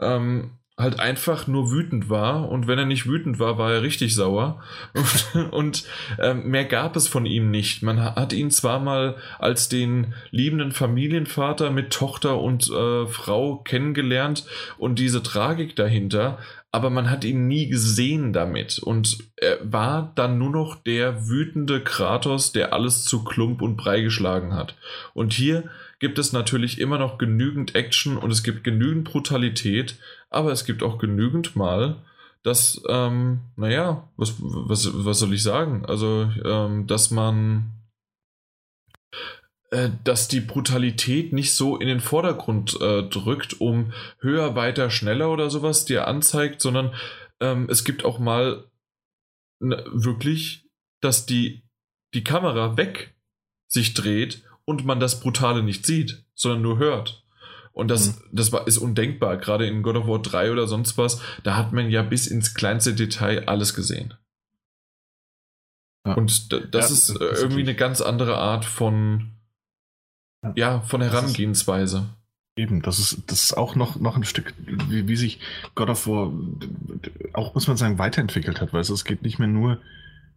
Ähm, 0.00 0.58
halt 0.80 0.98
einfach 0.98 1.46
nur 1.46 1.70
wütend 1.70 2.08
war 2.08 2.48
und 2.48 2.66
wenn 2.66 2.78
er 2.78 2.86
nicht 2.86 3.06
wütend 3.06 3.38
war, 3.38 3.58
war 3.58 3.72
er 3.72 3.82
richtig 3.82 4.14
sauer 4.14 4.62
und, 5.34 5.52
und 5.52 5.84
äh, 6.18 6.34
mehr 6.34 6.64
gab 6.64 6.96
es 6.96 7.08
von 7.08 7.26
ihm 7.26 7.50
nicht. 7.50 7.82
Man 7.82 8.02
hat 8.02 8.32
ihn 8.32 8.50
zwar 8.50 8.80
mal 8.80 9.16
als 9.38 9.68
den 9.68 10.14
liebenden 10.30 10.72
Familienvater 10.72 11.70
mit 11.70 11.92
Tochter 11.92 12.40
und 12.40 12.70
äh, 12.70 13.06
Frau 13.06 13.56
kennengelernt 13.56 14.46
und 14.78 14.98
diese 14.98 15.22
Tragik 15.22 15.76
dahinter, 15.76 16.38
aber 16.72 16.90
man 16.90 17.10
hat 17.10 17.24
ihn 17.24 17.48
nie 17.48 17.68
gesehen 17.68 18.32
damit 18.32 18.78
und 18.78 19.18
er 19.36 19.58
war 19.62 20.12
dann 20.14 20.38
nur 20.38 20.50
noch 20.50 20.76
der 20.76 21.28
wütende 21.28 21.82
Kratos, 21.82 22.52
der 22.52 22.72
alles 22.72 23.04
zu 23.04 23.24
Klump 23.24 23.60
und 23.60 23.76
Brei 23.76 24.02
geschlagen 24.02 24.54
hat. 24.54 24.76
Und 25.12 25.32
hier 25.32 25.64
gibt 26.00 26.18
es 26.18 26.32
natürlich 26.32 26.80
immer 26.80 26.98
noch 26.98 27.18
genügend 27.18 27.74
Action 27.74 28.16
und 28.16 28.30
es 28.30 28.42
gibt 28.42 28.64
genügend 28.64 29.04
Brutalität, 29.04 29.98
aber 30.30 30.50
es 30.50 30.64
gibt 30.64 30.82
auch 30.82 30.98
genügend 30.98 31.54
Mal, 31.54 32.02
dass, 32.42 32.82
ähm, 32.88 33.40
naja, 33.56 34.08
was, 34.16 34.34
was, 34.40 34.90
was 35.04 35.18
soll 35.18 35.34
ich 35.34 35.42
sagen? 35.42 35.84
Also, 35.84 36.32
ähm, 36.42 36.86
dass 36.86 37.10
man, 37.10 37.72
äh, 39.70 39.90
dass 40.02 40.26
die 40.28 40.40
Brutalität 40.40 41.34
nicht 41.34 41.54
so 41.54 41.76
in 41.76 41.86
den 41.86 42.00
Vordergrund 42.00 42.80
äh, 42.80 43.02
drückt, 43.02 43.60
um 43.60 43.92
höher, 44.20 44.56
weiter, 44.56 44.88
schneller 44.88 45.30
oder 45.30 45.50
sowas 45.50 45.84
dir 45.84 46.08
anzeigt, 46.08 46.62
sondern 46.62 46.94
ähm, 47.40 47.68
es 47.70 47.84
gibt 47.84 48.06
auch 48.06 48.18
mal 48.18 48.64
ne, 49.60 49.84
wirklich, 49.92 50.66
dass 51.02 51.26
die, 51.26 51.62
die 52.14 52.24
Kamera 52.24 52.78
weg 52.78 53.14
sich 53.68 53.92
dreht 53.92 54.44
und 54.70 54.86
man 54.86 55.00
das 55.00 55.18
Brutale 55.18 55.64
nicht 55.64 55.84
sieht, 55.84 56.24
sondern 56.34 56.62
nur 56.62 56.78
hört. 56.78 57.24
Und 57.72 57.88
das, 57.88 58.20
mhm. 58.20 58.22
das 58.30 58.52
war, 58.52 58.68
ist 58.68 58.78
undenkbar. 58.78 59.36
Gerade 59.36 59.66
in 59.66 59.82
God 59.82 59.96
of 59.96 60.06
War 60.06 60.22
3 60.22 60.52
oder 60.52 60.68
sonst 60.68 60.96
was, 60.96 61.20
da 61.42 61.56
hat 61.56 61.72
man 61.72 61.90
ja 61.90 62.02
bis 62.02 62.28
ins 62.28 62.54
kleinste 62.54 62.94
Detail 62.94 63.48
alles 63.48 63.74
gesehen. 63.74 64.14
Ja. 66.06 66.14
Und 66.14 66.52
das 66.52 66.88
ja, 66.88 66.94
ist 66.94 67.08
das 67.20 67.42
irgendwie 67.42 67.62
eine 67.62 67.74
ganz 67.74 68.00
andere 68.00 68.38
Art 68.38 68.64
von, 68.64 69.32
ja, 70.44 70.52
ja 70.54 70.80
von 70.82 71.02
Herangehensweise. 71.02 72.08
Eben, 72.56 72.80
das 72.80 73.00
ist, 73.00 73.24
das 73.26 73.42
ist 73.42 73.56
auch 73.56 73.74
noch, 73.74 73.96
noch 73.96 74.16
ein 74.16 74.24
Stück, 74.24 74.54
wie, 74.58 75.08
wie 75.08 75.16
sich 75.16 75.40
God 75.74 75.90
of 75.90 76.06
War 76.06 76.32
auch, 77.32 77.54
muss 77.54 77.66
man 77.66 77.76
sagen, 77.76 77.98
weiterentwickelt 77.98 78.60
hat, 78.60 78.72
weil 78.72 78.82
es 78.82 79.04
geht 79.04 79.22
nicht 79.22 79.40
mehr 79.40 79.48
nur 79.48 79.80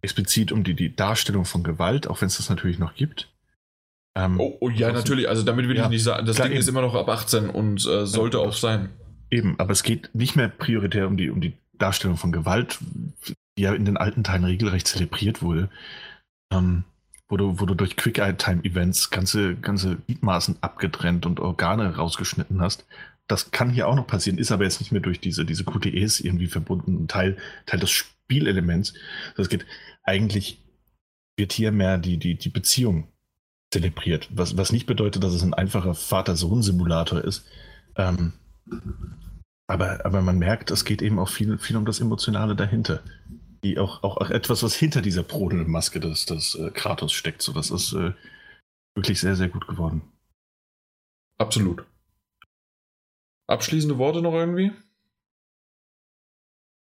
explizit 0.02 0.50
um 0.50 0.64
die, 0.64 0.74
die 0.74 0.94
Darstellung 0.94 1.44
von 1.44 1.62
Gewalt, 1.62 2.08
auch 2.08 2.20
wenn 2.20 2.26
es 2.26 2.36
das 2.36 2.50
natürlich 2.50 2.80
noch 2.80 2.94
gibt, 2.94 3.28
ähm, 4.14 4.38
oh, 4.38 4.56
oh, 4.60 4.68
ja, 4.68 4.92
natürlich. 4.92 5.28
Also 5.28 5.42
damit 5.42 5.68
will 5.68 5.76
ja, 5.76 5.84
ich 5.84 5.90
nicht 5.90 6.04
sagen, 6.04 6.26
das 6.26 6.36
Ding 6.36 6.46
eben. 6.46 6.56
ist 6.56 6.68
immer 6.68 6.82
noch 6.82 6.94
ab 6.94 7.08
18 7.08 7.50
und 7.50 7.84
äh, 7.86 8.06
sollte 8.06 8.38
ja, 8.38 8.44
auch 8.44 8.52
sein. 8.52 8.90
Eben, 9.30 9.58
aber 9.58 9.72
es 9.72 9.82
geht 9.82 10.10
nicht 10.14 10.36
mehr 10.36 10.48
prioritär 10.48 11.08
um 11.08 11.16
die, 11.16 11.30
um 11.30 11.40
die 11.40 11.54
Darstellung 11.72 12.16
von 12.16 12.30
Gewalt, 12.30 12.78
die 13.58 13.62
ja 13.62 13.74
in 13.74 13.84
den 13.84 13.96
alten 13.96 14.22
Teilen 14.22 14.44
regelrecht 14.44 14.86
zelebriert 14.86 15.42
wurde. 15.42 15.68
Ähm, 16.52 16.84
wo 17.28 17.36
du, 17.36 17.58
wo 17.58 17.66
du 17.66 17.74
durch 17.74 17.96
Quick-Time-Events 17.96 19.10
ganze, 19.10 19.56
ganze 19.56 19.96
Gliedmaßen 19.96 20.58
abgetrennt 20.60 21.26
und 21.26 21.40
Organe 21.40 21.96
rausgeschnitten 21.96 22.60
hast. 22.60 22.86
Das 23.26 23.50
kann 23.50 23.70
hier 23.70 23.88
auch 23.88 23.96
noch 23.96 24.06
passieren, 24.06 24.38
ist 24.38 24.52
aber 24.52 24.64
jetzt 24.64 24.80
nicht 24.80 24.92
mehr 24.92 25.00
durch 25.00 25.18
diese, 25.18 25.46
diese 25.46 25.64
QTEs 25.64 26.20
irgendwie 26.20 26.46
verbunden, 26.46 27.08
Teil, 27.08 27.38
Teil 27.64 27.80
des 27.80 27.90
Spielelements. 27.90 28.94
Das 29.36 29.48
geht 29.48 29.64
eigentlich, 30.02 30.62
wird 31.36 31.52
hier 31.52 31.72
mehr 31.72 31.96
die, 31.96 32.18
die, 32.18 32.36
die 32.36 32.50
Beziehung 32.50 33.08
zelebriert. 33.74 34.28
Was, 34.30 34.56
was 34.56 34.72
nicht 34.72 34.86
bedeutet, 34.86 35.24
dass 35.24 35.34
es 35.34 35.42
ein 35.42 35.52
einfacher 35.52 35.94
Vater-Sohn-Simulator 35.94 37.22
ist. 37.22 37.44
Ähm, 37.96 38.32
aber, 39.66 40.06
aber 40.06 40.22
man 40.22 40.38
merkt, 40.38 40.70
es 40.70 40.84
geht 40.84 41.02
eben 41.02 41.18
auch 41.18 41.28
viel, 41.28 41.58
viel 41.58 41.76
um 41.76 41.84
das 41.84 42.00
Emotionale 42.00 42.54
dahinter. 42.54 43.02
Die 43.64 43.78
auch, 43.78 44.02
auch, 44.02 44.18
auch 44.18 44.30
etwas, 44.30 44.62
was 44.62 44.74
hinter 44.74 45.02
dieser 45.02 45.22
Brodelmaske 45.24 45.98
des, 45.98 46.26
des 46.26 46.54
äh, 46.54 46.70
Kratos 46.70 47.12
steckt. 47.12 47.42
So, 47.42 47.52
das 47.52 47.70
ist 47.70 47.92
äh, 47.94 48.12
wirklich 48.94 49.20
sehr, 49.20 49.34
sehr 49.34 49.48
gut 49.48 49.66
geworden. 49.66 50.02
Absolut. 51.38 51.84
Abschließende 53.48 53.98
Worte 53.98 54.22
noch 54.22 54.34
irgendwie? 54.34 54.70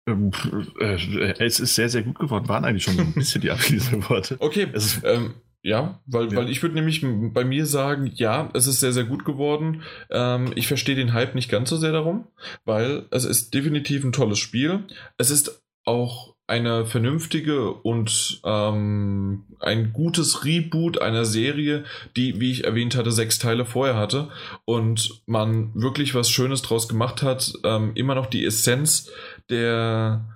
Ähm, 0.08 0.30
äh, 0.78 1.44
es 1.44 1.58
ist 1.58 1.74
sehr, 1.74 1.88
sehr 1.88 2.02
gut 2.02 2.18
geworden. 2.18 2.48
Waren 2.48 2.64
eigentlich 2.64 2.84
schon 2.84 2.98
ein 3.00 3.12
bisschen 3.14 3.40
die 3.40 3.50
abschließenden 3.50 4.08
Worte. 4.10 4.36
Okay. 4.40 4.70
Ähm, 5.04 5.34
ja, 5.66 5.98
weil, 6.06 6.30
ja. 6.30 6.36
weil 6.36 6.48
ich 6.48 6.62
würde 6.62 6.76
nämlich 6.76 7.04
bei 7.04 7.44
mir 7.44 7.66
sagen, 7.66 8.12
ja, 8.14 8.50
es 8.54 8.68
ist 8.68 8.78
sehr, 8.78 8.92
sehr 8.92 9.02
gut 9.02 9.24
geworden. 9.24 9.82
Ähm, 10.10 10.52
ich 10.54 10.68
verstehe 10.68 10.94
den 10.94 11.12
Hype 11.12 11.34
nicht 11.34 11.50
ganz 11.50 11.70
so 11.70 11.76
sehr 11.76 11.90
darum, 11.90 12.28
weil 12.64 13.06
es 13.10 13.24
ist 13.24 13.52
definitiv 13.52 14.04
ein 14.04 14.12
tolles 14.12 14.38
Spiel. 14.38 14.84
Es 15.18 15.30
ist 15.30 15.60
auch 15.84 16.36
eine 16.46 16.86
vernünftige 16.86 17.72
und 17.72 18.40
ähm, 18.44 19.42
ein 19.58 19.92
gutes 19.92 20.44
Reboot 20.44 21.02
einer 21.02 21.24
Serie, 21.24 21.82
die, 22.16 22.38
wie 22.38 22.52
ich 22.52 22.62
erwähnt 22.62 22.94
hatte, 22.94 23.10
sechs 23.10 23.40
Teile 23.40 23.64
vorher 23.64 23.96
hatte 23.96 24.28
und 24.66 25.20
man 25.26 25.74
wirklich 25.74 26.14
was 26.14 26.30
Schönes 26.30 26.62
draus 26.62 26.88
gemacht 26.88 27.22
hat. 27.22 27.52
Ähm, 27.64 27.90
immer 27.96 28.14
noch 28.14 28.26
die 28.26 28.44
Essenz 28.44 29.10
der 29.50 30.35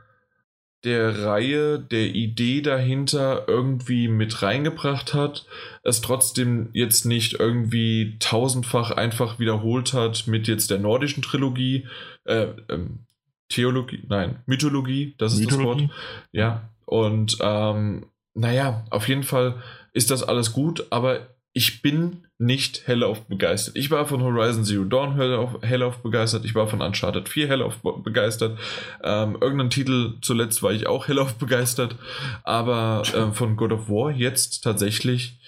der 0.84 1.24
Reihe, 1.24 1.78
der 1.78 2.14
Idee 2.14 2.62
dahinter 2.62 3.44
irgendwie 3.46 4.08
mit 4.08 4.42
reingebracht 4.42 5.12
hat, 5.14 5.46
es 5.82 6.00
trotzdem 6.00 6.70
jetzt 6.72 7.04
nicht 7.04 7.34
irgendwie 7.34 8.16
tausendfach 8.18 8.90
einfach 8.90 9.38
wiederholt 9.38 9.92
hat 9.92 10.26
mit 10.26 10.48
jetzt 10.48 10.70
der 10.70 10.78
nordischen 10.78 11.22
Trilogie, 11.22 11.86
äh, 12.24 12.48
ähm, 12.68 13.00
Theologie, 13.48 14.04
nein, 14.08 14.42
Mythologie, 14.46 15.14
das 15.18 15.34
ist 15.34 15.40
Mythologie? 15.40 15.88
das 15.88 15.90
Wort. 15.90 16.28
Ja, 16.32 16.70
und 16.86 17.36
ähm, 17.40 18.06
naja, 18.34 18.84
auf 18.90 19.08
jeden 19.08 19.24
Fall 19.24 19.60
ist 19.92 20.10
das 20.10 20.22
alles 20.22 20.52
gut, 20.52 20.86
aber 20.90 21.26
ich 21.52 21.82
bin 21.82 22.26
nicht 22.38 22.86
hellauf 22.86 23.22
begeistert. 23.26 23.76
Ich 23.76 23.90
war 23.90 24.06
von 24.06 24.22
Horizon 24.22 24.64
Zero 24.64 24.84
Dawn 24.84 25.16
hellauf, 25.16 25.58
hellauf 25.62 25.98
begeistert. 26.02 26.44
Ich 26.44 26.54
war 26.54 26.68
von 26.68 26.80
Uncharted 26.80 27.28
4 27.28 27.48
hellauf 27.48 27.78
begeistert. 28.02 28.58
Ähm, 29.02 29.36
irgendeinen 29.40 29.70
Titel 29.70 30.14
zuletzt 30.22 30.62
war 30.62 30.72
ich 30.72 30.86
auch 30.86 31.08
hellauf 31.08 31.34
begeistert. 31.34 31.96
Aber 32.44 33.02
äh, 33.14 33.32
von 33.32 33.56
God 33.56 33.72
of 33.72 33.88
War 33.88 34.10
jetzt 34.12 34.62
tatsächlich 34.62 35.38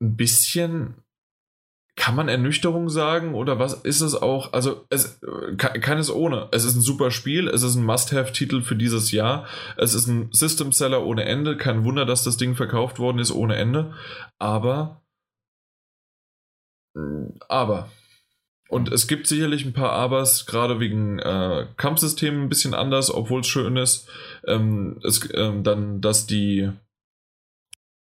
ein 0.00 0.16
bisschen. 0.16 0.94
Kann 2.00 2.16
man 2.16 2.28
Ernüchterung 2.28 2.88
sagen 2.88 3.34
oder 3.34 3.58
was 3.58 3.74
ist 3.74 4.00
es 4.00 4.14
auch? 4.14 4.54
Also, 4.54 4.86
es 4.88 5.20
keines 5.58 6.10
ohne. 6.10 6.48
Es 6.50 6.64
ist 6.64 6.74
ein 6.74 6.80
super 6.80 7.10
Spiel, 7.10 7.46
es 7.46 7.62
ist 7.62 7.74
ein 7.74 7.84
Must-Have-Titel 7.84 8.62
für 8.62 8.74
dieses 8.74 9.10
Jahr. 9.10 9.46
Es 9.76 9.92
ist 9.92 10.06
ein 10.06 10.30
System-Seller 10.32 11.04
ohne 11.04 11.26
Ende. 11.26 11.58
Kein 11.58 11.84
Wunder, 11.84 12.06
dass 12.06 12.24
das 12.24 12.38
Ding 12.38 12.54
verkauft 12.54 12.98
worden 12.98 13.18
ist 13.18 13.32
ohne 13.32 13.56
Ende. 13.56 13.92
Aber 14.38 15.02
aber. 17.48 17.90
Und 18.68 18.90
es 18.90 19.06
gibt 19.06 19.26
sicherlich 19.26 19.64
ein 19.64 19.72
paar 19.72 19.92
Abers, 19.92 20.46
gerade 20.46 20.78
wegen 20.80 21.18
äh, 21.18 21.66
Kampfsystemen 21.76 22.44
ein 22.44 22.48
bisschen 22.48 22.72
anders, 22.72 23.12
obwohl 23.12 23.40
es 23.40 23.48
schön 23.48 23.76
ist. 23.76 24.08
Ähm, 24.46 25.00
es, 25.04 25.28
ähm, 25.34 25.64
dann, 25.64 26.00
dass 26.00 26.26
die, 26.26 26.70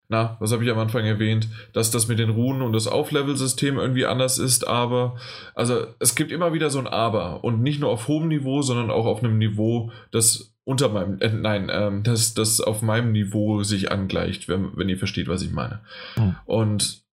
na, 0.08 0.38
was 0.40 0.52
habe 0.52 0.64
ich 0.64 0.70
am 0.70 0.80
Anfang 0.80 1.06
erwähnt, 1.06 1.50
dass 1.74 1.92
das 1.92 2.08
mit 2.08 2.20
den 2.20 2.30
Runen 2.30 2.62
und 2.62 2.74
das 2.74 2.88
Auflevel-System 2.88 3.78
irgendwie 3.78 4.06
anders 4.06 4.38
ist, 4.38 4.68
aber, 4.68 5.18
also 5.56 5.88
es 6.00 6.16
gibt 6.16 6.32
immer 6.32 6.54
wieder 6.54 6.70
so 6.70 6.80
ein 6.80 6.88
Aber 6.88 7.44
und 7.44 7.62
nicht 7.62 7.80
nur 7.80 7.90
auf 7.90 8.08
hohem 8.08 8.28
Niveau, 8.28 8.62
sondern 8.62 8.92
auch 8.92 9.06
auf 9.06 9.24
einem 9.24 9.38
Niveau, 9.38 9.92
das 10.12 10.54
unter 10.64 10.90
meinem, 10.90 11.20
äh, 11.22 11.30
nein, 11.30 11.70
ähm, 11.72 12.04
das, 12.04 12.34
das 12.34 12.60
auf 12.60 12.82
meinem 12.82 13.12
Niveau 13.12 13.64
sich 13.64 13.92
angleicht, 13.92 14.48
wenn, 14.48 14.76
wenn 14.76 14.90
ihr 14.90 14.98
versteht, 14.98 15.28
was 15.28 15.42
ich 15.42 15.52
meine. 15.52 15.82
Hm. 16.16 16.36
Und 16.46 17.04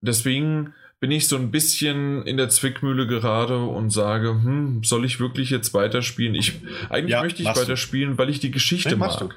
deswegen 0.00 0.74
bin 0.98 1.10
ich 1.10 1.28
so 1.28 1.36
ein 1.36 1.50
bisschen 1.50 2.22
in 2.26 2.36
der 2.36 2.48
Zwickmühle 2.48 3.06
gerade 3.06 3.64
und 3.64 3.90
sage, 3.90 4.30
hm, 4.30 4.82
soll 4.82 5.04
ich 5.04 5.20
wirklich 5.20 5.50
jetzt 5.50 5.74
weiterspielen? 5.74 6.34
Ich, 6.34 6.60
eigentlich 6.88 7.12
ja, 7.12 7.22
möchte 7.22 7.42
ich 7.42 7.48
weiterspielen, 7.48 8.18
weil 8.18 8.30
ich 8.30 8.40
die 8.40 8.50
Geschichte 8.50 8.90
nee, 8.90 8.96
mag. 8.96 9.36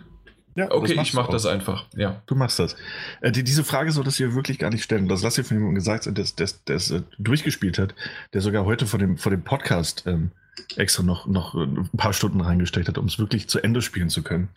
Du. 0.68 0.74
Ja, 0.76 0.78
okay, 0.82 1.00
ich 1.02 1.14
mache 1.14 1.32
das 1.32 1.46
einfach. 1.46 1.86
Ja. 1.96 2.22
Du 2.26 2.36
machst 2.36 2.60
das. 2.60 2.76
Äh, 3.22 3.32
die, 3.32 3.44
diese 3.44 3.64
Frage 3.64 3.92
soll 3.92 4.04
das 4.04 4.18
hier 4.18 4.34
wirklich 4.36 4.60
gar 4.60 4.70
nicht 4.70 4.84
stellen. 4.84 5.08
Das 5.08 5.24
lass 5.24 5.38
ich 5.38 5.48
von 5.48 5.58
jemandem 5.58 5.76
gesagt, 5.76 6.06
der 6.06 6.76
es 6.76 6.92
äh, 6.92 7.02
durchgespielt 7.18 7.78
hat, 7.80 7.96
der 8.34 8.42
sogar 8.42 8.66
heute 8.66 8.86
vor 8.86 9.00
dem, 9.00 9.18
vor 9.18 9.32
dem 9.32 9.44
Podcast 9.44 10.04
ähm, 10.06 10.32
extra 10.76 11.04
noch, 11.04 11.28
noch 11.28 11.56
ein 11.56 11.90
paar 11.98 12.14
Stunden 12.14 12.42
reingesteckt 12.42 12.88
hat, 12.88 12.98
um 12.98 13.06
es 13.06 13.20
wirklich 13.20 13.48
zu 13.48 13.60
Ende 13.60 13.82
spielen 13.82 14.10
zu 14.10 14.24
können. 14.24 14.50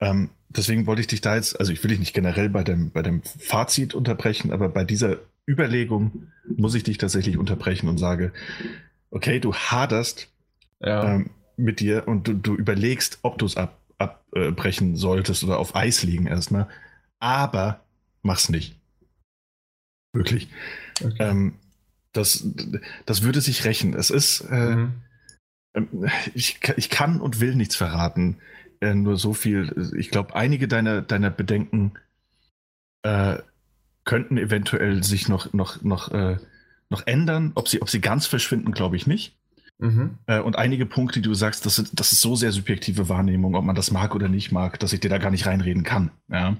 Ähm, 0.00 0.30
deswegen 0.48 0.86
wollte 0.86 1.02
ich 1.02 1.06
dich 1.08 1.20
da 1.20 1.36
jetzt, 1.36 1.58
also 1.60 1.72
ich 1.72 1.82
will 1.84 1.90
dich 1.90 2.00
nicht 2.00 2.14
generell 2.14 2.48
bei 2.48 2.64
dem, 2.64 2.90
bei 2.90 3.02
dem 3.02 3.22
Fazit 3.22 3.94
unterbrechen, 3.94 4.52
aber 4.52 4.68
bei 4.68 4.84
dieser 4.84 5.18
Überlegung 5.46 6.28
muss 6.56 6.74
ich 6.74 6.84
dich 6.84 6.98
tatsächlich 6.98 7.36
unterbrechen 7.36 7.88
und 7.88 7.98
sage, 7.98 8.32
okay, 9.10 9.40
du 9.40 9.52
haderst 9.54 10.28
Ja. 10.80 11.14
ähm, 11.14 11.30
mit 11.56 11.80
dir 11.80 12.08
und 12.08 12.26
du, 12.26 12.32
du 12.34 12.54
überlegst, 12.54 13.18
ob 13.22 13.36
du 13.38 13.44
es 13.44 13.56
ab, 13.56 13.78
abbrechen 14.00 14.96
solltest 14.96 15.44
oder 15.44 15.58
auf 15.58 15.76
Eis 15.76 16.02
liegen 16.02 16.26
erstmal, 16.26 16.68
aber 17.20 17.84
mach's 18.22 18.48
nicht. 18.48 18.76
Wirklich. 20.12 20.48
okay. 21.02 21.16
Ähm, 21.20 21.54
das, 22.12 22.44
das 23.06 23.22
würde 23.22 23.40
sich 23.40 23.64
rächen. 23.64 23.94
Es 23.94 24.10
ist, 24.10 24.40
äh, 24.40 24.74
Mhm. 24.76 24.92
ähm, 25.74 26.10
ich, 26.34 26.58
ich 26.76 26.90
kann 26.90 27.20
und 27.20 27.40
will 27.40 27.54
nichts 27.54 27.76
verraten. 27.76 28.38
Äh, 28.80 28.94
nur 28.94 29.16
so 29.16 29.34
viel. 29.34 29.92
Ich 29.96 30.10
glaube, 30.10 30.34
einige 30.34 30.66
deiner, 30.66 31.02
deiner 31.02 31.30
Bedenken 31.30 31.92
äh, 33.02 33.38
könnten 34.04 34.38
eventuell 34.38 35.04
sich 35.04 35.28
noch, 35.28 35.52
noch, 35.52 35.82
noch, 35.82 36.10
äh, 36.10 36.38
noch 36.88 37.06
ändern. 37.06 37.52
Ob 37.54 37.68
sie, 37.68 37.80
ob 37.82 37.88
sie 37.90 38.00
ganz 38.00 38.26
verschwinden, 38.26 38.72
glaube 38.72 38.96
ich 38.96 39.06
nicht. 39.06 39.36
Mhm. 39.80 40.18
Äh, 40.26 40.40
und 40.40 40.56
einige 40.56 40.86
Punkte, 40.86 41.20
die 41.20 41.28
du 41.28 41.34
sagst, 41.34 41.64
das, 41.66 41.76
sind, 41.76 41.98
das 41.98 42.12
ist 42.12 42.20
so 42.20 42.36
sehr 42.36 42.52
subjektive 42.52 43.08
Wahrnehmung, 43.08 43.54
ob 43.54 43.64
man 43.64 43.74
das 43.74 43.90
mag 43.90 44.14
oder 44.14 44.28
nicht 44.28 44.52
mag, 44.52 44.78
dass 44.78 44.92
ich 44.92 45.00
dir 45.00 45.08
da 45.08 45.18
gar 45.18 45.30
nicht 45.30 45.46
reinreden 45.46 45.82
kann. 45.82 46.10
Ja? 46.28 46.56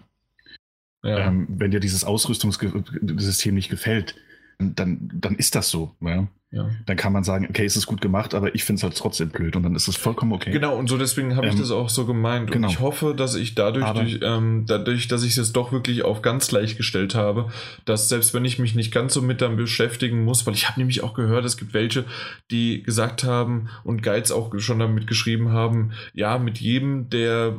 Ja. 1.02 1.28
Ähm, 1.28 1.46
wenn 1.48 1.70
dir 1.70 1.80
dieses 1.80 2.04
Ausrüstungssystem 2.04 3.54
nicht 3.54 3.70
gefällt, 3.70 4.16
dann, 4.60 5.10
dann 5.14 5.34
ist 5.36 5.54
das 5.54 5.70
so. 5.70 5.94
Ja? 6.00 6.28
ja. 6.50 6.68
Dann 6.86 6.96
kann 6.96 7.12
man 7.12 7.24
sagen, 7.24 7.46
okay, 7.48 7.64
es 7.64 7.76
ist 7.76 7.86
gut 7.86 8.00
gemacht, 8.00 8.34
aber 8.34 8.54
ich 8.54 8.64
finde 8.64 8.78
es 8.78 8.82
halt 8.82 8.96
trotzdem 8.96 9.30
blöd 9.30 9.56
und 9.56 9.62
dann 9.62 9.74
ist 9.74 9.88
es 9.88 9.96
vollkommen 9.96 10.32
okay. 10.32 10.50
Genau, 10.50 10.76
und 10.76 10.88
so 10.88 10.98
deswegen 10.98 11.36
habe 11.36 11.46
ich 11.46 11.52
Ähm, 11.54 11.58
das 11.60 11.70
auch 11.70 11.88
so 11.88 12.06
gemeint. 12.06 12.50
genau. 12.50 12.66
Und 12.68 12.72
ich 12.72 12.80
hoffe, 12.80 13.14
dass 13.16 13.34
ich 13.34 13.54
dadurch, 13.54 13.84
Aber- 13.84 14.00
durch, 14.02 14.20
ähm, 14.22 14.64
dadurch, 14.66 15.08
dass 15.08 15.22
ich 15.22 15.30
es 15.30 15.36
jetzt 15.36 15.52
doch 15.56 15.72
wirklich 15.72 16.02
auf 16.04 16.22
ganz 16.22 16.50
leicht 16.50 16.76
gestellt 16.76 17.14
habe, 17.14 17.50
dass 17.84 18.08
selbst 18.08 18.34
wenn 18.34 18.44
ich 18.44 18.58
mich 18.58 18.74
nicht 18.74 18.92
ganz 18.92 19.14
so 19.14 19.22
mit 19.22 19.40
damit 19.40 19.58
beschäftigen 19.58 20.24
muss, 20.24 20.46
weil 20.46 20.54
ich 20.54 20.68
habe 20.68 20.78
nämlich 20.80 21.02
auch 21.02 21.14
gehört, 21.14 21.44
es 21.44 21.56
gibt 21.56 21.72
welche, 21.74 22.04
die 22.50 22.82
gesagt 22.82 23.24
haben 23.24 23.68
und 23.84 24.02
Guides 24.02 24.32
auch 24.32 24.52
schon 24.58 24.78
damit 24.80 25.06
geschrieben 25.06 25.50
haben, 25.52 25.92
ja, 26.14 26.38
mit 26.38 26.58
jedem 26.58 27.08
der 27.10 27.54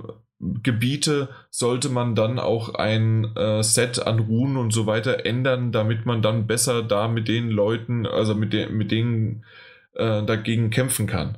Gebiete 0.63 1.29
sollte 1.49 1.89
man 1.89 2.15
dann 2.15 2.39
auch 2.39 2.73
ein 2.75 3.35
äh, 3.35 3.61
Set 3.63 4.05
an 4.05 4.19
Runen 4.19 4.57
und 4.57 4.71
so 4.73 4.85
weiter 4.87 5.25
ändern, 5.25 5.71
damit 5.71 6.05
man 6.05 6.21
dann 6.21 6.47
besser 6.47 6.81
da 6.83 7.07
mit 7.07 7.27
den 7.27 7.49
Leuten, 7.49 8.05
also 8.07 8.33
mit, 8.33 8.53
den 8.53 8.75
mit 8.75 8.91
denen 8.91 9.45
äh, 9.93 10.23
dagegen 10.23 10.69
kämpfen 10.69 11.07
kann. 11.07 11.37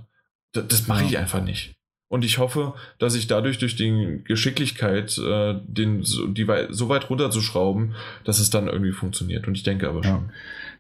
Das, 0.53 0.67
das 0.67 0.88
mache 0.88 1.03
ich 1.05 1.11
Ja. 1.11 1.19
einfach 1.19 1.43
nicht. 1.43 1.73
Und 2.07 2.23
ich 2.23 2.38
hoffe, 2.38 2.75
dass 2.99 3.15
ich 3.15 3.25
dadurch 3.25 3.57
durch 3.57 3.75
die 3.75 4.21
Geschicklichkeit, 4.23 5.17
äh, 5.17 5.55
den, 5.63 6.03
so, 6.03 6.27
die 6.27 6.47
so 6.69 6.88
weit 6.88 7.09
runterzuschrauben, 7.09 7.95
dass 8.23 8.39
es 8.39 8.51
dann 8.51 8.67
irgendwie 8.67 8.91
funktioniert. 8.91 9.47
Und 9.47 9.55
ich 9.55 9.63
denke 9.63 9.89
aber 9.89 10.03
Ja. 10.03 10.23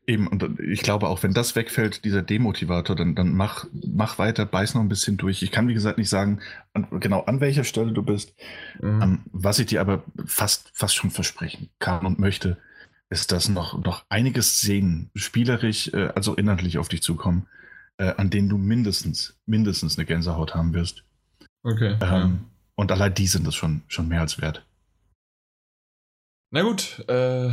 Eben, 0.05 0.27
und 0.27 0.59
ich 0.59 0.81
glaube 0.81 1.07
auch, 1.07 1.23
wenn 1.23 1.33
das 1.33 1.55
wegfällt, 1.55 2.03
dieser 2.03 2.21
Demotivator, 2.21 2.95
dann, 2.95 3.15
dann 3.15 3.33
mach, 3.33 3.67
mach 3.71 4.17
weiter, 4.17 4.45
beiß 4.45 4.73
noch 4.73 4.81
ein 4.81 4.89
bisschen 4.89 5.15
durch. 5.15 5.41
Ich 5.41 5.51
kann, 5.51 5.69
wie 5.69 5.73
gesagt, 5.73 5.97
nicht 5.97 6.09
sagen, 6.09 6.41
an, 6.73 6.87
genau 6.99 7.21
an 7.21 7.39
welcher 7.39 7.63
Stelle 7.63 7.93
du 7.93 8.03
bist. 8.03 8.35
Mhm. 8.81 9.01
Ähm, 9.01 9.21
was 9.31 9.59
ich 9.59 9.67
dir 9.67 9.79
aber 9.79 10.03
fast, 10.25 10.71
fast 10.73 10.95
schon 10.95 11.09
versprechen 11.09 11.69
kann 11.79 12.05
und 12.05 12.19
möchte, 12.19 12.57
ist, 13.09 13.31
dass 13.31 13.47
noch, 13.47 13.81
noch 13.81 14.03
einiges 14.09 14.57
Szenen, 14.57 15.09
spielerisch, 15.15 15.87
äh, 15.93 16.09
also 16.15 16.35
inhaltlich 16.35 16.77
auf 16.79 16.89
dich 16.89 17.01
zukommen, 17.01 17.47
äh, 17.97 18.13
an 18.17 18.29
denen 18.29 18.49
du 18.49 18.57
mindestens, 18.57 19.39
mindestens 19.45 19.97
eine 19.97 20.05
Gänsehaut 20.05 20.53
haben 20.53 20.73
wirst. 20.73 21.05
Okay. 21.63 21.93
Ähm, 21.93 21.99
ja. 22.01 22.31
Und 22.75 22.91
allein 22.91 23.13
die 23.13 23.27
sind 23.27 23.47
es 23.47 23.55
schon, 23.55 23.83
schon 23.87 24.09
mehr 24.09 24.21
als 24.21 24.41
wert. 24.41 24.65
Na 26.51 26.61
gut, 26.61 27.03
äh, 27.07 27.51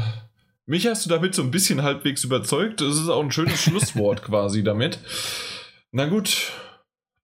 mich 0.67 0.87
hast 0.87 1.05
du 1.07 1.11
damit 1.11 1.35
so 1.35 1.43
ein 1.43 1.51
bisschen 1.51 1.83
halbwegs 1.83 2.25
überzeugt. 2.25 2.81
Das 2.81 2.97
ist 2.97 3.09
auch 3.09 3.23
ein 3.23 3.33
schönes 3.33 3.61
Schlusswort 3.63 4.23
quasi 4.25 4.63
damit. 4.63 4.99
Na 5.93 6.07
gut, 6.07 6.53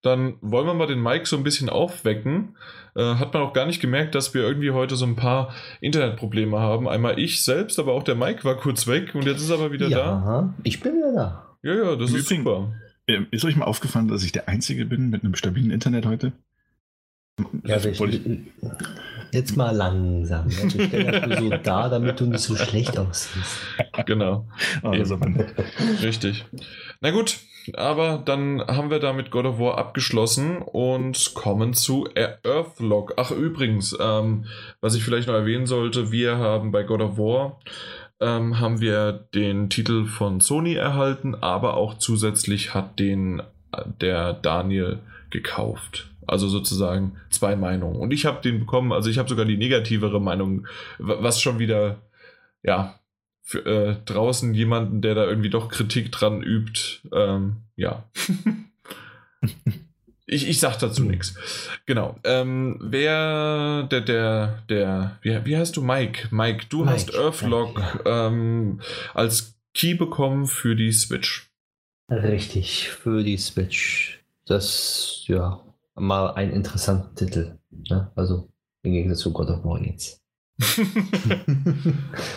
dann 0.02 0.36
wollen 0.40 0.66
wir 0.66 0.74
mal 0.74 0.86
den 0.86 1.02
Mike 1.02 1.26
so 1.26 1.36
ein 1.36 1.42
bisschen 1.44 1.68
aufwecken. 1.68 2.56
Äh, 2.96 3.16
hat 3.16 3.34
man 3.34 3.42
auch 3.42 3.52
gar 3.52 3.66
nicht 3.66 3.80
gemerkt, 3.80 4.14
dass 4.14 4.34
wir 4.34 4.42
irgendwie 4.42 4.70
heute 4.70 4.96
so 4.96 5.04
ein 5.04 5.16
paar 5.16 5.54
Internetprobleme 5.80 6.58
haben. 6.58 6.88
Einmal 6.88 7.18
ich 7.18 7.42
selbst, 7.44 7.78
aber 7.78 7.92
auch 7.92 8.02
der 8.02 8.14
Mike 8.14 8.44
war 8.44 8.56
kurz 8.56 8.86
weg 8.86 9.14
und 9.14 9.24
jetzt 9.26 9.42
ist 9.42 9.50
er 9.50 9.56
aber 9.58 9.72
wieder 9.72 9.88
da. 9.90 9.96
ja, 9.96 10.54
ich 10.64 10.80
bin 10.80 10.96
wieder 10.96 11.12
da. 11.12 11.56
Ja, 11.62 11.74
ja, 11.74 11.96
das 11.96 12.10
Im 12.10 12.16
ist 12.16 12.30
Übrigen- 12.30 12.44
super. 12.44 12.72
Ähm, 13.08 13.28
Ist 13.30 13.44
euch 13.44 13.54
mal 13.54 13.66
aufgefallen, 13.66 14.08
dass 14.08 14.24
ich 14.24 14.32
der 14.32 14.48
Einzige 14.48 14.84
bin 14.84 15.10
mit 15.10 15.22
einem 15.22 15.36
stabilen 15.36 15.70
Internet 15.70 16.06
heute? 16.06 16.32
Ja, 17.64 17.82
wir, 17.84 17.96
Wollte 18.00 18.16
ich- 18.16 18.40
jetzt 19.32 19.56
mal 19.56 19.74
langsam. 19.74 20.50
Stellen 20.50 21.12
das 21.12 21.26
nur 21.26 21.38
so 21.38 21.56
da, 21.62 21.88
damit 21.88 22.20
du 22.20 22.26
nicht 22.26 22.40
so 22.40 22.56
schlecht 22.56 22.98
aussiehst. 22.98 23.58
Genau, 24.06 24.46
nett. 24.82 25.54
richtig. 26.02 26.44
Na 27.00 27.10
gut, 27.10 27.38
aber 27.74 28.22
dann 28.24 28.60
haben 28.60 28.90
wir 28.90 29.00
damit 29.00 29.30
God 29.30 29.46
of 29.46 29.58
War 29.58 29.78
abgeschlossen 29.78 30.58
und 30.62 31.34
kommen 31.34 31.74
zu 31.74 32.08
Earthlock. 32.14 33.14
Ach, 33.16 33.30
übrigens, 33.30 33.96
ähm, 34.00 34.44
was 34.80 34.94
ich 34.94 35.02
vielleicht 35.02 35.28
noch 35.28 35.34
erwähnen 35.34 35.66
sollte, 35.66 36.12
wir 36.12 36.38
haben 36.38 36.72
bei 36.72 36.82
God 36.82 37.00
of 37.00 37.18
War 37.18 37.58
ähm, 38.20 38.60
haben 38.60 38.80
wir 38.80 39.12
den 39.34 39.68
Titel 39.68 40.06
von 40.06 40.40
Sony 40.40 40.74
erhalten, 40.74 41.34
aber 41.34 41.76
auch 41.76 41.98
zusätzlich 41.98 42.74
hat 42.74 42.98
den 42.98 43.40
äh, 43.72 43.82
der 44.00 44.32
Daniel 44.32 45.00
gekauft. 45.30 46.08
Also 46.26 46.48
sozusagen 46.48 47.16
zwei 47.30 47.56
Meinungen. 47.56 47.96
Und 48.00 48.12
ich 48.12 48.26
habe 48.26 48.40
den 48.42 48.60
bekommen, 48.60 48.92
also 48.92 49.10
ich 49.10 49.18
habe 49.18 49.28
sogar 49.28 49.44
die 49.44 49.56
negativere 49.56 50.20
Meinung, 50.20 50.66
wa- 50.98 51.18
was 51.20 51.40
schon 51.40 51.58
wieder, 51.58 51.98
ja, 52.62 52.98
für, 53.42 53.64
äh, 53.64 53.96
draußen 54.06 54.54
jemanden, 54.54 55.02
der 55.02 55.14
da 55.14 55.24
irgendwie 55.24 55.50
doch 55.50 55.68
Kritik 55.68 56.10
dran 56.10 56.42
übt, 56.42 56.80
ähm, 57.12 57.58
ja. 57.76 58.04
ich, 60.26 60.48
ich 60.48 60.58
sag 60.58 60.78
dazu 60.78 61.02
Hm. 61.02 61.10
nichts. 61.10 61.34
Genau. 61.86 62.18
Ähm, 62.24 62.78
wer, 62.80 63.84
der, 63.84 64.00
der, 64.00 64.62
der, 64.68 65.18
wie, 65.22 65.44
wie 65.44 65.56
heißt 65.56 65.76
du? 65.76 65.82
Mike. 65.82 66.28
Mike, 66.32 66.66
du 66.68 66.78
Mike, 66.80 66.90
hast 66.92 67.14
Earthlock 67.14 68.02
ähm, 68.04 68.80
als 69.14 69.56
Key 69.74 69.94
bekommen 69.94 70.46
für 70.46 70.74
die 70.74 70.90
Switch. 70.92 71.48
Richtig, 72.10 72.88
für 72.88 73.22
die 73.22 73.36
Switch. 73.36 74.20
Das, 74.46 75.22
ja, 75.26 75.60
mal 75.96 76.34
ein 76.34 76.50
interessanter 76.50 77.14
Titel. 77.14 77.58
Ne? 77.70 78.10
Also 78.14 78.48
im 78.82 78.92
Gegensatz 78.92 79.20
zu 79.20 79.32
God 79.32 79.50
of 79.50 79.64
War 79.64 79.80
jetzt. 79.82 80.22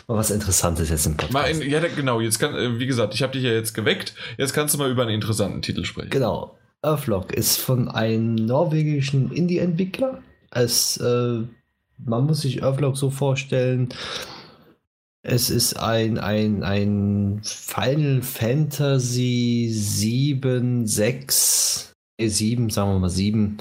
mal 0.07 0.17
was 0.17 0.31
Interessantes 0.31 0.89
jetzt 0.89 1.05
im 1.05 1.15
Podcast. 1.15 1.31
mal 1.31 1.49
in, 1.49 1.61
ja, 1.69 1.79
genau. 1.79 2.19
Jetzt 2.19 2.39
kann, 2.39 2.53
äh, 2.55 2.79
wie 2.79 2.87
gesagt, 2.87 3.13
ich 3.13 3.23
habe 3.23 3.33
dich 3.33 3.43
ja 3.43 3.51
jetzt 3.51 3.73
geweckt. 3.73 4.13
Jetzt 4.37 4.53
kannst 4.53 4.73
du 4.73 4.77
mal 4.77 4.91
über 4.91 5.03
einen 5.03 5.11
interessanten 5.11 5.61
Titel 5.61 5.85
sprechen. 5.85 6.09
Genau. 6.09 6.57
Earthlock 6.81 7.33
ist 7.33 7.57
von 7.57 7.89
einem 7.89 8.35
norwegischen 8.35 9.31
Indie-Entwickler. 9.31 10.21
Es, 10.51 10.97
äh, 10.97 11.41
man 11.97 12.25
muss 12.25 12.41
sich 12.41 12.63
Earthlock 12.63 12.97
so 12.97 13.09
vorstellen, 13.09 13.89
es 15.21 15.49
ist 15.49 15.77
ein, 15.77 16.17
ein, 16.17 16.63
ein 16.63 17.41
Final 17.43 18.21
Fantasy 18.21 19.69
7, 19.69 20.87
6, 20.87 21.88
äh, 21.88 21.88
7, 22.27 22.69
sagen 22.69 22.91
wir 22.91 22.99
mal 22.99 23.09
7, 23.09 23.57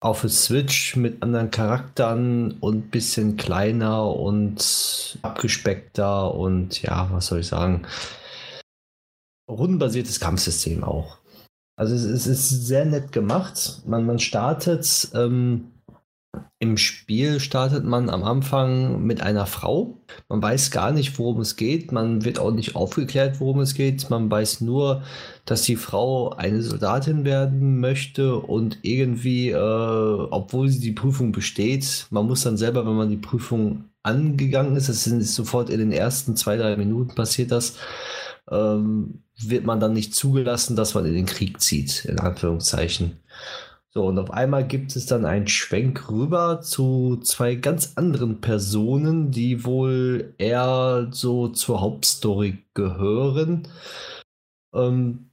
auf 0.00 0.20
der 0.20 0.30
Switch 0.30 0.96
mit 0.96 1.22
anderen 1.22 1.50
Charakteren 1.50 2.58
und 2.60 2.90
bisschen 2.90 3.36
kleiner 3.36 4.06
und 4.14 5.18
abgespeckter 5.22 6.34
und 6.34 6.82
ja, 6.82 7.08
was 7.10 7.28
soll 7.28 7.40
ich 7.40 7.46
sagen, 7.46 7.86
rundenbasiertes 9.48 10.20
Kampfsystem 10.20 10.84
auch. 10.84 11.18
Also 11.76 11.94
es, 11.94 12.26
ist 12.26 12.48
sehr 12.66 12.84
nett 12.84 13.12
gemacht. 13.12 13.82
Man, 13.86 14.06
man 14.06 14.18
startet 14.18 15.08
ähm, 15.14 15.72
im 16.58 16.76
Spiel 16.76 17.40
startet 17.40 17.84
man 17.84 18.08
am 18.10 18.24
Anfang 18.24 19.02
mit 19.02 19.20
einer 19.20 19.46
Frau. 19.46 20.02
Man 20.28 20.42
weiß 20.42 20.70
gar 20.70 20.92
nicht, 20.92 21.18
worum 21.18 21.40
es 21.40 21.56
geht. 21.56 21.92
Man 21.92 22.24
wird 22.24 22.38
auch 22.38 22.52
nicht 22.52 22.76
aufgeklärt, 22.76 23.40
worum 23.40 23.60
es 23.60 23.74
geht. 23.74 24.08
Man 24.10 24.30
weiß 24.30 24.60
nur, 24.60 25.02
dass 25.44 25.62
die 25.62 25.76
Frau 25.76 26.30
eine 26.30 26.62
Soldatin 26.62 27.24
werden 27.24 27.80
möchte 27.80 28.36
und 28.36 28.78
irgendwie, 28.82 29.50
äh, 29.50 29.56
obwohl 29.56 30.68
sie 30.68 30.80
die 30.80 30.92
Prüfung 30.92 31.32
besteht, 31.32 32.06
man 32.10 32.26
muss 32.26 32.42
dann 32.42 32.56
selber, 32.56 32.86
wenn 32.86 32.96
man 32.96 33.10
die 33.10 33.16
Prüfung 33.16 33.84
angegangen 34.02 34.76
ist, 34.76 34.88
das 34.88 35.06
ist 35.06 35.34
sofort 35.34 35.70
in 35.70 35.78
den 35.78 35.92
ersten 35.92 36.36
zwei, 36.36 36.56
drei 36.56 36.76
Minuten 36.76 37.14
passiert 37.14 37.50
das, 37.50 37.76
ähm, 38.50 39.22
wird 39.42 39.64
man 39.64 39.80
dann 39.80 39.94
nicht 39.94 40.14
zugelassen, 40.14 40.76
dass 40.76 40.94
man 40.94 41.06
in 41.06 41.14
den 41.14 41.26
Krieg 41.26 41.60
zieht, 41.60 42.04
in 42.04 42.20
Anführungszeichen. 42.20 43.18
So, 43.96 44.08
und 44.08 44.18
auf 44.18 44.32
einmal 44.32 44.66
gibt 44.66 44.96
es 44.96 45.06
dann 45.06 45.24
einen 45.24 45.46
Schwenk 45.46 46.10
rüber 46.10 46.60
zu 46.60 47.20
zwei 47.22 47.54
ganz 47.54 47.92
anderen 47.94 48.40
Personen, 48.40 49.30
die 49.30 49.64
wohl 49.64 50.34
eher 50.38 51.08
so 51.12 51.48
zur 51.48 51.80
Hauptstory 51.80 52.58
gehören. 52.74 53.68
Ähm, 54.74 55.30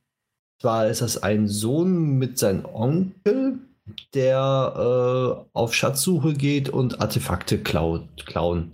zwar 0.62 0.88
ist 0.88 1.02
das 1.02 1.24
ein 1.24 1.48
Sohn 1.48 2.20
mit 2.20 2.38
seinem 2.38 2.66
Onkel, 2.66 3.58
der 4.13 4.73
äh, 4.76 5.45
auf 5.53 5.73
Schatzsuche 5.73 6.34
geht 6.34 6.69
und 6.69 7.01
Artefakte 7.01 7.57
klaut, 7.57 8.26
klauen. 8.26 8.72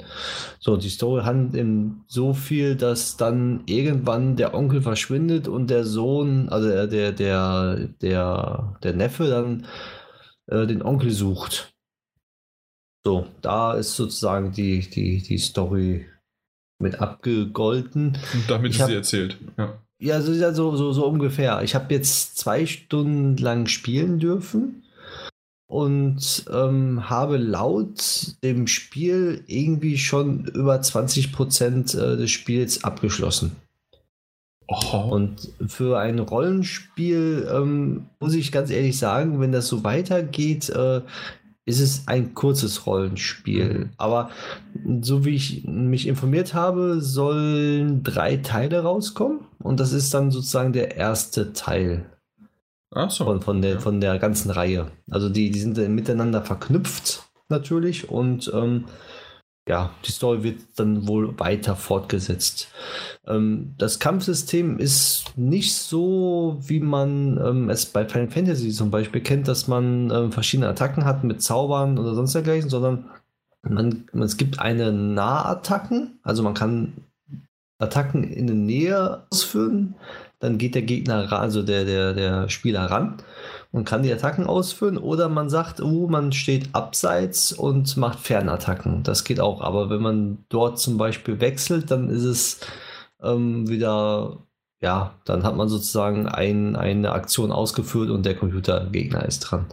So, 0.59 0.77
die 0.77 0.89
Story 0.89 1.23
handelt 1.23 1.55
in 1.55 2.01
so 2.07 2.33
viel, 2.33 2.75
dass 2.75 3.17
dann 3.17 3.63
irgendwann 3.65 4.35
der 4.35 4.53
Onkel 4.53 4.81
verschwindet 4.81 5.47
und 5.47 5.69
der 5.69 5.85
Sohn, 5.85 6.49
also 6.49 6.67
der, 6.67 6.87
der, 6.87 7.11
der, 7.11 7.89
der, 8.01 8.79
der 8.83 8.93
Neffe 8.93 9.27
dann 9.27 9.65
äh, 10.47 10.67
den 10.67 10.81
Onkel 10.81 11.11
sucht. 11.11 11.73
So, 13.05 13.27
da 13.41 13.73
ist 13.73 13.95
sozusagen 13.95 14.51
die, 14.51 14.89
die, 14.89 15.21
die 15.21 15.37
Story 15.37 16.05
mit 16.79 16.99
abgegolten. 16.99 18.17
Und 18.33 18.49
damit 18.49 18.73
Ich 18.73 18.79
ist 18.79 18.87
sie 18.87 18.95
erzählt. 18.95 19.37
Ja. 19.57 19.81
Ja, 19.99 20.21
so, 20.21 20.31
ja, 20.31 20.53
so, 20.53 20.75
so, 20.75 20.93
so 20.93 21.07
ungefähr. 21.07 21.63
Ich 21.63 21.73
habe 21.73 21.93
jetzt 21.93 22.37
zwei 22.37 22.67
Stunden 22.67 23.35
lang 23.37 23.65
spielen 23.65 24.19
dürfen 24.19 24.83
und 25.67 26.45
ähm, 26.51 27.09
habe 27.09 27.37
laut 27.37 28.37
dem 28.43 28.67
Spiel 28.67 29.43
irgendwie 29.47 29.97
schon 29.97 30.45
über 30.45 30.81
20 30.81 31.33
Prozent 31.33 31.93
äh, 31.93 32.15
des 32.15 32.31
Spiels 32.31 32.83
abgeschlossen. 32.83 33.55
Oh, 34.69 35.09
Und 35.11 35.53
für 35.67 35.97
ein 35.97 36.19
Rollenspiel 36.19 37.49
ähm, 37.53 38.07
muss 38.19 38.33
ich 38.33 38.51
ganz 38.51 38.69
ehrlich 38.69 38.97
sagen, 38.97 39.39
wenn 39.39 39.53
das 39.53 39.67
so 39.67 39.83
weitergeht, 39.83 40.69
äh, 40.69 41.01
ist 41.65 41.79
es 41.81 42.07
ein 42.07 42.33
kurzes 42.33 42.85
Rollenspiel. 42.85 43.89
Aber 43.97 44.29
so 45.01 45.25
wie 45.25 45.35
ich 45.35 45.65
mich 45.65 46.07
informiert 46.07 46.53
habe, 46.53 47.01
sollen 47.01 48.03
drei 48.03 48.37
Teile 48.37 48.83
rauskommen. 48.83 49.39
Und 49.59 49.79
das 49.79 49.91
ist 49.91 50.13
dann 50.13 50.31
sozusagen 50.31 50.71
der 50.71 50.95
erste 50.95 51.51
Teil 51.51 52.05
Ach 52.93 53.11
so. 53.11 53.25
von, 53.25 53.41
von, 53.41 53.61
der, 53.61 53.73
Ja. 53.73 53.79
von 53.79 54.01
der 54.01 54.17
ganzen 54.19 54.51
Reihe. 54.51 54.91
Also 55.09 55.29
die, 55.29 55.51
die 55.51 55.59
sind 55.59 55.77
dann 55.77 55.93
miteinander 55.95 56.41
verknüpft 56.43 57.23
natürlich 57.49 58.09
und 58.09 58.51
ähm, 58.53 58.85
ja, 59.67 59.91
die 60.05 60.11
Story 60.11 60.43
wird 60.43 60.59
dann 60.77 61.07
wohl 61.07 61.37
weiter 61.39 61.75
fortgesetzt. 61.75 62.69
Ähm, 63.27 63.75
das 63.77 63.99
Kampfsystem 63.99 64.79
ist 64.79 65.33
nicht 65.35 65.75
so, 65.75 66.57
wie 66.61 66.79
man 66.79 67.37
ähm, 67.37 67.69
es 67.69 67.85
bei 67.85 68.07
Final 68.07 68.29
Fantasy 68.29 68.71
zum 68.71 68.91
Beispiel 68.91 69.21
kennt, 69.21 69.47
dass 69.47 69.67
man 69.67 70.09
ähm, 70.09 70.31
verschiedene 70.31 70.69
Attacken 70.69 71.03
hat 71.03 71.25
mit 71.25 71.41
Zaubern 71.41 71.97
oder 71.97 72.15
sonst 72.15 72.33
dergleichen, 72.33 72.69
sondern 72.69 73.09
man, 73.63 74.05
man, 74.13 74.23
es 74.23 74.37
gibt 74.37 74.59
eine 74.59 74.93
Nahattacken, 74.93 76.19
also 76.23 76.43
man 76.43 76.53
kann 76.53 76.93
Attacken 77.79 78.23
in 78.23 78.47
der 78.47 78.55
Nähe 78.55 79.23
ausführen, 79.29 79.95
dann 80.39 80.57
geht 80.57 80.75
der 80.75 80.83
Gegner, 80.83 81.31
also 81.33 81.63
der, 81.63 81.85
der, 81.85 82.13
der 82.13 82.49
Spieler 82.49 82.85
ran 82.85 83.17
und 83.71 83.85
kann 83.85 84.03
die 84.03 84.13
Attacken 84.13 84.45
ausführen. 84.45 84.97
Oder 84.97 85.29
man 85.29 85.49
sagt, 85.49 85.81
uh, 85.81 86.07
man 86.07 86.31
steht 86.31 86.69
abseits 86.73 87.51
und 87.51 87.97
macht 87.97 88.19
Fernattacken. 88.19 89.03
Das 89.03 89.23
geht 89.23 89.39
auch. 89.39 89.61
Aber 89.61 89.89
wenn 89.89 90.01
man 90.01 90.45
dort 90.49 90.79
zum 90.79 90.97
Beispiel 90.97 91.39
wechselt, 91.41 91.89
dann 91.89 92.09
ist 92.09 92.23
es 92.23 92.59
ähm, 93.21 93.67
wieder, 93.67 94.37
ja, 94.79 95.15
dann 95.25 95.43
hat 95.43 95.55
man 95.55 95.69
sozusagen 95.69 96.27
ein, 96.27 96.75
eine 96.75 97.13
Aktion 97.13 97.51
ausgeführt 97.51 98.11
und 98.11 98.25
der 98.25 98.35
Computergegner 98.35 99.25
ist 99.25 99.39
dran. 99.39 99.65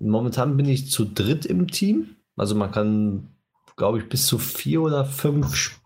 Momentan 0.00 0.56
bin 0.56 0.66
ich 0.66 0.90
zu 0.90 1.04
dritt 1.04 1.44
im 1.44 1.68
Team. 1.68 2.16
Also 2.36 2.54
man 2.54 2.70
kann, 2.70 3.34
glaube 3.76 3.98
ich, 3.98 4.08
bis 4.08 4.26
zu 4.26 4.38
vier 4.38 4.80
oder 4.82 5.04
fünf 5.04 5.79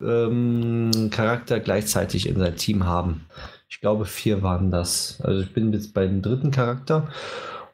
ähm, 0.00 1.10
Charakter 1.10 1.60
gleichzeitig 1.60 2.28
in 2.28 2.38
sein 2.38 2.56
Team 2.56 2.86
haben. 2.86 3.26
Ich 3.68 3.80
glaube, 3.80 4.04
vier 4.04 4.42
waren 4.42 4.70
das. 4.70 5.20
Also 5.22 5.42
ich 5.42 5.52
bin 5.52 5.72
jetzt 5.72 5.94
beim 5.94 6.22
dritten 6.22 6.50
Charakter 6.50 7.08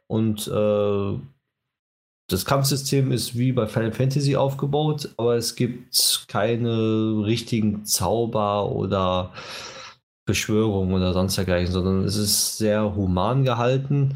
und 0.07 0.49
äh, 0.49 1.19
das 2.29 2.45
Kampfsystem 2.45 3.11
ist 3.11 3.37
wie 3.37 3.53
bei 3.53 3.67
Final 3.67 3.93
Fantasy 3.93 4.37
aufgebaut, 4.37 5.13
aber 5.17 5.37
es 5.37 5.57
gibt 5.57 6.27
keine 6.29 7.25
richtigen 7.25 7.85
Zauber 7.85 8.71
oder 8.71 9.33
Beschwörungen 10.27 10.95
oder 10.95 11.13
sonst 11.13 11.37
dergleichen, 11.37 11.73
sondern 11.73 12.05
es 12.05 12.17
ist 12.17 12.57
sehr 12.57 12.95
human 12.95 13.43
gehalten 13.43 14.15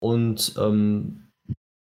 und 0.00 0.54
ähm, 0.58 1.28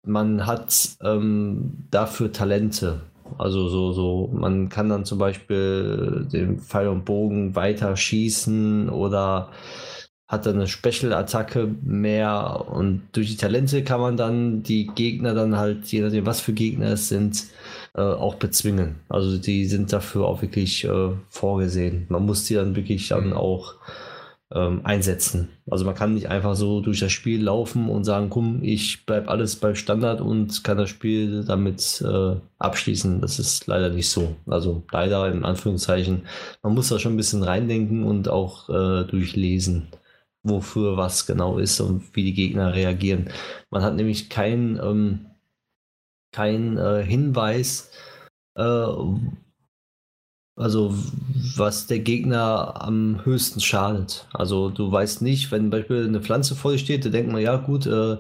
man 0.06 0.46
hat 0.46 0.98
ähm, 1.02 1.88
dafür 1.92 2.32
Talente. 2.32 3.02
Also 3.38 3.68
so, 3.70 3.92
so, 3.92 4.30
man 4.34 4.70
kann 4.70 4.90
dann 4.90 5.04
zum 5.06 5.18
Beispiel 5.18 6.28
den 6.32 6.60
Pfeil 6.60 6.88
und 6.90 7.06
Bogen 7.06 7.56
weiter 7.56 7.98
schießen 7.98 8.90
oder 8.90 9.52
hat 10.28 10.46
dann 10.46 10.56
eine 10.56 10.68
Special-Attacke 10.68 11.68
mehr 11.84 12.66
und 12.72 13.04
durch 13.14 13.30
die 13.32 13.38
Talente 13.38 13.84
kann 13.84 14.00
man 14.02 14.18
dann 14.18 14.64
die 14.64 14.88
Gegner 14.88 15.34
dann 15.36 15.58
halt, 15.58 15.86
je 15.88 16.02
nachdem 16.02 16.26
was 16.26 16.42
für 16.42 16.54
Gegner 16.54 16.94
es 16.94 17.10
sind, 17.10 17.46
äh, 17.96 18.02
auch 18.02 18.36
bezwingen. 18.36 18.96
Also 19.10 19.38
die 19.38 19.66
sind 19.66 19.94
dafür 19.94 20.26
auch 20.28 20.42
wirklich 20.42 20.84
äh, 20.86 21.10
vorgesehen. 21.30 22.06
Man 22.10 22.26
muss 22.26 22.46
die 22.46 22.56
dann 22.56 22.76
wirklich 22.76 23.08
dann 23.10 23.30
Mhm. 23.30 23.34
auch 23.34 23.76
ähm, 24.56 24.82
einsetzen. 24.84 25.50
Also 25.70 25.84
man 25.84 25.96
kann 25.96 26.14
nicht 26.14 26.30
einfach 26.30 26.56
so 26.56 26.80
durch 26.80 27.02
das 27.02 27.12
Spiel 27.12 27.44
laufen 27.44 27.90
und 27.90 28.06
sagen, 28.06 28.30
komm, 28.30 28.64
ich 28.64 29.06
bleib 29.06 29.30
alles 29.30 29.58
bei 29.58 29.76
Standard 29.76 30.22
und 30.22 30.64
kann 30.64 30.78
das 30.78 30.90
Spiel 30.90 31.44
damit 31.44 32.02
äh, 32.02 32.36
abschließen. 32.58 33.20
Das 33.20 33.38
ist 33.38 33.68
leider 33.68 33.90
nicht 33.90 34.10
so. 34.10 34.36
Also 34.48 34.84
leider 34.92 35.30
in 35.32 35.44
Anführungszeichen. 35.44 36.26
Man 36.64 36.74
muss 36.74 36.88
da 36.88 37.00
schon 37.00 37.14
ein 37.14 37.18
bisschen 37.18 37.44
reindenken 37.44 38.06
und 38.06 38.30
auch 38.30 38.70
äh, 38.70 39.04
durchlesen, 39.04 39.88
wofür 40.44 40.96
was 40.96 41.28
genau 41.28 41.58
ist 41.58 41.82
und 41.82 42.16
wie 42.16 42.24
die 42.24 42.34
Gegner 42.34 42.74
reagieren. 42.74 43.30
Man 43.70 43.84
hat 43.84 43.96
nämlich 43.96 44.30
kein, 44.30 44.80
ähm, 44.82 45.26
kein 46.32 46.78
äh, 46.78 47.04
Hinweis, 47.04 47.92
äh, 48.56 48.86
also 50.56 50.94
was 51.58 51.88
der 51.88 52.00
Gegner 52.00 52.82
am 52.82 53.26
höchsten 53.26 53.60
schadet. 53.60 54.28
Also 54.34 54.70
du 54.70 54.92
weißt 54.92 55.22
nicht, 55.22 55.52
wenn 55.52 55.64
zum 55.64 55.70
Beispiel 55.70 56.06
eine 56.06 56.22
Pflanze 56.22 56.56
vor 56.56 56.72
dir 56.72 56.78
steht, 56.78 57.06
da 57.06 57.10
denkt 57.10 57.32
man, 57.32 57.42
ja 57.42 57.58
gut, 57.58 57.86
äh, 57.86 58.18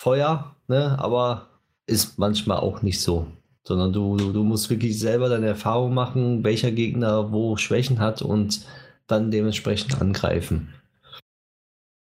Feuer, 0.00 0.56
ne? 0.68 0.98
aber 0.98 1.48
ist 1.86 2.18
manchmal 2.18 2.58
auch 2.58 2.82
nicht 2.82 3.00
so. 3.00 3.26
Sondern 3.64 3.92
du, 3.92 4.16
du, 4.16 4.42
musst 4.42 4.70
wirklich 4.70 4.98
selber 4.98 5.28
deine 5.28 5.46
Erfahrung 5.46 5.94
machen, 5.94 6.42
welcher 6.42 6.72
Gegner 6.72 7.30
wo 7.30 7.56
Schwächen 7.56 8.00
hat 8.00 8.20
und 8.20 8.66
dann 9.06 9.30
dementsprechend 9.30 10.00
angreifen. 10.00 10.74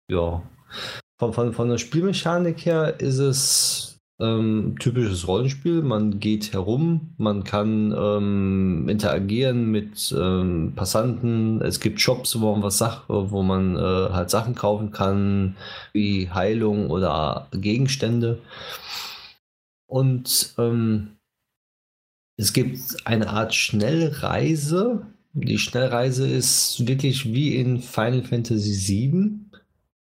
Ja. 0.10 0.42
Von, 1.20 1.34
von, 1.34 1.54
von 1.54 1.70
der 1.70 1.78
Spielmechanik 1.78 2.66
her 2.66 3.00
ist 3.00 3.20
es 3.20 3.93
ähm, 4.20 4.76
typisches 4.80 5.28
Rollenspiel. 5.28 5.82
Man 5.82 6.20
geht 6.20 6.54
herum, 6.54 7.14
man 7.18 7.44
kann 7.44 7.94
ähm, 7.98 8.88
interagieren 8.90 9.72
mit 9.72 10.14
ähm, 10.18 10.74
Passanten. 10.76 11.62
Es 11.62 11.80
gibt 11.80 12.00
Shops, 12.00 12.40
wo 12.40 12.52
man 12.54 12.64
was 12.64 12.78
Sach 12.78 13.04
wo 13.08 13.42
man 13.44 13.76
äh, 13.76 13.80
halt 13.80 14.30
Sachen 14.30 14.56
kaufen 14.56 14.92
kann, 14.92 15.56
wie 15.94 16.30
Heilung 16.30 16.90
oder 16.90 17.48
Gegenstände. 17.52 18.40
Und 19.88 20.54
ähm, 20.58 21.18
es 22.38 22.54
gibt 22.54 22.80
eine 23.06 23.30
Art 23.30 23.54
Schnellreise. 23.54 25.06
Die 25.34 25.58
Schnellreise 25.58 26.28
ist 26.28 26.88
wirklich 26.88 27.32
wie 27.34 27.56
in 27.56 27.80
Final 27.80 28.24
Fantasy 28.24 29.12
VII 29.12 29.43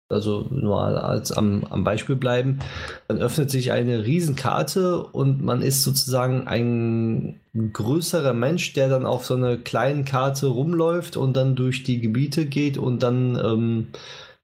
also 0.08 0.46
nur 0.50 0.80
als 0.80 1.32
am, 1.32 1.64
am 1.64 1.82
Beispiel 1.82 2.16
bleiben, 2.16 2.60
dann 3.08 3.18
öffnet 3.18 3.50
sich 3.50 3.72
eine 3.72 4.04
Riesenkarte 4.04 5.02
und 5.02 5.42
man 5.42 5.62
ist 5.62 5.82
sozusagen 5.82 6.46
ein 6.46 7.40
größerer 7.72 8.32
Mensch, 8.32 8.72
der 8.74 8.88
dann 8.88 9.06
auf 9.06 9.26
so 9.26 9.34
einer 9.34 9.56
kleinen 9.56 10.04
Karte 10.04 10.46
rumläuft 10.46 11.16
und 11.16 11.36
dann 11.36 11.56
durch 11.56 11.82
die 11.82 12.00
Gebiete 12.00 12.46
geht 12.46 12.78
und 12.78 13.02
dann 13.02 13.36
ähm, 13.42 13.88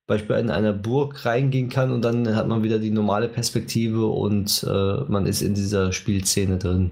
Beispiel 0.06 0.36
in 0.36 0.50
einer 0.50 0.72
Burg 0.72 1.24
reingehen 1.24 1.68
kann 1.68 1.92
und 1.92 2.02
dann 2.02 2.34
hat 2.34 2.48
man 2.48 2.62
wieder 2.64 2.78
die 2.78 2.90
normale 2.90 3.28
Perspektive 3.28 4.06
und 4.06 4.64
äh, 4.68 5.00
man 5.08 5.26
ist 5.26 5.42
in 5.42 5.54
dieser 5.54 5.92
Spielszene 5.92 6.58
drin. 6.58 6.90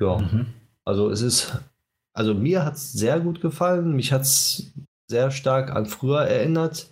Ja. 0.00 0.18
Mhm. 0.18 0.46
Also 0.84 1.10
es 1.10 1.20
ist, 1.20 1.60
also 2.14 2.34
mir 2.34 2.64
hat 2.64 2.74
es 2.74 2.92
sehr 2.92 3.20
gut 3.20 3.40
gefallen. 3.40 3.94
Mich 3.94 4.12
hat 4.12 4.22
es 4.22 4.72
sehr 5.08 5.30
stark 5.30 5.70
an 5.70 5.86
früher 5.86 6.22
erinnert. 6.22 6.90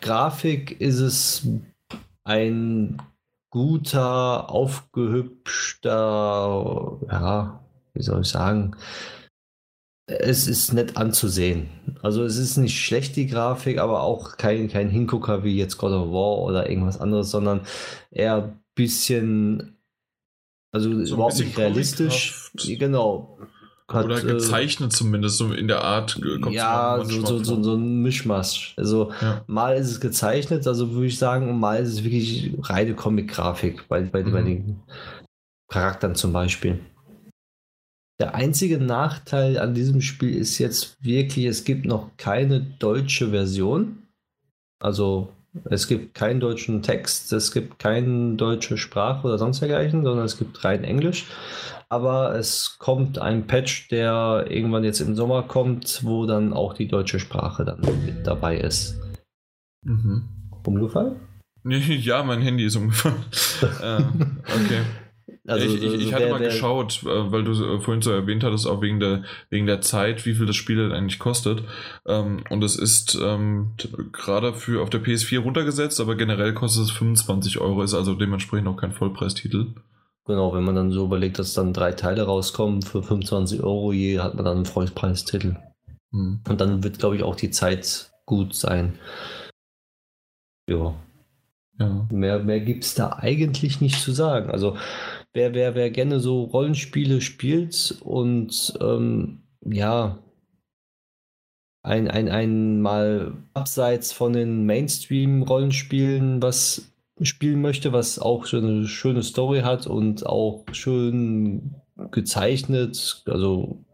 Grafik 0.00 0.80
ist 0.80 0.98
es 0.98 1.46
ein 2.24 3.00
guter, 3.50 4.50
aufgehübschter, 4.50 6.98
ja, 7.10 7.64
wie 7.94 8.02
soll 8.02 8.22
ich 8.22 8.28
sagen, 8.28 8.76
es 10.06 10.48
ist 10.48 10.72
nett 10.72 10.96
anzusehen. 10.96 11.68
Also 12.02 12.24
es 12.24 12.36
ist 12.36 12.56
nicht 12.56 12.78
schlecht, 12.78 13.16
die 13.16 13.26
Grafik, 13.26 13.78
aber 13.78 14.02
auch 14.02 14.36
kein, 14.36 14.68
kein 14.68 14.90
Hingucker 14.90 15.44
wie 15.44 15.56
jetzt 15.56 15.78
God 15.78 15.92
of 15.92 16.12
War 16.12 16.38
oder 16.38 16.68
irgendwas 16.68 17.00
anderes, 17.00 17.30
sondern 17.30 17.62
eher 18.10 18.44
ein 18.44 18.60
bisschen, 18.74 19.78
also 20.72 21.04
So 21.04 21.14
überhaupt 21.14 21.34
bisschen 21.34 21.48
nicht 21.48 21.58
realistisch. 21.58 22.50
Genau. 22.78 23.38
Hat, 23.88 24.04
Oder 24.06 24.18
äh, 24.18 24.26
gezeichnet 24.26 24.92
zumindest, 24.92 25.36
so 25.36 25.52
in 25.52 25.68
der 25.68 25.82
Art. 25.84 26.18
äh, 26.22 26.50
ja, 26.52 27.02
so, 27.04 27.20
so, 27.20 27.44
so, 27.44 27.62
so 27.62 27.74
ein 27.74 28.00
Mischmasch. 28.02 28.74
Also 28.78 29.12
Ja. 29.20 29.44
mal 29.46 29.76
ist 29.76 29.90
es 29.90 30.00
gezeichnet, 30.00 30.66
also 30.66 30.92
würde 30.92 31.06
ich 31.08 31.18
sagen, 31.18 31.50
und 31.50 31.58
mal 31.60 31.82
ist 31.82 31.88
es 31.90 32.04
wirklich 32.04 32.54
reine 32.62 32.94
Comic-Grafik 32.94 33.88
bei, 33.88 34.02
bei, 34.02 34.22
bei 34.22 34.40
Mhm. 34.40 34.44
den 34.46 34.80
Charakteren 35.68 36.14
zum 36.14 36.32
Beispiel. 36.32 36.80
Der 38.20 38.34
einzige 38.34 38.78
Nachteil 38.78 39.58
an 39.58 39.74
diesem 39.74 40.00
Spiel 40.00 40.36
ist 40.36 40.58
jetzt 40.58 40.96
wirklich, 41.02 41.46
es 41.46 41.64
gibt 41.64 41.84
noch 41.84 42.10
keine 42.16 42.60
deutsche 42.60 43.30
Version. 43.30 43.98
Also 44.80 45.32
es 45.64 45.86
gibt 45.88 46.14
keinen 46.14 46.40
deutschen 46.40 46.82
Text, 46.82 47.32
es 47.32 47.52
gibt 47.52 47.78
keine 47.78 48.36
deutsche 48.36 48.78
Sprache 48.78 49.26
oder 49.26 49.38
sonst 49.38 49.60
dergleichen, 49.60 50.02
sondern 50.04 50.24
es 50.24 50.38
gibt 50.38 50.64
rein 50.64 50.84
Englisch. 50.84 51.26
Aber 51.92 52.34
es 52.36 52.76
kommt 52.78 53.18
ein 53.18 53.46
Patch, 53.46 53.88
der 53.88 54.46
irgendwann 54.48 54.82
jetzt 54.82 55.00
im 55.00 55.14
Sommer 55.14 55.42
kommt, 55.42 56.00
wo 56.02 56.24
dann 56.24 56.54
auch 56.54 56.72
die 56.72 56.88
deutsche 56.88 57.20
Sprache 57.20 57.66
dann 57.66 57.80
mit 58.06 58.26
dabei 58.26 58.56
ist. 58.56 58.98
Mhm. 59.84 60.22
Umgefallen? 60.64 61.16
Ja, 61.64 62.22
mein 62.24 62.40
Handy 62.40 62.64
ist 62.64 62.76
umgefallen. 62.76 63.24
äh, 63.82 63.96
okay. 63.98 64.80
Also, 65.46 65.66
ich, 65.66 65.82
ich, 65.82 65.94
ich 66.06 66.12
hatte 66.14 66.24
wer- 66.24 66.32
mal 66.32 66.40
wer- 66.40 66.48
geschaut, 66.48 67.02
äh, 67.04 67.30
weil 67.30 67.44
du 67.44 67.52
äh, 67.52 67.78
vorhin 67.80 68.00
so 68.02 68.10
erwähnt 68.10 68.42
hattest, 68.42 68.66
auch 68.66 68.80
wegen 68.80 68.98
der, 68.98 69.22
wegen 69.50 69.66
der 69.66 69.80
Zeit, 69.82 70.24
wie 70.24 70.34
viel 70.34 70.46
das 70.46 70.56
Spiel 70.56 70.76
denn 70.76 70.92
eigentlich 70.92 71.18
kostet. 71.20 71.62
Ähm, 72.06 72.42
und 72.48 72.64
es 72.64 72.74
ist 72.74 73.16
ähm, 73.22 73.72
gerade 74.12 74.54
für 74.54 74.82
auf 74.82 74.88
der 74.90 75.04
PS4 75.04 75.40
runtergesetzt, 75.40 76.00
aber 76.00 76.16
generell 76.16 76.54
kostet 76.54 76.84
es 76.84 76.90
25 76.90 77.58
Euro, 77.58 77.82
ist 77.82 77.94
also 77.94 78.14
dementsprechend 78.14 78.66
auch 78.66 78.76
kein 78.78 78.92
Vollpreistitel. 78.92 79.74
Genau, 80.24 80.54
wenn 80.54 80.62
man 80.62 80.76
dann 80.76 80.92
so 80.92 81.04
überlegt, 81.04 81.38
dass 81.38 81.54
dann 81.54 81.72
drei 81.72 81.92
Teile 81.92 82.22
rauskommen 82.22 82.82
für 82.82 83.02
25 83.02 83.62
Euro 83.62 83.92
je, 83.92 84.20
hat 84.20 84.34
man 84.34 84.44
dann 84.44 84.56
einen 84.58 84.66
Vollpreistitel. 84.66 85.56
Hm. 86.12 86.40
Und 86.48 86.60
dann 86.60 86.84
wird, 86.84 86.98
glaube 86.98 87.16
ich, 87.16 87.22
auch 87.24 87.34
die 87.34 87.50
Zeit 87.50 88.12
gut 88.24 88.54
sein. 88.54 88.98
Ja, 90.68 90.94
Ja. 91.80 92.06
mehr, 92.12 92.38
mehr 92.38 92.60
gibt 92.60 92.84
es 92.84 92.94
da 92.94 93.14
eigentlich 93.18 93.80
nicht 93.80 94.00
zu 94.00 94.12
sagen. 94.12 94.50
Also, 94.50 94.76
wer, 95.32 95.54
wer, 95.54 95.74
wer 95.74 95.90
gerne 95.90 96.20
so 96.20 96.44
Rollenspiele 96.44 97.20
spielt 97.20 97.96
und 98.00 98.74
ähm, 98.80 99.42
ja, 99.64 100.18
ein, 101.84 102.08
ein, 102.08 102.28
ein 102.28 102.80
mal 102.80 103.32
abseits 103.54 104.12
von 104.12 104.32
den 104.32 104.66
Mainstream-Rollenspielen 104.66 106.40
was 106.40 106.91
spielen 107.20 107.60
möchte, 107.60 107.92
was 107.92 108.18
auch 108.18 108.46
so 108.46 108.56
eine 108.56 108.86
schöne 108.88 109.22
Story 109.22 109.60
hat 109.60 109.86
und 109.86 110.26
auch 110.26 110.64
schön 110.72 111.74
gezeichnet, 112.10 113.22
also 113.26 113.84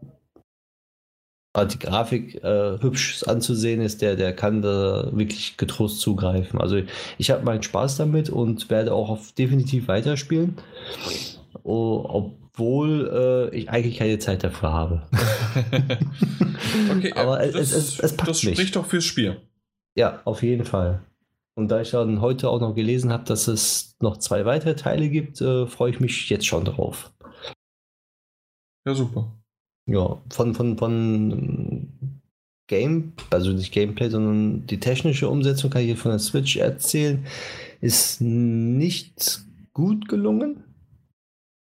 die 1.73 1.79
Grafik 1.79 2.41
äh, 2.43 2.79
hübsch 2.79 3.23
anzusehen 3.23 3.81
ist, 3.81 4.01
der, 4.01 4.15
der 4.15 4.33
kann 4.33 4.61
da 4.61 5.09
wirklich 5.11 5.57
getrost 5.57 5.99
zugreifen. 5.99 6.61
Also 6.61 6.81
ich 7.17 7.31
habe 7.31 7.43
meinen 7.43 7.63
Spaß 7.63 7.97
damit 7.97 8.29
und 8.29 8.69
werde 8.69 8.93
auch 8.93 9.09
auf 9.09 9.33
definitiv 9.33 9.89
weiterspielen, 9.89 10.55
oh, 11.63 12.05
obwohl 12.07 13.49
äh, 13.51 13.57
ich 13.57 13.69
eigentlich 13.69 13.97
keine 13.97 14.19
Zeit 14.19 14.43
dafür 14.45 14.71
habe. 14.71 15.01
okay, 16.95 17.11
Aber 17.13 17.41
äh, 17.41 17.49
es- 17.49 17.73
es- 17.73 17.99
es 17.99 18.15
passt 18.15 18.29
das 18.29 18.41
spricht 18.41 18.75
doch 18.77 18.85
fürs 18.85 19.03
Spiel. 19.05 19.41
Ja, 19.97 20.21
auf 20.23 20.43
jeden 20.43 20.63
Fall. 20.65 21.01
Und 21.59 21.67
da 21.67 21.81
ich 21.81 21.91
dann 21.91 22.21
heute 22.21 22.49
auch 22.49 22.61
noch 22.61 22.73
gelesen 22.73 23.11
habe, 23.11 23.25
dass 23.25 23.49
es 23.49 23.97
noch 23.99 24.15
zwei 24.15 24.45
weitere 24.45 24.75
Teile 24.75 25.09
gibt, 25.09 25.41
äh, 25.41 25.67
freue 25.67 25.91
ich 25.91 25.99
mich 25.99 26.29
jetzt 26.29 26.47
schon 26.47 26.63
drauf. 26.63 27.11
Ja, 28.87 28.95
super. 28.95 29.29
Ja, 29.85 30.21
von, 30.29 30.55
von, 30.55 30.77
von 30.77 32.15
Game, 32.67 33.11
also 33.29 33.51
nicht 33.51 33.73
Gameplay, 33.73 34.09
sondern 34.09 34.67
die 34.67 34.79
technische 34.79 35.27
Umsetzung 35.27 35.69
kann 35.69 35.81
ich 35.81 35.87
hier 35.87 35.97
von 35.97 36.11
der 36.11 36.19
Switch 36.19 36.55
erzählen, 36.55 37.25
ist 37.81 38.21
nicht 38.21 39.41
gut 39.73 40.07
gelungen. 40.07 40.63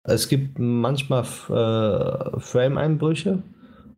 Es 0.05 0.27
gibt 0.27 0.59
manchmal 0.59 1.25
äh, 1.25 2.41
Frame-Einbrüche. 2.41 3.43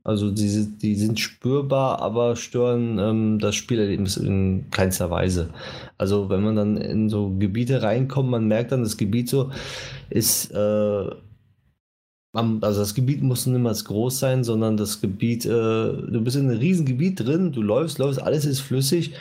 Also 0.04 0.30
die, 0.30 0.66
die 0.80 0.96
sind 0.96 1.18
spürbar, 1.18 2.00
aber 2.00 2.36
stören 2.36 2.98
ähm, 2.98 3.38
das 3.38 3.54
Spielerlebnis 3.54 4.18
in 4.18 4.66
keinster 4.70 5.10
Weise. 5.10 5.48
Also 5.96 6.28
wenn 6.28 6.42
man 6.42 6.56
dann 6.56 6.76
in 6.76 7.08
so 7.08 7.30
Gebiete 7.30 7.82
reinkommt, 7.82 8.28
man 8.28 8.46
merkt 8.46 8.72
dann, 8.72 8.82
das 8.82 8.98
Gebiet 8.98 9.30
so 9.30 9.50
ist 10.10 10.50
äh, 10.52 11.10
also 12.34 12.80
das 12.80 12.94
Gebiet 12.94 13.22
muss 13.22 13.46
niemals 13.46 13.84
groß 13.84 14.18
sein, 14.18 14.42
sondern 14.44 14.76
das 14.76 15.00
Gebiet, 15.00 15.46
äh, 15.46 15.48
du 15.48 16.20
bist 16.22 16.36
in 16.36 16.50
einem 16.50 16.58
riesen 16.58 16.84
Gebiet 16.84 17.20
drin, 17.20 17.52
du 17.52 17.62
läufst, 17.62 17.98
läufst, 17.98 18.20
alles 18.20 18.44
ist 18.44 18.60
flüssig. 18.60 19.12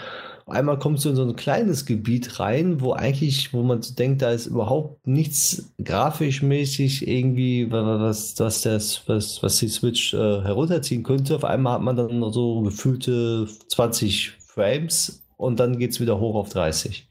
Einmal 0.45 0.77
kommst 0.77 1.05
du 1.05 1.09
in 1.09 1.15
so 1.15 1.23
ein 1.23 1.35
kleines 1.35 1.85
Gebiet 1.85 2.39
rein, 2.39 2.81
wo 2.81 2.93
eigentlich, 2.93 3.53
wo 3.53 3.63
man 3.63 3.81
so 3.81 3.93
denkt, 3.95 4.21
da 4.21 4.31
ist 4.31 4.47
überhaupt 4.47 5.07
nichts 5.07 5.73
grafisch 5.83 6.41
mäßig 6.41 7.07
irgendwie, 7.07 7.71
wa- 7.71 7.85
wa- 7.85 7.99
was, 8.01 8.37
was, 8.39 8.61
das, 8.61 9.07
was, 9.07 9.41
was 9.41 9.57
die 9.57 9.69
Switch 9.69 10.13
äh, 10.13 10.41
herunterziehen 10.41 11.03
könnte. 11.03 11.35
Auf 11.35 11.45
einmal 11.45 11.73
hat 11.75 11.81
man 11.81 11.95
dann 11.95 12.19
noch 12.19 12.33
so 12.33 12.61
gefühlte 12.61 13.47
20 13.69 14.31
Frames 14.39 15.23
und 15.37 15.59
dann 15.59 15.79
geht 15.79 15.91
es 15.91 15.99
wieder 16.01 16.19
hoch 16.19 16.35
auf 16.35 16.49
30. 16.49 17.07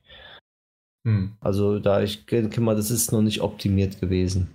Hm. 1.07 1.33
Also 1.41 1.79
da 1.79 2.03
ich 2.03 2.27
denke 2.27 2.61
mal, 2.61 2.77
das 2.77 2.91
ist 2.91 3.13
noch 3.13 3.23
nicht 3.23 3.41
optimiert 3.41 4.01
gewesen. 4.01 4.55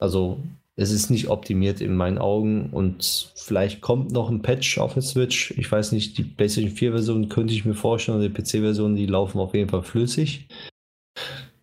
Also 0.00 0.38
es 0.76 0.90
ist 0.90 1.10
nicht 1.10 1.28
optimiert 1.28 1.80
in 1.80 1.94
meinen 1.94 2.18
Augen 2.18 2.70
und 2.70 3.32
vielleicht 3.36 3.82
kommt 3.82 4.10
noch 4.12 4.30
ein 4.30 4.40
Patch 4.40 4.78
auf 4.78 4.94
der 4.94 5.02
Switch. 5.02 5.50
Ich 5.52 5.70
weiß 5.70 5.92
nicht, 5.92 6.16
die 6.16 6.24
PlayStation 6.24 6.72
4 6.72 6.92
Version 6.92 7.28
könnte 7.28 7.52
ich 7.52 7.64
mir 7.64 7.74
vorstellen, 7.74 8.18
oder 8.18 8.28
die 8.28 8.42
PC-Version, 8.42 8.96
die 8.96 9.06
laufen 9.06 9.38
auf 9.38 9.54
jeden 9.54 9.68
Fall 9.68 9.82
flüssig. 9.82 10.48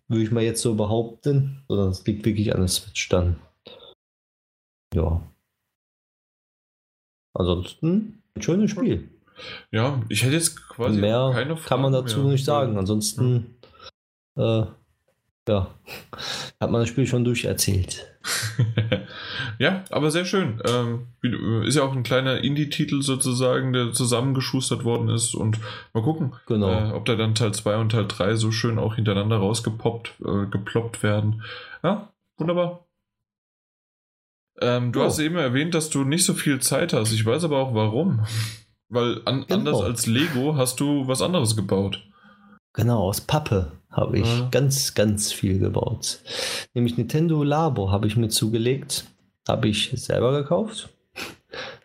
Würde 0.06 0.22
ich 0.22 0.30
mal 0.30 0.44
jetzt 0.44 0.62
so 0.62 0.74
behaupten. 0.74 1.62
Sondern 1.68 1.90
es 1.90 2.06
liegt 2.06 2.24
wirklich 2.24 2.54
an 2.54 2.60
der 2.60 2.68
Switch 2.68 3.08
dann. 3.08 3.40
Ja. 4.94 5.22
Ansonsten 7.34 8.22
ein 8.34 8.42
schönes 8.42 8.70
Spiel. 8.70 9.08
Ja, 9.72 10.02
ich 10.08 10.22
hätte 10.22 10.34
jetzt 10.34 10.68
quasi 10.68 11.00
Mehr 11.00 11.30
keine 11.32 11.54
kann 11.56 11.80
man 11.80 11.92
Fragen 11.92 12.06
dazu 12.06 12.20
mehr. 12.20 12.32
nicht 12.32 12.44
sagen. 12.44 12.76
Ansonsten, 12.76 13.56
äh, 14.36 14.64
ja, 15.48 15.74
hat 16.60 16.70
man 16.70 16.80
das 16.80 16.88
Spiel 16.88 17.06
schon 17.06 17.24
durcherzählt. 17.24 18.09
ja, 19.58 19.84
aber 19.90 20.10
sehr 20.10 20.24
schön. 20.24 20.60
Ähm, 20.68 21.06
ist 21.64 21.76
ja 21.76 21.82
auch 21.82 21.92
ein 21.94 22.02
kleiner 22.02 22.42
Indie-Titel 22.44 23.02
sozusagen, 23.02 23.72
der 23.72 23.92
zusammengeschustert 23.92 24.84
worden 24.84 25.08
ist. 25.08 25.34
Und 25.34 25.58
mal 25.94 26.02
gucken, 26.02 26.34
Genau. 26.46 26.68
äh, 26.70 26.92
ob 26.92 27.04
da 27.06 27.16
dann 27.16 27.34
Teil 27.34 27.52
2 27.52 27.76
und 27.78 27.92
Teil 27.92 28.06
3 28.06 28.34
so 28.36 28.50
schön 28.52 28.78
auch 28.78 28.96
hintereinander 28.96 29.38
rausgepoppt, 29.38 30.14
äh, 30.24 30.46
geploppt 30.50 31.02
werden. 31.02 31.42
Ja, 31.82 32.12
wunderbar. 32.36 32.86
Ähm, 34.60 34.92
du 34.92 35.00
Jo. 35.00 35.06
hast 35.06 35.18
eben 35.18 35.36
erwähnt, 35.36 35.74
dass 35.74 35.88
du 35.90 36.04
nicht 36.04 36.24
so 36.24 36.34
viel 36.34 36.60
Zeit 36.60 36.92
hast. 36.92 37.12
Ich 37.12 37.24
weiß 37.24 37.44
aber 37.44 37.58
auch 37.58 37.74
warum. 37.74 38.24
Weil 38.88 39.22
an, 39.24 39.42
Genau. 39.46 39.54
anders 39.54 39.80
als 39.80 40.06
Lego 40.06 40.56
hast 40.56 40.80
du 40.80 41.06
was 41.06 41.22
anderes 41.22 41.56
gebaut. 41.56 42.02
Genau, 42.74 43.02
aus 43.08 43.20
Pappe 43.20 43.72
habe 43.90 44.18
ich 44.20 44.26
Ja. 44.26 44.48
ganz, 44.50 44.94
ganz 44.94 45.32
viel 45.32 45.58
gebaut. 45.58 46.20
Nämlich 46.74 46.96
Nintendo 46.96 47.42
Labo 47.42 47.90
habe 47.90 48.06
ich 48.06 48.16
mir 48.16 48.28
zugelegt. 48.28 49.04
Habe 49.48 49.68
ich 49.68 49.90
selber 49.94 50.32
gekauft. 50.32 50.90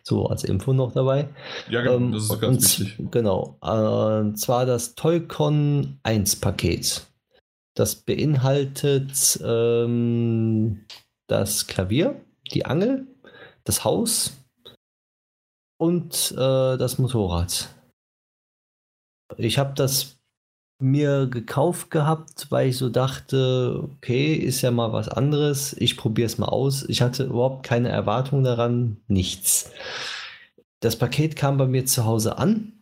So 0.02 0.26
als 0.26 0.44
Info 0.44 0.72
noch 0.72 0.92
dabei. 0.92 1.28
Ja, 1.68 1.80
genau, 1.80 1.96
Ähm, 1.96 2.12
das 2.12 2.24
ist 2.24 2.30
und 2.30 2.40
ganz 2.40 2.78
wichtig. 2.80 3.10
Genau. 3.10 3.58
Äh, 3.62 4.20
und 4.20 4.36
zwar 4.38 4.64
das 4.66 4.94
Toycon 4.94 5.98
1 6.04 6.36
Paket. 6.36 7.04
Das 7.74 7.96
beinhaltet 7.96 9.40
ähm, 9.44 10.84
das 11.26 11.66
Klavier, 11.66 12.20
die 12.52 12.64
Angel, 12.64 13.06
das 13.64 13.84
Haus 13.84 14.32
und 15.78 16.32
äh, 16.32 16.76
das 16.78 16.98
Motorrad. 16.98 17.68
Ich 19.36 19.58
habe 19.58 19.74
das 19.74 20.15
mir 20.78 21.26
gekauft 21.26 21.90
gehabt, 21.90 22.46
weil 22.50 22.68
ich 22.68 22.76
so 22.76 22.88
dachte, 22.90 23.88
okay, 23.96 24.34
ist 24.34 24.62
ja 24.62 24.70
mal 24.70 24.92
was 24.92 25.08
anderes. 25.08 25.74
Ich 25.74 25.96
probiere 25.96 26.26
es 26.26 26.38
mal 26.38 26.48
aus. 26.48 26.84
Ich 26.88 27.00
hatte 27.02 27.24
überhaupt 27.24 27.64
keine 27.66 27.88
Erwartung 27.88 28.44
daran, 28.44 28.98
nichts. 29.08 29.70
Das 30.80 30.96
Paket 30.96 31.36
kam 31.36 31.56
bei 31.56 31.66
mir 31.66 31.86
zu 31.86 32.04
Hause 32.04 32.38
an, 32.38 32.72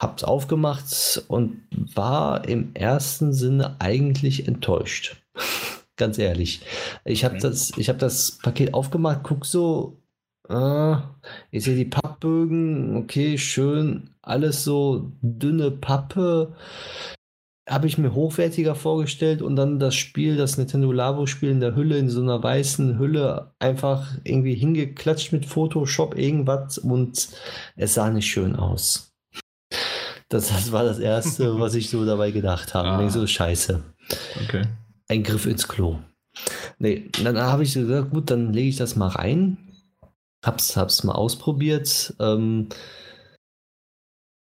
hab's 0.00 0.24
aufgemacht 0.24 1.24
und 1.28 1.62
war 1.94 2.46
im 2.48 2.74
ersten 2.74 3.32
Sinne 3.32 3.76
eigentlich 3.80 4.46
enttäuscht. 4.46 5.16
Ganz 5.96 6.18
ehrlich. 6.18 6.60
Ich 7.04 7.24
habe 7.24 7.36
Okay. 7.36 7.42
das, 7.42 7.72
ich 7.76 7.88
hab 7.88 7.98
das 7.98 8.38
Paket 8.42 8.74
aufgemacht, 8.74 9.20
guck 9.22 9.46
so, 9.46 10.02
äh, 10.48 10.96
ich 11.50 11.64
sehe 11.64 11.76
die 11.76 11.86
Pappbögen, 11.86 12.96
okay, 12.98 13.38
schön, 13.38 14.10
alles 14.26 14.64
so 14.64 15.12
dünne 15.22 15.70
Pappe. 15.70 16.54
habe 17.68 17.88
ich 17.88 17.98
mir 17.98 18.14
hochwertiger 18.14 18.74
vorgestellt 18.74 19.42
und 19.42 19.56
dann 19.56 19.80
das 19.80 19.94
Spiel, 19.96 20.36
das 20.36 20.56
Nintendo 20.56 20.92
Labo-Spiel 20.92 21.50
in 21.50 21.60
der 21.60 21.74
Hülle, 21.74 21.98
in 21.98 22.08
so 22.08 22.20
einer 22.20 22.40
weißen 22.40 22.98
Hülle, 22.98 23.54
einfach 23.58 24.06
irgendwie 24.22 24.54
hingeklatscht 24.54 25.32
mit 25.32 25.46
Photoshop, 25.46 26.16
irgendwas 26.16 26.78
und 26.78 27.28
es 27.74 27.94
sah 27.94 28.10
nicht 28.10 28.26
schön 28.26 28.54
aus. 28.54 29.12
Das, 30.28 30.48
das 30.48 30.70
war 30.72 30.84
das 30.84 30.98
Erste, 30.98 31.58
was 31.60 31.74
ich 31.74 31.90
so 31.90 32.04
dabei 32.04 32.30
gedacht 32.30 32.74
habe. 32.74 32.88
Ah. 32.88 33.10
so, 33.10 33.26
scheiße. 33.26 33.82
Okay. 34.44 34.62
Ein 35.08 35.22
Griff 35.22 35.46
ins 35.46 35.66
Klo. 35.66 35.98
Nee, 36.78 37.10
dann 37.22 37.38
habe 37.38 37.62
ich 37.62 37.74
gesagt, 37.74 38.10
gut, 38.10 38.30
dann 38.30 38.52
lege 38.52 38.68
ich 38.68 38.76
das 38.76 38.96
mal 38.96 39.08
rein. 39.08 39.58
Hab's, 40.44 40.76
hab's 40.76 41.02
mal 41.02 41.14
ausprobiert. 41.14 42.14
Ähm, 42.20 42.68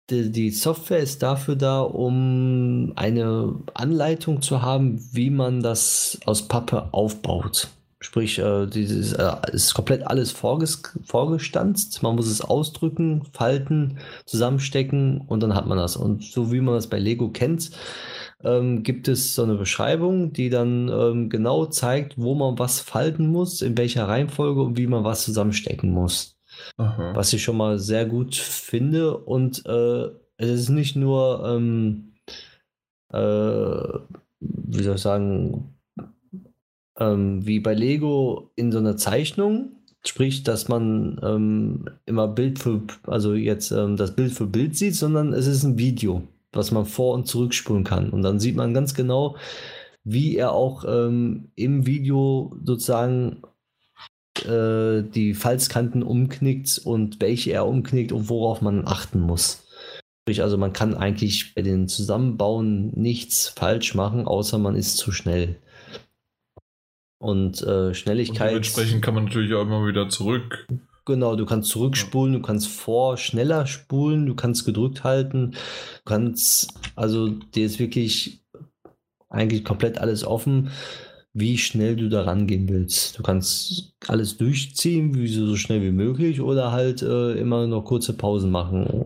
die, 0.09 0.31
die, 0.31 0.51
Software 0.51 0.99
ist 0.99 1.23
dafür 1.23 1.55
da, 1.55 1.81
um 1.81 2.93
eine 2.95 3.55
Anleitung 3.73 4.41
zu 4.41 4.61
haben, 4.61 4.99
wie 5.11 5.29
man 5.29 5.61
das 5.61 6.19
aus 6.25 6.47
Pappe 6.47 6.89
aufbaut. 6.91 7.69
Sprich, 7.99 8.37
äh, 8.37 8.67
dieses 8.67 9.13
äh, 9.13 9.31
ist 9.51 9.73
komplett 9.73 10.05
alles 10.05 10.31
vorges 10.31 10.83
vorgestanzt. 11.05 12.03
Man 12.03 12.15
muss 12.15 12.27
es 12.27 12.41
ausdrücken, 12.41 13.23
falten, 13.33 13.97
zusammenstecken 14.25 15.21
und 15.21 15.41
dann 15.41 15.55
hat 15.55 15.65
man 15.65 15.79
das. 15.79 15.95
Und 15.95 16.23
so 16.23 16.51
wie 16.51 16.61
man 16.61 16.75
das 16.75 16.87
bei 16.87 16.99
Lego 16.99 17.29
kennt, 17.29 17.71
ähm, 18.43 18.83
gibt 18.83 19.07
es 19.07 19.33
so 19.33 19.43
eine 19.43 19.55
Beschreibung, 19.55 20.33
die 20.33 20.49
dann 20.49 20.87
ähm, 20.89 21.29
genau 21.29 21.65
zeigt, 21.65 22.17
wo 22.17 22.35
man 22.35 22.59
was 22.59 22.79
falten 22.79 23.27
muss, 23.27 23.63
in 23.63 23.75
welcher 23.77 24.07
Reihenfolge 24.07 24.61
und 24.61 24.77
wie 24.77 24.87
man 24.87 25.03
was 25.03 25.23
zusammenstecken 25.23 25.91
muss. 25.91 26.34
Aha. 26.77 27.15
Was 27.15 27.33
ich 27.33 27.43
schon 27.43 27.57
mal 27.57 27.79
sehr 27.79 28.05
gut 28.05 28.35
finde. 28.35 29.17
Und 29.17 29.65
äh, 29.65 30.09
es 30.37 30.49
ist 30.49 30.69
nicht 30.69 30.95
nur, 30.95 31.43
ähm, 31.45 32.13
äh, 33.11 33.19
wie 34.39 34.83
soll 34.83 34.95
ich 34.95 35.01
sagen, 35.01 35.75
ähm, 36.99 37.45
wie 37.45 37.59
bei 37.59 37.73
Lego 37.73 38.51
in 38.55 38.71
so 38.71 38.79
einer 38.79 38.97
Zeichnung, 38.97 39.71
sprich, 40.05 40.43
dass 40.43 40.67
man 40.67 41.19
ähm, 41.23 41.85
immer 42.05 42.27
Bild 42.27 42.59
für, 42.59 42.81
also 43.07 43.33
jetzt 43.33 43.71
ähm, 43.71 43.97
das 43.97 44.15
Bild 44.15 44.31
für 44.31 44.45
Bild 44.45 44.75
sieht, 44.75 44.95
sondern 44.95 45.33
es 45.33 45.47
ist 45.47 45.63
ein 45.63 45.77
Video, 45.77 46.23
was 46.51 46.71
man 46.71 46.85
vor- 46.85 47.15
und 47.15 47.27
zurückspulen 47.27 47.83
kann. 47.83 48.09
Und 48.09 48.21
dann 48.21 48.39
sieht 48.39 48.55
man 48.55 48.73
ganz 48.73 48.93
genau, 48.93 49.35
wie 50.03 50.35
er 50.37 50.51
auch 50.51 50.85
ähm, 50.87 51.49
im 51.55 51.85
Video 51.85 52.55
sozusagen 52.63 53.41
äh, 54.45 55.03
die 55.03 55.33
Falzkanten 55.33 56.03
umknickt 56.03 56.79
und 56.83 57.21
welche 57.21 57.51
er 57.51 57.67
umknickt 57.67 58.11
und 58.11 58.29
worauf 58.29 58.61
man 58.61 58.87
achten 58.87 59.19
muss. 59.19 59.65
Sprich, 60.21 60.41
also 60.41 60.57
man 60.57 60.73
kann 60.73 60.95
eigentlich 60.95 61.53
bei 61.53 61.61
den 61.61 61.87
Zusammenbauen 61.87 62.91
nichts 62.95 63.47
falsch 63.47 63.93
machen, 63.93 64.25
außer 64.25 64.57
man 64.57 64.75
ist 64.75 64.97
zu 64.97 65.11
schnell. 65.11 65.61
Und 67.19 67.61
äh, 67.61 67.93
Schnelligkeit. 67.93 68.47
Und 68.47 68.49
dementsprechend 68.49 69.01
kann 69.03 69.13
man 69.13 69.25
natürlich 69.25 69.53
auch 69.53 69.61
immer 69.61 69.85
wieder 69.87 70.09
zurück. 70.09 70.67
Genau, 71.05 71.35
du 71.35 71.45
kannst 71.45 71.69
zurückspulen, 71.69 72.33
du 72.33 72.41
kannst 72.41 72.67
vor 72.67 73.17
schneller 73.17 73.67
spulen, 73.67 74.25
du 74.25 74.33
kannst 74.33 74.65
gedrückt 74.65 75.03
halten, 75.03 75.51
du 75.51 76.01
kannst, 76.05 76.73
also 76.95 77.27
dir 77.27 77.67
ist 77.67 77.77
wirklich 77.77 78.43
eigentlich 79.29 79.63
komplett 79.63 79.99
alles 79.99 80.25
offen 80.25 80.71
wie 81.35 81.57
schnell 81.57 81.97
du 81.97 82.07
da 82.07 82.21
rangehen 82.21 82.69
willst. 82.69 83.19
Du 83.19 83.21
kannst 83.21 83.93
alles 84.07 84.37
durchziehen, 84.37 85.15
wie 85.15 85.27
so, 85.27 85.45
so 85.45 85.57
schnell 85.57 85.81
wie 85.81 85.91
möglich, 85.91 86.39
oder 86.39 86.71
halt 86.71 87.01
äh, 87.01 87.33
immer 87.33 87.67
noch 87.67 87.83
kurze 87.83 88.13
Pausen 88.13 88.51
machen. 88.51 89.05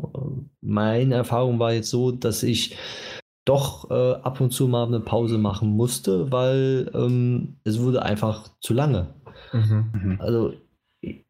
Meine 0.62 1.16
Erfahrung 1.16 1.58
war 1.58 1.74
jetzt 1.74 1.90
so, 1.90 2.12
dass 2.12 2.44
ich 2.44 2.78
doch 3.46 3.90
äh, 3.90 4.14
ab 4.22 4.40
und 4.42 4.52
zu 4.52 4.68
mal 4.68 4.86
eine 4.86 5.00
Pause 5.00 5.40
machen 5.40 5.70
musste, 5.70 6.32
weil 6.32 6.92
ähm, 6.94 7.58
es 7.64 7.80
wurde 7.80 8.04
einfach 8.04 8.48
zu 8.62 8.76
lange. 8.76 9.08
Mhm. 9.52 9.92
mhm. 9.92 10.18
Also 10.22 10.54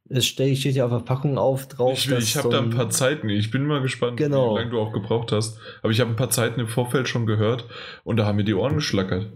es 0.09 0.25
steht 0.25 0.57
ja 0.57 0.83
auf 0.83 0.91
der 0.91 0.99
Packung 0.99 1.37
auf 1.37 1.67
drauf. 1.67 1.93
Ich, 1.93 2.11
ich 2.11 2.35
habe 2.35 2.47
so 2.47 2.49
da 2.49 2.59
ein 2.59 2.71
paar 2.71 2.89
Zeiten, 2.89 3.29
ich 3.29 3.51
bin 3.51 3.65
mal 3.65 3.81
gespannt, 3.81 4.17
genau. 4.17 4.55
wie 4.55 4.59
lange 4.59 4.71
du 4.71 4.79
auch 4.79 4.91
gebraucht 4.91 5.31
hast. 5.31 5.59
Aber 5.81 5.91
ich 5.91 6.01
habe 6.01 6.09
ein 6.09 6.17
paar 6.17 6.31
Zeiten 6.31 6.59
im 6.59 6.67
Vorfeld 6.67 7.07
schon 7.07 7.25
gehört 7.25 7.65
und 8.03 8.17
da 8.17 8.25
haben 8.25 8.35
mir 8.35 8.43
die 8.43 8.55
Ohren 8.55 8.75
geschlackert. 8.75 9.27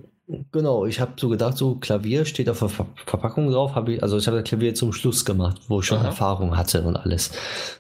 Genau, 0.54 0.86
ich 0.86 1.02
habe 1.02 1.14
so 1.18 1.28
gedacht, 1.28 1.58
so 1.58 1.76
Klavier 1.76 2.24
steht 2.24 2.48
auf 2.48 2.60
der 2.60 2.70
Ver 2.70 2.88
Verpackung 3.06 3.52
drauf, 3.52 3.76
habe 3.76 3.96
ich, 3.96 4.04
also 4.04 4.18
ich 4.18 4.26
habe 4.28 4.38
das 4.38 4.48
Klavier 4.48 4.74
zum 4.74 4.94
Schluss 4.94 5.26
gemacht, 5.26 5.60
wo 5.68 5.82
ich 5.82 5.86
schon 5.86 5.98
Aha. 5.98 6.08
Erfahrung 6.08 6.56
hatte 6.56 6.82
und 6.84 6.96
alles. 6.96 7.32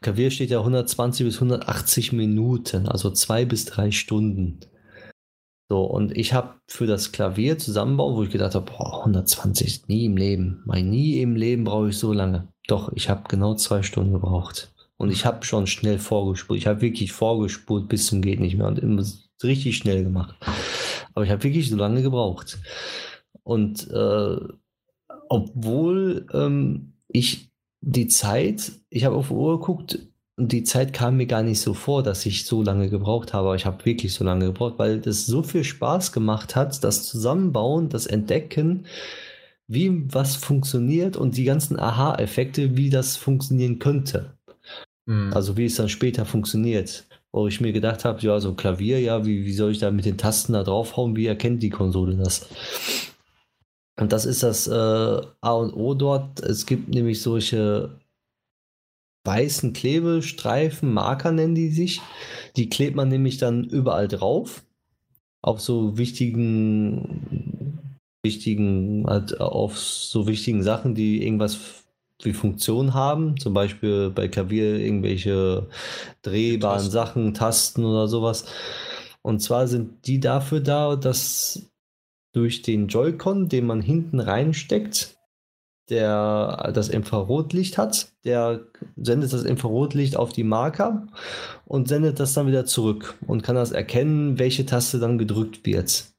Klavier 0.02 0.30
steht 0.30 0.50
ja 0.50 0.60
120 0.60 1.26
bis 1.26 1.36
180 1.36 2.12
Minuten, 2.12 2.88
also 2.90 3.12
zwei 3.12 3.46
bis 3.46 3.64
drei 3.66 3.92
Stunden. 3.92 4.60
So, 5.70 5.84
und 5.84 6.18
ich 6.18 6.34
habe 6.34 6.56
für 6.68 6.86
das 6.86 7.14
Klavier 7.14 7.58
zusammenbauen, 7.58 8.18
wo 8.18 8.24
ich 8.24 8.30
gedacht 8.30 8.56
habe, 8.56 8.70
boah, 8.70 9.00
120, 9.00 9.88
nie 9.88 10.06
im 10.06 10.18
Leben, 10.18 10.62
mein 10.66 10.90
nie 10.90 11.22
im 11.22 11.38
Leben 11.38 11.64
brauche 11.64 11.90
ich 11.90 11.98
so 11.98 12.12
lange. 12.12 12.50
Doch, 12.68 12.92
ich 12.94 13.10
habe 13.10 13.24
genau 13.30 13.56
zwei 13.56 13.84
Stunden 13.84 14.12
gebraucht. 14.12 14.74
Und 14.98 15.12
ich 15.12 15.26
habe 15.26 15.46
schon 15.46 15.66
schnell 15.66 15.98
vorgespult. 15.98 16.60
Ich 16.60 16.68
habe 16.68 16.82
wirklich 16.82 17.14
vorgespult 17.14 17.88
bis 17.88 18.08
zum 18.08 18.22
geht 18.22 18.40
nicht 18.40 18.58
mehr 18.58 18.68
und 18.68 18.80
immer 18.80 19.04
richtig 19.44 19.78
schnell 19.78 20.04
gemacht. 20.04 20.36
Aber 21.14 21.26
ich 21.26 21.32
habe 21.32 21.44
wirklich 21.44 21.70
so 21.70 21.76
lange 21.76 22.02
gebraucht. 22.02 22.60
Und 23.44 23.90
äh, 23.92 24.38
obwohl 25.30 26.28
ähm, 26.34 26.94
ich 27.08 27.50
die 27.82 28.08
Zeit, 28.08 28.72
ich 28.90 29.06
habe 29.06 29.16
auf 29.16 29.28
die 29.28 29.34
Uhr 29.34 29.60
geguckt 29.60 30.00
und 30.36 30.52
die 30.52 30.64
Zeit 30.64 30.94
kam 30.94 31.18
mir 31.18 31.28
gar 31.28 31.44
nicht 31.44 31.60
so 31.60 31.74
vor, 31.74 32.02
dass 32.02 32.26
ich 32.26 32.46
so 32.46 32.64
lange 32.64 32.90
gebraucht 32.90 33.34
habe. 33.34 33.48
Aber 33.48 33.56
ich 33.56 33.66
habe 33.66 33.86
wirklich 33.86 34.14
so 34.14 34.24
lange 34.24 34.46
gebraucht, 34.46 34.76
weil 34.78 35.00
das 35.00 35.26
so 35.26 35.44
viel 35.44 35.64
Spaß 35.64 36.12
gemacht 36.12 36.56
hat, 36.56 36.84
das 36.84 37.08
Zusammenbauen, 37.08 37.90
das 37.90 38.08
Entdecken, 38.08 38.86
wie 39.68 40.14
was 40.14 40.36
funktioniert 40.36 41.18
und 41.18 41.38
die 41.38 41.44
ganzen 41.44 41.80
Aha-Effekte, 41.80 42.78
wie 42.78 42.90
das 42.90 43.18
funktionieren 43.18 43.80
könnte. 43.80 44.38
Mhm. 45.06 45.34
Also 45.34 45.58
wie 45.58 45.66
es 45.66 45.76
dann 45.76 45.90
später 45.90 46.26
funktioniert 46.26 47.06
wo 47.34 47.48
ich 47.48 47.60
mir 47.60 47.74
gedacht 47.74 48.06
habe, 48.06 48.22
ja, 48.22 48.40
so 48.40 48.54
Klavier, 48.54 49.02
ja, 49.02 49.26
wie, 49.26 49.44
wie 49.44 49.54
soll 49.54 49.72
ich 49.72 49.80
da 49.80 49.90
mit 49.90 50.06
den 50.06 50.20
Tasten 50.20 50.54
da 50.54 50.64
draufhauen? 50.64 51.16
Wie 51.16 51.26
erkennt 51.26 51.64
die 51.64 51.72
Konsole 51.72 52.16
das? 52.16 52.48
Und 54.00 54.14
das 54.14 54.26
ist 54.26 54.44
das 54.44 54.68
äh, 54.68 55.22
A 55.42 55.52
und 55.52 55.74
O 55.74 55.96
dort. 55.96 56.40
Es 56.42 56.68
gibt 56.68 56.90
nämlich 56.90 57.22
solche 57.22 58.00
weißen 59.26 59.74
Klebestreifen, 59.74 60.94
Marker 60.94 61.32
nennen 61.32 61.56
die 61.56 61.70
sich. 61.70 62.02
Die 62.56 62.70
klebt 62.70 62.96
man 62.96 63.10
nämlich 63.10 63.38
dann 63.38 63.64
überall 63.64 64.08
drauf. 64.08 64.64
Auf 65.42 65.60
so 65.60 65.98
wichtigen, 65.98 67.90
wichtigen, 68.24 69.06
halt 69.08 69.42
auf 69.42 69.80
so 69.80 70.28
wichtigen 70.28 70.62
Sachen, 70.62 70.94
die 70.94 71.24
irgendwas 71.24 71.83
wie 72.26 72.34
Funktion 72.34 72.94
haben, 72.94 73.38
zum 73.38 73.54
Beispiel 73.54 74.10
bei 74.10 74.28
Klavier 74.28 74.76
irgendwelche 74.78 75.68
drehbaren 76.22 76.80
Tasten. 76.80 76.92
Sachen, 76.92 77.34
Tasten 77.34 77.86
oder 77.86 78.08
sowas. 78.08 78.46
Und 79.22 79.42
zwar 79.42 79.68
sind 79.68 80.06
die 80.08 80.20
dafür 80.20 80.60
da, 80.60 80.96
dass 80.96 81.70
durch 82.34 82.62
den 82.62 82.88
Joy-Con, 82.88 83.48
den 83.48 83.66
man 83.66 83.82
hinten 83.82 84.20
reinsteckt, 84.20 85.18
der 85.90 86.72
das 86.74 86.90
Infrarotlicht 86.90 87.78
hat, 87.78 88.14
der 88.24 88.62
sendet 88.96 89.34
das 89.34 89.44
Infrarotlicht 89.44 90.16
auf 90.16 90.32
die 90.32 90.44
Marker 90.44 91.08
und 91.66 91.88
sendet 91.88 92.20
das 92.20 92.34
dann 92.34 92.48
wieder 92.48 92.66
zurück 92.66 93.16
und 93.28 93.44
kann 93.44 93.56
das 93.56 93.72
erkennen, 93.72 94.40
welche 94.40 94.66
Taste 94.66 95.00
dann 95.00 95.18
gedrückt 95.18 95.66
wird. 95.66 96.13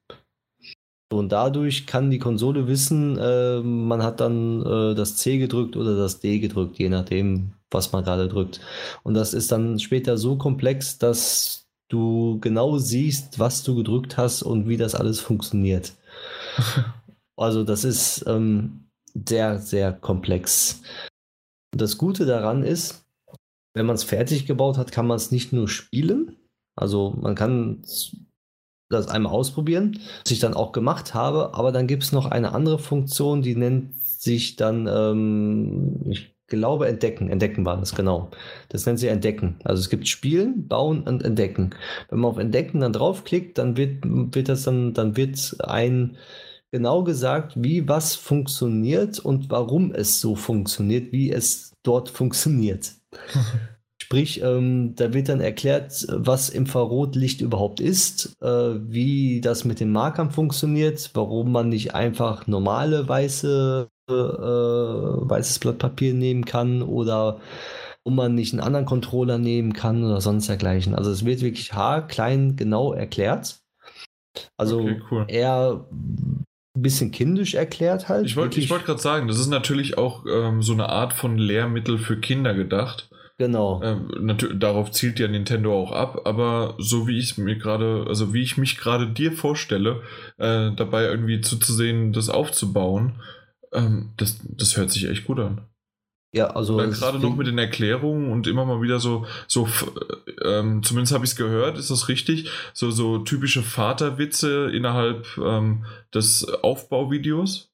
Und 1.13 1.31
dadurch 1.31 1.87
kann 1.87 2.11
die 2.11 2.19
Konsole 2.19 2.67
wissen, 2.67 3.17
äh, 3.19 3.61
man 3.61 4.03
hat 4.03 4.21
dann 4.21 4.65
äh, 4.65 4.95
das 4.95 5.17
C 5.17 5.39
gedrückt 5.39 5.77
oder 5.77 5.97
das 5.97 6.21
D 6.21 6.39
gedrückt, 6.39 6.79
je 6.79 6.89
nachdem, 6.89 7.53
was 7.71 7.93
man 7.93 8.05
gerade 8.05 8.29
drückt. 8.29 8.61
Und 9.03 9.15
das 9.15 9.35
ist 9.35 9.53
dann 9.53 9.79
später 9.79 10.17
so 10.17 10.37
komplex, 10.37 10.99
dass 10.99 11.67
du 11.89 12.39
genau 12.41 12.79
siehst, 12.79 13.39
was 13.39 13.63
du 13.63 13.77
gedrückt 13.77 14.17
hast 14.17 14.43
und 14.43 14.69
wie 14.69 14.77
das 14.77 14.95
alles 14.95 15.21
funktioniert. 15.21 15.93
also 17.37 17.65
das 17.65 17.85
ist 17.85 18.25
ähm, 18.27 18.89
sehr, 19.15 19.59
sehr 19.59 19.93
komplex. 19.93 20.83
Und 21.73 21.81
das 21.81 21.99
Gute 21.99 22.27
daran 22.27 22.65
ist, 22.65 23.05
wenn 23.75 23.87
man 23.87 23.97
es 23.97 24.05
fertig 24.05 24.47
gebaut 24.47 24.79
hat, 24.79 24.93
kann 24.93 25.07
man 25.07 25.17
es 25.17 25.31
nicht 25.31 25.53
nur 25.53 25.69
spielen. 25.69 26.37
Also 26.77 27.15
man 27.21 27.35
kann 27.35 27.83
das 28.95 29.09
einmal 29.09 29.33
ausprobieren, 29.33 29.99
was 30.25 30.33
ich 30.33 30.39
dann 30.39 30.55
auch 30.55 30.73
gemacht 30.73 31.15
habe. 31.15 31.55
Aber 31.55 31.73
dann 31.73 31.87
gibt 31.87 32.03
es 32.03 32.13
noch 32.13 32.27
eine 32.27 32.53
andere 32.53 32.79
Funktion, 32.79 33.43
die 33.43 33.57
nennt 33.57 33.95
sich 34.03 34.57
dann, 34.57 34.87
ähm, 34.87 36.01
ich 36.11 36.35
glaube, 36.47 36.89
Entdecken. 36.89 37.29
Entdecken 37.29 37.65
war 37.65 37.77
das, 37.77 37.95
genau. 37.95 38.31
Das 38.69 38.87
nennt 38.87 38.99
sich 38.99 39.11
Entdecken. 39.11 39.57
Also 39.65 39.81
es 39.81 39.91
gibt 39.91 40.09
Spielen, 40.09 40.69
Bauen 40.69 41.03
und 41.03 41.25
Entdecken. 41.25 41.71
Wenn 42.09 42.21
man 42.21 42.31
auf 42.31 42.39
Entdecken 42.39 42.81
dann 42.81 42.93
draufklickt, 42.93 43.59
dann 43.59 43.77
wird, 43.77 44.05
wird 44.05 44.49
das 44.49 44.65
dann, 44.65 44.95
dann 44.95 45.17
wird 45.17 45.57
ein 45.61 46.17
genau 46.71 47.05
gesagt, 47.05 47.53
wie 47.57 47.89
was 47.89 48.17
funktioniert 48.17 49.21
und 49.21 49.49
warum 49.51 49.93
es 49.93 50.21
so 50.21 50.35
funktioniert, 50.35 51.13
wie 51.13 51.31
es 51.31 51.73
dort 51.85 52.11
funktioniert. 52.11 52.93
Sprich, 54.05 54.43
ähm, 54.43 54.95
da 54.97 55.15
wird 55.15 55.31
dann 55.31 55.41
erklärt, 55.41 56.07
was 56.11 56.51
Infrarotlicht 56.51 57.41
überhaupt 57.41 57.81
ist, 57.81 58.37
äh, 58.43 58.47
wie 58.47 59.41
das 59.41 59.65
mit 59.65 59.81
den 59.81 59.93
Markern 59.93 60.31
funktioniert, 60.31 61.09
warum 61.15 61.51
man 61.51 61.71
nicht 61.71 61.95
einfach 61.95 62.47
normale 62.47 63.09
weiße, 63.09 63.89
äh, 64.11 64.13
weißes 64.13 65.59
Blatt 65.59 65.79
Papier 65.79 66.13
nehmen 66.13 66.45
kann 66.45 66.83
oder 66.83 67.41
ob 68.05 68.13
man 68.13 68.35
nicht 68.35 68.53
einen 68.53 68.61
anderen 68.61 68.85
Controller 68.85 69.39
nehmen 69.39 69.73
kann 69.73 70.05
oder 70.05 70.21
sonst 70.21 70.51
dergleichen. 70.51 70.95
Also 70.95 71.11
es 71.11 71.25
wird 71.25 71.41
wirklich 71.41 71.73
haarklein 71.73 72.57
genau 72.57 72.93
erklärt. 72.93 73.57
Also 74.59 74.81
Okay, 74.81 75.01
cool. 75.11 75.25
eher 75.29 75.87
ein 75.91 76.83
bisschen 76.83 77.11
kindisch 77.11 77.55
erklärt 77.55 78.11
halt. 78.11 78.27
Ich 78.27 78.37
wollte 78.37 78.69
wollt 78.69 78.85
gerade 78.85 79.01
sagen, 79.01 79.29
das 79.29 79.39
ist 79.39 79.49
natürlich 79.49 79.97
auch 79.97 80.27
ähm, 80.27 80.61
so 80.61 80.75
eine 80.75 80.91
Art 80.91 81.15
von 81.15 81.39
Lehrmittel 81.39 81.97
für 81.97 82.21
Kinder 82.21 82.53
gedacht. 82.53 83.09
Genau. 83.37 83.81
Natür- 84.21 84.55
darauf 84.55 84.93
zielt 84.93 85.19
ja 85.19 85.27
Nintendo 85.27 85.75
auch 85.75 85.91
ab, 85.91 86.21
aber 86.25 86.77
so 86.79 87.09
wie 87.09 87.19
ich 87.19 87.33
es 87.33 87.37
mir 87.37 87.57
gerade, 87.57 88.05
also 88.07 88.33
wie 88.33 88.43
ich 88.43 88.57
mich 88.57 88.79
gerade 88.79 89.09
dir 89.09 89.33
vorstelle, 89.33 90.03
äh, 90.39 90.71
dabei 90.77 91.05
irgendwie 91.07 91.41
zuzusehen, 91.41 92.13
das 92.13 92.29
aufzubauen, 92.31 93.21
ähm, 93.73 94.13
das, 94.19 94.39
das 94.57 94.77
hört 94.77 94.93
sich 94.93 95.09
echt 95.09 95.25
gut 95.25 95.41
an. 95.41 95.67
Ja, 96.33 96.49
also 96.51 96.77
Weil 96.77 96.89
es 96.89 97.01
gerade 97.01 97.19
noch 97.21 97.35
mit 97.37 97.47
den 97.49 97.59
Erklärungen 97.59 98.31
und 98.33 98.47
immer 98.49 98.65
mal 98.65 98.83
wieder 98.83 98.99
so, 99.01 99.25
so 99.47 99.65
f- 99.67 99.91
ähm, 100.45 100.83
zumindest 100.83 101.13
habe 101.13 101.25
ich 101.25 101.31
es 101.33 101.37
gehört, 101.37 101.79
ist 101.79 101.91
das 101.91 102.09
richtig? 102.09 102.51
So, 102.73 102.91
so 102.91 103.19
typische 103.19 103.63
Vaterwitze 103.63 104.71
innerhalb 104.73 105.27
ähm, 105.39 105.87
des 106.13 106.45
Aufbauvideos. 106.63 107.71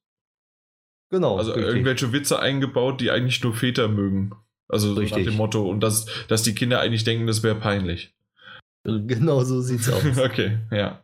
genau. 1.11 1.37
Also 1.37 1.51
richtig. 1.53 1.69
irgendwelche 1.69 2.13
Witze 2.13 2.39
eingebaut, 2.39 3.01
die 3.01 3.09
eigentlich 3.11 3.43
nur 3.43 3.53
Väter 3.53 3.87
mögen. 3.87 4.31
Also 4.71 4.87
so 4.89 4.93
nach 4.93 5.01
Richtig. 5.01 5.25
dem 5.25 5.35
Motto, 5.35 5.69
und 5.69 5.81
dass, 5.81 6.05
dass 6.27 6.43
die 6.43 6.55
Kinder 6.55 6.79
eigentlich 6.79 7.03
denken, 7.03 7.27
das 7.27 7.43
wäre 7.43 7.55
peinlich. 7.55 8.15
Genau 8.83 9.43
so 9.43 9.61
sieht's 9.61 9.89
aus. 9.89 10.03
okay, 10.17 10.57
ja. 10.71 11.03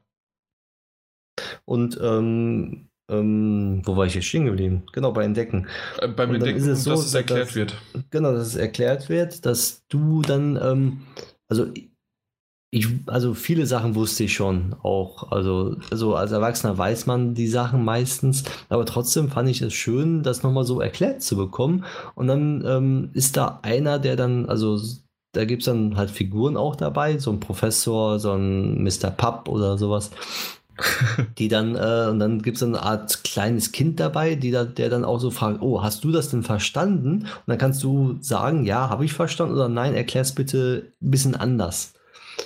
Und 1.66 2.00
ähm, 2.02 2.88
ähm, 3.10 3.82
wo 3.86 3.96
war 3.96 4.06
ich 4.06 4.16
jetzt 4.16 4.26
stehen 4.26 4.46
geblieben? 4.46 4.84
Genau, 4.94 5.12
bei 5.12 5.24
Entdecken. 5.24 5.68
Äh, 6.00 6.08
beim 6.08 6.34
Entdecken, 6.34 6.58
ist 6.60 6.68
es 6.68 6.84
so, 6.84 6.92
dass 6.92 7.06
es 7.06 7.14
erklärt 7.14 7.50
dass- 7.50 7.56
wird. 7.56 7.76
Genau, 8.10 8.34
dass 8.34 8.48
es 8.48 8.56
erklärt 8.56 9.10
wird, 9.10 9.46
dass 9.46 9.86
du 9.88 10.22
dann, 10.22 10.58
ähm, 10.62 11.02
also 11.48 11.68
ich, 12.70 12.88
also 13.06 13.34
viele 13.34 13.66
Sachen 13.66 13.96
wusste 13.96 14.26
ich 14.26 14.34
schon 14.34 14.76
auch. 14.84 15.32
Also, 15.32 15.78
also 15.90 16.16
als 16.16 16.32
Erwachsener 16.32 16.78
weiß 16.78 17.06
man 17.06 17.34
die 17.34 17.48
Sachen 17.48 17.86
meistens, 17.86 18.44
aber 18.70 18.86
trotzdem 18.86 19.30
fand 19.30 19.50
ich 19.50 19.62
es 19.62 19.74
schön, 19.74 20.22
das 20.24 20.44
nochmal 20.44 20.66
so 20.66 20.82
erklärt 20.82 21.22
zu 21.22 21.38
bekommen. 21.38 21.86
Und 22.16 22.28
dann 22.28 22.66
ähm, 22.66 23.10
ist 23.14 23.38
da 23.38 23.60
einer, 23.62 24.00
der 24.00 24.18
dann, 24.18 24.48
also 24.48 24.80
da 25.32 25.46
gibt 25.46 25.62
es 25.62 25.68
dann 25.68 25.96
halt 25.96 26.10
Figuren 26.12 26.58
auch 26.58 26.76
dabei, 26.76 27.18
so 27.20 27.32
ein 27.32 27.40
Professor, 27.40 28.20
so 28.20 28.34
ein 28.34 28.84
Mr. 28.84 29.12
Pup 29.12 29.48
oder 29.48 29.78
sowas. 29.78 30.12
Die 31.38 31.48
dann, 31.48 31.76
äh, 31.76 32.10
und 32.10 32.20
dann 32.20 32.42
gibt 32.42 32.58
es 32.58 32.64
eine 32.64 32.82
Art 32.82 33.24
kleines 33.24 33.72
Kind 33.72 34.00
dabei, 34.00 34.36
die 34.36 34.52
da, 34.52 34.64
der 34.64 34.90
dann 34.90 35.06
auch 35.06 35.20
so 35.20 35.32
fragt, 35.32 35.62
oh, 35.62 35.82
hast 35.82 36.04
du 36.04 36.12
das 36.12 36.30
denn 36.30 36.44
verstanden? 36.44 37.22
Und 37.22 37.48
dann 37.48 37.58
kannst 37.58 37.82
du 37.84 38.18
sagen, 38.22 38.64
ja, 38.64 38.90
habe 38.90 39.04
ich 39.06 39.14
verstanden 39.14 39.56
oder 39.56 39.70
nein, 39.70 39.96
erklär's 39.96 40.36
bitte 40.36 40.92
ein 41.02 41.10
bisschen 41.10 41.36
anders. 41.36 41.94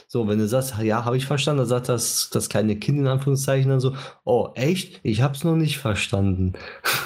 So, 0.07 0.27
wenn 0.27 0.39
du 0.39 0.47
sagst, 0.47 0.76
ja, 0.81 1.05
habe 1.05 1.18
ich 1.18 1.26
verstanden, 1.26 1.59
dann 1.59 1.68
sagt 1.68 1.89
das, 1.89 2.30
das 2.31 2.49
kleine 2.49 2.77
Kind 2.77 2.99
in 2.99 3.07
Anführungszeichen 3.07 3.69
dann 3.69 3.80
so, 3.80 3.95
oh, 4.23 4.49
echt? 4.55 4.99
Ich 5.03 5.22
habe 5.22 5.35
es 5.35 5.43
noch 5.43 5.55
nicht 5.55 5.77
verstanden. 5.77 6.53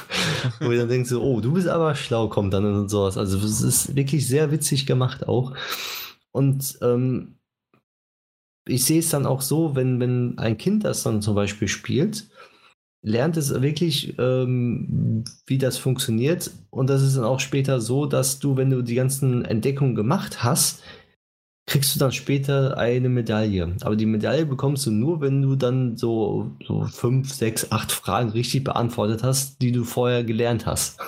Wo 0.59 0.69
du 0.69 0.77
dann 0.77 0.89
denkst, 0.89 1.09
so, 1.09 1.21
oh, 1.21 1.41
du 1.41 1.53
bist 1.53 1.67
aber 1.67 1.95
schlau, 1.95 2.27
kommt 2.29 2.53
dann 2.53 2.65
und 2.65 2.89
sowas. 2.89 3.17
Also 3.17 3.37
es 3.37 3.61
ist 3.61 3.95
wirklich 3.95 4.27
sehr 4.27 4.51
witzig 4.51 4.85
gemacht 4.85 5.27
auch. 5.27 5.53
Und 6.31 6.77
ähm, 6.81 7.37
ich 8.67 8.83
sehe 8.85 8.99
es 8.99 9.09
dann 9.09 9.25
auch 9.25 9.41
so, 9.41 9.75
wenn, 9.75 9.99
wenn 9.99 10.37
ein 10.37 10.57
Kind 10.57 10.83
das 10.83 11.03
dann 11.03 11.21
zum 11.21 11.35
Beispiel 11.35 11.67
spielt, 11.67 12.27
lernt 13.01 13.37
es 13.37 13.61
wirklich, 13.61 14.17
ähm, 14.17 15.23
wie 15.45 15.59
das 15.59 15.77
funktioniert. 15.77 16.49
Und 16.71 16.89
das 16.89 17.03
ist 17.03 17.15
dann 17.17 17.23
auch 17.23 17.39
später 17.39 17.79
so, 17.79 18.07
dass 18.07 18.39
du, 18.39 18.57
wenn 18.57 18.71
du 18.71 18.81
die 18.81 18.95
ganzen 18.95 19.45
Entdeckungen 19.45 19.95
gemacht 19.95 20.43
hast, 20.43 20.81
kriegst 21.67 21.95
du 21.95 21.99
dann 21.99 22.11
später 22.11 22.77
eine 22.77 23.09
Medaille. 23.09 23.75
Aber 23.81 23.95
die 23.95 24.05
Medaille 24.05 24.45
bekommst 24.45 24.85
du 24.85 24.91
nur, 24.91 25.21
wenn 25.21 25.41
du 25.41 25.55
dann 25.55 25.97
so, 25.97 26.51
so 26.65 26.83
fünf, 26.83 27.33
sechs, 27.33 27.71
acht 27.71 27.91
Fragen 27.91 28.29
richtig 28.29 28.63
beantwortet 28.63 29.23
hast, 29.23 29.61
die 29.61 29.71
du 29.71 29.83
vorher 29.83 30.23
gelernt 30.23 30.65
hast. 30.65 30.99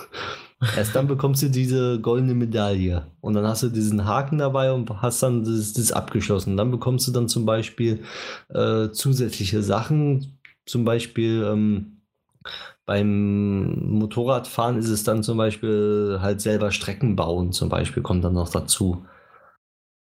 Erst 0.76 0.96
dann 0.96 1.08
bekommst 1.08 1.44
du 1.44 1.50
diese 1.50 2.02
goldene 2.02 2.34
Medaille. 2.34 3.06
Und 3.22 3.36
dann 3.36 3.46
hast 3.46 3.62
du 3.62 3.70
diesen 3.70 4.06
Haken 4.06 4.40
dabei 4.40 4.72
und 4.72 4.90
hast 5.02 5.22
dann 5.22 5.44
das, 5.44 5.74
das 5.74 5.92
abgeschlossen. 5.92 6.58
Dann 6.58 6.72
bekommst 6.72 7.08
du 7.08 7.12
dann 7.12 7.28
zum 7.28 7.46
Beispiel 7.46 8.04
äh, 8.50 8.90
zusätzliche 8.90 9.62
Sachen. 9.62 10.40
Zum 10.66 10.84
Beispiel 10.84 11.44
ähm, 11.48 12.02
beim 12.88 14.00
Motorradfahren 14.00 14.78
ist 14.78 14.90
es 14.90 15.04
dann 15.04 15.22
zum 15.22 15.38
Beispiel 15.38 16.18
halt 16.22 16.42
selber 16.42 16.72
Strecken 16.72 17.16
bauen, 17.16 17.52
zum 17.52 17.70
Beispiel, 17.70 18.02
kommt 18.02 18.24
dann 18.24 18.34
noch 18.34 18.50
dazu. 18.50 19.06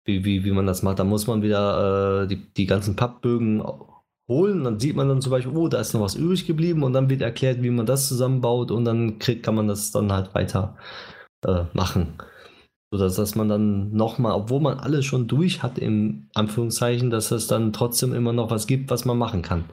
Wie, 0.08 0.24
wie, 0.24 0.46
wie 0.46 0.52
man 0.52 0.66
das 0.66 0.84
macht. 0.84 1.00
Da 1.00 1.04
muss 1.04 1.28
man 1.28 1.42
wieder 1.42 2.24
äh, 2.24 2.28
die, 2.28 2.38
die 2.54 2.66
ganzen 2.66 2.96
Pappbögen 2.96 3.62
holen. 4.30 4.64
Dann 4.64 4.80
sieht 4.80 4.96
man 4.96 5.10
dann 5.10 5.22
zum 5.22 5.32
Beispiel, 5.32 5.56
oh, 5.56 5.68
da 5.68 5.80
ist 5.80 5.94
noch 5.94 6.02
was 6.02 6.16
übrig 6.16 6.48
geblieben 6.48 6.84
und 6.84 6.94
dann 6.94 7.10
wird 7.10 7.22
erklärt, 7.22 7.62
wie 7.62 7.70
man 7.70 7.86
das 7.86 8.08
zusammenbaut 8.08 8.72
und 8.72 8.86
dann 8.86 9.20
kriegt, 9.20 9.44
kann 9.44 9.56
man 9.56 9.68
das 9.68 9.92
dann 9.92 10.12
halt 10.12 10.34
weiter 10.34 10.78
äh, 11.46 11.66
machen. 11.74 12.16
Sodass 12.92 13.16
dass 13.16 13.36
man 13.36 13.50
dann 13.50 13.92
nochmal, 13.92 14.34
obwohl 14.34 14.62
man 14.62 14.80
alles 14.80 15.06
schon 15.06 15.28
durch 15.28 15.62
hat, 15.62 15.78
im 15.78 16.30
Anführungszeichen, 16.34 17.10
dass 17.10 17.32
es 17.32 17.48
dann 17.48 17.74
trotzdem 17.74 18.14
immer 18.14 18.32
noch 18.32 18.50
was 18.50 18.66
gibt, 18.66 18.90
was 18.90 19.04
man 19.04 19.18
machen 19.18 19.42
kann. 19.42 19.66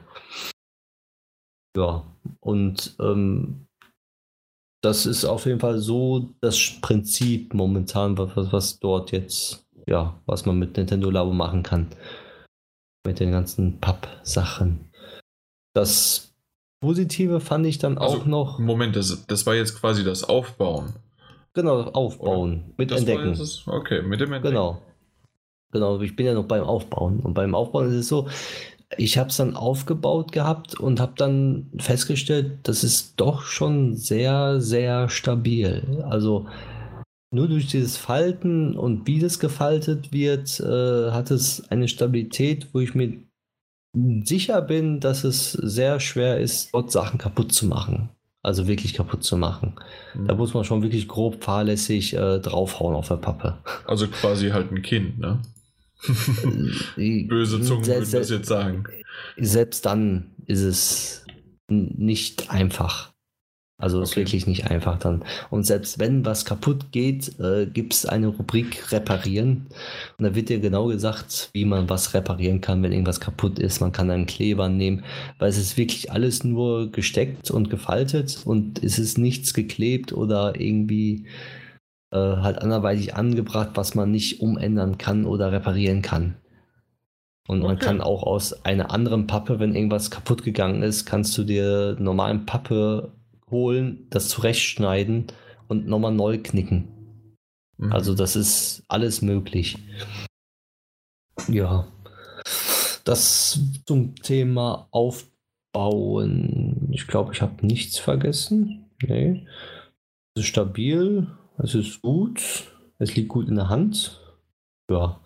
Ja, 1.77 2.03
und 2.41 2.95
ähm, 2.99 3.67
das 4.81 5.05
ist 5.05 5.25
auf 5.25 5.45
jeden 5.45 5.59
Fall 5.59 5.79
so 5.79 6.35
das 6.41 6.79
Prinzip 6.81 7.53
momentan, 7.53 8.17
was, 8.17 8.51
was 8.51 8.79
dort 8.79 9.11
jetzt, 9.11 9.64
ja, 9.85 10.19
was 10.25 10.45
man 10.45 10.57
mit 10.59 10.77
Nintendo 10.77 11.09
Labo 11.09 11.31
machen 11.33 11.63
kann. 11.63 11.87
Mit 13.05 13.19
den 13.19 13.31
ganzen 13.31 13.79
Papp-Sachen. 13.79 14.89
Das 15.73 16.33
Positive 16.81 17.39
fand 17.39 17.65
ich 17.65 17.77
dann 17.77 17.97
Also, 17.97 18.17
auch 18.17 18.25
noch, 18.25 18.59
Moment, 18.59 18.95
das, 18.95 19.25
das 19.27 19.45
war 19.45 19.55
jetzt 19.55 19.79
quasi 19.79 20.03
das 20.03 20.23
Aufbauen. 20.23 20.93
genau, 21.53 21.81
aufbauen, 21.91 22.73
mit 22.77 22.91
Das 22.91 23.05
war 23.05 23.13
entdecken. 23.13 23.37
das, 23.37 23.63
okay, 23.67 24.01
mit 24.01 24.19
dem 24.21 24.33
Entdecken. 24.33 24.55
Genau. 24.55 24.81
Genau, 25.71 25.99
ich 25.99 26.15
bin 26.15 26.25
ja 26.25 26.33
noch 26.33 26.45
beim 26.45 26.63
Aufbauen. 26.63 27.19
Und 27.19 27.33
beim 27.33 27.53
Aufbauen 27.53 27.89
ist 27.89 27.95
es 27.95 28.07
so, 28.07 28.27
ich 28.97 29.17
habe 29.17 29.29
es 29.29 29.37
dann 29.37 29.55
aufgebaut 29.55 30.31
gehabt 30.31 30.79
und 30.79 30.99
habe 31.01 31.13
dann 31.17 31.69
festgestellt, 31.79 32.59
das 32.63 32.83
ist 32.83 33.15
doch 33.19 33.41
schon 33.41 33.95
sehr, 33.95 34.61
sehr 34.61 35.09
stabil. 35.09 36.03
Also 36.07 36.47
nur 37.35 37.47
durch 37.47 37.67
dieses 37.67 37.97
Falten 37.97 38.75
und 38.75 39.05
wie 39.05 39.19
das 39.19 39.39
gefaltet 39.39 40.11
wird, 40.11 40.59
äh, 40.59 41.11
hat 41.11 41.29
es 41.31 41.69
eine 41.69 41.87
Stabilität, 41.87 42.69
wo 42.73 42.79
ich 42.79 42.95
mir 42.95 43.13
sicher 44.23 44.61
bin, 44.61 44.99
dass 44.99 45.23
es 45.23 45.51
sehr 45.51 45.99
schwer 45.99 46.39
ist, 46.39 46.73
dort 46.73 46.91
Sachen 46.91 47.19
kaputt 47.19 47.51
zu 47.51 47.67
machen. 47.67 48.09
Also 48.41 48.67
wirklich 48.67 48.93
kaputt 48.93 49.23
zu 49.23 49.37
machen. 49.37 49.73
Mhm. 50.13 50.27
Da 50.27 50.35
muss 50.35 50.53
man 50.53 50.63
schon 50.63 50.81
wirklich 50.83 51.07
grob 51.07 51.43
fahrlässig 51.43 52.13
äh, 52.13 52.39
draufhauen 52.39 52.95
auf 52.95 53.07
der 53.07 53.15
Pappe. 53.17 53.57
Also 53.85 54.07
quasi 54.07 54.49
halt 54.49 54.71
ein 54.71 54.81
Kind, 54.81 55.19
ne? 55.19 55.41
Böse 56.95 57.61
Zungen 57.61 57.85
würden 57.87 58.11
das 58.11 58.29
jetzt 58.29 58.47
sagen. 58.47 58.83
Selbst 59.37 59.85
dann 59.85 60.31
ist 60.45 60.61
es 60.61 61.25
nicht 61.67 62.51
einfach. 62.51 63.14
Also 63.77 64.01
ist 64.01 64.15
Okay. 64.15 64.17
wirklich 64.17 64.47
nicht 64.47 64.67
einfach 64.71 64.97
dann. 64.99 65.25
Und 65.49 65.65
selbst 65.65 65.99
wenn 65.99 66.25
was 66.25 66.45
kaputt 66.45 66.91
geht, 66.93 67.37
äh, 67.39 67.65
gibt 67.67 67.93
es 67.93 68.05
eine 68.05 68.27
Rubrik 68.27 68.91
Reparieren. 68.93 69.67
Und 70.17 70.23
da 70.25 70.33
wird 70.33 70.47
dir 70.49 70.59
genau 70.59 70.87
gesagt, 70.87 71.49
wie 71.53 71.65
man 71.65 71.89
was 71.89 72.13
reparieren 72.13 72.61
kann, 72.61 72.81
wenn 72.83 72.93
irgendwas 72.93 73.19
kaputt 73.19 73.59
ist. 73.59 73.81
Man 73.81 73.91
kann 73.91 74.09
einen 74.09 74.27
Kleber 74.27 74.69
nehmen, 74.69 75.03
weil 75.39 75.49
es 75.49 75.57
ist 75.57 75.77
wirklich 75.77 76.11
alles 76.11 76.43
nur 76.45 76.89
gesteckt 76.91 77.51
und 77.51 77.69
gefaltet 77.69 78.41
und 78.45 78.81
es 78.83 78.97
ist 78.97 79.17
nichts 79.17 79.53
geklebt 79.53 80.13
oder 80.13 80.59
irgendwie 80.59 81.25
äh, 82.11 82.17
halt 82.17 82.59
anderweitig 82.59 83.15
angebracht, 83.15 83.71
was 83.75 83.95
man 83.95 84.11
nicht 84.11 84.41
umändern 84.41 84.97
kann 84.97 85.25
oder 85.25 85.51
reparieren 85.51 86.01
kann. 86.01 86.35
Und 87.47 87.63
man 87.63 87.77
Okay. 87.77 87.79
kann 87.79 88.01
auch 88.01 88.23
aus 88.23 88.65
einer 88.65 88.91
anderen 88.91 89.27
Pappe, 89.27 89.59
wenn 89.59 89.75
irgendwas 89.75 90.09
kaputt 90.09 90.43
gegangen 90.43 90.81
ist, 90.81 91.05
kannst 91.05 91.37
du 91.37 91.43
dir 91.43 91.95
normalen 91.99 92.45
Pappe 92.45 93.11
holen, 93.49 94.07
das 94.09 94.29
zurechtschneiden 94.29 95.27
und 95.67 95.87
nochmal 95.87 96.13
neu 96.13 96.39
knicken. 96.41 96.87
Mhm. 97.77 97.91
Also 97.91 98.15
das 98.15 98.35
ist 98.35 98.83
alles 98.87 99.21
möglich. 99.21 99.77
Ja. 101.47 101.87
Das 103.03 103.59
zum 103.85 104.15
Thema 104.15 104.87
Aufbauen. 104.91 106.89
Ich 106.91 107.07
glaube, 107.07 107.33
ich 107.33 107.41
habe 107.41 107.65
nichts 107.65 107.97
vergessen. 107.97 108.89
Nee. 109.03 109.45
Es 110.33 110.43
ist 110.43 110.49
stabil, 110.49 111.27
es 111.57 111.75
ist 111.75 112.01
gut, 112.01 112.41
es 112.97 113.15
liegt 113.15 113.29
gut 113.29 113.47
in 113.47 113.55
der 113.55 113.69
Hand. 113.69 114.21
Ja. 114.89 115.21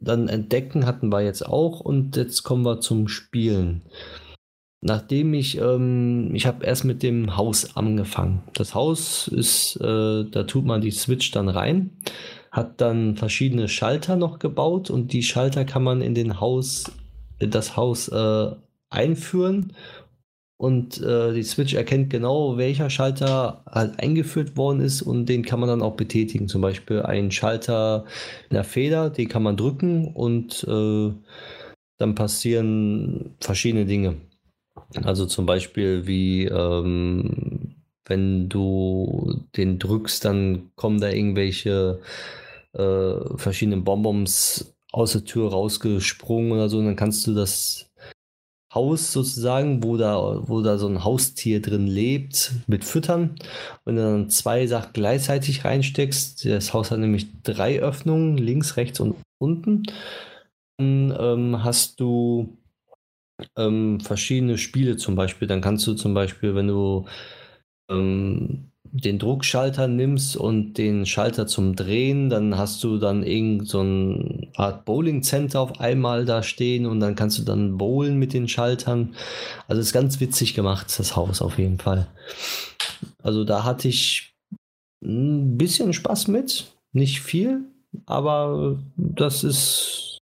Dann 0.00 0.28
entdecken 0.28 0.84
hatten 0.84 1.10
wir 1.10 1.22
jetzt 1.22 1.46
auch 1.46 1.80
und 1.80 2.16
jetzt 2.16 2.42
kommen 2.42 2.64
wir 2.64 2.80
zum 2.80 3.08
Spielen. 3.08 3.82
Nachdem 4.86 5.34
ich, 5.34 5.58
ähm, 5.58 6.32
ich 6.32 6.46
habe 6.46 6.64
erst 6.64 6.84
mit 6.84 7.02
dem 7.02 7.36
Haus 7.36 7.76
angefangen. 7.76 8.42
Das 8.54 8.76
Haus 8.76 9.26
ist, 9.26 9.74
äh, 9.80 10.24
da 10.30 10.44
tut 10.44 10.64
man 10.64 10.80
die 10.80 10.92
Switch 10.92 11.32
dann 11.32 11.48
rein, 11.48 11.90
hat 12.52 12.80
dann 12.80 13.16
verschiedene 13.16 13.66
Schalter 13.66 14.14
noch 14.14 14.38
gebaut 14.38 14.88
und 14.88 15.12
die 15.12 15.24
Schalter 15.24 15.64
kann 15.64 15.82
man 15.82 16.02
in 16.02 16.14
den 16.14 16.40
Haus, 16.40 16.84
in 17.40 17.50
das 17.50 17.76
Haus 17.76 18.06
äh, 18.06 18.50
einführen 18.88 19.72
und 20.56 21.02
äh, 21.02 21.34
die 21.34 21.42
Switch 21.42 21.74
erkennt 21.74 22.10
genau, 22.10 22.56
welcher 22.56 22.88
Schalter 22.88 23.64
halt 23.68 23.98
eingeführt 23.98 24.56
worden 24.56 24.78
ist 24.78 25.02
und 25.02 25.26
den 25.26 25.42
kann 25.42 25.58
man 25.58 25.68
dann 25.68 25.82
auch 25.82 25.96
betätigen. 25.96 26.46
Zum 26.46 26.60
Beispiel 26.60 27.02
ein 27.02 27.32
Schalter 27.32 28.04
in 28.50 28.54
der 28.54 28.62
Feder, 28.62 29.10
den 29.10 29.26
kann 29.26 29.42
man 29.42 29.56
drücken 29.56 30.14
und 30.14 30.62
äh, 30.62 31.10
dann 31.98 32.14
passieren 32.14 33.34
verschiedene 33.40 33.84
Dinge. 33.84 34.14
Also 35.02 35.26
zum 35.26 35.46
Beispiel 35.46 36.06
wie 36.06 36.44
ähm, 36.46 37.74
wenn 38.04 38.48
du 38.48 39.40
den 39.56 39.78
drückst, 39.78 40.24
dann 40.24 40.70
kommen 40.76 41.00
da 41.00 41.10
irgendwelche 41.10 42.00
äh, 42.72 43.36
verschiedenen 43.36 43.84
Bonbons 43.84 44.74
aus 44.92 45.12
der 45.12 45.24
Tür 45.24 45.50
rausgesprungen 45.50 46.52
oder 46.52 46.68
so 46.68 46.78
und 46.78 46.86
dann 46.86 46.96
kannst 46.96 47.26
du 47.26 47.34
das 47.34 47.90
Haus 48.72 49.12
sozusagen, 49.12 49.82
wo 49.82 49.96
da, 49.96 50.42
wo 50.48 50.60
da 50.60 50.76
so 50.76 50.86
ein 50.86 51.02
Haustier 51.02 51.62
drin 51.62 51.86
lebt, 51.86 52.52
mit 52.66 52.84
Füttern. 52.84 53.36
Wenn 53.84 53.96
du 53.96 54.02
dann 54.02 54.30
zwei 54.30 54.66
Sachen 54.66 54.90
gleichzeitig 54.92 55.64
reinsteckst, 55.64 56.44
das 56.44 56.74
Haus 56.74 56.90
hat 56.90 56.98
nämlich 56.98 57.26
drei 57.42 57.80
Öffnungen, 57.80 58.36
links, 58.36 58.76
rechts 58.76 59.00
und 59.00 59.16
unten, 59.38 59.84
dann 60.76 61.16
ähm, 61.18 61.64
hast 61.64 62.00
du 62.00 62.58
ähm, 63.56 64.00
verschiedene 64.00 64.58
Spiele 64.58 64.96
zum 64.96 65.14
Beispiel. 65.14 65.48
Dann 65.48 65.60
kannst 65.60 65.86
du 65.86 65.94
zum 65.94 66.14
Beispiel, 66.14 66.54
wenn 66.54 66.68
du 66.68 67.06
ähm, 67.90 68.70
den 68.92 69.18
Druckschalter 69.18 69.88
nimmst 69.88 70.36
und 70.36 70.74
den 70.74 71.06
Schalter 71.06 71.46
zum 71.46 71.76
Drehen, 71.76 72.30
dann 72.30 72.56
hast 72.56 72.82
du 72.82 72.98
dann 72.98 73.22
irgend 73.22 73.68
so 73.68 73.80
eine 73.80 74.48
Art 74.56 74.84
Bowling 74.84 75.22
Center 75.22 75.60
auf 75.60 75.80
einmal 75.80 76.24
da 76.24 76.42
stehen 76.42 76.86
und 76.86 77.00
dann 77.00 77.14
kannst 77.14 77.38
du 77.38 77.42
dann 77.42 77.76
bowlen 77.76 78.18
mit 78.18 78.32
den 78.32 78.48
Schaltern. 78.48 79.14
Also 79.68 79.80
ist 79.80 79.92
ganz 79.92 80.20
witzig 80.20 80.54
gemacht, 80.54 80.94
das 80.98 81.16
Haus 81.16 81.42
auf 81.42 81.58
jeden 81.58 81.78
Fall. 81.78 82.06
Also 83.22 83.44
da 83.44 83.64
hatte 83.64 83.88
ich 83.88 84.34
ein 85.04 85.58
bisschen 85.58 85.92
Spaß 85.92 86.28
mit, 86.28 86.72
nicht 86.92 87.20
viel, 87.20 87.64
aber 88.06 88.78
das 88.96 89.44
ist 89.44 90.15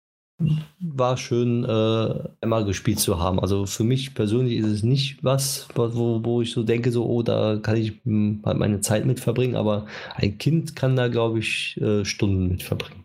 war 0.80 1.16
schön, 1.16 1.64
äh, 1.64 2.28
einmal 2.40 2.64
gespielt 2.64 2.98
zu 2.98 3.18
haben. 3.18 3.40
Also 3.40 3.66
für 3.66 3.84
mich 3.84 4.14
persönlich 4.14 4.58
ist 4.58 4.66
es 4.66 4.82
nicht 4.82 5.22
was, 5.22 5.68
wo, 5.74 6.24
wo 6.24 6.42
ich 6.42 6.52
so 6.52 6.62
denke, 6.62 6.90
so, 6.90 7.06
oh, 7.06 7.22
da 7.22 7.58
kann 7.62 7.76
ich 7.76 8.00
hm, 8.04 8.42
halt 8.44 8.58
meine 8.58 8.80
Zeit 8.80 9.06
mit 9.06 9.20
verbringen, 9.20 9.56
aber 9.56 9.86
ein 10.14 10.38
Kind 10.38 10.76
kann 10.76 10.96
da, 10.96 11.08
glaube 11.08 11.38
ich, 11.38 11.80
äh, 11.80 12.04
Stunden 12.04 12.48
mit 12.48 12.62
verbringen. 12.62 13.04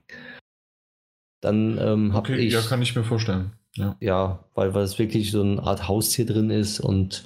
Dann 1.42 1.78
ähm, 1.80 2.14
habe 2.14 2.32
okay, 2.32 2.40
ich. 2.40 2.54
Ja, 2.54 2.62
kann 2.62 2.82
ich 2.82 2.96
mir 2.96 3.04
vorstellen. 3.04 3.54
Ja, 3.76 3.96
ja 4.00 4.44
weil, 4.56 4.74
weil 4.74 4.84
es 4.84 5.00
wirklich 5.00 5.32
so 5.32 5.42
eine 5.42 5.62
Art 5.62 5.88
Haustier 5.88 6.26
drin 6.26 6.50
ist 6.50 6.80
und 6.80 7.24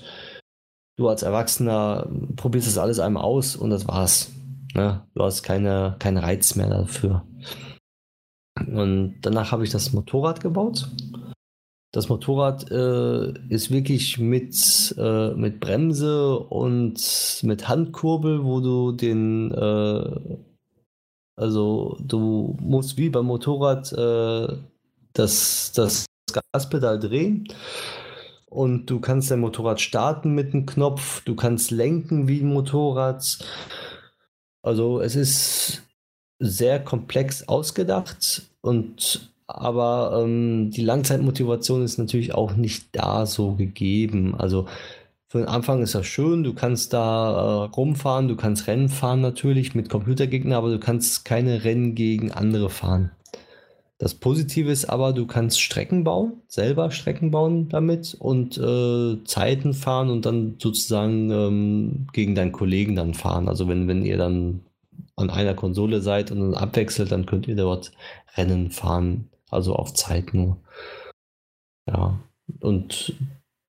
du 0.97 1.07
als 1.07 1.23
Erwachsener 1.23 2.07
probierst 2.35 2.67
das 2.67 2.77
alles 2.77 2.99
einmal 2.99 3.23
aus 3.23 3.55
und 3.55 3.69
das 3.69 3.87
war's. 3.87 4.31
Ne? 4.75 5.01
Du 5.15 5.23
hast 5.23 5.43
keine, 5.43 5.95
keinen 5.99 6.17
Reiz 6.17 6.55
mehr 6.55 6.69
dafür. 6.69 7.23
Und 8.59 9.15
danach 9.21 9.51
habe 9.51 9.63
ich 9.63 9.71
das 9.71 9.93
Motorrad 9.93 10.41
gebaut. 10.41 10.89
Das 11.91 12.09
Motorrad 12.09 12.71
äh, 12.71 13.33
ist 13.49 13.69
wirklich 13.69 14.17
mit, 14.17 14.95
äh, 14.97 15.29
mit 15.35 15.59
Bremse 15.59 16.39
und 16.39 17.39
mit 17.43 17.67
Handkurbel, 17.67 18.43
wo 18.43 18.61
du 18.61 18.91
den, 18.93 19.51
äh, 19.51 20.37
also 21.35 21.97
du 22.01 22.57
musst 22.59 22.97
wie 22.97 23.09
beim 23.09 23.25
Motorrad 23.25 23.93
äh, 23.93 24.57
das, 25.13 25.71
das 25.75 26.07
Gaspedal 26.51 26.99
drehen 26.99 27.47
und 28.47 28.87
du 28.87 28.99
kannst 28.99 29.29
dein 29.29 29.39
Motorrad 29.39 29.79
starten 29.79 30.33
mit 30.33 30.53
einem 30.53 30.65
Knopf, 30.65 31.21
du 31.25 31.35
kannst 31.35 31.69
lenken 31.69 32.27
wie 32.27 32.41
ein 32.41 32.53
Motorrad. 32.53 33.39
Also 34.63 34.99
es 34.99 35.15
ist 35.15 35.83
sehr 36.43 36.79
komplex 36.79 37.47
ausgedacht 37.47 38.43
und 38.61 39.31
aber 39.47 40.23
ähm, 40.23 40.71
die 40.71 40.81
Langzeitmotivation 40.81 41.83
ist 41.83 41.97
natürlich 41.97 42.33
auch 42.33 42.55
nicht 42.55 42.87
da 42.93 43.25
so 43.25 43.53
gegeben. 43.53 44.35
Also 44.35 44.67
für 45.27 45.39
den 45.39 45.47
Anfang 45.47 45.81
ist 45.81 45.95
das 45.95 46.05
schön, 46.05 46.43
du 46.43 46.53
kannst 46.53 46.93
da 46.93 47.65
äh, 47.65 47.75
rumfahren, 47.75 48.27
du 48.27 48.35
kannst 48.35 48.67
Rennen 48.67 48.89
fahren 48.89 49.21
natürlich 49.21 49.75
mit 49.75 49.89
Computergegnern, 49.89 50.53
aber 50.53 50.69
du 50.69 50.79
kannst 50.79 51.25
keine 51.25 51.63
Rennen 51.63 51.95
gegen 51.95 52.31
andere 52.31 52.69
fahren. 52.69 53.11
Das 53.97 54.15
Positive 54.15 54.69
ist 54.71 54.85
aber, 54.85 55.13
du 55.13 55.25
kannst 55.25 55.61
Strecken 55.61 56.03
bauen, 56.03 56.41
selber 56.47 56.91
Strecken 56.91 57.31
bauen 57.31 57.69
damit 57.69 58.15
und 58.19 58.57
äh, 58.57 59.23
Zeiten 59.23 59.73
fahren 59.73 60.09
und 60.09 60.25
dann 60.25 60.55
sozusagen 60.59 61.31
ähm, 61.31 62.07
gegen 62.11 62.35
deinen 62.35 62.51
Kollegen 62.51 62.95
dann 62.95 63.13
fahren. 63.13 63.47
Also 63.47 63.67
wenn, 63.67 63.87
wenn 63.87 64.03
ihr 64.03 64.17
dann 64.17 64.61
an 65.15 65.29
einer 65.29 65.53
Konsole 65.53 66.01
seid 66.01 66.31
und 66.31 66.39
dann 66.39 66.53
abwechselt, 66.55 67.11
dann 67.11 67.25
könnt 67.25 67.47
ihr 67.47 67.55
dort 67.55 67.91
Rennen 68.35 68.71
fahren, 68.71 69.29
also 69.49 69.75
auf 69.75 69.93
Zeit 69.93 70.33
nur. 70.33 70.57
Ja, 71.87 72.19
und 72.59 73.13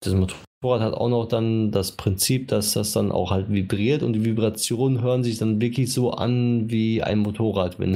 das 0.01 0.15
Motorrad 0.15 0.81
hat 0.81 0.95
auch 0.95 1.09
noch 1.09 1.27
dann 1.27 1.71
das 1.71 1.93
Prinzip, 1.93 2.49
dass 2.49 2.73
das 2.73 2.93
dann 2.93 3.13
auch 3.13 3.31
halt 3.31 3.51
vibriert 3.51 4.03
und 4.03 4.15
die 4.15 4.25
Vibrationen 4.25 5.03
hören 5.03 5.25
sich 5.25 5.39
dann 5.39 5.61
wirklich 5.61 5.93
so 5.93 6.13
an 6.13 6.71
wie 6.71 7.03
ein 7.03 7.19
Motorrad, 7.19 7.79
wenn 7.79 7.95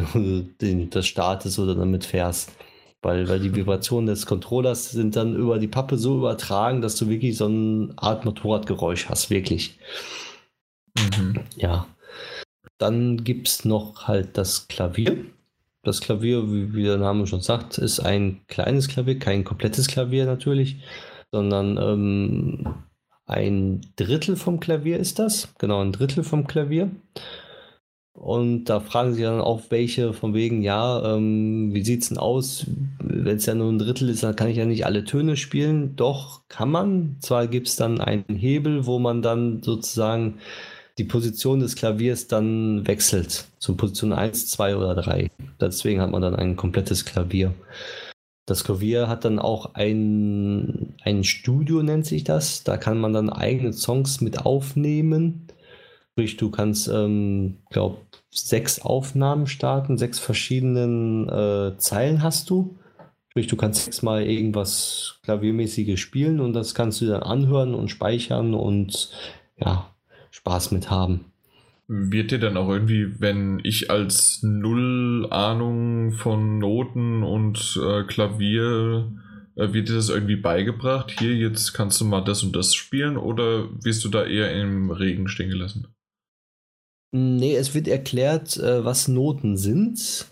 du 0.59 0.87
das 0.91 1.07
startest 1.07 1.59
oder 1.59 1.75
damit 1.75 2.05
fährst. 2.05 2.53
Weil, 3.01 3.29
weil 3.29 3.39
die 3.39 3.55
Vibrationen 3.55 4.09
des 4.09 4.27
Controllers 4.27 4.91
sind 4.91 5.15
dann 5.15 5.37
über 5.37 5.61
die 5.61 5.69
Pappe 5.69 5.97
so 5.97 6.17
übertragen, 6.17 6.83
dass 6.83 6.97
du 6.97 7.09
wirklich 7.09 7.37
so 7.37 7.45
eine 7.45 7.91
Art 7.97 8.25
Motorradgeräusch 8.25 9.09
hast, 9.09 9.31
wirklich. 9.31 9.79
Mhm. 10.99 11.39
Ja. 11.57 11.87
Dann 12.79 13.25
gibt 13.25 13.49
es 13.49 13.65
noch 13.65 14.07
halt 14.07 14.39
das 14.39 14.69
Klavier. 14.69 15.25
Das 15.83 16.01
Klavier, 16.01 16.51
wie, 16.51 16.75
wie, 16.75 16.85
der 16.85 16.97
Name 16.97 17.27
schon 17.27 17.41
sagt, 17.41 17.79
ist 17.79 18.01
ein 18.01 18.41
kleines 18.49 18.89
Klavier, 18.89 19.19
kein 19.19 19.45
komplettes 19.45 19.87
Klavier 19.89 20.27
natürlich, 20.27 20.77
sondern 21.33 21.77
ähm, 21.79 22.75
ein 23.27 23.81
Drittel 23.97 24.37
vom 24.37 24.61
Klavier 24.61 24.99
ist 24.99 25.19
das. 25.19 25.55
Genau, 25.59 25.81
ein 25.81 25.93
Drittel 25.93 26.25
vom 26.25 26.47
Klavier. 26.47 26.91
Und 28.19 28.65
da 28.65 28.81
fragen 28.81 29.15
sie 29.15 29.23
dann 29.23 29.41
auch 29.41 29.63
welche 29.69 30.13
von 30.13 30.35
wegen, 30.35 30.63
ja, 30.63 31.15
ähm, 31.15 31.73
wie 31.73 31.85
sieht 31.85 32.03
es 32.03 32.09
denn 32.09 32.19
aus? 32.19 32.67
Wenn 32.99 33.37
es 33.37 33.47
ja 33.47 33.55
nur 33.55 33.71
ein 33.71 33.79
Drittel 33.79 34.09
ist, 34.09 34.25
dann 34.25 34.35
kann 34.35 34.49
ich 34.49 34.57
ja 34.57 34.65
nicht 34.65 34.87
alle 34.87 35.05
Töne 35.05 35.37
spielen. 35.37 35.95
Doch, 35.95 36.43
kann 36.49 36.71
man. 36.71 37.17
Zwar 37.21 37.47
gibt 37.47 37.69
es 37.69 37.77
dann 37.77 38.01
einen 38.01 38.25
Hebel, 38.35 38.87
wo 38.87 38.99
man 38.99 39.23
dann 39.23 39.63
sozusagen 39.63 40.39
die 40.99 41.05
Position 41.05 41.61
des 41.61 41.77
Klaviers 41.77 42.27
dann 42.27 42.87
wechselt 42.87 43.47
zu 43.59 43.77
Position 43.77 44.13
1, 44.13 44.49
2 44.49 44.77
oder 44.77 44.95
3. 44.97 45.31
Deswegen 45.61 46.01
hat 46.01 46.11
man 46.11 46.23
dann 46.23 46.35
ein 46.35 46.57
komplettes 46.57 47.05
Klavier. 47.05 47.55
Das 48.47 48.65
Klavier 48.65 49.09
hat 49.09 49.25
dann 49.25 49.39
auch 49.39 49.75
ein, 49.75 50.95
ein 51.03 51.23
Studio, 51.23 51.83
nennt 51.83 52.07
sich 52.07 52.25
das. 52.25 52.65
Da 52.65 52.77
kann 52.77 52.99
man 52.99 53.13
dann 53.13 53.31
eigene 53.31 53.73
Songs 53.73 54.21
mit 54.21 54.45
aufnehmen. 54.45 55.47
Sprich, 56.13 56.37
du 56.37 56.51
kannst, 56.51 56.89
ähm, 56.89 57.59
glaube 57.71 57.99
sechs 58.31 58.81
Aufnahmen 58.81 59.47
starten, 59.47 59.99
sechs 59.99 60.19
verschiedenen 60.19 61.29
äh, 61.29 61.77
Zeilen 61.79 62.23
hast 62.23 62.51
du. 62.51 62.79
Sprich, 63.31 63.47
du 63.47 63.57
kannst 63.57 63.85
sechsmal 63.85 64.25
irgendwas 64.25 65.21
Klaviermäßiges 65.23 66.01
spielen 66.01 66.41
und 66.41 66.55
das 66.55 66.75
kannst 66.75 67.01
du 67.01 67.07
dann 67.07 67.23
anhören 67.23 67.75
und 67.75 67.89
speichern 67.89 68.55
und 68.55 69.11
ja, 69.61 69.95
Spaß 70.39 70.71
mit 70.71 70.91
haben. 70.91 71.33
Wird 71.89 72.31
dir 72.31 72.39
dann 72.39 72.57
auch 72.57 72.69
irgendwie, 72.69 73.19
wenn 73.19 73.61
ich 73.65 73.91
als 73.91 74.41
Null 74.43 75.27
Ahnung 75.31 76.13
von 76.13 76.59
Noten 76.59 77.23
und 77.23 77.81
äh, 77.83 78.05
Klavier, 78.05 79.11
äh, 79.57 79.73
wird 79.73 79.89
dir 79.89 79.95
das 79.95 80.11
irgendwie 80.11 80.37
beigebracht? 80.37 81.19
Hier, 81.19 81.35
jetzt 81.35 81.73
kannst 81.73 82.01
du 82.01 82.05
mal 82.05 82.21
das 82.21 82.43
und 82.43 82.55
das 82.55 82.75
spielen 82.75 83.17
oder 83.17 83.69
wirst 83.83 84.05
du 84.05 84.11
da 84.11 84.25
eher 84.25 84.53
im 84.53 84.91
Regen 84.91 85.29
stehen 85.29 85.51
gelassen? 85.51 85.89
Nee, 87.11 87.57
es 87.57 87.75
wird 87.75 87.89
erklärt, 87.89 88.59
äh, 88.59 88.85
was 88.85 89.09
Noten 89.09 89.57
sind, 89.57 90.27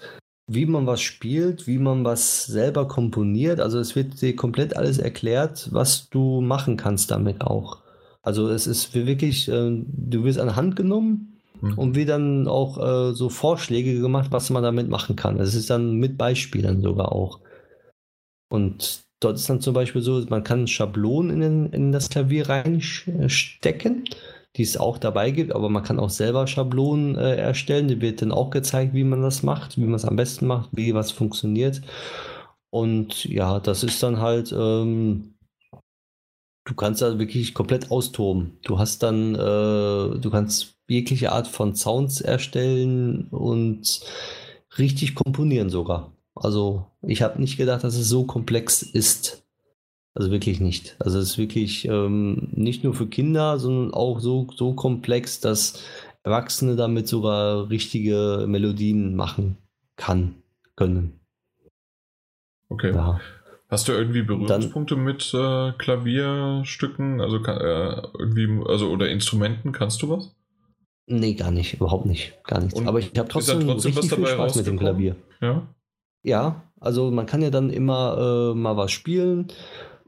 wie 0.47 0.67
man 0.67 0.87
was 0.87 1.01
spielt, 1.01 1.67
wie 1.67 1.79
man 1.79 2.05
was 2.05 2.45
selber 2.45 2.87
komponiert. 2.87 3.61
Also 3.61 3.81
es 3.81 3.97
wird 3.97 4.21
dir 4.21 4.37
komplett 4.37 4.77
alles 4.77 4.99
erklärt, 4.99 5.69
was 5.73 6.11
du 6.11 6.43
machen 6.43 6.77
kannst 6.77 7.11
damit 7.11 7.41
auch. 7.41 7.86
Also 8.27 8.49
es 8.49 8.67
ist 8.67 8.95
wirklich, 8.95 9.49
äh, 9.49 9.71
du 9.87 10.25
wirst 10.25 10.39
an 10.39 10.57
Hand 10.57 10.77
genommen 10.77 11.37
Mhm. 11.61 11.79
Und 11.79 11.95
wir 11.95 12.07
dann 12.07 12.49
auch 12.49 12.79
äh, 12.79 13.15
so 13.15 13.29
Vorschläge 13.29 14.01
gemacht, 14.01 14.29
was 14.31 14.51
man 14.51 14.63
damit 14.63 14.89
machen 14.89 15.17
kann. 15.17 15.41
Es 15.41 15.55
ist 15.55 15.71
dann 15.71 15.95
mit 15.95 16.19
Beispielen 16.19 16.83
sogar 16.83 17.13
auch. 17.13 17.41
Und 18.49 19.05
dort 19.21 19.37
ist 19.37 19.49
dann 19.49 19.61
zum 19.61 19.75
Beispiel 19.75 20.03
so, 20.03 20.25
man 20.29 20.45
kann 20.45 20.67
Schablonen 20.67 21.43
in, 21.43 21.67
in 21.73 21.93
das 21.93 22.09
Klavier 22.11 22.49
reinstecken, 22.49 24.05
die 24.57 24.63
es 24.63 24.77
auch 24.77 24.99
dabei 24.99 25.31
gibt, 25.31 25.55
aber 25.55 25.69
man 25.69 25.83
kann 25.83 25.99
auch 25.99 26.11
selber 26.11 26.47
Schablonen 26.47 27.17
äh, 27.17 27.37
erstellen. 27.37 27.89
Die 27.89 28.01
wird 28.01 28.23
dann 28.23 28.33
auch 28.33 28.51
gezeigt, 28.51 28.95
wie 28.95 29.05
man 29.05 29.23
das 29.23 29.43
macht, 29.43 29.77
wie 29.79 29.85
man 29.85 29.95
es 29.95 30.05
am 30.05 30.17
besten 30.17 30.47
macht, 30.47 30.71
wie 30.73 30.95
was 30.95 31.11
funktioniert. 31.11 31.83
Und 32.71 33.25
ja, 33.25 33.61
das 33.61 33.83
ist 33.83 34.03
dann 34.03 34.21
halt, 34.21 34.55
ähm, 34.57 35.36
du 36.67 36.75
kannst 36.75 37.01
da 37.01 37.19
wirklich 37.19 37.55
komplett 37.55 37.91
austoben. 37.91 38.59
Du 38.65 38.79
hast 38.79 39.03
dann, 39.03 39.35
äh, 39.35 39.39
du 40.19 40.31
kannst 40.31 40.77
jegliche 40.89 41.33
Art 41.33 41.49
von 41.49 41.75
Sounds 41.75 42.21
erstellen 42.21 43.29
und 43.29 44.01
richtig 44.77 45.15
komponieren 45.15 45.71
sogar. 45.71 46.13
Also 46.35 46.87
ich 47.03 47.23
habe 47.23 47.41
nicht 47.41 47.57
gedacht, 47.57 47.83
dass 47.83 47.97
es 47.97 48.09
so 48.09 48.25
komplex 48.25 48.83
ist. 48.83 49.45
Also 50.15 50.31
wirklich 50.31 50.61
nicht. 50.61 50.97
Also 50.99 51.19
es 51.19 51.31
ist 51.31 51.39
wirklich 51.39 51.87
ähm, 51.87 52.49
nicht 52.53 52.85
nur 52.85 52.95
für 52.95 53.07
Kinder, 53.07 53.59
sondern 53.59 53.95
auch 53.95 54.21
so, 54.21 54.47
so 54.55 54.75
komplex, 54.75 55.41
dass 55.41 55.83
Erwachsene 56.25 56.75
damit 56.75 57.07
sogar 57.07 57.71
richtige 57.71 58.47
Melodien 58.49 59.15
machen 59.15 59.59
kann, 59.97 60.43
können. 60.75 61.21
Okay. 62.69 62.93
Ja. 62.93 63.21
Hast 63.69 63.89
du 63.89 63.93
irgendwie 63.93 64.23
Berührungspunkte 64.23 64.95
Dann, 64.95 65.05
mit 65.05 65.35
äh, 65.35 65.73
Klavierstücken, 65.77 67.21
also 67.21 67.39
äh, 67.39 68.03
irgendwie, 68.19 68.65
also 68.69 68.89
oder 68.91 69.09
Instrumenten? 69.09 69.73
Kannst 69.73 70.03
du 70.03 70.09
was? 70.09 70.37
Nee, 71.09 71.35
gar 71.35 71.51
nicht, 71.51 71.75
überhaupt 71.75 72.07
nicht, 72.07 72.35
gar 72.45 72.61
nichts. 72.61 72.81
Aber 72.85 72.99
ich 72.99 73.13
habe 73.17 73.29
trotzdem, 73.29 73.67
trotzdem 73.67 73.93
richtig 73.93 74.15
viel 74.15 74.27
Spaß 74.27 74.57
mit 74.57 74.67
dem 74.67 74.79
Klavier. 74.79 75.17
Ja. 75.41 75.67
Ja, 76.23 76.63
also 76.81 77.11
man 77.11 77.27
kann 77.27 77.43
ja 77.43 77.51
dann 77.51 77.71
immer 77.71 78.53
äh, 78.53 78.55
mal 78.57 78.77
was 78.77 78.91
spielen, 78.91 79.49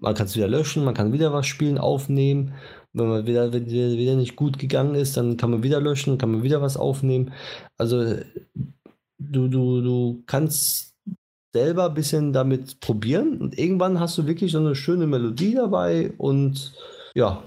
man 0.00 0.14
kann 0.14 0.26
es 0.26 0.36
wieder 0.36 0.48
löschen, 0.48 0.84
man 0.84 0.94
kann 0.94 1.12
wieder 1.12 1.32
was 1.32 1.46
spielen, 1.46 1.78
aufnehmen. 1.78 2.54
Wenn 2.92 3.08
man 3.08 3.26
wieder, 3.26 3.52
wenn 3.52 3.66
wieder 3.66 4.16
nicht 4.16 4.34
gut 4.34 4.58
gegangen 4.58 4.94
ist, 4.94 5.16
dann 5.16 5.36
kann 5.36 5.50
man 5.50 5.62
wieder 5.62 5.80
löschen, 5.80 6.18
kann 6.18 6.30
man 6.30 6.42
wieder 6.42 6.62
was 6.62 6.76
aufnehmen. 6.76 7.32
Also 7.76 8.16
du, 9.18 9.48
du, 9.48 9.82
du 9.82 10.22
kannst 10.26 10.87
selber 11.52 11.86
ein 11.86 11.94
bisschen 11.94 12.32
damit 12.32 12.80
probieren 12.80 13.38
und 13.38 13.58
irgendwann 13.58 14.00
hast 14.00 14.18
du 14.18 14.26
wirklich 14.26 14.52
so 14.52 14.58
eine 14.58 14.74
schöne 14.74 15.06
Melodie 15.06 15.54
dabei 15.54 16.12
und 16.18 16.72
ja, 17.14 17.42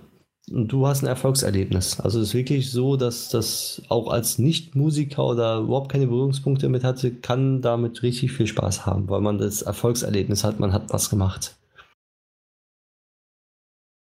und 0.50 0.68
du 0.68 0.88
hast 0.88 1.04
ein 1.04 1.08
Erfolgserlebnis. 1.08 2.00
Also 2.00 2.20
es 2.20 2.30
ist 2.30 2.34
wirklich 2.34 2.72
so, 2.72 2.98
dass 2.98 3.30
das 3.30 3.82
auch 3.90 4.10
als 4.10 4.38
Nicht-Musiker 4.38 5.26
oder 5.26 5.60
überhaupt 5.60 5.92
keine 5.92 6.08
Berührungspunkte 6.08 6.66
damit 6.66 6.84
hatte, 6.84 7.14
kann 7.14 7.62
damit 7.62 8.04
richtig 8.04 8.34
viel 8.34 8.48
Spaß 8.48 8.86
haben, 8.86 9.08
weil 9.10 9.22
man 9.22 9.38
das 9.38 9.62
Erfolgserlebnis 9.62 10.44
hat, 10.44 10.60
man 10.60 10.74
hat 10.74 10.92
was 10.92 11.10
gemacht. 11.10 11.58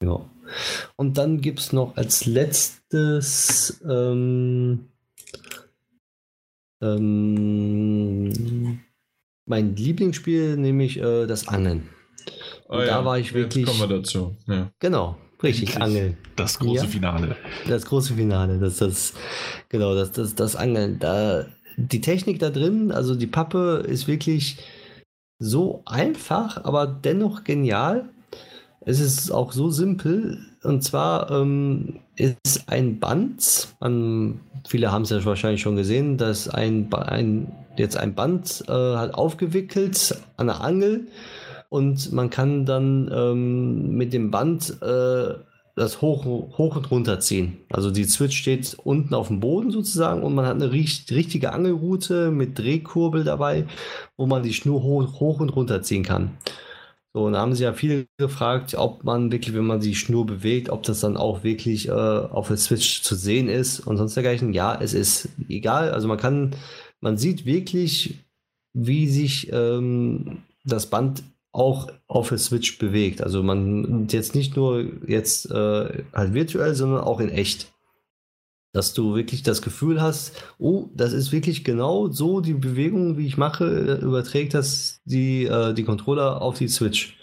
Ja. 0.02 0.28
Und 0.97 1.16
dann 1.16 1.40
gibt 1.40 1.60
es 1.60 1.73
noch 1.73 1.97
als 1.97 2.26
letztes 2.26 3.81
ähm, 3.89 4.89
ähm, 6.82 8.81
mein 9.47 9.75
Lieblingsspiel, 9.76 10.57
nämlich 10.57 10.99
äh, 10.99 11.26
das 11.26 11.49
Angeln. 11.49 11.89
Oh, 12.68 12.78
ja. 12.78 12.86
da 12.86 13.05
war 13.05 13.18
ich 13.18 13.33
wirklich. 13.33 13.66
Jetzt 13.66 13.78
kommen 13.78 13.91
wir 13.91 13.97
dazu. 13.99 14.36
Ja. 14.47 14.70
Genau, 14.81 15.16
richtig, 15.42 15.70
Endlich 15.70 15.83
Angeln. 15.83 16.16
Das 16.34 16.58
große 16.58 16.84
ja. 16.84 16.91
Finale. 16.91 17.36
Das 17.68 17.86
große 17.86 18.15
Finale, 18.15 18.58
das, 18.58 18.78
das, 18.78 19.15
genau, 19.68 19.94
das, 19.94 20.12
das, 20.12 20.34
das 20.34 20.57
Angeln. 20.57 20.99
Da, 20.99 21.47
die 21.76 22.00
Technik 22.00 22.41
da 22.41 22.50
drin, 22.50 22.91
also 22.91 23.15
die 23.15 23.26
Pappe 23.26 23.84
ist 23.86 24.08
wirklich 24.08 24.58
so 25.39 25.83
einfach, 25.86 26.65
aber 26.65 26.86
dennoch 26.86 27.44
genial. 27.44 28.08
Es 28.81 29.00
ist 29.00 29.31
auch 29.31 29.52
so 29.52 29.70
simpel. 29.70 30.39
Und 30.62 30.83
zwar 30.83 31.31
ähm, 31.31 32.00
ist 32.16 32.65
ein 32.68 32.99
Band, 32.99 33.68
man, 33.81 34.41
viele 34.66 34.91
haben 34.91 35.02
es 35.02 35.10
ja 35.10 35.25
wahrscheinlich 35.25 35.60
schon 35.60 35.76
gesehen, 35.76 36.16
dass 36.16 36.49
ein, 36.49 36.92
ein 36.92 37.52
jetzt 37.78 37.96
ein 37.96 38.14
Band 38.14 38.64
äh, 38.68 38.72
aufgewickelt 38.72 40.16
an 40.36 40.46
der 40.46 40.60
Angel 40.60 41.08
und 41.68 42.12
man 42.12 42.30
kann 42.30 42.64
dann 42.64 43.10
ähm, 43.12 43.96
mit 43.96 44.12
dem 44.12 44.30
Band 44.30 44.80
äh, 44.82 45.34
das 45.76 46.00
hoch, 46.00 46.24
hoch 46.24 46.76
und 46.76 46.90
runter 46.90 47.20
ziehen. 47.20 47.58
Also 47.70 47.90
die 47.90 48.05
Switch 48.05 48.36
steht 48.36 48.76
unten 48.82 49.14
auf 49.14 49.28
dem 49.28 49.40
Boden 49.40 49.70
sozusagen 49.70 50.22
und 50.22 50.34
man 50.34 50.46
hat 50.46 50.55
eine 50.55 50.72
richtige 50.72 51.52
Angelroute 51.52 52.30
mit 52.30 52.58
Drehkurbel 52.58 53.24
dabei, 53.24 53.66
wo 54.16 54.26
man 54.26 54.42
die 54.42 54.55
Schnur 54.55 54.82
hoch, 54.82 55.20
hoch 55.20 55.40
und 55.40 55.50
runter 55.50 55.82
ziehen 55.82 56.02
kann. 56.02 56.38
So, 57.12 57.24
und 57.24 57.32
da 57.32 57.40
haben 57.40 57.55
sie 57.55 57.64
ja 57.64 57.72
viele 57.72 58.06
gefragt, 58.18 58.74
ob 58.74 59.05
man 59.05 59.32
wirklich, 59.32 59.55
wenn 59.55 59.64
man 59.64 59.80
die 59.80 59.94
Schnur 59.94 60.26
bewegt, 60.26 60.68
ob 60.70 60.82
das 60.82 61.00
dann 61.00 61.16
auch 61.16 61.44
wirklich 61.44 61.88
äh, 61.88 61.90
auf 61.90 62.48
der 62.48 62.58
Switch 62.58 63.02
zu 63.02 63.14
sehen 63.14 63.48
ist 63.48 63.80
und 63.80 63.96
sonst 63.96 64.16
dergleichen. 64.16 64.52
Ja, 64.52 64.78
es 64.78 64.92
ist 64.92 65.30
egal. 65.48 65.92
Also 65.92 66.08
man 66.08 66.18
kann 66.18 66.55
man 67.00 67.16
sieht 67.16 67.47
wirklich, 67.47 68.25
wie 68.73 69.08
sich 69.08 69.52
ähm, 69.52 70.42
das 70.65 70.86
Band 70.86 71.23
auch 71.52 71.91
auf 72.07 72.28
der 72.28 72.39
Switch 72.39 72.78
bewegt. 72.78 73.23
Also 73.23 73.42
man 73.42 74.08
jetzt 74.10 74.34
nicht 74.34 74.57
nur 74.57 74.84
jetzt 75.08 75.50
äh, 75.50 76.05
halt 76.12 76.34
virtuell, 76.34 76.75
sondern 76.75 77.00
auch 77.00 77.20
in 77.20 77.31
echt. 77.31 77.73
Dass 78.73 78.92
du 78.92 79.15
wirklich 79.15 79.42
das 79.42 79.62
Gefühl 79.62 80.02
hast, 80.02 80.33
oh, 80.58 80.91
das 80.94 81.15
ist 81.15 81.33
wirklich 81.33 81.65
genau 81.65 82.08
so 82.08 82.42
die 82.42 82.52
Bewegung, 82.52 83.16
wie 83.16 83.26
ich 83.26 83.39
mache, 83.39 83.65
äh, 83.65 84.05
überträgt 84.05 84.52
das 84.52 85.00
die, 85.07 85.47
äh, 85.47 85.73
die 85.73 85.84
Controller 85.84 86.42
auf 86.42 86.58
die 86.58 86.68
Switch. 86.68 87.16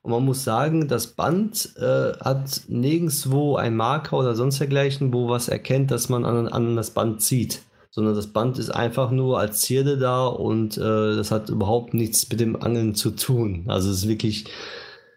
Und 0.00 0.12
man 0.12 0.24
muss 0.24 0.44
sagen, 0.44 0.88
das 0.88 1.08
Band 1.08 1.74
äh, 1.76 2.12
hat 2.20 2.62
nirgendwo 2.68 3.56
ein 3.56 3.76
Marker 3.76 4.16
oder 4.16 4.34
sonst 4.34 4.58
dergleichen, 4.60 5.12
wo 5.12 5.28
was 5.28 5.48
erkennt, 5.48 5.90
dass 5.90 6.08
man 6.08 6.24
an, 6.24 6.48
an 6.48 6.76
das 6.76 6.92
Band 6.92 7.20
zieht 7.20 7.60
sondern 7.96 8.14
das 8.14 8.26
Band 8.26 8.58
ist 8.58 8.68
einfach 8.68 9.10
nur 9.10 9.40
als 9.40 9.62
Zierde 9.62 9.96
da 9.96 10.26
und 10.26 10.76
äh, 10.76 11.16
das 11.16 11.30
hat 11.30 11.48
überhaupt 11.48 11.94
nichts 11.94 12.28
mit 12.28 12.40
dem 12.40 12.54
Angeln 12.54 12.94
zu 12.94 13.10
tun. 13.10 13.64
Also 13.68 13.90
es 13.90 14.00
ist 14.00 14.08
wirklich 14.08 14.44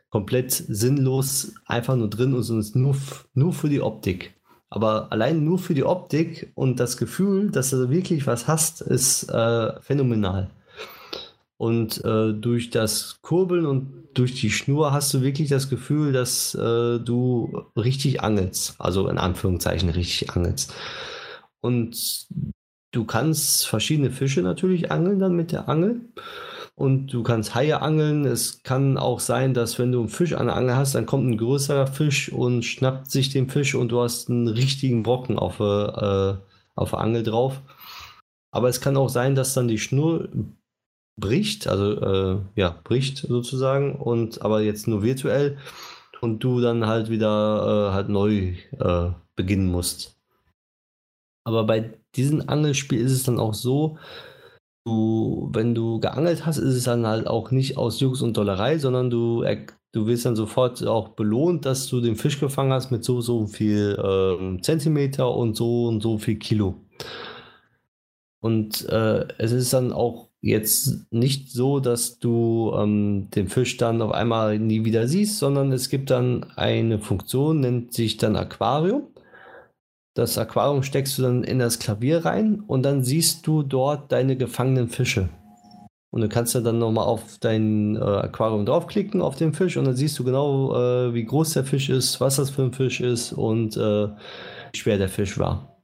komplett 0.10 0.54
sinnlos, 0.54 1.56
einfach 1.66 1.98
nur 1.98 2.10
drin 2.10 2.34
und 2.34 2.40
ist 2.40 2.78
nur, 2.78 2.96
nur 3.34 3.52
für 3.52 3.68
die 3.68 3.82
Optik. 3.82 4.34
Aber 4.70 5.12
allein 5.12 5.44
nur 5.44 5.60
für 5.60 5.74
die 5.74 5.84
Optik 5.84 6.54
und 6.56 6.80
das 6.80 6.96
Gefühl, 6.96 7.52
dass 7.52 7.72
du 7.72 7.90
wirklich 7.90 8.28
was 8.28 8.48
hast, 8.48 8.80
ist 8.80 9.24
äh, 9.30 9.82
phänomenal. 9.82 10.50
Und 11.58 12.02
äh, 12.06 12.32
durch 12.32 12.70
das 12.70 13.20
Kurbeln 13.22 13.66
und 13.66 14.08
durch 14.14 14.36
die 14.36 14.52
Schnur 14.52 14.94
hast 14.94 15.14
du 15.14 15.22
wirklich 15.22 15.50
das 15.50 15.70
Gefühl, 15.70 16.14
dass 16.14 16.56
äh, 16.56 17.00
du 17.00 17.66
richtig 17.76 18.22
angelst. 18.22 18.76
Also 18.80 19.10
in 19.10 19.18
Anführungszeichen 19.18 19.90
richtig 19.90 20.30
angelst. 20.30 20.74
Und 21.60 22.26
Du 22.92 23.06
kannst 23.06 23.68
verschiedene 23.68 24.10
Fische 24.12 24.42
natürlich 24.42 24.92
angeln 24.92 25.20
dann 25.20 25.36
mit 25.36 25.52
der 25.52 25.70
Angel. 25.70 26.02
Und 26.76 27.08
du 27.08 27.24
kannst 27.24 27.56
Haie 27.56 27.82
angeln. 27.82 28.26
Es 28.26 28.64
kann 28.64 28.98
auch 28.98 29.20
sein, 29.20 29.54
dass 29.54 29.78
wenn 29.80 29.92
du 29.92 30.00
einen 30.00 30.10
Fisch 30.10 30.34
an 30.34 30.48
der 30.48 30.56
Angel 30.56 30.76
hast, 30.76 30.96
dann 30.96 31.06
kommt 31.06 31.30
ein 31.30 31.38
größerer 31.38 31.88
Fisch 31.88 32.32
und 32.32 32.64
schnappt 32.64 33.12
sich 33.12 33.30
den 33.30 33.50
Fisch 33.50 33.76
und 33.76 33.92
du 33.92 34.02
hast 34.02 34.30
einen 34.30 34.48
richtigen 34.48 35.04
Brocken 35.04 35.38
auf, 35.38 35.60
äh, 35.60 36.36
auf 36.76 36.90
der 36.92 37.00
Angel 37.00 37.24
drauf. 37.24 37.62
Aber 38.52 38.70
es 38.70 38.82
kann 38.82 38.98
auch 38.98 39.10
sein, 39.10 39.36
dass 39.36 39.54
dann 39.54 39.68
die 39.68 39.78
Schnur 39.78 40.30
bricht, 41.20 41.68
also 41.68 42.02
äh, 42.02 42.38
ja, 42.56 42.80
bricht 42.84 43.18
sozusagen, 43.18 43.96
und 43.96 44.42
aber 44.42 44.62
jetzt 44.62 44.88
nur 44.88 45.04
virtuell 45.04 45.58
und 46.22 46.40
du 46.44 46.62
dann 46.62 46.88
halt 46.88 47.10
wieder 47.10 47.90
äh, 47.90 47.94
halt 47.94 48.10
neu 48.10 48.54
äh, 48.80 49.12
beginnen 49.36 49.68
musst. 49.68 50.19
Aber 51.50 51.66
bei 51.66 51.94
diesem 52.16 52.48
Angelspiel 52.48 53.00
ist 53.02 53.12
es 53.12 53.24
dann 53.24 53.40
auch 53.40 53.54
so, 53.54 53.98
du, 54.86 55.50
wenn 55.54 55.76
du 55.76 56.00
geangelt 56.00 56.46
hast, 56.46 56.58
ist 56.58 56.76
es 56.76 56.84
dann 56.84 57.06
halt 57.06 57.28
auch 57.28 57.52
nicht 57.52 57.78
aus 57.78 58.00
Jux 58.00 58.22
und 58.22 58.38
Dollerei, 58.38 58.78
sondern 58.78 59.10
du, 59.10 59.44
du 59.92 60.08
wirst 60.08 60.26
dann 60.26 60.36
sofort 60.36 60.86
auch 60.86 61.10
belohnt, 61.10 61.66
dass 61.66 61.88
du 61.88 62.02
den 62.02 62.16
Fisch 62.16 62.40
gefangen 62.40 62.74
hast 62.74 62.92
mit 62.92 63.04
so 63.04 63.22
so 63.22 63.48
viel 63.48 63.98
äh, 63.98 64.62
Zentimeter 64.62 65.34
und 65.36 65.56
so 65.56 65.88
und 65.88 66.02
so 66.02 66.18
viel 66.18 66.38
Kilo. 66.38 66.76
Und 68.42 68.88
äh, 68.90 69.28
es 69.38 69.52
ist 69.52 69.74
dann 69.74 69.92
auch 69.92 70.30
jetzt 70.42 71.12
nicht 71.12 71.52
so, 71.52 71.80
dass 71.80 72.20
du 72.20 72.74
ähm, 72.78 73.30
den 73.36 73.50
Fisch 73.50 73.78
dann 73.78 74.02
auf 74.02 74.12
einmal 74.12 74.58
nie 74.60 74.86
wieder 74.86 75.08
siehst, 75.08 75.40
sondern 75.40 75.72
es 75.74 75.90
gibt 75.90 76.10
dann 76.10 76.46
eine 76.56 77.00
Funktion, 77.00 77.60
nennt 77.60 77.94
sich 77.94 78.18
dann 78.18 78.38
Aquarium. 78.38 79.08
Das 80.20 80.38
Aquarium 80.38 80.84
steckst 80.84 81.18
du 81.18 81.22
dann 81.22 81.46
in 81.46 81.60
das 81.60 81.80
Klavier 81.80 82.26
rein 82.26 82.62
und 82.68 82.84
dann 82.84 83.06
siehst 83.06 83.48
du 83.48 83.64
dort 83.64 84.12
deine 84.12 84.36
gefangenen 84.36 84.90
Fische. 84.90 85.30
Und 86.12 86.20
du 86.20 86.28
kannst 86.28 86.54
ja 86.56 86.60
dann 86.60 86.78
nochmal 86.78 87.06
auf 87.06 87.38
dein 87.40 87.96
äh, 87.96 88.00
Aquarium 88.00 88.66
draufklicken, 88.66 89.22
auf 89.22 89.38
den 89.38 89.54
Fisch, 89.54 89.78
und 89.78 89.86
dann 89.86 89.96
siehst 89.96 90.20
du 90.20 90.26
genau, 90.26 90.76
äh, 90.76 91.14
wie 91.14 91.24
groß 91.24 91.54
der 91.54 91.64
Fisch 91.64 91.88
ist, 91.88 92.20
was 92.20 92.36
das 92.36 92.50
für 92.50 92.64
ein 92.64 92.74
Fisch 92.74 93.00
ist 93.00 93.32
und 93.32 93.78
äh, 93.78 94.08
wie 94.10 94.78
schwer 94.78 94.98
der 94.98 95.08
Fisch 95.08 95.40
war. 95.40 95.78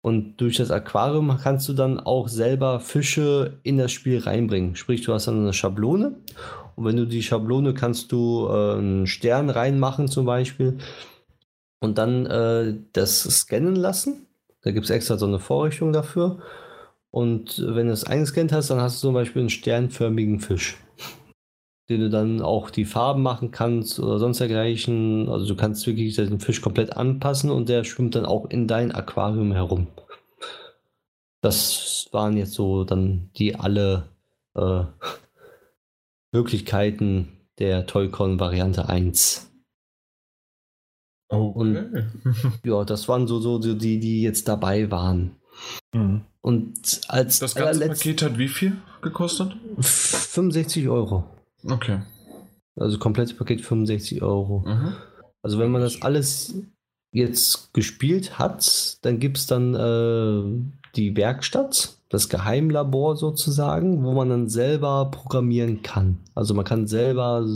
Und 0.00 0.38
durch 0.38 0.56
das 0.56 0.70
Aquarium 0.70 1.36
kannst 1.36 1.68
du 1.68 1.74
dann 1.74 2.00
auch 2.00 2.28
selber 2.28 2.80
Fische 2.80 3.58
in 3.62 3.76
das 3.76 3.92
Spiel 3.92 4.20
reinbringen. 4.20 4.74
Sprich, 4.74 5.02
du 5.02 5.12
hast 5.12 5.26
dann 5.26 5.40
eine 5.40 5.52
Schablone 5.52 6.16
und 6.76 6.86
wenn 6.86 6.96
du 6.96 7.06
die 7.06 7.22
Schablone 7.22 7.74
kannst 7.74 8.10
du 8.10 8.48
äh, 8.48 8.78
einen 8.78 9.06
Stern 9.06 9.50
reinmachen 9.50 10.08
zum 10.08 10.24
Beispiel 10.24 10.78
und 11.82 11.98
dann 11.98 12.26
äh, 12.26 12.74
das 12.92 13.22
scannen 13.22 13.74
lassen. 13.74 14.26
Da 14.62 14.70
gibt 14.70 14.84
es 14.84 14.90
extra 14.90 15.18
so 15.18 15.26
eine 15.26 15.40
Vorrichtung 15.40 15.92
dafür. 15.92 16.38
Und 17.10 17.58
wenn 17.58 17.88
du 17.88 17.92
es 17.92 18.04
eingescannt 18.04 18.52
hast, 18.52 18.70
dann 18.70 18.80
hast 18.80 19.02
du 19.02 19.08
zum 19.08 19.14
Beispiel 19.14 19.40
einen 19.40 19.50
sternförmigen 19.50 20.38
Fisch, 20.38 20.78
den 21.90 22.00
du 22.00 22.08
dann 22.08 22.40
auch 22.40 22.70
die 22.70 22.84
Farben 22.84 23.22
machen 23.22 23.50
kannst 23.50 23.98
oder 23.98 24.20
sonst 24.20 24.38
dergleichen. 24.38 25.28
Also 25.28 25.46
du 25.46 25.56
kannst 25.56 25.84
wirklich 25.84 26.14
den 26.14 26.38
Fisch 26.38 26.62
komplett 26.62 26.96
anpassen 26.96 27.50
und 27.50 27.68
der 27.68 27.82
schwimmt 27.82 28.14
dann 28.14 28.26
auch 28.26 28.48
in 28.48 28.68
dein 28.68 28.92
Aquarium 28.92 29.52
herum. 29.52 29.88
Das 31.40 32.08
waren 32.12 32.36
jetzt 32.36 32.54
so 32.54 32.84
dann 32.84 33.30
die 33.36 33.56
alle 33.56 34.08
äh, 34.54 34.84
Möglichkeiten 36.30 37.40
der 37.58 37.86
Toycon 37.86 38.38
Variante 38.38 38.88
1. 38.88 39.51
Okay. 41.32 41.58
Und 41.58 42.08
ja, 42.64 42.84
das 42.84 43.08
waren 43.08 43.26
so, 43.26 43.40
so 43.40 43.58
die, 43.58 43.98
die 43.98 44.22
jetzt 44.22 44.48
dabei 44.48 44.90
waren. 44.90 45.36
Mhm. 45.94 46.22
Und 46.42 47.00
als 47.08 47.38
das 47.38 47.54
ganze 47.54 47.86
Paket 47.88 48.22
hat 48.22 48.38
wie 48.38 48.48
viel 48.48 48.76
gekostet? 49.00 49.56
65 49.78 50.88
Euro. 50.88 51.24
Okay. 51.64 52.00
Also 52.76 52.98
komplettes 52.98 53.36
Paket 53.36 53.60
65 53.62 54.22
Euro. 54.22 54.64
Mhm. 54.66 54.94
Also 55.42 55.58
wenn 55.58 55.70
man 55.70 55.80
das 55.80 56.02
alles 56.02 56.54
jetzt 57.12 57.72
gespielt 57.72 58.38
hat, 58.38 58.98
dann 59.02 59.18
gibt 59.18 59.38
es 59.38 59.46
dann 59.46 59.74
äh, 59.74 60.72
die 60.96 61.16
Werkstatt, 61.16 61.96
das 62.08 62.28
Geheimlabor 62.28 63.16
sozusagen, 63.16 64.04
wo 64.04 64.12
man 64.12 64.28
dann 64.28 64.48
selber 64.48 65.10
programmieren 65.10 65.82
kann. 65.82 66.18
Also 66.34 66.54
man 66.54 66.64
kann 66.64 66.86
selber 66.86 67.46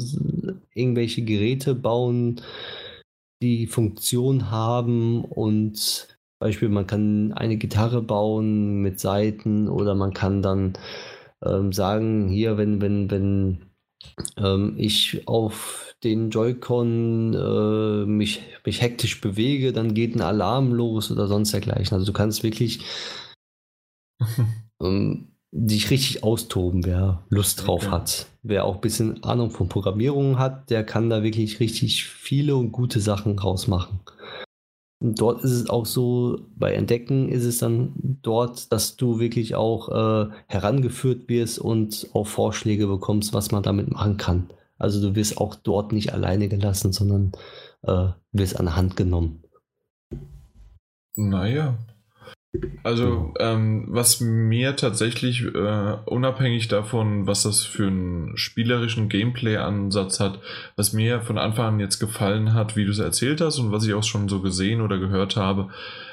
irgendwelche 0.74 1.22
Geräte 1.22 1.74
bauen, 1.74 2.40
die 3.42 3.66
Funktion 3.66 4.50
haben 4.50 5.24
und 5.24 6.16
Beispiel, 6.38 6.68
man 6.68 6.86
kann 6.86 7.32
eine 7.32 7.56
Gitarre 7.56 8.02
bauen 8.02 8.82
mit 8.82 9.00
Saiten 9.00 9.68
oder 9.68 9.94
man 9.94 10.12
kann 10.12 10.42
dann 10.42 10.74
ähm, 11.44 11.72
sagen, 11.72 12.28
hier, 12.28 12.58
wenn, 12.58 12.80
wenn, 12.80 13.10
wenn 13.10 13.70
ähm, 14.36 14.74
ich 14.76 15.26
auf 15.26 15.94
den 16.04 16.30
Joy-Con 16.30 17.34
äh, 17.34 18.06
mich, 18.06 18.42
mich 18.64 18.82
hektisch 18.82 19.20
bewege, 19.20 19.72
dann 19.72 19.94
geht 19.94 20.14
ein 20.14 20.20
Alarm 20.20 20.72
los 20.72 21.10
oder 21.10 21.26
sonst 21.26 21.52
dergleichen. 21.52 21.94
Also 21.94 22.06
du 22.06 22.12
kannst 22.12 22.42
wirklich 22.42 22.84
ähm, 24.82 25.35
dich 25.52 25.90
richtig 25.90 26.22
austoben, 26.22 26.84
wer 26.84 27.24
Lust 27.28 27.66
drauf 27.66 27.84
Okay. 27.84 27.92
hat. 27.92 28.26
Wer 28.42 28.64
auch 28.64 28.76
ein 28.76 28.80
bisschen 28.80 29.22
Ahnung 29.24 29.50
von 29.50 29.68
Programmierung 29.68 30.38
hat, 30.38 30.70
der 30.70 30.84
kann 30.84 31.10
da 31.10 31.22
wirklich 31.22 31.60
richtig 31.60 32.04
viele 32.04 32.56
und 32.56 32.72
gute 32.72 33.00
Sachen 33.00 33.38
rausmachen. 33.38 34.00
Und 35.02 35.20
dort 35.20 35.44
ist 35.44 35.52
es 35.52 35.68
auch 35.68 35.84
so, 35.84 36.46
bei 36.56 36.72
Entdecken 36.72 37.28
ist 37.28 37.44
es 37.44 37.58
dann 37.58 37.92
dort, 38.22 38.72
dass 38.72 38.96
du 38.96 39.18
wirklich 39.18 39.54
auch 39.54 39.88
äh, 39.88 40.30
herangeführt 40.46 41.28
wirst 41.28 41.58
und 41.58 42.08
auch 42.14 42.26
Vorschläge 42.26 42.86
bekommst, 42.86 43.34
was 43.34 43.50
man 43.50 43.62
damit 43.62 43.90
machen 43.90 44.16
kann. 44.16 44.50
Also 44.78 45.00
du 45.00 45.14
wirst 45.14 45.38
auch 45.38 45.54
dort 45.54 45.92
nicht 45.92 46.12
alleine 46.12 46.48
gelassen, 46.48 46.92
sondern 46.92 47.32
äh, 47.82 48.08
wirst 48.32 48.58
an 48.58 48.66
die 48.66 48.72
Hand 48.72 48.96
genommen. 48.96 49.42
Naja. 51.16 51.78
Also, 52.82 53.34
ähm, 53.40 53.86
was 53.88 54.20
mir 54.20 54.76
tatsächlich, 54.76 55.44
äh, 55.44 55.96
unabhängig 56.04 56.68
davon, 56.68 57.26
was 57.26 57.42
das 57.42 57.64
für 57.64 57.88
einen 57.88 58.36
spielerischen 58.36 59.08
Gameplay-Ansatz 59.08 60.20
hat, 60.20 60.38
was 60.76 60.92
mir 60.92 61.20
von 61.20 61.36
Anfang 61.36 61.66
an 61.66 61.80
jetzt 61.80 61.98
gefallen 61.98 62.54
hat, 62.54 62.76
wie 62.76 62.84
du 62.84 62.92
es 62.92 63.00
erzählt 63.00 63.40
hast 63.40 63.58
und 63.58 63.72
was 63.72 63.84
ich 63.84 63.94
auch 63.94 64.04
schon 64.04 64.28
so 64.28 64.40
gesehen 64.40 64.80
oder 64.80 64.98
gehört 64.98 65.36
habe, 65.36 65.68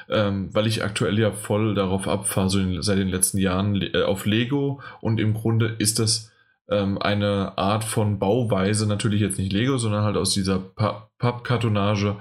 ähm, 0.08 0.48
weil 0.52 0.66
ich 0.66 0.82
aktuell 0.82 1.16
ja 1.18 1.30
voll 1.30 1.76
darauf 1.76 2.08
abfahre, 2.08 2.50
so 2.50 2.58
in, 2.58 2.82
seit 2.82 2.98
den 2.98 3.08
letzten 3.08 3.38
Jahren 3.38 3.80
äh, 3.80 4.02
auf 4.02 4.26
Lego 4.26 4.80
und 5.00 5.20
im 5.20 5.32
Grunde 5.32 5.76
ist 5.78 6.00
das 6.00 6.32
ähm, 6.68 6.98
eine 7.00 7.56
Art 7.56 7.84
von 7.84 8.18
Bauweise, 8.18 8.88
natürlich 8.88 9.20
jetzt 9.20 9.38
nicht 9.38 9.52
Lego, 9.52 9.78
sondern 9.78 10.02
halt 10.02 10.16
aus 10.16 10.34
dieser 10.34 10.58
Pa- 10.58 11.08
Pappkartonage, 11.18 12.16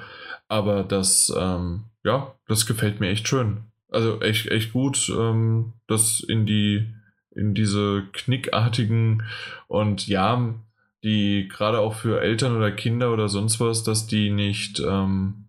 aber 0.48 0.84
das, 0.84 1.34
ähm, 1.35 1.85
ja, 2.03 2.35
das 2.48 2.68
gefällt 2.68 3.00
mir 3.00 3.10
echt 3.10 3.27
schön. 3.27 3.64
Also 3.93 4.19
echt, 4.22 4.47
echt 4.47 4.73
gut, 4.73 5.09
ähm, 5.15 5.73
das 5.88 6.19
in 6.19 6.45
die, 6.45 6.88
in 7.31 7.53
diese 7.53 8.03
knickartigen 8.11 9.23
und 9.67 10.07
ja, 10.07 10.55
die 11.03 11.47
gerade 11.47 11.80
auch 11.80 11.95
für 11.95 12.22
Eltern 12.22 12.55
oder 12.55 12.72
Kinder 12.72 13.11
oder 13.13 13.27
sonst 13.30 13.59
was, 13.59 13.83
dass 13.83 14.07
die 14.07 14.30
nicht, 14.30 14.80
ähm, 14.80 15.45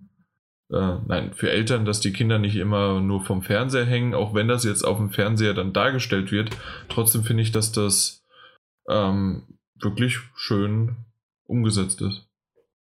äh, 0.71 0.97
nein, 1.07 1.33
für 1.35 1.51
Eltern, 1.51 1.85
dass 1.85 2.01
die 2.01 2.13
Kinder 2.13 2.39
nicht 2.39 2.57
immer 2.57 3.01
nur 3.01 3.23
vom 3.23 3.43
Fernseher 3.43 3.85
hängen, 3.85 4.15
auch 4.15 4.35
wenn 4.35 4.49
das 4.49 4.65
jetzt 4.65 4.83
auf 4.83 4.99
dem 4.99 5.11
Fernseher 5.11 5.55
dann 5.55 5.73
dargestellt 5.73 6.33
wird. 6.33 6.51
Trotzdem 6.89 7.23
finde 7.23 7.43
ich, 7.43 7.53
dass 7.53 7.73
das 7.73 8.25
ähm, 8.89 9.43
wirklich 9.81 10.19
schön 10.35 10.97
umgesetzt 11.47 12.01
ist. 12.03 12.27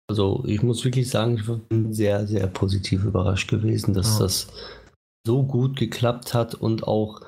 Also 0.08 0.42
ich 0.46 0.62
muss 0.62 0.84
wirklich 0.84 1.08
sagen, 1.08 1.36
ich 1.36 1.46
bin 1.68 1.94
sehr, 1.94 2.26
sehr 2.26 2.46
positiv 2.48 3.04
überrascht 3.04 3.48
gewesen, 3.48 3.94
dass 3.94 4.18
Ja. 4.18 4.24
das 4.24 4.48
so 5.26 5.42
gut 5.42 5.76
geklappt 5.76 6.34
hat 6.34 6.54
und 6.54 6.84
auch, 6.84 7.20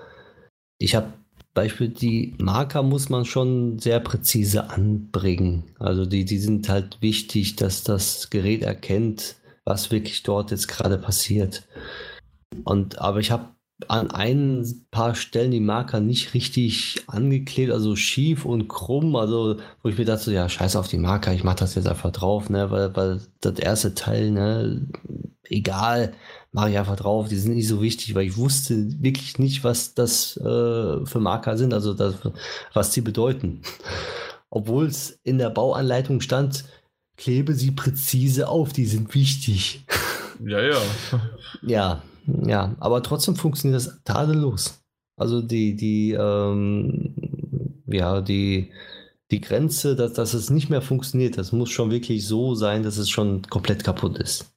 ich 0.79 0.95
habe 0.95 1.13
Beispiel, 1.55 1.89
die 1.89 2.35
Marker 2.39 2.83
muss 2.83 3.11
man 3.11 3.27
schon 3.27 3.79
sehr 3.79 4.01
präzise 4.01 4.71
anbringen. 4.71 5.65
Also 5.79 6.07
die, 6.07 6.25
die 6.25 6.39
sind 6.39 6.69
halt 6.69 7.03
wichtig, 7.03 7.57
dass 7.57 7.85
das 7.85 8.31
Gerät 8.31 8.63
erkennt, 8.63 9.37
was 9.65 9.91
wirklich 9.91 10.23
dort 10.23 10.51
jetzt 10.51 10.69
gerade 10.69 10.97
passiert. 10.97 11.69
Und 12.65 12.99
aber 12.99 13.21
ich 13.21 13.31
habe 13.31 13.49
an 13.89 14.11
ein 14.11 14.87
paar 14.91 15.15
Stellen 15.15 15.51
die 15.51 15.61
Marker 15.61 16.01
nicht 16.01 16.35
richtig 16.35 17.03
angeklebt, 17.07 17.73
also 17.73 17.97
schief 17.97 18.45
und 18.45 18.69
krumm, 18.69 19.17
also 19.17 19.57
wo 19.83 19.89
ich 19.89 19.99
mir 19.99 20.05
dachte, 20.05 20.33
ja, 20.33 20.49
scheiß 20.49 20.77
auf 20.77 20.89
die 20.89 20.99
Marker, 20.99 21.33
ich 21.35 21.45
mach 21.45 21.55
das 21.55 21.75
jetzt 21.75 21.89
einfach 21.89 22.13
drauf, 22.13 22.49
ne, 22.49 22.71
weil, 22.71 22.95
weil 22.97 23.21
das 23.41 23.59
erste 23.59 23.95
Teil, 23.95 24.31
ne, 24.31 24.87
egal, 25.45 26.13
mache 26.53 26.71
ich 26.71 26.79
einfach 26.79 26.97
drauf, 26.97 27.29
die 27.29 27.37
sind 27.37 27.55
nicht 27.55 27.69
so 27.69 27.81
wichtig, 27.81 28.15
weil 28.15 28.27
ich 28.27 28.37
wusste 28.37 29.03
wirklich 29.03 29.39
nicht, 29.39 29.65
was 29.65 29.95
das 29.95 30.37
äh, 30.37 31.05
für 31.07 31.21
Marker 31.21 31.57
sind, 31.57 31.73
also 31.73 31.95
das, 31.95 32.15
was 32.75 32.93
sie 32.93 33.01
bedeuten. 33.01 33.63
Obwohl 34.51 34.87
es 34.87 35.19
in 35.25 35.39
der 35.39 35.49
Bauanleitung 35.49 36.21
stand, 36.21 36.65
klebe 37.17 37.55
sie 37.55 37.71
präzise 37.71 38.49
auf, 38.49 38.73
die 38.73 38.87
sind 38.87 39.15
wichtig. 39.15 39.87
Ja, 40.45 40.61
ja. 40.61 40.79
Ja, 41.63 42.03
ja, 42.47 42.75
aber 42.81 43.03
trotzdem 43.03 43.37
funktioniert 43.37 43.81
das 43.81 44.03
tadellos. 44.05 44.83
Also 45.17 45.41
die, 45.41 45.77
die, 45.77 46.13
ähm, 46.13 47.15
ja, 47.87 48.21
die, 48.21 48.73
die 49.31 49.41
Grenze, 49.41 49.97
dass, 49.97 50.15
dass 50.15 50.35
es 50.35 50.51
nicht 50.51 50.69
mehr 50.69 50.83
funktioniert, 50.83 51.39
das 51.39 51.53
muss 51.53 51.71
schon 51.71 51.91
wirklich 51.91 52.27
so 52.27 52.55
sein, 52.55 52.83
dass 52.83 52.99
es 52.99 53.09
schon 53.09 53.43
komplett 53.43 53.85
kaputt 53.85 54.19
ist. 54.19 54.52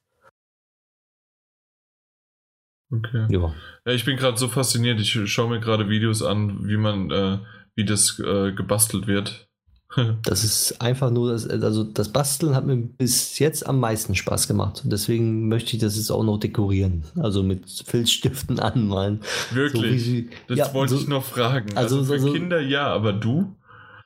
Okay. 2.92 3.26
Ja. 3.30 3.52
Ja, 3.84 3.92
ich 3.92 4.04
bin 4.04 4.16
gerade 4.16 4.38
so 4.38 4.48
fasziniert. 4.48 5.00
Ich 5.00 5.10
schaue 5.30 5.50
mir 5.50 5.60
gerade 5.60 5.88
Videos 5.88 6.22
an, 6.22 6.66
wie 6.68 6.76
man, 6.76 7.10
äh, 7.10 7.38
wie 7.74 7.84
das 7.84 8.18
äh, 8.20 8.52
gebastelt 8.52 9.06
wird. 9.06 9.48
Das 10.24 10.44
ist 10.44 10.80
einfach 10.82 11.10
nur, 11.10 11.32
das, 11.32 11.48
also 11.48 11.82
das 11.84 12.10
Basteln 12.12 12.54
hat 12.54 12.66
mir 12.66 12.76
bis 12.76 13.38
jetzt 13.38 13.66
am 13.66 13.80
meisten 13.80 14.14
Spaß 14.14 14.46
gemacht. 14.46 14.82
Und 14.84 14.90
deswegen 14.92 15.48
möchte 15.48 15.74
ich 15.74 15.80
das 15.80 15.96
jetzt 15.96 16.10
auch 16.10 16.22
noch 16.24 16.38
dekorieren. 16.38 17.04
Also 17.18 17.42
mit 17.42 17.70
Filzstiften 17.86 18.58
anmalen. 18.60 19.20
Wirklich. 19.52 20.04
So 20.06 20.22
das 20.48 20.58
ja, 20.58 20.74
wollte 20.74 20.94
so, 20.96 21.00
ich 21.00 21.08
noch 21.08 21.24
fragen. 21.24 21.76
also 21.76 21.98
Also, 21.98 22.12
für 22.12 22.20
so- 22.20 22.32
Kinder 22.32 22.60
ja, 22.60 22.88
aber 22.88 23.12
du? 23.14 23.54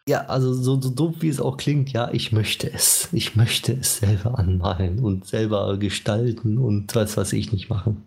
Ja, 0.08 0.26
also 0.26 0.52
so, 0.52 0.80
so 0.80 0.90
doof 0.90 1.16
wie 1.20 1.28
es 1.28 1.40
auch 1.40 1.56
klingt, 1.56 1.92
ja, 1.92 2.10
ich 2.12 2.30
möchte 2.30 2.72
es. 2.72 3.08
Ich 3.12 3.34
möchte 3.34 3.72
es 3.72 3.98
selber 3.98 4.38
anmalen 4.38 5.00
und 5.00 5.26
selber 5.26 5.76
gestalten 5.78 6.58
und 6.58 6.94
was 6.94 7.16
weiß 7.16 7.32
ich 7.32 7.52
nicht 7.52 7.68
machen. 7.68 8.04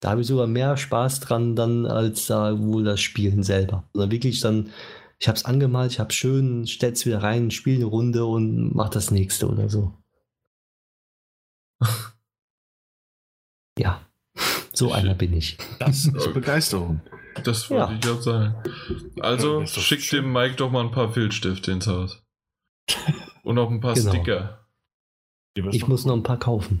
Da 0.00 0.10
habe 0.10 0.20
ich 0.20 0.26
sogar 0.26 0.46
mehr 0.46 0.76
Spaß 0.76 1.20
dran 1.20 1.56
dann 1.56 1.86
als 1.86 2.26
da 2.26 2.58
wohl 2.58 2.84
das 2.84 3.00
Spielen 3.00 3.42
selber. 3.42 3.84
Sondern 3.92 4.10
wirklich 4.10 4.40
dann, 4.40 4.70
ich 5.18 5.28
habe 5.28 5.36
es 5.36 5.44
angemalt, 5.46 5.92
ich 5.92 6.00
habe 6.00 6.12
schön, 6.12 6.66
stell's 6.66 7.06
wieder 7.06 7.22
rein, 7.22 7.50
spiele 7.50 7.76
eine 7.76 7.84
Runde 7.86 8.24
und 8.26 8.74
mach 8.74 8.90
das 8.90 9.10
nächste 9.10 9.48
oder 9.48 9.68
so. 9.68 9.94
Ja, 13.78 14.00
so 14.72 14.92
einer 14.92 15.14
bin 15.14 15.34
ich. 15.34 15.58
Das 15.78 16.06
ist 16.14 16.32
Begeisterung. 16.32 17.02
Das 17.44 17.68
wollte 17.68 17.92
Ja. 17.92 17.98
ich 18.02 18.08
auch 18.08 18.22
sagen. 18.22 18.54
Also 19.20 19.58
Ja, 19.58 19.64
ist 19.64 19.76
doch 19.76 19.82
schick 19.82 20.00
schön. 20.00 20.24
dem 20.24 20.32
Mike 20.32 20.56
doch 20.56 20.70
mal 20.70 20.80
ein 20.82 20.90
paar 20.92 21.12
Filzstifte 21.12 21.72
ins 21.72 21.86
Haus. 21.86 22.22
Und 23.42 23.58
auch 23.58 23.70
ein 23.70 23.80
paar 23.80 23.92
Genau. 23.94 24.10
Sticker. 24.10 24.66
Ich 25.72 25.86
muss 25.86 26.06
noch 26.06 26.14
ein 26.14 26.22
paar 26.22 26.38
kaufen. 26.38 26.80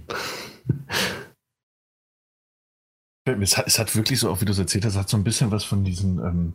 Es 3.26 3.56
hat, 3.58 3.66
es 3.66 3.78
hat 3.78 3.94
wirklich 3.96 4.20
so, 4.20 4.30
auch 4.30 4.40
wie 4.40 4.44
du 4.44 4.52
es 4.52 4.58
erzählt 4.58 4.84
hast, 4.84 4.96
hat 4.96 5.08
so 5.08 5.16
ein 5.16 5.24
bisschen 5.24 5.50
was 5.50 5.64
von 5.64 5.82
diesen, 5.84 6.18
ähm, 6.18 6.54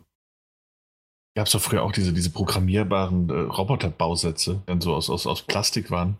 gab 1.36 1.46
es 1.46 1.52
doch 1.52 1.60
früher 1.60 1.82
auch 1.82 1.92
diese, 1.92 2.12
diese 2.12 2.30
programmierbaren 2.30 3.28
äh, 3.28 3.32
Roboterbausätze, 3.32 4.54
die 4.54 4.66
dann 4.66 4.80
so 4.80 4.94
aus, 4.94 5.10
aus, 5.10 5.26
aus 5.26 5.42
Plastik 5.42 5.90
waren. 5.90 6.16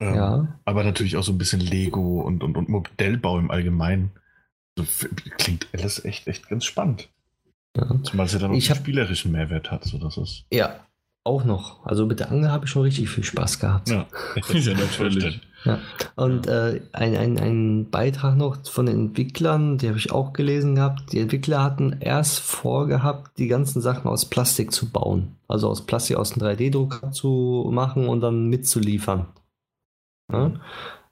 Ähm, 0.00 0.14
Ja. 0.14 0.58
Aber 0.64 0.84
natürlich 0.84 1.16
auch 1.18 1.22
so 1.22 1.32
ein 1.32 1.38
bisschen 1.38 1.60
Lego 1.60 2.22
und, 2.22 2.42
und, 2.42 2.56
und 2.56 2.68
Modellbau 2.70 3.38
im 3.38 3.50
Allgemeinen. 3.50 4.10
So, 4.78 4.84
f- 4.84 5.08
klingt 5.36 5.68
alles 5.74 6.02
echt, 6.04 6.26
echt 6.26 6.48
ganz 6.48 6.64
spannend. 6.64 7.08
ja. 7.76 8.02
Zumal 8.04 8.24
es 8.26 8.32
ja 8.32 8.38
dann 8.38 8.52
auch 8.52 8.54
Ich 8.56 8.70
einen 8.70 8.78
hab- 8.78 8.84
spielerischen 8.84 9.32
Mehrwert 9.32 9.70
hat. 9.70 9.84
So 9.84 9.98
dass 9.98 10.16
es, 10.16 10.44
Ja, 10.50 10.86
auch 11.24 11.44
noch. 11.44 11.84
Also 11.84 12.06
mit 12.06 12.20
der 12.20 12.30
Angel 12.30 12.50
habe 12.50 12.64
ich 12.64 12.70
schon 12.70 12.82
richtig 12.82 13.10
viel 13.10 13.24
Spaß 13.24 13.58
gehabt. 13.60 13.90
ja. 13.90 14.06
Ja, 14.54 14.74
natürlich. 14.74 15.40
Und 16.16 16.46
äh, 16.46 16.80
ein, 16.92 17.16
ein, 17.16 17.38
ein 17.38 17.90
Beitrag 17.90 18.36
noch 18.36 18.64
von 18.66 18.86
den 18.86 19.08
Entwicklern, 19.08 19.78
die 19.78 19.88
habe 19.88 19.98
ich 19.98 20.10
auch 20.10 20.32
gelesen 20.32 20.74
gehabt. 20.74 21.12
Die 21.12 21.20
Entwickler 21.20 21.62
hatten 21.62 21.98
erst 22.00 22.40
vorgehabt, 22.40 23.38
die 23.38 23.48
ganzen 23.48 23.80
Sachen 23.80 24.08
aus 24.08 24.24
Plastik 24.24 24.72
zu 24.72 24.90
bauen. 24.90 25.36
Also 25.48 25.68
aus 25.68 25.84
Plastik 25.84 26.16
aus 26.16 26.30
dem 26.30 26.42
3D-Drucker 26.42 27.12
zu 27.12 27.68
machen 27.72 28.08
und 28.08 28.20
dann 28.20 28.46
mitzuliefern. 28.48 29.26
Ja? 30.32 30.52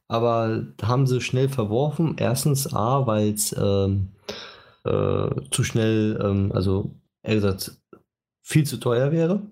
Aber 0.09 0.65
haben 0.83 1.07
sie 1.07 1.21
schnell 1.21 1.51
verworfen. 1.51 2.17
Erstens 2.19 2.73
A, 2.73 3.07
weil 3.07 3.35
es 3.35 3.55
ähm, 3.59 4.13
äh, 4.85 5.29
zu 5.51 5.65
schnell, 5.65 6.19
ähm, 6.23 6.53
also 6.55 6.95
eher 7.23 7.35
gesagt, 7.35 7.79
viel 8.43 8.65
zu 8.65 8.79
teuer 8.79 9.13
wäre. 9.13 9.43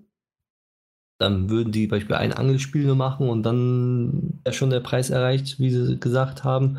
Dann 1.19 1.49
würden 1.49 1.71
die 1.71 1.87
beispielsweise 1.87 2.21
ein 2.21 2.33
Angelspiel 2.33 2.85
nur 2.85 2.95
machen 2.95 3.29
und 3.29 3.43
dann 3.43 4.39
wäre 4.43 4.53
schon 4.53 4.69
der 4.69 4.81
Preis 4.81 5.09
erreicht, 5.09 5.59
wie 5.59 5.71
sie 5.71 5.99
gesagt 5.99 6.43
haben. 6.43 6.77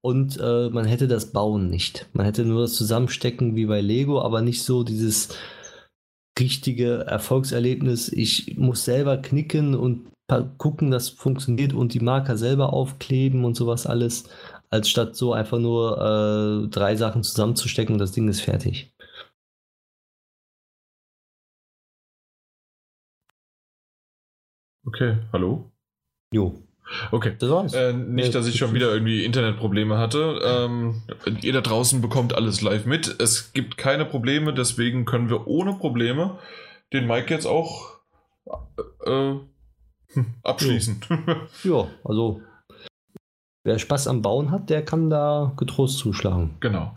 Und 0.00 0.38
äh, 0.38 0.68
man 0.70 0.84
hätte 0.84 1.08
das 1.08 1.32
Bauen 1.32 1.68
nicht. 1.70 2.08
Man 2.12 2.26
hätte 2.26 2.44
nur 2.44 2.62
das 2.62 2.74
Zusammenstecken 2.74 3.56
wie 3.56 3.66
bei 3.66 3.80
Lego, 3.80 4.20
aber 4.20 4.42
nicht 4.42 4.62
so 4.62 4.84
dieses 4.84 5.30
richtige 6.38 7.06
Erfolgserlebnis. 7.06 8.08
Ich 8.08 8.56
muss 8.58 8.84
selber 8.84 9.16
knicken 9.18 9.74
und 9.74 10.08
gucken, 10.58 10.90
dass 10.90 11.10
funktioniert 11.10 11.72
und 11.74 11.94
die 11.94 12.00
Marker 12.00 12.36
selber 12.36 12.72
aufkleben 12.72 13.44
und 13.44 13.54
sowas 13.54 13.86
alles, 13.86 14.24
als 14.70 14.88
statt 14.88 15.16
so 15.16 15.32
einfach 15.32 15.58
nur 15.58 16.64
äh, 16.64 16.68
drei 16.68 16.96
Sachen 16.96 17.22
zusammenzustecken 17.22 17.94
und 17.94 17.98
das 17.98 18.12
Ding 18.12 18.28
ist 18.28 18.40
fertig. 18.40 18.93
Okay, 24.86 25.18
hallo? 25.32 25.70
Jo, 26.32 26.54
Okay. 27.10 27.34
das 27.38 27.50
war's. 27.50 27.72
Äh, 27.74 27.92
nicht, 27.92 28.34
dass 28.34 28.46
ich 28.46 28.56
schon 28.56 28.74
wieder 28.74 28.92
irgendwie 28.92 29.24
Internetprobleme 29.24 29.96
hatte. 29.98 30.40
Ähm, 30.44 31.02
ihr 31.40 31.52
da 31.52 31.60
draußen 31.60 32.00
bekommt 32.02 32.34
alles 32.34 32.60
live 32.60 32.84
mit. 32.86 33.20
Es 33.20 33.52
gibt 33.52 33.76
keine 33.76 34.04
Probleme, 34.04 34.52
deswegen 34.52 35.04
können 35.04 35.30
wir 35.30 35.46
ohne 35.46 35.74
Probleme 35.74 36.38
den 36.92 37.06
Mike 37.06 37.32
jetzt 37.32 37.46
auch 37.46 37.98
äh, 39.06 39.34
hm, 40.12 40.26
abschließen. 40.42 41.00
Ja, 41.64 41.88
also 42.04 42.42
wer 43.64 43.78
Spaß 43.78 44.08
am 44.08 44.20
Bauen 44.20 44.50
hat, 44.50 44.68
der 44.68 44.84
kann 44.84 45.08
da 45.08 45.54
getrost 45.56 45.98
zuschlagen. 45.98 46.56
genau. 46.60 46.92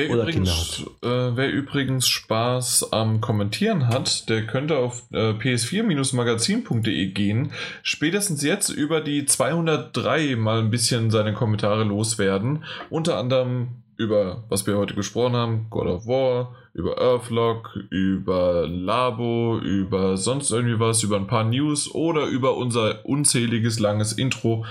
Wer 0.00 0.10
Oder 0.10 0.22
übrigens, 0.22 0.84
äh, 1.02 1.08
wer 1.08 1.50
übrigens 1.50 2.08
Spaß 2.08 2.92
am 2.92 3.20
Kommentieren 3.20 3.88
hat, 3.88 4.28
der 4.30 4.46
könnte 4.46 4.78
auf 4.78 5.02
äh, 5.12 5.32
ps4-magazin.de 5.32 7.06
gehen. 7.08 7.52
Spätestens 7.82 8.42
jetzt 8.42 8.70
über 8.70 9.02
die 9.02 9.26
203 9.26 10.36
mal 10.36 10.60
ein 10.60 10.70
bisschen 10.70 11.10
seine 11.10 11.34
Kommentare 11.34 11.84
loswerden. 11.84 12.64
Unter 12.88 13.18
anderem 13.18 13.82
über, 13.98 14.44
was 14.48 14.66
wir 14.66 14.78
heute 14.78 14.94
gesprochen 14.94 15.36
haben, 15.36 15.66
God 15.68 15.86
of 15.86 16.06
War, 16.06 16.54
über 16.72 16.98
Earthlock, 16.98 17.76
über 17.90 18.66
Labo, 18.66 19.58
über 19.58 20.16
sonst 20.16 20.50
irgendwie 20.50 20.80
was, 20.80 21.02
über 21.02 21.16
ein 21.16 21.26
paar 21.26 21.44
News 21.44 21.94
oder 21.94 22.24
über 22.24 22.56
unser 22.56 23.04
unzähliges 23.04 23.78
langes 23.78 24.14
Intro. 24.14 24.64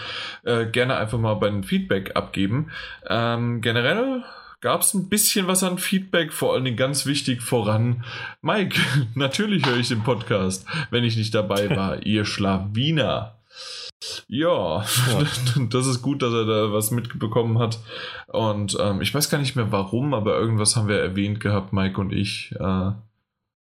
Äh, 0.43 0.65
gerne 0.65 0.95
einfach 0.95 1.19
mal 1.19 1.35
bei 1.35 1.49
den 1.49 1.63
Feedback 1.63 2.15
abgeben. 2.15 2.71
Ähm, 3.07 3.61
generell 3.61 4.23
gab 4.61 4.81
es 4.81 4.93
ein 4.93 5.09
bisschen 5.09 5.47
was 5.47 5.63
an 5.63 5.77
Feedback, 5.77 6.33
vor 6.33 6.53
allen 6.53 6.65
Dingen 6.65 6.77
ganz 6.77 7.05
wichtig 7.05 7.41
voran. 7.41 8.03
Mike, 8.41 8.79
natürlich 9.15 9.65
höre 9.65 9.77
ich 9.77 9.89
den 9.89 10.03
Podcast, 10.03 10.65
wenn 10.91 11.03
ich 11.03 11.17
nicht 11.17 11.33
dabei 11.33 11.75
war, 11.75 12.03
ihr 12.05 12.25
Schlawiner. 12.25 13.35
Ja, 14.27 14.85
das 15.69 15.87
ist 15.87 16.01
gut, 16.01 16.21
dass 16.21 16.33
er 16.33 16.45
da 16.45 16.71
was 16.71 16.91
mitbekommen 16.91 17.59
hat. 17.59 17.79
Und 18.27 18.77
ähm, 18.79 19.01
ich 19.01 19.13
weiß 19.13 19.29
gar 19.29 19.39
nicht 19.39 19.55
mehr 19.55 19.71
warum, 19.71 20.13
aber 20.13 20.37
irgendwas 20.37 20.75
haben 20.75 20.87
wir 20.87 20.99
erwähnt 20.99 21.39
gehabt, 21.39 21.73
Mike 21.73 21.99
und 21.99 22.13
ich. 22.13 22.55
Äh, 22.59 22.91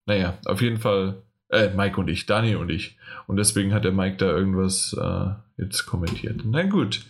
naja, 0.06 0.38
auf 0.44 0.60
jeden 0.60 0.78
Fall, 0.78 1.22
äh, 1.48 1.70
Mike 1.70 1.98
und 1.98 2.08
ich, 2.08 2.26
Daniel 2.26 2.56
und 2.56 2.70
ich. 2.70 2.98
Und 3.26 3.36
deswegen 3.36 3.72
hat 3.72 3.84
der 3.84 3.92
Mike 3.92 4.16
da 4.16 4.26
irgendwas 4.26 4.94
äh, 5.00 5.62
jetzt 5.62 5.86
kommentiert. 5.86 6.42
Na 6.44 6.64
gut. 6.64 7.00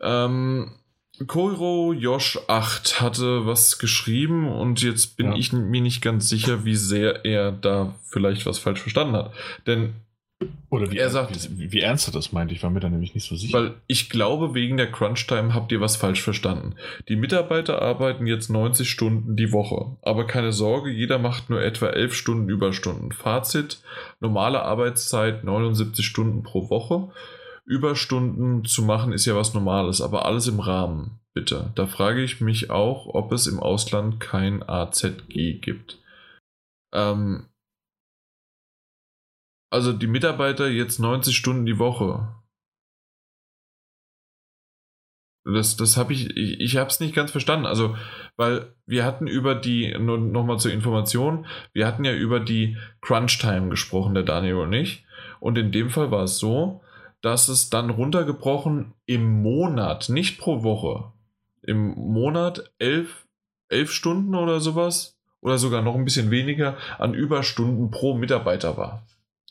Ähm, 0.00 0.72
Koiro 1.26 1.92
Josh 1.92 2.38
8 2.48 3.00
hatte 3.00 3.46
was 3.46 3.78
geschrieben 3.78 4.48
und 4.50 4.80
jetzt 4.82 5.16
bin 5.16 5.32
Ja. 5.32 5.34
ich 5.38 5.52
mir 5.52 5.80
nicht 5.82 6.00
ganz 6.02 6.28
sicher, 6.28 6.64
wie 6.64 6.76
sehr 6.76 7.24
er 7.24 7.52
da 7.52 7.94
vielleicht 8.10 8.46
was 8.46 8.58
falsch 8.58 8.80
verstanden 8.80 9.16
hat. 9.16 9.32
Denn 9.66 9.94
Oder 10.70 10.90
wie 10.90 10.96
Er 10.96 11.10
sagt- 11.10 11.50
wie, 11.58 11.70
wie 11.70 11.80
ernst 11.80 12.08
er 12.08 12.12
das 12.14 12.32
meint, 12.32 12.50
ich 12.50 12.62
war 12.62 12.70
mir 12.70 12.80
da 12.80 12.88
nämlich 12.88 13.14
nicht 13.14 13.28
so 13.28 13.36
sicher. 13.36 13.58
Weil 13.58 13.74
ich 13.88 14.08
glaube, 14.08 14.54
wegen 14.54 14.78
der 14.78 14.90
Crunch-Time 14.90 15.52
habt 15.52 15.70
ihr 15.70 15.82
was 15.82 15.96
falsch 15.96 16.22
verstanden. 16.22 16.76
Die 17.10 17.16
Mitarbeiter 17.16 17.82
arbeiten 17.82 18.26
jetzt 18.26 18.48
90 18.48 18.88
Stunden 18.88 19.36
die 19.36 19.52
Woche. 19.52 19.98
Aber 20.00 20.26
keine 20.26 20.52
Sorge, 20.52 20.88
jeder 20.90 21.18
macht 21.18 21.50
nur 21.50 21.60
etwa 21.62 21.88
11 21.88 22.14
Stunden 22.14 22.48
Überstunden. 22.48 23.12
Fazit, 23.12 23.82
normale 24.20 24.62
Arbeitszeit 24.62 25.44
79 25.44 26.06
Stunden 26.06 26.42
pro 26.42 26.70
Woche. 26.70 27.10
Überstunden 27.70 28.64
zu 28.64 28.82
machen 28.82 29.12
ist 29.12 29.26
ja 29.26 29.36
was 29.36 29.54
Normales, 29.54 30.00
aber 30.00 30.26
alles 30.26 30.48
im 30.48 30.58
Rahmen, 30.58 31.20
bitte. 31.34 31.70
Da 31.76 31.86
frage 31.86 32.20
ich 32.20 32.40
mich 32.40 32.68
auch, 32.68 33.06
ob 33.06 33.30
es 33.30 33.46
im 33.46 33.60
Ausland 33.60 34.18
kein 34.18 34.68
AZG 34.68 35.60
gibt. 35.60 36.02
Ähm, 36.92 37.46
also 39.70 39.92
die 39.92 40.08
Mitarbeiter 40.08 40.68
jetzt 40.68 40.98
90 40.98 41.36
Stunden 41.36 41.64
die 41.64 41.78
Woche. 41.78 42.34
Das, 45.44 45.76
das 45.76 45.96
habe 45.96 46.12
ich, 46.12 46.36
ich, 46.36 46.60
ich 46.60 46.76
habe 46.76 46.90
es 46.90 46.98
nicht 46.98 47.14
ganz 47.14 47.30
verstanden. 47.30 47.66
Also, 47.66 47.96
weil 48.36 48.74
wir 48.84 49.04
hatten 49.04 49.28
über 49.28 49.54
die, 49.54 49.96
nur 49.96 50.18
nochmal 50.18 50.58
zur 50.58 50.72
Information, 50.72 51.46
wir 51.72 51.86
hatten 51.86 52.04
ja 52.04 52.14
über 52.14 52.40
die 52.40 52.76
Crunch-Time 53.00 53.68
gesprochen, 53.68 54.14
der 54.14 54.24
Daniel 54.24 54.56
und 54.56 54.72
ich. 54.72 55.06
Und 55.38 55.56
in 55.56 55.70
dem 55.70 55.88
Fall 55.88 56.10
war 56.10 56.24
es 56.24 56.38
so, 56.38 56.82
dass 57.22 57.48
es 57.48 57.70
dann 57.70 57.90
runtergebrochen 57.90 58.94
im 59.06 59.42
Monat, 59.42 60.08
nicht 60.08 60.38
pro 60.38 60.62
Woche, 60.62 61.12
im 61.62 61.94
Monat 61.94 62.70
elf, 62.78 63.26
elf 63.68 63.92
Stunden 63.92 64.34
oder 64.34 64.60
sowas, 64.60 65.16
oder 65.42 65.58
sogar 65.58 65.82
noch 65.82 65.94
ein 65.94 66.04
bisschen 66.04 66.30
weniger 66.30 66.76
an 66.98 67.14
Überstunden 67.14 67.90
pro 67.90 68.14
Mitarbeiter 68.14 68.76
war. 68.76 69.06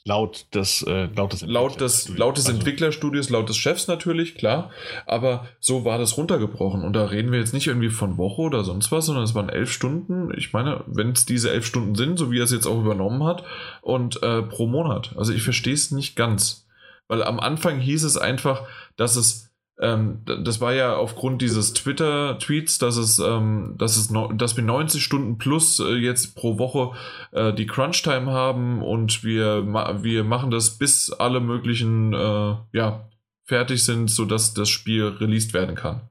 laut 0.06 0.48
des, 0.56 0.81
äh, 0.83 1.07
laut 1.15 1.33
des 1.33 1.41
Laut 1.41 1.81
des, 1.81 2.09
laut 2.09 2.38
des 2.38 2.45
Also, 2.45 2.57
Entwicklerstudios, 2.57 3.30
laut 3.30 3.49
des 3.49 3.57
Chefs 3.57 3.88
natürlich, 3.88 4.35
klar. 4.35 4.72
Aber 5.06 5.48
so 5.59 5.85
war 5.85 5.98
das 5.99 6.17
runtergebrochen. 6.17 6.83
Und 6.83 6.93
da 6.93 7.06
reden 7.06 7.31
wir 7.31 7.39
jetzt 7.39 7.53
nicht 7.53 7.67
irgendwie 7.67 7.89
von 7.89 8.17
Woche 8.17 8.41
oder 8.41 8.64
sonst 8.64 8.91
was, 8.91 9.06
sondern 9.06 9.23
es 9.23 9.35
waren 9.35 9.49
elf 9.49 9.72
Stunden. 9.72 10.31
Ich 10.35 10.53
meine, 10.53 10.83
wenn 10.88 11.11
es 11.11 11.25
diese 11.25 11.51
elf 11.51 11.65
Stunden 11.65 11.95
sind, 11.95 12.17
so 12.17 12.31
wie 12.31 12.39
er 12.39 12.45
es 12.45 12.51
jetzt 12.51 12.65
auch 12.65 12.80
übernommen 12.80 13.23
hat, 13.23 13.43
und 13.81 14.23
äh, 14.23 14.41
pro 14.41 14.67
Monat. 14.67 15.14
Also 15.15 15.33
ich 15.33 15.43
verstehe 15.43 15.73
es 15.73 15.91
nicht 15.91 16.15
ganz. 16.15 16.65
Weil 17.10 17.24
am 17.24 17.40
Anfang 17.40 17.80
hieß 17.80 18.04
es 18.04 18.16
einfach, 18.18 18.66
dass 18.96 19.16
es, 19.18 19.50
ähm, 19.82 20.20
das 20.26 20.62
war 20.62 20.74
ja 20.74 20.96
aufgrund 20.96 21.42
dieses 21.42 21.74
Twitter-Tweets, 21.74 22.78
dass 22.78 22.98
es, 22.98 23.20
ähm, 23.20 23.76
dass 23.78 23.98
es, 23.98 24.10
no, 24.10 24.32
dass 24.32 24.56
wir 24.56 24.64
90 24.64 25.04
Stunden 25.04 25.38
plus 25.38 25.80
äh, 25.80 25.96
jetzt 25.96 26.36
pro 26.36 26.58
Woche 26.60 26.96
äh, 27.32 27.52
die 27.54 27.66
Crunch-Time 27.66 28.32
haben 28.32 28.82
und 28.84 29.24
wir, 29.24 29.62
ma 29.64 30.04
wir 30.04 30.24
machen 30.24 30.52
das 30.52 30.78
bis 30.78 31.12
alle 31.12 31.40
möglichen, 31.40 32.14
äh, 32.14 32.56
ja, 32.74 33.10
fertig 33.46 33.84
sind, 33.84 34.10
sodass 34.12 34.54
das 34.54 34.70
Spiel 34.70 35.06
released 35.06 35.54
werden 35.54 35.76
kann. 35.76 36.02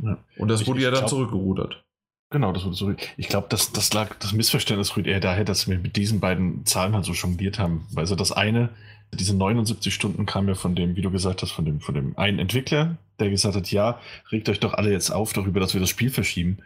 Ja. 0.00 0.16
Und 0.38 0.48
das 0.48 0.60
Ich- 0.62 0.68
wurde 0.68 0.78
ich 0.78 0.84
ja 0.84 0.90
dann 0.90 1.00
glaub- 1.00 1.10
zurückgerudert. 1.10 1.82
Genau, 2.30 2.52
das 2.52 2.64
wurde 2.64 2.74
so. 2.76 2.92
Ich 3.16 3.28
glaube, 3.28 3.46
das, 3.50 3.70
das 3.72 3.92
lag, 3.94 4.14
das 4.18 4.32
Missverständnis 4.32 4.96
rührt 4.96 5.06
eher 5.06 5.20
daher, 5.20 5.44
dass 5.44 5.68
wir 5.68 5.78
mit 5.78 5.94
diesen 5.96 6.18
beiden 6.18 6.66
Zahlen 6.66 6.94
halt 6.94 7.04
so 7.04 7.12
jongliert 7.12 7.60
haben. 7.60 7.86
Also 7.94 8.16
das 8.16 8.32
eine, 8.32 8.70
diese 9.16 9.36
79 9.36 9.92
Stunden 9.92 10.26
kam 10.26 10.48
ja 10.48 10.54
von 10.54 10.74
dem, 10.74 10.96
wie 10.96 11.02
du 11.02 11.10
gesagt 11.10 11.42
hast, 11.42 11.52
von 11.52 11.64
dem, 11.64 11.80
von 11.80 11.94
dem 11.94 12.16
einen 12.18 12.38
Entwickler, 12.38 12.96
der 13.18 13.30
gesagt 13.30 13.56
hat, 13.56 13.70
ja, 13.70 14.00
regt 14.30 14.48
euch 14.48 14.60
doch 14.60 14.74
alle 14.74 14.92
jetzt 14.92 15.10
auf 15.10 15.32
darüber, 15.32 15.60
dass 15.60 15.74
wir 15.74 15.80
das 15.80 15.90
Spiel 15.90 16.10
verschieben. 16.10 16.58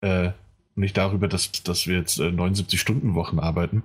Äh, 0.00 0.30
nicht 0.74 0.96
darüber, 0.96 1.28
dass, 1.28 1.50
dass 1.62 1.86
wir 1.86 1.96
jetzt 1.96 2.18
äh, 2.18 2.30
79 2.30 2.80
Stunden 2.80 3.14
Wochen 3.14 3.38
arbeiten. 3.38 3.82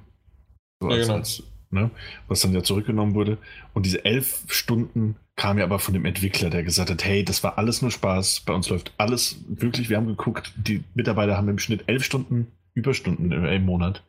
So 0.79 0.89
Ja, 0.89 0.95
als, 0.95 1.07
genau. 1.07 1.17
als, 1.17 1.43
ne, 1.71 1.91
was 2.27 2.41
dann 2.41 2.53
ja 2.53 2.63
zurückgenommen 2.63 3.15
wurde. 3.15 3.37
Und 3.73 3.85
diese 3.85 4.05
elf 4.05 4.43
Stunden 4.47 5.15
kam 5.35 5.57
ja 5.57 5.63
aber 5.63 5.79
von 5.79 5.93
dem 5.93 6.05
Entwickler, 6.05 6.49
der 6.49 6.63
gesagt 6.63 6.91
hat, 6.91 7.03
hey, 7.03 7.23
das 7.23 7.43
war 7.43 7.57
alles 7.57 7.81
nur 7.81 7.91
Spaß, 7.91 8.41
bei 8.41 8.53
uns 8.53 8.69
läuft 8.69 8.93
alles 8.97 9.37
wirklich, 9.47 9.89
wir 9.89 9.97
haben 9.97 10.07
geguckt, 10.07 10.53
die 10.55 10.83
Mitarbeiter 10.93 11.35
haben 11.35 11.49
im 11.49 11.59
Schnitt 11.59 11.85
elf 11.87 12.03
Stunden 12.03 12.51
Überstunden 12.75 13.31
im, 13.31 13.45
im 13.45 13.65
Monat. 13.65 14.03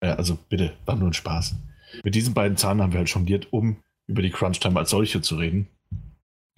Äh, 0.00 0.08
also 0.08 0.38
bitte, 0.48 0.74
war 0.86 0.96
nur 0.96 1.08
ein 1.08 1.14
Spaß. 1.14 1.56
Mit 2.04 2.14
diesen 2.14 2.34
beiden 2.34 2.56
Zahlen 2.56 2.80
haben 2.82 2.92
wir 2.92 2.98
halt 2.98 3.10
jongliert, 3.10 3.48
um 3.52 3.76
über 4.06 4.22
die 4.22 4.30
Crunch-Time 4.30 4.78
als 4.78 4.90
solche 4.90 5.20
zu 5.20 5.36
reden. 5.36 5.68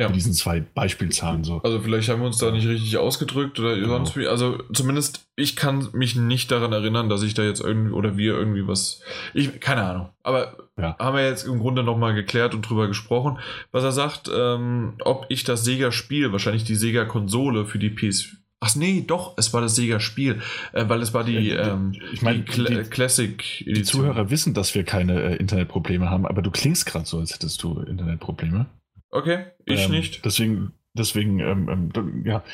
Ja. 0.00 0.08
Mit 0.08 0.16
diesen 0.16 0.32
zwei 0.32 0.60
Beispielzahlen 0.60 1.44
so. 1.44 1.60
Also 1.62 1.78
vielleicht 1.80 2.08
haben 2.08 2.20
wir 2.20 2.26
uns 2.26 2.38
da 2.38 2.50
nicht 2.50 2.66
richtig 2.66 2.96
ausgedrückt 2.96 3.60
oder 3.60 3.74
Genau. 3.76 3.88
sonst 3.88 4.16
wie. 4.16 4.26
Also 4.26 4.58
zumindest 4.72 5.26
ich 5.36 5.54
kann 5.54 5.86
mich 5.92 6.16
nicht 6.16 6.50
daran 6.50 6.72
erinnern, 6.72 7.08
dass 7.10 7.22
ich 7.22 7.34
da 7.34 7.42
jetzt 7.42 7.60
irgendwie 7.60 7.92
oder 7.92 8.16
wir 8.16 8.34
irgendwie 8.34 8.66
was. 8.66 9.02
Ich 9.34 9.60
keine 9.60 9.82
Ahnung. 9.82 10.08
Aber 10.24 10.56
Ja. 10.80 10.96
haben 10.98 11.16
wir 11.16 11.28
jetzt 11.28 11.44
im 11.46 11.58
Grunde 11.60 11.82
nochmal 11.84 12.14
geklärt 12.14 12.54
und 12.54 12.62
drüber 12.62 12.88
gesprochen, 12.88 13.38
was 13.70 13.84
er 13.84 13.92
sagt, 13.92 14.30
ähm, 14.34 14.94
ob 15.04 15.26
ich 15.28 15.44
das 15.44 15.62
Sega-Spiel, 15.64 16.32
wahrscheinlich 16.32 16.64
die 16.64 16.74
Sega-Konsole 16.74 17.66
für 17.66 17.78
die 17.78 17.90
PS. 17.90 18.36
Ach 18.64 18.76
nee, 18.76 19.02
doch, 19.04 19.36
es 19.38 19.52
war 19.52 19.60
das 19.60 19.74
Sega-Spiel, 19.74 20.40
äh, 20.72 20.88
weil 20.88 21.02
es 21.02 21.12
war 21.12 21.24
die, 21.24 21.50
Äh, 21.50 21.68
ähm, 21.70 21.94
ich 22.12 22.22
meine, 22.22 22.38
die, 22.38 22.44
Cla 22.44 22.70
die- 22.82 22.88
Classic 22.90 23.64
Die 23.66 23.82
Zuhörer 23.82 24.30
wissen, 24.30 24.54
dass 24.54 24.74
wir 24.76 24.84
keine 24.84 25.20
äh, 25.20 25.36
Internetprobleme 25.36 26.08
haben, 26.08 26.26
aber 26.26 26.42
du 26.42 26.50
klingst 26.52 26.86
gerade 26.86 27.04
so, 27.04 27.18
als 27.18 27.34
hättest 27.34 27.60
du 27.64 27.80
Internetprobleme. 27.80 28.66
Okay, 29.10 29.46
ich 29.64 29.86
Ähm, 29.86 29.90
nicht. 29.90 30.24
Deswegen, 30.24 30.72
deswegen 30.94 31.40
ähm, 31.40 31.90
ähm, 31.96 32.24
ja, 32.24 32.44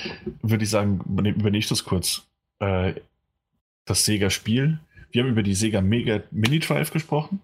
würde 0.40 0.64
ich 0.64 0.70
sagen, 0.70 1.00
überne- 1.02 1.34
übernehme 1.34 1.58
ich 1.58 1.68
das 1.68 1.84
kurz. 1.84 2.26
Äh, 2.60 2.94
das 3.84 4.04
Sega-Spiel. 4.06 4.78
Wir 5.10 5.22
haben 5.22 5.30
über 5.30 5.42
die 5.42 5.54
Sega 5.54 5.80
Mega 5.82 6.22
Mini 6.30 6.58
Drive 6.58 6.90
gesprochen. 6.90 7.40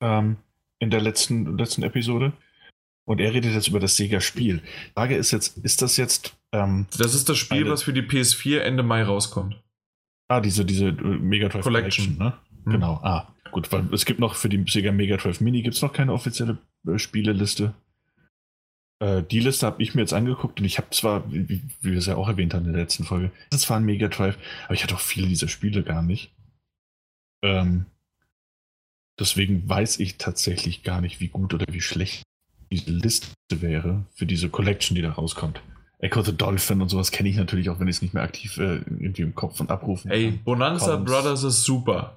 Ähm, 0.00 0.36
in 0.80 0.90
der 0.90 1.00
letzten, 1.00 1.56
letzten 1.58 1.82
Episode. 1.84 2.32
Und 3.04 3.20
er 3.20 3.32
redet 3.34 3.52
jetzt 3.54 3.68
über 3.68 3.80
das 3.80 3.96
Sega-Spiel. 3.96 4.62
Frage 4.94 5.16
ist 5.16 5.30
jetzt, 5.30 5.58
ist 5.58 5.82
das 5.82 5.96
jetzt, 5.96 6.36
ähm, 6.52 6.86
Das 6.98 7.14
ist 7.14 7.28
das 7.28 7.38
Spiel, 7.38 7.62
eine- 7.62 7.70
was 7.70 7.82
für 7.82 7.92
die 7.92 8.02
PS4 8.02 8.60
Ende 8.60 8.82
Mai 8.82 9.02
rauskommt. 9.02 9.60
ah, 10.28 10.40
diese, 10.40 10.64
diese 10.64 10.88
äh, 10.88 10.92
Mega 11.02 11.48
Drive 11.48 11.62
Collection. 11.64 12.16
ne? 12.18 12.34
Hm. 12.64 12.72
Genau, 12.72 12.94
ah, 13.02 13.34
gut, 13.52 13.70
weil 13.72 13.92
es 13.94 14.04
gibt 14.04 14.20
noch 14.20 14.34
für 14.34 14.48
die 14.48 14.64
Sega 14.70 14.92
Mega 14.92 15.16
Drive 15.16 15.40
Mini 15.40 15.62
gibt 15.62 15.74
es 15.76 15.82
noch 15.82 15.92
keine 15.92 16.12
offizielle 16.12 16.58
äh, 16.86 16.98
Spieleliste. 16.98 17.74
Äh, 19.02 19.22
die 19.22 19.40
Liste 19.40 19.66
habe 19.66 19.82
ich 19.82 19.94
mir 19.94 20.02
jetzt 20.02 20.12
angeguckt 20.12 20.60
und 20.60 20.66
ich 20.66 20.76
habe 20.78 20.90
zwar, 20.90 21.30
wie, 21.32 21.48
wie 21.48 21.62
wie 21.80 21.92
wir 21.92 21.98
es 21.98 22.06
ja 22.06 22.16
auch 22.16 22.28
erwähnt 22.28 22.52
haben 22.54 22.66
in 22.66 22.72
der 22.72 22.82
letzten 22.82 23.04
Folge, 23.04 23.30
das 23.50 23.68
war 23.70 23.78
ein 23.78 23.84
Mega 23.84 24.08
Drive, 24.08 24.36
aber 24.66 24.74
ich 24.74 24.82
hatte 24.82 24.94
auch 24.94 25.00
viele 25.00 25.26
dieser 25.26 25.48
Spiele 25.48 25.82
gar 25.82 26.02
nicht. 26.02 26.32
Ähm, 27.42 27.86
deswegen 29.18 29.66
weiß 29.68 29.98
ich 30.00 30.18
tatsächlich 30.18 30.82
gar 30.82 31.00
nicht, 31.00 31.20
wie 31.20 31.28
gut 31.28 31.54
oder 31.54 31.64
wie 31.70 31.80
schlecht 31.80 32.22
diese 32.70 32.90
Liste 32.92 33.30
wäre 33.50 34.04
für 34.14 34.26
diese 34.26 34.48
Collection, 34.50 34.94
die 34.94 35.02
da 35.02 35.12
rauskommt. 35.12 35.62
Echo 36.00 36.22
the 36.22 36.36
Dolphin 36.36 36.80
und 36.80 36.88
sowas 36.88 37.10
kenne 37.10 37.28
ich 37.28 37.36
natürlich 37.36 37.68
auch, 37.68 37.78
wenn 37.78 37.88
ich 37.88 37.96
es 37.96 38.02
nicht 38.02 38.14
mehr 38.14 38.22
aktiv 38.22 38.56
äh, 38.58 38.76
irgendwie 38.86 39.22
im 39.22 39.34
Kopf 39.34 39.60
und 39.60 39.70
abrufen 39.70 40.10
Ey, 40.10 40.30
kann. 40.30 40.44
Bonanza 40.44 40.86
Columns. 40.92 41.10
Brothers 41.10 41.42
ist 41.44 41.64
super. 41.64 42.16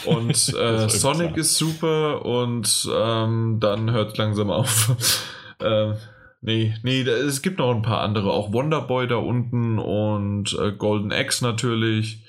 Und 0.04 0.54
äh, 0.54 0.88
Sonic 0.90 1.28
klar. 1.28 1.38
ist 1.38 1.56
super 1.56 2.24
und 2.24 2.88
ähm, 2.94 3.56
dann 3.58 3.90
hört 3.90 4.18
langsam 4.18 4.50
auf. 4.50 5.24
ähm, 5.60 5.94
nee, 6.42 6.74
nee, 6.82 7.04
da- 7.04 7.12
es 7.12 7.40
gibt 7.40 7.58
noch 7.58 7.74
ein 7.74 7.80
paar 7.80 8.02
andere. 8.02 8.30
Auch 8.30 8.52
Wonderboy 8.52 9.08
da 9.08 9.16
unten 9.16 9.78
und 9.78 10.52
äh, 10.60 10.72
Golden 10.72 11.10
Axe 11.10 11.42
natürlich. 11.42 12.22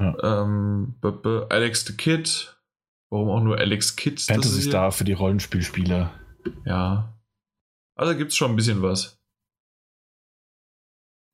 Ja. 0.00 0.42
Ähm, 0.42 0.94
Alex 1.50 1.84
the 1.84 1.92
Kid. 1.96 2.56
Warum 3.10 3.28
auch 3.28 3.42
nur 3.42 3.58
Alex 3.58 3.94
Kids? 3.94 4.24
Fantasy? 4.24 4.62
Star 4.62 4.90
für 4.90 5.04
die 5.04 5.12
Rollenspielspieler. 5.12 6.10
Ja. 6.64 7.14
Also 7.94 8.16
gibt's 8.16 8.36
schon 8.36 8.52
ein 8.52 8.56
bisschen 8.56 8.80
was. 8.82 9.15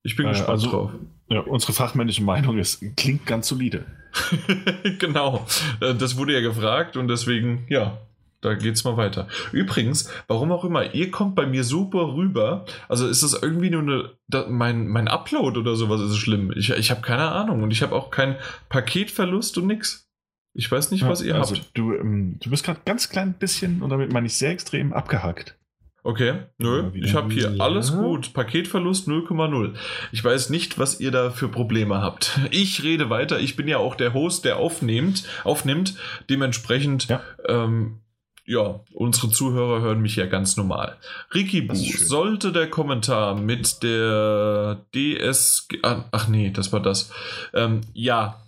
Ich 0.03 0.17
bin 0.17 0.27
Äh, 0.27 0.31
gespannt 0.31 0.51
also- 0.51 0.71
drauf. 0.71 0.91
Ja, 1.29 1.41
unsere 1.41 1.73
fachmännische 1.73 2.23
Meinung 2.23 2.59
ist, 2.59 2.85
klingt 2.97 3.25
ganz 3.25 3.49
solide. 3.49 3.87
genau, 4.99 5.47
Äh, 5.81 5.95
das 5.95 6.17
wurde 6.19 6.35
ja 6.35 6.41
gefragt 6.41 6.97
und 6.99 7.09
deswegen, 7.09 7.65
ja, 7.69 7.99
da 8.43 8.55
geht's 8.55 8.85
mal 8.85 8.97
weiter. 8.97 9.29
Übrigens, 9.53 10.11
warum 10.27 10.53
auch 10.53 10.65
immer, 10.65 10.95
ihr 10.95 11.11
kommt 11.11 11.35
bei 11.37 11.47
mir 11.47 11.65
super 11.65 12.15
rüber. 12.15 12.67
Also 12.89 13.07
ist 13.09 13.23
das 13.23 13.41
irgendwie 13.41 13.71
nur 13.71 13.83
eine, 13.83 14.11
da, 14.29 14.47
mein, 14.49 14.89
mein 14.89 15.09
Upload 15.09 15.59
oder 15.59 15.75
sowas 15.77 16.01
ist 16.03 16.17
schlimm. 16.19 16.53
Ich, 16.57 16.69
ich 16.71 16.91
habe 16.91 17.01
keine 17.03 17.31
Ahnung 17.31 17.63
und 17.63 17.71
ich 17.71 17.83
habe 17.83 17.95
auch 17.95 18.11
keinen 18.11 18.37
Paketverlust 18.69 19.57
und 19.59 19.69
nix. 19.69 20.09
Ich 20.55 20.71
weiß 20.71 20.91
nicht, 20.91 21.07
was 21.07 21.23
ihr 21.23 21.37
also, 21.37 21.55
habt. 21.57 21.71
Du, 21.79 21.95
ähm, 21.95 22.37
du 22.43 22.51
bist 22.51 22.65
gerade 22.65 22.81
ganz 22.85 23.09
klein 23.09 23.33
bisschen, 23.35 23.81
und 23.81 23.89
damit 23.89 24.13
meine 24.13 24.27
ich 24.27 24.35
sehr 24.37 24.51
extrem, 24.51 24.93
abgehackt. 24.93 25.57
Okay, 26.05 26.35
nö, 26.59 26.91
ich 26.95 27.15
habe 27.15 27.33
hier 27.33 27.53
Ja. 27.53 27.65
alles 27.65 27.93
gut. 27.93 28.33
Paketverlust 28.35 29.07
0,0. 29.07 29.75
Ich 30.11 30.25
weiß 30.25 30.51
nicht, 30.51 30.77
was 30.79 30.99
ihr 30.99 31.13
da 31.13 31.31
für 31.31 31.49
Probleme 31.49 32.01
habt. 32.03 32.41
Ich 32.51 32.83
rede 32.83 33.09
weiter. 33.09 33.39
Ich 33.39 33.55
bin 33.55 33.69
ja 33.69 33.79
auch 33.79 33.95
der 33.95 34.13
Host, 34.13 34.45
der 34.45 34.57
aufnimmt. 34.57 35.25
aufnimmt. 35.45 35.95
Dementsprechend, 36.29 37.07
Ja. 37.09 37.21
ähm, 37.47 38.01
ja, 38.45 38.81
unsere 38.93 39.31
Zuhörer 39.31 39.81
hören 39.81 40.01
mich 40.01 40.17
ja 40.17 40.27
ganz 40.27 40.57
normal. 40.57 40.97
Ricky 41.33 41.61
Bu, 41.61 41.69
Das 41.69 41.79
ist 41.81 41.99
schön. 41.99 42.07
sollte 42.09 42.51
der 42.51 42.69
Kommentar 42.69 43.37
mit 43.37 43.85
der 43.85 44.85
DS. 44.97 45.69
Ah, 45.85 46.07
ach 46.11 46.27
nee, 46.27 46.51
das 46.51 46.73
war 46.73 46.81
das. 46.81 47.13
Ähm, 47.55 47.83
ja. 47.95 48.43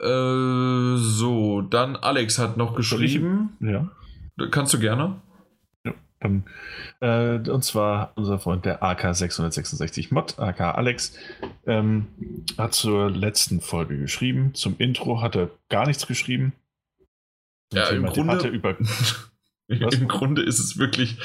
Äh, 0.00 0.96
so, 0.96 1.60
dann 1.60 1.96
Alex 1.96 2.38
hat 2.38 2.56
noch 2.56 2.74
geschrieben. 2.74 3.50
Ja. 3.60 3.90
Kannst 4.50 4.72
du 4.72 4.78
gerne? 4.78 5.20
Dann, 6.20 6.44
äh, 7.00 7.36
und 7.50 7.64
zwar 7.64 8.12
unser 8.16 8.38
Freund 8.38 8.66
der 8.66 8.82
AK666 8.82 10.12
Mod, 10.12 10.38
AK 10.38 10.60
Alex, 10.76 11.16
ähm, 11.66 12.08
hat 12.58 12.74
zur 12.74 13.10
letzten 13.10 13.60
Folge 13.62 13.98
geschrieben. 13.98 14.54
Zum 14.54 14.76
Intro 14.78 15.22
hat 15.22 15.34
er 15.34 15.50
gar 15.70 15.86
nichts 15.86 16.06
geschrieben. 16.06 16.52
Zum 17.70 17.78
Ja, 17.78 17.88
im 17.88 18.12
Thema 18.12 18.34
Grunde- 18.36 18.50
Debatte 18.50 18.76
über? 18.76 18.76
Im 19.68 20.08
Grunde 20.08 20.42
ist 20.42 20.58
es 20.58 20.78
wirklich, 20.78 21.16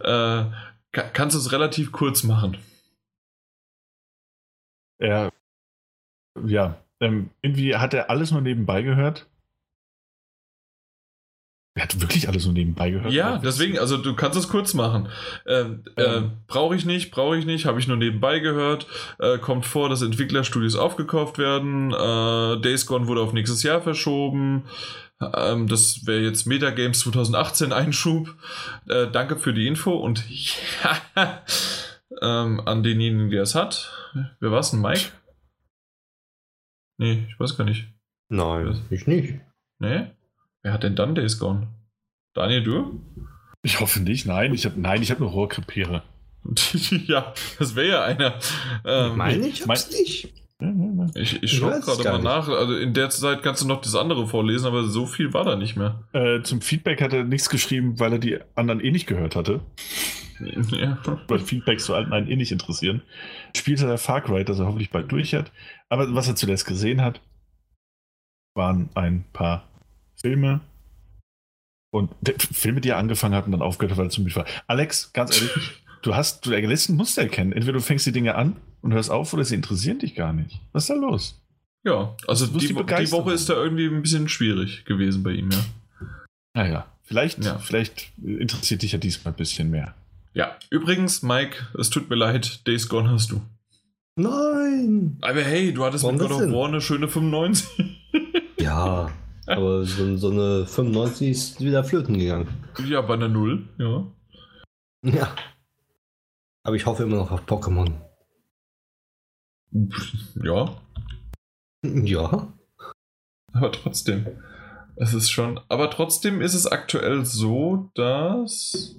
äh, 0.00 0.44
ka- 0.92 1.08
kannst 1.12 1.34
du 1.34 1.40
es 1.40 1.50
relativ 1.52 1.90
kurz 1.90 2.22
machen. 2.22 2.58
Er, 4.98 5.32
ja, 6.44 6.78
ähm, 7.00 7.30
irgendwie 7.42 7.74
hat 7.76 7.94
er 7.94 8.10
alles 8.10 8.30
nur 8.30 8.40
nebenbei 8.42 8.82
gehört. 8.82 9.26
Er 11.76 11.82
hat 11.82 12.00
wirklich 12.00 12.28
alles 12.28 12.44
nur 12.44 12.54
nebenbei 12.54 12.90
gehört. 12.90 13.12
Ja, 13.12 13.38
deswegen, 13.38 13.80
also 13.80 13.96
du 13.96 14.14
kannst 14.14 14.38
es 14.38 14.48
kurz 14.48 14.74
machen. 14.74 15.08
Ähm, 15.44 15.82
äh, 15.96 16.02
Ähm. 16.04 16.32
brauche 16.46 16.76
ich 16.76 16.84
nicht, 16.84 17.10
brauche 17.10 17.36
ich 17.36 17.46
nicht, 17.46 17.66
habe 17.66 17.80
ich 17.80 17.88
nur 17.88 17.96
nebenbei 17.96 18.38
gehört. 18.38 18.86
Äh, 19.18 19.38
kommt 19.38 19.66
vor, 19.66 19.88
dass 19.88 20.00
Entwicklerstudios 20.00 20.76
aufgekauft 20.76 21.36
werden. 21.36 21.92
Äh, 21.92 22.60
Days 22.60 22.86
Gone 22.86 23.08
wurde 23.08 23.22
auf 23.22 23.32
nächstes 23.32 23.64
Jahr 23.64 23.82
verschoben. 23.82 24.66
Ähm, 25.20 25.66
das 25.66 26.06
wäre 26.06 26.20
jetzt 26.20 26.46
Metagames 26.46 27.00
2018 27.00 27.72
Einschub. 27.72 28.32
Äh, 28.88 29.08
danke 29.10 29.36
für 29.36 29.52
die 29.52 29.66
Info 29.66 29.94
und 29.94 30.24
ja, 30.30 31.42
ähm, 32.22 32.60
an 32.66 32.84
denjenigen, 32.84 33.30
der 33.30 33.42
es 33.42 33.56
hat. 33.56 33.90
Wer 34.38 34.52
war 34.52 34.60
es 34.60 34.70
denn, 34.70 34.80
Mike? 34.80 35.10
Nee, 36.98 37.26
ich 37.28 37.40
weiß 37.40 37.56
gar 37.56 37.64
nicht. 37.64 37.88
Nein, 38.28 38.80
ich 38.90 39.08
nicht. 39.08 39.40
Nee? 39.80 40.06
Wer 40.64 40.72
hat 40.72 40.82
denn 40.82 40.96
dann 40.96 41.14
Days 41.14 41.38
Gone? 41.38 41.68
Daniel, 42.32 42.62
du? 42.62 43.00
Ich 43.62 43.80
hoffe 43.80 44.00
nicht. 44.00 44.26
Nein, 44.26 44.54
ich 44.54 44.64
habe 44.64 44.80
nein, 44.80 45.02
ich 45.02 45.10
habe 45.10 45.20
nur 45.20 45.30
Rohrkrepiere. 45.30 46.02
ja, 47.06 47.32
das 47.58 47.76
wäre 47.76 47.88
ja 47.88 48.04
einer. 48.04 48.38
Ähm, 48.84 49.16
Meine 49.16 49.46
ich 49.46 49.66
hab's 49.66 49.90
nicht. 49.90 50.32
Ja, 50.60 50.68
ja. 50.68 51.06
ich 51.14 51.36
ich 51.36 51.42
Ich 51.42 51.58
schaue 51.58 51.80
gerade 51.80 52.02
mal 52.04 52.12
nicht. 52.14 52.24
nach. 52.24 52.48
Also 52.48 52.76
in 52.76 52.94
der 52.94 53.10
Zeit 53.10 53.42
kannst 53.42 53.62
du 53.62 53.66
noch 53.66 53.82
das 53.82 53.94
andere 53.94 54.26
vorlesen, 54.26 54.66
aber 54.66 54.84
so 54.84 55.04
viel 55.04 55.34
war 55.34 55.44
da 55.44 55.56
nicht 55.56 55.76
mehr. 55.76 56.02
Äh, 56.12 56.42
zum 56.42 56.62
Feedback 56.62 57.02
hat 57.02 57.12
er 57.12 57.24
nichts 57.24 57.50
geschrieben, 57.50 58.00
weil 58.00 58.12
er 58.12 58.18
die 58.18 58.38
anderen 58.54 58.80
eh 58.80 58.90
nicht 58.90 59.06
gehört 59.06 59.36
hatte. 59.36 59.60
ja. 60.70 60.98
Weil 61.28 61.40
Feedbacks 61.40 61.84
zu 61.84 61.94
alten 61.94 62.14
einen 62.14 62.28
eh 62.28 62.36
nicht 62.36 62.52
interessieren. 62.52 63.02
Spielt 63.54 63.82
er 63.82 63.88
der 63.88 63.98
Far 63.98 64.22
Cry, 64.22 64.44
das 64.44 64.58
er 64.58 64.66
hoffentlich 64.66 64.90
bald 64.90 65.12
durch 65.12 65.34
hat. 65.34 65.52
Aber 65.90 66.14
was 66.14 66.26
er 66.26 66.36
zuletzt 66.36 66.64
gesehen 66.64 67.02
hat, 67.02 67.20
waren 68.54 68.88
ein 68.94 69.24
paar 69.32 69.68
Filme. 70.20 70.60
Und 71.90 72.10
Filme, 72.52 72.80
die 72.80 72.88
er 72.88 72.96
angefangen 72.98 73.34
hat 73.34 73.46
und 73.46 73.52
dann 73.52 73.62
aufgehört 73.62 73.92
hat, 73.92 73.98
weil 73.98 74.06
er 74.06 74.10
zu 74.10 74.22
müde 74.22 74.34
war. 74.36 74.46
Alex, 74.66 75.12
ganz 75.12 75.34
ehrlich, 75.36 75.52
du 76.02 76.14
hast, 76.16 76.44
du 76.44 76.50
lässt 76.50 76.88
ein 76.88 76.96
Muster 76.96 77.22
erkennen. 77.22 77.52
Entweder 77.52 77.74
du 77.74 77.80
fängst 77.80 78.04
die 78.06 78.12
Dinge 78.12 78.34
an 78.34 78.56
und 78.82 78.92
hörst 78.92 79.10
auf 79.10 79.32
oder 79.32 79.44
sie 79.44 79.54
interessieren 79.54 79.98
dich 80.00 80.14
gar 80.14 80.32
nicht. 80.32 80.60
Was 80.72 80.84
ist 80.84 80.90
da 80.90 80.94
los? 80.94 81.40
ja, 81.86 82.16
also 82.26 82.46
die, 82.46 82.58
die 82.58 82.68
die? 82.68 83.12
Woche 83.12 83.32
ist 83.32 83.48
da 83.50 83.54
irgendwie 83.54 83.86
ein 83.86 84.00
bisschen 84.02 84.28
schwierig 84.28 84.86
gewesen 84.86 85.22
bei 85.22 85.32
ihm, 85.32 85.50
ja. 85.50 85.58
Naja, 86.54 86.86
vielleicht, 87.02 87.44
Ja. 87.44 87.58
vielleicht 87.58 88.10
interessiert 88.24 88.80
dich 88.82 88.92
ja 88.92 88.98
diesmal 88.98 89.34
ein 89.34 89.36
bisschen 89.36 89.70
mehr. 89.70 89.94
Ja, 90.32 90.56
übrigens, 90.70 91.22
Mike, 91.22 91.58
es 91.78 91.90
tut 91.90 92.08
mir 92.08 92.16
leid, 92.16 92.66
Days 92.66 92.88
Gone 92.88 93.10
hast 93.10 93.30
du. 93.32 93.42
Nein. 94.16 95.18
Aber 95.20 95.42
hey, 95.42 95.72
du 95.74 95.84
hattest 95.84 96.04
Warum 96.04 96.16
mit 96.16 96.28
God 96.28 96.40
of? 96.42 96.52
War 96.52 96.68
eine 96.68 96.80
schöne 96.80 97.06
95. 97.08 97.66
Ja, 98.58 99.10
Aber 99.46 99.84
so, 99.84 100.16
so 100.16 100.30
eine 100.30 100.66
95 100.66 101.28
ist 101.30 101.60
wieder 101.60 101.84
flöten 101.84 102.18
gegangen. 102.18 102.48
Ja, 102.86 103.00
bei 103.02 103.14
einer 103.14 103.28
Null, 103.28 103.68
ja. 103.78 104.06
Ja. 105.04 105.34
Aber 106.62 106.76
ich 106.76 106.86
hoffe 106.86 107.02
immer 107.02 107.16
noch 107.16 107.30
auf 107.30 107.44
Pokémon. 107.44 107.92
Ja, 110.42 110.80
Ja. 111.82 112.52
aber 113.52 113.72
trotzdem. 113.72 114.26
Es 114.96 115.12
ist 115.12 115.30
schon. 115.30 115.60
Aber 115.68 115.90
trotzdem 115.90 116.40
ist 116.40 116.54
es 116.54 116.66
aktuell 116.66 117.24
so, 117.26 117.90
dass 117.94 118.96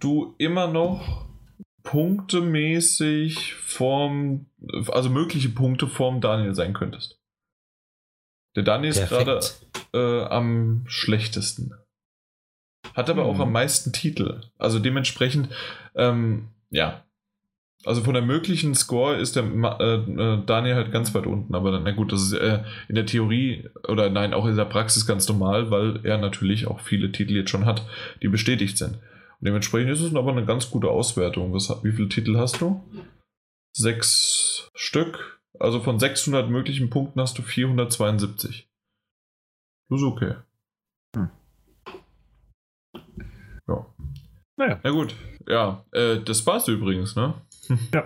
du 0.00 0.34
immer 0.38 0.66
noch 0.66 1.26
punktemäßig 1.84 3.54
vorm, 3.54 4.46
also 4.88 5.08
mögliche 5.10 5.50
Punkte 5.50 5.86
vorm 5.86 6.20
Daniel 6.20 6.54
sein 6.54 6.74
könntest. 6.74 7.15
Der 8.56 8.62
Daniel 8.62 8.90
ist 8.90 9.08
gerade 9.08 9.40
äh, 9.92 10.22
am 10.24 10.84
schlechtesten. 10.86 11.74
Hat 12.94 13.10
aber 13.10 13.24
auch 13.26 13.34
Hm. 13.34 13.42
am 13.42 13.52
meisten 13.52 13.92
Titel. 13.92 14.40
Also 14.58 14.78
dementsprechend, 14.78 15.50
ähm, 15.94 16.48
ja. 16.70 17.02
Also 17.84 18.02
von 18.02 18.14
der 18.14 18.22
möglichen 18.22 18.74
Score 18.74 19.16
ist 19.16 19.36
der 19.36 19.44
äh, 19.44 19.94
äh, 19.94 20.42
Daniel 20.44 20.74
halt 20.74 20.90
ganz 20.90 21.14
weit 21.14 21.26
unten. 21.26 21.54
Aber 21.54 21.78
na 21.78 21.90
gut, 21.92 22.10
das 22.10 22.22
ist 22.22 22.32
äh, 22.32 22.64
in 22.88 22.96
der 22.96 23.06
Theorie 23.06 23.68
oder 23.86 24.10
nein, 24.10 24.34
auch 24.34 24.46
in 24.46 24.56
der 24.56 24.64
Praxis 24.64 25.06
ganz 25.06 25.28
normal, 25.28 25.70
weil 25.70 26.00
er 26.04 26.18
natürlich 26.18 26.66
auch 26.66 26.80
viele 26.80 27.12
Titel 27.12 27.34
jetzt 27.34 27.50
schon 27.50 27.66
hat, 27.66 27.86
die 28.22 28.28
bestätigt 28.28 28.76
sind. 28.78 28.94
Und 28.94 29.46
dementsprechend 29.46 29.90
ist 29.92 30.00
es 30.00 30.14
aber 30.14 30.32
eine 30.32 30.46
ganz 30.46 30.70
gute 30.70 30.88
Auswertung. 30.88 31.52
Was, 31.52 31.68
wie 31.84 31.92
viele 31.92 32.08
Titel 32.08 32.38
hast 32.38 32.60
du? 32.60 32.82
Sechs 33.72 34.70
Stück. 34.74 35.35
Also 35.60 35.80
von 35.82 35.98
600 35.98 36.48
möglichen 36.50 36.90
Punkten 36.90 37.20
hast 37.20 37.38
du 37.38 37.42
472. 37.42 38.68
Das 39.88 40.00
ist 40.00 40.04
okay. 40.06 40.34
Hm. 41.16 41.30
Ja. 43.68 43.86
Naja. 44.56 44.80
Na 44.82 44.90
gut. 44.90 45.14
Ja, 45.48 45.84
äh, 45.92 46.20
das 46.20 46.46
war's 46.46 46.68
übrigens, 46.68 47.16
ne? 47.16 47.34
Ja. 47.92 48.04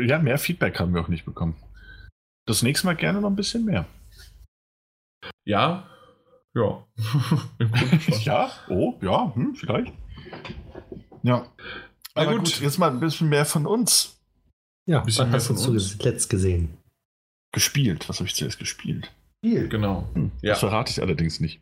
ja, 0.00 0.18
mehr 0.18 0.38
Feedback 0.38 0.80
haben 0.80 0.92
wir 0.94 1.00
auch 1.00 1.08
nicht 1.08 1.24
bekommen. 1.24 1.54
Das 2.46 2.62
nächste 2.62 2.86
Mal 2.86 2.96
gerne 2.96 3.20
noch 3.20 3.30
ein 3.30 3.36
bisschen 3.36 3.64
mehr. 3.64 3.86
Ja. 5.44 5.88
Ja. 6.54 6.86
Ja, 8.22 8.50
oh, 8.68 8.98
ja, 9.02 9.32
hm, 9.34 9.54
vielleicht. 9.54 9.92
Ja. 11.22 11.46
Na 12.14 12.22
Aber 12.22 12.32
gut. 12.36 12.44
gut. 12.46 12.60
jetzt 12.60 12.78
mal 12.78 12.90
ein 12.90 12.98
bisschen 13.00 13.28
mehr 13.28 13.44
von 13.44 13.66
uns 13.66 14.18
Ja, 14.88 15.00
Bisschen 15.00 15.26
was 15.32 15.48
hast 15.48 15.48
du 15.50 15.54
mehr 15.54 15.62
von 15.64 15.74
uns. 15.74 15.98
zuletzt 15.98 16.30
gesehen? 16.30 16.78
Gespielt. 17.56 18.08
Was 18.08 18.18
habe 18.20 18.28
ich 18.28 18.34
zuerst 18.36 18.58
gespielt? 18.60 19.10
Viel. 19.44 19.68
Genau. 19.68 20.08
Hm, 20.14 20.30
Ja. 20.42 20.50
Das 20.52 20.60
verrate 20.60 20.90
ich 20.92 21.02
allerdings 21.02 21.40
nicht. 21.40 21.60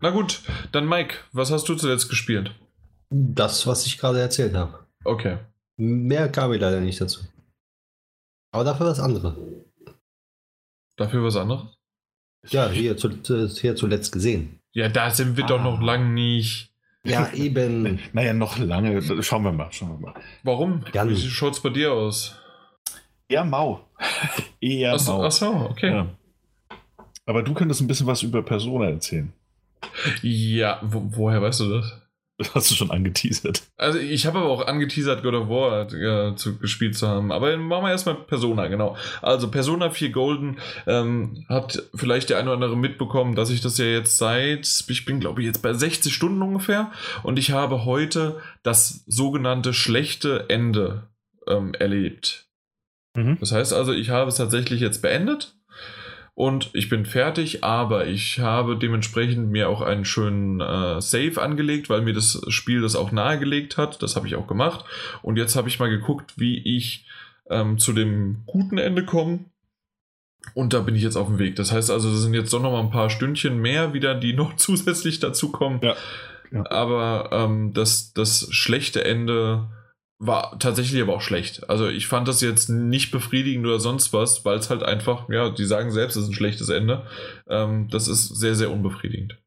Na 0.00 0.10
gut, 0.10 0.42
dann 0.72 0.86
Mike, 0.86 1.14
was 1.32 1.50
hast 1.50 1.66
du 1.68 1.74
zuletzt 1.74 2.10
gespielt? 2.10 2.50
Das, 3.08 3.66
was 3.66 3.86
ich 3.86 3.96
gerade 3.98 4.20
erzählt 4.20 4.54
habe. 4.54 4.80
Okay. 5.04 5.38
Mehr 5.78 6.28
kam 6.30 6.50
mir 6.50 6.58
leider 6.58 6.80
nicht 6.80 7.00
dazu. 7.00 7.20
Aber 8.52 8.64
dafür 8.64 8.86
das 8.86 9.00
andere. 9.00 9.36
Dafür 10.96 11.22
was 11.24 11.36
anderes? 11.36 11.78
Ja, 12.48 12.68
hier, 12.68 12.96
zu, 12.96 13.10
hier 13.60 13.76
zuletzt 13.76 14.12
gesehen. 14.12 14.60
Ja, 14.72 14.88
da 14.88 15.10
sind 15.10 15.36
wir 15.36 15.44
doch 15.44 15.60
Ah. 15.60 15.64
noch 15.64 15.80
lang 15.80 16.14
nicht. 16.14 16.72
Ja, 17.04 17.30
eben. 17.34 17.98
Naja, 18.12 18.32
noch 18.34 18.58
lange. 18.58 19.00
Schauen 19.22 19.44
wir 19.44 19.52
mal, 19.52 19.70
schauen 19.72 19.90
wir 20.00 20.08
mal. 20.12 20.14
Warum? 20.42 20.84
Jan. 20.92 21.08
Wie 21.10 21.16
schaut's 21.16 21.60
bei 21.60 21.70
dir 21.70 21.92
aus? 21.92 22.36
Eher 23.28 23.44
mau. 23.44 23.80
Eher 24.60 24.94
Achso, 24.94 25.18
mau. 25.18 25.24
ach 25.24 25.32
so, 25.32 25.50
okay. 25.70 25.90
Ja. 25.90 26.06
Aber 27.24 27.42
du 27.42 27.54
könntest 27.54 27.80
ein 27.80 27.88
bisschen 27.88 28.06
was 28.06 28.22
über 28.22 28.42
Persona 28.42 28.86
erzählen. 28.90 29.32
Ja, 30.22 30.80
wo, 30.82 31.02
woher 31.10 31.42
weißt 31.42 31.60
du 31.60 31.70
das? 31.70 32.02
Das 32.38 32.54
hast 32.54 32.70
du 32.70 32.74
schon 32.74 32.90
angeteasert. 32.90 33.62
Also 33.78 33.98
ich 33.98 34.26
habe 34.26 34.40
aber 34.40 34.50
auch 34.50 34.66
angeteasert, 34.66 35.22
God 35.22 35.34
of 35.34 35.48
War 35.48 35.90
äh, 35.90 36.36
zu, 36.36 36.58
gespielt 36.58 36.94
zu 36.94 37.08
haben. 37.08 37.32
Aber 37.32 37.56
machen 37.56 37.84
wir 37.84 37.90
erstmal 37.90 38.14
Persona, 38.14 38.66
genau. 38.68 38.94
Also 39.22 39.50
Persona 39.50 39.88
4 39.88 40.10
Golden 40.10 40.58
ähm, 40.86 41.46
hat 41.48 41.82
vielleicht 41.94 42.28
der 42.28 42.38
eine 42.38 42.48
oder 42.50 42.54
andere 42.56 42.76
mitbekommen, 42.76 43.36
dass 43.36 43.48
ich 43.48 43.62
das 43.62 43.78
ja 43.78 43.86
jetzt 43.86 44.18
seit, 44.18 44.84
ich 44.88 45.04
bin 45.06 45.18
glaube 45.18 45.40
ich 45.40 45.46
jetzt 45.46 45.62
bei 45.62 45.72
60 45.72 46.12
Stunden 46.12 46.42
ungefähr 46.42 46.92
und 47.22 47.38
ich 47.38 47.52
habe 47.52 47.86
heute 47.86 48.38
das 48.62 49.02
sogenannte 49.06 49.72
schlechte 49.72 50.44
Ende 50.50 51.08
ähm, 51.48 51.72
erlebt. 51.72 52.45
Mhm. 53.16 53.36
Das 53.40 53.52
heißt 53.52 53.72
also, 53.72 53.92
ich 53.92 54.10
habe 54.10 54.28
es 54.28 54.36
tatsächlich 54.36 54.80
jetzt 54.80 55.02
beendet 55.02 55.56
und 56.34 56.68
ich 56.74 56.90
bin 56.90 57.06
fertig, 57.06 57.64
aber 57.64 58.06
ich 58.06 58.40
habe 58.40 58.76
dementsprechend 58.76 59.50
mir 59.50 59.70
auch 59.70 59.80
einen 59.80 60.04
schönen 60.04 60.60
äh, 60.60 61.00
Save 61.00 61.40
angelegt, 61.40 61.88
weil 61.88 62.02
mir 62.02 62.12
das 62.12 62.42
Spiel 62.48 62.82
das 62.82 62.94
auch 62.94 63.10
nahegelegt 63.10 63.78
hat. 63.78 64.02
Das 64.02 64.16
habe 64.16 64.26
ich 64.26 64.36
auch 64.36 64.46
gemacht. 64.46 64.84
Und 65.22 65.38
jetzt 65.38 65.56
habe 65.56 65.68
ich 65.68 65.78
mal 65.78 65.88
geguckt, 65.88 66.34
wie 66.36 66.58
ich 66.76 67.06
ähm, 67.48 67.78
zu 67.78 67.94
dem 67.94 68.42
guten 68.44 68.76
Ende 68.76 69.06
komme. 69.06 69.46
Und 70.52 70.74
da 70.74 70.80
bin 70.80 70.94
ich 70.94 71.02
jetzt 71.02 71.16
auf 71.16 71.26
dem 71.26 71.38
Weg. 71.38 71.56
Das 71.56 71.72
heißt 71.72 71.90
also, 71.90 72.10
das 72.10 72.20
sind 72.20 72.34
jetzt 72.34 72.52
doch 72.52 72.60
noch 72.60 72.70
mal 72.70 72.80
ein 72.80 72.90
paar 72.90 73.08
Stündchen 73.08 73.58
mehr 73.58 73.94
wieder, 73.94 74.14
die 74.14 74.34
noch 74.34 74.56
zusätzlich 74.56 75.20
dazukommen. 75.20 75.80
Ja. 75.82 75.96
Ja. 76.52 76.70
Aber 76.70 77.30
ähm, 77.32 77.72
das, 77.72 78.12
das 78.12 78.46
schlechte 78.50 79.04
Ende 79.04 79.68
war 80.18 80.58
tatsächlich 80.58 81.00
aber 81.02 81.14
auch 81.14 81.20
schlecht. 81.20 81.68
Also 81.68 81.88
ich 81.88 82.06
fand 82.06 82.26
das 82.26 82.40
jetzt 82.40 82.68
nicht 82.68 83.10
befriedigend 83.10 83.66
oder 83.66 83.78
sonst 83.78 84.12
was, 84.12 84.44
weil 84.44 84.58
es 84.58 84.70
halt 84.70 84.82
einfach, 84.82 85.28
ja, 85.28 85.50
die 85.50 85.66
sagen 85.66 85.90
selbst, 85.90 86.16
es 86.16 86.24
ist 86.24 86.30
ein 86.30 86.34
schlechtes 86.34 86.68
Ende. 86.70 87.06
Ähm, 87.48 87.88
das 87.90 88.08
ist 88.08 88.28
sehr, 88.28 88.54
sehr 88.54 88.70
unbefriedigend. 88.70 89.38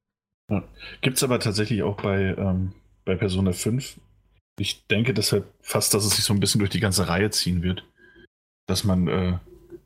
Gibt 1.02 1.18
es 1.18 1.24
aber 1.24 1.40
tatsächlich 1.40 1.84
auch 1.84 2.02
bei, 2.02 2.36
ähm, 2.38 2.74
bei 3.06 3.16
Persona 3.16 3.52
5. 3.52 4.00
Ich 4.60 4.86
denke 4.88 5.14
deshalb 5.14 5.46
fast, 5.62 5.94
dass 5.94 6.06
es 6.06 6.16
sich 6.16 6.26
so 6.26 6.34
ein 6.34 6.40
bisschen 6.40 6.60
durch 6.60 6.72
die 6.72 6.80
ganze 6.80 7.08
Reihe 7.08 7.30
ziehen 7.30 7.64
wird. 7.64 7.84
Dass 8.68 8.84
man, 8.84 9.08
äh, 9.08 9.38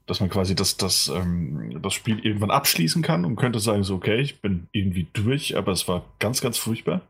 dass 0.06 0.20
man 0.20 0.30
quasi 0.30 0.56
das, 0.56 0.78
das, 0.78 1.10
ähm, 1.10 1.80
das 1.82 1.94
Spiel 1.94 2.20
irgendwann 2.20 2.52
abschließen 2.52 3.02
kann 3.02 3.24
und 3.24 3.36
könnte 3.36 3.60
sagen, 3.60 3.84
so, 3.84 3.96
okay, 3.96 4.20
ich 4.20 4.42
bin 4.42 4.68
irgendwie 4.72 5.08
durch, 5.14 5.56
aber 5.56 5.72
es 5.72 5.88
war 5.88 6.06
ganz, 6.20 6.42
ganz 6.42 6.58
furchtbar. 6.58 7.02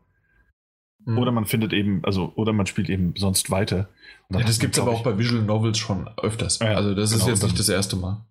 Mhm. 1.04 1.18
Oder 1.18 1.32
man 1.32 1.44
findet 1.44 1.72
eben, 1.72 2.04
also, 2.04 2.32
oder 2.36 2.52
man 2.52 2.66
spielt 2.66 2.88
eben 2.88 3.14
sonst 3.16 3.50
weiter. 3.50 3.88
Ja, 4.30 4.40
das 4.40 4.58
gibt 4.58 4.74
es 4.74 4.80
aber 4.80 4.92
auch 4.92 5.02
bei 5.02 5.18
Visual 5.18 5.42
Novels 5.42 5.78
schon 5.78 6.08
öfters. 6.16 6.58
Ja, 6.60 6.74
also 6.74 6.94
das 6.94 7.10
ist 7.12 7.18
genau, 7.18 7.30
jetzt 7.30 7.42
dann- 7.42 7.50
nicht 7.50 7.58
das 7.58 7.68
erste 7.68 7.96
Mal. 7.96 8.24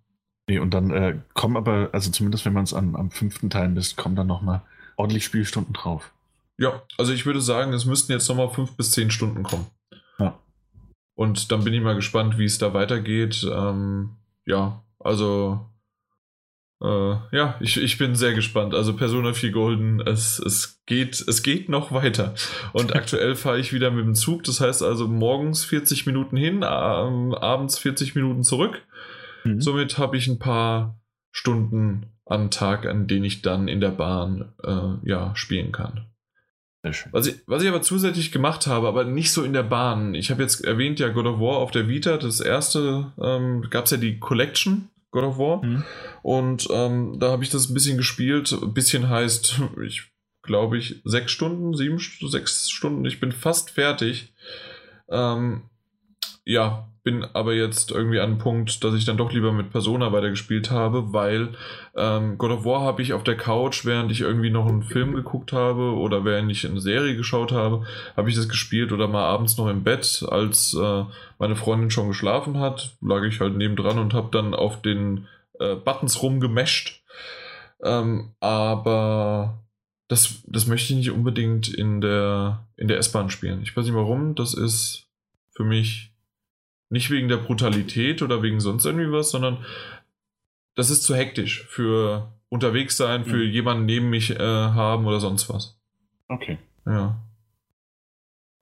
Nee, 0.46 0.58
und 0.58 0.74
dann 0.74 0.90
äh, 0.90 1.18
kommen 1.32 1.56
aber, 1.56 1.88
also 1.92 2.10
zumindest 2.10 2.44
wenn 2.44 2.52
man 2.52 2.64
es 2.64 2.74
am, 2.74 2.96
am 2.96 3.10
fünften 3.10 3.48
Teil 3.48 3.68
misst, 3.68 3.96
kommen 3.96 4.14
dann 4.16 4.26
nochmal 4.26 4.62
ordentlich 4.96 5.24
Spielstunden 5.24 5.72
drauf. 5.72 6.12
Ja, 6.58 6.82
also 6.98 7.12
ich 7.12 7.24
würde 7.26 7.40
sagen, 7.40 7.72
es 7.72 7.84
müssten 7.86 8.12
jetzt 8.12 8.28
nochmal 8.28 8.50
fünf 8.50 8.76
bis 8.76 8.90
zehn 8.90 9.10
Stunden 9.10 9.42
kommen. 9.42 9.66
Ja. 10.18 10.38
Und 11.14 11.50
dann 11.50 11.64
bin 11.64 11.72
ich 11.72 11.82
mal 11.82 11.94
gespannt, 11.94 12.38
wie 12.38 12.44
es 12.44 12.58
da 12.58 12.74
weitergeht. 12.74 13.46
Ähm, 13.50 14.10
ja, 14.46 14.82
also 14.98 15.66
äh, 16.84 17.16
ja, 17.36 17.56
ich, 17.60 17.80
ich 17.80 17.96
bin 17.96 18.14
sehr 18.14 18.34
gespannt. 18.34 18.74
Also 18.74 18.94
Persona 18.94 19.32
4 19.32 19.52
Golden, 19.52 20.00
es, 20.00 20.38
es, 20.38 20.82
geht, 20.84 21.24
es 21.26 21.42
geht 21.42 21.68
noch 21.70 21.92
weiter. 21.92 22.34
Und 22.72 22.94
aktuell 22.96 23.34
fahre 23.36 23.58
ich 23.58 23.72
wieder 23.72 23.90
mit 23.90 24.04
dem 24.04 24.14
Zug. 24.14 24.44
Das 24.44 24.60
heißt 24.60 24.82
also 24.82 25.08
morgens 25.08 25.64
40 25.64 26.04
Minuten 26.04 26.36
hin, 26.36 26.56
ähm, 26.56 27.34
abends 27.34 27.78
40 27.78 28.14
Minuten 28.14 28.42
zurück. 28.42 28.82
Mhm. 29.44 29.60
Somit 29.60 29.96
habe 29.96 30.18
ich 30.18 30.26
ein 30.28 30.38
paar 30.38 31.00
Stunden 31.32 32.06
am 32.26 32.50
Tag, 32.50 32.86
an 32.86 33.06
denen 33.06 33.24
ich 33.24 33.40
dann 33.40 33.66
in 33.66 33.80
der 33.80 33.90
Bahn 33.90 34.52
äh, 34.62 35.08
ja, 35.08 35.34
spielen 35.34 35.72
kann. 35.72 36.06
Was 37.12 37.26
ich, 37.26 37.36
was 37.46 37.62
ich 37.62 37.68
aber 37.70 37.80
zusätzlich 37.80 38.30
gemacht 38.30 38.66
habe, 38.66 38.88
aber 38.88 39.04
nicht 39.04 39.32
so 39.32 39.42
in 39.42 39.54
der 39.54 39.62
Bahn. 39.62 40.14
Ich 40.14 40.30
habe 40.30 40.42
jetzt 40.42 40.62
erwähnt, 40.62 41.00
ja, 41.00 41.08
God 41.08 41.24
of 41.24 41.40
War 41.40 41.56
auf 41.56 41.70
der 41.70 41.88
Vita, 41.88 42.18
das 42.18 42.40
erste, 42.40 43.12
ähm, 43.18 43.64
gab 43.70 43.86
es 43.86 43.92
ja 43.92 43.96
die 43.96 44.18
Collection 44.18 44.90
God 45.10 45.24
of 45.24 45.38
War. 45.38 45.64
Mhm. 45.64 45.84
Und 46.24 46.68
ähm, 46.70 47.18
da 47.20 47.32
habe 47.32 47.44
ich 47.44 47.50
das 47.50 47.68
ein 47.68 47.74
bisschen 47.74 47.98
gespielt. 47.98 48.50
Ein 48.50 48.72
bisschen 48.72 49.10
heißt, 49.10 49.60
ich 49.84 50.10
glaube 50.42 50.78
ich, 50.78 51.02
sechs 51.04 51.32
Stunden, 51.32 51.74
sieben, 51.76 51.98
sechs 51.98 52.70
Stunden. 52.70 53.04
Ich 53.04 53.20
bin 53.20 53.30
fast 53.30 53.70
fertig. 53.70 54.32
Ähm, 55.10 55.64
ja, 56.46 56.88
bin 57.02 57.26
aber 57.34 57.52
jetzt 57.52 57.90
irgendwie 57.90 58.20
an 58.20 58.30
einem 58.30 58.38
Punkt, 58.38 58.82
dass 58.82 58.94
ich 58.94 59.04
dann 59.04 59.18
doch 59.18 59.32
lieber 59.32 59.52
mit 59.52 59.68
Persona 59.68 60.12
weitergespielt 60.12 60.70
habe, 60.70 61.12
weil 61.12 61.50
ähm, 61.94 62.38
God 62.38 62.52
of 62.52 62.64
War 62.64 62.80
habe 62.80 63.02
ich 63.02 63.12
auf 63.12 63.22
der 63.22 63.36
Couch, 63.36 63.84
während 63.84 64.10
ich 64.10 64.22
irgendwie 64.22 64.48
noch 64.48 64.66
einen 64.66 64.82
Film 64.82 65.14
geguckt 65.14 65.52
habe 65.52 65.92
oder 65.92 66.24
während 66.24 66.50
ich 66.50 66.66
eine 66.66 66.80
Serie 66.80 67.16
geschaut 67.16 67.52
habe, 67.52 67.84
habe 68.16 68.30
ich 68.30 68.34
das 68.34 68.48
gespielt 68.48 68.92
oder 68.92 69.08
mal 69.08 69.26
abends 69.26 69.58
noch 69.58 69.68
im 69.68 69.84
Bett, 69.84 70.24
als 70.26 70.72
äh, 70.72 71.04
meine 71.38 71.56
Freundin 71.56 71.90
schon 71.90 72.08
geschlafen 72.08 72.58
hat, 72.58 72.96
lag 73.02 73.24
ich 73.24 73.40
halt 73.40 73.58
nebendran 73.58 73.98
und 73.98 74.14
habe 74.14 74.30
dann 74.32 74.54
auf 74.54 74.80
den 74.80 75.26
äh, 75.60 75.74
Buttons 75.76 76.22
rumgemescht. 76.22 77.02
Ähm, 77.82 78.34
aber 78.40 79.64
das, 80.08 80.42
das 80.46 80.66
möchte 80.66 80.92
ich 80.92 80.98
nicht 80.98 81.10
unbedingt 81.10 81.68
in 81.68 82.00
der, 82.00 82.66
in 82.76 82.88
der 82.88 82.98
S-Bahn 82.98 83.30
spielen. 83.30 83.62
Ich 83.62 83.76
weiß 83.76 83.84
nicht 83.84 83.94
warum, 83.94 84.34
das 84.34 84.54
ist 84.54 85.06
für 85.50 85.64
mich 85.64 86.12
nicht 86.90 87.10
wegen 87.10 87.28
der 87.28 87.38
Brutalität 87.38 88.22
oder 88.22 88.42
wegen 88.42 88.60
sonst 88.60 88.84
irgendwie 88.84 89.10
was, 89.10 89.30
sondern 89.30 89.64
das 90.76 90.90
ist 90.90 91.02
zu 91.02 91.14
hektisch 91.14 91.64
für 91.68 92.32
unterwegs 92.48 92.96
sein, 92.96 93.24
für 93.24 93.36
Mhm. 93.36 93.50
jemanden 93.50 93.86
neben 93.86 94.10
mich 94.10 94.30
äh, 94.30 94.38
haben 94.38 95.06
oder 95.06 95.20
sonst 95.20 95.48
was. 95.48 95.78
Okay. 96.28 96.58
Ja. 96.86 97.20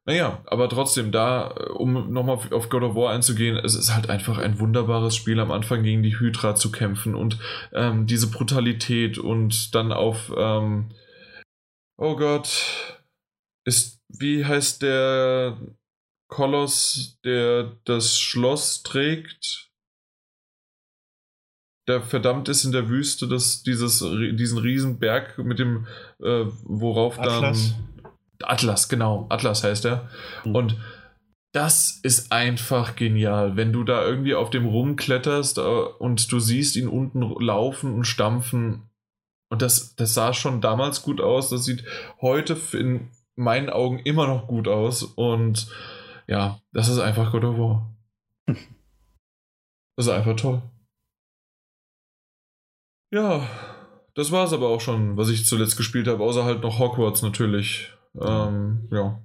Naja, 0.05 0.43
aber 0.47 0.69
trotzdem, 0.69 1.13
da, 1.13 1.55
äh, 1.57 1.69
um 1.71 2.13
nochmal 2.13 2.37
auf- 2.51 2.69
God 2.69 2.83
of 2.83 2.97
War 2.97 3.13
einzugehen, 3.13 3.57
es 3.57 3.77
ist 3.77 3.95
halt 3.95 4.11
einfach 4.11 4.39
ein 4.39 4.59
wunderbares 4.59 5.15
Spiel, 5.15 5.39
am 5.39 5.53
Anfang 5.53 5.85
gegen 5.85 6.03
die 6.03 6.19
Hydra 6.19 6.57
zu 6.57 6.73
kämpfen 6.73 7.15
und 7.15 7.39
ähm, 7.73 8.07
diese 8.07 8.29
Brutalität 8.29 9.19
und 9.19 9.75
dann 9.77 9.93
auf, 9.93 10.33
ähm, 10.37 10.91
oh 11.99 12.17
Gott, 12.17 12.99
ist, 13.65 14.01
wie 14.09 14.45
heißt 14.45 14.83
der 14.83 15.57
Koloss, 16.29 17.21
der 17.25 17.77
das 17.85 18.19
Schloss 18.19 18.83
trägt? 18.83 19.69
Der 21.89 22.03
verdammt 22.03 22.49
ist 22.49 22.65
in 22.65 22.73
der 22.73 22.89
Wüste, 22.89 23.29
das, 23.29 23.63
dieses, 23.63 24.01
diesen 24.01 24.59
Riesenberg 24.59 25.39
mit 25.39 25.59
dem, 25.61 25.87
äh, 26.21 26.45
worauf 26.65 27.19
Atlas. 27.21 27.75
dann. 27.75 27.92
Atlas, 28.45 28.89
genau. 28.89 29.27
Atlas 29.29 29.65
heißt 29.65 29.85
er. 29.85 30.09
Mhm. 30.45 30.55
Und 30.55 30.77
das 31.53 32.01
ist 32.03 32.33
einfach 32.33 32.97
genial, 32.97 33.57
wenn 33.57 33.73
du 33.73 33.85
da 33.85 34.05
irgendwie 34.05 34.35
auf 34.35 34.51
dem 34.51 34.67
rumkletterst 34.67 35.59
äh, 35.59 35.61
und 35.61 36.33
du 36.33 36.41
siehst 36.41 36.77
ihn 36.77 36.89
unten 36.89 37.21
laufen 37.41 37.93
und 37.95 38.05
stampfen. 38.05 38.91
Und 39.51 39.61
das, 39.61 39.95
das 39.97 40.15
sah 40.15 40.33
schon 40.33 40.63
damals 40.63 41.03
gut 41.03 41.21
aus. 41.21 41.51
Das 41.51 41.65
sieht 41.65 41.85
heute 42.23 42.57
in 42.73 43.11
meinen 43.37 43.69
Augen 43.69 43.99
immer 43.99 44.27
noch 44.27 44.47
gut 44.47 44.67
aus. 44.67 45.03
Und 45.03 45.69
ja, 46.27 46.61
das 46.73 46.89
ist 46.89 46.99
einfach 46.99 47.33
God 47.33 47.45
of 47.45 47.59
War. 47.59 47.97
Das 49.95 50.07
ist 50.07 50.13
einfach 50.13 50.37
toll. 50.37 50.63
Ja, 53.13 53.47
das 54.15 54.33
war 54.33 54.47
es 54.47 54.55
aber 54.55 54.69
auch 54.69 54.81
schon, 54.81 55.19
was 55.19 55.29
ich 55.29 55.45
zuletzt 55.45 55.77
gespielt 55.77 56.09
habe, 56.09 56.25
außer 56.25 56.45
halt 56.45 56.63
noch 56.63 56.79
Hogwarts 56.79 57.21
natürlich. 57.21 57.93
Ähm, 58.21 58.89
ja. 58.91 59.23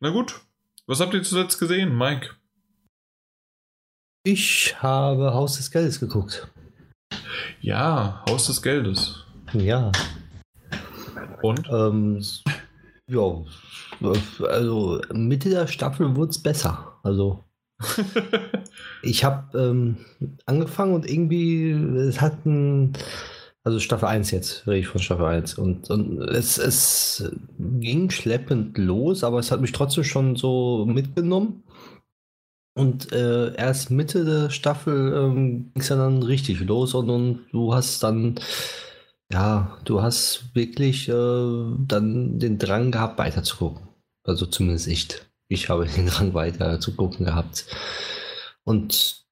Na 0.00 0.10
gut, 0.10 0.40
was 0.86 1.00
habt 1.00 1.14
ihr 1.14 1.22
zuletzt 1.22 1.58
gesehen, 1.58 1.96
Mike? 1.96 2.30
Ich 4.24 4.74
habe 4.82 5.32
Haus 5.32 5.56
des 5.56 5.70
Geldes 5.70 6.00
geguckt. 6.00 6.52
Ja, 7.60 8.24
Haus 8.28 8.46
des 8.46 8.62
Geldes. 8.62 9.24
Ja. 9.52 9.92
Und? 11.42 11.68
Ähm, 11.70 12.22
ja. 13.08 13.44
Also 14.48 15.00
Mitte 15.12 15.50
der 15.50 15.66
Staffel 15.66 16.14
wurde 16.14 16.30
es 16.30 16.42
besser. 16.42 16.98
Also 17.02 17.44
ich 19.02 19.24
habe 19.24 19.58
ähm, 19.58 19.98
angefangen 20.46 20.94
und 20.94 21.08
irgendwie, 21.08 21.70
es 21.70 22.20
hat 22.20 22.44
ein, 22.44 22.92
also 23.68 23.80
Staffel 23.80 24.08
1 24.08 24.30
jetzt, 24.30 24.66
rede 24.66 24.78
ich 24.78 24.86
von 24.86 24.98
Staffel 24.98 25.26
1. 25.26 25.58
Und, 25.58 25.90
und 25.90 26.22
es, 26.22 26.56
es 26.56 27.30
ging 27.58 28.08
schleppend 28.08 28.78
los, 28.78 29.22
aber 29.22 29.40
es 29.40 29.50
hat 29.50 29.60
mich 29.60 29.72
trotzdem 29.72 30.04
schon 30.04 30.36
so 30.36 30.86
mitgenommen. 30.86 31.64
Und 32.74 33.12
äh, 33.12 33.54
erst 33.56 33.90
Mitte 33.90 34.24
der 34.24 34.48
Staffel 34.48 35.12
ähm, 35.14 35.70
ging 35.74 35.82
es 35.82 35.90
ja 35.90 35.96
dann 35.96 36.22
richtig 36.22 36.60
los 36.60 36.94
und, 36.94 37.10
und 37.10 37.44
du 37.52 37.74
hast 37.74 38.02
dann, 38.02 38.36
ja, 39.30 39.76
du 39.84 40.00
hast 40.00 40.54
wirklich 40.54 41.10
äh, 41.10 41.12
dann 41.12 42.38
den 42.38 42.56
Drang 42.56 42.90
gehabt, 42.90 43.18
weiter 43.18 43.42
zu 43.42 43.58
gucken. 43.58 43.86
Also 44.24 44.46
zumindest 44.46 44.86
ich. 44.86 45.08
Ich 45.48 45.68
habe 45.68 45.84
den 45.84 46.06
Drang 46.06 46.32
weiter 46.32 46.80
zu 46.80 46.96
gucken 46.96 47.26
gehabt. 47.26 47.66
Und 48.64 49.26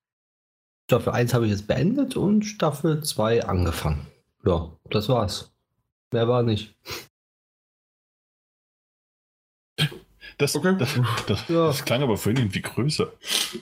Staffel 0.90 1.14
1 1.14 1.32
habe 1.32 1.46
ich 1.46 1.52
jetzt 1.52 1.66
beendet 1.66 2.18
und 2.18 2.44
Staffel 2.44 3.02
2 3.02 3.46
angefangen. 3.46 4.06
Ja, 4.46 4.70
das 4.90 5.08
war's. 5.08 5.52
Mehr 6.12 6.28
war 6.28 6.42
nicht. 6.42 6.74
Das, 10.38 10.54
Okay. 10.54 10.74
das, 10.78 10.90
das, 11.26 11.48
Ja. 11.48 11.66
das 11.68 11.84
klang 11.84 12.02
aber 12.02 12.16
vorhin 12.18 12.42
irgendwie 12.42 12.60
größer. 12.60 13.10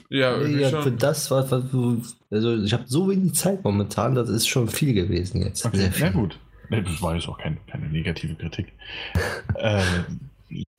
ja, 0.09 0.35
irgendwie 0.37 0.61
Ja, 0.61 0.81
für 0.81 0.91
das, 0.91 1.29
du, 1.29 2.01
also 2.29 2.55
ich 2.57 2.73
habe 2.73 2.83
so 2.85 3.09
wenig 3.09 3.33
Zeit 3.35 3.63
momentan, 3.63 4.13
das 4.13 4.27
ist 4.29 4.47
schon 4.47 4.67
viel 4.67 4.93
gewesen 4.93 5.41
jetzt. 5.41 5.59
Sehr 5.61 5.71
Okay, 5.71 5.91
viel. 5.91 6.05
na 6.07 6.11
gut. 6.11 6.39
Nee, 6.69 6.81
das 6.81 7.01
war 7.01 7.15
jetzt 7.15 7.29
auch 7.29 7.37
kein, 7.37 7.57
keine 7.67 7.87
negative 7.87 8.35
Kritik. 8.35 8.73
äh, 9.55 9.81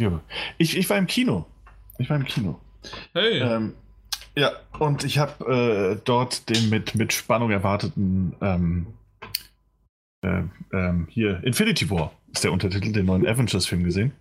ja. 0.01 0.21
ich, 0.59 0.77
ich 0.77 0.91
war 0.91 0.99
im 0.99 1.07
Kino. 1.07 1.47
Ich 1.99 2.11
war 2.11 2.17
im 2.17 2.25
Kino. 2.25 2.61
Hey, 3.15 3.41
Ähm, 3.41 3.73
ja, 4.37 4.53
und 4.79 5.03
ich 5.05 5.17
habe 5.19 5.97
äh, 5.97 6.01
dort 6.05 6.51
den 6.51 6.69
mit, 6.69 6.95
mit 6.95 7.15
Spannung 7.15 7.51
erwarteten 7.51 8.35
ähm, 8.43 8.87
äh, 10.27 10.77
ähm, 10.77 11.07
hier 11.09 11.43
Infinity 11.45 11.89
War 11.91 12.13
ist 12.33 12.45
der 12.45 12.53
Untertitel, 12.53 12.93
den 12.93 13.07
neuen 13.07 13.27
Avengers-Film 13.27 13.85
gesehen. 13.85 14.13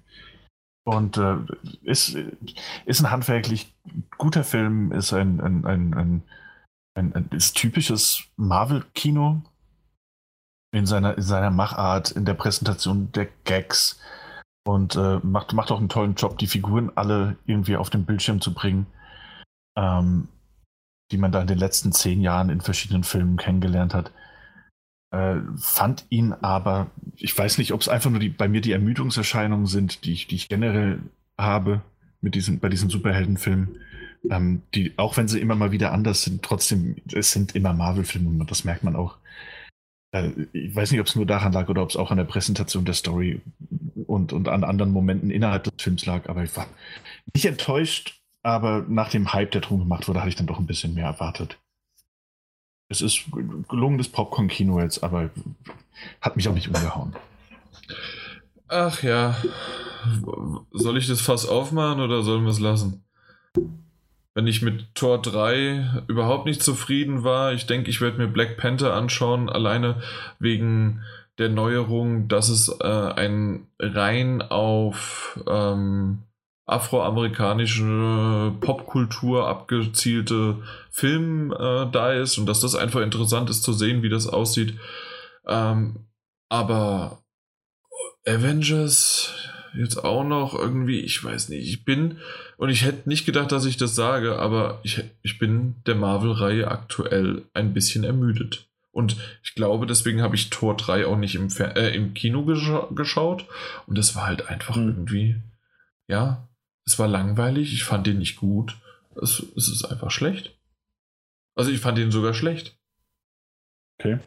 Und 0.85 1.17
äh, 1.17 1.38
ist, 1.84 2.16
ist 2.85 3.01
ein 3.01 3.11
handwerklich 3.11 3.74
guter 4.17 4.43
Film, 4.43 4.92
ist 4.92 5.14
ein, 5.14 5.42
ein, 5.42 5.66
ein, 5.66 5.93
ein, 5.95 6.24
ein, 6.95 7.16
ein 7.16 7.30
ist 7.32 7.58
typisches 7.58 8.25
Marvel-Kino 8.38 9.42
in 10.72 10.85
seiner, 10.85 11.17
in 11.17 11.24
seiner 11.24 11.50
Machart, 11.50 12.11
in 12.11 12.25
der 12.25 12.35
Präsentation 12.35 13.11
der 13.14 13.27
Gags 13.45 14.00
und 14.67 14.95
äh, 14.95 15.19
macht, 15.24 15.53
macht 15.53 15.72
auch 15.72 15.80
einen 15.80 15.90
tollen 15.90 16.16
Job, 16.16 16.38
die 16.38 16.48
Figuren 16.48 16.92
alle 16.95 17.38
irgendwie 17.45 17.77
auf 17.77 17.90
den 17.90 18.06
Bildschirm 18.06 18.42
zu 18.42 18.53
bringen, 18.53 18.85
ähm, 19.77 20.27
die 21.11 21.17
man 21.17 21.32
da 21.32 21.42
in 21.42 21.48
den 21.48 21.58
letzten 21.58 21.92
zehn 21.92 22.22
Jahren 22.22 22.50
in 22.50 22.61
verschiedenen 22.61 23.03
Filmen 23.03 23.38
kennengelernt 23.38 23.93
hat. 23.93 24.11
Äh, 25.15 25.41
fand 25.57 26.05
ihn 26.09 26.33
aber, 26.33 26.91
ich 27.15 27.37
weiß 27.37 27.57
nicht, 27.57 27.71
ob 27.71 27.79
es 27.79 27.87
einfach 27.87 28.09
nur 28.09 28.19
die, 28.19 28.27
bei 28.27 28.49
mir 28.49 28.59
die 28.59 28.73
Ermüdungserscheinungen 28.73 29.65
sind, 29.65 30.03
die 30.03 30.11
ich, 30.11 30.27
die 30.27 30.35
ich 30.35 30.49
generell 30.49 30.99
habe 31.37 31.81
mit 32.19 32.35
diesen, 32.35 32.59
bei 32.59 32.67
diesen 32.67 32.89
Superheldenfilmen, 32.89 33.79
ähm, 34.29 34.63
die, 34.73 34.91
auch 34.97 35.15
wenn 35.15 35.29
sie 35.29 35.39
immer 35.39 35.55
mal 35.55 35.71
wieder 35.71 35.93
anders 35.93 36.23
sind, 36.23 36.43
trotzdem, 36.43 36.97
es 37.13 37.31
sind 37.31 37.55
immer 37.55 37.71
Marvel-Filme 37.71 38.27
und 38.27 38.51
das 38.51 38.65
merkt 38.65 38.83
man 38.83 38.97
auch. 38.97 39.15
Äh, 40.11 40.31
ich 40.51 40.75
weiß 40.75 40.91
nicht, 40.91 40.99
ob 40.99 41.07
es 41.07 41.15
nur 41.15 41.25
daran 41.25 41.53
lag 41.53 41.69
oder 41.69 41.83
ob 41.83 41.91
es 41.91 41.95
auch 41.95 42.11
an 42.11 42.17
der 42.17 42.25
Präsentation 42.25 42.83
der 42.83 42.93
Story 42.93 43.39
und, 44.07 44.33
und 44.33 44.49
an 44.49 44.65
anderen 44.65 44.91
Momenten 44.91 45.31
innerhalb 45.31 45.63
des 45.63 45.75
Films 45.79 46.05
lag, 46.05 46.27
aber 46.27 46.43
ich 46.43 46.57
war 46.57 46.67
nicht 47.33 47.45
enttäuscht, 47.45 48.19
aber 48.43 48.85
nach 48.89 49.11
dem 49.11 49.31
Hype, 49.31 49.51
der 49.51 49.61
drum 49.61 49.79
gemacht 49.79 50.09
wurde, 50.09 50.19
hatte 50.19 50.29
ich 50.29 50.35
dann 50.35 50.47
doch 50.47 50.59
ein 50.59 50.67
bisschen 50.67 50.93
mehr 50.93 51.05
erwartet. 51.05 51.57
Es 52.88 53.01
ist 53.01 53.25
gelungenes 53.67 54.09
Popcorn-Kino 54.09 54.80
jetzt, 54.80 55.03
aber 55.03 55.30
hat 56.22 56.35
mich 56.35 56.47
auch 56.47 56.53
nicht 56.53 56.67
umgehauen. 56.67 57.15
ach 58.67 59.01
ja. 59.03 59.35
Soll 60.72 60.97
ich 60.97 61.07
das 61.07 61.22
Fass 61.22 61.47
aufmachen 61.47 61.99
oder 61.99 62.22
sollen 62.22 62.43
wir 62.43 62.51
es 62.51 62.59
lassen? 62.59 63.03
Wenn 64.35 64.47
ich 64.47 64.61
mit 64.61 64.93
Tor 64.93 65.22
3 65.22 66.03
überhaupt 66.07 66.45
nicht 66.45 66.61
zufrieden 66.61 67.23
war, 67.23 67.53
ich 67.53 67.65
denke, 67.65 67.89
ich 67.89 68.01
werde 68.01 68.17
mir 68.17 68.27
Black 68.27 68.57
Panther 68.57 68.93
anschauen, 68.93 69.49
alleine 69.49 70.01
wegen 70.39 71.01
der 71.38 71.49
Neuerung, 71.49 72.27
dass 72.27 72.49
es 72.49 72.69
äh, 72.81 72.85
ein 72.85 73.67
rein 73.80 74.41
auf 74.41 75.39
ähm, 75.47 76.19
afroamerikanische 76.65 78.53
Popkultur 78.59 79.47
abgezielte 79.47 80.63
Film 80.89 81.51
äh, 81.51 81.85
da 81.91 82.13
ist 82.13 82.37
und 82.37 82.47
dass 82.47 82.59
das 82.59 82.75
einfach 82.75 83.01
interessant 83.01 83.49
ist 83.49 83.63
zu 83.63 83.73
sehen, 83.73 84.01
wie 84.01 84.09
das 84.09 84.27
aussieht. 84.27 84.79
Ähm, 85.47 86.07
aber 86.49 87.23
Avengers 88.25 89.33
jetzt 89.77 90.03
auch 90.03 90.23
noch 90.23 90.57
irgendwie, 90.57 91.01
ich 91.01 91.23
weiß 91.23 91.49
nicht, 91.49 91.67
ich 91.67 91.85
bin, 91.85 92.19
und 92.57 92.69
ich 92.69 92.83
hätte 92.83 93.09
nicht 93.09 93.25
gedacht, 93.25 93.51
dass 93.51 93.65
ich 93.65 93.77
das 93.77 93.93
sage, 93.93 94.39
aber 94.39 94.79
ich, 94.83 95.03
ich 95.21 95.37
bin 95.37 95.75
der 95.85 95.95
Marvel-Reihe 95.95 96.69
aktuell 96.69 97.43
ein 97.53 97.73
bisschen 97.73 98.03
ermüdet. 98.03 98.67
Und 98.91 99.17
ich 99.43 99.55
glaube, 99.55 99.85
deswegen 99.85 100.21
habe 100.21 100.35
ich 100.35 100.49
Tor 100.49 100.77
3 100.77 101.05
auch 101.05 101.17
nicht 101.17 101.35
im, 101.35 101.49
Fer 101.49 101.75
äh, 101.75 101.93
im 101.93 102.13
Kino 102.13 102.45
gescha 102.45 102.87
geschaut. 102.91 103.45
Und 103.87 103.97
es 103.97 104.15
war 104.15 104.25
halt 104.25 104.47
einfach 104.47 104.77
Hm. 104.77 104.87
irgendwie, 104.87 105.35
ja, 106.07 106.47
es 106.88 106.99
war 106.99 107.07
langweilig, 107.07 107.73
ich 107.73 107.83
fand 107.83 108.07
den 108.07 108.19
nicht 108.19 108.38
gut. 108.38 108.77
Es, 109.22 109.43
es 109.55 109.69
ist 109.69 109.85
einfach 109.85 110.11
schlecht. 110.11 110.57
Also 111.55 111.72
ich 111.72 111.80
fand 111.80 111.97
den 111.97 112.11
sogar 112.11 112.33
schlecht. 112.33 112.77
Okay. 113.99 114.19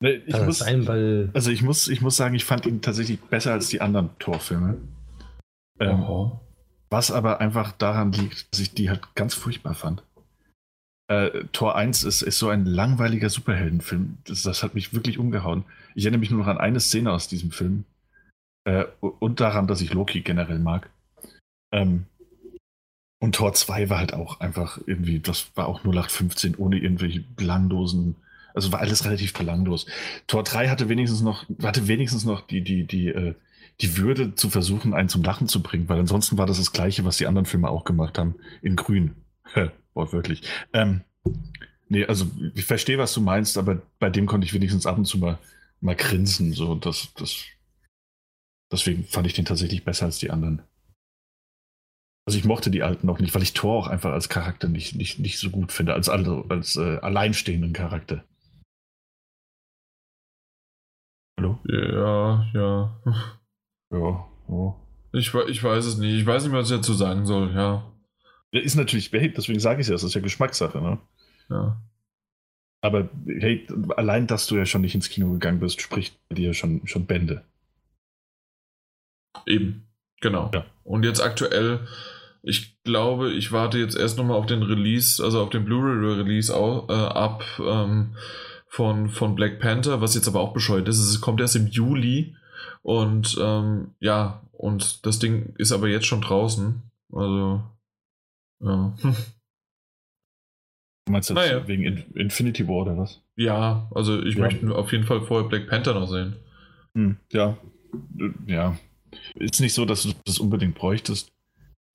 Nee, 0.00 0.22
ich 0.26 0.32
Kann 0.32 0.40
das 0.40 0.46
muss, 0.46 0.58
sein, 0.58 0.86
weil 0.86 1.30
also 1.34 1.50
ich 1.50 1.62
muss, 1.62 1.88
ich 1.88 2.00
muss 2.00 2.16
sagen, 2.16 2.36
ich 2.36 2.44
fand 2.44 2.66
ihn 2.66 2.80
tatsächlich 2.80 3.20
besser 3.20 3.52
als 3.52 3.68
die 3.68 3.80
anderen 3.80 4.16
Torfilme. 4.18 4.78
Ähm, 5.80 6.02
Oho. 6.04 6.40
Was 6.90 7.10
aber 7.10 7.40
einfach 7.40 7.72
daran 7.72 8.12
liegt, 8.12 8.52
dass 8.52 8.60
ich 8.60 8.72
die 8.72 8.88
halt 8.88 9.14
ganz 9.14 9.34
furchtbar 9.34 9.74
fand. 9.74 10.02
Äh, 11.08 11.44
Tor 11.52 11.74
1 11.74 12.04
ist, 12.04 12.22
ist 12.22 12.38
so 12.38 12.48
ein 12.48 12.64
langweiliger 12.64 13.28
Superheldenfilm. 13.28 14.18
Das, 14.24 14.42
das 14.42 14.62
hat 14.62 14.74
mich 14.74 14.94
wirklich 14.94 15.18
umgehauen. 15.18 15.64
Ich 15.94 16.04
erinnere 16.04 16.20
mich 16.20 16.30
nur 16.30 16.40
noch 16.40 16.46
an 16.46 16.58
eine 16.58 16.80
Szene 16.80 17.12
aus 17.12 17.28
diesem 17.28 17.50
Film. 17.50 17.84
Äh, 18.64 18.84
und 19.00 19.40
daran, 19.40 19.66
dass 19.66 19.80
ich 19.80 19.92
Loki 19.92 20.20
generell 20.20 20.58
mag. 20.58 20.90
Ähm, 21.72 22.06
und 23.20 23.34
Tor 23.34 23.52
2 23.52 23.90
war 23.90 23.98
halt 23.98 24.14
auch 24.14 24.40
einfach 24.40 24.78
irgendwie, 24.86 25.18
das 25.18 25.50
war 25.56 25.66
auch 25.66 25.80
0815 25.80 26.54
ohne 26.56 26.78
irgendwelche 26.78 27.20
belanglosen. 27.20 28.16
Also 28.54 28.72
war 28.72 28.80
alles 28.80 29.04
relativ 29.04 29.32
belanglos. 29.32 29.86
Tor 30.26 30.44
3 30.44 30.68
hatte 30.68 30.88
wenigstens 30.88 31.20
noch, 31.20 31.44
hatte 31.62 31.88
wenigstens 31.88 32.24
noch 32.24 32.40
die, 32.42 32.62
die, 32.62 32.84
die, 32.86 33.08
äh, 33.08 33.34
die 33.80 33.96
Würde 33.96 34.34
zu 34.34 34.50
versuchen, 34.50 34.94
einen 34.94 35.08
zum 35.08 35.22
Lachen 35.22 35.48
zu 35.48 35.62
bringen, 35.62 35.88
weil 35.88 36.00
ansonsten 36.00 36.38
war 36.38 36.46
das 36.46 36.58
das 36.58 36.72
Gleiche, 36.72 37.04
was 37.04 37.18
die 37.18 37.26
anderen 37.26 37.46
Filme 37.46 37.68
auch 37.68 37.84
gemacht 37.84 38.18
haben, 38.18 38.36
in 38.62 38.76
grün. 38.76 39.14
Wortwörtlich. 39.94 40.42
Ähm, 40.72 41.02
nee, 41.88 42.04
also 42.04 42.30
ich 42.54 42.64
verstehe, 42.64 42.98
was 42.98 43.14
du 43.14 43.20
meinst, 43.20 43.58
aber 43.58 43.82
bei 43.98 44.10
dem 44.10 44.26
konnte 44.26 44.46
ich 44.46 44.54
wenigstens 44.54 44.86
ab 44.86 44.98
und 44.98 45.06
zu 45.06 45.18
mal, 45.18 45.38
mal 45.80 45.96
grinsen. 45.96 46.52
So, 46.52 46.74
das, 46.74 47.12
das, 47.14 47.44
deswegen 48.72 49.04
fand 49.04 49.26
ich 49.26 49.34
den 49.34 49.44
tatsächlich 49.44 49.84
besser 49.84 50.06
als 50.06 50.18
die 50.18 50.30
anderen. 50.30 50.62
Also 52.28 52.36
ich 52.36 52.44
mochte 52.44 52.70
die 52.70 52.82
alten 52.82 53.06
noch 53.06 53.20
nicht, 53.20 53.34
weil 53.34 53.42
ich 53.42 53.54
Thor 53.54 53.78
auch 53.78 53.86
einfach 53.86 54.12
als 54.12 54.28
Charakter 54.28 54.68
nicht, 54.68 54.94
nicht, 54.94 55.18
nicht 55.18 55.38
so 55.38 55.48
gut 55.48 55.72
finde, 55.72 55.94
als, 55.94 56.10
als, 56.10 56.28
als 56.50 56.76
äh, 56.76 56.98
alleinstehenden 56.98 57.72
Charakter. 57.72 58.22
Hallo? 61.38 61.58
Ja, 61.64 62.44
ja. 62.52 63.00
Ja, 63.90 64.28
ja. 64.46 64.76
Ich, 65.14 65.32
ich 65.32 65.64
weiß 65.64 65.86
es 65.86 65.96
nicht. 65.96 66.20
Ich 66.20 66.26
weiß 66.26 66.44
nicht 66.44 66.52
was 66.52 66.70
ich 66.70 66.76
dazu 66.76 66.92
sagen 66.92 67.24
soll, 67.24 67.54
ja. 67.54 67.90
Der 68.52 68.62
ist 68.62 68.74
natürlich, 68.74 69.10
hey, 69.10 69.32
deswegen 69.32 69.58
sage 69.58 69.80
ich 69.80 69.86
es 69.86 69.88
ja, 69.88 69.94
das 69.94 70.02
ist 70.02 70.12
ja 70.12 70.20
Geschmackssache, 70.20 70.82
ne? 70.82 70.98
Ja. 71.48 71.80
Aber 72.82 73.08
hey, 73.24 73.66
allein, 73.96 74.26
dass 74.26 74.46
du 74.48 74.56
ja 74.56 74.66
schon 74.66 74.82
nicht 74.82 74.94
ins 74.94 75.08
Kino 75.08 75.32
gegangen 75.32 75.60
bist, 75.60 75.80
spricht 75.80 76.14
dir 76.30 76.52
schon, 76.52 76.86
schon 76.86 77.06
Bände. 77.06 77.42
Eben, 79.46 79.88
genau. 80.20 80.50
Ja. 80.52 80.66
Und 80.84 81.04
jetzt 81.04 81.22
aktuell, 81.22 81.88
ich 82.48 82.82
glaube, 82.82 83.32
ich 83.32 83.52
warte 83.52 83.78
jetzt 83.78 83.96
erst 83.96 84.16
nochmal 84.18 84.36
auf 84.38 84.46
den 84.46 84.62
Release, 84.62 85.22
also 85.22 85.42
auf 85.42 85.50
den 85.50 85.64
Blu-ray-Release 85.64 86.52
äh, 86.52 86.92
ab 86.92 87.44
ähm, 87.60 88.16
von, 88.66 89.08
von 89.10 89.34
Black 89.34 89.60
Panther, 89.60 90.00
was 90.00 90.14
jetzt 90.14 90.28
aber 90.28 90.40
auch 90.40 90.52
bescheuert 90.52 90.88
ist. 90.88 90.98
Es 90.98 91.20
kommt 91.20 91.40
erst 91.40 91.56
im 91.56 91.66
Juli 91.66 92.34
und 92.82 93.36
ähm, 93.40 93.94
ja, 94.00 94.42
und 94.52 95.04
das 95.06 95.18
Ding 95.18 95.54
ist 95.58 95.72
aber 95.72 95.88
jetzt 95.88 96.06
schon 96.06 96.20
draußen. 96.22 96.82
Also, 97.12 97.62
ja. 98.60 98.96
Du 101.06 101.12
meinst 101.12 101.30
jetzt 101.30 101.36
Naja. 101.36 101.66
wegen 101.66 101.84
In 101.84 102.04
Infinity 102.14 102.68
War 102.68 102.82
oder 102.82 102.98
was? 102.98 103.22
Ja, 103.34 103.88
also 103.94 104.22
ich 104.22 104.34
Ja. 104.34 104.42
möchte 104.42 104.74
auf 104.74 104.92
jeden 104.92 105.04
Fall 105.04 105.22
vorher 105.22 105.48
Black 105.48 105.66
Panther 105.66 105.94
noch 105.94 106.06
sehen. 106.06 106.36
Hm, 106.94 107.16
ja. 107.32 107.56
Ja. 108.46 108.76
Ist 109.36 109.60
nicht 109.60 109.72
so, 109.72 109.86
dass 109.86 110.02
du 110.02 110.12
das 110.26 110.38
unbedingt 110.38 110.74
bräuchtest. 110.74 111.32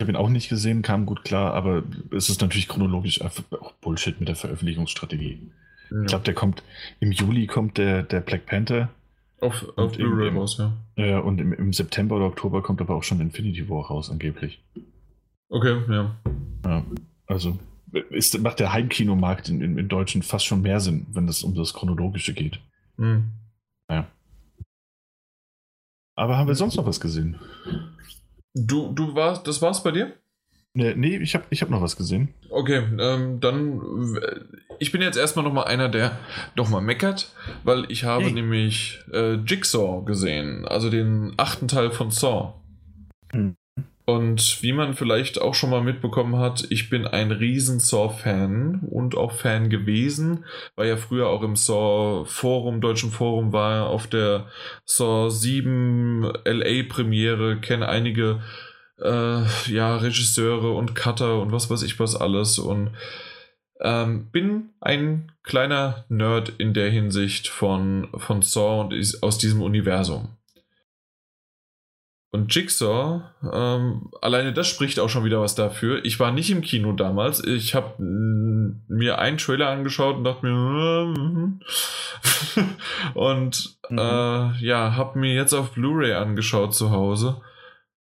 Ich 0.04 0.10
habe 0.10 0.18
ihn 0.18 0.26
auch 0.26 0.30
nicht 0.30 0.50
gesehen, 0.50 0.82
kam 0.82 1.06
gut 1.06 1.24
klar, 1.24 1.54
aber 1.54 1.84
es 2.12 2.30
ist 2.30 2.42
natürlich 2.42 2.68
chronologisch 2.68 3.22
einfach 3.22 3.44
auch 3.52 3.72
Bullshit 3.76 4.20
mit 4.20 4.28
der 4.28 4.36
Veröffentlichungsstrategie. 4.36 5.50
Ich 6.02 6.08
glaube, 6.08 6.26
der 6.26 6.34
kommt 6.34 6.62
im 7.00 7.14
Juli 7.14 7.48
kommt 7.48 7.78
der, 7.78 8.04
der 8.04 8.20
Black 8.20 8.46
Panther 8.46 8.90
auf 9.40 9.66
auf 9.78 9.94
Blu-ray 9.94 10.30
raus, 10.30 10.58
ja. 10.58 10.74
äh, 10.98 11.22
und 11.22 11.40
im, 11.40 11.54
im 11.54 11.72
September 11.72 12.18
oder 12.18 12.26
Oktober 12.26 12.62
kommt 12.62 12.82
aber 12.82 12.96
auch 12.96 13.04
schon 13.04 13.22
Infinity 13.22 13.70
War 13.70 13.86
raus, 13.86 14.10
angeblich. 14.10 14.62
Okay, 15.48 15.82
ja. 15.90 16.18
Ja, 16.66 16.86
also 17.28 17.58
ist, 18.10 18.38
macht 18.42 18.60
der 18.60 18.74
Heimkinomarkt 18.74 19.48
in, 19.48 19.62
in, 19.62 19.78
in 19.78 19.88
Deutschen 19.88 20.22
fast 20.22 20.46
schon 20.46 20.64
mehr 20.64 20.82
Sinn, 20.82 21.08
wenn 21.12 21.30
es 21.30 21.44
um 21.44 21.56
das 21.56 21.74
Chronologische 21.74 22.34
geht. 22.34 22.60
Hm. 22.98 23.32
Aber 26.16 26.38
haben 26.38 26.48
wir 26.48 26.56
sonst 26.56 26.76
noch 26.76 26.86
was 26.86 27.00
gesehen? 27.00 27.40
Du, 28.54 28.92
du 28.94 29.16
warst, 29.16 29.48
das 29.48 29.62
war's 29.62 29.84
bei 29.84 29.92
dir? 29.92 30.14
Nee, 30.76 30.94
nee 30.96 31.18
ich 31.18 31.36
habe 31.36 31.46
ich 31.50 31.62
hab 31.62 31.70
noch 31.70 31.82
was 31.82 31.96
gesehen. 31.96 32.34
Okay, 32.50 32.84
ähm, 33.00 33.40
dann. 33.40 34.18
Ich 34.80 34.92
bin 34.92 35.02
jetzt 35.02 35.18
erstmal 35.18 35.46
nochmal 35.46 35.66
einer, 35.66 35.88
der 35.88 36.18
nochmal 36.56 36.82
meckert, 36.82 37.32
weil 37.64 37.86
ich 37.92 38.04
habe 38.04 38.24
Yay. 38.24 38.34
nämlich 38.34 39.00
äh, 39.12 39.36
Jigsaw 39.36 40.04
gesehen, 40.04 40.68
also 40.68 40.90
den 40.90 41.34
achten 41.38 41.68
Teil 41.68 41.92
von 41.92 42.10
Saw. 42.10 42.54
Hm. 43.32 43.56
Und 44.06 44.62
wie 44.62 44.74
man 44.74 44.96
vielleicht 44.96 45.42
auch 45.42 45.56
schon 45.56 45.70
mal 45.70 45.82
mitbekommen 45.82 46.38
hat, 46.38 46.66
ich 46.70 46.90
bin 46.90 47.08
ein 47.08 47.32
riesen 47.32 47.80
Saw-Fan 47.80 48.82
und 48.90 49.16
auch 49.16 49.32
Fan 49.32 49.70
gewesen, 49.70 50.44
weil 50.76 50.90
ja 50.90 50.98
früher 50.98 51.28
auch 51.28 51.42
im 51.42 51.56
Saw-Forum, 51.56 52.82
deutschen 52.82 53.12
Forum 53.12 53.54
war, 53.54 53.88
auf 53.88 54.08
der 54.08 54.48
Saw 54.84 55.30
7 55.30 56.24
LA-Premiere, 56.44 57.62
kenne 57.62 57.88
einige 57.88 58.42
äh, 59.00 59.44
ja, 59.68 59.96
Regisseure 59.96 60.72
und 60.72 60.96
Cutter 60.96 61.40
und 61.40 61.54
was 61.54 61.70
weiß 61.70 61.84
ich 61.84 62.00
was 62.00 62.16
alles 62.16 62.60
und 62.60 62.92
ähm, 63.80 64.30
bin 64.32 64.70
ein 64.82 65.32
kleiner 65.44 66.06
Nerd 66.10 66.50
in 66.58 66.74
der 66.74 66.90
Hinsicht 66.90 67.48
von, 67.48 68.10
von 68.18 68.42
Saw 68.42 68.82
und 68.82 68.94
aus 69.22 69.38
diesem 69.38 69.62
Universum. 69.62 70.38
Und 72.34 72.53
Jigsaw, 72.53 73.22
ähm, 73.53 74.10
alleine 74.22 74.53
das 74.53 74.68
spricht 74.68 75.00
auch 75.00 75.08
schon 75.08 75.24
wieder 75.24 75.40
was 75.40 75.53
dafür. 75.53 76.03
Ich 76.03 76.20
war 76.20 76.32
nicht 76.32 76.50
im 76.50 76.62
Kino 76.62 76.92
damals. 76.92 77.44
Ich 77.45 77.76
habe 77.76 77.94
mir 78.00 79.20
einen 79.20 79.38
Trailer 79.38 79.70
angeschaut 79.70 80.18
und 80.18 80.24
dachte 80.24 80.48
mir, 80.48 81.14
und 83.14 83.78
Mhm. 83.90 83.98
äh, 84.00 84.58
ja, 84.66 84.95
habe 84.95 85.20
mir 85.20 85.36
jetzt 85.36 85.53
auf 85.53 85.74
Blu-ray 85.74 86.14
angeschaut 86.14 86.74
zu 86.74 86.90
Hause. 86.90 87.40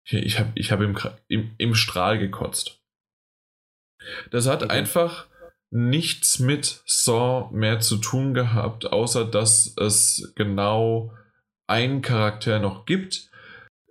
Ich 0.06 0.40
habe 0.40 0.52
ich 0.56 0.72
hab 0.72 0.80
im, 0.80 0.98
im, 1.27 1.52
im 1.58 1.76
Strahl 1.76 2.18
gekotzt. 2.18 2.80
Das 4.32 4.48
hat 4.48 4.64
Okay. 4.64 4.72
einfach 4.72 5.26
nichts 5.72 6.40
mit 6.40 6.84
Saw 6.85 7.50
mehr 7.52 7.82
zu 7.82 7.98
tun 7.98 8.34
gehabt, 8.34 8.94
außer 8.94 9.26
dass 9.26 9.76
es 9.77 10.32
genau 10.35 11.11
einen 11.68 12.02
Charakter 12.02 12.60
noch 12.60 12.85
gibt. 12.85 13.30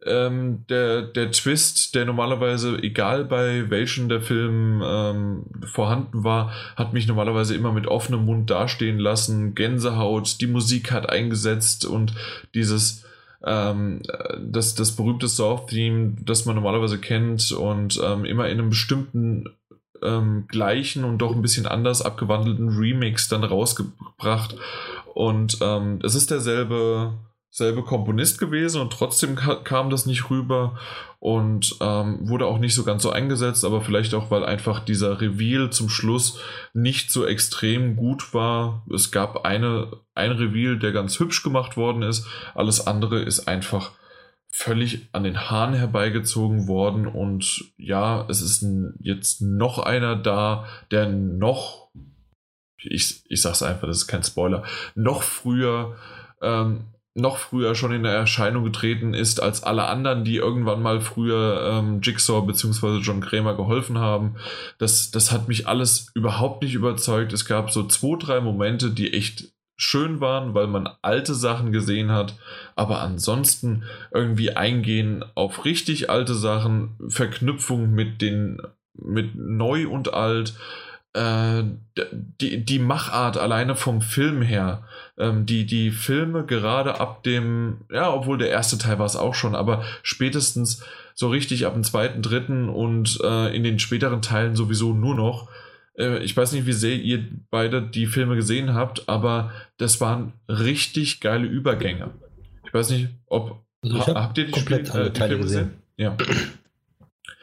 Ähm, 0.06 0.64
der, 0.68 1.02
der 1.02 1.30
Twist, 1.30 1.94
der 1.94 2.04
normalerweise, 2.04 2.76
egal 2.82 3.24
bei 3.24 3.70
welchen 3.70 4.08
der 4.08 4.20
Film 4.20 4.82
ähm, 4.84 5.44
vorhanden 5.64 6.24
war, 6.24 6.52
hat 6.76 6.92
mich 6.92 7.06
normalerweise 7.06 7.54
immer 7.54 7.72
mit 7.72 7.86
offenem 7.86 8.26
Mund 8.26 8.50
dastehen 8.50 8.98
lassen. 8.98 9.54
Gänsehaut, 9.54 10.40
die 10.40 10.46
Musik 10.46 10.92
hat 10.92 11.08
eingesetzt 11.08 11.86
und 11.86 12.14
dieses, 12.54 13.04
ähm, 13.46 14.02
äh, 14.08 14.36
das, 14.40 14.74
das 14.74 14.92
berühmte 14.92 15.26
Saw-Theme, 15.28 16.16
das 16.20 16.44
man 16.44 16.56
normalerweise 16.56 16.98
kennt 16.98 17.52
und 17.52 17.98
ähm, 18.04 18.26
immer 18.26 18.48
in 18.48 18.58
einem 18.58 18.70
bestimmten 18.70 19.46
ähm, 20.02 20.44
gleichen 20.48 21.04
und 21.04 21.18
doch 21.18 21.34
ein 21.34 21.42
bisschen 21.42 21.66
anders 21.66 22.02
abgewandelten 22.02 22.68
Remix 22.68 23.28
dann 23.28 23.42
rausgebracht. 23.42 24.56
Und 25.14 25.58
ähm, 25.62 26.00
es 26.02 26.14
ist 26.14 26.30
derselbe 26.30 27.14
selbe 27.54 27.84
Komponist 27.84 28.40
gewesen 28.40 28.80
und 28.80 28.92
trotzdem 28.92 29.36
ka 29.36 29.54
kam 29.54 29.88
das 29.88 30.06
nicht 30.06 30.28
rüber 30.28 30.76
und 31.20 31.76
ähm, 31.80 32.28
wurde 32.28 32.46
auch 32.46 32.58
nicht 32.58 32.74
so 32.74 32.82
ganz 32.82 33.04
so 33.04 33.10
eingesetzt, 33.10 33.64
aber 33.64 33.80
vielleicht 33.80 34.12
auch, 34.14 34.28
weil 34.32 34.44
einfach 34.44 34.80
dieser 34.80 35.20
Reveal 35.20 35.70
zum 35.70 35.88
Schluss 35.88 36.40
nicht 36.72 37.12
so 37.12 37.24
extrem 37.24 37.94
gut 37.94 38.34
war. 38.34 38.84
Es 38.92 39.12
gab 39.12 39.44
eine, 39.44 39.92
ein 40.16 40.32
Reveal, 40.32 40.80
der 40.80 40.90
ganz 40.90 41.20
hübsch 41.20 41.44
gemacht 41.44 41.76
worden 41.76 42.02
ist, 42.02 42.26
alles 42.56 42.88
andere 42.88 43.22
ist 43.22 43.46
einfach 43.46 43.92
völlig 44.50 45.08
an 45.12 45.22
den 45.22 45.48
Haaren 45.48 45.74
herbeigezogen 45.74 46.66
worden 46.66 47.06
und 47.06 47.72
ja, 47.76 48.26
es 48.28 48.42
ist 48.42 48.66
jetzt 48.98 49.42
noch 49.42 49.78
einer 49.78 50.16
da, 50.16 50.66
der 50.90 51.06
noch, 51.08 51.88
ich, 52.82 53.22
ich 53.28 53.42
sag's 53.42 53.62
einfach, 53.62 53.86
das 53.86 53.98
ist 53.98 54.06
kein 54.08 54.24
Spoiler, 54.24 54.64
noch 54.96 55.22
früher 55.22 55.96
ähm, 56.42 56.86
noch 57.14 57.38
früher 57.38 57.76
schon 57.76 57.92
in 57.92 58.04
Erscheinung 58.04 58.64
getreten 58.64 59.14
ist 59.14 59.40
als 59.40 59.62
alle 59.62 59.86
anderen, 59.86 60.24
die 60.24 60.36
irgendwann 60.36 60.82
mal 60.82 61.00
früher 61.00 61.70
ähm, 61.72 62.00
Jigsaw 62.02 62.44
bzw. 62.44 62.98
John 62.98 63.20
Kramer 63.20 63.54
geholfen 63.56 63.98
haben. 63.98 64.34
Das, 64.78 65.12
das 65.12 65.30
hat 65.30 65.46
mich 65.46 65.68
alles 65.68 66.10
überhaupt 66.14 66.62
nicht 66.62 66.74
überzeugt. 66.74 67.32
Es 67.32 67.44
gab 67.44 67.70
so 67.70 67.84
zwei, 67.86 68.18
drei 68.18 68.40
Momente, 68.40 68.90
die 68.90 69.12
echt 69.12 69.52
schön 69.76 70.20
waren, 70.20 70.54
weil 70.54 70.66
man 70.66 70.88
alte 71.02 71.34
Sachen 71.34 71.72
gesehen 71.72 72.12
hat, 72.12 72.36
aber 72.76 73.00
ansonsten 73.00 73.84
irgendwie 74.12 74.52
eingehen 74.52 75.24
auf 75.34 75.64
richtig 75.64 76.10
alte 76.10 76.34
Sachen, 76.34 76.96
Verknüpfung 77.08 77.90
mit 77.90 78.22
den 78.22 78.60
mit 78.96 79.34
neu 79.34 79.88
und 79.88 80.14
alt, 80.14 80.54
die, 81.16 82.64
die 82.64 82.78
Machart 82.80 83.36
alleine 83.36 83.76
vom 83.76 84.00
Film 84.00 84.42
her, 84.42 84.82
ähm, 85.16 85.46
die, 85.46 85.64
die 85.64 85.92
Filme 85.92 86.44
gerade 86.44 87.00
ab 87.00 87.22
dem, 87.22 87.82
ja, 87.90 88.12
obwohl 88.12 88.36
der 88.36 88.50
erste 88.50 88.78
Teil 88.78 88.98
war 88.98 89.06
es 89.06 89.14
auch 89.14 89.34
schon, 89.34 89.54
aber 89.54 89.84
spätestens 90.02 90.82
so 91.14 91.28
richtig 91.28 91.66
ab 91.66 91.74
dem 91.74 91.84
zweiten, 91.84 92.20
dritten 92.20 92.68
und 92.68 93.20
äh, 93.22 93.54
in 93.54 93.62
den 93.62 93.78
späteren 93.78 94.22
Teilen 94.22 94.56
sowieso 94.56 94.92
nur 94.92 95.14
noch. 95.14 95.48
Äh, 95.96 96.18
ich 96.24 96.36
weiß 96.36 96.52
nicht, 96.52 96.66
wie 96.66 96.72
sehr 96.72 96.96
ihr 96.96 97.24
beide 97.50 97.82
die 97.82 98.06
Filme 98.06 98.34
gesehen 98.34 98.74
habt, 98.74 99.08
aber 99.08 99.52
das 99.76 100.00
waren 100.00 100.32
richtig 100.48 101.20
geile 101.20 101.46
Übergänge. 101.46 102.10
Ich 102.66 102.74
weiß 102.74 102.90
nicht, 102.90 103.08
ob 103.26 103.64
Also 103.82 104.06
hab 104.08 104.16
habt 104.16 104.38
ihr 104.38 104.46
die, 104.46 104.50
komplett 104.50 104.88
Spiel, 104.88 105.00
äh, 105.00 105.04
die 105.10 105.12
Teile 105.12 105.28
Filme 105.34 105.44
gesehen? 105.44 105.70
Ja. 105.96 106.16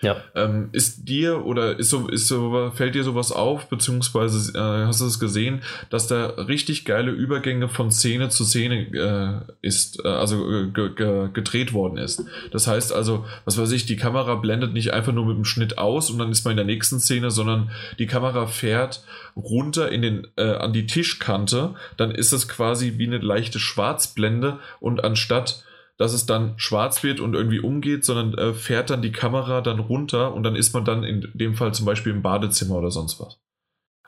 Ja. 0.01 0.17
Ähm, 0.35 0.69
ist 0.71 1.07
dir 1.07 1.45
oder 1.45 1.77
ist 1.77 1.89
so, 1.89 2.07
ist 2.07 2.27
so, 2.27 2.71
fällt 2.73 2.95
dir 2.95 3.03
sowas 3.03 3.31
auf, 3.31 3.69
beziehungsweise 3.69 4.57
äh, 4.57 4.85
hast 4.87 5.01
du 5.01 5.05
es 5.05 5.19
gesehen, 5.19 5.61
dass 5.89 6.07
da 6.07 6.25
richtig 6.25 6.85
geile 6.85 7.11
Übergänge 7.11 7.69
von 7.69 7.91
Szene 7.91 8.29
zu 8.29 8.43
Szene 8.43 8.87
äh, 8.93 9.53
ist, 9.61 10.03
äh, 10.03 10.07
also 10.07 10.49
äh, 10.49 10.69
gedreht 10.71 11.73
worden 11.73 11.97
ist. 11.97 12.25
Das 12.51 12.67
heißt 12.67 12.93
also, 12.93 13.25
was 13.45 13.59
weiß 13.59 13.71
ich, 13.71 13.85
die 13.85 13.95
Kamera 13.95 14.35
blendet 14.35 14.73
nicht 14.73 14.91
einfach 14.91 15.13
nur 15.13 15.25
mit 15.25 15.37
dem 15.37 15.45
Schnitt 15.45 15.77
aus 15.77 16.09
und 16.09 16.17
dann 16.17 16.31
ist 16.31 16.43
man 16.45 16.51
in 16.51 16.57
der 16.57 16.65
nächsten 16.65 16.99
Szene, 16.99 17.29
sondern 17.29 17.69
die 17.99 18.07
Kamera 18.07 18.47
fährt 18.47 19.03
runter 19.35 19.91
in 19.91 20.01
den, 20.01 20.27
äh, 20.35 20.53
an 20.55 20.73
die 20.73 20.87
Tischkante, 20.87 21.75
dann 21.97 22.11
ist 22.11 22.31
es 22.31 22.47
quasi 22.47 22.95
wie 22.97 23.07
eine 23.07 23.19
leichte 23.19 23.59
Schwarzblende 23.59 24.59
und 24.79 25.03
anstatt 25.03 25.63
dass 26.01 26.13
es 26.13 26.25
dann 26.25 26.55
schwarz 26.57 27.03
wird 27.03 27.19
und 27.19 27.35
irgendwie 27.35 27.59
umgeht, 27.59 28.03
sondern 28.03 28.33
äh, 28.33 28.53
fährt 28.55 28.89
dann 28.89 29.03
die 29.03 29.11
Kamera 29.11 29.61
dann 29.61 29.77
runter 29.77 30.33
und 30.33 30.41
dann 30.41 30.55
ist 30.55 30.73
man 30.73 30.83
dann 30.83 31.03
in 31.03 31.29
dem 31.35 31.53
Fall 31.53 31.75
zum 31.75 31.85
Beispiel 31.85 32.11
im 32.11 32.23
Badezimmer 32.23 32.77
oder 32.77 32.89
sonst 32.89 33.19
was. 33.19 33.39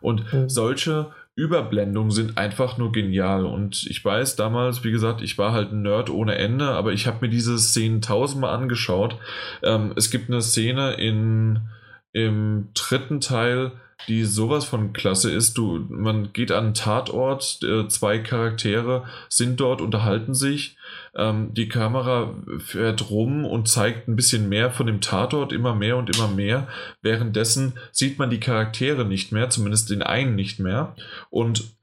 Und 0.01 0.33
mhm. 0.33 0.49
solche 0.49 1.11
Überblendungen 1.35 2.09
sind 2.09 2.35
einfach 2.35 2.79
nur 2.79 2.91
genial. 2.91 3.45
Und 3.45 3.85
ich 3.85 4.03
weiß 4.03 4.35
damals, 4.35 4.83
wie 4.83 4.89
gesagt, 4.89 5.21
ich 5.21 5.37
war 5.37 5.53
halt 5.53 5.71
ein 5.71 5.83
Nerd 5.83 6.09
ohne 6.09 6.33
Ende, 6.33 6.71
aber 6.71 6.93
ich 6.93 7.05
habe 7.05 7.19
mir 7.21 7.29
diese 7.29 7.59
Szenen 7.59 8.01
tausendmal 8.01 8.55
angeschaut. 8.55 9.17
Ähm, 9.61 9.93
es 9.95 10.09
gibt 10.09 10.31
eine 10.31 10.41
Szene 10.41 10.93
in, 10.93 11.59
im 12.11 12.69
dritten 12.73 13.21
Teil, 13.21 13.71
die 14.07 14.23
sowas 14.23 14.65
von 14.65 14.93
klasse 14.93 15.29
ist. 15.29 15.59
Du, 15.59 15.85
man 15.89 16.33
geht 16.33 16.51
an 16.51 16.65
einen 16.65 16.73
Tatort, 16.73 17.59
äh, 17.61 17.87
zwei 17.87 18.17
Charaktere 18.17 19.05
sind 19.29 19.59
dort, 19.59 19.79
unterhalten 19.79 20.33
sich 20.33 20.75
ähm, 21.15 21.53
die 21.53 21.69
Kamera 21.69 22.35
fährt 22.59 23.09
rum 23.09 23.45
und 23.45 23.67
zeigt 23.67 24.07
ein 24.07 24.15
bisschen 24.15 24.49
mehr 24.49 24.71
von 24.71 24.87
dem 24.87 25.01
Tatort, 25.01 25.53
immer 25.53 25.75
mehr 25.75 25.97
und 25.97 26.15
immer 26.15 26.27
mehr. 26.27 26.67
Währenddessen 27.01 27.73
sieht 27.91 28.17
man 28.17 28.29
die 28.29 28.39
Charaktere 28.39 29.05
nicht 29.05 29.31
mehr, 29.31 29.49
zumindest 29.49 29.89
den 29.89 30.01
einen 30.01 30.35
nicht 30.35 30.59
mehr. 30.59 30.95
Und 31.29 31.75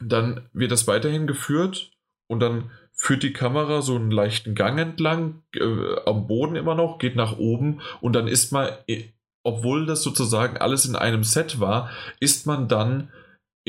dann 0.00 0.42
wird 0.52 0.72
das 0.72 0.86
weiterhin 0.86 1.26
geführt 1.26 1.90
und 2.26 2.40
dann 2.40 2.70
führt 2.92 3.22
die 3.22 3.32
Kamera 3.32 3.80
so 3.80 3.96
einen 3.96 4.10
leichten 4.10 4.54
Gang 4.54 4.78
entlang, 4.78 5.42
äh, 5.54 5.96
am 6.04 6.26
Boden 6.26 6.56
immer 6.56 6.74
noch, 6.74 6.98
geht 6.98 7.16
nach 7.16 7.38
oben 7.38 7.80
und 8.02 8.14
dann 8.14 8.28
ist 8.28 8.52
man, 8.52 8.68
obwohl 9.42 9.86
das 9.86 10.02
sozusagen 10.02 10.58
alles 10.58 10.84
in 10.84 10.96
einem 10.96 11.24
Set 11.24 11.60
war, 11.60 11.90
ist 12.18 12.46
man 12.46 12.68
dann 12.68 13.08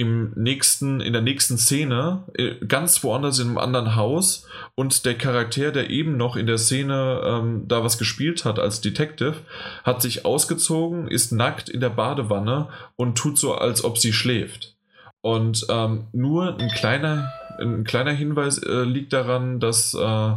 im 0.01 0.33
nächsten, 0.35 0.99
in 0.99 1.13
der 1.13 1.21
nächsten 1.21 1.59
Szene 1.59 2.23
äh, 2.33 2.55
ganz 2.65 3.03
woanders 3.03 3.37
in 3.37 3.49
einem 3.49 3.59
anderen 3.59 3.95
Haus 3.95 4.47
und 4.73 5.05
der 5.05 5.13
Charakter, 5.13 5.71
der 5.71 5.91
eben 5.91 6.17
noch 6.17 6.35
in 6.35 6.47
der 6.47 6.57
Szene 6.57 7.21
ähm, 7.23 7.67
da 7.67 7.83
was 7.83 7.99
gespielt 7.99 8.43
hat 8.43 8.57
als 8.57 8.81
Detective, 8.81 9.35
hat 9.83 10.01
sich 10.01 10.25
ausgezogen, 10.25 11.07
ist 11.07 11.31
nackt 11.31 11.69
in 11.69 11.81
der 11.81 11.91
Badewanne 11.91 12.69
und 12.95 13.15
tut 13.15 13.37
so, 13.37 13.53
als 13.53 13.83
ob 13.83 13.99
sie 13.99 14.11
schläft. 14.11 14.75
Und 15.21 15.67
ähm, 15.69 16.07
nur 16.13 16.57
ein 16.57 16.69
kleiner, 16.69 17.31
ein 17.59 17.83
kleiner 17.83 18.11
Hinweis 18.11 18.57
äh, 18.57 18.81
liegt 18.81 19.13
daran, 19.13 19.59
dass 19.59 19.93
äh, 19.93 20.31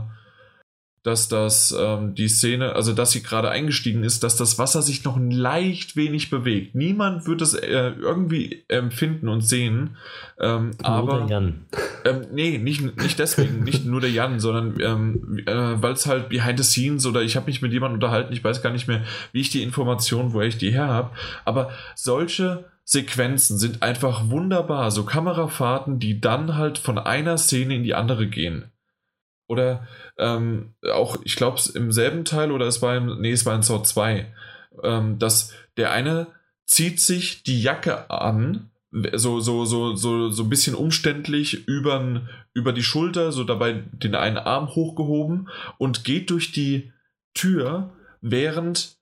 dass 1.04 1.28
das 1.28 1.76
ähm, 1.78 2.14
die 2.14 2.28
Szene, 2.28 2.74
also 2.74 2.94
dass 2.94 3.12
sie 3.12 3.22
gerade 3.22 3.50
eingestiegen 3.50 4.02
ist, 4.04 4.24
dass 4.24 4.36
das 4.36 4.58
Wasser 4.58 4.80
sich 4.80 5.04
noch 5.04 5.16
ein 5.16 5.30
leicht 5.30 5.96
wenig 5.96 6.30
bewegt. 6.30 6.74
Niemand 6.74 7.26
wird 7.26 7.42
es 7.42 7.52
äh, 7.52 7.92
irgendwie 8.00 8.64
empfinden 8.68 9.28
und 9.28 9.42
sehen. 9.42 9.96
Ähm, 10.40 10.70
nur 10.80 10.88
aber 10.88 11.18
der 11.20 11.28
Jan. 11.28 11.66
Ähm, 12.06 12.26
nee, 12.34 12.58
nicht, 12.58 13.00
nicht 13.00 13.18
deswegen, 13.18 13.64
nicht 13.64 13.86
nur 13.86 13.98
der 13.98 14.10
Jan, 14.10 14.38
sondern 14.38 14.78
ähm, 14.78 15.38
äh, 15.46 15.82
weil 15.82 15.94
es 15.94 16.04
halt 16.04 16.28
behind 16.28 16.58
the 16.58 16.62
scenes 16.62 17.06
oder 17.06 17.22
ich 17.22 17.34
habe 17.34 17.46
mich 17.46 17.62
mit 17.62 17.72
jemandem 17.72 17.94
unterhalten, 17.94 18.30
ich 18.34 18.44
weiß 18.44 18.60
gar 18.60 18.68
nicht 18.68 18.88
mehr, 18.88 19.04
wie 19.32 19.40
ich 19.40 19.48
die 19.48 19.62
Information, 19.62 20.34
woher 20.34 20.46
ich 20.46 20.58
die 20.58 20.70
her 20.70 20.88
habe. 20.88 21.12
Aber 21.46 21.70
solche 21.94 22.66
Sequenzen 22.84 23.56
sind 23.56 23.82
einfach 23.82 24.28
wunderbar. 24.28 24.90
So 24.90 25.04
Kamerafahrten, 25.04 25.98
die 25.98 26.20
dann 26.20 26.56
halt 26.56 26.76
von 26.76 26.98
einer 26.98 27.38
Szene 27.38 27.76
in 27.76 27.84
die 27.84 27.94
andere 27.94 28.26
gehen. 28.26 28.70
Oder 29.46 29.86
ähm, 30.18 30.74
auch, 30.92 31.16
ich 31.24 31.36
glaube, 31.36 31.60
im 31.74 31.92
selben 31.92 32.24
Teil 32.24 32.50
oder 32.50 32.66
es 32.66 32.80
war 32.82 32.96
im, 32.96 33.20
nee, 33.20 33.32
es 33.32 33.44
war 33.44 33.54
in 33.54 33.62
Saw 33.62 33.82
2, 33.82 34.32
ähm, 34.82 35.18
dass 35.18 35.52
der 35.76 35.92
eine 35.92 36.28
zieht 36.66 37.00
sich 37.00 37.42
die 37.42 37.60
Jacke 37.60 38.10
an, 38.10 38.70
so, 39.12 39.40
so, 39.40 39.64
so, 39.64 39.94
so, 39.96 40.30
so 40.30 40.42
ein 40.44 40.48
bisschen 40.48 40.74
umständlich 40.74 41.66
übern, 41.66 42.28
über 42.52 42.72
die 42.72 42.84
Schulter, 42.84 43.32
so 43.32 43.42
dabei 43.44 43.82
den 43.92 44.14
einen 44.14 44.38
Arm 44.38 44.74
hochgehoben 44.74 45.48
und 45.78 46.04
geht 46.04 46.30
durch 46.30 46.52
die 46.52 46.92
Tür, 47.34 47.92
während 48.20 48.96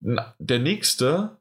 der 0.00 0.58
nächste, 0.58 1.38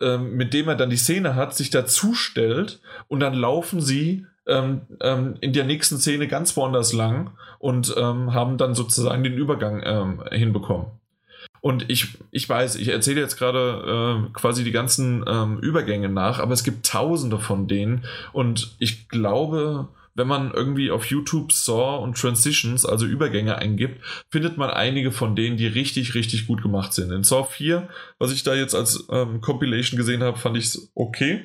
ähm, 0.00 0.36
mit 0.36 0.54
dem 0.54 0.68
er 0.68 0.74
dann 0.74 0.90
die 0.90 0.96
Szene 0.96 1.34
hat, 1.34 1.56
sich 1.56 1.70
dazustellt 1.70 2.80
und 3.08 3.20
dann 3.20 3.34
laufen 3.34 3.80
sie 3.80 4.26
ähm, 4.46 4.82
ähm, 5.00 5.36
in 5.40 5.52
der 5.52 5.64
nächsten 5.64 5.98
Szene 5.98 6.28
ganz 6.28 6.56
woanders 6.56 6.92
lang 6.92 7.32
und 7.58 7.94
ähm, 7.96 8.32
haben 8.32 8.58
dann 8.58 8.74
sozusagen 8.74 9.24
den 9.24 9.34
Übergang 9.34 9.82
ähm, 9.84 10.22
hinbekommen. 10.30 10.86
Und 11.60 11.90
ich, 11.90 12.18
ich 12.30 12.48
weiß, 12.48 12.76
ich 12.76 12.88
erzähle 12.88 13.20
jetzt 13.20 13.36
gerade 13.36 14.28
äh, 14.28 14.32
quasi 14.32 14.62
die 14.62 14.72
ganzen 14.72 15.24
ähm, 15.26 15.58
Übergänge 15.58 16.08
nach, 16.08 16.38
aber 16.38 16.52
es 16.52 16.62
gibt 16.62 16.86
tausende 16.86 17.38
von 17.38 17.66
denen 17.66 18.04
und 18.32 18.76
ich 18.78 19.08
glaube, 19.08 19.88
wenn 20.16 20.26
man 20.26 20.50
irgendwie 20.52 20.90
auf 20.90 21.06
YouTube 21.06 21.52
Saw 21.52 22.02
und 22.02 22.16
Transitions, 22.16 22.86
also 22.86 23.04
Übergänge 23.04 23.58
eingibt, 23.58 24.02
findet 24.30 24.56
man 24.56 24.70
einige 24.70 25.12
von 25.12 25.36
denen, 25.36 25.58
die 25.58 25.66
richtig, 25.66 26.14
richtig 26.14 26.46
gut 26.46 26.62
gemacht 26.62 26.94
sind. 26.94 27.12
In 27.12 27.22
Saw 27.22 27.44
4, 27.44 27.88
was 28.18 28.32
ich 28.32 28.42
da 28.42 28.54
jetzt 28.54 28.74
als 28.74 29.06
ähm, 29.10 29.42
Compilation 29.42 29.98
gesehen 29.98 30.22
habe, 30.22 30.38
fand 30.38 30.56
ich 30.56 30.66
es 30.66 30.90
okay. 30.94 31.44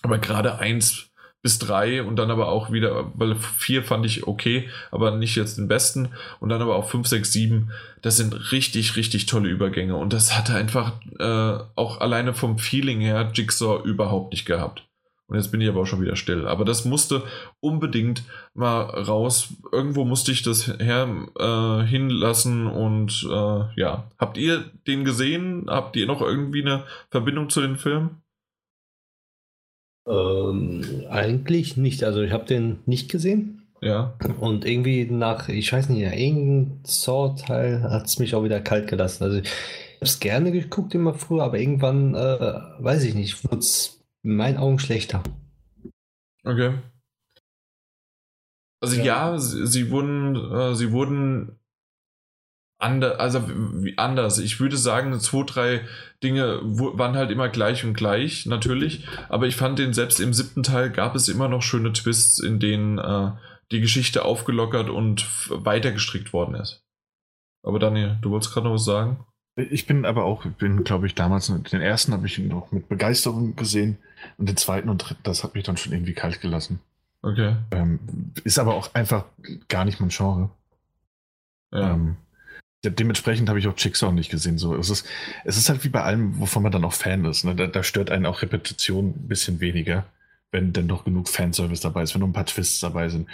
Aber 0.00 0.18
gerade 0.18 0.58
eins 0.58 1.11
bis 1.42 1.58
drei 1.58 2.02
und 2.02 2.16
dann 2.16 2.30
aber 2.30 2.48
auch 2.48 2.70
wieder, 2.70 3.12
weil 3.14 3.34
vier 3.34 3.82
fand 3.82 4.06
ich 4.06 4.26
okay, 4.26 4.68
aber 4.90 5.10
nicht 5.10 5.36
jetzt 5.36 5.58
den 5.58 5.68
besten 5.68 6.10
und 6.40 6.48
dann 6.48 6.62
aber 6.62 6.76
auch 6.76 6.88
fünf, 6.88 7.08
sechs, 7.08 7.32
sieben, 7.32 7.72
das 8.00 8.16
sind 8.16 8.52
richtig, 8.52 8.96
richtig 8.96 9.26
tolle 9.26 9.48
Übergänge 9.48 9.96
und 9.96 10.12
das 10.12 10.38
hatte 10.38 10.54
einfach 10.54 10.92
äh, 11.18 11.64
auch 11.74 12.00
alleine 12.00 12.32
vom 12.32 12.58
Feeling 12.58 13.00
her 13.00 13.30
Jigsaw 13.34 13.82
überhaupt 13.84 14.32
nicht 14.32 14.46
gehabt. 14.46 14.84
Und 15.32 15.38
jetzt 15.38 15.50
bin 15.50 15.62
ich 15.62 15.68
aber 15.70 15.80
auch 15.80 15.86
schon 15.86 16.02
wieder 16.02 16.14
still. 16.14 16.46
Aber 16.46 16.66
das 16.66 16.84
musste 16.84 17.22
unbedingt 17.60 18.22
mal 18.52 18.82
raus. 18.82 19.54
Irgendwo 19.72 20.04
musste 20.04 20.30
ich 20.30 20.42
das 20.42 20.68
her 20.78 21.08
äh, 21.38 21.86
hinlassen 21.86 22.66
und 22.66 23.26
äh, 23.30 23.80
ja. 23.80 24.10
Habt 24.18 24.36
ihr 24.36 24.62
den 24.86 25.04
gesehen? 25.04 25.68
Habt 25.70 25.96
ihr 25.96 26.06
noch 26.06 26.20
irgendwie 26.20 26.60
eine 26.60 26.84
Verbindung 27.08 27.48
zu 27.48 27.62
den 27.62 27.76
Filmen? 27.76 28.21
Ähm, 30.06 31.04
eigentlich 31.08 31.76
nicht. 31.76 32.04
Also 32.04 32.22
ich 32.22 32.32
habe 32.32 32.44
den 32.44 32.80
nicht 32.86 33.10
gesehen. 33.10 33.62
Ja. 33.80 34.14
Und 34.40 34.64
irgendwie 34.64 35.04
nach, 35.06 35.48
ich 35.48 35.72
weiß 35.72 35.88
nicht, 35.88 36.02
irgendein 36.02 36.80
Saw-Teil 36.84 37.82
hat 37.82 38.06
es 38.06 38.18
mich 38.18 38.34
auch 38.34 38.44
wieder 38.44 38.60
kalt 38.60 38.88
gelassen. 38.88 39.24
Also 39.24 39.38
ich 39.38 39.48
habe 39.96 40.04
es 40.06 40.20
gerne 40.20 40.52
geguckt 40.52 40.94
immer 40.94 41.14
früher, 41.14 41.42
aber 41.42 41.58
irgendwann, 41.58 42.14
äh, 42.14 42.60
weiß 42.78 43.02
ich 43.04 43.14
nicht, 43.14 43.44
wurde 43.44 43.58
es 43.58 44.04
in 44.22 44.36
meinen 44.36 44.56
Augen 44.56 44.78
schlechter. 44.78 45.22
Okay. 46.44 46.74
Also 48.80 48.96
ja, 48.96 49.32
ja 49.32 49.38
sie, 49.38 49.66
sie, 49.66 49.90
wurden, 49.90 50.36
äh, 50.36 50.74
sie 50.74 50.92
wurden 50.92 51.58
anders, 52.82 53.18
also 53.18 53.48
wie 53.48 53.96
anders. 53.98 54.38
Ich 54.38 54.60
würde 54.60 54.76
sagen, 54.76 55.18
zwei, 55.20 55.44
drei 55.44 55.80
Dinge 56.22 56.60
waren 56.62 57.16
halt 57.16 57.30
immer 57.30 57.48
gleich 57.48 57.84
und 57.84 57.94
gleich, 57.94 58.46
natürlich. 58.46 59.06
Aber 59.28 59.46
ich 59.46 59.56
fand 59.56 59.78
den 59.78 59.92
selbst 59.92 60.20
im 60.20 60.32
siebten 60.32 60.62
Teil 60.62 60.90
gab 60.90 61.14
es 61.14 61.28
immer 61.28 61.48
noch 61.48 61.62
schöne 61.62 61.92
Twists, 61.92 62.38
in 62.38 62.60
denen 62.60 62.98
äh, 62.98 63.32
die 63.70 63.80
Geschichte 63.80 64.24
aufgelockert 64.24 64.90
und 64.90 65.26
weiter 65.48 65.92
gestrickt 65.92 66.32
worden 66.32 66.54
ist. 66.54 66.84
Aber 67.62 67.78
Daniel, 67.78 68.18
du 68.20 68.30
wolltest 68.30 68.52
gerade 68.52 68.66
noch 68.66 68.74
was 68.74 68.84
sagen? 68.84 69.24
Ich 69.54 69.86
bin 69.86 70.06
aber 70.06 70.24
auch, 70.24 70.44
bin, 70.44 70.82
glaube 70.82 71.06
ich, 71.06 71.14
damals, 71.14 71.46
den 71.46 71.80
ersten 71.80 72.12
habe 72.12 72.26
ich 72.26 72.38
noch 72.38 72.72
mit 72.72 72.88
Begeisterung 72.88 73.54
gesehen 73.54 73.98
und 74.38 74.48
den 74.48 74.56
zweiten 74.56 74.88
und 74.88 74.98
dritten, 74.98 75.22
das 75.24 75.44
hat 75.44 75.54
mich 75.54 75.64
dann 75.64 75.76
schon 75.76 75.92
irgendwie 75.92 76.14
kalt 76.14 76.40
gelassen. 76.40 76.80
Okay. 77.20 77.56
Ähm, 77.70 78.00
ist 78.44 78.58
aber 78.58 78.74
auch 78.74 78.94
einfach 78.94 79.26
gar 79.68 79.84
nicht 79.84 80.00
mein 80.00 80.08
Genre. 80.08 80.50
Ja. 81.70 81.92
Ähm, 81.92 82.16
dementsprechend 82.90 83.48
habe 83.48 83.58
ich 83.58 83.68
auch 83.68 83.74
Jigsaw 83.76 84.12
nicht 84.12 84.30
gesehen. 84.30 84.58
So, 84.58 84.74
es, 84.76 84.90
ist, 84.90 85.06
es 85.44 85.56
ist 85.56 85.68
halt 85.68 85.84
wie 85.84 85.88
bei 85.88 86.02
allem, 86.02 86.38
wovon 86.40 86.62
man 86.62 86.72
dann 86.72 86.84
auch 86.84 86.92
Fan 86.92 87.24
ist. 87.24 87.44
Ne? 87.44 87.54
Da, 87.54 87.66
da, 87.66 87.82
stört 87.82 88.10
einen 88.10 88.26
auch 88.26 88.42
Repetition 88.42 89.10
ein 89.10 89.28
bisschen 89.28 89.60
weniger, 89.60 90.04
wenn 90.50 90.72
denn 90.72 90.88
doch 90.88 91.04
genug 91.04 91.28
Fanservice 91.28 91.80
dabei 91.80 92.02
ist, 92.02 92.14
wenn 92.14 92.20
noch 92.20 92.28
ein 92.28 92.32
paar 92.32 92.46
Twists 92.46 92.80
dabei 92.80 93.08
sind. 93.08 93.28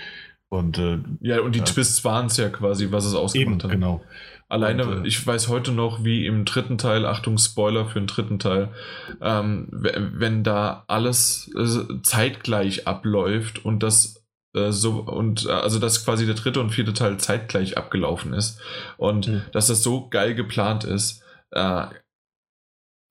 Und, 0.51 0.78
äh, 0.78 0.99
ja, 1.20 1.41
und 1.41 1.55
die 1.55 1.60
äh, 1.60 1.65
Twists 1.65 2.05
waren 2.05 2.27
es 2.27 2.36
ja 2.36 2.49
quasi, 2.49 2.91
was 2.91 3.05
es 3.05 3.15
ausgemacht 3.15 3.49
eben, 3.49 3.62
hat. 3.62 3.70
Genau. 3.70 4.02
Alleine, 4.49 4.86
und, 4.86 5.05
äh, 5.05 5.09
ich 5.09 5.27
weiß 5.27 5.49
heute 5.49 5.73
noch, 5.73 6.05
wie 6.05 6.27
im 6.27 6.44
dritten 6.44 6.78
Teil, 6.78 7.05
Achtung, 7.05 7.36
Spoiler 7.36 7.86
für 7.86 8.01
den 8.01 8.07
dritten 8.07 8.39
Teil, 8.39 8.70
ähm, 9.20 9.68
wenn 9.70 10.43
da 10.43 10.85
alles 10.86 11.51
äh, 11.55 12.01
zeitgleich 12.02 12.86
abläuft 12.86 13.65
und 13.65 13.83
das 13.83 14.18
so 14.73 15.01
und 15.01 15.47
äh, 15.47 15.51
also 15.51 15.78
dass 15.78 16.05
quasi 16.05 16.27
der 16.27 16.35
dritte 16.35 16.61
und 16.61 16.70
vierte 16.70 16.93
Teil 16.93 17.19
zeitgleich 17.19 17.77
abgelaufen 17.77 18.33
ist 18.33 18.61
und 18.97 19.28
mhm. 19.28 19.43
dass 19.53 19.69
das 19.69 19.83
so 19.83 20.09
geil 20.09 20.35
geplant 20.35 20.85
ist. 20.85 21.23
Äh, 21.51 21.87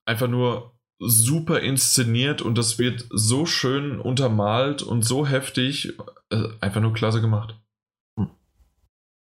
einfach 0.06 0.28
nur 0.28 0.78
super 1.00 1.60
inszeniert 1.60 2.42
und 2.42 2.56
das 2.58 2.78
wird 2.78 3.06
so 3.10 3.46
schön 3.46 4.00
untermalt 4.00 4.82
und 4.82 5.02
so 5.02 5.26
heftig. 5.26 5.94
Äh, 6.30 6.48
einfach 6.60 6.80
nur 6.80 6.92
klasse 6.92 7.20
gemacht. 7.20 7.54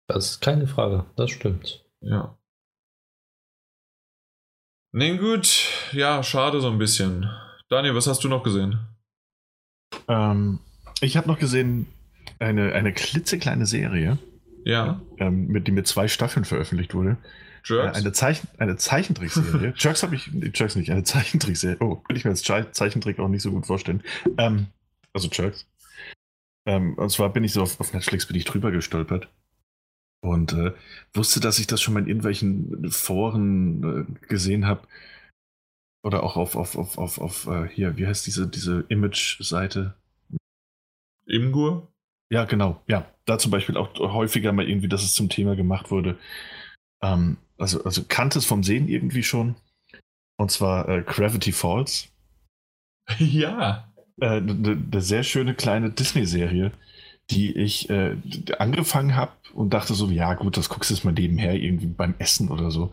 Das 0.08 0.30
ist 0.30 0.40
keine 0.40 0.66
Frage, 0.66 1.04
das 1.16 1.30
stimmt. 1.30 1.84
Ja. 2.00 2.38
Nee, 4.92 5.18
gut. 5.18 5.66
Ja, 5.92 6.22
schade 6.22 6.60
so 6.60 6.68
ein 6.70 6.78
bisschen. 6.78 7.28
Daniel, 7.68 7.96
was 7.96 8.06
hast 8.06 8.22
du 8.22 8.28
noch 8.28 8.44
gesehen? 8.44 8.78
Ähm, 10.08 10.60
ich 11.00 11.16
habe 11.16 11.28
noch 11.28 11.38
gesehen 11.38 11.86
eine, 12.38 12.72
eine 12.72 12.92
klitzekleine 12.92 13.66
Serie. 13.66 14.18
Ja. 14.64 15.00
Ähm, 15.18 15.46
mit, 15.46 15.68
die 15.68 15.72
mit 15.72 15.86
zwei 15.86 16.08
Staffeln 16.08 16.44
veröffentlicht 16.44 16.94
wurde. 16.94 17.18
Jerks? 17.64 17.98
Äh, 17.98 18.00
eine, 18.00 18.12
Zeichen, 18.12 18.48
eine 18.58 18.76
Zeichentrickserie. 18.76 19.74
Jerks 19.76 20.02
habe 20.02 20.14
ich, 20.14 20.30
Jerks 20.54 20.76
nicht, 20.76 20.90
eine 20.90 21.04
Zeichentrickserie. 21.04 21.76
Oh, 21.80 21.96
kann 21.96 22.16
ich 22.16 22.24
mir 22.24 22.30
als 22.30 22.42
Zeichentrick 22.42 23.18
auch 23.18 23.28
nicht 23.28 23.42
so 23.42 23.50
gut 23.52 23.66
vorstellen. 23.66 24.02
Ähm, 24.38 24.66
also 25.12 25.28
Jerks. 25.30 25.66
Ähm, 26.66 26.94
und 26.94 27.10
zwar 27.10 27.32
bin 27.32 27.44
ich 27.44 27.52
so 27.52 27.62
auf, 27.62 27.78
auf 27.80 27.92
Netflix 27.92 28.26
bin 28.26 28.36
ich 28.36 28.44
drüber 28.44 28.72
gestolpert 28.72 29.28
und 30.20 30.52
äh, 30.52 30.72
wusste, 31.14 31.40
dass 31.40 31.58
ich 31.58 31.66
das 31.66 31.80
schon 31.80 31.94
mal 31.94 32.00
in 32.00 32.08
irgendwelchen 32.08 32.90
Foren 32.90 34.18
äh, 34.22 34.26
gesehen 34.26 34.66
habe. 34.66 34.86
Oder 36.02 36.22
auch 36.22 36.36
auf, 36.36 36.56
auf, 36.56 36.76
auf, 36.76 36.98
auf, 36.98 37.18
auf 37.18 37.46
äh, 37.46 37.68
hier, 37.68 37.96
wie 37.96 38.06
heißt 38.06 38.26
diese, 38.26 38.46
diese 38.46 38.84
Image-Seite? 38.88 39.94
Imgur? 41.26 41.92
Ja, 42.30 42.44
genau. 42.44 42.80
Ja, 42.88 43.06
da 43.24 43.38
zum 43.38 43.50
Beispiel 43.50 43.76
auch 43.76 43.94
häufiger 43.98 44.52
mal 44.52 44.68
irgendwie, 44.68 44.88
dass 44.88 45.02
es 45.02 45.14
zum 45.14 45.28
Thema 45.28 45.54
gemacht 45.56 45.90
wurde. 45.90 46.18
Ähm, 47.02 47.36
also, 47.58 47.84
also 47.84 48.04
kannte 48.06 48.38
es 48.38 48.46
vom 48.46 48.62
Sehen 48.62 48.88
irgendwie 48.88 49.22
schon. 49.22 49.56
Und 50.38 50.50
zwar 50.50 50.88
äh, 50.88 51.02
Gravity 51.02 51.52
Falls. 51.52 52.08
Ja. 53.18 53.92
Eine 54.18 54.36
äh, 54.36 54.40
ne, 54.40 54.76
ne 54.90 55.00
sehr 55.00 55.22
schöne 55.22 55.54
kleine 55.54 55.90
Disney-Serie, 55.90 56.72
die 57.30 57.56
ich 57.56 57.88
äh, 57.90 58.16
angefangen 58.58 59.14
habe 59.14 59.32
und 59.52 59.74
dachte 59.74 59.94
so, 59.94 60.08
ja 60.10 60.34
gut, 60.34 60.56
das 60.56 60.68
guckst 60.68 60.90
du 60.90 60.94
jetzt 60.94 61.04
mal 61.04 61.12
nebenher 61.12 61.54
irgendwie 61.54 61.86
beim 61.86 62.14
Essen 62.18 62.50
oder 62.50 62.70
so. 62.70 62.92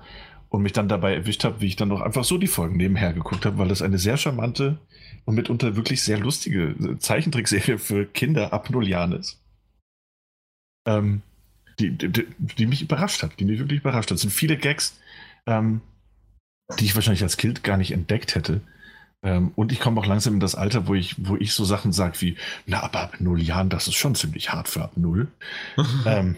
Und 0.54 0.62
mich 0.62 0.74
dann 0.74 0.88
dabei 0.88 1.16
erwischt 1.16 1.46
habe, 1.46 1.62
wie 1.62 1.66
ich 1.66 1.78
dann 1.78 1.88
noch 1.88 2.02
einfach 2.02 2.24
so 2.24 2.38
die 2.38 2.46
Folgen 2.46 2.78
nebenher 2.78 3.12
geguckt 3.12 3.44
habe, 3.44 3.58
weil 3.58 3.70
das 3.70 3.82
eine 3.82 3.98
sehr 3.98 4.18
charmante 4.18 4.78
und 5.26 5.34
mitunter 5.34 5.76
wirklich 5.76 6.04
sehr 6.04 6.20
lustige 6.20 6.76
äh, 6.80 7.00
Zeichentrickserie 7.00 7.80
für 7.80 8.06
Kinder 8.06 8.54
ab 8.54 8.70
null 8.70 8.88
Jahren 8.88 9.14
ist. 9.14 9.42
Ähm, 10.88 11.24
die, 11.80 11.90
die, 11.98 12.28
die, 12.38 12.66
mich 12.68 12.84
überrascht 12.84 13.24
hat, 13.24 13.40
die 13.40 13.46
mich 13.46 13.58
wirklich 13.58 13.80
überrascht 13.80 14.12
hat. 14.12 14.18
Es 14.18 14.22
sind 14.22 14.30
viele 14.30 14.56
Gags, 14.56 15.00
ähm, 15.48 15.82
die 16.80 16.86
ich 16.86 16.94
wahrscheinlich 16.94 17.24
als 17.24 17.38
Kind 17.38 17.64
gar 17.64 17.78
nicht 17.78 17.92
entdeckt 17.92 18.36
hätte. 18.36 18.62
Ähm, 19.24 19.54
und 19.56 19.72
ich 19.72 19.80
komme 19.80 20.00
auch 20.00 20.06
langsam 20.06 20.36
in 20.36 20.40
das 20.40 20.54
Alter, 20.54 20.86
wo 20.86 20.94
ich, 20.94 21.16
wo 21.18 21.36
ich 21.36 21.54
so 21.54 21.66
Sachen 21.66 21.94
sage 21.94 22.22
wie, 22.22 22.38
na, 22.68 22.84
aber 22.84 23.02
ab 23.02 23.16
null 23.20 23.42
Jahren, 23.42 23.70
das 23.70 23.88
ist 23.88 23.96
schon 23.96 24.14
ziemlich 24.14 24.52
hart 24.52 24.68
für 24.68 24.84
ab 24.84 24.98
null. 24.98 25.30
ähm, 26.06 26.36
äh, 26.36 26.38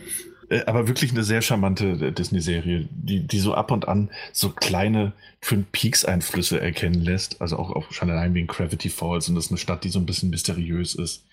aber 0.66 0.88
wirklich 0.88 1.12
eine 1.12 1.24
sehr 1.24 1.42
charmante 1.42 1.86
äh, 1.88 2.12
Disney-Serie, 2.12 2.88
die, 2.92 3.22
die 3.22 3.40
so 3.40 3.54
ab 3.54 3.72
und 3.72 3.88
an 3.88 4.10
so 4.32 4.50
kleine 4.50 5.14
Twin 5.42 5.66
Peaks-Einflüsse 5.72 6.60
erkennen 6.60 7.02
lässt. 7.02 7.42
Also 7.42 7.58
auch, 7.58 7.72
auch 7.72 7.92
schon 7.92 8.10
allein 8.10 8.34
wegen 8.34 8.48
Gravity 8.48 8.90
Falls. 8.90 9.30
Und 9.30 9.36
das 9.36 9.46
ist 9.46 9.52
eine 9.52 9.58
Stadt, 9.58 9.84
die 9.84 9.90
so 9.90 10.00
ein 10.00 10.06
bisschen 10.06 10.30
mysteriös 10.30 10.96
ist. 10.96 11.26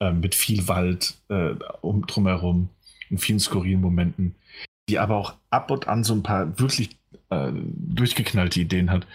Äh, 0.00 0.12
mit 0.12 0.34
viel 0.34 0.68
Wald 0.68 1.14
äh, 1.28 1.54
um, 1.80 2.06
drumherum 2.06 2.68
und 3.10 3.18
vielen 3.18 3.40
skurrilen 3.40 3.80
Momenten. 3.80 4.34
Die 4.88 4.98
aber 4.98 5.16
auch 5.16 5.34
ab 5.50 5.70
und 5.70 5.88
an 5.88 6.04
so 6.04 6.14
ein 6.14 6.22
paar 6.22 6.58
wirklich 6.58 6.98
äh, 7.30 7.50
durchgeknallte 7.52 8.60
Ideen 8.60 8.90
hat, 8.90 9.06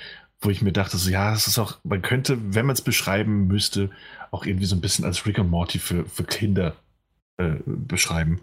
wo 0.41 0.49
ich 0.49 0.61
mir 0.61 0.73
dachte, 0.73 0.97
so, 0.97 1.09
ja, 1.09 1.33
es 1.33 1.47
ist 1.47 1.59
auch, 1.59 1.77
man 1.83 2.01
könnte, 2.01 2.37
wenn 2.55 2.65
man 2.65 2.73
es 2.73 2.81
beschreiben 2.81 3.47
müsste, 3.47 3.91
auch 4.31 4.45
irgendwie 4.45 4.65
so 4.65 4.75
ein 4.75 4.81
bisschen 4.81 5.05
als 5.05 5.25
Rick 5.25 5.37
und 5.37 5.49
Morty 5.49 5.77
für, 5.77 6.05
für 6.05 6.23
Kinder 6.23 6.75
äh, 7.37 7.55
beschreiben. 7.65 8.41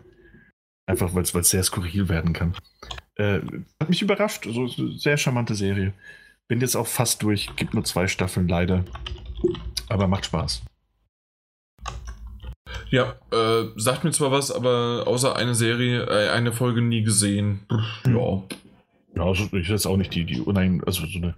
Einfach 0.89 1.15
weil 1.15 1.23
es 1.23 1.50
sehr 1.50 1.62
skurril 1.62 2.08
werden 2.08 2.33
kann. 2.33 2.55
Äh, 3.17 3.41
hat 3.78 3.91
mich 3.91 4.00
überrascht. 4.00 4.47
Also, 4.47 4.67
sehr 4.97 5.18
charmante 5.18 5.55
Serie. 5.55 5.92
Bin 6.49 6.62
jetzt 6.62 6.76
auch 6.76 6.86
fast 6.86 7.23
durch. 7.23 7.55
Gibt 7.57 7.75
nur 7.75 7.84
zwei 7.84 8.08
Staffeln 8.08 8.49
leider. 8.49 8.86
Aber 9.91 10.08
macht 10.08 10.25
Spaß. 10.25 10.62
Ja, 12.89 13.17
äh, 13.31 13.67
sagt 13.76 14.05
mir 14.05 14.12
zwar 14.12 14.33
was, 14.33 14.50
aber 14.50 15.05
außer 15.07 15.36
eine 15.36 15.55
Serie, 15.55 16.05
äh, 16.05 16.31
eine 16.31 16.52
Folge 16.52 16.81
nie 16.81 17.02
gesehen. 17.02 17.67
Hm. 18.05 18.17
Ja. 18.17 18.42
Ja, 19.15 19.25
also 19.25 19.44
ich 19.52 19.68
jetzt 19.68 19.86
auch 19.86 19.97
nicht 19.99 20.15
die, 20.15 20.25
die 20.25 20.41
unheim, 20.41 20.83
also 20.86 21.05
so 21.05 21.18
eine, 21.18 21.34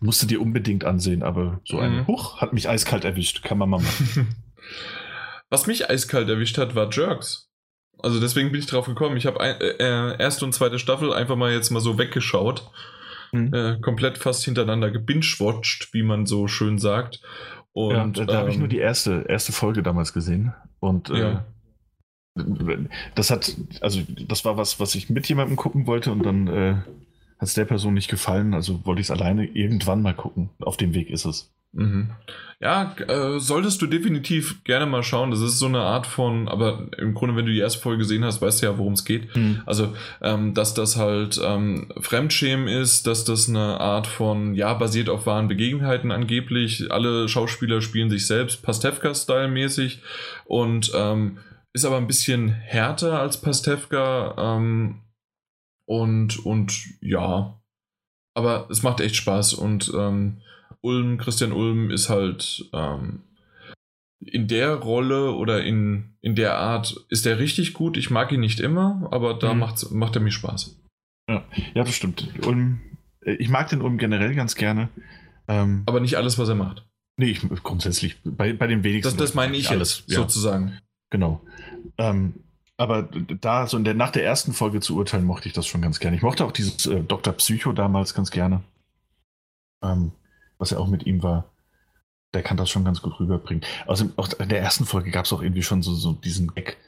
musste 0.00 0.26
die 0.26 0.38
unbedingt 0.38 0.84
ansehen, 0.84 1.22
aber 1.22 1.60
so 1.64 1.78
eine, 1.78 2.02
mhm. 2.02 2.06
Huch, 2.06 2.40
hat 2.40 2.52
mich 2.52 2.68
eiskalt 2.68 3.04
erwischt, 3.04 3.42
kann 3.42 3.58
man 3.58 3.70
mal 3.70 3.80
machen. 3.80 4.28
Was 5.50 5.66
mich 5.66 5.90
eiskalt 5.90 6.28
erwischt 6.28 6.58
hat, 6.58 6.74
war 6.74 6.90
Jerks. 6.90 7.50
Also 8.04 8.20
deswegen 8.20 8.52
bin 8.52 8.60
ich 8.60 8.66
drauf 8.66 8.84
gekommen. 8.84 9.16
Ich 9.16 9.24
habe 9.24 9.40
äh, 9.40 9.76
äh, 9.78 10.18
erste 10.18 10.44
und 10.44 10.52
zweite 10.52 10.78
Staffel 10.78 11.12
einfach 11.12 11.36
mal 11.36 11.52
jetzt 11.52 11.70
mal 11.70 11.80
so 11.80 11.98
weggeschaut. 11.98 12.70
Mhm. 13.32 13.54
Äh, 13.54 13.80
komplett 13.80 14.18
fast 14.18 14.44
hintereinander 14.44 14.90
gebingewatcht, 14.90 15.88
wie 15.92 16.02
man 16.02 16.26
so 16.26 16.46
schön 16.46 16.78
sagt. 16.78 17.22
Und, 17.72 17.92
ja, 17.94 18.06
da, 18.06 18.24
da 18.26 18.32
ähm, 18.32 18.38
habe 18.40 18.50
ich 18.50 18.58
nur 18.58 18.68
die 18.68 18.78
erste, 18.78 19.24
erste 19.26 19.52
Folge 19.52 19.82
damals 19.82 20.12
gesehen. 20.12 20.52
Und 20.80 21.08
äh, 21.08 21.18
ja. 21.18 21.44
das 23.14 23.30
hat, 23.30 23.56
also 23.80 24.02
das 24.28 24.44
war 24.44 24.58
was, 24.58 24.78
was 24.78 24.94
ich 24.94 25.08
mit 25.08 25.26
jemandem 25.26 25.56
gucken 25.56 25.86
wollte 25.86 26.12
und 26.12 26.26
dann 26.26 26.46
äh, 26.46 26.76
hat 27.38 27.48
es 27.48 27.54
der 27.54 27.64
Person 27.64 27.94
nicht 27.94 28.10
gefallen, 28.10 28.54
also 28.54 28.84
wollte 28.84 29.00
ich 29.00 29.08
es 29.08 29.10
alleine 29.10 29.46
irgendwann 29.46 30.02
mal 30.02 30.14
gucken. 30.14 30.50
Auf 30.60 30.76
dem 30.76 30.94
Weg 30.94 31.10
ist 31.10 31.24
es. 31.24 31.54
Mhm. 31.74 32.10
Ja, 32.60 32.94
äh, 33.08 33.40
solltest 33.40 33.82
du 33.82 33.86
definitiv 33.86 34.62
gerne 34.64 34.86
mal 34.86 35.02
schauen. 35.02 35.30
Das 35.30 35.40
ist 35.40 35.58
so 35.58 35.66
eine 35.66 35.80
Art 35.80 36.06
von, 36.06 36.48
aber 36.48 36.86
im 36.98 37.14
Grunde, 37.14 37.36
wenn 37.36 37.46
du 37.46 37.52
die 37.52 37.58
erste 37.58 37.80
Folge 37.80 37.98
gesehen 37.98 38.24
hast, 38.24 38.40
weißt 38.40 38.62
du 38.62 38.66
ja, 38.66 38.78
worum 38.78 38.94
es 38.94 39.04
geht. 39.04 39.34
Mhm. 39.36 39.62
Also, 39.66 39.92
ähm, 40.22 40.54
dass 40.54 40.72
das 40.72 40.96
halt 40.96 41.40
ähm, 41.44 41.92
Fremdschämen 42.00 42.68
ist, 42.68 43.06
dass 43.06 43.24
das 43.24 43.48
eine 43.48 43.80
Art 43.80 44.06
von, 44.06 44.54
ja, 44.54 44.72
basiert 44.74 45.08
auf 45.08 45.26
wahren 45.26 45.48
Begebenheiten 45.48 46.12
angeblich. 46.12 46.90
Alle 46.90 47.28
Schauspieler 47.28 47.80
spielen 47.80 48.08
sich 48.08 48.26
selbst, 48.26 48.62
Pastewka-Style-mäßig 48.62 50.00
und 50.44 50.92
ähm, 50.94 51.38
ist 51.72 51.84
aber 51.84 51.96
ein 51.96 52.06
bisschen 52.06 52.48
härter 52.48 53.18
als 53.18 53.40
Pastewka. 53.40 54.56
Ähm, 54.56 55.00
und, 55.86 56.44
und 56.44 57.00
ja, 57.00 57.60
aber 58.34 58.68
es 58.70 58.82
macht 58.82 59.00
echt 59.00 59.16
Spaß 59.16 59.54
und 59.54 59.92
ähm, 59.96 60.38
Ulm, 60.80 61.18
Christian 61.18 61.52
Ulm 61.52 61.90
ist 61.90 62.08
halt 62.08 62.68
ähm, 62.72 63.22
in 64.20 64.48
der 64.48 64.74
Rolle 64.74 65.32
oder 65.32 65.64
in, 65.64 66.16
in 66.20 66.34
der 66.34 66.56
Art 66.58 67.04
ist 67.08 67.26
er 67.26 67.38
richtig 67.38 67.74
gut. 67.74 67.96
Ich 67.96 68.10
mag 68.10 68.32
ihn 68.32 68.40
nicht 68.40 68.60
immer, 68.60 69.08
aber 69.10 69.34
da 69.34 69.54
mhm. 69.54 69.60
macht, 69.60 69.90
macht 69.92 70.16
er 70.16 70.22
mir 70.22 70.30
Spaß. 70.30 70.78
Ja, 71.28 71.44
ja, 71.74 71.84
das 71.84 71.94
stimmt. 71.94 72.28
Ulm, 72.46 72.80
äh, 73.20 73.34
ich 73.34 73.48
mag 73.48 73.68
den 73.68 73.82
Ulm 73.82 73.98
generell 73.98 74.34
ganz 74.34 74.54
gerne. 74.54 74.88
Ähm, 75.48 75.82
aber 75.86 76.00
nicht 76.00 76.16
alles, 76.16 76.38
was 76.38 76.48
er 76.48 76.54
macht. 76.54 76.86
Nee, 77.16 77.30
ich, 77.30 77.40
grundsätzlich, 77.62 78.16
bei, 78.24 78.52
bei 78.52 78.66
den 78.66 78.82
wenigsten. 78.82 79.16
Das, 79.16 79.28
das 79.28 79.34
meine 79.34 79.56
ich 79.56 79.70
alles, 79.70 80.04
jetzt, 80.06 80.16
sozusagen. 80.16 80.78
Genau. 81.10 81.42
Ähm, 81.96 82.43
aber 82.76 83.08
da, 83.40 83.66
so 83.66 83.76
in 83.76 83.84
der, 83.84 83.94
nach 83.94 84.10
der 84.10 84.24
ersten 84.24 84.52
Folge 84.52 84.80
zu 84.80 84.96
urteilen, 84.96 85.24
mochte 85.24 85.48
ich 85.48 85.54
das 85.54 85.66
schon 85.66 85.82
ganz 85.82 86.00
gerne. 86.00 86.16
Ich 86.16 86.22
mochte 86.22 86.44
auch 86.44 86.52
dieses 86.52 86.86
äh, 86.86 87.02
Dr. 87.02 87.32
Psycho 87.34 87.72
damals 87.72 88.14
ganz 88.14 88.30
gerne. 88.30 88.62
Ähm, 89.82 90.12
was 90.58 90.70
ja 90.70 90.78
auch 90.78 90.88
mit 90.88 91.06
ihm 91.06 91.22
war. 91.22 91.50
Der 92.32 92.42
kann 92.42 92.56
das 92.56 92.70
schon 92.70 92.84
ganz 92.84 93.00
gut 93.00 93.20
rüberbringen. 93.20 93.64
Also 93.86 94.10
auch 94.16 94.28
in 94.40 94.48
der 94.48 94.60
ersten 94.60 94.86
Folge 94.86 95.10
gab 95.10 95.24
es 95.24 95.32
auch 95.32 95.42
irgendwie 95.42 95.62
schon 95.62 95.82
so, 95.82 95.94
so 95.94 96.12
diesen 96.12 96.52
Gag, 96.54 96.78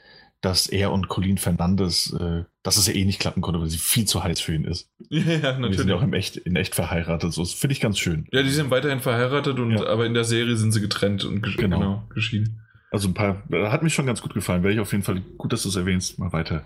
dass 0.41 0.67
er 0.67 0.91
und 0.91 1.07
Colleen 1.07 1.37
Fernandes, 1.37 2.13
äh, 2.13 2.43
dass 2.63 2.75
es 2.75 2.87
ja 2.87 2.93
eh 2.93 3.05
nicht 3.05 3.19
klappen 3.19 3.41
konnte, 3.41 3.61
weil 3.61 3.69
sie 3.69 3.77
viel 3.77 4.05
zu 4.05 4.23
heiß 4.23 4.41
für 4.41 4.53
ihn 4.53 4.65
ist. 4.65 4.89
Ja, 5.09 5.53
natürlich. 5.53 5.71
Die 5.71 5.77
sind 5.77 5.89
ja 5.89 5.95
auch 5.95 6.01
im 6.01 6.13
echt, 6.13 6.35
in 6.35 6.57
echt 6.57 6.75
verheiratet. 6.75 7.31
So, 7.31 7.41
das 7.41 7.53
finde 7.53 7.73
ich 7.73 7.79
ganz 7.79 7.97
schön. 7.97 8.27
Ja, 8.33 8.43
die 8.43 8.49
sind 8.49 8.71
weiterhin 8.71 8.99
verheiratet, 8.99 9.57
und, 9.57 9.71
ja. 9.71 9.87
aber 9.87 10.05
in 10.05 10.13
der 10.13 10.25
Serie 10.25 10.57
sind 10.57 10.73
sie 10.73 10.81
getrennt 10.81 11.23
und 11.23 11.41
gesch 11.41 11.55
genau. 11.55 11.79
genau 11.79 12.03
geschieden. 12.09 12.61
Also 12.91 13.09
ein 13.09 13.13
paar, 13.13 13.43
hat 13.51 13.83
mich 13.83 13.93
schon 13.93 14.05
ganz 14.05 14.21
gut 14.21 14.33
gefallen. 14.33 14.63
Werde 14.63 14.75
ich 14.75 14.79
auf 14.79 14.91
jeden 14.91 15.03
Fall, 15.03 15.21
gut, 15.37 15.51
dass 15.51 15.63
du 15.63 15.69
es 15.69 15.75
erwähnst, 15.75 16.19
mal 16.19 16.31
weiter, 16.31 16.65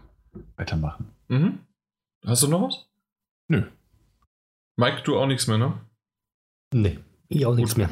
weitermachen. 0.56 1.10
Mhm. 1.28 1.60
Hast 2.26 2.44
du 2.44 2.48
noch 2.48 2.68
was? 2.68 2.88
Nö. 3.48 3.64
Mike, 4.78 5.02
du 5.04 5.18
auch 5.18 5.26
nichts 5.26 5.48
mehr, 5.48 5.58
ne? 5.58 5.74
Nee, 6.74 7.00
ich 7.28 7.46
auch 7.46 7.56
nichts 7.56 7.76
mehr. 7.76 7.90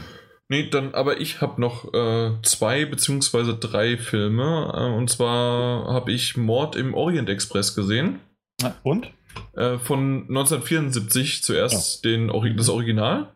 Nee, 0.48 0.70
dann, 0.70 0.96
aber 0.96 1.22
ich 1.22 1.42
habe 1.42 1.62
noch 1.62 1.94
äh, 1.94 2.32
zwei 2.42 2.86
beziehungsweise 2.86 3.56
drei 3.56 3.98
Filme. 3.98 4.72
Äh, 4.76 4.98
und 4.98 5.10
zwar 5.10 5.94
habe 5.94 6.12
ich 6.12 6.38
Mord 6.38 6.76
im 6.76 6.96
Orient 6.96 7.30
Express 7.30 7.76
gesehen. 7.76 8.20
Und? 8.84 9.12
Äh, 9.54 9.78
von 9.78 10.22
1974 10.28 11.44
zuerst 11.44 12.04
ja. 12.04 12.12
den, 12.12 12.58
das 12.58 12.70
Original. 12.70 13.34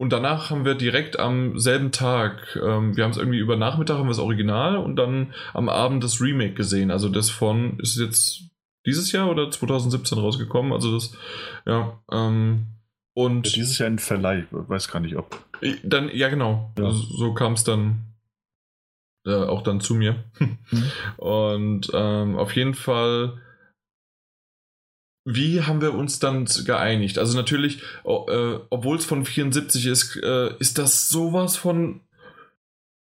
Und 0.00 0.12
danach 0.12 0.50
haben 0.50 0.64
wir 0.64 0.74
direkt 0.76 1.18
am 1.18 1.58
selben 1.58 1.90
Tag, 1.90 2.56
ähm, 2.62 2.96
wir 2.96 3.02
haben 3.04 3.10
es 3.10 3.16
irgendwie 3.16 3.38
über 3.38 3.56
Nachmittag 3.56 3.96
haben 3.98 4.04
wir 4.06 4.10
das 4.10 4.20
Original 4.20 4.76
und 4.76 4.94
dann 4.96 5.34
am 5.54 5.68
Abend 5.68 6.04
das 6.04 6.20
Remake 6.20 6.54
gesehen. 6.54 6.90
Also 6.92 7.08
das 7.08 7.30
von, 7.30 7.78
ist 7.80 7.98
jetzt 7.98 8.42
dieses 8.86 9.10
Jahr 9.12 9.28
oder 9.28 9.50
2017 9.50 10.16
rausgekommen? 10.18 10.72
Also 10.72 10.94
das, 10.94 11.16
ja, 11.66 12.00
ähm, 12.12 12.66
Und 13.14 13.48
Ja, 13.48 13.52
dieses 13.54 13.78
Jahr 13.78 13.88
ein 13.88 13.98
Verleih, 13.98 14.46
weiß 14.50 14.88
gar 14.88 15.00
nicht 15.00 15.16
ob. 15.16 15.36
dann, 15.82 16.08
ja 16.14 16.28
genau, 16.28 16.72
Ja. 16.78 16.90
so, 16.92 17.16
so 17.16 17.34
kam 17.34 17.54
es 17.54 17.64
dann 17.64 18.04
äh, 19.26 19.34
auch 19.34 19.62
dann 19.62 19.80
zu 19.80 19.96
mir. 19.96 20.22
Und 21.16 21.90
ähm, 21.92 22.36
auf 22.36 22.54
jeden 22.54 22.74
Fall, 22.74 23.40
wie 25.30 25.60
haben 25.60 25.82
wir 25.82 25.92
uns 25.92 26.18
dann 26.20 26.46
geeinigt? 26.64 27.18
Also 27.18 27.36
natürlich, 27.36 27.82
äh, 28.04 28.58
obwohl 28.70 28.96
es 28.96 29.04
von 29.04 29.26
74 29.26 29.84
ist, 29.84 30.16
äh, 30.22 30.54
ist 30.58 30.78
das 30.78 31.10
sowas 31.10 31.56
von. 31.56 32.00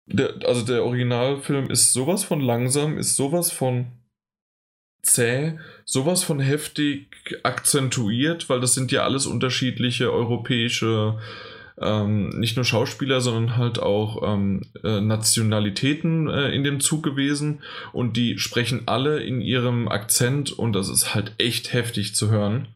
Der, 0.05 0.35
also 0.45 0.63
der 0.63 0.83
Originalfilm 0.83 1.71
ist 1.71 1.93
sowas 1.93 2.23
von 2.23 2.39
langsam, 2.39 2.97
ist 2.97 3.15
sowas 3.15 3.51
von 3.51 3.87
zäh, 5.01 5.57
sowas 5.85 6.23
von 6.23 6.39
heftig 6.39 7.39
akzentuiert, 7.41 8.47
weil 8.47 8.59
das 8.59 8.73
sind 8.73 8.91
ja 8.91 9.03
alles 9.03 9.25
unterschiedliche 9.25 10.11
europäische, 10.11 11.19
ähm, 11.81 12.29
nicht 12.29 12.55
nur 12.55 12.65
Schauspieler, 12.65 13.21
sondern 13.21 13.57
halt 13.57 13.79
auch 13.79 14.21
ähm, 14.23 14.61
äh, 14.83 15.01
Nationalitäten 15.01 16.29
äh, 16.29 16.49
in 16.51 16.63
dem 16.63 16.79
Zug 16.79 17.03
gewesen 17.03 17.61
und 17.91 18.17
die 18.17 18.37
sprechen 18.37 18.83
alle 18.85 19.21
in 19.23 19.41
ihrem 19.41 19.87
Akzent 19.87 20.51
und 20.51 20.73
das 20.73 20.89
ist 20.89 21.15
halt 21.15 21.33
echt 21.37 21.73
heftig 21.73 22.15
zu 22.15 22.29
hören. 22.29 22.67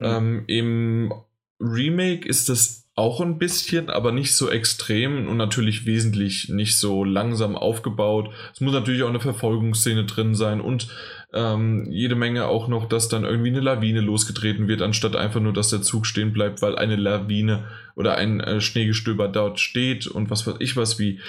Ähm, 0.00 0.44
Im 0.46 1.12
Remake 1.60 2.28
ist 2.28 2.48
das 2.48 2.88
auch 2.94 3.20
ein 3.20 3.38
bisschen, 3.38 3.90
aber 3.90 4.10
nicht 4.10 4.34
so 4.34 4.50
extrem 4.50 5.28
und 5.28 5.36
natürlich 5.36 5.86
wesentlich 5.86 6.48
nicht 6.48 6.76
so 6.76 7.04
langsam 7.04 7.56
aufgebaut. 7.56 8.30
Es 8.52 8.60
muss 8.60 8.72
natürlich 8.72 9.04
auch 9.04 9.08
eine 9.08 9.20
Verfolgungsszene 9.20 10.04
drin 10.04 10.34
sein 10.34 10.60
und 10.60 10.88
ähm, 11.32 11.86
jede 11.90 12.14
Menge 12.14 12.46
auch 12.46 12.68
noch, 12.68 12.88
dass 12.88 13.08
dann 13.08 13.24
irgendwie 13.24 13.50
eine 13.50 13.60
Lawine 13.60 14.00
losgetreten 14.00 14.66
wird, 14.66 14.80
anstatt 14.80 15.14
einfach 15.14 15.40
nur, 15.40 15.52
dass 15.52 15.68
der 15.68 15.82
Zug 15.82 16.06
stehen 16.06 16.32
bleibt, 16.32 16.62
weil 16.62 16.76
eine 16.76 16.96
Lawine 16.96 17.68
oder 17.96 18.16
ein 18.16 18.40
äh, 18.40 18.60
Schneegestöber 18.60 19.28
dort 19.28 19.60
steht 19.60 20.06
und 20.06 20.30
was 20.30 20.46
weiß 20.46 20.56
ich 20.60 20.76
was 20.76 20.98
wie. 20.98 21.20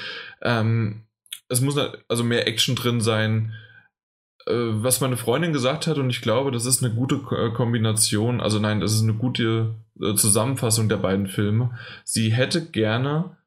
Ähm, 0.41 1.03
es 1.49 1.61
muss 1.61 1.77
also 2.07 2.23
mehr 2.23 2.47
Action 2.47 2.75
drin 2.75 3.01
sein. 3.01 3.53
Äh, 4.45 4.53
was 4.53 5.01
meine 5.01 5.17
Freundin 5.17 5.51
gesagt 5.51 5.87
hat, 5.87 5.97
und 5.97 6.09
ich 6.09 6.21
glaube, 6.21 6.51
das 6.51 6.65
ist 6.65 6.83
eine 6.83 6.93
gute 6.93 7.15
äh, 7.15 7.51
Kombination, 7.51 8.39
also 8.39 8.59
nein, 8.59 8.79
das 8.79 8.93
ist 8.93 9.03
eine 9.03 9.15
gute 9.15 9.75
äh, 10.01 10.15
Zusammenfassung 10.15 10.87
der 10.87 10.97
beiden 10.97 11.27
Filme. 11.27 11.77
Sie 12.05 12.31
hätte 12.31 12.65
gerne 12.65 13.37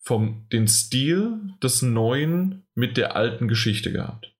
vom 0.00 0.46
den 0.52 0.68
Stil 0.68 1.38
des 1.62 1.80
Neuen 1.80 2.66
mit 2.74 2.98
der 2.98 3.16
alten 3.16 3.48
Geschichte 3.48 3.90
gehabt. 3.90 4.34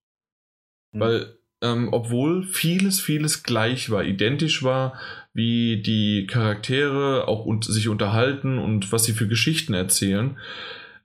Mhm. 0.93 1.01
Weil, 1.01 1.39
ähm, 1.65 1.89
obwohl 1.93 2.45
vieles, 2.45 3.01
vieles 3.01 3.43
gleich 3.43 3.89
war, 3.89 4.05
identisch 4.05 4.63
war, 4.63 5.01
wie 5.33 5.81
die 5.81 6.27
Charaktere 6.27 7.27
auch 7.27 7.47
und 7.47 7.65
sich 7.65 7.89
unterhalten 7.89 8.59
und 8.59 8.93
was 8.93 9.05
sie 9.05 9.15
für 9.15 9.27
Geschichten 9.27 9.73
erzählen, 9.73 10.39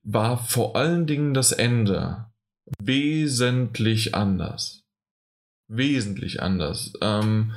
war 0.03 0.37
vor 0.37 0.75
allen 0.75 1.07
Dingen 1.07 1.33
das 1.33 1.53
Ende 1.53 2.25
wesentlich 2.81 4.15
anders. 4.15 4.83
Wesentlich 5.71 6.41
anders. 6.41 6.93
Ähm, 7.01 7.53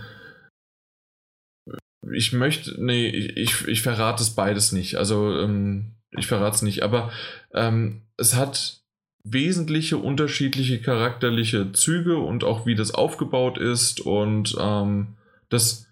ich 2.13 2.33
möchte, 2.33 2.83
nee, 2.83 3.09
ich, 3.09 3.67
ich 3.67 3.83
verrate 3.83 4.23
es 4.23 4.31
beides 4.31 4.71
nicht. 4.71 4.97
Also, 4.97 5.39
ähm, 5.41 5.97
ich 6.17 6.27
verrate 6.27 6.57
es 6.57 6.63
nicht, 6.63 6.83
aber 6.83 7.11
ähm, 7.53 8.03
es 8.17 8.37
hat 8.37 8.82
wesentliche 9.25 9.99
unterschiedliche 9.99 10.81
charakterliche 10.81 11.73
Züge 11.73 12.19
und 12.19 12.45
auch 12.45 12.67
wie 12.67 12.75
das 12.75 12.93
aufgebaut 12.93 13.59
ist 13.59 14.01
und 14.01 14.57
ähm, 14.61 15.17
das 15.49 15.87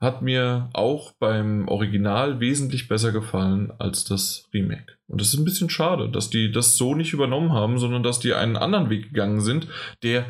hat 0.00 0.22
mir 0.22 0.70
auch 0.72 1.12
beim 1.12 1.68
Original 1.68 2.40
wesentlich 2.40 2.88
besser 2.88 3.12
gefallen 3.12 3.72
als 3.78 4.04
das 4.04 4.48
Remake. 4.52 4.98
Und 5.06 5.20
das 5.20 5.28
ist 5.28 5.38
ein 5.38 5.44
bisschen 5.44 5.70
schade, 5.70 6.10
dass 6.10 6.30
die 6.30 6.52
das 6.52 6.76
so 6.76 6.94
nicht 6.94 7.12
übernommen 7.12 7.52
haben, 7.52 7.78
sondern 7.78 8.02
dass 8.02 8.20
die 8.20 8.34
einen 8.34 8.56
anderen 8.56 8.90
Weg 8.90 9.04
gegangen 9.04 9.40
sind, 9.40 9.68
der, 10.02 10.26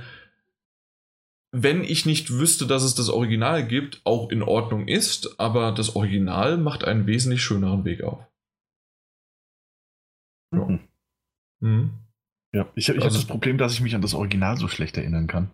wenn 1.51 1.83
ich 1.83 2.07
nicht 2.07 2.31
wüsste, 2.31 2.67
dass 2.67 2.85
es 2.85 2.95
das 2.95 3.09
Original 3.09 3.67
gibt, 3.67 4.01
auch 4.05 4.31
in 4.31 4.43
Ordnung 4.43 4.87
ist, 4.87 5.41
aber 5.41 5.73
das 5.73 5.97
Original 5.97 6.57
macht 6.57 6.85
einen 6.85 7.07
wesentlich 7.07 7.43
schöneren 7.43 7.85
Weg 7.85 8.03
auf. 8.05 8.21
Ja. 10.53 10.65
Mhm. 10.65 10.81
Mhm. 11.61 12.04
Ja, 12.55 12.67
ich, 12.75 12.89
ich 12.89 12.95
Also- 12.95 13.05
habe 13.05 13.15
das 13.15 13.25
Problem, 13.27 13.59
dass 13.59 13.73
ich 13.75 13.81
mich 13.81 13.95
an 13.95 14.01
das 14.03 14.15
Original 14.15 14.57
so 14.57 14.69
schlecht 14.69 14.97
erinnern 14.97 15.27
kann. 15.27 15.51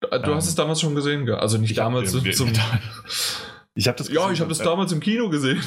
Du 0.00 0.10
hast 0.10 0.24
Ähm, 0.26 0.38
es 0.38 0.54
damals 0.54 0.80
schon 0.80 0.94
gesehen, 0.94 1.26
gell? 1.26 1.36
Also 1.36 1.58
nicht 1.58 1.70
ich 1.72 1.78
hab- 1.78 1.86
damals 1.86 2.12
wir- 2.14 2.24
wir- 2.24 2.32
zum. 2.34 2.52
Ich 3.74 3.86
habe 3.86 3.96
das 3.96 4.08
Ja, 4.08 4.14
gesehen, 4.22 4.32
ich 4.34 4.40
habe 4.40 4.48
das 4.48 4.58
äh, 4.60 4.64
damals 4.64 4.90
im 4.90 4.98
Kino 5.00 5.28
gesehen. 5.28 5.62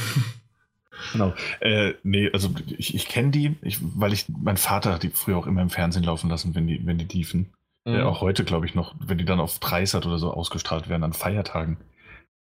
Genau. 1.14 1.34
Äh, 1.62 1.94
nee, 2.04 2.30
also 2.32 2.54
ich, 2.68 2.94
ich 2.94 3.08
kenne 3.08 3.32
die, 3.32 3.56
ich, 3.62 3.80
weil 3.82 4.12
ich, 4.14 4.26
mein 4.28 4.58
Vater 4.58 4.94
hat 4.94 5.04
die 5.04 5.10
früher 5.10 5.38
auch 5.38 5.48
immer 5.48 5.62
im 5.62 5.70
Fernsehen 5.70 6.04
laufen 6.04 6.30
lassen, 6.30 6.54
wenn 6.54 6.68
die, 6.68 6.86
wenn 6.86 6.98
die 6.98 7.06
liefen. 7.06 7.54
Mhm. 7.86 7.96
Äh, 7.96 8.02
auch 8.04 8.20
heute, 8.22 8.44
glaube 8.44 8.66
ich, 8.66 8.76
noch, 8.76 8.96
wenn 9.00 9.18
die 9.18 9.24
dann 9.26 9.40
auf 9.40 9.60
Dreisat 9.60 10.06
oder 10.06 10.20
so 10.20 10.34
ausgestrahlt 10.34 10.90
werden 10.90 11.04
an 11.04 11.14
Feiertagen. 11.14 11.78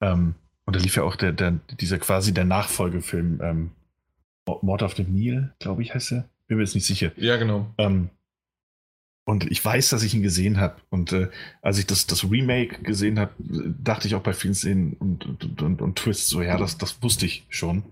Ähm, 0.02 0.36
und 0.66 0.76
da 0.76 0.80
lief 0.82 0.96
ja 0.98 1.04
auch 1.04 1.16
der, 1.16 1.32
der, 1.32 1.60
dieser 1.80 1.98
quasi 1.98 2.34
der 2.34 2.46
Nachfolgefilm, 2.46 3.40
ähm, 3.42 3.72
Mord 4.62 4.84
auf 4.84 4.94
dem 4.94 5.14
Nil, 5.14 5.54
glaube 5.60 5.82
ich, 5.82 5.94
heißt 5.94 6.12
er. 6.12 6.30
Bin 6.48 6.58
mir 6.58 6.64
jetzt 6.64 6.76
nicht 6.76 6.86
sicher. 6.86 7.12
Ja, 7.16 7.38
genau. 7.38 7.74
Ähm, 7.78 8.10
und 9.26 9.50
ich 9.50 9.64
weiß, 9.64 9.90
dass 9.90 10.04
ich 10.04 10.14
ihn 10.14 10.22
gesehen 10.22 10.60
habe. 10.60 10.82
Und 10.90 11.14
äh, 11.14 11.30
als 11.62 11.80
ich 11.80 11.88
das, 11.88 12.08
das 12.08 12.30
Remake 12.30 12.84
gesehen 12.84 13.20
habe, 13.20 13.34
dachte 13.40 14.08
ich 14.08 14.16
auch 14.16 14.24
bei 14.24 14.34
vielen 14.34 14.54
Szenen 14.54 14.94
und, 14.94 15.26
und, 15.26 15.62
und, 15.62 15.82
und 15.82 15.96
Twists 15.98 16.30
so, 16.30 16.42
ja, 16.42 16.58
das, 16.58 16.78
das 16.78 17.02
wusste 17.02 17.26
ich 17.26 17.46
schon. 17.50 17.84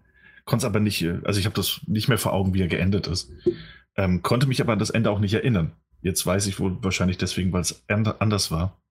Konnte 0.43 0.65
es 0.65 0.69
aber 0.69 0.79
nicht, 0.81 1.01
äh, 1.01 1.19
also 1.23 1.39
ich 1.39 1.45
habe 1.45 1.55
das 1.55 1.81
nicht 1.87 2.09
mehr 2.09 2.17
vor 2.17 2.33
Augen, 2.33 2.53
wie 2.53 2.61
er 2.61 2.67
geendet 2.67 3.07
ist. 3.07 3.31
Ähm, 3.95 4.21
konnte 4.21 4.47
mich 4.47 4.61
aber 4.61 4.73
an 4.73 4.79
das 4.79 4.89
Ende 4.89 5.09
auch 5.09 5.19
nicht 5.19 5.33
erinnern. 5.33 5.71
Jetzt 6.01 6.25
weiß 6.25 6.47
ich 6.47 6.59
wohl 6.59 6.83
wahrscheinlich 6.83 7.17
deswegen, 7.17 7.53
weil 7.53 7.61
es 7.61 7.83
and- 7.87 8.19
anders 8.19 8.51
war. 8.51 8.81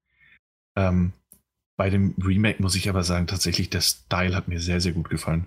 Ähm, 0.77 1.13
bei 1.77 1.91
dem 1.91 2.15
Remake 2.23 2.63
muss 2.63 2.75
ich 2.75 2.89
aber 2.89 3.03
sagen, 3.05 3.27
tatsächlich 3.27 3.69
der 3.71 3.81
Style 3.81 4.35
hat 4.35 4.49
mir 4.49 4.61
sehr, 4.61 4.81
sehr 4.81 4.93
gut 4.93 5.11
gefallen. 5.11 5.47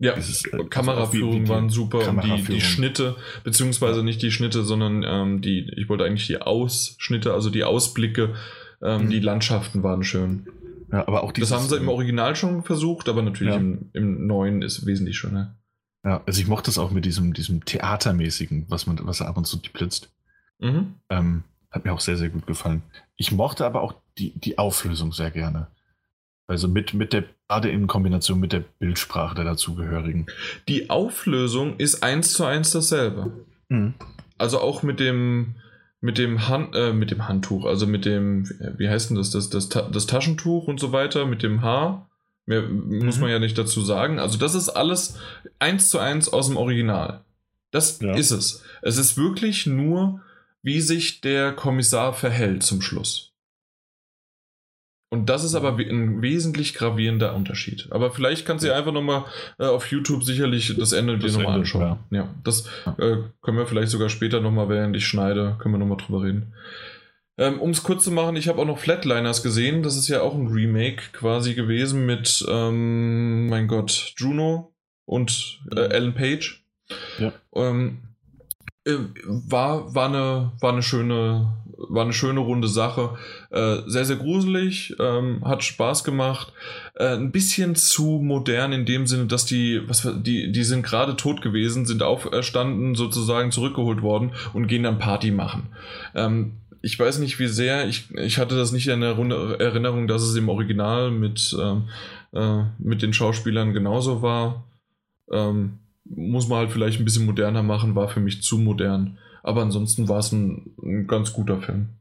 Ja, 0.00 0.14
Dieses, 0.14 0.44
äh, 0.46 0.64
Kameraführung 0.64 1.30
also 1.30 1.40
wie 1.40 1.44
die 1.44 1.48
waren 1.48 1.68
super 1.70 1.98
und 1.98 2.04
die, 2.04 2.20
die 2.22 2.28
Kameraführung. 2.28 2.60
Schnitte, 2.60 3.16
beziehungsweise 3.44 4.02
nicht 4.02 4.20
die 4.22 4.32
Schnitte, 4.32 4.64
sondern 4.64 5.04
ähm, 5.06 5.40
die, 5.40 5.70
ich 5.76 5.88
wollte 5.88 6.04
eigentlich 6.04 6.26
die 6.26 6.40
Ausschnitte, 6.42 7.32
also 7.32 7.48
die 7.50 7.64
Ausblicke, 7.64 8.34
ähm, 8.82 9.04
Mhm. 9.06 9.10
die 9.10 9.20
Landschaften 9.20 9.82
waren 9.82 10.02
schön. 10.02 10.46
Ja, 10.92 11.06
aber 11.06 11.22
auch 11.22 11.32
Das 11.32 11.34
dieses, 11.48 11.52
haben 11.52 11.68
sie 11.68 11.76
im 11.76 11.84
ähm, 11.84 11.88
Original 11.90 12.36
schon 12.36 12.62
versucht, 12.64 13.08
aber 13.08 13.22
natürlich 13.22 13.54
Ja. 13.54 13.60
im, 13.60 13.90
im 13.92 14.26
neuen 14.26 14.62
ist 14.62 14.84
wesentlich 14.84 15.16
schöner. 15.16 15.56
Ja, 16.04 16.22
also 16.26 16.40
ich 16.40 16.46
mochte 16.48 16.70
es 16.70 16.76
auch 16.78 16.90
mit 16.90 17.04
diesem, 17.04 17.32
diesem 17.32 17.64
Theatermäßigen, 17.64 18.66
was 18.68 18.86
man, 18.86 18.98
was 19.02 19.22
ab 19.22 19.36
und 19.36 19.46
zu 19.46 19.60
blitzt. 19.60 20.12
Mhm. 20.58 20.94
Ähm, 21.08 21.44
hat 21.70 21.84
mir 21.84 21.92
auch 21.92 22.00
sehr, 22.00 22.16
sehr 22.16 22.28
gut 22.28 22.46
gefallen. 22.46 22.82
Ich 23.16 23.32
mochte 23.32 23.64
aber 23.64 23.80
auch 23.80 23.94
die, 24.18 24.32
die 24.38 24.58
Auflösung 24.58 25.12
sehr 25.12 25.30
gerne. 25.30 25.68
Also 26.46 26.68
mit, 26.68 26.92
mit 26.94 27.12
der, 27.12 27.24
gerade 27.48 27.70
in 27.70 27.86
Kombination 27.86 28.38
mit 28.40 28.52
der 28.52 28.64
Bildsprache 28.78 29.34
der 29.34 29.44
dazugehörigen. 29.44 30.26
Die 30.68 30.90
Auflösung 30.90 31.76
ist 31.78 32.02
eins 32.02 32.32
zu 32.34 32.44
eins 32.44 32.70
dasselbe. 32.70 33.32
Mhm. 33.68 33.94
Also 34.38 34.60
auch 34.60 34.82
mit 34.82 35.00
dem 35.00 35.54
mit 36.00 36.18
dem 36.18 36.48
Hand, 36.48 36.74
äh, 36.74 36.92
mit 36.92 37.10
dem 37.10 37.28
Handtuch, 37.28 37.64
also 37.64 37.86
mit 37.86 38.04
dem, 38.04 38.44
wie 38.76 38.90
heißt 38.90 39.08
denn 39.08 39.16
das, 39.16 39.30
das, 39.30 39.48
das, 39.48 39.70
das 39.70 40.06
Taschentuch 40.06 40.66
und 40.68 40.78
so 40.78 40.92
weiter, 40.92 41.24
mit 41.24 41.42
dem 41.42 41.62
Haar. 41.62 42.10
Mehr 42.44 42.60
muss 42.68 43.16
Mhm. 43.16 43.22
man 43.22 43.30
ja 43.30 43.38
nicht 43.38 43.56
dazu 43.56 43.80
sagen. 43.80 44.18
Also 44.18 44.36
das 44.36 44.54
ist 44.54 44.68
alles 44.68 45.16
eins 45.58 45.88
zu 45.88 45.98
eins 45.98 46.28
aus 46.28 46.48
dem 46.48 46.58
Original. 46.58 47.24
Das 47.70 48.00
Ja. 48.02 48.14
ist 48.14 48.32
es. 48.32 48.62
Es 48.82 48.98
ist 48.98 49.16
wirklich 49.16 49.64
nur, 49.64 50.20
wie 50.62 50.82
sich 50.82 51.22
der 51.22 51.52
Kommissar 51.52 52.12
verhält 52.12 52.62
zum 52.64 52.82
Schluss. 52.82 53.32
Und 55.14 55.26
das 55.30 55.44
ist 55.44 55.54
aber 55.54 55.78
ein 55.78 56.22
wesentlich 56.22 56.74
gravierender 56.74 57.36
Unterschied. 57.36 57.86
Aber 57.90 58.10
vielleicht 58.10 58.44
kannst 58.44 58.64
du 58.64 58.68
dir 58.68 58.74
einfach 58.74 58.90
nochmal 58.90 59.26
äh, 59.60 59.64
auf 59.66 59.86
YouTube 59.92 60.24
sicherlich 60.24 60.74
das 60.76 60.90
Ende 60.90 61.18
dir 61.18 61.26
Das 61.28 61.34
nochmal 61.34 61.54
Ende, 61.54 61.60
anschauen. 61.60 61.98
Ja, 62.10 62.34
das 62.42 62.68
Ja. 62.84 62.92
äh, 62.98 63.18
können 63.40 63.56
wir 63.56 63.66
vielleicht 63.66 63.92
sogar 63.92 64.08
später 64.08 64.40
nochmal, 64.40 64.68
während 64.68 64.96
ich 64.96 65.06
schneide, 65.06 65.54
können 65.60 65.74
wir 65.74 65.78
nochmal 65.78 65.98
drüber 65.98 66.24
reden. 66.24 66.52
Ähm, 67.38 67.60
um 67.60 67.70
es 67.70 67.84
kurz 67.84 68.02
zu 68.02 68.10
machen, 68.10 68.34
ich 68.34 68.48
habe 68.48 68.60
auch 68.60 68.66
noch 68.66 68.80
Flatliners 68.80 69.44
gesehen. 69.44 69.84
Das 69.84 69.96
ist 69.96 70.08
ja 70.08 70.20
auch 70.20 70.34
ein 70.34 70.48
Remake 70.48 71.02
quasi 71.12 71.54
gewesen 71.54 72.06
mit, 72.06 72.44
ähm, 72.48 73.48
mein 73.48 73.68
Gott, 73.68 74.14
Juno 74.16 74.74
und 75.04 75.60
äh, 75.76 75.90
Ellen 75.90 76.14
Page. 76.14 76.64
Ja. 77.20 77.32
Ähm, 77.54 78.00
äh, 78.84 78.96
war, 79.26 79.94
war, 79.94 80.08
eine, 80.08 80.52
war, 80.60 80.72
eine 80.72 80.82
schöne, 80.82 81.54
war 81.76 82.04
eine 82.04 82.12
schöne 82.12 82.40
runde 82.40 82.68
Sache. 82.68 83.16
Äh, 83.50 83.78
sehr, 83.86 84.04
sehr 84.04 84.16
gruselig, 84.16 84.94
ähm, 84.98 85.42
hat 85.44 85.64
Spaß 85.64 86.04
gemacht. 86.04 86.52
Äh, 86.94 87.16
ein 87.16 87.32
bisschen 87.32 87.74
zu 87.74 88.20
modern 88.22 88.72
in 88.72 88.86
dem 88.86 89.06
Sinne, 89.06 89.26
dass 89.26 89.46
die, 89.46 89.82
was, 89.86 90.08
die, 90.22 90.52
die 90.52 90.64
sind 90.64 90.84
gerade 90.84 91.16
tot 91.16 91.42
gewesen, 91.42 91.86
sind 91.86 92.02
auferstanden, 92.02 92.94
sozusagen 92.94 93.50
zurückgeholt 93.50 94.02
worden 94.02 94.32
und 94.52 94.66
gehen 94.66 94.84
dann 94.84 94.98
Party 94.98 95.30
machen. 95.30 95.68
Ähm, 96.14 96.52
ich 96.82 96.98
weiß 96.98 97.18
nicht 97.18 97.38
wie 97.38 97.48
sehr, 97.48 97.88
ich, 97.88 98.10
ich 98.14 98.38
hatte 98.38 98.56
das 98.56 98.72
nicht 98.72 98.88
in 98.88 99.00
der 99.00 99.12
Runde 99.12 99.56
Erinnerung, 99.58 100.06
dass 100.06 100.22
es 100.22 100.36
im 100.36 100.50
Original 100.50 101.10
mit, 101.10 101.56
ähm, 101.58 101.84
äh, 102.32 102.64
mit 102.78 103.00
den 103.00 103.14
Schauspielern 103.14 103.72
genauso 103.72 104.20
war. 104.20 104.64
Ähm, 105.30 105.78
muss 106.04 106.48
man 106.48 106.58
halt 106.58 106.72
vielleicht 106.72 107.00
ein 107.00 107.06
bisschen 107.06 107.24
moderner 107.24 107.62
machen, 107.62 107.94
war 107.94 108.08
für 108.08 108.20
mich 108.20 108.42
zu 108.42 108.58
modern. 108.58 109.18
Aber 109.44 109.60
ansonsten 109.60 110.08
war 110.08 110.18
es 110.18 110.32
ein, 110.32 110.74
ein 110.82 111.06
ganz 111.06 111.32
guter 111.34 111.60
Film. 111.60 112.00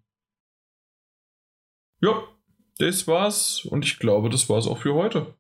Ja, 2.02 2.24
das 2.80 3.06
war's 3.06 3.66
und 3.66 3.86
ich 3.86 4.00
glaube, 4.00 4.30
das 4.30 4.50
war's 4.50 4.66
auch 4.66 4.80
für 4.80 4.94
heute. 4.94 5.36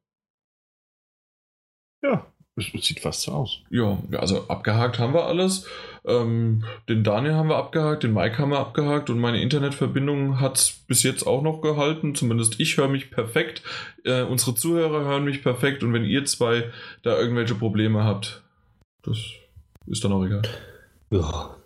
Ja, 2.03 2.27
es 2.57 2.65
sieht 2.85 2.99
fast 2.99 3.21
so 3.21 3.31
aus. 3.31 3.61
Ja, 3.69 3.97
also 4.17 4.47
abgehakt 4.49 4.99
haben 4.99 5.13
wir 5.13 5.25
alles. 5.25 5.65
Ähm, 6.05 6.65
den 6.89 7.05
Daniel 7.05 7.35
haben 7.35 7.47
wir 7.47 7.55
abgehakt, 7.55 8.03
den 8.03 8.13
Mike 8.13 8.37
haben 8.37 8.51
wir 8.51 8.59
abgehakt 8.59 9.09
und 9.09 9.19
meine 9.19 9.41
Internetverbindung 9.41 10.41
hat 10.41 10.75
bis 10.87 11.03
jetzt 11.03 11.25
auch 11.25 11.41
noch 11.41 11.61
gehalten. 11.61 12.15
Zumindest 12.15 12.59
ich 12.59 12.75
höre 12.75 12.89
mich 12.89 13.11
perfekt. 13.11 13.63
Äh, 14.03 14.23
unsere 14.23 14.55
Zuhörer 14.55 15.05
hören 15.05 15.23
mich 15.23 15.41
perfekt 15.41 15.83
und 15.83 15.93
wenn 15.93 16.03
ihr 16.03 16.25
zwei 16.25 16.69
da 17.01 17.17
irgendwelche 17.17 17.55
Probleme 17.55 18.03
habt, 18.03 18.43
das 19.03 19.17
ist 19.87 20.03
dann 20.03 20.11
auch 20.11 20.25
egal. 20.25 20.41
Ja. 21.11 21.62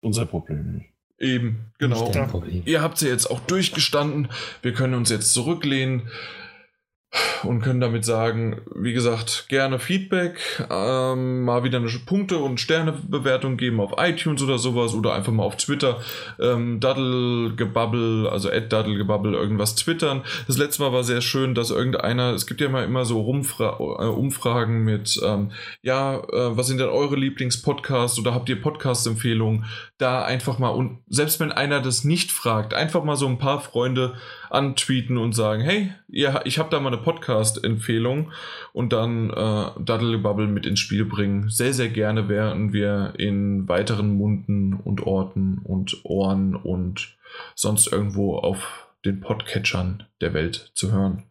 Unser 0.00 0.26
Problem 0.26 0.74
nicht. 0.74 0.90
Eben, 1.18 1.72
genau. 1.78 2.10
Ihr 2.64 2.80
habt 2.80 2.96
sie 2.96 3.08
jetzt 3.08 3.26
auch 3.26 3.40
durchgestanden. 3.40 4.28
Wir 4.62 4.72
können 4.72 4.94
uns 4.94 5.10
jetzt 5.10 5.34
zurücklehnen 5.34 6.08
und 7.42 7.62
können 7.62 7.80
damit 7.80 8.04
sagen, 8.04 8.60
wie 8.74 8.92
gesagt, 8.92 9.46
gerne 9.48 9.78
Feedback, 9.78 10.38
ähm, 10.70 11.42
mal 11.42 11.64
wieder 11.64 11.78
eine 11.78 11.88
Punkte- 12.06 12.38
und 12.38 12.60
Sternebewertung 12.60 13.56
geben 13.56 13.80
auf 13.80 13.94
iTunes 13.98 14.42
oder 14.42 14.58
sowas 14.58 14.94
oder 14.94 15.14
einfach 15.14 15.32
mal 15.32 15.42
auf 15.42 15.56
Twitter 15.56 16.00
ähm, 16.38 16.80
Daddelgebabbel, 16.80 18.28
also 18.28 18.48
Daddelgebabbel 18.48 19.34
irgendwas 19.34 19.74
twittern. 19.74 20.22
Das 20.46 20.58
letzte 20.58 20.82
Mal 20.82 20.92
war 20.92 21.04
sehr 21.04 21.20
schön, 21.20 21.54
dass 21.54 21.70
irgendeiner, 21.70 22.32
es 22.32 22.46
gibt 22.46 22.60
ja 22.60 22.68
immer, 22.68 22.84
immer 22.84 23.04
so 23.04 23.20
Rumfra 23.20 23.78
äh, 23.78 24.06
Umfragen 24.06 24.84
mit, 24.84 25.18
ähm, 25.24 25.52
ja, 25.82 26.18
äh, 26.18 26.56
was 26.56 26.66
sind 26.66 26.78
denn 26.78 26.88
eure 26.88 27.16
Lieblingspodcasts 27.16 28.18
oder 28.18 28.34
habt 28.34 28.48
ihr 28.48 28.60
Podcast-Empfehlungen? 28.60 29.64
Da 29.98 30.24
einfach 30.24 30.58
mal, 30.58 30.68
und 30.68 30.98
selbst 31.08 31.40
wenn 31.40 31.52
einer 31.52 31.80
das 31.80 32.04
nicht 32.04 32.32
fragt, 32.32 32.74
einfach 32.74 33.02
mal 33.02 33.16
so 33.16 33.26
ein 33.26 33.38
paar 33.38 33.60
Freunde 33.60 34.14
antweeten 34.50 35.16
und 35.16 35.32
sagen, 35.32 35.62
hey, 35.62 35.92
ihr, 36.08 36.40
ich 36.44 36.58
habe 36.58 36.70
da 36.70 36.80
mal 36.80 36.92
eine 36.92 37.02
Podcast-Empfehlung 37.02 38.32
und 38.72 38.92
dann 38.92 39.30
äh, 39.30 39.70
Daddelbubble 39.80 40.46
mit 40.46 40.66
ins 40.66 40.80
Spiel 40.80 41.04
bringen. 41.04 41.48
Sehr, 41.48 41.72
sehr 41.72 41.88
gerne 41.88 42.28
wären 42.28 42.72
wir 42.72 43.14
in 43.18 43.68
weiteren 43.68 44.16
Munden 44.16 44.74
und 44.74 45.02
Orten 45.06 45.58
und 45.58 46.04
Ohren 46.04 46.56
und 46.56 47.16
sonst 47.54 47.92
irgendwo 47.92 48.36
auf 48.36 48.88
den 49.04 49.20
Podcatchern 49.20 50.04
der 50.20 50.34
Welt 50.34 50.72
zu 50.74 50.92
hören. 50.92 51.29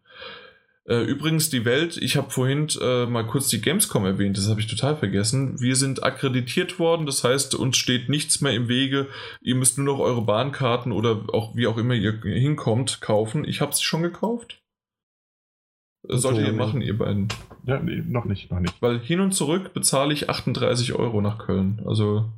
Äh, 0.90 1.04
übrigens, 1.04 1.50
die 1.50 1.64
Welt, 1.64 1.96
ich 1.98 2.16
habe 2.16 2.30
vorhin 2.30 2.66
äh, 2.80 3.06
mal 3.06 3.24
kurz 3.24 3.46
die 3.46 3.60
Gamescom 3.60 4.04
erwähnt, 4.04 4.36
das 4.36 4.48
habe 4.48 4.58
ich 4.58 4.66
total 4.66 4.96
vergessen. 4.96 5.60
Wir 5.60 5.76
sind 5.76 6.02
akkreditiert 6.02 6.80
worden, 6.80 7.06
das 7.06 7.22
heißt, 7.22 7.54
uns 7.54 7.76
steht 7.76 8.08
nichts 8.08 8.40
mehr 8.40 8.54
im 8.54 8.66
Wege. 8.66 9.06
Ihr 9.40 9.54
müsst 9.54 9.78
nur 9.78 9.86
noch 9.86 10.00
eure 10.00 10.22
Bahnkarten 10.22 10.90
oder 10.90 11.32
auch 11.32 11.54
wie 11.54 11.68
auch 11.68 11.78
immer 11.78 11.94
ihr 11.94 12.20
hinkommt, 12.24 13.00
kaufen. 13.00 13.44
Ich 13.44 13.60
habe 13.60 13.72
sie 13.72 13.84
schon 13.84 14.02
gekauft. 14.02 14.64
Äh, 16.08 16.16
Solltet 16.16 16.48
ihr 16.48 16.54
machen, 16.54 16.82
ihr 16.82 16.98
beiden. 16.98 17.28
Ja, 17.66 17.78
nee, 17.78 18.02
noch 18.04 18.24
nicht, 18.24 18.50
noch 18.50 18.58
nicht. 18.58 18.82
Weil 18.82 18.98
hin 18.98 19.20
und 19.20 19.30
zurück 19.30 19.72
bezahle 19.72 20.12
ich 20.12 20.28
38 20.28 20.94
Euro 20.94 21.20
nach 21.20 21.38
Köln. 21.38 21.82
Also, 21.86 22.32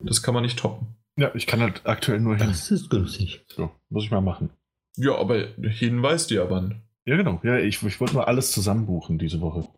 das 0.00 0.24
kann 0.24 0.34
man 0.34 0.42
nicht 0.42 0.58
toppen. 0.58 0.96
Ja, 1.16 1.32
ich 1.36 1.46
kann 1.46 1.60
halt 1.60 1.82
aktuell 1.84 2.18
nur 2.18 2.34
hin. 2.34 2.48
Das 2.48 2.68
ist 2.72 2.90
günstig. 2.90 3.44
So, 3.46 3.70
muss 3.90 4.02
ich 4.02 4.10
mal 4.10 4.22
machen. 4.22 4.50
Ja, 4.96 5.14
aber 5.14 5.46
hin 5.60 6.02
weißt 6.02 6.32
du 6.32 6.34
ja 6.34 6.50
wann. 6.50 6.82
Ja, 7.06 7.16
genau. 7.16 7.40
Ja, 7.42 7.58
ich, 7.58 7.82
ich 7.82 8.00
wollte 8.00 8.14
mal 8.14 8.24
alles 8.24 8.52
zusammen 8.52 8.86
buchen 8.86 9.18
diese 9.18 9.40
Woche. 9.40 9.68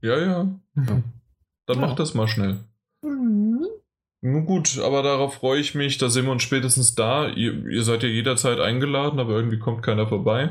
Ja, 0.00 0.18
ja. 0.18 0.48
Ja. 0.76 1.02
Dann 1.66 1.80
mach 1.80 1.90
Ja. 1.90 1.94
das 1.94 2.14
mal 2.14 2.28
schnell. 2.28 2.60
Nun 3.02 4.46
gut, 4.46 4.78
aber 4.78 5.02
darauf 5.02 5.34
freue 5.34 5.60
ich 5.60 5.74
mich. 5.74 5.98
Da 5.98 6.08
sind 6.08 6.24
wir 6.26 6.32
uns 6.32 6.42
spätestens 6.42 6.94
da. 6.94 7.28
Ihr, 7.28 7.66
ihr 7.66 7.82
seid 7.82 8.02
ja 8.02 8.08
jederzeit 8.08 8.58
eingeladen, 8.60 9.20
aber 9.20 9.34
irgendwie 9.34 9.58
kommt 9.58 9.82
keiner 9.82 10.08
vorbei. 10.08 10.50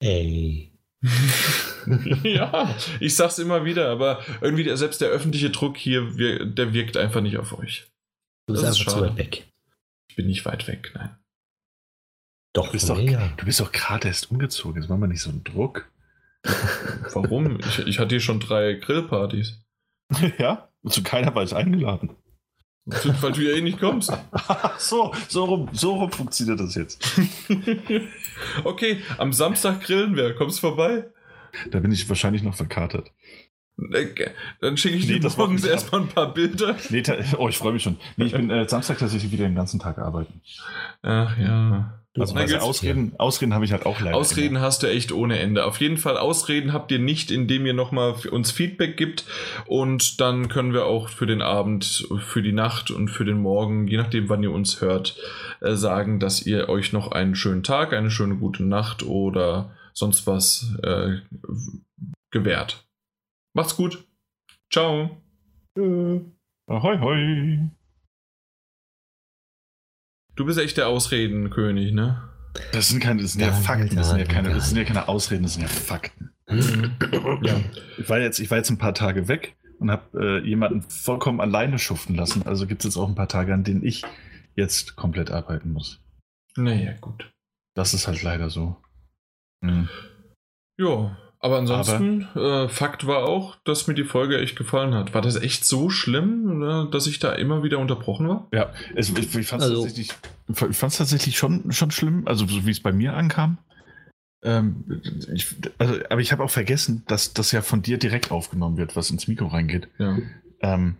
Ey. 0.00 0.72
ja, 2.22 2.74
ich 3.00 3.16
sag's 3.16 3.38
immer 3.40 3.64
wieder, 3.64 3.88
aber 3.90 4.24
irgendwie 4.40 4.62
der, 4.64 4.76
selbst 4.76 5.00
der 5.00 5.08
öffentliche 5.08 5.50
Druck 5.50 5.76
hier, 5.76 6.16
wir, 6.16 6.44
der 6.46 6.72
wirkt 6.72 6.96
einfach 6.96 7.20
nicht 7.20 7.38
auf 7.38 7.58
euch. 7.58 7.90
Du 8.46 8.54
bist 8.54 8.64
Das 8.64 8.78
ist 8.78 8.80
einfach 8.88 8.92
zu 8.98 9.04
weit 9.04 9.16
weg. 9.16 9.48
Ich 10.08 10.16
bin 10.16 10.26
nicht 10.26 10.44
weit 10.44 10.68
weg, 10.68 10.92
nein. 10.94 11.16
Doch, 12.52 12.66
Du 12.66 12.72
bist 12.72 12.88
doch, 12.88 12.98
ja. 12.98 13.28
du 13.36 13.44
bist 13.44 13.60
doch 13.60 13.72
gerade 13.72 14.08
erst 14.08 14.30
umgezogen. 14.30 14.80
Jetzt 14.80 14.88
machen 14.90 15.00
wir 15.00 15.06
nicht 15.08 15.22
so 15.22 15.30
einen 15.30 15.44
Druck. 15.44 15.90
Warum? 17.14 17.58
ich, 17.60 17.78
ich 17.86 17.98
hatte 17.98 18.10
hier 18.10 18.20
schon 18.20 18.40
drei 18.40 18.74
Grillpartys. 18.74 19.60
ja? 20.38 20.68
Und 20.82 20.92
zu 20.92 21.02
keiner 21.02 21.34
war 21.34 21.44
ich 21.44 21.54
eingeladen. 21.54 22.10
Weil 22.84 23.32
du 23.32 23.42
ja 23.42 23.56
eh 23.56 23.60
nicht 23.60 23.78
kommst. 23.78 24.12
Ach 24.32 24.78
so, 24.78 25.14
so 25.28 25.44
rum, 25.44 25.68
so 25.72 25.94
rum 25.94 26.10
funktioniert 26.10 26.58
das 26.58 26.74
jetzt. 26.74 27.00
okay, 28.64 29.00
am 29.18 29.32
Samstag 29.32 29.82
grillen 29.82 30.16
wir. 30.16 30.34
Kommst 30.34 30.60
vorbei? 30.60 31.08
Da 31.70 31.78
bin 31.78 31.92
ich 31.92 32.08
wahrscheinlich 32.08 32.42
noch 32.42 32.54
verkatert. 32.56 33.12
Äh, 33.92 34.06
Dann 34.60 34.76
schicke 34.76 34.96
ich 34.96 35.06
Nee, 35.06 35.20
dir 35.20 35.30
morgens 35.36 35.64
erstmal 35.64 36.02
ein 36.02 36.08
paar 36.08 36.34
Bilder. 36.34 36.76
Nee, 36.90 37.02
oh, 37.38 37.48
ich 37.48 37.56
freue 37.56 37.72
mich 37.72 37.82
schon. 37.84 37.98
Nee, 38.16 38.26
ich 38.26 38.32
bin 38.32 38.50
äh, 38.50 38.68
Samstag 38.68 38.98
tatsächlich 38.98 39.30
wieder 39.30 39.44
den 39.44 39.54
ganzen 39.54 39.78
Tag 39.78 39.98
arbeiten. 39.98 40.40
Ach 41.02 41.38
ja. 41.38 42.01
Also. 42.18 42.36
Ausreden, 42.58 43.14
Ausreden 43.18 43.54
habe 43.54 43.64
ich 43.64 43.72
halt 43.72 43.86
auch 43.86 43.98
leider. 44.00 44.16
Ausreden 44.16 44.56
immer. 44.56 44.60
hast 44.60 44.82
du 44.82 44.86
echt 44.86 45.12
ohne 45.12 45.38
Ende. 45.38 45.64
Auf 45.64 45.80
jeden 45.80 45.96
Fall 45.96 46.18
Ausreden 46.18 46.74
habt 46.74 46.92
ihr 46.92 46.98
nicht, 46.98 47.30
indem 47.30 47.64
ihr 47.64 47.72
nochmal 47.72 48.14
uns 48.30 48.50
Feedback 48.50 48.98
gibt 48.98 49.24
und 49.66 50.20
dann 50.20 50.48
können 50.48 50.74
wir 50.74 50.84
auch 50.84 51.08
für 51.08 51.26
den 51.26 51.40
Abend, 51.40 52.06
für 52.20 52.42
die 52.42 52.52
Nacht 52.52 52.90
und 52.90 53.08
für 53.08 53.24
den 53.24 53.38
Morgen, 53.38 53.88
je 53.88 53.96
nachdem 53.96 54.28
wann 54.28 54.42
ihr 54.42 54.52
uns 54.52 54.82
hört, 54.82 55.16
äh, 55.62 55.74
sagen, 55.74 56.20
dass 56.20 56.44
ihr 56.44 56.68
euch 56.68 56.92
noch 56.92 57.12
einen 57.12 57.34
schönen 57.34 57.62
Tag, 57.62 57.94
eine 57.94 58.10
schöne 58.10 58.36
gute 58.36 58.62
Nacht 58.62 59.02
oder 59.02 59.74
sonst 59.94 60.26
was 60.26 60.76
äh, 60.82 61.16
gewährt. 62.30 62.86
Macht's 63.54 63.76
gut. 63.76 64.04
Ciao. 64.70 65.22
Äh, 65.78 66.20
Ahoi, 66.66 66.98
hoi. 66.98 67.70
Du 70.34 70.46
bist 70.46 70.58
echt 70.58 70.76
der 70.76 70.88
Ausredenkönig, 70.88 71.92
ne? 71.92 72.28
Das 72.72 72.88
sind 72.88 73.00
keine, 73.00 73.22
das 73.22 73.32
sind 73.32 73.42
ja 73.42 73.52
Fakten, 73.52 73.96
das 73.96 74.10
sind 74.10 74.18
ja, 74.18 74.24
keine, 74.24 74.52
das 74.52 74.68
sind 74.68 74.78
ja 74.78 74.84
keine 74.84 75.08
Ausreden, 75.08 75.42
das 75.42 75.54
sind 75.54 75.62
ja 75.62 75.68
Fakten. 75.68 76.30
ja. 76.48 77.60
Ich 77.98 78.08
war 78.08 78.18
jetzt, 78.18 78.40
ich 78.40 78.50
war 78.50 78.58
jetzt 78.58 78.70
ein 78.70 78.78
paar 78.78 78.94
Tage 78.94 79.28
weg 79.28 79.56
und 79.78 79.90
habe 79.90 80.42
äh, 80.42 80.46
jemanden 80.46 80.82
vollkommen 80.82 81.40
alleine 81.40 81.78
schuften 81.78 82.14
lassen. 82.14 82.46
Also 82.46 82.66
gibt 82.66 82.82
es 82.82 82.90
jetzt 82.94 82.96
auch 82.96 83.08
ein 83.08 83.14
paar 83.14 83.28
Tage, 83.28 83.54
an 83.54 83.64
denen 83.64 83.84
ich 83.84 84.02
jetzt 84.54 84.96
komplett 84.96 85.30
arbeiten 85.30 85.72
muss. 85.72 86.00
Naja, 86.56 86.92
gut. 87.00 87.30
Das 87.74 87.94
ist 87.94 88.06
halt 88.06 88.22
leider 88.22 88.50
so. 88.50 88.76
Hm. 89.64 89.88
Ja, 90.78 91.16
aber 91.42 91.58
ansonsten, 91.58 92.28
äh, 92.34 92.68
Fakt 92.68 93.06
war 93.06 93.24
auch, 93.28 93.56
dass 93.64 93.86
mir 93.88 93.94
die 93.94 94.04
Folge 94.04 94.38
echt 94.40 94.56
gefallen 94.56 94.94
hat. 94.94 95.12
War 95.12 95.20
das 95.20 95.36
echt 95.36 95.64
so 95.66 95.90
schlimm, 95.90 96.62
äh, 96.62 96.90
dass 96.90 97.06
ich 97.06 97.18
da 97.18 97.32
immer 97.32 97.62
wieder 97.62 97.78
unterbrochen 97.78 98.28
war? 98.28 98.48
Ja, 98.52 98.72
es, 98.94 99.10
ich, 99.10 99.34
ich 99.36 99.46
fand 99.46 99.62
es 99.62 99.68
Also- 99.68 99.82
tatsächlich, 99.82 100.12
ich 100.70 100.76
fand's 100.76 100.96
tatsächlich 100.98 101.36
schon, 101.36 101.70
schon 101.72 101.90
schlimm, 101.90 102.22
also 102.26 102.46
so 102.46 102.64
wie 102.64 102.70
es 102.70 102.80
bei 102.80 102.92
mir 102.92 103.14
ankam. 103.14 103.58
Ähm, 104.44 105.00
ich, 105.32 105.54
also, 105.78 105.94
aber 106.10 106.20
ich 106.20 106.32
habe 106.32 106.42
auch 106.42 106.50
vergessen, 106.50 107.02
dass 107.06 107.32
das 107.34 107.52
ja 107.52 107.62
von 107.62 107.82
dir 107.82 107.98
direkt 107.98 108.30
aufgenommen 108.30 108.76
wird, 108.76 108.96
was 108.96 109.10
ins 109.10 109.28
Mikro 109.28 109.46
reingeht. 109.48 109.88
Ja. 109.98 110.18
Ähm, 110.60 110.96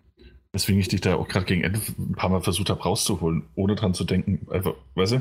weswegen 0.53 0.81
ich 0.81 0.89
dich 0.89 1.01
da 1.01 1.15
auch 1.17 1.29
gerade 1.29 1.47
gegen 1.47 1.65
Ende 1.65 1.81
ein 1.99 2.13
paar 2.15 2.29
Mal 2.31 2.43
versucht 2.43 2.69
habe 2.71 2.83
rauszuholen, 2.83 3.45
ohne 3.55 3.75
dran 3.75 3.95
zu 3.95 4.05
denken. 4.05 4.47
Einfach, 4.51 4.75
weißt 4.95 5.13
du? 5.13 5.21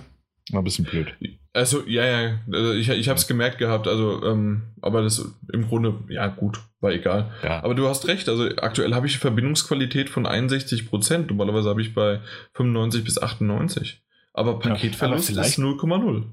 War 0.51 0.61
ein 0.61 0.63
bisschen 0.63 0.85
blöd. 0.85 1.13
Also, 1.53 1.83
ja, 1.85 2.05
ja, 2.05 2.39
äh, 2.51 2.75
ich, 2.77 2.89
ich 2.89 3.09
habe 3.09 3.19
es 3.19 3.27
gemerkt 3.27 3.57
gehabt, 3.57 3.87
also, 3.87 4.23
ähm, 4.25 4.63
aber 4.81 5.01
das 5.01 5.23
im 5.51 5.67
Grunde, 5.67 5.93
ja, 6.09 6.27
gut, 6.27 6.59
war 6.79 6.91
egal. 6.91 7.31
Ja, 7.43 7.63
Aber 7.63 7.75
du 7.75 7.87
hast 7.87 8.07
recht, 8.07 8.27
also 8.29 8.45
aktuell 8.57 8.93
habe 8.95 9.05
ich 9.07 9.17
Verbindungsqualität 9.19 10.09
von 10.09 10.25
61%, 10.25 11.27
normalerweise 11.27 11.69
habe 11.69 11.81
ich 11.81 11.93
bei 11.93 12.21
95 12.53 13.03
bis 13.03 13.21
98. 13.21 14.01
Aber 14.33 14.59
Paketverlust 14.59 15.29
aber 15.29 15.41
ist 15.45 15.53
vielleicht- 15.55 15.59
0,0. 15.59 16.23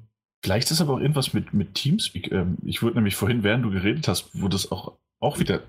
Vielleicht 0.41 0.71
ist 0.71 0.81
aber 0.81 0.95
auch 0.95 1.01
irgendwas 1.01 1.35
mit, 1.35 1.53
mit 1.53 1.75
Teamspeak. 1.75 2.31
Ähm, 2.31 2.59
ich 2.65 2.81
wurde 2.81 2.95
nämlich 2.95 3.17
vorhin, 3.17 3.43
während 3.43 3.65
du 3.65 3.71
geredet 3.71 4.07
hast, 4.07 4.41
wurde 4.41 4.55
es 4.55 4.71
auch, 4.71 4.97
auch 5.19 5.41
wieder 5.41 5.63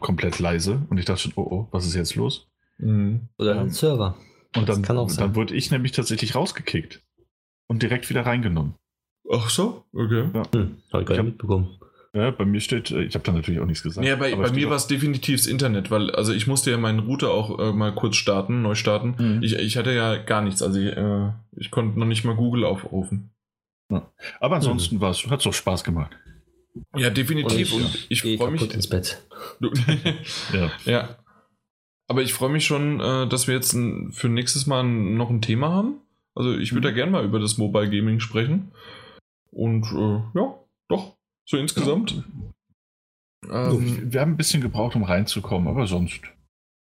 komplett 0.00 0.40
leise. 0.40 0.82
Und 0.90 0.98
ich 0.98 1.04
dachte 1.04 1.22
schon, 1.22 1.32
oh 1.36 1.46
oh, 1.48 1.68
was 1.70 1.86
ist 1.86 1.94
jetzt 1.94 2.16
los? 2.16 2.48
Mhm. 2.78 3.28
Oder 3.38 3.52
Ähm, 3.52 3.58
ein 3.60 3.70
Server. 3.70 4.16
Und 4.56 4.68
Das 4.68 4.82
dann, 4.82 5.06
dann 5.16 5.34
wurde 5.36 5.54
ich 5.54 5.70
nämlich 5.70 5.92
tatsächlich 5.92 6.34
rausgekickt. 6.34 7.02
Und 7.68 7.82
direkt 7.82 8.08
wieder 8.10 8.24
reingenommen. 8.24 8.74
Ach 9.30 9.50
so, 9.50 9.84
okay. 9.92 10.30
Hm, 10.32 10.76
hab 10.92 11.00
ich 11.00 11.06
gar 11.06 11.16
nicht 11.16 11.24
mitbekommen. 11.24 11.78
Ja, 12.16 12.30
bei 12.30 12.46
mir 12.46 12.60
steht, 12.60 12.90
äh, 12.90 13.02
ich 13.02 13.14
habe 13.14 13.24
da 13.24 13.32
natürlich 13.32 13.60
auch 13.60 13.66
nichts 13.66 13.82
gesagt. 13.82 14.06
Ja, 14.06 14.16
bei, 14.16 14.34
bei 14.34 14.50
mir 14.50 14.70
war 14.70 14.76
es 14.76 14.86
definitiv 14.86 15.36
das 15.36 15.46
Internet, 15.46 15.90
weil 15.90 16.10
also 16.12 16.32
ich 16.32 16.46
musste 16.46 16.70
ja 16.70 16.78
meinen 16.78 17.00
Router 17.00 17.30
auch 17.30 17.58
äh, 17.58 17.72
mal 17.72 17.94
kurz 17.94 18.16
starten, 18.16 18.62
neu 18.62 18.74
starten. 18.74 19.16
Mhm. 19.18 19.42
Ich, 19.42 19.54
ich 19.54 19.76
hatte 19.76 19.92
ja 19.92 20.16
gar 20.16 20.40
nichts, 20.40 20.62
also 20.62 20.80
ich, 20.80 20.96
äh, 20.96 21.32
ich 21.56 21.70
konnte 21.70 21.98
noch 21.98 22.06
nicht 22.06 22.24
mal 22.24 22.34
Google 22.34 22.64
aufrufen. 22.64 23.32
Ja. 23.92 24.10
Aber 24.40 24.56
ansonsten 24.56 24.96
mhm. 24.96 25.02
hat 25.02 25.16
es 25.16 25.44
doch 25.44 25.52
Spaß 25.52 25.84
gemacht. 25.84 26.16
Ja, 26.96 27.10
definitiv. 27.10 27.72
Und 27.74 28.06
ich, 28.08 28.24
ich 28.24 28.38
freue 28.38 28.50
mich. 28.50 28.72
ins 28.72 28.88
Bett. 28.88 29.22
ja. 30.52 30.70
ja. 30.84 31.16
Aber 32.08 32.22
ich 32.22 32.32
freue 32.32 32.50
mich 32.50 32.64
schon, 32.64 33.00
äh, 33.00 33.28
dass 33.28 33.46
wir 33.46 33.54
jetzt 33.54 33.74
ein, 33.74 34.12
für 34.12 34.28
nächstes 34.28 34.66
Mal 34.66 34.84
noch 34.84 35.28
ein 35.28 35.42
Thema 35.42 35.70
haben. 35.70 36.00
Also 36.36 36.56
ich 36.56 36.72
würde 36.72 36.88
mhm. 36.88 36.90
da 36.90 36.94
gerne 36.94 37.12
mal 37.12 37.24
über 37.24 37.40
das 37.40 37.58
Mobile 37.58 37.90
Gaming 37.90 38.20
sprechen. 38.20 38.72
Und 39.50 39.86
äh, 39.92 40.38
ja, 40.38 40.58
doch, 40.88 41.16
so 41.48 41.56
insgesamt. 41.56 42.22
Ja. 43.48 43.70
Ähm, 43.70 44.12
wir 44.12 44.20
haben 44.20 44.32
ein 44.32 44.36
bisschen 44.36 44.60
gebraucht, 44.60 44.96
um 44.96 45.04
reinzukommen, 45.04 45.68
aber 45.68 45.86
sonst. 45.86 46.20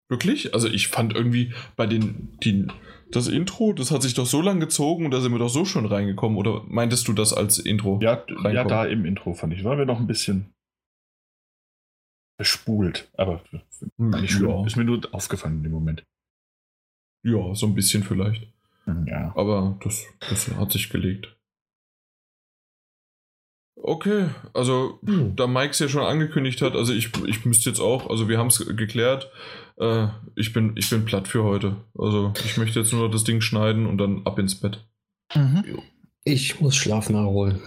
Wirklich? 0.09 0.55
Also 0.55 0.69
ich 0.69 0.89
fand 0.89 1.15
irgendwie 1.15 1.53
bei 1.77 1.87
den, 1.87 2.37
die, 2.43 2.67
das 3.11 3.29
Intro, 3.29 3.73
das 3.73 3.91
hat 3.91 4.03
sich 4.03 4.15
doch 4.15 4.27
so 4.27 4.41
lang 4.41 4.61
gezogen 4.61 5.05
und 5.05 5.11
da 5.11 5.21
sind 5.21 5.33
wir 5.33 5.39
doch 5.39 5.49
so 5.49 5.65
schon 5.65 5.87
reingekommen. 5.87 6.39
Oder 6.39 6.65
meintest 6.67 7.09
du 7.09 7.13
das 7.13 7.33
als 7.33 7.59
Intro? 7.59 8.01
Ja, 8.03 8.25
ja 8.51 8.65
da 8.65 8.85
im 8.85 9.05
Intro 9.05 9.35
fand 9.35 9.53
ich. 9.53 9.65
Waren 9.65 9.79
wir 9.79 9.87
noch 9.87 10.01
ein 10.01 10.07
bisschen 10.07 10.53
bespult. 12.39 13.11
Aber 13.15 13.43
hm, 13.99 14.11
nicht 14.21 14.41
ja. 14.41 14.65
ist 14.65 14.77
mir 14.77 14.85
nur 14.85 15.03
aufgefallen 15.13 15.59
in 15.59 15.63
dem 15.65 15.73
Moment. 15.73 16.05
Ja, 17.25 17.55
so 17.55 17.67
ein 17.67 17.75
bisschen 17.75 18.03
vielleicht. 18.03 18.49
Hm, 18.87 19.07
ja. 19.07 19.33
Aber 19.37 19.79
das, 19.83 20.07
das 20.29 20.49
hat 20.57 20.73
sich 20.73 20.91
gelegt. 20.91 21.37
Okay, 23.79 24.31
also 24.55 24.99
hm. 25.05 25.37
da 25.37 25.47
Mike 25.47 25.71
es 25.71 25.79
ja 25.79 25.89
schon 25.89 26.03
angekündigt 26.03 26.63
hat, 26.63 26.75
also 26.75 26.95
ich, 26.95 27.11
ich 27.27 27.45
müsste 27.45 27.69
jetzt 27.69 27.79
auch, 27.79 28.09
also 28.09 28.27
wir 28.29 28.39
haben 28.39 28.47
es 28.47 28.59
geklärt, 28.75 29.31
äh, 29.79 30.07
ich, 30.35 30.53
bin, 30.53 30.75
ich 30.77 30.89
bin 30.89 31.05
platt 31.05 31.29
für 31.29 31.45
heute. 31.45 31.77
Also 31.97 32.33
ich 32.45 32.57
möchte 32.57 32.81
jetzt 32.81 32.93
nur 32.93 33.11
das 33.11 33.25
Ding 33.25 33.41
schneiden 33.41 33.87
und 33.87 33.99
dann 33.99 34.23
ab 34.25 34.39
ins 34.39 34.55
Bett. 34.55 34.87
Mhm. 35.35 35.83
Ich 36.25 36.61
muss 36.61 36.75
Schlaf 36.75 37.09
nachholen. 37.09 37.61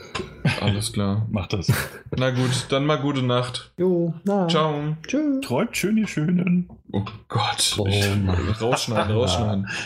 Alles 0.59 0.91
klar. 0.91 1.25
Mach 1.31 1.48
das. 1.48 1.72
Na 2.17 2.31
gut, 2.31 2.65
dann 2.67 2.85
mal 2.85 2.98
gute 2.98 3.22
Nacht. 3.23 3.72
Jo, 3.77 4.14
na. 4.25 4.49
Ciao. 4.49 4.98
Tschüss. 5.07 5.39
Träumt 5.41 5.77
schön, 5.77 5.95
ihr 5.95 6.07
Schönen. 6.07 6.69
Oh 6.91 7.06
Gott. 7.30 7.77
Oh. 7.77 7.88
Rausschneiden, 8.59 9.15
rausschneiden. 9.15 9.69